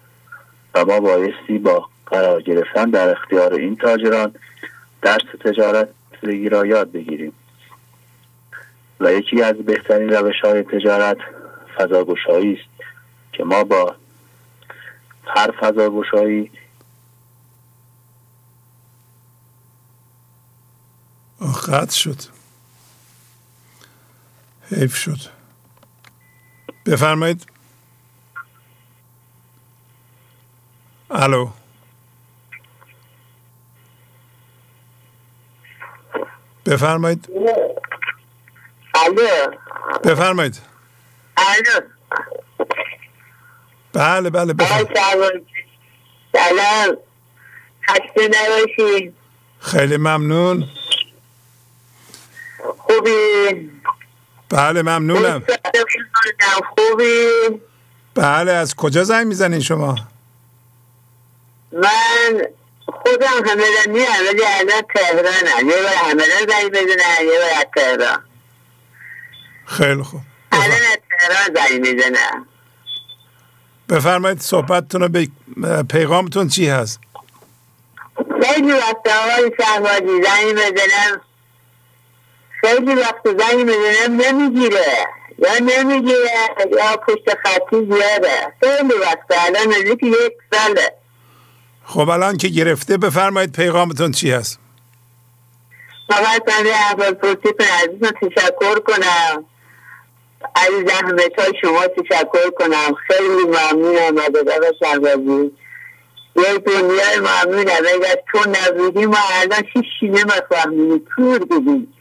و 0.75 0.85
ما 0.85 1.01
بایستی 1.01 1.59
با 1.59 1.89
قرار 2.07 2.43
گرفتن 2.43 2.91
در 2.91 3.11
اختیار 3.11 3.55
این 3.55 3.77
تاجران 3.77 4.35
درس 5.03 5.23
تجارت 5.41 5.89
را 6.51 6.67
یاد 6.67 6.93
بگیریم. 6.93 7.33
و 9.01 9.13
یکی 9.13 9.43
از 9.43 9.57
بهترین 9.57 10.09
روش 10.11 10.41
های 10.45 10.63
تجارت 10.63 11.19
فضاگشایی 11.79 12.53
است 12.53 12.85
که 13.33 13.45
ما 13.45 13.65
با 13.65 13.97
هر 15.27 15.51
فضاگشایی 15.61 16.51
قطع 21.69 21.95
شد. 21.95 22.19
حیف 24.71 24.97
شد. 24.97 25.34
بفرمایید. 26.87 27.47
الو. 31.11 31.51
بفرمایید. 36.67 37.29
الو. 38.95 39.57
بفرمایید. 40.05 40.63
الو. 41.37 41.81
بله 43.93 44.31
بله 44.31 44.53
بفرمایید. 44.53 45.47
سلام. 46.33 46.97
خسته 47.89 48.29
نباشید. 48.29 49.15
خیلی 49.61 49.97
ممنون. 49.97 50.69
خوبی؟ 52.79 53.74
بله 54.55 54.83
ممنونم. 54.83 55.43
خوبی 56.77 57.29
بله 58.15 58.53
از 58.53 58.75
کجا 58.75 59.05
زنگ 59.05 59.27
می‌زنین 59.27 59.61
شما؟ 59.61 59.95
من 61.73 62.43
خودم 62.87 63.27
همدانی 63.27 64.05
هم 64.05 64.27
ولی 64.29 64.43
الان 64.45 64.83
تهرانم. 64.95 65.69
یه 65.69 65.77
بار 65.77 65.95
همدان 65.95 66.29
زنگ 66.49 66.71
بزنم 66.71 67.25
یه 67.25 67.39
بار 67.39 67.51
از 67.59 67.67
تهران. 67.77 68.23
خیلی 69.67 70.03
خوب. 70.03 70.21
الان 70.53 70.71
از 70.71 70.99
تهران 71.11 71.55
زنگ 71.55 71.81
می‌زنم 71.81 72.47
بفرمایید 73.89 74.41
صحبتتون 74.41 75.01
رو 75.01 75.09
به 75.09 75.29
پیغامتون 75.91 76.49
چی 76.49 76.69
هست؟ 76.69 77.01
خیلی 78.43 78.73
وقت 78.73 79.09
آقای 79.09 79.53
شهبازی 79.61 80.23
زنگ 80.23 80.55
بزنم 80.55 81.21
خیلی 82.65 82.95
وقت 82.95 83.25
زنگ 83.25 83.67
بزنم 83.67 84.21
نمی‌گیره. 84.21 85.07
یا 85.39 85.51
نمی‌گیره 85.61 86.31
یا 86.71 86.97
پشت 86.97 87.39
خطی 87.45 87.77
زیاده. 87.77 88.53
خیلی 88.61 88.95
وقت. 89.01 89.47
الان 89.47 89.69
نزدیک 89.69 90.03
یک 90.03 90.33
ساله. 90.53 90.93
خب 91.85 92.09
الان 92.09 92.37
که 92.37 92.49
گرفته 92.49 92.97
بفرمایید 92.97 93.53
پیغامتون 93.53 94.13
چی 94.13 94.31
هست؟ 94.31 94.59
فقط 96.09 96.43
من 96.49 96.67
اول 96.67 97.15
پرسی 97.15 97.55
عزیزم 97.85 98.11
تشکر 98.23 98.81
کنم. 98.81 99.45
از 100.55 100.71
زحمت 100.87 101.39
های 101.39 101.53
شما 101.61 101.87
تشکر 101.87 102.51
کنم. 102.59 102.95
خیلی 103.07 103.45
ممنونم 103.45 104.19
از 104.19 104.37
آقا 104.37 104.73
شهبازی 104.81 105.53
یه 106.37 106.59
دنیای 106.59 107.19
ممنونم. 107.19 107.83
اگر 107.95 108.17
تو 108.33 108.39
نبودی 108.51 109.07
ما 109.07 109.19
الان 109.41 109.63
هیچی 109.73 110.09
نمی‌فهمیم. 110.09 111.07
تور 111.17 111.39
بودیم 111.39 111.94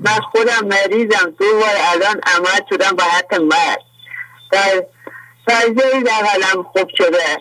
من 0.00 0.20
خودم 0.32 0.66
مریضم. 0.66 1.34
دو 1.38 1.44
بار 1.60 1.76
الان 1.92 2.20
عمل 2.26 2.60
شدم 2.70 2.96
با 2.96 3.04
حتی 3.04 3.38
مرد. 3.38 3.82
در 4.52 4.86
فرزایی 5.46 6.02
در 6.02 6.24
حالم 6.24 6.62
خوب 6.62 6.90
شده. 6.98 7.38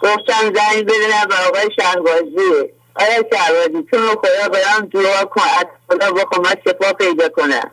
گفتم 0.00 0.42
زنگ 0.42 0.84
بدنم 0.84 1.26
به 1.28 1.34
آقای 1.48 1.70
شهبازی. 1.80 2.70
آقای 2.94 3.24
شهبازی 3.32 3.86
تو 3.90 4.20
خدا 4.20 4.48
برام 4.48 4.86
دعا 4.86 5.24
کن 5.24 5.42
از 5.58 5.66
خدا 5.90 6.12
بخوا 6.12 6.42
من 6.42 6.54
شفا 6.64 6.92
پیدا 6.92 7.28
کنم. 7.28 7.70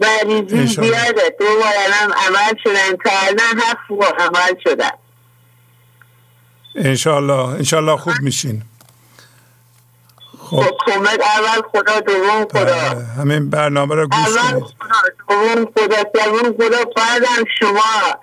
مریضی 0.00 0.66
زیاده. 0.66 1.36
دو 1.38 1.44
بار 1.44 1.72
الان 1.84 2.12
عمل 2.12 2.54
شدن 2.64 2.96
تا 3.04 3.10
الان 3.26 3.60
هفت 3.60 3.88
بار 3.88 4.14
عمل 4.14 4.60
شدن 4.64 4.90
انشالله 6.76 7.48
انشالله 7.48 7.96
خوب 7.96 8.14
میشین. 8.20 8.62
خب. 10.62 10.76
کمک 10.86 11.20
اول 11.36 11.62
خدا 11.72 12.00
دوم 12.00 12.44
خدا. 12.52 12.74
همین 13.18 13.50
برنامه 13.50 13.94
رو 13.94 14.08
گوش 14.08 14.18
اول 14.18 14.60
کنید. 14.60 14.74
خدا 14.74 15.04
دوم 15.28 15.64
خدا 15.64 15.96
سوم 16.14 16.52
خدا 16.52 16.84
بعدم 16.96 17.44
شما. 17.58 18.18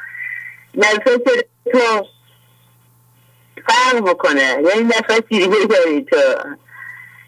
نفس 0.76 1.24
تو 1.72 2.06
فرق 3.68 4.08
می‌کنه 4.08 4.42
یعنی 4.42 4.84
نفس 4.84 5.22
دیگه 5.30 5.48
داری 5.70 6.06
تو. 6.12 6.18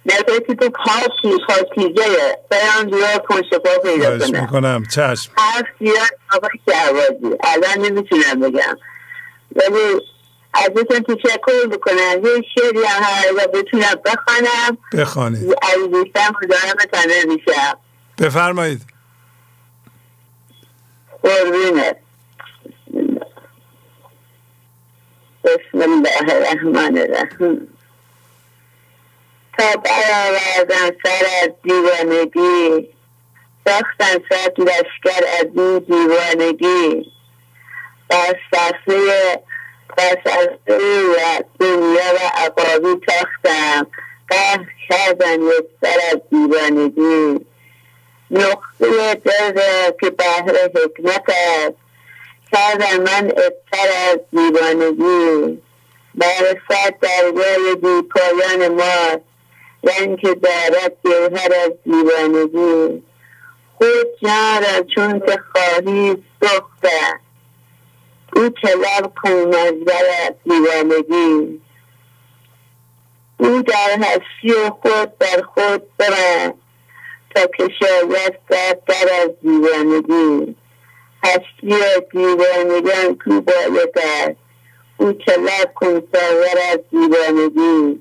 نفسی 0.06 0.56
تو 0.60 0.70
پاکی 0.70 1.38
پاکیزه 1.48 2.38
برام 2.50 2.84
دیا 2.84 3.18
کن 3.18 3.42
شفا 3.50 3.78
پیدا 3.84 4.20
کنه 4.20 4.42
می‌کنم. 4.42 4.84
چشم. 4.92 5.32
حرف 5.38 5.66
زیاد 5.80 6.20
آقای 6.36 6.50
شهبازی. 6.70 7.38
الان 7.44 7.86
نمی‌تونم 7.86 8.40
بگم. 8.40 8.78
ولی 9.56 10.02
ازتون 10.54 11.16
تشکر 11.16 11.68
بکنم؟ 11.72 12.26
یه 12.26 12.42
شعری 12.56 12.86
هم 12.86 13.04
هر 13.04 13.48
بتونم 13.48 13.96
بخوانم. 14.06 14.78
بخوانید. 14.94 15.56
از 15.62 15.92
بیشتر 15.92 16.30
مزاحم 16.44 16.78
تنه 16.94 17.24
میشم. 17.26 17.78
بفرمایید. 18.20 18.82
قربونه 21.24 21.96
بسم 25.44 25.82
الله 25.82 26.34
الرحمن 26.36 26.98
الرحیم. 26.98 27.68
تا 29.58 29.66
برآوردن 29.76 30.98
سر 31.04 31.26
از 31.44 31.50
دیوانگی 31.64 32.90
ساختن 33.68 34.24
صد 34.30 34.60
لشکر 34.60 35.26
از 35.40 35.46
این 35.56 35.80
دیوانگی. 35.80 37.12
بر 38.10 38.40
صفحه 38.52 39.44
صفحه 39.98 41.02
و 41.02 41.44
دنیا 41.60 42.14
و 42.16 42.20
عقابی 42.36 43.06
تاختم. 43.08 43.88
قهر 44.30 44.66
کردن 44.90 45.42
یک 45.42 45.66
سر 45.82 46.00
از 46.12 46.22
دیوانگی. 46.32 47.46
نقطه 48.32 49.16
دل 49.16 49.92
که 50.02 50.10
بهر 50.10 50.70
حکمت 50.76 51.24
است. 51.30 51.76
کردن 52.52 52.98
من 52.98 53.28
ابتر 53.28 53.90
از 54.12 54.20
دیوانگی. 54.32 55.62
معرفت 56.16 57.00
درگاه 57.00 57.76
بی 57.76 58.08
پایان 58.10 58.68
ما 58.68 59.22
رنگ 59.84 60.20
که 60.20 60.36
دارد 60.36 60.94
جوهر 61.06 61.54
از 61.66 61.72
دیوانگی. 61.84 63.04
خود 63.78 64.08
جان 64.22 64.64
را 64.64 64.84
چون 64.96 65.20
که 65.20 65.40
خواهی 65.52 66.24
سخته 66.42 67.23
او 68.36 68.50
کن 69.24 69.30
منظر 69.30 70.06
از 70.26 70.34
دیوانگی. 70.44 71.62
او 73.38 73.62
در 73.62 73.98
هستی 74.00 74.54
خود 74.82 75.18
در 75.18 75.42
خود 75.42 75.98
برد 75.98 76.54
تا 77.36 77.46
که 77.58 77.70
شاید 77.80 78.40
در 78.48 78.78
از 79.24 79.30
دیوانگی. 79.42 80.56
هستی 81.24 81.76
دیوانگان 82.12 83.18
کو 83.26 83.42
باید 83.42 83.98
است. 83.98 84.38
او 84.98 85.14
طلب 85.14 85.74
کن 85.76 86.02
از 86.72 86.80
دیوانگی. 86.92 88.00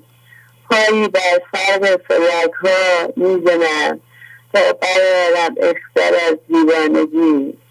پایی 0.70 1.08
بر 1.08 1.40
فرق 1.52 2.00
فلک 2.08 2.52
ها 2.62 3.06
می‌زنم 3.16 4.00
تا 4.54 4.60
برارم 4.72 5.54
اختر 5.60 6.14
از 6.28 6.36
دیوانگی. 6.48 7.61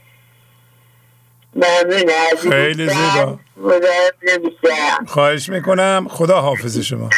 ممنون 1.55 2.11
خیلی 2.49 2.89
زیبا. 2.89 3.39
خواهش 5.07 5.49
می‌کنم. 5.49 6.07
خدا 6.09 6.41
حافظ 6.41 6.77
شما. 6.77 7.09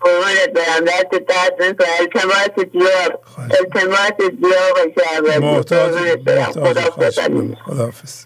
قربونت 0.00 0.52
برم. 0.54 0.84
دست 0.84 1.10
درد 1.28 1.62
نکن 1.62 1.84
التماس 2.00 2.66
دیاب 2.72 3.24
التماس 3.60 4.30
دیاب 4.40 4.76
شهبازی 4.98 5.38
محتاج 5.38 5.92
قربونت 5.92 6.18
برم. 6.18 6.38
محتاج. 6.38 6.68
خدا 6.68 6.90
خواهش 6.90 7.18
خدا 7.18 7.28
می‌کنم. 7.28 7.64
خدا 7.64 7.84
حافظ 7.84 8.24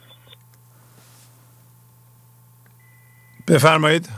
بفرمایید. 3.49 4.09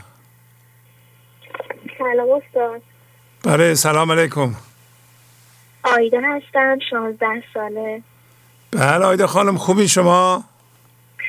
سلام 1.97 2.29
استاد. 2.29 2.81
بله 3.43 3.75
سلام 3.75 4.11
علیکم. 4.11 4.55
آیده 5.83 6.21
هستم 6.23 6.77
16 6.89 7.27
ساله. 7.53 8.01
بله 8.71 9.05
آیده 9.05 9.27
خانم 9.27 9.57
خوبی 9.57 9.87
شما؟ 9.87 10.43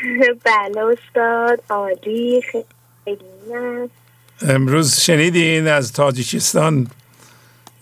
بله 0.45 0.81
استاد 0.81 1.63
عالی 1.71 2.43
خیلی 2.53 3.19
امروز 4.49 5.01
شنیدین 5.01 5.69
از 5.69 5.93
تاجیکستان 5.93 6.87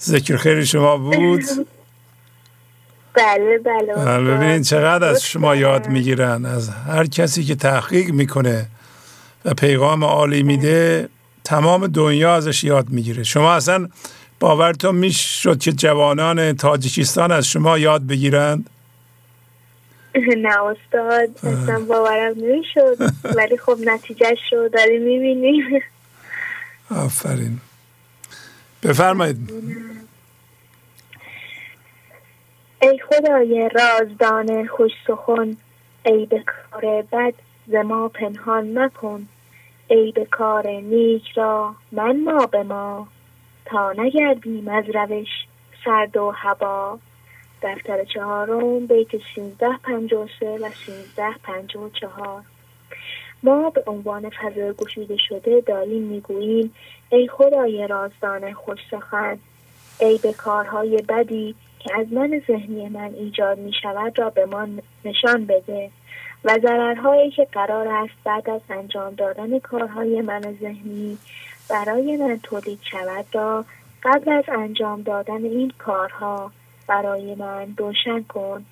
ذکر 0.01 0.37
خیر 0.37 0.65
شما 0.65 0.97
بود؟ 0.97 1.43
بله 3.15 3.59
بله 3.59 3.95
بله،. 3.95 4.37
ببینید 4.37 4.63
چقدر 4.63 5.09
از 5.09 5.25
شما 5.25 5.57
یاد 5.57 5.89
می‌گیرن 5.89 6.47
از 6.47 6.69
هر 6.69 7.07
کسی 7.07 7.45
که 7.45 7.55
تحقیق 7.55 8.11
می‌کنه 8.11 8.69
و 9.45 9.55
پیغام 9.55 10.05
عالی 10.05 10.43
میده 10.43 11.09
تمام 11.45 11.87
دنیا 11.87 12.35
ازش 12.35 12.65
یاد 12.65 12.91
می‌گیره. 12.91 13.23
شما 13.23 13.53
اصلا 13.53 13.89
باورتون 14.41 14.95
می‌شد 14.95 15.59
که 15.59 15.73
جوانان 15.73 16.57
تاجیکستان 16.57 17.33
از 17.33 17.47
شما 17.47 17.79
یاد 17.79 18.07
بگیرند؟ 18.07 18.71
نه 20.45 20.63
استاد 20.63 21.31
اصلا 21.37 21.81
باورم 21.89 22.35
نمی‌شد. 22.37 22.97
ولی 23.37 23.57
خب 23.57 23.77
نتیجهش 23.85 24.53
رو 24.53 24.69
داریم 24.69 25.03
می‌بینیم. 25.03 25.83
آفرین. 26.91 27.61
بفرمایید. 28.83 29.53
ای 32.83 32.99
خدای 32.99 33.71
رازدان 33.75 34.67
خوش 34.67 34.93
سخن 35.07 35.57
ای 36.05 36.27
به 36.27 36.43
کار 36.47 37.03
بد 37.13 37.35
ز 37.67 37.75
ما 37.75 38.09
پنهان 38.09 38.79
مکن. 38.79 39.29
ای 39.89 40.13
به 40.13 40.25
کار 40.25 40.67
نیک 40.67 41.31
را 41.37 41.75
من 41.93 42.21
ما 42.21 42.47
به 42.47 42.63
ما 42.63 43.09
تا 43.65 43.93
نگردیم 43.93 44.69
از 44.69 44.85
روش 44.95 45.29
سرد 45.85 46.17
و 46.17 46.31
هوا. 46.31 46.99
دفتر 47.63 48.05
چهارم 48.05 48.87
بیت 48.87 49.09
13 49.35 49.69
53 49.83 50.47
و 50.47 50.71
13 50.87 51.25
54 51.43 52.43
ما 53.43 53.71
به 53.71 53.83
عنوان 53.87 54.31
فضای 54.31 54.73
گشوده 54.73 55.17
شده 55.29 55.61
داریم 55.67 56.03
می‌گوییم 56.03 56.75
ای 57.11 57.29
خدای 57.29 57.87
رازدان 57.87 58.53
خوش 58.53 58.79
ای 60.01 60.19
به 60.23 60.33
کارهای 60.33 61.03
بدی 61.03 61.55
که 61.79 61.99
از 61.99 62.13
من 62.13 62.43
ذهنی 62.47 62.89
من 62.89 63.15
ایجاد 63.15 63.59
می 63.59 63.73
شود 63.83 64.19
را 64.19 64.31
به 64.31 64.47
ما 64.47 64.69
نشان 65.05 65.47
بده 65.47 65.91
و 66.45 66.59
ضررهایی 66.63 67.31
که 67.31 67.47
قرار 67.53 67.89
است 67.89 68.15
بعد 68.25 68.51
از 68.51 68.61
انجام 68.71 69.15
دادن 69.15 69.59
کارهای 69.59 70.21
من 70.21 70.41
ذهنی 70.61 71.19
برای 71.71 72.17
من 72.17 72.41
تولید 72.43 72.79
شود 72.83 73.27
را 73.33 73.65
قبل 74.03 74.33
از 74.33 74.45
انجام 74.49 75.03
دادن 75.03 75.45
این 75.45 75.73
کارها. 75.79 76.53
برای 76.89 77.35
من 77.35 77.75
روشن 77.79 78.23
کن. 78.23 78.65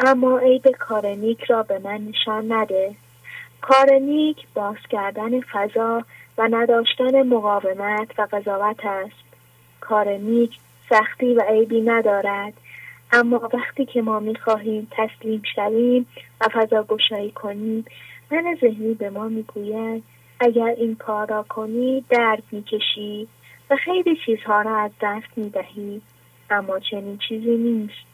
اما 0.00 0.38
عیب 0.38 0.68
کار 0.70 1.06
نیک 1.06 1.44
را 1.44 1.62
به 1.62 1.78
من 1.78 1.96
نشان 2.08 2.52
نده. 2.52 2.94
کار 3.60 3.92
نیک 3.92 4.46
باز 4.54 4.76
کردن 4.90 5.40
فضا 5.40 6.04
و 6.38 6.48
نداشتن 6.50 7.22
مقاومت 7.22 8.18
و 8.18 8.26
قضاوت 8.32 8.84
است. 8.84 9.24
کار 9.80 10.08
نیک 10.08 10.58
سختی 10.90 11.34
و 11.34 11.42
عیبی 11.48 11.80
ندارد. 11.80 12.52
اما 13.12 13.50
وقتی 13.52 13.84
که 13.84 14.02
ما 14.02 14.20
می‌خواهیم 14.20 14.88
تسلیم 14.90 15.42
شویم 15.54 16.06
و 16.40 16.48
فضا 16.52 16.82
گشایی 16.82 17.30
کنیم 17.30 17.84
من 18.30 18.56
ذهنی 18.60 18.94
به 18.94 19.10
ما 19.10 19.28
می‌گوید 19.28 20.04
اگر 20.40 20.74
این 20.78 20.94
کار 20.94 21.26
را 21.26 21.42
کنی 21.42 22.04
درد 22.08 22.42
می‌کشی 22.50 23.28
و 23.70 23.76
خیلی 23.76 24.16
چیزها 24.26 24.62
را 24.62 24.76
از 24.76 24.90
دست 25.02 25.26
می‌دهی. 25.36 26.02
اما 26.52 26.78
چنین 26.78 27.18
چیزی 27.18 27.56
نیست 27.56 28.06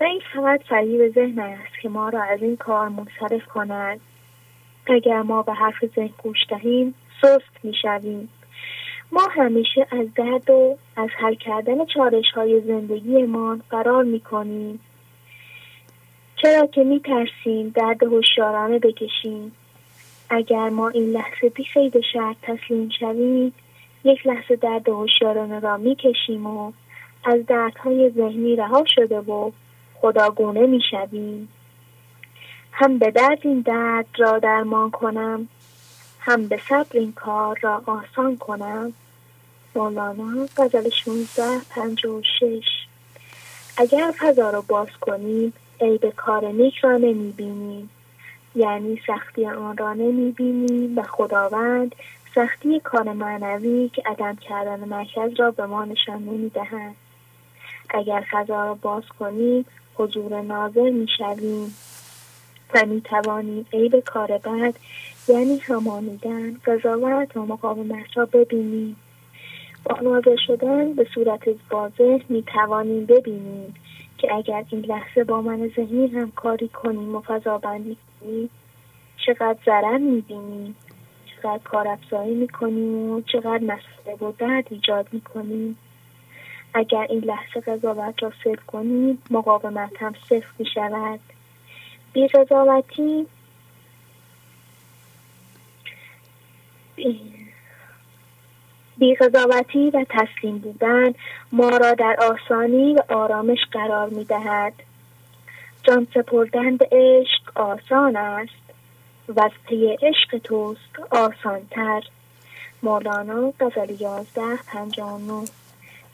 و 0.00 0.04
این 0.04 0.20
فقط 0.34 0.62
فریب 0.68 1.14
ذهن 1.14 1.38
است 1.38 1.80
که 1.82 1.88
ما 1.88 2.08
را 2.08 2.22
از 2.22 2.42
این 2.42 2.56
کار 2.56 2.88
منصرف 2.88 3.46
کند 3.46 4.00
اگر 4.86 5.22
ما 5.22 5.42
به 5.42 5.52
حرف 5.52 5.84
ذهن 5.96 6.10
گوش 6.22 6.38
دهیم 6.48 6.94
سست 7.22 7.64
می‌شویم 7.64 8.28
ما 9.12 9.28
همیشه 9.30 9.86
از 9.90 10.06
درد 10.14 10.50
و 10.50 10.78
از 10.96 11.08
حل 11.18 11.34
کردن 11.34 11.84
چارش 11.84 12.30
های 12.34 12.60
زندگیمان 12.60 13.62
فرار 13.70 14.04
می 14.04 14.20
کنیم. 14.20 14.80
چرا 16.36 16.66
که 16.66 16.84
می 16.84 17.00
ترسیم 17.00 17.68
درد 17.68 18.02
هوشیارانه 18.02 18.78
بکشیم. 18.78 19.52
اگر 20.30 20.68
ما 20.68 20.88
این 20.88 21.10
لحظه 21.10 21.48
بی 21.48 21.64
خید 21.64 22.00
شرط 22.12 22.36
تسلیم 22.42 22.88
شویم 23.00 23.52
یک 24.04 24.26
لحظه 24.26 24.56
درد 24.56 24.88
هوشیارانه 24.88 25.60
را 25.60 25.76
می 25.76 25.94
کشیم 25.96 26.46
و 26.46 26.72
از 27.24 27.46
دردهای 27.46 28.10
ذهنی 28.10 28.56
رها 28.56 28.84
شده 28.94 29.20
و 29.20 29.50
خداگونه 29.94 30.66
می 30.66 30.80
شویم. 30.90 31.48
هم 32.72 32.98
به 32.98 33.10
درد 33.10 33.38
این 33.42 33.60
درد 33.60 34.06
را 34.18 34.38
درمان 34.38 34.90
کنم 34.90 35.48
هم 36.20 36.48
به 36.48 36.60
صبر 36.68 36.98
این 36.98 37.12
کار 37.12 37.58
را 37.62 37.82
آسان 37.86 38.36
کنم. 38.36 38.92
مولانا 39.74 40.46
غزل 40.56 40.90
16 40.90 41.42
56 41.70 42.64
اگر 43.76 44.14
فضا 44.18 44.50
را 44.50 44.60
باز 44.60 44.88
کنیم 45.00 45.52
عیب 45.80 46.10
کار 46.10 46.48
نیک 46.48 46.76
را 46.78 46.96
نمی‌بینیم 46.96 47.90
یعنی 48.54 49.00
سختی 49.06 49.46
آن 49.46 49.76
را 49.76 49.92
نمی‌بینیم 49.92 50.98
و 50.98 51.02
خداوند 51.02 51.96
سختی 52.34 52.80
کار 52.80 53.12
معنوی 53.12 53.88
که 53.88 54.02
عدم 54.06 54.36
کردن 54.36 54.88
مرکز 54.88 55.40
را 55.40 55.50
به 55.50 55.66
ما 55.66 55.84
نشان 55.84 56.22
نمی‌دهند 56.22 56.96
اگر 57.90 58.24
فضا 58.30 58.64
را 58.66 58.74
باز 58.74 59.02
کنیم 59.18 59.64
حضور 59.94 60.40
ناظر 60.40 60.90
می‌شویم 60.90 61.74
و 62.74 62.86
می‌توانیم 62.86 63.66
عیب 63.72 64.00
کار 64.00 64.38
بد 64.38 64.74
یعنی 65.28 65.58
همانیدن 65.58 66.56
قضاوت 66.64 67.36
و 67.36 67.46
مقاومت 67.46 68.16
را 68.16 68.26
ببینیم 68.26 68.96
با 69.84 70.00
ناظر 70.00 70.36
شدن 70.46 70.94
به 70.94 71.06
صورت 71.14 71.40
واضح 71.70 72.18
می 72.28 72.42
توانیم 72.42 73.06
ببینیم 73.06 73.74
که 74.18 74.34
اگر 74.34 74.64
این 74.70 74.80
لحظه 74.80 75.24
با 75.24 75.42
من 75.42 75.70
ذهنی 75.76 76.06
هم 76.06 76.30
کاری 76.30 76.68
کنیم 76.68 77.16
و 77.16 77.20
فضا 77.20 77.58
بندی 77.58 77.96
کنیم 78.20 78.50
چقدر 79.26 79.56
ضرر 79.66 79.98
می 79.98 80.20
بینیم 80.20 80.76
چقدر 81.26 81.60
کار 81.64 81.88
افزایی 81.88 82.34
می 82.34 82.48
کنیم 82.48 83.10
و 83.10 83.20
چقدر 83.20 83.60
مسئله 83.62 84.14
و 84.20 84.32
درد 84.38 84.66
ایجاد 84.70 85.08
می 85.12 85.20
کنیم 85.20 85.76
اگر 86.74 87.06
این 87.10 87.24
لحظه 87.24 87.60
قضاوت 87.60 88.22
را 88.22 88.32
صرف 88.44 88.66
کنیم 88.66 89.22
مقاومت 89.30 90.02
هم 90.02 90.14
صرف 90.28 90.44
می 90.58 90.66
شود 90.66 91.20
بی 92.12 92.28
قضاوتی 92.28 93.26
بیقضاوتی 98.98 99.90
و 99.90 100.04
تسلیم 100.08 100.58
بودن 100.58 101.12
ما 101.52 101.68
را 101.68 101.94
در 101.94 102.16
آسانی 102.18 102.94
و 102.94 103.02
آرامش 103.08 103.58
قرار 103.72 104.08
می 104.08 104.24
دهد. 104.24 104.72
جان 105.82 106.06
سپردن 106.14 106.76
به 106.76 106.88
عشق 106.92 107.58
آسان 107.58 108.16
است 108.16 108.72
و 109.28 109.40
از 109.40 109.50
پی 109.66 109.96
عشق 110.02 110.38
توست 110.38 110.98
آسانتر. 111.10 112.02
مولانا 112.82 113.52
غزل 113.60 114.00
یازده 114.00 114.56
پنجانو 114.66 115.44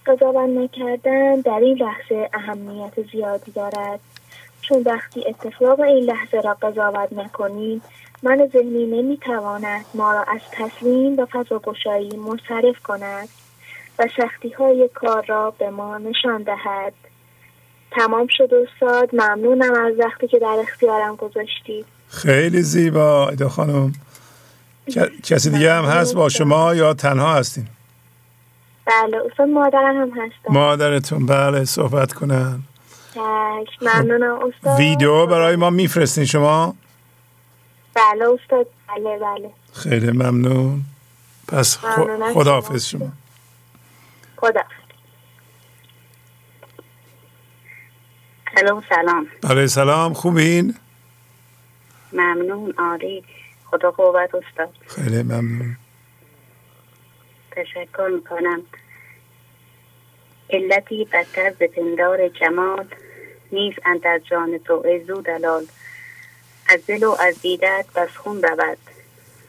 قضاوت 0.07 0.49
نکردن 0.49 1.41
در 1.41 1.61
این 1.63 1.79
لحظه 1.79 2.31
اهمیت 2.35 2.93
زیادی 3.13 3.53
دارد. 3.53 4.01
چون 4.63 4.83
وقتی 4.87 5.25
اتفاق 5.29 5.81
این 5.81 6.05
لحظه 6.05 6.41
را 6.41 6.55
قضاوت 6.63 7.13
نکنیم 7.13 7.83
من 8.23 8.49
ذهنی 8.53 8.87
نمی‌تواند 8.87 9.85
ما 9.95 10.13
را 10.13 10.23
از 10.23 10.41
تسلیم 10.53 11.19
و 11.19 11.27
فضا 11.27 11.59
گشایی 11.59 12.17
منصرف 12.17 12.83
کند 12.85 13.29
و 13.99 14.09
سختی 14.17 14.51
های 14.51 14.91
کار 14.95 15.25
را 15.27 15.55
به 15.59 15.71
ما 15.71 15.99
نشان 15.99 16.43
دهد. 16.43 16.93
تمام 17.91 18.27
شد 18.31 18.51
استاد 18.55 19.15
ممنونم 19.15 19.75
از 19.75 19.95
وقتی 19.99 20.29
که 20.29 20.39
در 20.39 20.57
اختیارم 20.61 21.17
گذاشتید 21.17 21.87
خیلی 22.09 22.63
زیبا 22.63 23.29
ایدا 23.29 23.49
خانم. 23.49 23.93
کسی 25.25 25.51
دیگه 25.51 25.73
هم 25.73 25.85
هست 25.85 26.15
با 26.15 26.29
شما 26.29 26.75
یا 26.75 26.95
تنها 26.95 27.35
هستین؟ 27.35 27.69
بله 28.87 29.23
استاد 29.27 29.49
مادرم 29.49 29.97
هم 29.97 30.11
هستم 30.11 30.53
مادرتون 30.53 31.27
بله 31.27 31.65
صحبت 31.65 32.13
کنن. 32.13 32.63
ممنونم 33.83 34.39
استاد. 34.43 34.79
ویدیو 34.79 35.27
برای 35.27 35.57
ما 35.57 35.71
میفرستین 35.71 36.25
شما؟ 36.25 36.75
بله 37.95 38.25
استاد. 38.35 38.67
بله 38.89 39.19
بله. 39.19 39.51
خیلی 39.73 40.11
ممنون. 40.11 40.83
پس 41.49 41.79
خداحافظ 42.35 42.87
شما. 42.87 43.09
خدا 44.37 44.63
سلام 48.55 48.83
سلام. 48.89 49.27
بله 49.43 49.67
سلام 49.67 50.13
خوبین؟ 50.13 50.75
ممنون 52.13 52.75
آری 52.79 53.25
خدا 53.71 53.91
قوت 53.91 54.35
استاد. 54.35 54.71
خیلی 54.87 55.23
ممنون. 55.23 55.77
تشکر 57.57 58.11
می‌کنم. 58.15 58.63
علتی 60.51 61.05
بدتر 61.05 61.51
به 61.51 61.67
پندار 61.67 62.29
جمال 62.29 62.87
نیز 63.53 63.75
اندر 63.85 64.19
جان 64.19 64.59
تو 64.59 64.85
ازو 64.87 65.23
دلال 65.23 65.67
از 66.69 66.87
دل 66.87 67.05
و 67.05 67.17
از 67.21 67.41
دیدت 67.41 67.87
بس 67.97 68.17
خون 68.17 68.43
رود. 68.43 68.79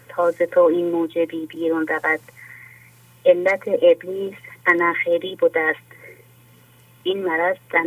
تازه 0.10 0.46
تو 0.46 0.60
این 0.60 0.92
موجبی 0.92 1.46
بیرون 1.46 1.88
رود. 1.88 2.20
علت 3.26 3.68
ابلیس 3.68 4.38
اناخیری 4.68 5.36
بوده 5.36 5.60
است. 5.60 5.98
این 7.04 7.24
مرض 7.24 7.58
در, 7.72 7.84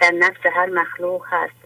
در 0.00 0.10
نفس 0.10 0.40
هر 0.52 0.66
مخلوق 0.66 1.26
هست. 1.28 1.56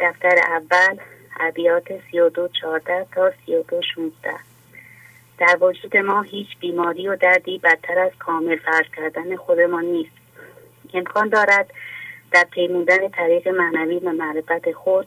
دفتر 0.00 0.38
اول 0.38 0.96
عبیات 1.40 1.88
سی 2.10 2.20
و 2.20 2.28
دو 2.28 2.48
چارده 2.48 3.06
تا 3.14 3.32
سی 3.46 3.54
و 3.54 3.62
دو 3.62 3.82
شونزده. 3.94 4.49
در 5.40 5.58
وجود 5.60 5.96
ما 5.96 6.22
هیچ 6.22 6.48
بیماری 6.60 7.08
و 7.08 7.16
دردی 7.16 7.58
بدتر 7.58 7.98
از 7.98 8.10
کامل 8.18 8.56
فرض 8.56 8.86
کردن 8.96 9.36
خودمان 9.36 9.84
نیست. 9.84 10.12
امکان 10.94 11.28
دارد 11.28 11.70
در 12.30 12.46
پیمودن 12.50 13.08
طریق 13.08 13.48
معنوی 13.48 13.98
و 13.98 14.12
معرفت 14.12 14.72
خود 14.72 15.06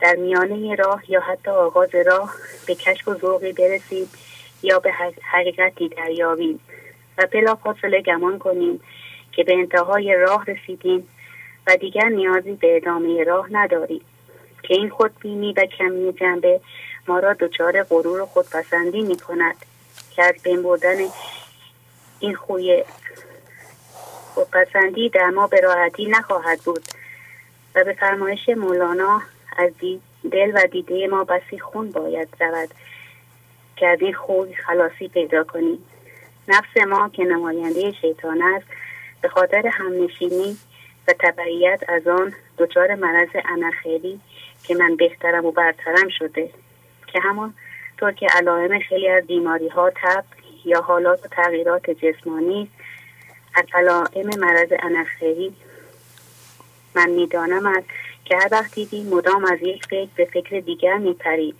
در 0.00 0.14
میانه 0.14 0.74
راه 0.74 1.02
یا 1.08 1.20
حتی 1.20 1.50
آغاز 1.50 1.94
راه 1.94 2.34
به 2.66 2.74
کشف 2.74 3.08
و 3.08 3.14
ذوقی 3.14 3.52
برسید 3.52 4.08
یا 4.62 4.78
به 4.78 4.92
حقیقتی 5.22 5.88
دریابیم 5.88 6.60
و 7.18 7.26
بلا 7.32 7.54
فاصله 7.54 8.02
گمان 8.02 8.38
کنیم 8.38 8.80
که 9.32 9.44
به 9.44 9.54
انتهای 9.54 10.14
راه 10.14 10.44
رسیدیم 10.44 11.08
و 11.66 11.76
دیگر 11.76 12.08
نیازی 12.08 12.52
به 12.52 12.76
ادامه 12.76 13.24
راه 13.24 13.48
نداریم 13.52 14.00
که 14.62 14.74
این 14.74 14.90
خودبینی 14.90 15.52
و 15.52 15.66
کمی 15.66 16.12
جنبه 16.12 16.60
ما 17.06 17.18
را 17.18 17.32
دچار 17.32 17.82
غرور 17.82 18.20
و 18.20 18.26
خودپسندی 18.26 19.02
می 19.02 19.16
کند 19.16 19.56
که 20.10 20.22
از 20.22 20.34
بین 20.42 20.62
بردن 20.62 20.96
این 22.20 22.34
خوی 22.34 22.84
خودپسندی 24.34 25.08
در 25.08 25.30
ما 25.30 25.46
به 25.46 25.60
راحتی 25.60 26.06
نخواهد 26.06 26.60
بود 26.60 26.82
و 27.74 27.84
به 27.84 27.92
فرمایش 27.92 28.48
مولانا 28.48 29.22
از 29.56 29.70
دل 30.32 30.52
و 30.54 30.66
دیده 30.66 31.06
ما 31.06 31.24
بسی 31.24 31.58
خون 31.58 31.90
باید 31.90 32.28
رود 32.40 32.68
که 33.76 33.86
از 33.86 34.00
این 34.00 34.14
خوی 34.14 34.54
خلاصی 34.54 35.08
پیدا 35.08 35.44
کنیم. 35.44 35.78
نفس 36.48 36.76
ما 36.88 37.08
که 37.08 37.24
نماینده 37.24 37.92
شیطان 37.92 38.42
است 38.42 38.66
به 39.20 39.28
خاطر 39.28 39.66
همنشینی 39.66 40.56
و 41.08 41.14
تبعیت 41.20 41.80
از 41.88 42.06
آن 42.06 42.34
دچار 42.58 42.94
مرض 42.94 43.28
انخیلی 43.48 44.20
که 44.64 44.74
من 44.74 44.96
بهترم 44.96 45.44
و 45.44 45.52
برترم 45.52 46.08
شده. 46.08 46.50
که 47.12 47.20
همان 47.20 47.54
طور 47.98 48.12
که 48.12 48.26
علائم 48.26 48.78
خیلی 48.78 49.08
از 49.08 49.26
بیماری 49.26 49.68
ها 49.68 49.90
تب 49.90 50.24
یا 50.64 50.80
حالات 50.80 51.24
و 51.24 51.28
تغییرات 51.28 51.90
جسمانی 51.90 52.68
از 53.54 53.64
علائم 53.74 54.38
مرض 54.38 54.72
انخیلی 54.78 55.56
من 56.94 57.10
می‌دانم 57.10 57.66
است 57.66 57.86
که 58.24 58.36
هر 58.36 58.48
وقت 58.52 58.74
دیدیم 58.74 59.06
مدام 59.06 59.44
از 59.44 59.58
یک 59.62 59.86
فکر 59.86 60.08
به 60.16 60.24
فکر 60.24 60.60
دیگر 60.60 60.98
میپریم 60.98 61.54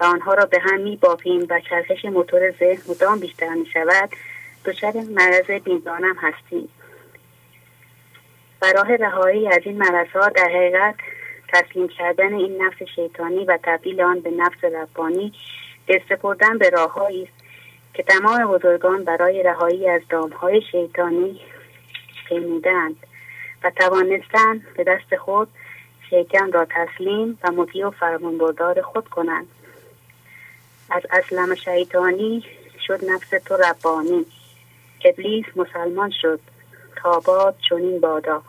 و 0.00 0.04
آنها 0.04 0.34
را 0.34 0.46
به 0.46 0.58
هم 0.60 0.80
میبافیم 0.80 1.46
و 1.50 1.60
چرخش 1.60 2.04
موتور 2.04 2.50
ذهن 2.50 2.82
مدام 2.88 3.18
بیشتر 3.18 3.54
می‌شود 3.54 4.10
دچار 4.64 4.92
مرض 4.92 5.50
بیندانم 5.64 6.16
هستیم 6.16 6.68
و 8.62 8.66
راه 8.66 8.96
رهایی 8.96 9.48
از 9.48 9.60
این 9.64 9.78
مرضها 9.78 10.28
در 10.28 10.48
حقیقت 10.48 10.94
تسلیم 11.52 11.88
کردن 11.88 12.34
این 12.34 12.62
نفس 12.62 12.82
شیطانی 12.94 13.44
و 13.44 13.58
تبدیل 13.62 14.00
آن 14.00 14.20
به 14.20 14.30
نفس 14.30 14.64
ربانی 14.64 15.32
استفردن 15.88 16.58
به 16.58 16.70
راههایی 16.70 17.22
است 17.22 17.32
که 17.94 18.02
تمام 18.02 18.46
بزرگان 18.46 19.04
برای 19.04 19.42
رهایی 19.42 19.88
از 19.88 20.02
دامهای 20.08 20.62
شیطانی 20.70 21.40
پیمودند 22.28 22.96
و 23.64 23.70
توانستند 23.70 24.66
به 24.76 24.84
دست 24.84 25.16
خود 25.16 25.48
شیطان 26.10 26.52
را 26.52 26.66
تسلیم 26.70 27.38
و 27.44 27.50
مطیع 27.50 27.86
و 27.86 27.90
فرمانبردار 27.90 28.82
خود 28.82 29.08
کنند. 29.08 29.46
از 30.90 31.02
اسلم 31.10 31.54
شیطانی 31.54 32.44
شد 32.86 33.00
نفس 33.10 33.30
تو 33.44 33.56
ربانی. 33.56 34.26
ابلیس 35.04 35.46
مسلمان 35.56 36.10
شد. 36.22 36.40
تاباد 36.96 37.56
چونین 37.68 38.00
بادا. 38.00 38.42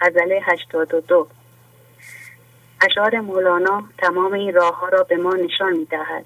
غزله 0.00 0.40
82 0.42 1.28
اشعار 2.84 3.20
مولانا 3.20 3.84
تمام 3.98 4.32
این 4.32 4.54
راه 4.54 4.78
ها 4.78 4.88
را 4.88 5.02
به 5.02 5.16
ما 5.16 5.34
نشان 5.34 5.72
می 5.72 5.84
دهد 5.84 6.24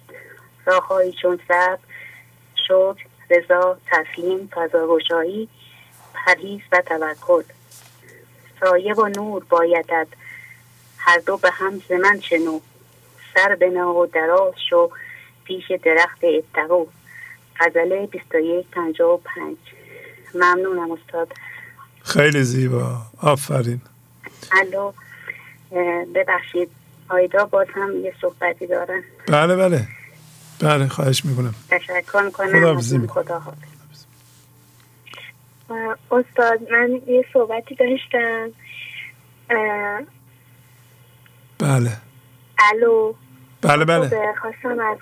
راههایی 0.67 1.13
چون 1.13 1.41
صبر 1.49 1.79
شکر 2.69 3.05
رضا 3.31 3.79
تسلیم 3.87 4.51
فضاگشایی 4.55 5.49
پرهیز 6.15 6.61
و 6.73 6.83
توکل. 6.87 7.43
سایه 8.61 8.95
و 8.95 9.09
نور 9.09 9.45
بایدد 9.45 10.07
هر 10.99 11.19
دو 11.19 11.37
به 11.37 11.51
هم 11.51 11.83
زمن 11.89 12.21
شنو. 12.21 12.61
سر 13.35 13.55
بنا 13.55 13.95
و 13.95 14.07
دراز 14.07 14.55
شو 14.71 14.91
پیش 15.45 15.65
درخت 15.85 16.19
اتقو. 16.25 16.87
غزله 17.61 18.07
2155 18.07 19.57
ممنونم 20.35 20.91
استاد. 20.91 21.33
خیلی 22.03 22.43
زیبا. 22.43 22.97
آفرین. 23.23 23.81
الو. 24.53 24.93
ببخشید 26.15 26.71
آیدا 27.09 27.45
باز 27.45 27.67
هم 27.75 28.05
یه 28.05 28.15
صحبتی 28.21 28.67
دارن 28.67 29.03
بله 29.29 29.57
بله. 29.57 29.89
بله 30.61 30.89
خواهش 30.89 31.25
می‌کنم. 31.25 31.55
تشکر 31.71 32.23
می‌کنم. 32.23 33.07
خدا 33.07 33.43
استاد 36.11 36.73
من 36.73 37.01
یه 37.07 37.25
صحبتی 37.33 37.75
داشتم. 37.75 38.51
بله. 41.59 41.91
الو. 42.73 43.15
بله 43.63 43.85
بله. 43.85 44.09
خب، 44.09 44.41
خواستم 44.41 44.79
از 44.81 44.99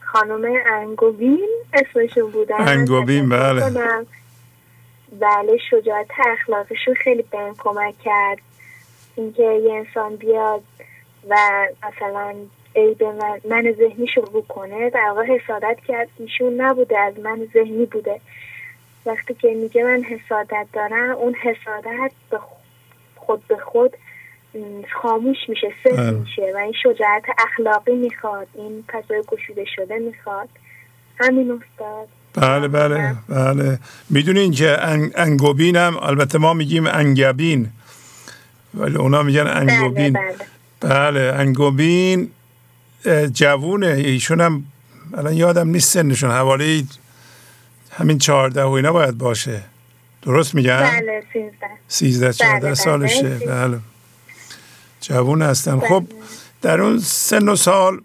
خانم 0.00 0.62
انگوبین 0.66 1.48
اسمشون 1.72 2.30
بودن. 2.30 2.68
انگوبین 2.68 3.28
بله. 3.28 3.70
بله 5.20 5.58
شجاعت 5.70 6.06
اخلاقشون 6.26 6.94
خیلی 6.94 7.22
بهم 7.22 7.54
کمک 7.58 7.94
کرد. 8.04 8.38
اینکه 9.16 9.42
یه 9.42 9.74
انسان 9.74 10.16
بیاد 10.16 10.62
و 11.28 11.36
مثلا 11.82 12.34
ای 12.74 12.94
به 12.94 13.12
من, 13.12 13.40
من 13.50 13.74
ذهنی 13.78 14.06
رو 14.32 14.42
کنه 14.48 14.90
در 14.90 15.08
واقع 15.08 15.24
حسادت 15.24 15.78
کرد. 15.88 16.08
ایشون 16.18 16.60
نبوده 16.60 16.98
از 16.98 17.14
من 17.18 17.48
ذهنی 17.54 17.86
بوده. 17.86 18.20
وقتی 19.06 19.34
که 19.34 19.48
میگه 19.48 19.84
من 19.84 20.02
حسادت 20.02 20.66
دارم 20.72 21.10
اون 21.10 21.34
حسادت 21.34 22.10
به 22.30 22.38
خود 23.16 23.46
به 23.48 23.56
خود 23.56 23.96
خاموش 25.02 25.36
میشه 25.48 25.72
سر 25.84 25.90
بله. 25.90 26.10
میشه 26.10 26.52
و 26.54 26.56
این 26.56 26.72
شجاعت 26.82 27.22
اخلاقی 27.38 27.94
می‌خواد 27.94 28.46
این 28.54 28.84
فضای 28.92 29.22
گشوده 29.28 29.64
شده 29.76 29.98
می‌خواد. 29.98 30.48
همین 31.20 31.50
استاد. 31.50 32.08
بله 32.34 32.68
بله 32.68 33.14
بله. 33.28 33.78
می‌دونین 34.10 34.52
که 34.52 34.76
انگوبین 35.14 35.76
هم 35.76 35.96
البته 36.02 36.38
ما 36.38 36.54
میگیم 36.54 36.86
انگبین. 36.86 37.68
ولی 38.76 38.96
اونا 38.96 39.22
میگن 39.22 39.46
انگوبین. 39.46 40.12
بله, 40.12 40.34
بله. 40.80 41.10
بله 41.10 41.34
انگوبین 41.36 42.30
جوونه. 43.32 43.86
ایشون 43.86 44.40
هم 44.40 44.64
الان 45.14 45.34
یادم 45.34 45.68
نیست 45.68 45.92
سنشون. 45.92 46.30
حوالی 46.30 46.88
همین 47.90 48.18
چهارده 48.18 48.62
و 48.62 48.70
اینا 48.70 48.92
باید 48.92 49.18
باشه. 49.18 49.62
درست 50.22 50.54
میگن؟ 50.54 50.82
بله 50.82 51.22
سیزده. 51.32 51.66
سیزده 51.88 52.32
چهارده 52.32 52.60
بله, 52.60 52.66
بله. 52.68 52.74
سالشه. 52.74 53.38
بله. 53.38 53.78
جوون 55.00 55.42
هستن. 55.42 55.80
خب 55.80 56.04
در 56.62 56.80
اون 56.80 56.98
سن 56.98 57.48
و 57.48 57.56
سال 57.56 58.00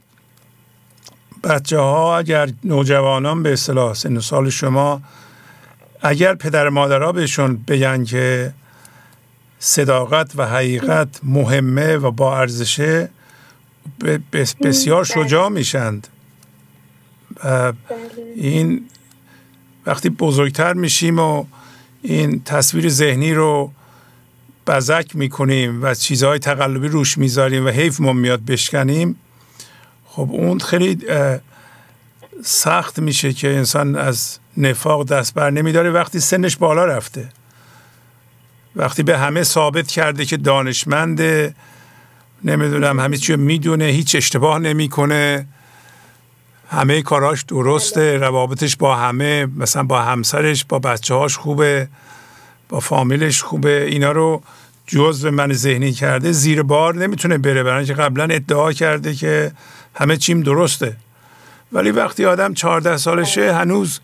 بچه 1.44 1.78
ها 1.80 2.18
اگر 2.18 2.50
نوجوانان 2.64 3.44
به 3.44 3.54
اصطلاح 3.54 3.94
سن 3.94 4.18
و 4.18 4.22
سال 4.22 4.50
شما 4.50 5.02
اگر 6.02 6.36
پدر 6.36 6.70
مادرها 6.70 7.12
بهشون 7.12 7.64
بگن 7.68 8.04
که 8.04 8.54
صداقت 9.64 10.32
و 10.36 10.48
حقیقت 10.48 11.08
مهمه 11.24 11.98
و 11.98 12.12
با 12.12 12.40
ارزشه 12.40 13.10
بسیار 14.62 15.04
شجاع 15.04 15.50
میشند. 15.50 16.08
و 17.44 17.74
این 18.36 18.86
وقتی 19.86 20.10
بزرگتر 20.10 20.74
میشیم 20.74 21.20
و 21.20 21.46
این 22.02 22.44
تصویر 22.44 22.90
ذهنی 22.90 23.34
رو 23.34 23.72
بزک 24.68 25.16
می‌کنیم 25.16 25.84
و 25.84 25.94
چیزهای 25.94 26.40
تقلبی 26.40 26.88
روش 26.88 27.18
می‌ذاریم 27.18 27.66
و 27.66 27.70
حیف 27.70 28.00
ما 28.00 28.14
میاد 28.14 28.42
بشکنیم 28.42 29.16
خب 30.06 30.30
اون 30.32 30.60
خیلی 30.60 30.98
سخت 32.44 33.00
میشه 33.00 33.34
که 33.34 33.48
انسان 33.56 33.96
از 33.96 34.38
نفاق 34.58 35.08
دست 35.08 35.34
بر 35.34 35.50
نمیداره. 35.50 35.92
وقتی 35.92 36.20
سنش 36.20 36.58
بالا 36.58 36.86
رفته. 36.86 37.30
وقتی 38.76 39.04
به 39.04 39.18
همه 39.18 39.44
ثابت 39.44 39.88
کرده 39.88 40.26
که 40.26 40.38
دانشمنده 40.38 41.56
نمی‌دونم 42.44 43.00
همه 43.00 43.18
چی 43.18 43.36
می‌دونه 43.36 43.86
هیچ 43.86 44.16
اشتباه 44.16 44.60
نمی‌کنه. 44.60 45.48
همه 46.70 47.02
کاراش 47.02 47.42
درسته 47.44 48.18
روابطش 48.18 48.76
با 48.76 48.96
همه 48.96 49.46
مثلا 49.46 49.84
با 49.84 50.02
همسرش 50.02 50.66
با 50.66 50.80
بچه 50.80 51.14
هاش 51.14 51.38
خوبه 51.38 51.88
با 52.70 52.80
فامیلش 52.80 53.44
خوبه. 53.44 53.86
اینا 53.86 54.12
رو 54.12 54.42
جزء 54.88 55.32
من 55.32 55.54
ذهنی 55.54 55.92
کرده 55.92 56.32
زیر 56.32 56.64
بار 56.64 56.96
نمی‌تونه 56.96 57.38
بره 57.38 57.64
برای 57.64 57.86
که 57.86 57.94
قبلا 57.94 58.24
ادعا 58.24 58.74
کرده 58.74 59.14
که 59.14 59.52
همه 59.96 60.18
چیم 60.18 60.42
درسته. 60.42 60.98
ولی 61.72 61.92
وقتی 61.92 62.26
آدم 62.26 62.54
14 62.54 62.98
سالشه 62.98 63.54
هنوز 63.54 64.00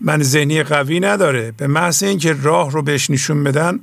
من 0.00 0.22
ذهنی 0.22 0.62
قوی 0.62 1.00
نداره. 1.00 1.52
به 1.56 1.66
محض 1.66 2.02
اینکه 2.02 2.36
راه 2.42 2.70
رو 2.70 2.82
بهش 2.82 3.10
نشون 3.10 3.44
بدن 3.44 3.80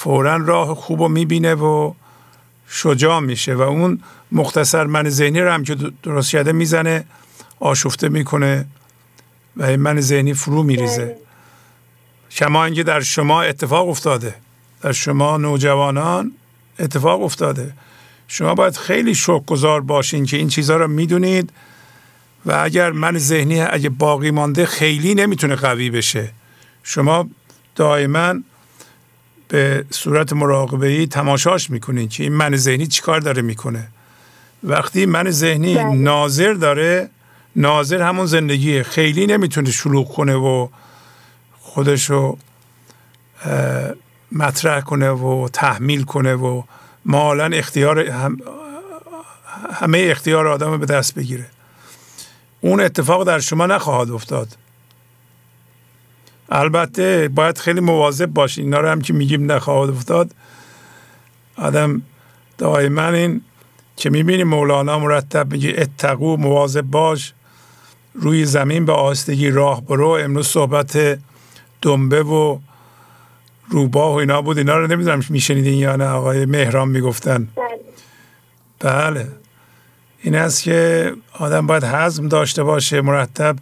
فورا 0.00 0.36
راه 0.36 0.74
خوب 0.74 1.02
رو 1.02 1.08
می‌بینه 1.08 1.54
و 1.54 1.92
شجاع 2.68 3.20
میشه 3.20 3.54
و 3.54 3.60
اون 3.60 4.00
مختصر 4.32 4.84
من 4.84 5.08
ذهنی 5.08 5.40
رو 5.40 5.52
هم 5.52 5.64
که 5.64 5.76
درست 6.02 6.28
شده 6.28 6.52
می‌زنه 6.52 7.04
آشفته 7.60 8.08
می‌کنه 8.08 8.66
و 9.56 9.64
این 9.64 9.80
من 9.80 10.00
ذهنی 10.00 10.34
فرو 10.34 10.62
میریزه. 10.62 11.04
بله. 11.04 11.16
کما 12.30 12.64
اینکه 12.64 12.82
در 12.82 13.00
شما 13.00 13.42
اتفاق 13.42 13.88
افتاده. 13.88 14.34
در 14.82 14.92
شما 14.92 15.36
نوجوانان 15.36 16.32
اتفاق 16.78 17.22
افتاده. 17.22 17.72
شما 18.28 18.54
باید 18.54 18.76
خیلی 18.76 19.16
گذار 19.46 19.80
باشین 19.80 20.24
که 20.24 20.36
این 20.36 20.48
چیزها 20.48 20.76
رو 20.76 20.88
می‌دونید 20.88 21.50
و 22.46 22.52
اگر 22.64 22.92
من 22.92 23.18
ذهنی 23.18 23.60
اگه 23.60 23.88
باقی 23.88 24.30
مانده 24.30 24.66
خیلی 24.66 25.14
نمی‌تونه 25.14 25.54
قوی 25.54 25.90
بشه. 25.90 26.30
شما 26.82 27.28
دائما 27.74 28.34
به 29.48 29.84
صورت 29.90 30.32
مراقبه 30.32 30.86
ای 30.86 31.06
تماشاش 31.06 31.70
می‌کنین 31.70 32.08
که 32.08 32.22
این 32.22 32.32
من 32.32 32.56
ذهنی 32.56 32.86
چیکار 32.86 33.20
داره 33.20 33.42
می‌کنه. 33.42 33.88
وقتی 34.64 35.06
من 35.06 35.30
ذهنی 35.30 35.74
بله. 35.74 35.84
ناظر 35.84 36.52
داره 36.52 37.10
ناظر 37.56 38.02
همون 38.02 38.26
زندگیه 38.26 38.82
خیلی 38.82 39.26
نمی‌تونه 39.26 39.70
شلوغ 39.70 40.14
کنه 40.14 40.34
و 40.34 40.68
خودشو 41.60 42.38
مطرح 44.32 44.80
کنه 44.80 45.10
و 45.10 45.48
تحمیل 45.52 46.02
کنه 46.02 46.34
و 46.34 46.62
مالا 47.04 47.44
اختیار 47.44 48.00
همه 49.72 50.06
اختیار 50.10 50.46
آدم 50.46 50.78
به 50.78 50.86
دست 50.86 51.14
بگیره. 51.14 51.46
اون 52.60 52.80
اتفاق 52.80 53.24
در 53.26 53.38
شما 53.40 53.66
نخواهد 53.66 54.10
افتاد. 54.10 54.56
البته 56.50 57.28
باید 57.34 57.58
خیلی 57.58 57.80
مواظب 57.80 58.26
باشین 58.26 58.64
اینا 58.64 58.80
رو 58.80 58.88
هم 58.88 59.00
که 59.00 59.12
میگیم 59.12 59.52
نخواهد 59.52 59.90
افتاد. 59.90 60.30
آدم 61.56 62.02
دائما 62.58 63.08
این 63.08 63.40
که 63.96 64.10
می‌بینی؟ 64.10 64.44
مولانا 64.44 64.98
مرتب 64.98 65.52
میگه 65.52 65.74
اتقو 65.78 66.36
مواظب 66.36 66.82
باش. 66.82 67.32
روی 68.14 68.44
زمین 68.44 68.84
به 68.84 68.92
آستگی 68.92 69.50
راه 69.50 69.82
برو. 69.82 70.08
امروز 70.08 70.46
صحبت 70.46 71.18
دنبه 71.82 72.22
و 72.22 72.58
روباه 73.68 74.12
و 74.12 74.16
اینا 74.16 74.42
بود. 74.42 74.58
اینا 74.58 74.78
رو 74.78 74.86
نمی‌دونم 74.86 75.20
میشنیدین 75.28 75.78
یا 75.78 75.96
نه. 75.96 76.04
آقای 76.08 76.46
مهران 76.46 76.88
می‌گفتن. 76.88 77.48
بله. 77.56 79.10
بله. 79.10 79.28
این 80.22 80.34
است 80.34 80.62
که 80.62 81.12
آدم 81.38 81.66
باید 81.66 81.84
حزم 81.84 82.28
داشته 82.28 82.62
باشه 82.62 83.00
مرتب. 83.00 83.56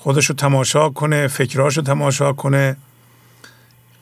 خودشو 0.00 0.34
تماشا 0.34 0.88
کنه 0.88 1.28
فکراشو 1.28 1.82
تماشا 1.82 2.32
کنه. 2.32 2.76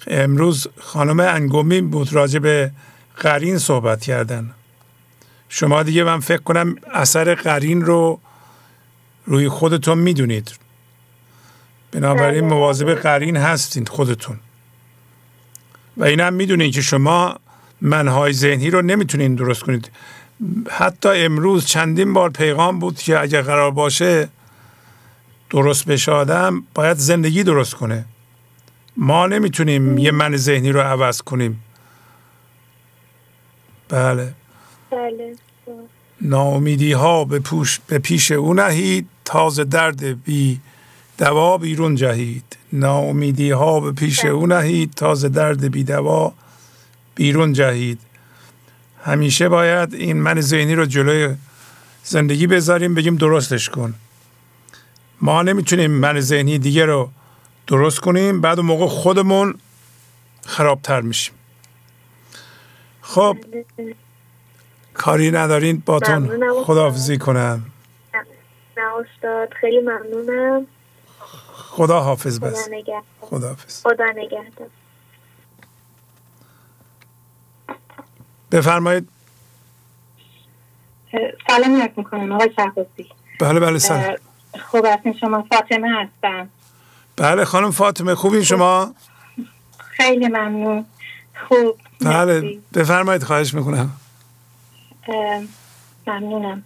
امروز 0.07 0.69
خانم 0.81 1.21
انگومی 1.21 1.81
بود 1.81 2.13
راجع 2.13 2.39
به 2.39 2.71
قرین 3.17 3.59
صحبت 3.59 4.01
کردن. 4.01 4.51
شما 5.49 5.83
دیگه 5.83 6.05
من 6.05 6.21
فکر 6.21 6.43
کنم 6.43 6.77
اثر 6.93 7.35
قرین 7.35 7.83
رو 7.83 8.21
روی 9.27 9.49
خودتون 9.49 9.99
می‌دونید. 9.99 10.53
بنابراین 11.93 12.41
بله. 12.41 12.55
مواظب 12.55 12.95
قرین 12.95 13.37
هستید 13.37 13.89
خودتون. 13.89 14.41
و 15.97 16.05
این 16.05 16.21
هم 16.21 16.35
می‌دونید 16.35 16.75
که 16.75 16.81
شما 16.81 17.37
منهای 17.81 18.33
ذهنی 18.33 18.71
رو 18.71 18.83
نمی‌تونین 18.83 19.35
درست 19.35 19.63
کنید. 19.63 19.91
حتی 20.71 21.09
امروز 21.09 21.67
چندین 21.67 22.13
بار 22.13 22.31
پیغام 22.31 22.79
بود 22.79 22.99
که 22.99 23.21
اگر 23.21 23.43
قرار 23.43 23.71
باشه 23.71 24.29
درست 25.57 25.85
بشه 25.85 26.13
آدم 26.13 26.63
باید 26.75 26.97
زندگی 26.97 27.45
درست 27.45 27.75
کنه. 27.75 28.05
ما 28.97 29.27
نمی‌تونیم 29.27 29.99
یه 29.99 30.11
من 30.11 30.37
ذهنی 30.37 30.73
رو 30.73 30.81
عوض 30.81 31.23
کنیم. 31.23 31.63
بله. 33.89 34.35
بله. 34.91 35.35
ناامیدی 36.21 36.93
ها 36.93 37.25
به, 37.25 37.39
پوش 37.39 37.81
به 37.87 37.99
پیش 37.99 38.33
او 38.33 38.55
نهید 38.55 39.07
تازه 39.25 39.65
درد 39.65 40.25
بی 40.25 40.61
دوا 41.19 41.59
بیرون 41.59 41.95
جهید. 41.95 42.57
ناامیدی 42.73 43.51
ها 43.51 43.81
به 43.81 43.93
پیش 43.93 44.21
بله. 44.21 44.31
او 44.31 44.47
نهید 44.47 44.93
تازه 44.93 45.29
درد 45.29 45.71
بی 45.71 45.85
دوا 45.85 46.33
بیرون 47.15 47.53
جهید. 47.53 48.01
همیشه 49.05 49.49
باید 49.49 49.95
این 49.95 50.17
من 50.17 50.41
ذهنی 50.41 50.75
رو 50.75 50.87
جلوی 50.87 51.35
زندگی 52.05 52.47
بذاریم 52.47 52.95
بگیم 52.95 53.17
درستش 53.17 53.69
کن. 53.69 53.95
ما 55.21 55.43
نمی‌تونیم 55.43 55.91
من 55.91 56.21
ذهنی 56.21 56.59
دیگه 56.59 56.85
رو 56.85 57.11
درست 57.67 58.01
کنیم 58.01 58.41
بعد 58.41 58.59
اون 58.59 58.69
موقع 58.69 58.87
خودمون 58.87 59.61
خرابتر 60.47 61.01
میشیم. 61.01 61.35
خب 63.03 63.37
کاری 64.95 65.31
ندارین 65.31 65.83
باتون 65.87 66.41
خداحافظی 66.65 67.19
کنم. 67.19 67.65
نه 68.77 68.83
استاد 68.83 69.55
خیلی 69.61 69.79
ممنونم. 69.79 70.67
خدا 71.53 72.01
حافظ 72.01 72.41
بس. 72.41 72.69
خدا 73.21 73.49
حافظ. 73.49 73.83
خدا 73.83 74.05
نگهدار. 74.17 74.69
بفرمایید. 78.53 79.09
سلام 81.49 81.85
یک 81.85 81.93
می‌کنم 81.97 82.33
آقای 82.33 82.51
شهبازی. 82.57 83.09
بله 83.41 83.61
بله 83.61 83.79
سلام. 83.79 84.17
خوب 84.57 84.87
هستین 84.87 85.19
شما 85.21 85.43
فاطمه 85.43 85.89
هستم. 85.95 86.49
بله 87.17 87.45
خانم 87.45 87.71
فاطمه 87.71 88.15
خوبین 88.15 88.43
شما؟ 88.43 88.95
خیلی 89.79 90.29
ممنون. 90.29 90.87
خوب 91.49 91.79
بله 92.01 92.59
بفرمایید 92.75 93.23
خواهش 93.23 93.55
می‌کنم. 93.55 93.91
ممنونم. 96.07 96.65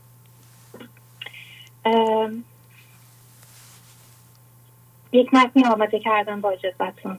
یک 5.13 5.35
متنی 5.35 5.65
آماده 5.65 5.99
کردم 5.99 6.41
با 6.41 6.51
اجازتون 6.51 7.19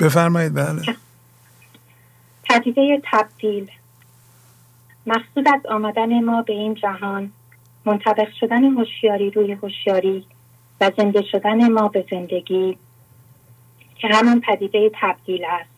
بفرمایید 0.00 0.54
بله. 0.54 0.96
پدیده 2.44 3.02
تبدیل. 3.12 3.70
مقصود 5.06 5.48
از 5.48 5.66
آمدن 5.70 6.24
ما 6.24 6.42
به 6.42 6.52
این 6.52 6.74
جهان 6.74 7.32
منطبق 7.84 8.28
شدن 8.40 8.64
هوشیاری 8.64 9.30
روی 9.30 9.52
هوشیاری 9.52 10.26
و 10.80 10.90
زنده 10.96 11.22
شدن 11.22 11.72
ما 11.72 11.88
به 11.88 12.04
زندگی 12.10 12.78
که 13.96 14.08
همان 14.08 14.40
پدیده 14.40 14.90
تبدیل 14.94 15.44
است 15.44 15.70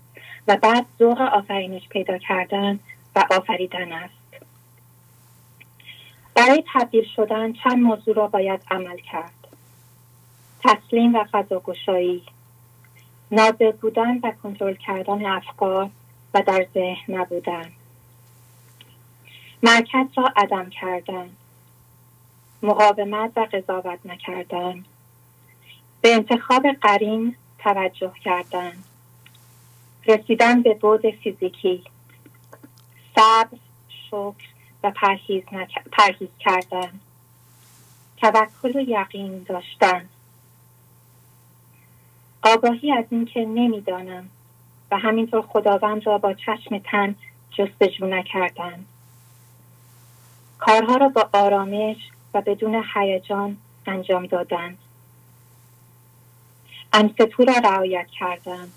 و 0.48 0.56
بعد 0.56 0.86
ذوق 0.98 1.20
آفرینش 1.20 1.88
پیدا 1.88 2.18
کردن 2.18 2.78
و 3.16 3.24
آفریدن 3.30 3.92
است. 3.92 4.14
برای 6.34 6.64
تبدیل 6.74 7.04
شدن 7.16 7.52
چند 7.52 7.78
موضوع 7.78 8.14
را 8.14 8.26
باید 8.26 8.60
عمل 8.70 8.96
کرد. 8.96 9.32
تسلیم 10.64 11.14
و 11.14 11.24
فضاگشایی 11.32 12.22
ناظر 13.30 13.72
بودن 13.72 14.18
و 14.22 14.32
کنترل 14.42 14.74
کردن 14.74 15.26
افکار 15.26 15.90
و 16.34 16.42
در 16.46 16.66
ذهن 16.74 17.14
نبودن. 17.14 17.72
مرکز 19.62 20.06
را 20.16 20.32
عدم 20.36 20.70
کردن. 20.70 21.30
مقاومت 22.66 23.32
و 23.36 23.46
قضاوت 23.52 23.98
نکردن. 24.04 24.84
به 26.00 26.14
انتخاب 26.14 26.66
قرین 26.80 27.36
توجه 27.58 28.12
کردن. 28.24 28.72
رسیدن 30.06 30.62
به 30.62 30.74
بود 30.74 31.10
فیزیکی. 31.10 31.84
صبر 33.14 33.58
شکر 33.88 34.46
و 34.84 34.90
پرهیز, 34.90 35.42
پرهیز 35.92 36.28
کردن. 36.40 37.00
توکل 38.16 38.76
و 38.76 38.80
یقین 38.80 39.42
داشتن. 39.42 40.08
آگاهی 42.42 42.92
از 42.92 43.04
اینکه 43.10 43.40
نمی‌دانم 43.40 44.28
و 44.90 44.98
همینطور 44.98 45.42
خداوند 45.42 46.06
را 46.06 46.18
با 46.18 46.34
چشم 46.34 46.78
تن 46.78 47.14
جستجو 47.50 48.06
نکردن. 48.06 48.84
کارها 50.58 50.96
را 50.96 51.08
با 51.08 51.28
آرامش 51.32 51.96
بدون 52.40 52.84
هیجان 52.94 53.56
انجام 53.86 54.26
دادن. 54.26 54.76
انفتو 56.92 57.44
را 57.44 57.54
رعایت 57.54 58.06
کردن. 58.18 58.68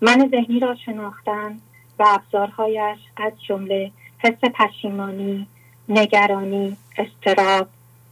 من 0.00 0.28
ذهنی 0.30 0.60
را 0.60 0.74
شناختن 0.74 1.60
و 1.98 2.04
ابزارهایش 2.08 2.98
از 3.16 3.32
جمله 3.48 3.90
حس 4.18 4.38
پشیمانی 4.54 5.46
نگرانی 5.88 6.76
استراب 6.98 7.68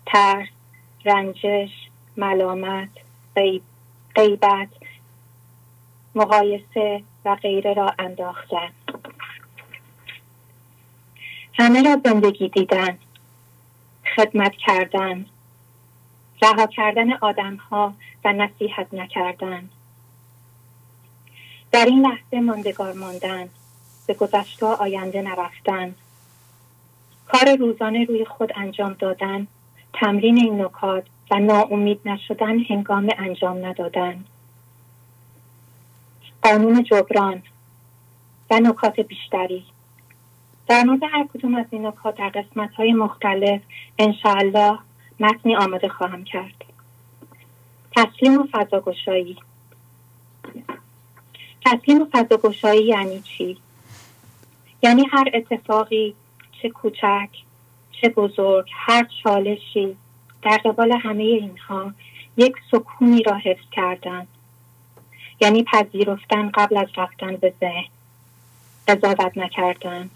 ترس 0.06 0.48
رنجش 1.04 1.70
ملامت 2.16 2.88
غیبت 4.14 4.68
مقایسه 6.14 7.02
و 7.24 7.34
غیره 7.34 7.74
را 7.74 7.94
انداختن. 7.98 8.68
همه 11.54 11.82
را 11.82 12.00
زندگی 12.04 12.48
دیدن. 12.48 12.98
خدمت 14.18 14.52
کردن. 14.52 15.26
رها 16.42 16.66
کردن 16.66 17.12
آدمها 17.12 17.94
و 18.24 18.32
نصیحت 18.32 18.94
نکردن. 18.94 19.68
در 21.72 21.84
این 21.84 22.06
لحظه 22.06 22.40
ماندگار 22.40 22.92
ماندن. 22.92 23.48
به 24.06 24.14
گذشته 24.14 24.66
آینده 24.66 25.22
نرفتن. 25.22 25.94
کار 27.26 27.56
روزانه 27.56 28.04
روی 28.04 28.24
خود 28.24 28.52
انجام 28.56 28.92
دادن. 28.92 29.46
تمرین 29.92 30.36
این 30.36 30.62
نکات 30.62 31.06
و 31.30 31.38
ناامید 31.38 32.00
نشدن 32.04 32.58
هنگام 32.58 33.08
انجام 33.18 33.66
ندادن. 33.66 34.24
قانون 36.42 36.82
جبران 36.82 37.42
و 38.50 38.60
نکات 38.60 39.00
بیشتری. 39.00 39.64
در 40.68 40.84
مورد 40.84 41.02
هر 41.02 41.26
کدوم 41.34 41.54
از 41.54 41.66
این 41.70 41.86
نکات 41.86 42.16
در 42.16 42.28
قسمت 42.28 42.74
های 42.74 42.92
مختلف 42.92 43.60
انشاءالله 43.98 44.78
متنی 45.20 45.56
آماده 45.56 45.88
خواهم 45.88 46.24
کرد. 46.24 46.64
تسلیم 47.96 48.40
و 48.40 48.46
فضاگشایی. 48.52 49.36
تسلیم 51.66 52.02
و 52.02 52.06
فضاگشایی 52.12 52.84
یعنی 52.84 53.20
چی؟ 53.20 53.58
یعنی 54.82 55.06
هر 55.10 55.30
اتفاقی 55.34 56.14
چه 56.62 56.68
کوچک 56.68 57.28
چه 57.92 58.08
بزرگ 58.08 58.66
هر 58.72 59.06
چالشی 59.22 59.96
در 60.42 60.56
قبال 60.64 60.92
همه 60.92 61.22
اینها 61.22 61.92
یک 62.36 62.54
سکونی 62.70 63.22
را 63.22 63.36
حفظ 63.36 63.70
کردن. 63.72 64.26
یعنی 65.40 65.64
پذیرفتن 65.64 66.50
قبل 66.54 66.76
از 66.76 66.88
رفتن 66.96 67.36
به 67.36 67.54
ذهن 67.60 67.88
قضاوت 68.88 69.38
نکردن. 69.38 70.10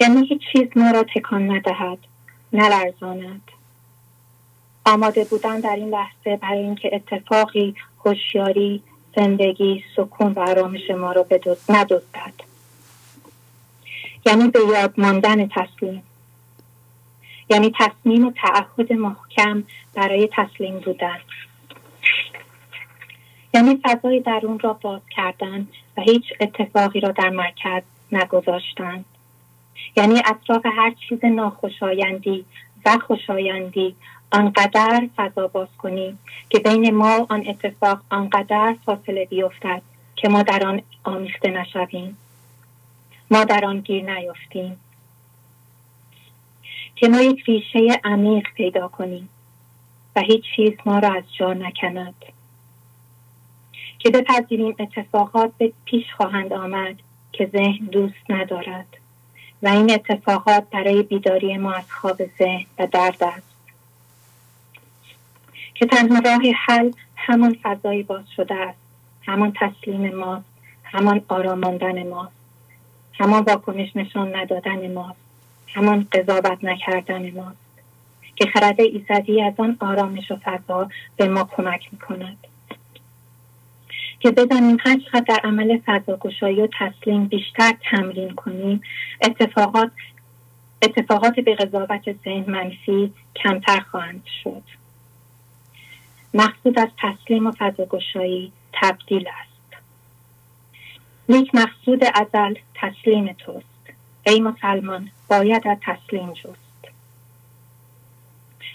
یعنی 0.00 0.26
هیچ 0.26 0.40
چیز 0.52 0.68
ما 0.76 0.90
را 0.90 1.02
تکان 1.14 1.50
ندهد 1.50 1.98
نلرزاند. 2.52 3.42
آماده 4.86 5.24
بودن 5.24 5.60
در 5.60 5.76
این 5.76 5.88
لحظه 5.88 6.36
برای 6.36 6.58
اینکه 6.58 6.90
اتفاقی 6.92 7.74
هوشیاری 8.04 8.82
زندگی 9.16 9.84
سکون 9.96 10.32
و 10.32 10.40
آرامش 10.40 10.90
ما 10.90 11.12
را 11.12 11.26
ندزدد. 11.68 12.34
یعنی 14.26 14.48
به 14.48 14.60
یاد 14.72 14.94
ماندن 15.00 15.48
تسلیم. 15.48 16.02
یعنی 17.50 17.72
تصمیم 17.78 18.26
و 18.26 18.32
تعهد 18.32 18.92
محکم 18.92 19.64
برای 19.94 20.28
تسلیم 20.32 20.78
بودن. 20.78 21.18
یعنی 23.54 23.80
فضای 23.84 24.20
درون 24.20 24.58
را 24.58 24.72
باز 24.72 25.00
کردن 25.10 25.68
و 25.96 26.02
هیچ 26.02 26.24
اتفاقی 26.40 27.00
را 27.00 27.10
در 27.10 27.30
مرکز 27.30 27.82
نگذاشتن. 28.12 29.04
یعنی 29.96 30.22
اطراف 30.24 30.66
هر 30.66 30.94
چیز 31.08 31.24
ناخوشایندی 31.24 32.44
و 32.84 32.98
خوشایندی 33.06 33.96
آنقدر 34.32 35.08
فضا 35.16 35.46
باز 35.46 35.68
کنیم 35.78 36.18
که 36.48 36.58
بین 36.58 36.94
ما 36.94 37.26
آن 37.28 37.44
اتفاق 37.48 38.00
آنقدر 38.10 38.76
فاصله 38.84 39.24
بیفتد 39.24 39.82
که 40.16 40.28
ما 40.28 40.42
در 40.42 40.66
آن 40.66 40.82
آمیخته 41.04 41.50
نشویم. 41.50 42.16
ما 43.30 43.44
در 43.44 43.64
آن 43.64 43.80
گیر 43.80 44.14
نیفتیم. 44.14 44.80
که 46.96 47.08
ما 47.08 47.20
یک 47.20 47.44
ریشه 47.44 48.00
عمیق 48.04 48.46
پیدا 48.54 48.88
کنیم 48.88 49.28
و 50.16 50.20
هیچ 50.20 50.44
چیز 50.56 50.72
ما 50.86 50.98
را 50.98 51.14
از 51.14 51.22
جا 51.38 51.52
نکند. 51.52 52.14
که 53.98 54.10
بپذیریم 54.10 54.74
اتفاقات 54.78 55.52
به 55.58 55.72
پیش 55.84 56.04
خواهند 56.16 56.52
آمد 56.52 56.96
که 57.32 57.46
ذهن 57.46 57.86
دوست 57.86 58.30
ندارد. 58.30 58.97
و 59.62 59.68
این 59.68 59.90
اتفاقات 59.90 60.64
برای 60.70 61.02
بیداری 61.02 61.56
ما 61.56 61.72
از 61.72 61.92
خواب 61.92 62.16
ذهن 62.38 62.66
و 62.78 62.86
درد 62.86 63.24
است. 63.24 63.48
که 65.74 65.86
تنها 65.86 66.18
راه 66.18 66.40
حل 66.66 66.90
همان 67.16 67.56
فضایی 67.62 68.02
باز 68.02 68.24
شده 68.36 68.54
است. 68.54 68.78
همان 69.26 69.52
تسلیم 69.60 70.14
ماست. 70.14 70.44
همان 70.84 71.22
آراماندن 71.28 72.08
ماست. 72.08 72.32
همان 73.12 73.42
واکنش 73.42 73.96
نشان 73.96 74.36
ندادن 74.36 74.92
ماست. 74.92 75.20
همان 75.66 76.06
قضاوت 76.12 76.64
نکردن 76.64 77.30
ماست. 77.30 77.58
که 78.36 78.46
خرد 78.46 78.80
ایزدی 78.80 79.42
از 79.42 79.54
آن 79.58 79.76
آرامش 79.80 80.30
و 80.30 80.36
فضا 80.36 80.88
به 81.16 81.28
ما 81.28 81.44
کمک 81.44 81.88
می 81.92 81.98
کند 81.98 82.36
که 84.20 84.30
بدانیم 84.30 84.76
هر 84.80 84.98
چقدر 84.98 85.24
در 85.28 85.40
عمل 85.44 85.78
فضاگشایی 85.86 86.62
و 86.62 86.68
تسلیم 86.78 87.26
بیشتر 87.26 87.72
تمرین 87.90 88.34
کنیم 88.34 88.80
اتفاقات 89.22 89.90
اتفاقات 90.82 91.40
به 91.40 91.54
قضاوت 91.54 92.12
ذهن 92.24 92.50
منفی 92.50 93.12
کمتر 93.36 93.80
خواهند 93.80 94.22
شد. 94.44 94.62
مقصود 96.34 96.78
از 96.78 96.88
تسلیم 96.98 97.46
و 97.46 97.52
فضاگشایی 97.58 98.52
تبدیل 98.72 99.28
است. 99.28 99.82
یک 101.28 101.54
مقصود 101.54 102.04
ازل 102.14 102.54
تسلیم 102.74 103.32
توست. 103.32 103.64
ای 104.26 104.40
مسلمان 104.40 105.10
باید 105.28 105.68
از 105.68 105.78
تسلیم 105.82 106.32
جست. 106.32 106.58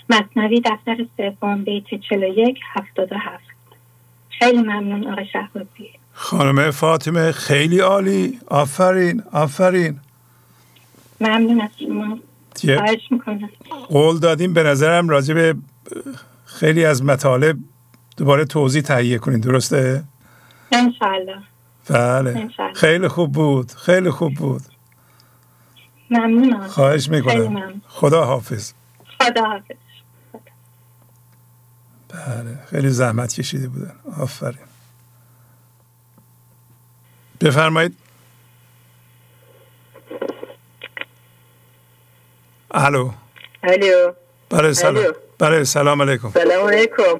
مصنوی 0.10 0.62
دفتر 0.62 1.06
سوم 1.18 1.64
بیت 1.64 1.96
41 1.96 2.60
77 2.74 3.53
خیلی 4.44 4.62
ممنون 4.62 5.12
آقای 5.12 5.26
شهبازی. 5.34 5.90
خانم 6.14 6.72
فاطمه 6.72 7.32
خیلی 7.32 7.80
عالی. 7.80 8.40
آفرین 8.48 9.24
آفرین. 9.32 10.00
ممنون 11.22 11.62
از 11.62 11.70
شما. 11.80 12.20
خواهش 12.78 13.12
می‌کنم. 13.12 13.50
قول 13.88 14.20
دادیم. 14.20 14.54
به 14.54 14.64
نظرم 14.64 15.10
راجع 15.10 15.34
به 15.34 15.56
خیلی 16.46 16.86
از 16.86 17.04
مطالب 17.04 17.58
دوباره 18.18 18.46
توضیح 18.46 18.82
تهیه 18.82 19.18
کنین. 19.18 19.40
درسته؟ 19.40 20.04
انشالله 20.72 21.38
بله. 21.90 22.50
خیلی 22.76 23.08
خوب 23.08 23.32
بود. 23.32 23.72
خیلی 23.72 24.10
خوب 24.10 24.34
بود. 24.34 24.62
ممنونم 26.10 26.68
خواهش 26.68 27.10
می‌کنم. 27.10 27.82
خدا 27.88 28.26
حافظ. 28.26 28.74
خدا 29.20 29.44
حافظ. 29.44 29.76
بله. 32.14 32.60
خیلی 32.70 32.90
زحمت 32.90 33.34
کشیده 33.34 33.68
بودن. 33.68 33.96
آفرین. 34.20 34.58
بفرمایید. 37.42 37.98
الو. 42.72 43.12
الو. 43.64 44.14
بله 44.50 44.74
سلام. 44.74 45.06
بله 45.40 45.64
سلام 45.64 46.02
علیکم. 46.02 46.32
سلام 46.32 46.68
علیکم. 46.68 47.20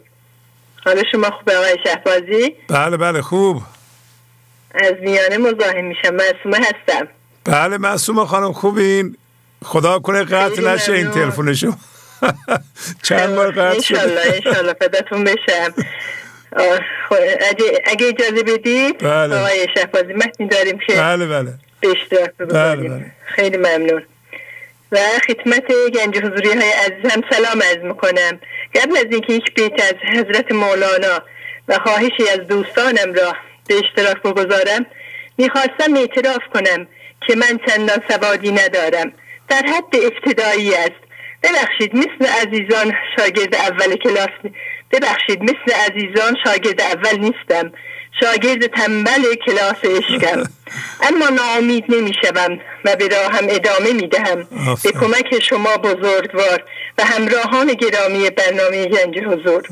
حال 0.86 1.04
شما 1.12 1.32
خوبه 1.32 1.58
آقای 1.58 1.78
شهبازی؟ 1.86 2.56
بله 2.68 2.98
بله 2.98 3.22
خوب. 3.22 3.64
از 4.76 4.94
میانه 5.02 5.38
مزاحم 5.38 5.86
میشم. 5.86 6.16
معصومه 6.16 6.58
هستم. 6.58 7.08
بله 7.46 7.78
معصومه 7.78 8.26
خانم 8.26 8.54
خوبین؟ 8.54 9.18
خدا 9.66 10.00
کنه 10.00 10.24
قطع 10.24 10.74
نشه 10.74 10.94
این 10.94 11.12
تلفن 11.12 11.54
شما. 11.54 11.78
چند 13.08 13.36
بار 13.36 13.52
قطع 13.52 13.82
شده؟ 13.82 14.00
انشالله 14.00 14.22
انشالله 14.36 14.74
فداتون 14.74 15.24
بشم. 15.24 15.74
اگه 17.86 18.08
اجازه 18.08 18.44
بدید 18.44 18.98
بله. 18.98 19.36
آقای 19.36 19.68
شهبازی 19.78 20.14
متنی 20.14 20.48
داریم 20.48 20.80
که 20.88 20.94
بله 20.94 21.26
بله. 21.28 21.54
به 21.82 21.88
اشتراک 21.90 22.32
بله 22.38 22.90
بله. 22.90 23.12
خیلی 23.26 23.58
ممنون. 23.58 24.04
و 24.92 24.98
خدمت 25.28 25.64
گنج 25.68 26.18
حضوری 26.18 26.50
های 26.50 26.72
عزیزم 26.72 27.22
سلام 27.30 27.62
از 27.72 27.78
می‌کنم. 27.84 28.40
قبل 28.76 28.98
از 28.98 29.06
اینکه 29.12 29.34
یک 29.34 29.54
بیت 29.54 29.82
از 29.84 29.96
حضرت 30.14 30.52
مولانا 30.52 31.22
و 31.68 31.80
خواهشی 31.80 32.30
از 32.34 32.48
دوستانم 32.48 33.14
را 33.14 33.36
به 33.68 33.76
اشتراک 33.76 34.22
بگذارم 34.22 34.86
می‌خواستم 35.38 35.94
اعتراف 35.96 36.42
کنم 36.54 36.88
که 37.28 37.36
من 37.36 37.60
چندان 37.68 38.02
سوادی 38.10 38.52
ندارم. 38.52 39.12
در 39.50 39.62
حد 39.66 39.96
ابتدایی 39.96 40.76
است. 40.76 41.03
ببخشید 41.44 41.96
مثل 41.96 42.32
عزیزان 42.42 42.94
شاگرد 43.18 43.56
اول 43.56 43.96
کلاس 43.96 44.54
ببخشید 44.92 45.44
مثل 45.44 45.74
عزیزان 45.90 46.36
شاگرد 46.46 46.82
اول 46.82 47.20
نیستم. 47.20 47.72
شاگرد 48.22 48.68
تنبل 48.68 49.36
کلاس 49.46 49.76
عشقم. 49.84 50.44
اما 51.08 51.30
ناامید 51.30 51.86
نمی‌شوم 51.90 52.60
و 52.86 52.96
به 52.96 53.08
راهم 53.08 53.46
ادامه 53.50 53.94
می‌دهم. 53.94 54.48
به 54.84 54.92
کمک 54.92 55.40
شما 55.40 55.78
بزرگوار 55.78 56.64
و 56.98 57.04
همراهان 57.06 57.68
گرامی 57.74 58.30
برنامه 58.30 58.86
گنج 58.86 59.18
حضور. 59.18 59.64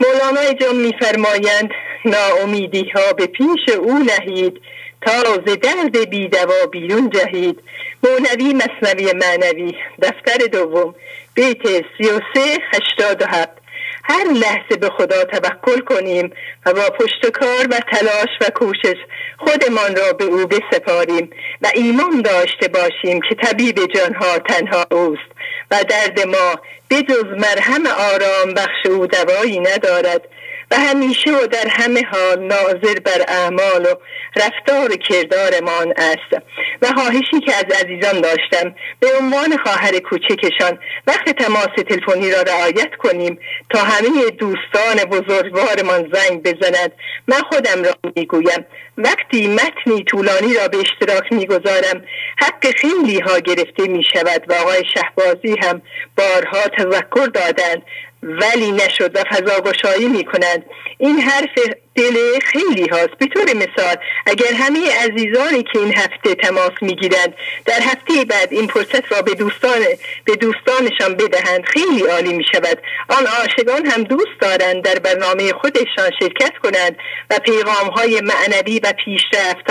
مولانا 0.00 0.52
جان 0.52 0.76
میفرمایند 0.76 1.70
ناامیدی 2.04 2.90
ها 2.94 3.12
به 3.12 3.26
پیش 3.26 3.76
او 3.78 3.98
نهید. 3.98 4.60
تا 5.00 5.34
ز 5.46 5.56
درد 5.62 6.10
بیدوا 6.10 6.66
بیرون 6.72 7.10
جهید. 7.10 7.60
مونوی 8.02 8.52
مصنوی 8.52 9.12
معنوی. 9.12 9.74
دفتر 10.02 10.46
دوم. 10.52 10.94
بیت 11.34 11.62
سی 11.66 12.04
و 12.04 12.20
سه 12.34 12.58
هشتاد 12.72 13.22
و 13.22 13.26
هفت. 13.26 13.60
هر 14.04 14.24
لحظه 14.24 14.76
به 14.80 14.90
خدا 14.90 15.24
توکل 15.24 15.80
کنیم 15.80 16.32
و 16.66 16.72
با 16.72 16.90
پشت 16.90 17.30
کار 17.30 17.66
و 17.70 17.80
تلاش 17.92 18.28
و 18.40 18.50
کوشش 18.50 18.96
خودمان 19.38 19.96
را 19.96 20.12
به 20.12 20.24
او 20.24 20.46
بسپاریم 20.46 21.30
و 21.62 21.70
ایمان 21.74 22.22
داشته 22.22 22.68
باشیم 22.68 23.20
که 23.28 23.34
طبیب 23.34 23.78
جانها 23.94 24.38
تنها 24.38 24.86
اوست 24.90 25.30
و 25.70 25.84
درد 25.88 26.26
ما 26.26 26.60
بجز 26.90 27.24
مرهم 27.24 27.86
آرام 27.86 28.54
بخش 28.54 28.86
او 28.86 29.06
دوایی 29.06 29.60
ندارد. 29.60 30.22
و 30.70 30.76
همیشه 30.76 31.30
و 31.32 31.46
در 31.46 31.68
همه 31.68 32.02
حال 32.04 32.42
ناظر 32.42 33.00
بر 33.04 33.24
اعمال 33.28 33.86
و 33.86 33.94
رفتار 34.36 34.92
و 34.92 34.96
کردارمان 34.96 35.94
است. 35.96 36.42
و 36.82 36.86
خواهشی 36.86 37.40
که 37.46 37.54
از 37.54 37.64
عزیزان 37.84 38.20
داشتم 38.20 38.74
به 39.00 39.08
عنوان 39.20 39.56
خواهر 39.56 39.98
کوچکشان 39.98 40.78
وقت 41.06 41.30
تماس 41.30 41.68
تلفنی 41.88 42.30
را 42.30 42.42
رعایت 42.42 42.96
کنیم 42.98 43.38
تا 43.70 43.78
همه 43.78 44.30
دوستان 44.30 44.96
بزرگوارمان 45.10 46.12
زنگ 46.12 46.42
بزند. 46.42 46.92
من 47.28 47.40
خودم 47.50 47.82
را 47.82 47.94
می‌گویم 48.16 48.66
وقتی 48.98 49.48
متنی 49.48 50.04
طولانی 50.04 50.54
را 50.54 50.68
به 50.68 50.78
اشتراک 50.78 51.32
می‌گذارم 51.32 52.04
حق 52.36 52.66
خیلی 52.76 53.20
ها 53.20 53.38
گرفته 53.38 53.88
می 53.88 54.04
شود 54.12 54.44
و 54.48 54.52
آقای 54.54 54.82
شهبازی 54.94 55.56
هم 55.62 55.82
بارها 56.16 56.68
تذکر 56.78 57.26
دادند. 57.26 57.82
ولی 58.22 58.72
نشد 58.72 59.16
و 59.16 59.24
فضاگشایی 59.24 60.08
می 60.08 60.24
کنند 60.24 60.64
این 60.98 61.20
حرف 61.20 61.58
دل 61.94 62.38
خیلی 62.40 62.88
هاست. 62.88 63.14
به 63.18 63.26
طور 63.26 63.44
مثال 63.44 63.96
اگر 64.26 64.52
همه 64.54 64.78
عزیزانی 64.94 65.62
که 65.62 65.78
این 65.78 65.94
هفته 65.94 66.34
تماس 66.34 66.72
می‌گیرند 66.80 67.34
در 67.66 67.80
هفته 67.80 68.24
بعد 68.24 68.52
این 68.52 68.66
فرصت 68.66 69.12
را 69.12 69.22
به 69.22 69.34
دوستان 69.34 69.80
به 70.24 70.36
دوستانشان 70.36 71.14
بدهند 71.14 71.64
خیلی 71.64 72.02
عالی 72.02 72.32
می 72.32 72.44
شود 72.52 72.78
آن 73.08 73.26
عاشقان 73.26 73.86
هم 73.86 74.02
دوست 74.02 74.40
دارند 74.40 74.84
در 74.84 74.98
برنامه 74.98 75.52
خودشان 75.52 76.10
شرکت 76.20 76.52
کنند 76.62 76.96
و 77.30 77.38
پیغام 77.38 77.88
های 77.88 78.20
معنوی 78.20 78.80
و 78.84 78.92
پیشرفت 79.04 79.70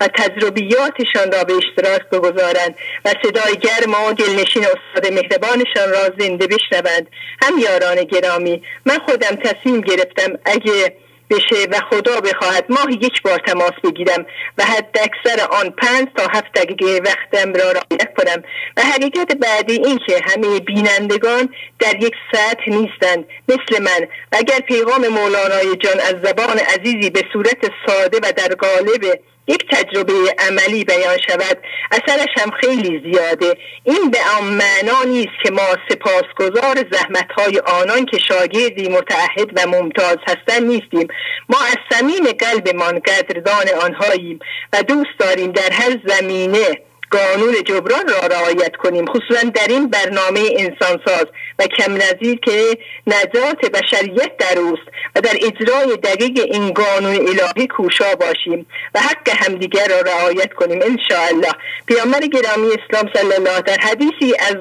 و 0.00 0.08
تجربیاتشان 0.08 1.32
را 1.32 1.44
به 1.44 1.54
اشتراک 1.54 2.02
بگذارند 2.12 2.74
و 3.04 3.08
صدای 3.22 3.56
گرم 3.56 3.94
و 3.94 4.12
دلنشین 4.12 4.64
استاد 4.64 5.12
مهربانشان 5.12 5.90
را 5.90 6.10
زنده 6.18 6.46
بشنوند. 6.46 7.06
هم 7.42 7.58
یاران 7.58 8.04
گرامی 8.04 8.62
من 8.86 8.98
خودم 8.98 9.36
تصمیم 9.36 9.80
گرفتم 9.80 10.38
اگه 10.44 10.94
بشه 11.30 11.68
و 11.70 11.80
خدا 11.90 12.20
بخواهد. 12.20 12.64
ماهی 12.68 12.94
یک 12.94 13.22
بار 13.22 13.38
تماس 13.46 13.72
بگیرم 13.84 14.26
و 14.58 14.64
حد 14.64 14.98
اکثر 15.02 15.46
آن 15.50 15.70
پنج 15.70 16.08
تا 16.16 16.26
هفت 16.26 16.52
دقیقه 16.52 17.02
وقتم 17.04 17.52
را 17.52 17.72
رعایت 17.72 18.14
کنم. 18.16 18.42
و 18.76 18.82
حقیقت 18.82 19.36
بعدی 19.36 19.72
این 19.72 19.98
که 20.06 20.20
همه 20.24 20.60
بینندگان 20.60 21.48
در 21.78 22.02
یک 22.02 22.14
سطح 22.32 22.70
نیستند 22.70 23.24
مثل 23.48 23.82
من. 23.82 24.06
و 24.32 24.36
اگر 24.36 24.60
پیغام 24.60 25.08
مولانای 25.08 25.76
جان 25.76 26.00
از 26.00 26.14
زبان 26.24 26.58
عزیزی 26.58 27.10
به 27.10 27.22
صورت 27.32 27.70
ساده 27.86 28.18
و 28.18 28.32
در 28.36 28.54
قالب 28.54 29.20
یک 29.48 29.66
تجربه 29.70 30.34
عملی 30.38 30.84
بیان 30.84 31.18
شود. 31.28 31.58
اثرش 31.90 32.28
هم 32.36 32.50
خیلی 32.50 33.12
زیاده. 33.12 33.54
این 33.84 34.10
به 34.10 34.18
آن 34.38 34.44
معنا 34.44 35.02
نیست 35.06 35.32
که 35.44 35.50
ما 35.50 35.76
سپاسگزار 35.88 36.76
زحمت 36.92 37.32
های 37.38 37.58
آنان 37.58 38.06
که 38.06 38.18
شاگردی 38.18 38.88
متعهد 38.88 39.50
و 39.56 39.66
ممتاز 39.66 40.16
هستند 40.28 40.62
نیستیم. 40.62 41.08
ما 41.48 41.58
از 41.70 41.76
صمیم 41.90 42.24
قلبمان 42.24 42.98
قدردان 42.98 43.68
آنهاییم 43.82 44.38
و 44.72 44.82
دوست 44.82 45.18
داریم 45.18 45.52
در 45.52 45.70
هر 45.72 45.98
زمینه 46.06 46.87
قانون 47.10 47.54
جبران 47.64 48.08
را 48.08 48.26
رعایت 48.26 48.76
کنیم 48.76 49.06
خصوصا 49.06 49.48
در 49.48 49.66
این 49.68 49.90
برنامه 49.90 50.40
انسانساز 50.56 51.26
و 51.58 51.66
کم 51.66 51.92
نظیر 51.92 52.38
که 52.38 52.78
نجات 53.06 53.70
بشریت 53.70 54.36
در 54.36 54.58
اوست 54.58 54.82
و 55.16 55.20
در 55.20 55.34
اجرای 55.34 55.96
دقیق 55.96 56.40
این 56.52 56.72
قانون 56.72 57.14
الهی 57.14 57.66
کوشا 57.66 58.14
باشیم 58.14 58.66
و 58.94 59.00
حق 59.00 59.28
همدیگر 59.28 59.88
را 59.88 60.00
رعایت 60.00 60.52
کنیم 60.52 60.82
انشاءالله. 60.82 61.52
پیامبر 61.86 62.20
گرامی 62.20 62.68
اسلام 62.68 63.12
صلی 63.14 63.34
الله 63.34 63.60
در 63.60 63.78
حدیثی 63.80 64.34
از 64.38 64.56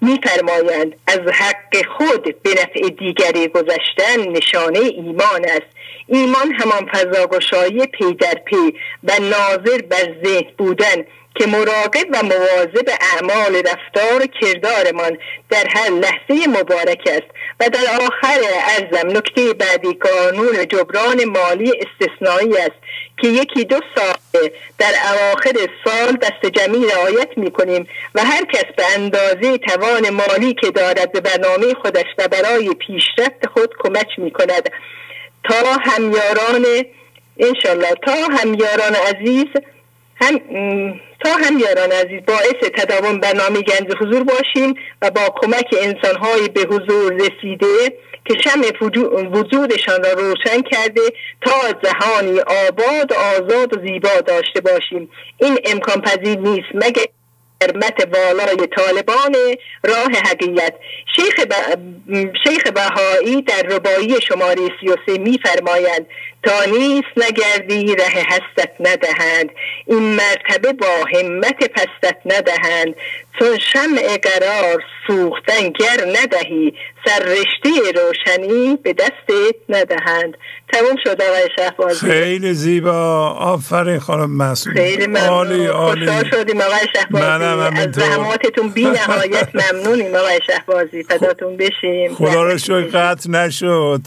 میفرمایند 0.00 0.94
از 1.06 1.20
حق 1.32 1.86
خود 1.96 2.42
به 2.42 2.50
نفع 2.50 2.88
دیگری 2.88 3.48
گذشتن 3.48 4.28
نشانه 4.28 4.78
ایمان 4.78 5.44
است. 5.44 5.76
ایمان 6.06 6.52
همان 6.52 6.86
فضاگشایی 6.92 7.86
پی 7.86 8.14
در 8.14 8.34
پی 8.44 8.74
و 9.04 9.12
ناظر 9.20 9.82
بر 9.82 10.14
ذهن 10.24 10.50
بودن. 10.58 11.04
که 11.38 11.46
مراقب 11.46 12.06
و 12.12 12.22
مواظب 12.22 12.88
اعمال 13.00 13.56
رفتار 13.56 14.26
کردارمان 14.40 15.18
در 15.50 15.64
هر 15.74 15.90
لحظه 15.90 16.48
مبارک 16.48 17.02
است 17.06 17.26
و 17.60 17.68
در 17.68 18.04
آخر 18.06 18.40
ارزم 18.78 19.16
نکته 19.16 19.52
بعدی 19.52 19.92
قانون 19.92 20.68
جبران 20.68 21.24
مالی 21.24 21.72
استثنایی 21.72 22.56
است 22.56 22.76
که 23.22 23.28
یکی 23.28 23.64
دو 23.64 23.80
سال 23.94 24.48
در 24.78 24.92
اواخر 25.12 25.52
سال 25.84 26.16
دست 26.16 26.46
جمعی 26.46 26.86
رعایت 26.86 27.28
می 27.38 27.50
کنیم 27.50 27.88
و 28.14 28.20
هر 28.24 28.44
کس 28.44 28.64
به 28.76 28.84
اندازه 28.94 29.58
توان 29.58 30.10
مالی 30.10 30.54
که 30.54 30.70
دارد 30.70 31.12
به 31.12 31.20
برنامه 31.20 31.74
خودش 31.74 32.06
و 32.18 32.28
برای 32.28 32.74
پیشرفت 32.74 33.46
خود 33.54 33.70
کمک 33.78 34.18
می 34.18 34.30
کند 34.30 34.70
تا 35.44 35.72
همیاران 35.84 36.84
انشالله 37.38 37.94
تا 38.06 38.12
همیاران 38.12 38.94
عزیز 38.94 39.46
هم 40.20 40.38
تا 41.24 41.30
هم 41.32 41.58
یاران 41.58 41.92
عزیز 41.92 42.20
باعث 42.26 42.70
تداوم 42.74 43.20
برنامه 43.20 43.60
گنج 43.62 43.92
حضور 44.00 44.24
باشیم 44.24 44.74
و 45.02 45.10
با 45.10 45.34
کمک 45.40 45.74
انسانهای 45.80 46.48
به 46.48 46.60
حضور 46.60 47.12
رسیده 47.12 47.92
که 48.24 48.34
شم 48.44 48.60
وجودشان 49.32 50.04
را 50.04 50.12
روشن 50.12 50.62
کرده 50.62 51.00
تا 51.40 51.72
جهانی 51.72 52.40
آباد 52.40 53.12
آزاد 53.12 53.76
و 53.76 53.86
زیبا 53.86 54.20
داشته 54.26 54.60
باشیم. 54.60 55.08
این 55.38 55.58
امکان 55.64 56.02
پذیر 56.02 56.38
نیست 56.38 56.68
مگر 56.74 57.06
حرمت 57.62 58.06
بالای 58.06 58.66
طالبان 58.76 59.34
راه 59.84 60.10
حقیقت. 60.12 60.74
شیخ, 61.16 61.46
ب... 61.46 61.52
شیخ 62.46 62.62
بهایی 62.62 63.42
در 63.42 63.62
ربایی 63.62 64.20
شماره 64.28 64.68
33 64.80 65.18
میفرمایند 65.18 66.06
تا 66.46 66.70
نیست 66.70 67.08
نگردی 67.16 67.94
ره 67.94 68.24
هستت 68.28 68.70
ندهند. 68.80 69.50
این 69.86 70.02
مرتبه 70.02 70.72
با 70.72 70.86
همت 71.14 71.70
پستت 71.70 72.16
ندهند. 72.26 72.94
چون 73.38 73.58
شمع 73.72 74.18
قرار 74.22 74.82
سوختن 75.06 75.68
گر 75.68 76.06
ندهی 76.06 76.72
سر 77.06 77.18
رشته 77.18 77.70
روشنی 78.00 78.76
به 78.82 78.92
دستت 78.92 79.56
ندهند. 79.68 80.36
تموم 80.72 80.96
شد 81.04 81.22
آقای 81.22 81.48
شهبازی. 81.58 82.06
خیلی 82.06 82.54
زیبا. 82.54 83.30
آفرین 83.30 83.98
خانم 83.98 84.36
مسئول 84.36 84.74
خیلی 84.74 85.06
ممنون. 85.06 85.28
عالی 85.28 85.66
عالی. 85.66 86.06
خوشحال 86.06 86.30
شدیم 86.30 86.60
آقای 86.60 86.86
شهبازی. 86.96 87.24
از 87.80 87.94
زحماتتون 87.94 88.68
بی 88.68 88.84
نهایت 88.84 89.48
ممنونیم 89.72 90.14
آقای 90.14 90.40
شهبازی. 90.46 91.02
فداتون 91.02 91.56
بشیم. 91.56 92.14
خدا 92.14 92.42
رو 92.42 92.58
شکر 92.58 92.80
قطع 92.80 93.30
نشد. 93.30 94.00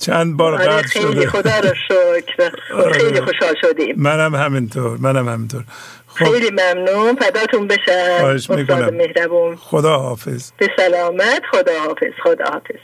چند 0.00 0.36
بار 0.36 0.54
آره 0.54 0.64
قطع 0.64 0.86
خیلی 0.86 1.12
شده. 1.12 1.30
خدا 1.30 1.58
رو 1.58 1.74
شکر. 1.88 2.50
خیلی 2.92 3.20
خوشحال 3.20 3.54
شدیم. 3.60 3.94
منم 3.98 4.34
همینطور 4.34 4.98
منم 4.98 5.28
همینطور. 5.28 5.64
خب. 6.06 6.24
خیلی 6.24 6.50
ممنون. 6.50 7.16
فداتون 7.16 7.68
بشم. 7.68 8.18
خواهش 8.20 8.50
می‌کنم. 8.50 8.94
مهربون. 8.94 9.56
خدا 9.56 9.98
حافظ. 9.98 10.50
به 10.56 10.68
سلامت. 10.76 11.42
خدا 11.52 11.80
حافظ. 11.80 12.12
خدا 12.22 12.44
حافظ. 12.44 12.80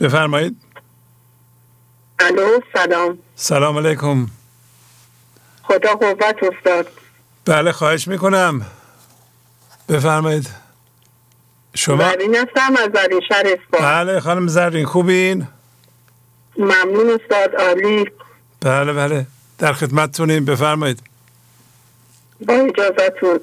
بفرمایید. 0.00 0.56
الو 2.18 2.60
سلام. 2.74 3.18
سلام 3.36 3.78
علیکم. 3.78 4.26
خدا 5.62 5.94
قوت 5.94 6.36
استاد. 6.42 6.86
بله 7.44 7.72
خواهش 7.72 8.08
می‌کنم. 8.08 8.66
بفرمایید. 9.88 10.63
شما 11.74 12.12
زرین 12.12 12.36
هستم 12.36 12.76
از 12.76 12.90
زرین 12.94 13.20
شهر 13.28 13.58
بله 13.72 14.20
خانم 14.20 14.48
زرین 14.48 14.86
خوبین؟ 14.86 15.46
ممنون 16.58 17.20
استاد 17.20 17.54
عالی. 17.54 18.10
بله 18.60 18.92
بله 18.92 19.26
در 19.58 19.72
خدمتتونیم 19.72 20.44
بفرمایید. 20.44 21.02
با 22.40 22.54
اجازتون 22.54 23.40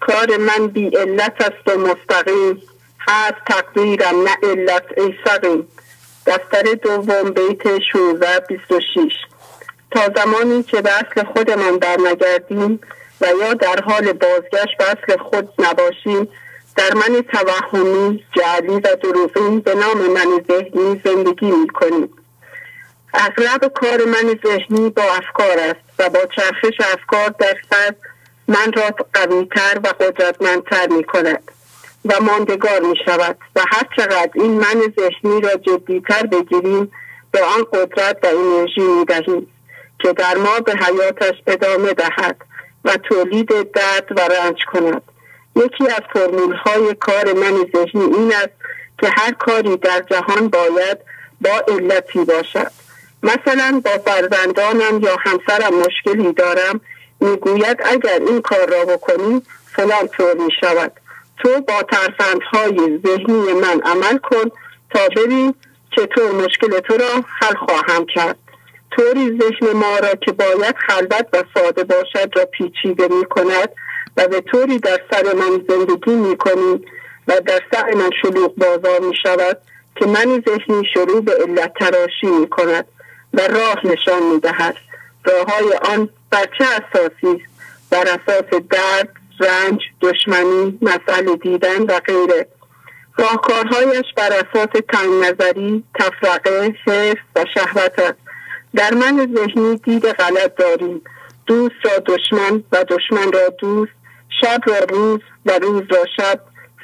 کار 0.00 0.36
من 0.36 0.66
بی 0.66 0.88
علت 0.96 1.34
است 1.40 1.68
و 1.68 1.78
مستقیم. 1.78 2.62
هست 3.08 3.34
تقدیرم 3.46 4.22
نه 4.22 4.36
علت 4.50 4.84
ای 4.96 5.14
سقیم. 5.24 5.66
دفتر 6.26 6.62
دوم 6.82 7.30
بیت 7.30 7.62
16 7.92 8.40
26 8.48 9.12
تا 9.90 10.00
زمانی 10.16 10.62
که 10.62 10.82
به 10.82 10.90
اصل 10.90 11.24
خودمان 11.24 11.78
در 11.78 11.96
نگردیم 12.00 12.80
و 13.20 13.26
یا 13.40 13.54
در 13.54 13.82
حال 13.86 14.12
بازگشت 14.12 14.78
به 14.78 14.84
اصل 14.84 15.16
خود 15.22 15.48
نباشیم 15.58 16.28
در 16.78 16.94
من 16.94 17.22
توهمی 17.22 18.24
جعلی 18.36 18.74
و 18.74 18.96
دروغین 19.02 19.60
به 19.60 19.74
نام 19.74 19.98
من 19.98 20.44
ذهنی 20.48 21.00
زندگی 21.04 21.50
می 21.50 21.68
کنیم 21.68 22.08
اغلب 23.14 23.72
کار 23.74 24.04
من 24.04 24.38
ذهنی 24.46 24.90
با 24.90 25.02
افکار 25.02 25.58
است 25.58 25.80
و 25.98 26.08
با 26.08 26.20
چرخش 26.36 26.80
افکار 26.80 27.34
در 27.38 27.56
سر 27.70 27.94
من 28.48 28.72
را 28.72 28.90
قویتر 29.14 29.80
و 29.84 29.88
قدرتمندتر 29.88 30.86
می 30.88 31.04
کند 31.04 31.42
و 32.04 32.20
ماندگار 32.20 32.80
می 32.80 32.96
شود 33.04 33.36
و 33.56 33.60
هر 33.72 33.88
چقدر 33.96 34.30
این 34.34 34.52
من 34.52 34.92
ذهنی 35.00 35.40
را 35.40 35.54
جدیتر 35.54 36.26
بگیریم 36.26 36.92
به 37.30 37.42
آن 37.42 37.64
قدرت 37.72 38.16
و 38.22 38.26
انرژی 38.26 38.80
می 38.80 39.04
دهیم 39.04 39.46
که 39.98 40.12
در 40.12 40.36
ما 40.36 40.60
به 40.60 40.72
حیاتش 40.72 41.34
ادامه 41.46 41.92
دهد 41.92 42.36
و 42.84 42.96
تولید 42.96 43.72
درد 43.72 44.08
و 44.10 44.20
رنج 44.20 44.64
کند. 44.72 45.02
یکی 45.64 45.84
از 45.88 46.02
فرمول 46.12 46.54
های 46.54 46.94
کار 46.94 47.32
من 47.32 47.66
ذهنی 47.76 48.04
این 48.16 48.32
است 48.34 48.54
که 49.00 49.08
هر 49.16 49.32
کاری 49.32 49.76
در 49.76 50.00
جهان 50.10 50.48
باید 50.48 50.98
با 51.40 51.74
علتی 51.74 52.24
باشد. 52.24 52.70
مثلا 53.22 53.82
با 53.84 53.90
فرزندانم 53.90 55.00
یا 55.02 55.16
همسرم 55.20 55.74
مشکلی 55.74 56.32
دارم 56.32 56.80
می‌گوید 57.20 57.76
اگر 57.84 58.20
این 58.28 58.40
کار 58.40 58.70
را 58.70 58.84
بکنی 58.84 59.42
فلان 59.64 60.08
طور 60.08 60.34
می 60.34 60.50
شود 60.60 60.92
تو 61.42 61.60
با 61.60 61.82
ترفندهای 61.82 62.98
ذهنی 63.06 63.52
من 63.52 63.80
عمل 63.80 64.18
کن 64.18 64.50
تا 64.90 65.00
ببین 65.16 65.54
چطور 65.96 66.30
مشکل 66.32 66.80
تو 66.80 66.96
را 66.96 67.24
حل 67.40 67.54
خواهم 67.54 68.06
کرد. 68.14 68.36
طوری 68.90 69.38
ذهن 69.40 69.72
ما 69.72 69.98
را 69.98 70.14
که 70.14 70.32
باید 70.32 70.74
خلوت 70.86 71.26
و 71.32 71.42
ساده 71.54 71.84
باشد 71.84 72.30
را 72.36 72.44
پیچیده 72.44 73.08
می 73.08 73.24
کند 73.24 73.70
و 74.18 74.28
به 74.28 74.40
طوری 74.40 74.78
در 74.78 75.00
سر 75.10 75.34
من 75.34 75.64
زندگی 75.68 76.14
می 76.14 76.36
کنیم 76.36 76.84
و 77.28 77.40
در 77.46 77.60
سر 77.72 77.94
من 77.94 78.10
شلوغ 78.22 78.54
بازار 78.54 79.00
می 79.00 79.16
شود 79.22 79.58
که 79.96 80.06
من 80.06 80.42
ذهنی 80.48 80.84
شروع 80.94 81.20
به 81.20 81.32
علت 81.32 81.72
تراشی 81.74 82.26
می 82.26 82.48
کند 82.48 82.84
و 83.34 83.40
راه 83.40 83.86
نشان 83.86 84.22
می 84.22 84.40
دهد 84.40 84.76
راه 85.24 85.46
های 85.46 85.72
آن 85.72 86.08
بر 86.30 86.44
چه 86.58 86.64
اساسی 86.64 87.44
بر 87.90 88.04
اساس 88.08 88.62
درد 88.70 89.08
رنج 89.40 89.80
دشمنی 90.00 90.78
مسئله 90.82 91.36
دیدن 91.36 91.82
و 91.82 92.00
غیره. 92.00 92.46
راهکارهایش 93.18 94.06
بر 94.16 94.32
اساس 94.32 94.68
تنگ 94.88 95.24
نظری 95.24 95.84
تفرقه 95.94 96.74
حفظ 96.86 97.16
و 97.36 97.44
شهوت 97.54 97.98
است. 97.98 98.18
در 98.74 98.94
من 98.94 99.34
ذهنی 99.36 99.76
دید 99.76 100.06
غلط 100.06 100.54
داریم. 100.56 101.02
دوست 101.46 101.74
را 101.84 101.98
دشمن 101.98 102.64
و 102.72 102.84
دشمن 102.84 103.32
را 103.32 103.48
دوست 103.48 103.97
شب 104.40 104.60
را 104.66 104.78
روز 104.78 105.20
و 105.46 105.58
روز 105.58 105.82
را 105.90 106.04
شب 106.16 106.40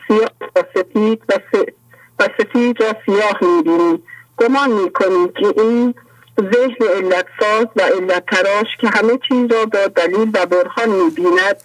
سیاه 0.08 0.30
را 0.56 0.64
سفید 0.74 1.22
و, 1.28 1.38
و 2.18 2.28
سفید 2.38 2.82
را 2.82 2.96
سیاه 3.06 3.38
می‌بینیم 3.40 4.02
گمان 4.36 4.70
می‌کنیم 4.70 5.28
که 5.28 5.54
این 5.56 5.94
ذهن 6.40 6.86
علت 6.96 7.26
ساز 7.40 7.66
و 7.76 7.82
علت 7.82 8.26
تراش 8.26 8.66
که 8.80 8.88
همه 8.88 9.18
چیز 9.28 9.52
را 9.52 9.64
با 9.66 9.86
دلیل 9.86 10.30
و 10.34 10.46
برهان 10.46 10.88
می‌بیند 10.88 11.56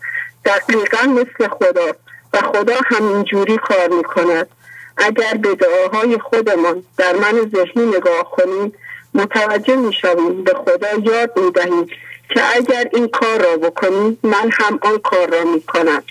دقیقا 0.46 1.04
مثل 1.08 1.48
خدا 1.48 1.92
و 2.34 2.38
خدا 2.38 2.76
همینجوری 2.86 3.58
کار 3.58 3.88
می‌کند. 3.88 4.48
اگر 4.98 5.34
به 5.34 5.56
دعاهای 5.56 6.18
خودمان 6.18 6.84
در 6.98 7.16
من 7.16 7.52
ذهنی 7.56 7.86
نگاه 7.86 8.32
کنیم 8.32 8.74
متوجه 9.14 9.76
می‌شویم 9.76 10.44
به 10.44 10.54
خدا 10.54 11.14
یاد 11.14 11.40
می‌دهیم 11.40 11.88
که 12.30 12.56
اگر 12.56 12.90
این 12.94 13.08
کار 13.08 13.42
را 13.44 13.58
بکنیم 13.58 14.20
من 14.24 14.50
هم 14.54 14.80
آن 14.82 14.98
کار 14.98 15.30
را 15.30 15.44
می‌کنم. 15.44 16.04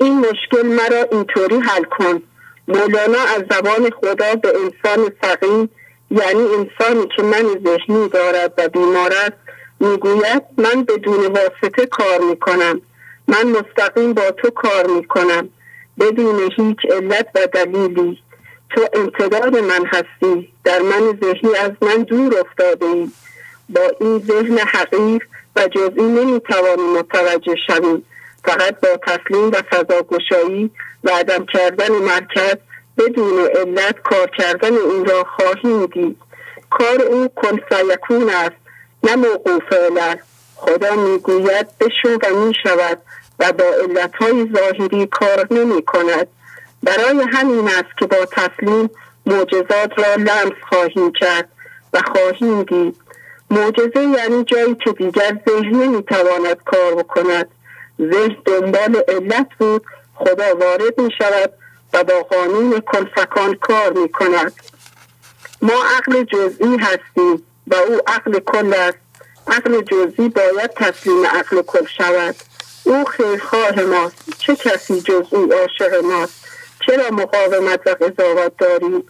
این 0.00 0.18
مشکل 0.18 0.66
مرا 0.66 1.06
اینطوری 1.12 1.56
حل 1.56 1.84
کن. 1.84 2.22
مولانا 2.68 3.18
از 3.36 3.42
زبان 3.50 3.90
خدا 3.90 4.34
به 4.34 4.48
انسان 4.48 5.12
فقیم 5.20 5.70
یعنی 6.10 6.42
انسانی 6.42 7.08
که 7.16 7.22
من 7.22 7.44
ذهنی 7.64 8.08
دارد 8.08 8.52
و 8.58 8.68
بیمار 8.68 9.12
است 9.12 9.36
می‌گوید 9.80 10.42
من 10.58 10.84
بدون 10.84 11.26
واسطه 11.26 11.86
کار 11.86 12.18
می‌کنم. 12.30 12.80
من 13.28 13.46
مستقیم 13.46 14.12
با 14.12 14.30
تو 14.30 14.50
کار 14.50 14.86
می‌کنم. 14.86 15.48
بدون 16.00 16.50
هیچ 16.56 16.78
علت 16.90 17.26
و 17.34 17.46
دلیلی. 17.46 18.22
تو 18.70 18.88
امتداد 18.92 19.56
من 19.56 19.86
هستی. 19.86 20.52
در 20.64 20.82
من 20.82 21.18
ذهنی 21.22 21.56
از 21.56 21.70
من 21.80 22.02
دور 22.02 22.40
افتاده 22.40 22.86
ای. 22.86 23.10
با 23.68 23.80
این 24.00 24.18
ذهن 24.18 24.58
حقیق 24.58 25.22
و 25.56 25.68
جزئی 25.68 26.02
نمی‌توانیم 26.02 26.98
متوجه 26.98 27.54
شویم 27.66 28.04
فقط 28.44 28.80
با 28.80 28.88
تسلیم 29.06 29.50
و 29.50 29.62
فضاگشایی 29.70 30.70
و 31.04 31.10
عدم 31.10 31.46
کردن 31.46 31.92
مرکز 31.92 32.56
بدون 32.98 33.46
علت 33.46 34.02
کار 34.02 34.30
کردن 34.38 34.72
این 34.72 35.06
را 35.06 35.24
خواهیم 35.24 35.86
دید 35.86 36.16
کار 36.70 37.02
او 37.02 37.28
کن 37.28 37.56
فیکون 37.56 38.30
است 38.30 38.56
نه 39.02 39.16
موقوف 39.16 39.72
علت. 39.72 40.18
خدا 40.56 40.94
می‌گوید 40.94 41.66
بشو 41.80 42.08
و 42.08 42.36
می 42.36 42.54
شود 42.62 42.98
و 43.38 43.52
با 43.52 43.64
علتهای 43.64 44.50
ظاهری 44.56 45.06
کار 45.06 45.46
نمی 45.50 45.82
کند 45.82 46.28
برای 46.82 47.26
همین 47.32 47.68
است 47.68 47.98
که 47.98 48.06
با 48.06 48.26
تسلیم 48.32 48.90
معجزات 49.26 49.98
را 49.98 50.14
لمس 50.14 50.52
خواهیم 50.68 51.12
کرد 51.12 51.48
و 51.92 52.00
خواهیم 52.12 52.62
دید. 52.62 53.05
معجزه 53.50 54.02
یعنی 54.18 54.44
جایی 54.44 54.74
که 54.74 54.92
دیگر 54.92 55.38
ذهن 55.48 55.82
نمی‌تواند 55.82 56.56
کار 56.64 56.94
بکند. 56.94 57.48
ذهن 57.98 58.36
دنبال 58.44 59.02
علت 59.08 59.48
بود 59.58 59.84
خدا 60.14 60.56
وارد 60.56 61.00
می 61.00 61.10
شود 61.18 61.52
و 61.92 62.04
با 62.04 62.22
قانون 62.22 62.80
کنفکان 62.80 63.54
کار 63.54 63.92
می 63.92 64.08
کند 64.08 64.52
ما 65.62 65.84
عقل 65.98 66.22
جزئی 66.22 66.76
هستیم 66.76 67.42
و 67.66 67.74
او 67.74 67.98
عقل 68.06 68.38
کل 68.38 68.74
است. 68.74 68.98
عقل 69.46 69.80
جزئی 69.80 70.28
باید 70.28 70.70
تسلیم 70.70 71.26
عقل 71.26 71.62
کل 71.62 71.86
شود. 71.98 72.34
او 72.84 73.04
خیرخواه 73.04 73.82
ماست. 73.82 74.38
چه 74.38 74.56
کسی 74.56 75.00
جز 75.00 75.24
او 75.30 75.52
عاشق 75.52 76.04
ماست؟ 76.04 76.46
چرا 76.86 77.10
مقاومت 77.10 77.80
و 77.86 77.90
قضاوت 77.90 78.56
داریم؟ 78.58 79.04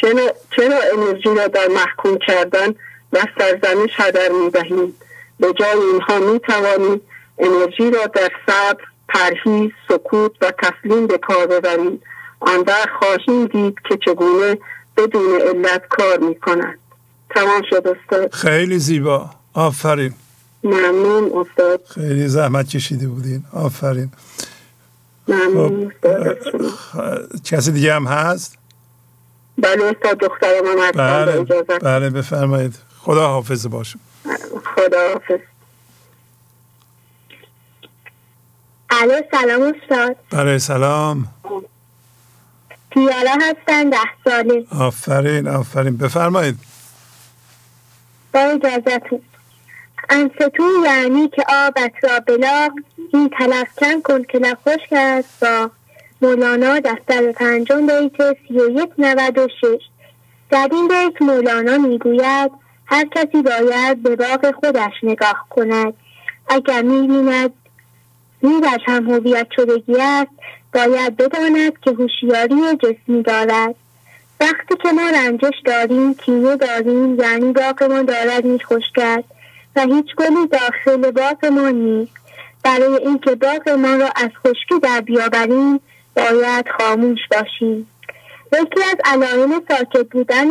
چرا, 0.00 0.34
چرا 0.56 0.76
انرژی 0.92 1.34
را 1.34 1.46
در 1.46 1.68
محکوم 1.68 2.18
کردن 2.18 2.74
و 3.12 3.18
سرزنش 3.38 3.90
هدر 3.96 4.28
می 4.44 4.50
دهیم 4.50 4.94
به 5.40 5.52
جای 5.52 5.78
اینها 5.92 6.32
می 6.32 6.40
توانیم 6.40 7.00
انرژی 7.38 7.90
را 7.90 8.06
در 8.06 8.30
صبر 8.46 8.84
پرهیز 9.08 9.70
سکوت 9.88 10.32
و 10.40 10.52
تسلیم 10.62 11.06
به 11.06 11.18
کار 11.18 11.46
ببریم. 11.46 12.02
آن 12.40 12.62
در 12.62 12.86
خواهیم 12.98 13.46
دید 13.46 13.76
که 13.88 13.98
چگونه 14.06 14.58
بدون 14.96 15.40
علت 15.40 15.82
کار 15.88 16.18
می 16.18 16.34
کند 16.34 16.78
تمام 17.30 17.62
شد 17.70 17.86
استاد. 17.86 18.32
خیلی 18.32 18.78
زیبا. 18.78 19.30
آفرین. 19.54 20.14
ممنون 20.64 21.24
استاد. 21.24 21.80
خیلی 21.94 22.28
زحمت 22.28 22.68
کشیده 22.68 23.06
بودین. 23.06 23.44
آفرین. 23.52 24.12
ممنون 25.28 25.92
خب 26.02 27.42
کسی 27.44 27.72
دیگه 27.72 27.94
هم 27.94 28.06
هست؟ 28.06 28.58
بله 29.58 29.84
استاد 29.84 30.18
دخترم 30.18 30.66
هم 30.66 30.90
بله 30.90 31.62
بله 31.82 32.10
بفرمایید. 32.10 32.74
خدا 33.02 33.28
حافظ 33.28 33.66
باشم 33.66 34.00
خدا 34.76 35.12
حافظ 35.12 35.40
الو 38.90 39.22
سلام 39.30 39.62
استاد. 39.62 40.16
بله 40.30 40.58
سلام. 40.58 41.28
تیارا 42.90 43.38
هستن 43.40 43.90
ده 43.90 43.96
ساله. 44.24 44.66
آفرین 44.80 45.48
آفرین. 45.48 45.96
بفرمایید. 45.96 46.58
با 48.32 48.40
اجازتون. 48.40 49.22
انستو 50.10 50.50
یعنی 50.84 51.28
که 51.28 51.44
آبت 51.48 51.92
را 52.02 52.20
بلاغ 52.20 52.70
این 53.12 53.30
تلفکن 53.38 54.00
کن 54.04 54.22
که 54.22 54.38
نخوش 54.38 54.92
است 54.92 55.40
با 55.40 55.70
مولانا 56.22 56.80
دفتر 56.80 57.32
پنجم 57.32 57.86
بیت 57.86 58.36
سی 58.48 58.54
و 58.54 58.70
یک 58.70 58.90
نود 58.98 59.38
و 59.38 59.48
شش. 59.60 59.82
در 60.50 60.68
این 60.72 60.88
بیت 60.88 61.22
مولانا 61.22 61.78
می‌گوید 61.78 62.50
هر 62.90 63.06
کسی 63.14 63.42
باید 63.42 64.02
به 64.02 64.16
باغ 64.16 64.54
خودش 64.60 64.92
نگاه 65.02 65.46
کند. 65.50 65.94
اگر 66.48 66.82
می‌بیند 66.82 67.52
میدش 68.42 68.80
هم 68.86 69.10
هویت 69.10 69.46
شدگی 69.56 69.96
است 70.00 70.30
باید 70.74 71.16
بداند 71.16 71.80
که 71.80 71.90
هوشیاری 71.90 72.76
جسمی 72.82 73.22
دارد. 73.22 73.74
وقتی 74.40 74.74
که 74.82 74.92
ما 74.92 75.10
رنجش 75.10 75.54
داریم 75.64 76.14
کینه 76.14 76.56
داریم 76.56 77.20
یعنی 77.20 77.52
باغمان 77.52 78.04
دارد 78.04 78.44
میخشکد 78.44 79.24
و 79.76 79.80
هیچ 79.80 80.06
گلی 80.16 80.46
داخل 80.46 81.10
باغ 81.10 81.44
ما 81.44 81.68
نیست. 81.68 82.12
برای 82.64 82.98
اینکه 83.06 83.34
باغ 83.34 83.68
ما 83.68 83.94
را 83.96 84.08
از 84.16 84.30
خشکی 84.46 84.78
در 84.82 85.00
بیاوریم 85.00 85.80
باید 86.16 86.66
خاموش 86.78 87.20
باشیم. 87.30 87.86
یکی 88.52 88.82
از 88.90 88.96
علائم 89.04 89.62
ساکت 89.68 90.08
بودن 90.10 90.44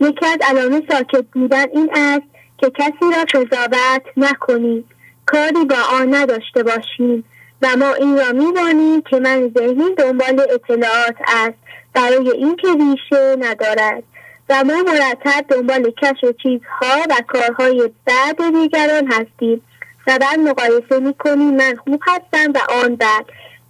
یکی 0.00 0.26
از 0.26 0.38
علائم 0.40 0.82
ساکت 0.90 1.24
بودن 1.32 1.66
این 1.72 1.90
است 1.94 2.26
که 2.58 2.70
کسی 2.70 3.04
را 3.16 3.24
قضاوت 3.34 4.02
نکنیم 4.16 4.84
کاری 5.26 5.64
با 5.64 5.76
آن 5.92 6.14
نداشته 6.14 6.62
باشیم 6.62 7.24
و 7.62 7.76
ما 7.76 7.94
این 7.94 8.18
را 8.18 8.32
می‌دانیم 8.32 9.00
که 9.00 9.20
من 9.20 9.50
ذهنی 9.58 9.94
دنبال 9.98 10.40
اطلاعات 10.40 11.16
است. 11.26 11.58
برای 11.94 12.30
اینکه 12.30 12.68
ریشه 12.68 13.36
ندارد 13.38 14.02
و 14.48 14.64
ما 14.64 14.82
مرتب 14.82 15.44
دنبال 15.48 15.90
کشف 15.90 16.36
چیزها 16.42 17.02
و 17.10 17.14
کارهای 17.28 17.90
بعد 18.06 18.36
دیگران 18.52 19.12
هستیم 19.12 19.62
و 20.06 20.18
بعد 20.20 20.38
مقایسه 20.38 20.98
می‌کنیم 20.98 21.54
من 21.54 21.76
خوب 21.84 22.02
هستم 22.06 22.52
و 22.54 22.58
آن 22.84 22.96
بد 22.96 23.24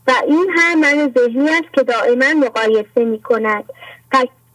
و 0.07 0.13
این 0.27 0.51
هم 0.57 0.81
من 0.81 1.13
ذهنی 1.19 1.49
است 1.49 1.75
که 1.75 1.83
دائما 1.83 2.47
مقایسه 2.47 3.05
می‌کند. 3.05 3.65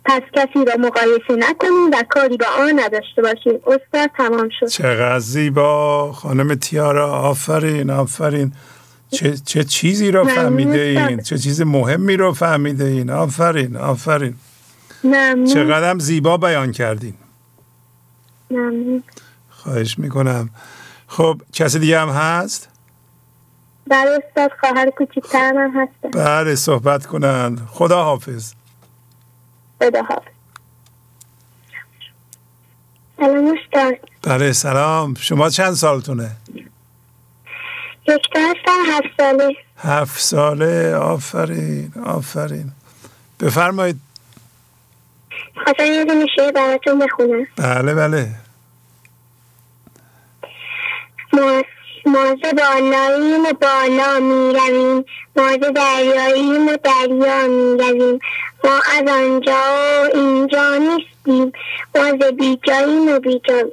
پس, 0.06 0.22
کسی 0.34 0.66
را 0.66 0.74
مقایسه 0.80 1.36
نکنیم 1.50 1.92
و 1.94 2.04
کاری 2.10 2.38
با 2.38 2.46
آن 2.60 2.80
نداشته 2.80 3.22
باشیم. 3.22 3.54
استاد 3.68 4.10
تمام 4.18 4.50
شد. 4.60 4.68
چقدر 4.68 5.20
زیبا. 5.20 6.12
خانم 6.12 6.56
تیارا 6.56 7.12
آفرین 7.12 7.90
آفرین. 7.90 8.54
چه, 9.12 9.38
چه 9.38 9.64
چیزی 9.64 10.12
رو 10.12 10.26
فهمیده 10.26 10.80
این؟ 10.80 11.22
چه 11.22 11.38
چیز 11.38 11.62
مهمی 11.62 12.18
رو 12.18 12.34
فهمیده 12.34 12.86
این؟ 12.86 13.10
آفرین 13.10 13.78
آفرین. 13.78 14.36
چقدر 15.54 16.00
زیبا 16.00 16.38
بیان 16.38 16.72
کردین. 16.72 17.14
ممنون. 18.52 19.04
خواهش 19.50 20.00
می‌کنم. 20.00 20.50
خب 21.08 21.42
کسی 21.54 21.80
دیگه 21.80 22.00
هم 22.00 22.10
هست؟ 22.10 22.70
بله 23.88 24.10
استاد 24.10 24.52
خواهر 24.60 24.90
کوچیکتر 24.90 25.52
من 25.52 25.72
هستم. 25.76 26.20
بله 26.20 26.56
صحبت 26.56 27.06
کنند 27.06 27.68
خدا 27.72 28.04
حافظ 28.04 28.54
خدا 29.80 30.02
حافظ 30.04 30.32
سلام 33.18 33.58
استاد 33.58 34.10
بله 34.24 34.54
سلام. 34.54 35.14
شما 35.16 35.50
چند 35.50 35.74
سالتونه؟ 35.74 36.32
دکتر 38.08 38.40
هستم 38.40 38.92
هفت 38.92 39.18
ساله. 39.18 39.56
هفت 39.78 40.20
ساله. 40.20 40.96
آفرین 40.96 41.92
آفرین. 42.06 42.72
بفرمایید. 43.40 44.00
خواستم 45.64 45.86
یه 45.86 46.06
دونه 46.06 46.26
شعر 46.36 46.52
براتون 46.52 47.00
بخونم. 47.00 47.48
بله 47.58 47.94
بله. 47.94 48.36
بالاییم 52.06 53.46
و 53.46 53.54
بالا 53.62 54.20
می 54.20 54.54
رویم 54.54 55.06
ما 55.36 55.56
دریاییم 55.76 56.68
و 56.68 56.78
دریا 56.84 57.48
می 57.48 57.78
رویم 57.78 58.20
ما 58.64 58.82
از 58.94 59.08
آنجا 59.10 59.64
و 60.14 60.18
اینجا 60.18 60.78
نیستیم. 60.78 61.52
ما 61.96 62.32
بیجاییم 62.32 63.08
و 63.08 63.20
بیجا 63.20 63.64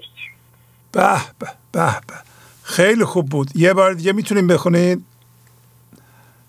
به 0.92 1.20
به 1.38 1.46
به 1.72 2.00
به. 2.08 2.14
خیلی 2.62 3.04
خوب 3.04 3.28
بود. 3.28 3.48
یه 3.54 3.72
بار 3.72 3.92
دیگه 3.92 4.12
می‌تونیم 4.12 4.46
بخونید 4.46 5.04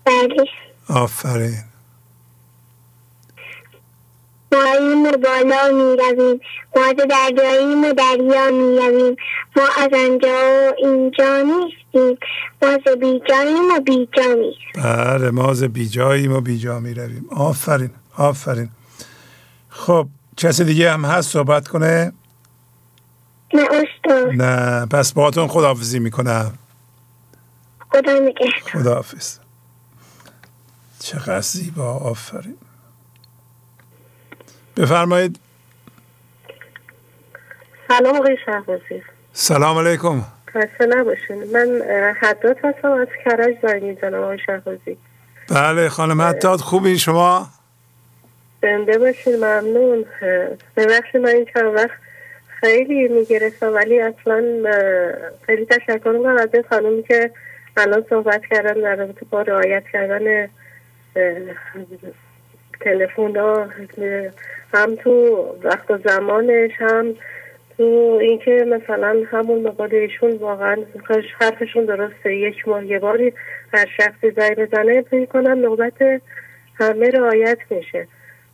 بله. 0.04 0.44
آفرین. 0.88 1.73
ما 4.54 5.10
و 5.10 5.16
بالا 5.16 5.72
می 5.72 5.96
رویم 5.96 6.40
ما 6.76 6.92
دریاییم 6.92 7.84
و 7.84 7.92
دریا 7.92 8.50
می 8.50 8.78
رویم 8.78 9.16
ما 9.56 9.62
از 9.78 9.90
آنجا 9.92 10.28
و 10.28 10.72
اینجا 10.78 11.42
نیستیم. 11.42 12.18
ما 12.62 12.78
ز 12.84 12.88
بیجاییم 12.98 13.70
و 13.76 13.80
بیجا 13.80 14.34
می 14.34 14.54
بله 14.74 15.30
ما 15.30 15.54
ز 15.54 15.64
بیجاییم 15.64 16.32
و 16.32 16.40
بیجا 16.40 16.80
می 16.80 16.94
رویم 16.94 17.26
آفرین 17.30 17.90
آفرین. 18.16 18.70
خب 19.68 20.06
کسی 20.36 20.64
دیگه 20.64 20.92
هم 20.92 21.04
هست 21.04 21.30
صحبت 21.30 21.68
کنه؟ 21.68 22.12
نه 23.54 23.62
استاد. 23.62 24.28
نه 24.34 24.86
پس 24.86 25.12
باهاتون 25.12 25.48
خداحافظی 25.48 25.98
می‌کنم. 25.98 26.58
خدا 27.92 28.12
نگهدار. 28.12 28.82
خداحافظ. 28.82 29.38
چقدر 30.98 31.40
زیبا 31.40 31.92
آفرین. 31.92 32.56
بفرمایید. 34.76 35.38
سلام 37.88 38.16
آقای 38.16 38.36
شهبازی. 38.46 39.02
سلام 39.32 39.78
علیکم. 39.78 40.22
خسته 40.48 40.86
نباشین. 40.86 41.44
من 41.52 41.82
حداد 42.20 42.56
هستم 42.64 42.90
از 42.90 43.08
کرج 43.24 43.56
زنگ 43.62 43.82
می‌زنم 43.82 44.22
آقای 44.22 44.38
شهبازی. 44.46 44.96
بله 45.50 45.88
خانم 45.88 46.20
حداد 46.20 46.60
خوبی 46.60 46.98
شما؟ 46.98 47.48
زنده 48.62 48.98
باشین 48.98 49.36
ممنون. 49.36 50.04
ببخشید 50.76 51.20
من 51.20 51.28
این 51.28 51.46
چند 51.54 51.74
وقت 51.74 51.98
خیلی 52.60 53.08
می‌گرفتم 53.08 53.74
ولی 53.74 54.00
اصلا 54.00 54.42
خیلی 55.46 55.66
تشکر 55.66 56.10
می‌کنم 56.10 56.36
از 56.36 56.48
این 56.54 56.64
خانومی 56.70 57.02
که 57.02 57.30
الان 57.76 58.04
صحبت 58.10 58.42
کردن 58.50 58.80
در 58.80 58.96
رابطه 58.96 59.26
با 59.30 59.42
رعایت 59.42 59.84
کردن 59.92 60.48
تلفن 62.84 63.36
ها 63.36 63.68
هم 64.74 64.94
تو 64.94 65.10
وقت 65.62 66.08
زمانش 66.08 66.70
هم 66.78 67.14
تو 67.76 68.18
اینکه 68.20 68.66
مثلا 68.68 69.22
همون 69.30 69.72
ایشون 69.92 70.32
واقعا 70.32 70.76
حرفشون 71.40 71.84
درسته 71.84 72.34
یک 72.34 72.68
ماه 72.68 72.86
یه 72.86 72.98
باری 72.98 73.32
هر 73.72 73.86
شخصی 73.96 74.30
زنگ 74.30 74.56
بزنه 74.56 75.02
فکر 75.02 75.24
کنم 75.24 75.58
نوبت 75.58 76.20
همه 76.74 77.10
رعایت 77.10 77.58
میشه. 77.70 78.06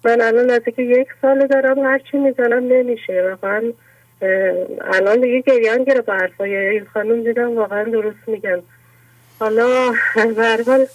من 0.04 0.20
الان 0.20 0.50
از 0.50 0.62
که 0.76 0.82
یک 0.82 1.08
سال 1.22 1.46
دارم 1.46 1.78
هرچی 1.78 2.18
می‌زنم 2.18 2.72
نمیشه. 2.72 3.22
واقعا 3.22 3.62
الان 4.80 5.20
دیگه 5.20 5.40
گریان 5.40 5.84
گره 5.84 6.00
با 6.00 6.12
حرفای 6.12 6.56
این 6.56 6.84
خانم 6.94 7.22
دیدم 7.22 7.56
واقعا 7.56 7.84
درست 7.84 8.18
میگن 8.26 8.62
حالا 9.38 9.92
برحال 10.36 10.86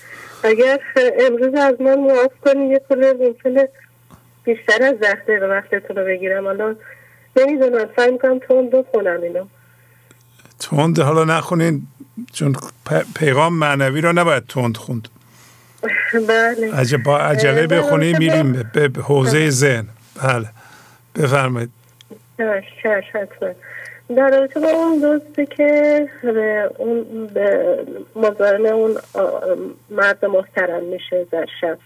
اگر 0.46 0.80
امروز 1.20 1.56
از 1.56 1.82
من 1.82 2.00
معاف 2.00 2.32
کنی 2.46 2.68
یه 2.68 2.80
پول 2.80 3.14
ممکنه 3.14 3.70
بیشتر 4.44 4.84
از 4.84 5.00
ده 5.00 5.14
دقیقه 5.14 5.46
وقتتون 5.46 5.96
رو 5.96 6.06
بگیرم. 6.06 6.46
حالا 6.46 6.76
نمی‌دونم 7.36 7.90
سعی 7.96 8.12
می‌کنم 8.12 8.40
تند 8.40 8.72
بخونم 8.72 9.22
اینو. 9.22 9.46
تند؟ 10.60 11.00
حالا 11.00 11.24
نخونین 11.24 11.88
چون 12.34 12.56
پیغام 13.16 13.54
معنوی 13.54 14.02
رو 14.02 14.14
نباید 14.14 14.44
تند 14.48 14.78
خوند. 14.78 15.08
بله. 16.28 16.98
با 16.98 17.20
عجله 17.20 17.68
بخونی 17.68 18.14
میریم 18.14 18.72
به 18.74 19.02
حوزه 19.02 19.50
ذهن. 19.50 19.88
بله. 20.24 20.48
بفرمایید. 21.16 21.70
چش 22.84 23.04
حتما 23.14 23.50
در 24.10 24.30
رابطه 24.30 24.60
با 24.60 24.68
اون 24.68 25.00
دوستی 25.00 25.46
که 25.46 26.10
به 26.24 26.72
اون 26.78 27.28
به 27.34 27.78
مزارن 28.16 28.66
اون 28.66 28.98
مرد 29.90 30.26
محترم 30.26 30.84
میشه 30.84 31.26
در 31.32 31.46
شب. 31.62 31.78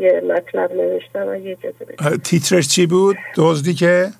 یه 0.00 0.22
مطلب 0.28 0.72
نوشتم 0.72 1.28
و 1.28 1.36
یه 1.36 1.56
جزه 1.56 2.16
تیترش 2.24 2.68
چی 2.68 2.86
بود؟ 2.86 3.16
دزدی 3.36 3.74
که؟ 3.74 4.10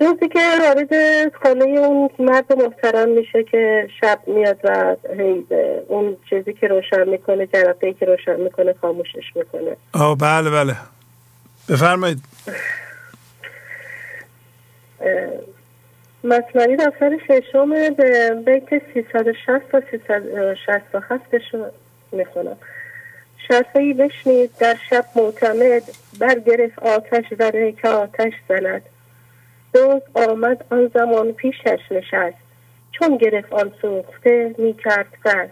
دوستی 0.00 0.28
که 0.28 0.40
وارد 0.60 0.92
خانه 1.42 1.64
اون 1.64 2.10
مرد 2.18 2.52
محترم 2.52 3.08
میشه 3.08 3.44
که 3.44 3.88
شب 4.00 4.18
میاد 4.26 4.58
و 4.64 4.96
اون 5.88 6.16
چیزی 6.30 6.52
که 6.52 6.68
روشن 6.68 7.08
می‌کنه 7.08 7.46
جرقه 7.46 7.92
که 7.92 8.06
روشن 8.06 8.40
می‌کنه 8.40 8.74
خاموشش 8.80 9.36
می‌کنه. 9.36 9.76
آه 9.92 10.18
بله 10.18 10.50
بله. 10.50 10.76
بفرمایید. 11.68 12.18
مصنوی 16.24 16.76
دفتر 16.76 17.18
ششم 17.28 17.94
به 17.94 18.34
بیت 18.46 18.82
360 18.94 19.68
تا 19.72 19.82
367 19.90 21.34
رو 21.52 21.66
می‌خونم. 22.12 22.56
شرفهی 23.48 23.94
بشنید 23.94 24.50
در 24.58 24.76
شب 24.90 25.04
معتمد 25.16 25.82
برگرفت 26.18 26.78
آتش 26.78 27.24
زنه 27.38 27.72
که 27.72 27.88
آتش 27.88 28.32
زند. 28.48 28.82
دوز 29.74 30.02
آمد 30.14 30.64
آن 30.70 30.90
زمان 30.94 31.32
پیشش 31.32 31.80
نشست. 31.90 32.36
چون 32.92 33.16
گرفت 33.16 33.52
آن 33.52 33.72
سوخته 33.82 34.54
می 34.58 34.74
کرد 34.74 35.06
قصد. 35.24 35.50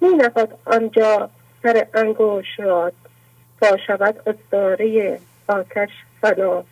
می 0.00 0.08
نهاد 0.08 0.58
آنجا 0.64 1.30
سر 1.62 1.86
انگوش 1.94 2.60
راد. 2.60 2.92
تا 3.60 3.76
شود 3.76 4.16
اصداره 4.26 5.18
آتش 5.48 5.90
فنا. 6.20 6.64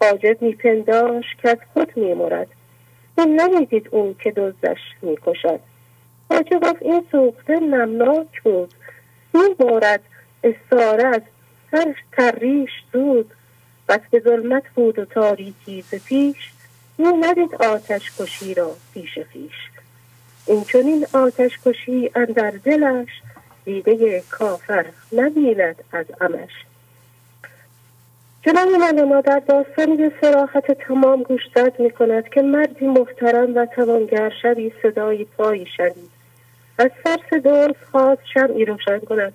حاجب 0.00 0.42
میپنداش 0.42 1.24
که 1.42 1.48
از 1.48 1.58
خود 1.72 1.96
میمرد. 1.96 2.48
این 3.18 3.40
نمی‌دید 3.40 3.88
او 3.90 4.16
که 4.22 4.30
دزدش 4.30 4.78
می‌کشد. 5.02 5.60
حاجب 6.30 6.60
گفت 6.60 6.82
این 6.82 7.06
سوخته 7.12 7.60
نمناک 7.60 8.42
بود. 8.44 8.74
میبارد 9.34 10.00
استاره 10.44 11.06
از 11.06 11.22
هر 11.72 11.94
تریش 12.12 12.70
زود. 12.92 13.30
به 14.10 14.20
ظلمت 14.24 14.62
بود 14.74 14.98
و 14.98 15.04
تاریکی 15.04 15.82
ز 15.82 15.94
پیش. 15.94 16.50
می 16.98 17.12
ندید 17.12 17.54
آتش 17.54 18.10
کشی 18.18 18.54
را 18.54 18.76
پیش 18.94 19.18
خیش 19.18 19.70
این 20.46 20.64
چنین 20.64 21.06
آتش 21.12 21.58
کشی 21.66 22.10
اندر 22.14 22.50
دلش 22.50 23.08
دیده 23.64 24.22
کافر 24.30 24.86
نبیند 25.12 25.84
از 25.92 26.06
امش. 26.20 26.52
جناب 28.46 28.68
من 28.68 29.20
در 29.20 29.42
داستانی 29.48 29.96
به 29.96 30.12
سراحت 30.20 30.72
تمام 30.72 31.22
گوشزد 31.22 31.72
می 31.78 31.90
کند 31.90 32.28
که 32.28 32.42
مردی 32.42 32.86
محترم 32.86 33.56
و 33.56 33.66
توانگر 33.66 34.32
شبی 34.42 34.72
صدایی 34.82 35.24
پایی 35.24 35.66
شنید. 35.76 36.10
از 36.78 36.90
فرس 37.04 37.42
دوز 37.42 37.76
خواست 37.90 38.22
شمعی 38.34 38.64
روشن 38.64 38.98
کند. 38.98 39.32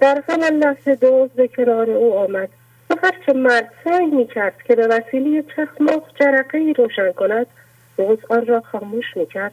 در 0.00 0.22
همان 0.28 0.52
لحظه 0.52 0.94
دوز 0.94 1.30
به 1.30 1.48
کنار 1.48 1.90
او 1.90 2.18
آمد. 2.18 2.48
و 2.90 2.94
هرچه 3.02 3.32
مرد 3.32 3.70
سعی 3.84 4.06
می 4.06 4.26
کرد 4.26 4.62
که 4.62 4.74
به 4.74 4.86
وسیله 4.86 5.44
چخماق 5.56 6.02
جرقه 6.20 6.58
ای 6.58 6.72
روشن 6.72 7.12
کند 7.12 7.46
دوز 7.96 8.18
آن 8.30 8.46
را 8.46 8.60
خاموش 8.60 9.16
می 9.16 9.26
کرد 9.26 9.52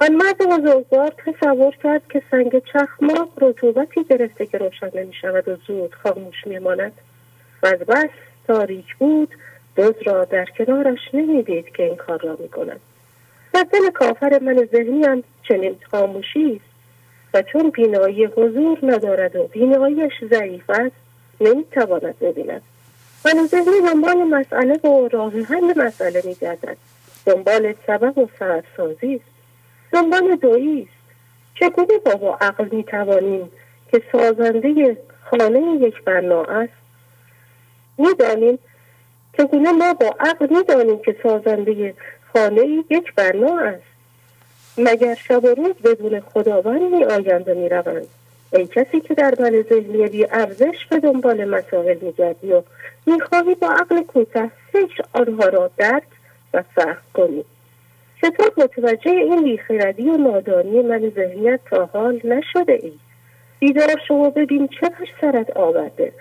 آن 0.00 0.14
مرد 0.14 0.38
بزرگوار 0.38 1.12
تصور 1.26 1.76
کرد 1.82 2.02
که 2.08 2.22
سنگ 2.30 2.62
چخماق 2.72 3.28
رطوبتی 3.40 4.04
گرفته 4.04 4.46
که 4.46 4.58
روشن 4.58 4.90
نمی 4.94 5.14
شود 5.20 5.48
و 5.48 5.56
زود 5.66 5.94
خاموش 5.94 6.46
می 6.46 6.58
ماند 6.58 6.92
و 7.64 7.66
از 7.66 7.78
بس 7.78 8.10
تاریک 8.46 8.96
بود 8.96 9.34
دوز 9.76 9.94
را 10.04 10.24
در 10.24 10.44
کنارش 10.58 10.98
نمی‌دید 11.14 11.68
که 11.76 11.82
این 11.82 11.96
کار 11.96 12.20
را 12.20 12.36
می 12.40 12.48
کند 12.48 12.80
و 13.54 13.64
دل 13.72 13.90
کافر 13.90 14.38
من 14.42 14.68
ذهنی 14.72 15.04
هم 15.04 15.22
چنین 15.48 15.76
خاموشی 15.90 16.52
است 16.54 16.74
و 17.34 17.42
چون 17.42 17.70
بینایی 17.70 18.24
حضور 18.24 18.78
ندارد 18.82 19.36
و 19.36 19.42
بیناییش 19.42 20.12
ضعیف 20.30 20.70
است 20.70 20.96
نمی‌تواند 21.40 22.18
ببیند. 22.18 22.62
من 23.24 23.46
ذهنی 23.46 23.80
دنبال 23.86 24.24
مسئله 24.24 24.74
و 24.74 25.08
راه 25.08 25.32
حل 25.32 25.84
مسئله 25.86 26.22
میگردد. 26.24 26.76
دنبال 27.26 27.74
سبب 27.86 28.18
و 28.18 28.28
سببسازی 28.38 29.14
است. 29.14 29.24
دنبال 29.92 30.36
دویی 30.36 30.82
است. 30.82 31.04
چگونه 31.54 31.98
با 31.98 32.38
عقل 32.40 32.68
می‌توانیم 32.72 33.50
که 33.92 34.02
سازنده 34.12 34.96
خانه 35.30 35.78
یک 35.80 36.04
بنا 36.04 36.44
است؟ 36.44 36.83
می‌دانیم 37.98 38.58
چگونه 39.38 39.72
ما 39.72 39.94
با 39.94 40.16
عقل 40.20 40.46
می‌دانیم 40.50 40.98
که 40.98 41.16
سازنده 41.22 41.94
خانه 42.32 42.84
یک 42.90 43.14
بنا 43.14 43.58
است. 43.58 43.82
مگر 44.78 45.14
شب 45.14 45.44
و 45.44 45.48
روز 45.48 45.74
بدون 45.84 46.20
خداوند 46.20 46.82
می 46.82 47.04
آیند 47.04 47.48
و 47.48 47.54
می 47.54 47.68
روند؟ 47.68 48.06
ای 48.52 48.66
کسی 48.66 49.00
که 49.00 49.14
در 49.14 49.34
بل 49.34 49.62
ذهنی 49.62 50.08
بی 50.08 50.26
ارزش 50.30 50.86
به 50.90 51.00
دنبال 51.00 51.44
مسائل 51.44 51.96
میگردی 52.02 52.52
و 52.52 52.62
می‌خواهی 53.06 53.54
با 53.54 53.68
عقل 53.68 54.02
کوته 54.02 54.50
فکر 54.72 55.04
آنها 55.12 55.48
را 55.48 55.70
درک 55.76 56.02
و 56.54 56.62
فهم 56.74 56.96
کنی. 57.14 57.44
چطور 58.22 58.50
متوجه 58.56 59.10
این 59.10 59.42
بیخردی 59.42 60.08
و 60.08 60.16
نادانی 60.16 60.82
من 60.82 61.12
ذهنیت 61.16 61.60
تا 61.70 61.86
حال 61.92 62.20
نشده 62.24 62.72
ای. 62.72 62.92
بیدار 63.58 64.00
شما 64.08 64.30
ببین 64.30 64.68
چه 64.68 64.90
سرت 65.20 65.56
آورده. 65.56 66.12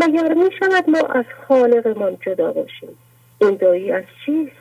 مگر 0.00 0.34
می 0.34 0.50
شود 0.58 0.90
ما 0.90 0.98
از 0.98 1.24
خالقمان 1.48 2.18
جدا 2.26 2.52
باشیم؟ 2.52 2.98
این 3.40 3.56
دایی 3.56 3.92
از 3.92 4.04
چیست؟ 4.26 4.52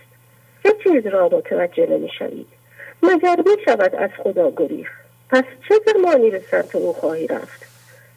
چه 0.64 0.76
چیز 0.84 1.08
را 1.08 1.30
متوجه 1.30 1.88
نمی 1.90 2.10
شوید 2.20 2.48
مگر 3.04 3.36
می 3.38 3.64
شود 3.66 3.96
از 3.96 4.10
خدا 4.24 4.52
گریخ 4.52 4.90
پس 5.30 5.44
چه 5.70 5.76
زمانی 5.86 6.30
به 6.30 6.42
سمت 6.52 6.76
او 6.76 6.94
خواهی 6.94 7.28
رفت؟ 7.28 7.68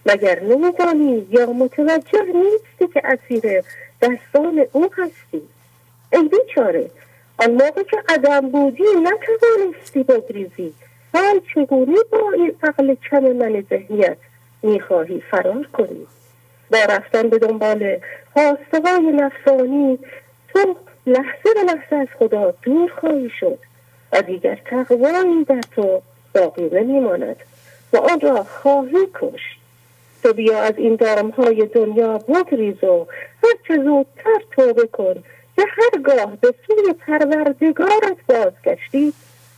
مگر 0.06 0.40
نمیدانی 0.40 1.26
یا 1.30 1.46
متوجه 1.46 2.24
نیستی 2.24 2.94
که 2.94 3.02
اسیر 3.04 3.64
دستان 4.02 4.66
او 4.72 4.90
هستی؟ 4.96 5.42
ای 6.12 6.28
بیچاره 6.28 6.90
آن 7.38 7.50
موقع 7.50 7.82
که 7.82 8.02
عدم 8.08 8.40
بودی 8.40 8.84
نتوانستی 9.02 10.02
بگریزی. 10.02 10.74
حال 11.14 11.40
چگونه 11.54 11.96
با 12.10 12.32
این 12.34 12.52
عقل 12.62 12.94
کم 13.10 13.20
من 13.20 13.64
ذهنیت 13.70 14.16
می‌خواهی 14.62 15.22
فرار 15.30 15.68
کنی؟ 15.72 16.06
با 16.70 16.78
رفتن 16.78 17.28
به 17.28 17.38
دنبال 17.38 18.00
خواسته 18.32 18.80
های 18.84 19.12
نفسانی 19.12 19.98
تو 20.48 20.76
لحظه 21.06 21.54
به 21.54 21.62
لحظه 21.62 21.96
از 21.96 22.08
خدا 22.18 22.54
دور 22.62 22.90
خواهی 23.00 23.30
شد 23.40 23.58
و 24.12 24.22
دیگر 24.22 24.58
تقوایی 24.64 25.44
در 25.44 25.60
تو 25.60 26.02
باقی 26.34 26.68
نمیماند 26.72 27.36
و 27.92 27.96
آن 27.96 28.20
را 28.20 28.44
خواهی 28.44 29.08
کشت. 29.14 29.60
تو 30.22 30.32
بیا 30.32 30.58
از 30.58 30.74
این 30.76 30.98
های 31.38 31.66
دنیا 31.66 32.18
بگریز 32.18 32.84
و 32.84 33.06
هرچه 33.44 33.84
زودتر 33.84 34.40
توبه 34.50 34.86
کن 34.86 35.14
که 35.56 35.62
هرگاه 35.68 36.36
به 36.36 36.54
سوی 36.66 36.92
پروردگارت 36.92 38.16
بازگشتی 38.28 39.12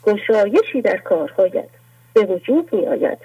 گشایشی 0.04 0.82
در 0.82 0.96
کارهایت 0.96 1.68
به 2.14 2.24
وجود 2.24 2.74
می 2.74 2.86
آید 2.86 3.18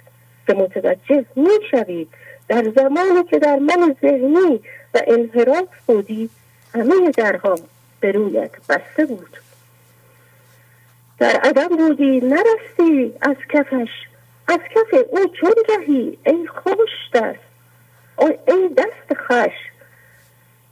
که 0.48 0.54
متوجه 0.54 1.26
می 1.36 1.50
شوی 1.72 2.08
در 2.48 2.72
زمانی 2.76 3.24
که 3.24 3.40
در 3.40 3.60
من 3.60 3.96
ذهنی 4.02 4.62
و 4.94 5.02
انحراف 5.08 5.68
بودی 5.86 6.30
همه 6.74 7.12
درها 7.12 7.56
به 8.00 8.12
رویت 8.12 8.52
بسته 8.70 9.06
بود. 9.06 9.38
در 11.20 11.36
عدم 11.44 11.68
بودی 11.68 12.20
نرستی 12.20 13.14
از 13.22 13.36
کفش. 13.50 13.90
از 14.48 14.60
کف 14.76 15.00
او 15.10 15.28
چون 15.28 15.54
رهی 15.70 16.18
ای 16.26 16.48
خوش 16.48 16.90
دست. 17.14 17.40
ای 18.48 18.70
دست 18.78 19.14
خش 19.14 19.54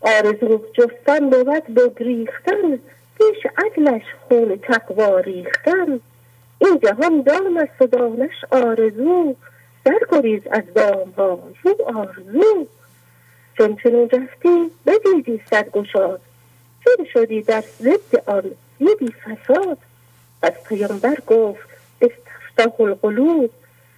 آرزو 0.02 0.62
جستن 0.74 1.30
بود 1.30 1.74
بگریختن 1.76 2.80
پیش 3.18 3.46
عدلش 3.58 4.04
خون 4.28 4.60
تقوا 4.64 5.20
ریختن. 5.20 6.00
این 6.60 6.80
جهان 6.80 7.22
دام 7.22 7.58
است 7.58 7.94
و 7.94 8.28
آرزو. 8.52 9.36
در 9.86 10.00
گریز 10.12 10.42
از 10.52 10.64
دام 10.76 11.10
ها 11.18 11.40
رو 11.64 11.76
آرزو. 11.96 12.68
چون 13.58 13.76
چنون 13.84 14.10
رفتی 14.10 14.72
بدیدی 14.86 15.42
گشاد. 15.74 16.22
چون 16.84 17.06
شدی 17.14 17.42
در 17.42 17.64
ضد 17.80 18.16
آن 18.26 18.52
دیدی 18.80 19.14
فساد. 19.24 19.78
از 20.42 20.54
پیامبر 20.70 21.18
گفت 21.28 21.70
استفتح 22.02 22.82
القلوب 22.82 23.50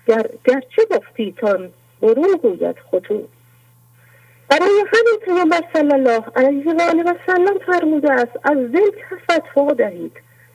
گر 0.07 0.29
گرچه 0.45 0.85
گفتیتان 0.91 1.71
برون 2.01 2.39
گوید 2.41 2.75
خطوب 2.91 3.29
برای 4.49 4.83
همین 4.93 5.19
پیامبر 5.25 5.63
صلی 5.73 5.93
الله 5.93 6.23
علیه 6.35 6.73
و 6.73 6.81
آله 6.81 7.03
و 7.03 7.13
سلم 7.25 7.57
فرموده 7.65 8.11
است 8.11 8.31
از 8.43 8.57
دل 8.71 8.91
فتوا 9.23 9.73
دهید. 9.73 10.11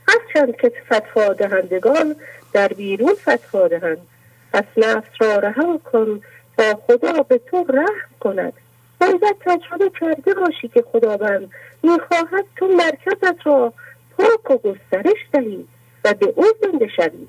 هرچند 0.08 0.56
که 0.56 0.72
فتوا 0.92 1.32
دهندگان 1.32 2.16
در 2.52 2.68
بیرون 2.68 3.14
فتوا 3.14 3.68
دهند. 3.68 4.06
پس 4.52 4.64
نفس 4.76 5.08
را 5.20 5.36
رها 5.36 5.80
کن 5.92 6.20
تا 6.58 6.74
خدا 6.86 7.22
به 7.22 7.38
تو 7.38 7.64
رحم 7.68 8.10
کند. 8.20 8.52
باید 9.00 9.36
تجربه 9.40 9.90
کرده 10.00 10.34
باشی 10.34 10.68
که 10.68 10.84
خداوند. 10.92 11.50
می‌خواهد 11.82 12.44
تو 12.56 12.66
مرکزت 12.66 13.46
را 13.46 13.72
پاک 14.18 14.50
و 14.50 14.56
گسترش 14.56 15.26
دهی 15.32 15.64
و 16.04 16.14
به 16.14 16.32
او 16.36 16.44
زنده 16.62 16.88
شوی. 16.88 17.26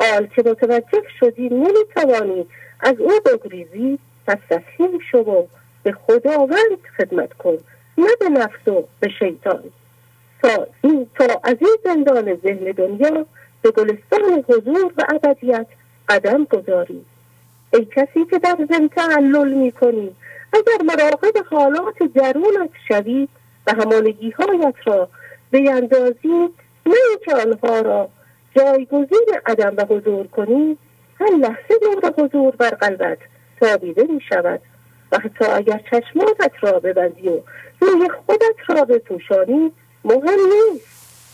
حال 0.00 0.26
که 0.26 0.42
متوجه 0.46 1.02
شدی 1.20 1.48
نمی‌توانی 1.48 2.46
از 2.80 2.94
او 2.98 3.12
بگریزی 3.26 3.98
پس 4.26 4.38
تسلیم 4.50 4.98
شو 5.10 5.18
و 5.18 5.46
به 5.82 5.92
خداوند 5.92 6.78
خدمت 6.96 7.32
کن 7.32 7.58
نه 7.98 8.08
به 8.20 8.28
نفس 8.28 8.68
و 8.68 8.84
به 9.00 9.08
شیطان. 9.08 9.62
تا, 10.42 10.66
این 10.82 11.06
از 11.44 11.56
این 11.60 11.76
زندان 11.84 12.34
ذهن 12.34 12.72
دنیا 12.72 13.26
به 13.62 13.70
گلستان 13.70 14.44
حضور 14.48 14.92
و 14.98 15.04
ابدیت 15.08 15.66
قدم 16.12 16.44
گذاری. 16.44 17.04
ای 17.72 17.84
کسی 17.84 18.24
که 18.30 18.38
در 18.38 18.56
زن 18.70 18.88
تعلل 18.88 19.52
می 19.52 19.72
کنی 19.72 20.16
اگر 20.52 20.84
مراقب 20.84 21.46
حالات 21.50 21.98
درونت 22.14 22.70
شوی 22.88 23.28
و 23.66 23.72
همانگی 23.72 24.30
هایت 24.30 24.74
را 24.84 25.08
بیندازی 25.50 26.48
نه 26.86 26.94
اینکه 27.10 27.34
آنها 27.34 27.80
را 27.80 28.08
جایگزین 28.56 29.26
عدم 29.46 29.74
و 29.76 29.84
حضور 29.84 30.26
کنی 30.26 30.78
هر 31.20 31.30
لحظه 31.30 31.74
نور 31.82 32.12
حضور 32.18 32.56
بر 32.56 32.70
قلبت 32.70 33.18
تابیده 33.60 34.02
می 34.02 34.20
شود 34.28 34.60
و 35.12 35.18
حتی 35.18 35.44
اگر 35.44 35.80
چشماتت 35.90 36.52
را 36.60 36.80
ببندی 36.80 37.28
و 37.28 37.40
روی 37.80 38.08
خودت 38.26 38.56
را 38.68 38.84
بپوشانی 38.84 39.72
مهم 40.04 40.38
نیست. 40.52 40.92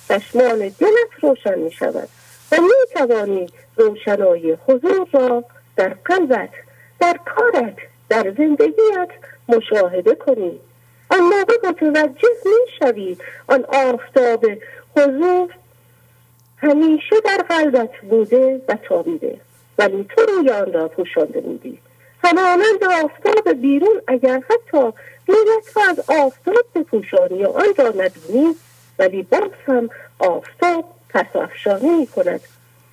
چشمان 0.08 0.58
دلت 0.58 1.10
روشن 1.20 1.58
می 1.58 1.70
شود 1.70 2.08
و 2.52 2.56
می 2.60 2.94
توانی 2.94 3.46
روشنایی 3.76 4.58
حضور 4.68 5.08
را 5.12 5.44
در 5.76 5.96
قلبت 6.04 6.50
در 7.00 7.20
کارت 7.24 7.76
در 8.08 8.34
زندگیت 8.38 9.08
مشاهده 9.48 10.14
کنی. 10.14 10.60
آن 11.10 11.20
موقع 11.20 11.68
متوجه 11.68 12.28
می 12.44 12.72
شوی 12.78 13.16
آن 13.48 13.64
آفتاب 13.64 14.44
حضور 14.96 15.54
همیشه 16.56 17.16
در 17.24 17.44
قلبت 17.48 17.90
بوده 18.10 18.60
و 18.68 18.78
تابیده 18.88 19.40
ولی 19.78 20.06
تو 20.08 20.22
روی 20.22 20.50
آن 20.50 20.72
را 20.72 20.88
پوشانده 20.88 21.40
بودی 21.40 21.78
همانند 22.24 22.84
آفتاب 23.04 23.52
بیرون 23.52 24.02
اگر 24.06 24.42
حتی 24.50 24.92
رویت 25.26 25.76
را 25.76 25.82
از 25.90 26.00
آفتاب 26.10 26.64
بپوشانی 26.74 27.44
و 27.44 27.48
آن 27.48 27.74
را 27.78 27.88
ندونی 27.88 28.54
ولی 28.98 29.22
باز 29.22 29.50
هم 29.66 29.90
آفتاب 30.18 30.84
پس 31.08 31.36
افشانی 31.36 31.88
می 31.88 32.06
کند. 32.06 32.40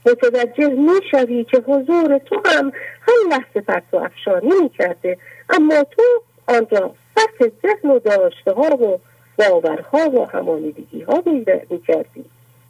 متوجه 0.05 0.67
می 0.67 0.99
شوی 1.11 1.43
که 1.43 1.57
حضور 1.57 2.17
تو 2.17 2.41
هم 2.45 2.71
هر 3.01 3.29
لحظه 3.29 3.61
پس 3.61 3.83
افشانی 3.93 4.61
می 4.61 4.69
کرده. 4.69 5.17
اما 5.49 5.83
تو 5.83 6.03
آن 6.47 6.67
را 6.71 6.95
پس 7.15 7.47
ذهن 7.61 7.89
و 7.89 7.99
داشته 7.99 8.51
ها 8.51 8.75
و 8.75 8.99
باورها 9.37 10.09
و 10.09 10.25
همانیدگی 10.25 11.01
ها 11.01 11.23
می 11.25 11.45
کردی. 11.87 12.25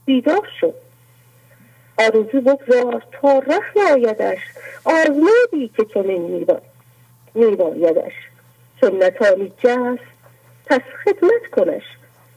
بیدار 0.06 0.48
شد. 0.59 0.74
آرزو 1.98 2.41
بگذار 2.41 3.03
تا 3.22 3.40
رحم 3.40 3.93
آیدش. 3.93 4.40
آزمودی 4.83 5.72
که 5.77 5.85
چنین 5.93 6.48
میبایدش. 7.33 8.14
چون 8.82 9.03
نتانی 9.03 9.51
جست 9.64 10.15
پس 10.65 10.82
خدمت 11.03 11.51
کنش. 11.51 11.83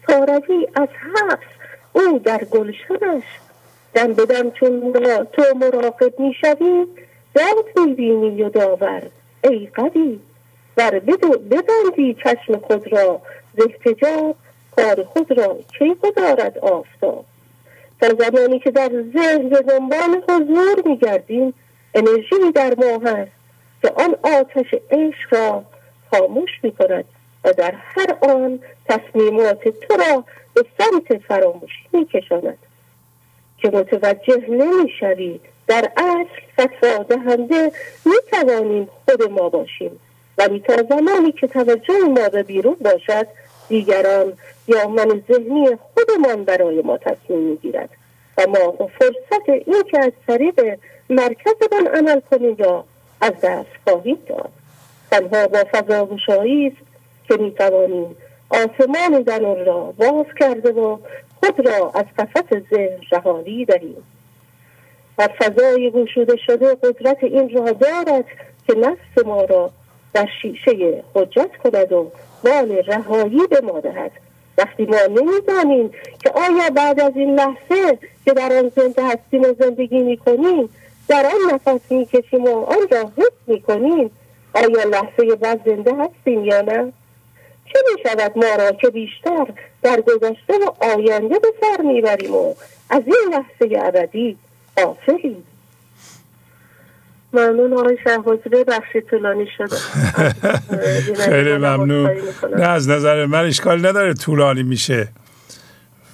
تا 0.09 0.25
روی 0.25 0.69
از 0.75 0.89
حبس 0.89 1.58
او 1.93 2.19
در 2.19 2.45
گلشنش 2.45 3.23
دم 3.95 4.13
بدم 4.13 4.51
چون 4.51 4.93
تو 5.33 5.43
مراقب 5.57 6.21
می‌شوی 6.21 6.87
داد 7.35 7.87
می‌بینی 7.87 8.43
و 8.43 8.49
داور. 8.49 9.03
ای 9.45 9.69
قوی 9.75 10.19
بر 10.77 10.99
ببندی 10.99 12.17
چشم 12.25 12.57
خود 12.57 12.93
را. 12.93 13.21
زهتجاب 13.57 14.37
کار 14.77 15.05
خود 15.05 15.39
را 15.39 15.59
کی 15.79 15.95
گذارد 15.95 16.59
آفتاب؟ 16.59 17.25
در 18.01 18.15
زمانی 18.19 18.59
که 18.59 18.71
در 18.71 18.91
ذهن 19.15 19.49
به 19.49 19.63
دنبال 19.63 20.23
حضور 20.29 20.83
میگردیم 20.87 21.55
انرژی 21.95 22.53
در 22.55 22.75
ما 22.75 23.11
هست 23.11 23.31
که 23.83 23.91
آن 23.97 24.17
آتش 24.23 24.75
عشق 24.91 25.35
را 25.35 25.65
خاموش 26.11 26.51
می 26.63 26.73
کند 26.73 27.05
و 27.45 27.53
در 27.53 27.75
هر 27.77 28.17
آن 28.21 28.59
تصمیمات 28.89 29.69
تو 29.69 29.97
را 29.97 30.25
به 30.59 30.67
سمت 30.79 31.23
فراموشی 31.23 31.89
می 31.93 32.05
کشاند 32.05 32.59
که 33.59 33.69
متوجه 33.69 34.45
نمی 34.49 34.91
شوی 35.01 35.41
در 35.67 35.91
اصل 35.97 36.43
فتوا 36.61 37.03
دهنده 37.03 37.73
می 38.07 38.13
توانیم 38.33 38.89
خود 39.05 39.31
ما 39.31 39.49
باشیم 39.49 40.01
ولی 40.39 40.61
تا 40.61 40.83
زمانی 40.91 41.33
که 41.33 41.47
توجه 41.47 41.99
ما 41.99 42.29
به 42.29 42.43
بیرون 42.43 42.77
باشد 42.81 43.27
دیگران 43.69 44.33
یا 44.69 44.89
من 44.89 45.23
ذهنی 45.33 45.79
خودمان 45.95 46.45
برای 46.45 46.83
ما 46.83 46.99
تصمیم 46.99 47.39
می‌گیرد 47.39 47.91
و 48.39 48.47
ما 48.47 48.89
فرصت 48.99 49.49
این 49.49 49.83
که 49.91 49.99
از 49.99 50.13
طریق 50.27 50.79
مرکزمان 51.11 51.87
عمل 51.95 52.21
کنیم 52.21 52.57
یا 52.59 52.85
از 53.21 53.33
دست 53.43 53.71
خواهید 53.85 54.25
داد. 54.25 54.51
تنها 55.11 55.49
با 55.49 55.65
فضا 55.73 56.07
گشایی 56.07 56.67
است 56.67 56.77
که 57.29 57.37
می‌توانیم 57.37 58.17
آسمان 58.51 59.25
زنان 59.27 59.65
را 59.65 59.95
باز 59.99 60.27
کرده 60.41 60.73
و 60.73 60.99
خود 61.41 61.69
را 61.69 61.93
از 61.95 62.05
قفس 62.19 62.55
ذهن 62.71 62.99
رهایی 63.13 63.65
دهیم. 63.65 64.05
و 65.19 65.29
فضای 65.39 65.91
گشوده 65.91 66.37
شده 66.37 66.75
قدرت 66.75 67.25
این 67.25 67.49
را 67.49 67.73
دارد 67.73 68.25
که 68.67 68.75
نفس 68.75 69.27
ما 69.27 69.43
را 69.45 69.71
در 70.15 70.29
شیشه 70.43 71.03
حجت 71.15 71.51
کند 71.65 71.93
و 71.93 72.11
بال 72.45 72.73
رهایی 72.73 73.47
به 73.51 73.61
ما 73.61 73.81
دهد. 73.81 74.11
وقتی 74.59 74.87
ما 74.87 74.99
نمی‌دانیم 75.11 75.91
که 76.23 76.31
آیا 76.31 76.71
بعد 76.75 77.01
از 77.01 77.13
این 77.17 77.35
لحظه 77.35 77.99
که 78.25 78.33
در 78.33 78.53
آن 78.53 78.73
زنده 78.77 79.03
هستیم 79.07 79.43
و 79.43 79.55
زندگی 79.59 79.99
می‌کنیم 79.99 80.69
در 81.09 81.27
آن 81.27 81.55
نفس 81.55 81.93
می‌کشیم 81.93 82.45
و 82.45 82.65
آن 82.65 82.89
را 82.91 83.13
حس 83.17 83.33
می‌کنیم 83.47 84.11
آیا 84.55 84.85
لحظه 84.85 85.37
بعد 85.37 85.61
زنده 85.67 85.95
هستیم 85.95 86.45
یا 86.45 86.61
نه؟ 86.61 86.93
چه 87.73 87.79
می‌شود 87.95 88.33
ما 88.37 88.55
را 88.59 88.73
که 88.73 88.91
بیشتر 88.91 89.47
در 89.83 90.01
گذشته 90.01 90.55
و 90.67 90.85
آینده 90.85 91.39
به 91.39 91.49
سر 91.61 91.83
می‌بریم 91.83 92.35
و 92.35 92.55
از 92.91 93.03
این 93.07 93.17
لحظه 93.33 93.87
ابدی 93.87 94.37
آفریم 94.87 95.45
ممنون 97.33 97.73
آقای 97.73 97.99
شهبازی 98.05 98.49
ببخشید 98.49 99.05
طولانی 99.11 99.47
شده. 99.57 99.77
خیلی 101.31 101.53
ممنون. 101.53 102.11
نه 102.57 102.69
از 102.69 102.89
نظر 102.89 103.27
من 103.27 103.45
اشکال 103.45 103.87
نداره 103.87 104.15
طولانی 104.15 104.63
میشه. 104.63 105.09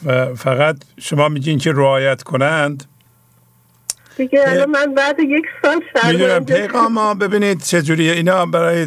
و 0.05 0.35
فقط 0.35 0.77
شما 0.99 1.29
میگین 1.29 1.59
که 1.59 1.73
رعایت 1.73 2.23
کنند. 2.23 2.85
دیگه 4.17 4.45
الان 4.47 4.71
من 4.71 4.95
بعد 4.95 5.21
یک 5.21 5.45
سال 5.63 5.81
می‌دونم 6.13 6.45
پیغام 6.45 6.99
ها 6.99 7.15
ببینید 7.15 7.63
چجوریه 7.63 8.13
اینا 8.13 8.47
برای 8.47 8.87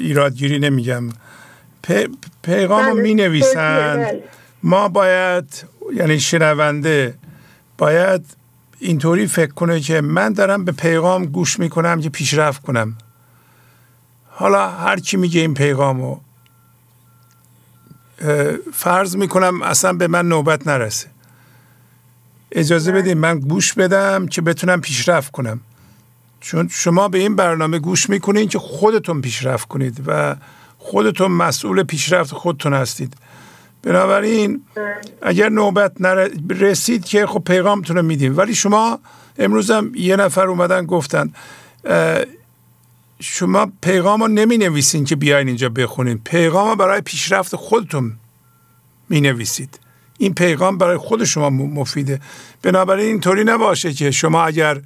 ایرادگیری 0.00 0.58
نمیگم. 0.58 1.08
پیغام 2.42 2.86
رو 2.86 2.92
بله، 2.92 3.02
می 3.02 3.14
نویسند 3.14 3.98
بله. 3.98 4.24
ما 4.62 4.88
باید 4.88 5.64
یعنی 5.94 6.20
شنونده 6.20 7.14
باید 7.78 8.24
اینطوری 8.78 9.26
فکر 9.26 9.52
کنه 9.52 9.80
که 9.80 10.00
من 10.00 10.32
دارم 10.32 10.64
به 10.64 10.72
پیغام 10.72 11.24
گوش 11.24 11.58
می‌کنم 11.58 12.00
که 12.00 12.10
پیشرفت 12.10 12.62
کنم. 12.62 12.96
حالا 14.30 14.70
هر 14.70 15.00
کی 15.00 15.16
میگه 15.16 15.40
این 15.40 15.54
پیغامو 15.54 16.16
فرض 18.72 19.16
می‌کنم 19.16 19.62
اصلا 19.62 19.92
به 19.92 20.08
من 20.08 20.28
نوبت 20.28 20.66
نرسه. 20.66 21.06
اجازه 22.52 22.92
بدین 22.92 23.18
من 23.18 23.38
گوش 23.38 23.72
بدم 23.72 24.26
که 24.26 24.42
بتونم 24.42 24.80
پیشرفت 24.80 25.32
کنم. 25.32 25.60
چون 26.40 26.68
شما 26.68 27.08
به 27.08 27.18
این 27.18 27.36
برنامه 27.36 27.78
گوش 27.78 28.10
می‌کنین 28.10 28.48
که 28.48 28.58
خودتون 28.58 29.20
پیشرفت 29.20 29.68
کنید 29.68 30.02
و 30.06 30.36
خودتون 30.82 31.32
مسئول 31.32 31.82
پیشرفت 31.82 32.32
خودتون 32.32 32.74
هستید. 32.74 33.14
بنابراین 33.82 34.62
اگر 35.22 35.48
نوبت 35.48 35.92
رسید 36.50 37.04
که 37.04 37.26
خب 37.26 37.42
پیغامتون 37.46 37.96
رو 37.96 38.02
میدیم. 38.02 38.36
ولی 38.36 38.54
شما 38.54 38.98
امروز 39.38 39.70
هم 39.70 39.92
یه 39.94 40.16
نفر 40.16 40.46
اومدن 40.46 40.86
گفتن 40.86 41.32
شما 43.20 43.72
پیغام 43.82 44.20
رو 44.22 44.28
نمی 44.28 44.58
نویسین 44.58 45.04
که 45.04 45.16
بیاین 45.16 45.48
اینجا 45.48 45.68
بخونین. 45.68 46.20
پیغام 46.24 46.68
رو 46.68 46.76
برای 46.76 47.00
پیشرفت 47.00 47.56
خودتون 47.56 48.12
می 49.08 49.20
نویسید 49.20 49.78
این 50.18 50.34
پیغام 50.34 50.78
برای 50.78 50.96
خود 50.96 51.24
شما 51.24 51.50
مفیده. 51.50 52.20
بنابراین 52.62 53.06
اینطوری 53.06 53.44
نباشه 53.44 53.92
که 53.92 54.10
شما 54.10 54.44
اگر 54.44 54.80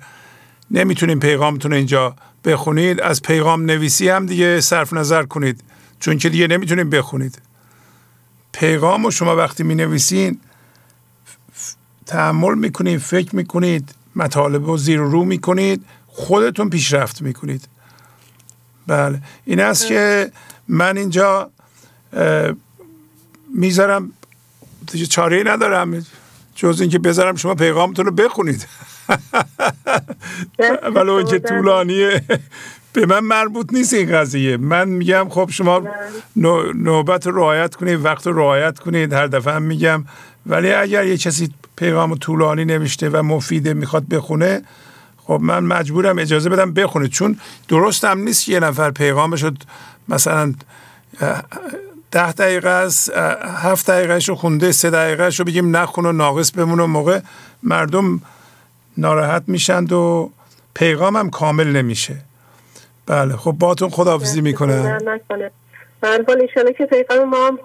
نمی‌تونین 0.70 1.20
پیغامتون 1.20 1.73
اینجا 1.73 2.16
بخونید 2.44 3.00
از 3.00 3.23
پیغام 3.23 3.62
نویسی 3.62 4.08
هم 4.08 4.26
دیگه 4.26 4.60
صرف 4.60 4.92
نظر 4.92 5.23
کنید. 5.23 5.60
چون 6.00 6.18
که 6.18 6.28
دیگه 6.28 6.47
نمی‌تونید 6.47 6.91
بخونید. 6.91 7.39
پیغام 8.52 9.05
رو 9.05 9.10
شما 9.10 9.36
وقتی 9.36 9.62
می 9.62 9.75
نویسین 9.75 10.41
تحمل 12.07 12.55
می‌کنید 12.55 13.00
فکر 13.00 13.36
می‌کنید 13.36 13.94
مطالب 14.16 14.66
رو 14.66 14.76
زیر 14.76 14.99
رو 14.99 15.25
می‌کنید 15.25 15.84
خودتون 16.07 16.70
پیشرفت 16.70 17.23
می‌کنید. 17.23 17.68
بله. 18.86 19.23
این 19.44 19.60
است 19.60 19.86
که 19.86 20.33
من 20.68 20.97
اینجا 20.97 21.50
می‌ذارم 23.55 24.12
چاره 25.10 25.42
ندارم 25.47 26.07
جز 26.55 26.81
اینکه 26.81 26.99
بذارم 26.99 27.36
شما 27.36 27.55
پیغامتون 27.55 28.07
رو 28.07 28.12
بخونید. 28.12 28.66
ولو 30.94 31.12
اینکه 31.12 31.39
طولانیه. 31.39 32.23
به 32.97 33.07
من 33.07 33.20
مربوط 33.20 33.73
نیست 33.73 33.94
این 33.94 34.12
قضیه. 34.12 34.57
من 34.57 34.89
میگم 34.89 35.26
خب 35.31 35.50
شما 35.52 35.83
نوبت 36.75 37.26
رو 37.26 37.36
رعایت 37.36 37.75
کنید 37.75 38.05
وقت 38.05 38.26
رو 38.26 38.39
رعایت 38.39 38.78
کنید 38.78 39.12
هر 39.12 39.26
دفعه 39.26 39.55
هم 39.55 39.62
میگم. 39.62 40.05
ولی 40.47 40.73
اگر 40.73 41.07
یه 41.07 41.16
کسی 41.16 41.50
پیغام 41.76 42.15
طولانی 42.15 42.65
نوشته 42.65 43.08
و 43.08 43.23
مفیده 43.23 43.75
می‌خواد 43.75 44.08
بخونه 44.08 44.62
خب 45.16 45.39
من 45.42 45.65
مجبورم 45.65 46.18
اجازه 46.18 46.50
بدم 46.50 46.73
بخونه. 46.73 47.08
چون 47.08 47.39
درست 47.68 48.05
هم 48.05 48.18
نیست 48.18 48.49
یه 48.49 48.60
نفر 48.60 48.91
پیغامش 48.91 49.42
رو 49.42 49.50
مثلا 50.08 50.55
ده 52.10 52.33
دقیقه 52.33 52.68
است 52.68 53.10
هفت 53.62 53.91
دقیقه 53.91 54.18
رو 54.18 54.34
خونده 54.34 54.73
سه 54.73 54.91
دقیقه 54.91 55.28
رو 55.28 55.44
بگیم 55.44 55.76
نخون 55.76 56.07
و 56.07 56.12
ناقص 56.12 56.50
بمونه 56.50 56.86
موقع 56.86 57.20
مردم 57.62 58.23
ناراحت 58.99 59.42
میشند 59.47 59.92
و 59.92 60.31
پیغام 60.75 61.16
هم 61.16 61.31
کامل 61.31 61.66
نمیشه. 61.66 62.16
بله 63.07 63.36
خب 63.36 63.52
باتون 63.52 63.91
خداحافظی 63.91 64.41
می‌کنه 64.41 64.99
که 66.78 66.86
پیغام 66.86 67.28
ما 67.28 67.59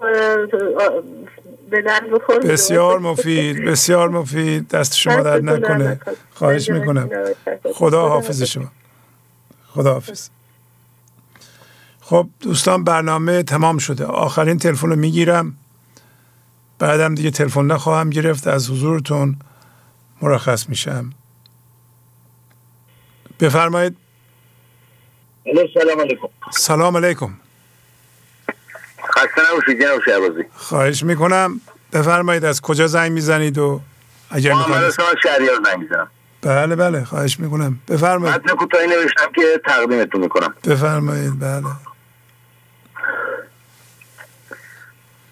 بسیار 2.44 3.00
مفید 3.00 3.66
بسیار 3.66 4.10
مفید. 4.10 4.68
دست 4.68 4.96
شما 4.96 5.22
در 5.22 5.42
نکنه. 5.42 6.00
خواهش 6.34 6.70
می‌کنم. 6.70 7.10
خدا 7.74 8.10
حافظ. 8.10 8.44
شما. 8.44 8.72
خدا 9.68 9.94
حافظ 9.94 10.30
خب 12.02 12.28
دوستان 12.40 12.84
برنامه 12.84 13.44
تمام 13.44 13.78
شده. 13.78 14.06
آخرین 14.06 14.58
تلفن 14.58 14.90
رو 14.90 14.96
می‌گیرم. 14.96 15.58
بعدم 16.80 17.16
دیگه 17.16 17.32
تلفن 17.32 17.66
نخواهم 17.66 18.10
گرفت. 18.10 18.48
از 18.48 18.70
حضورتون 18.70 19.36
مرخص 20.22 20.70
میشم. 20.70 21.14
بفرمایید. 23.40 23.98
سلام 25.46 26.02
علیکم. 26.02 26.28
سلام 26.52 26.98
علیکم. 26.98 27.34
خسته 29.16 29.52
نباشید 29.52 29.82
جناب 29.82 30.02
شهبازی. 30.06 30.44
خواهش 30.56 31.04
می‌کنم. 31.04 31.62
بفرمایید 31.94 32.46
از 32.46 32.62
کجا 32.62 32.88
زنگ 32.88 33.12
می‌زنید 33.12 33.58
و 33.58 33.82
اگر 34.30 34.54
می‌خواید 34.54 34.94
شهریار 35.24 35.60
زنگ 35.66 35.78
می‌زنم. 35.80 36.08
بله 36.42 36.76
بله 36.76 37.04
خواهش 37.04 37.40
می‌کنم. 37.40 37.80
بفرمایید. 37.88 38.36
متن 38.36 38.56
کوتاهی 38.56 38.88
نوشتم 38.88 39.32
که 39.36 39.62
تقدیمتون 39.66 40.22
می‌کنم. 40.22 40.54
بفرمایید 40.68 41.40
بله. 41.40 41.64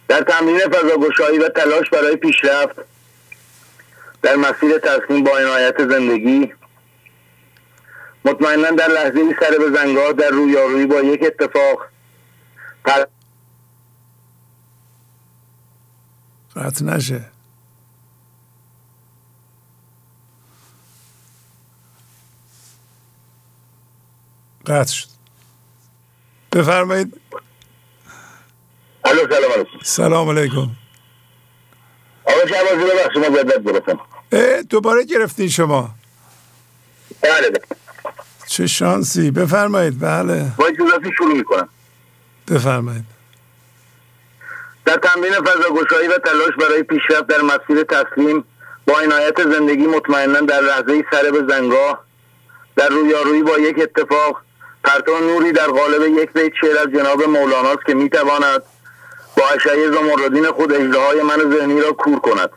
در 0.08 0.22
تمرین 0.22 0.60
فضاگشایی 0.60 1.40
و 1.40 1.50
تلاش 1.50 1.90
برای 1.90 2.16
پیشرفت 2.16 2.76
در 4.22 4.36
مسیر 4.36 4.78
تصمیم 4.78 5.24
با 5.24 5.38
عنایت 5.38 5.76
زندگی 5.90 6.54
مطمئنا 8.26 8.72
در 8.72 8.88
لحظه 8.88 9.20
ای 9.20 9.36
سر 9.40 9.58
به 9.58 9.78
زنگاه 9.78 10.14
در 10.14 10.30
رویارویی 10.30 10.86
با 10.86 11.02
یک 11.02 11.24
اتفاق 11.24 11.86
قطع 16.56 16.86
نشه. 16.86 17.26
قطع 24.66 24.94
شد. 24.94 25.08
بفرمایید. 26.52 27.22
سلام 29.06 29.52
علیکم. 29.52 29.80
سلام 29.84 30.30
علیکم. 30.30 30.70
آقا 32.26 32.48
شما 32.48 33.30
گرفتم 33.60 34.64
دوباره 34.70 35.06
گرفتین 35.06 35.50
شما. 35.50 35.96
بله. 37.22 37.79
چه 38.50 38.68
شانسی. 38.68 39.32
بفرمایید. 39.32 40.00
بله. 40.00 40.46
با 40.58 40.66
اجازتی 40.66 41.12
شروع 41.18 41.34
می‌کنم. 41.34 41.70
بفرمایید. 42.52 43.06
در 44.86 44.96
تمرین 44.96 45.34
فضاگشایی 45.34 46.08
و 46.08 46.18
تلاش 46.18 46.56
برای 46.60 46.84
پیشرفت 46.84 47.28
در 47.28 47.42
مسیر 47.42 47.84
تسلیم 47.84 48.44
با 48.88 49.00
عنایت 49.00 49.44
زندگی 49.44 49.88
مطمئنا 49.88 50.40
در 50.40 50.62
لحظه 50.62 51.06
سر 51.12 51.32
به 51.32 51.54
زنگاه 51.54 52.04
در 52.76 52.90
رویارویی 52.90 53.44
با 53.44 53.58
یک 53.58 53.80
اتفاق 53.80 54.42
پرتو 54.84 55.20
نوری 55.20 55.52
در 55.52 55.68
قالب 55.68 56.22
یک 56.22 56.34
بیت 56.34 56.52
شعر 56.62 56.78
از 56.78 56.88
جناب 56.88 57.24
مولاناست 57.24 57.86
که 57.86 57.94
می‌تواند 57.94 58.62
با 59.38 59.44
اشعه 59.56 59.92
زمردین 59.92 60.52
خود 60.52 60.72
های 60.96 61.22
من 61.22 61.58
ذهنی 61.58 61.82
را 61.82 61.92
کور 61.92 62.20
کند 62.20 62.50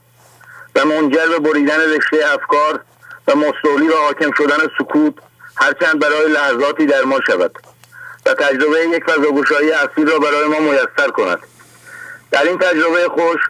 و 0.75 0.85
منجر 0.85 1.29
به 1.29 1.39
بریدن 1.39 1.81
رشته 1.81 2.17
افکار 2.35 2.81
و 3.29 3.37
مستولی 3.37 3.89
و 3.89 3.97
حاکم 4.07 4.31
شدن 4.37 4.59
سکوت 4.79 5.15
هرچند 5.57 5.99
برای 5.99 6.33
لحظاتی 6.33 6.87
در 6.87 7.03
ما 7.03 7.21
شود 7.27 7.59
و 8.27 8.35
تجربه 8.35 8.81
یک 8.81 9.05
فضاگوشایی 9.05 9.73
اصیل 9.73 10.09
را 10.09 10.19
برای 10.19 10.49
ما 10.49 10.59
میسر 10.59 11.11
کند. 11.11 11.39
در 12.31 12.43
این 12.43 12.59
تجربه 12.59 13.09
خوش 13.09 13.41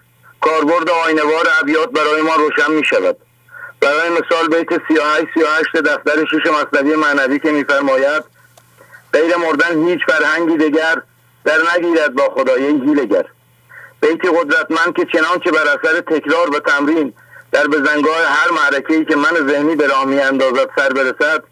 کاربرد 0.41 0.91
آینوار 0.91 1.49
ابیات 1.61 1.91
برای 1.91 2.23
ما 2.23 2.35
روشن 2.35 2.73
می 2.73 2.85
شود 2.85 3.17
برای 3.81 4.09
مثال 4.09 4.49
بیت 4.49 4.69
38 4.89 5.27
38 5.35 5.77
دفتر 5.77 6.25
شیش 6.31 6.47
مصنوی 6.47 6.97
معنوی 6.97 7.39
که 7.39 7.51
میفرماید 7.51 8.25
غیر 9.13 9.37
مردن 9.37 9.89
هیچ 9.89 10.01
فرهنگی 10.09 10.57
دیگر 10.57 11.03
در 11.45 11.59
نگیرد 11.77 12.15
با 12.15 12.31
خدایه 12.35 12.67
هیلگر. 12.67 13.25
بیتی 14.01 14.29
قدرتمند 14.29 14.97
که 14.97 15.07
چنانچه 15.13 15.51
بر 15.51 15.63
اثر 15.63 16.01
تکرار 16.01 16.51
و 16.51 16.59
تمرین 16.59 17.15
در 17.53 17.67
بزنگاه 17.67 18.27
هر 18.27 18.51
معرکه 18.51 19.05
که 19.05 19.17
من 19.17 19.49
ذهنی 19.49 19.77
به 19.77 19.87
راه 19.87 20.01
اندازد 20.01 20.71
سر 20.77 20.89
برسد 20.89 21.45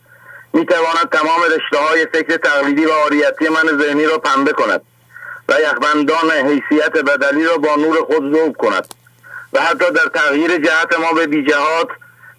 می‌تواند 0.52 1.08
تمام 1.12 1.42
رشته 1.42 1.78
های 1.78 2.06
فکر 2.06 2.36
تقلیدی 2.36 2.86
و 2.86 2.92
آریتی 2.92 3.48
من 3.48 3.82
ذهنی 3.82 4.04
را 4.04 4.18
پنبه 4.18 4.52
کند 4.52 4.80
و 5.48 5.60
یخبندان 5.60 6.30
حیثیت 6.30 6.92
بدلی 6.92 7.44
را 7.44 7.56
با 7.56 7.76
نور 7.76 7.96
خود 8.04 8.34
ذوب 8.34 8.56
کند 8.56 8.94
و 9.52 9.60
حتی 9.60 9.90
در 9.90 10.06
تغییر 10.14 10.58
جهت 10.58 10.98
ما 10.98 11.12
به 11.12 11.26
بیجهات 11.26 11.88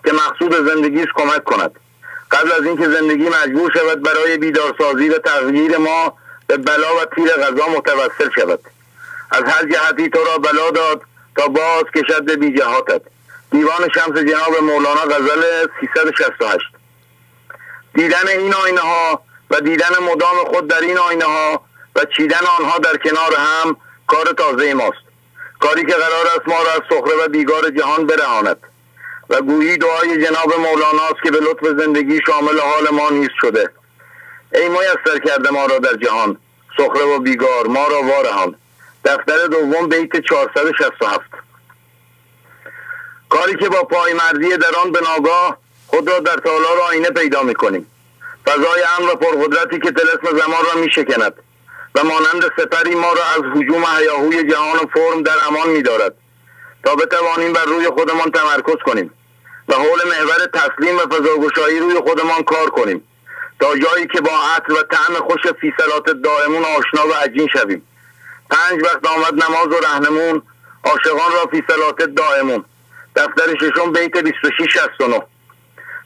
که 0.06 0.12
مقصود 0.14 0.68
زندگیش 0.70 1.08
کمک 1.16 1.44
کند. 1.44 1.72
قبل 2.32 2.52
از 2.52 2.66
اینکه 2.66 2.90
زندگی 2.90 3.30
مجبور 3.30 3.72
شود 3.74 4.04
برای 4.04 4.38
بیدارسازی 4.38 5.10
و 5.10 5.18
تغییر 5.18 5.78
ما 5.78 6.18
به 6.48 6.58
بلا 6.58 6.96
و 6.96 7.06
تیر 7.16 7.32
غذا 7.32 7.68
متوسل 7.68 8.30
شود. 8.36 8.60
از 9.32 9.44
هر 9.44 9.66
جهتی 9.66 10.10
تو 10.10 10.20
را 10.24 10.38
بلا 10.38 10.72
داد 10.72 11.02
تا 11.38 11.48
باز 11.48 11.84
کشد 11.96 12.26
به 12.26 12.36
بیجهاتت 12.36 13.02
دیوان 13.52 13.90
شمس 13.96 14.18
جناب 14.18 14.64
مولانا 14.64 15.02
غزل 15.02 15.44
368 15.82 16.81
دیدن 17.94 18.28
این 18.28 18.54
آینه 18.54 18.82
ها 18.82 19.22
و 19.50 19.60
دیدن 19.60 19.90
مدام 20.02 20.38
خود 20.54 20.68
در 20.68 20.80
این 20.80 20.98
آینه 20.98 21.26
ها 21.26 21.62
و 21.96 22.06
چیدن 22.18 22.46
آنها 22.60 22.78
در 22.78 22.98
کنار 22.98 23.36
هم 23.38 23.78
کار 24.08 24.26
تازه 24.26 24.74
ماست. 24.74 24.98
کاری 25.60 25.86
که 25.86 25.94
قرار 25.94 26.26
است 26.28 26.48
ما 26.48 26.64
را 26.64 26.72
از 26.72 26.82
سخره 26.90 27.26
و 27.26 27.28
بیگار 27.28 27.70
جهان 27.70 28.08
برهاند. 28.08 28.58
و 29.30 29.42
گویی 29.42 29.78
دعای 29.78 30.26
جناب 30.26 30.56
مولاناست 30.56 31.24
که 31.24 31.32
به 31.32 31.40
لطف 31.40 31.82
زندگی 31.82 32.20
شامل 32.28 32.60
حال 32.60 32.90
ما 32.92 33.10
نیست 33.10 33.34
شده. 33.42 33.70
ای 34.54 34.70
میسر 34.70 35.20
کرده 35.26 35.52
ما 35.52 35.66
را 35.66 35.80
در 35.80 35.94
جهان 35.94 36.38
سخره 36.78 37.04
و 37.04 37.20
بیگار 37.20 37.68
ما 37.68 37.88
را 37.88 38.04
وارهان. 38.04 38.56
دفتر 39.06 39.48
دوم 39.48 39.90
بیت 39.90 40.22
467 40.30 41.22
کاری 43.30 43.56
که 43.56 43.70
با 43.70 43.84
پای 43.84 44.14
مردی 44.14 44.58
در 44.58 44.76
آن 44.86 44.92
به 44.92 45.00
ناگاه 45.02 45.58
خود 45.92 46.10
را 46.10 46.20
در 46.20 46.36
تالار 46.36 46.80
آینه 46.90 47.10
پیدا 47.10 47.44
می 47.44 47.54
کنیم 47.54 47.88
فضای 48.46 48.84
امن 49.00 49.10
و 49.10 49.16
پرقدرتی 49.16 49.80
که 49.80 49.92
تلسم 49.92 50.38
زمان 50.38 50.66
را 50.74 50.82
می 50.82 50.92
شکند 50.92 51.34
و 51.96 52.04
مانند 52.04 52.52
سپری 52.58 52.96
ما 52.96 53.14
را 53.14 53.24
از 53.36 53.42
حجوم 53.56 53.86
هیاهوی 53.98 54.52
جهان 54.52 54.76
و 54.76 54.86
فرم 54.94 55.24
در 55.24 55.36
امان 55.48 55.70
می 55.70 55.82
دارد 55.82 56.14
تا 56.84 56.96
بتوانیم 56.96 57.54
بر 57.54 57.66
روی 57.66 57.86
خودمان 57.90 58.32
تمرکز 58.32 58.76
کنیم 58.86 59.12
و 59.68 59.74
حول 59.74 60.00
محور 60.08 60.46
تسلیم 60.54 60.96
و 60.96 61.00
فضاگشایی 61.00 61.80
روی 61.80 61.96
خودمان 61.96 62.44
کار 62.44 62.70
کنیم 62.70 63.08
تا 63.60 63.68
جایی 63.78 64.08
که 64.08 64.22
با 64.22 64.32
عطر 64.56 64.74
و 64.74 64.84
طعم 64.84 65.14
خوش 65.14 65.42
فیصلات 65.62 66.10
دائمون 66.10 66.64
آشنا 66.66 67.08
و 67.08 67.14
عجین 67.14 67.48
شویم. 67.54 67.88
پنج 68.50 68.84
وقت 68.84 69.08
آمد 69.08 69.44
نماز 69.44 69.68
و 69.68 69.80
رهنمون 69.80 70.42
عاشقان 70.84 71.32
را 71.32 71.50
فیصلات 71.52 72.02
دائمون. 72.02 72.66
دفتر 73.16 73.58
ششم 73.60 73.92
بیت 73.92 74.18
2669 74.18 75.22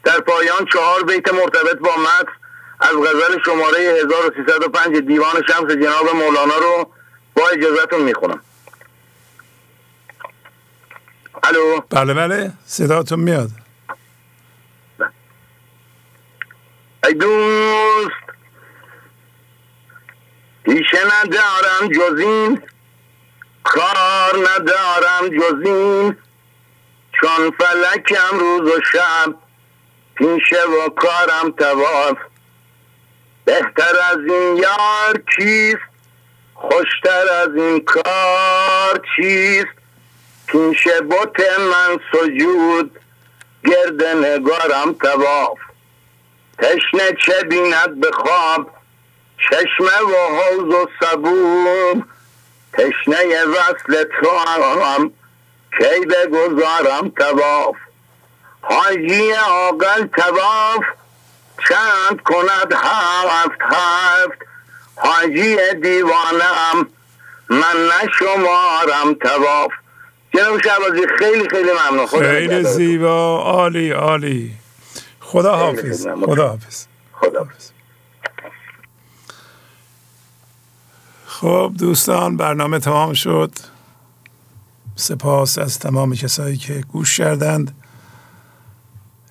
در 0.06 0.20
پایان 0.20 0.66
چهار 0.72 1.02
بیت 1.02 1.34
مرتبط 1.34 1.78
با 1.78 1.90
متن 1.96 2.32
از 2.80 2.96
غزل 2.96 3.38
شماره 3.44 3.78
1305 3.78 4.96
دیوان 4.96 5.42
شمس 5.48 5.70
جناب 5.70 6.08
مولانا 6.14 6.58
رو 6.58 6.90
با 7.36 7.42
اجازهتون 7.48 8.00
می‌خونم. 8.00 8.40
الو؟ 11.42 11.80
بله 11.90 12.14
بله 12.14 12.52
صداتون 12.66 13.20
میاد. 13.20 13.50
ای 17.04 17.14
دوست 17.14 18.10
پیشه 20.64 20.98
ندارم 21.22 21.88
جز 21.94 22.18
این 22.18 22.62
کار 23.64 24.48
ندارم 24.50 25.28
جز 25.28 25.66
این 25.66 26.16
چون 27.20 27.50
فلکم 27.58 28.38
روز 28.38 28.70
و 28.70 28.80
شب 28.92 29.45
پیشه 30.16 30.62
و 30.64 30.88
کارم 30.88 31.50
تواف. 31.50 32.16
بهتر 33.44 33.94
از 34.12 34.18
این 34.18 34.56
یار 34.56 35.22
کیست 35.36 35.96
خوشتر 36.54 37.28
از 37.42 37.54
این 37.56 37.84
کار 37.84 39.02
چیست؟ 39.16 39.76
پیش 40.46 40.88
بوت 41.10 41.40
من 41.58 42.00
سجود 42.12 42.98
گرد 43.64 44.02
نگارم 44.04 44.92
تواف. 44.92 45.58
تشنه 46.58 47.16
چه 47.26 47.42
بیند 47.42 48.00
به 48.00 48.10
خواب؟ 48.10 48.70
چشمه 49.38 50.00
و 50.00 50.36
حوز 50.36 50.74
و 50.74 50.88
صبور 51.00 52.02
تشنه 52.72 53.44
وصل 53.44 54.04
تو 54.20 54.38
هم 54.38 55.12
کی 55.78 56.06
بگذارم 56.06 57.08
تواف؟ 57.08 57.76
حاجی 58.68 59.32
آقل 59.32 60.06
تواف 60.06 60.84
چند 61.68 62.20
کند 62.24 62.72
هفت 62.74 63.58
هفت. 63.60 64.38
حاجی 64.96 65.56
دیوانم 65.82 66.88
من 67.50 67.88
نشمارم 67.88 69.14
تواف 69.22 69.70
جناب 70.34 70.62
شعبازی 70.64 71.06
خیلی 71.18 71.48
خیلی 71.48 71.70
ممنون. 71.72 72.06
خیلی 72.06 72.64
زیبا. 72.64 73.40
عالی 73.42 73.90
عالی. 73.90 74.54
خدا 75.20 75.56
حافظ. 75.56 76.06
خدا 76.06 76.48
حافظ. 76.48 76.86
خدا 77.12 77.38
حافظ. 77.38 77.70
خب 81.26 81.72
دوستان 81.78 82.36
برنامه 82.36 82.78
تمام 82.78 83.12
شد. 83.12 83.50
سپاس 84.96 85.58
از 85.58 85.78
تمام 85.78 86.14
کسایی 86.14 86.56
که 86.56 86.74
گوش 86.92 87.18
کردند. 87.18 87.74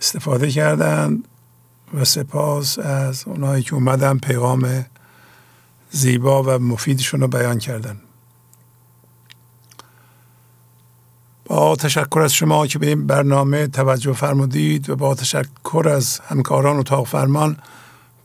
استفاده 0.01 0.51
کردند 0.51 1.27
و 1.93 2.06
سپاس 2.06 2.80
از 2.80 3.24
اونایی 3.27 3.64
که 3.64 3.74
اومدن 3.74 4.17
پیغام 4.17 4.85
زیبا 5.91 6.43
و 6.43 6.49
مفیدشون 6.49 7.22
رو 7.22 7.27
بیان 7.27 7.59
کردن. 7.59 7.98
با 11.45 11.75
تشکر 11.75 12.19
از 12.19 12.33
شما 12.33 12.67
که 12.67 12.80
به 12.80 12.88
این 12.88 13.07
برنامه 13.07 13.67
توجه 13.67 14.14
فرمودید 14.14 14.90
و 14.90 14.95
با 14.95 15.15
تشکر 15.15 15.90
از 15.95 16.19
همکاران 16.19 16.77
اتاق 16.77 17.07
فرمان 17.07 17.57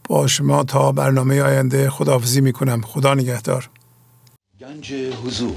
با 0.08 0.26
شما 0.26 0.64
تا 0.64 0.92
برنامه 0.92 1.42
آینده 1.42 1.90
خداحافظی 1.90 2.40
می‌کنم. 2.40 2.80
خدا 2.80 3.14
نگهدار. 3.14 3.70
گنج 4.60 4.92
حضور. 4.92 5.56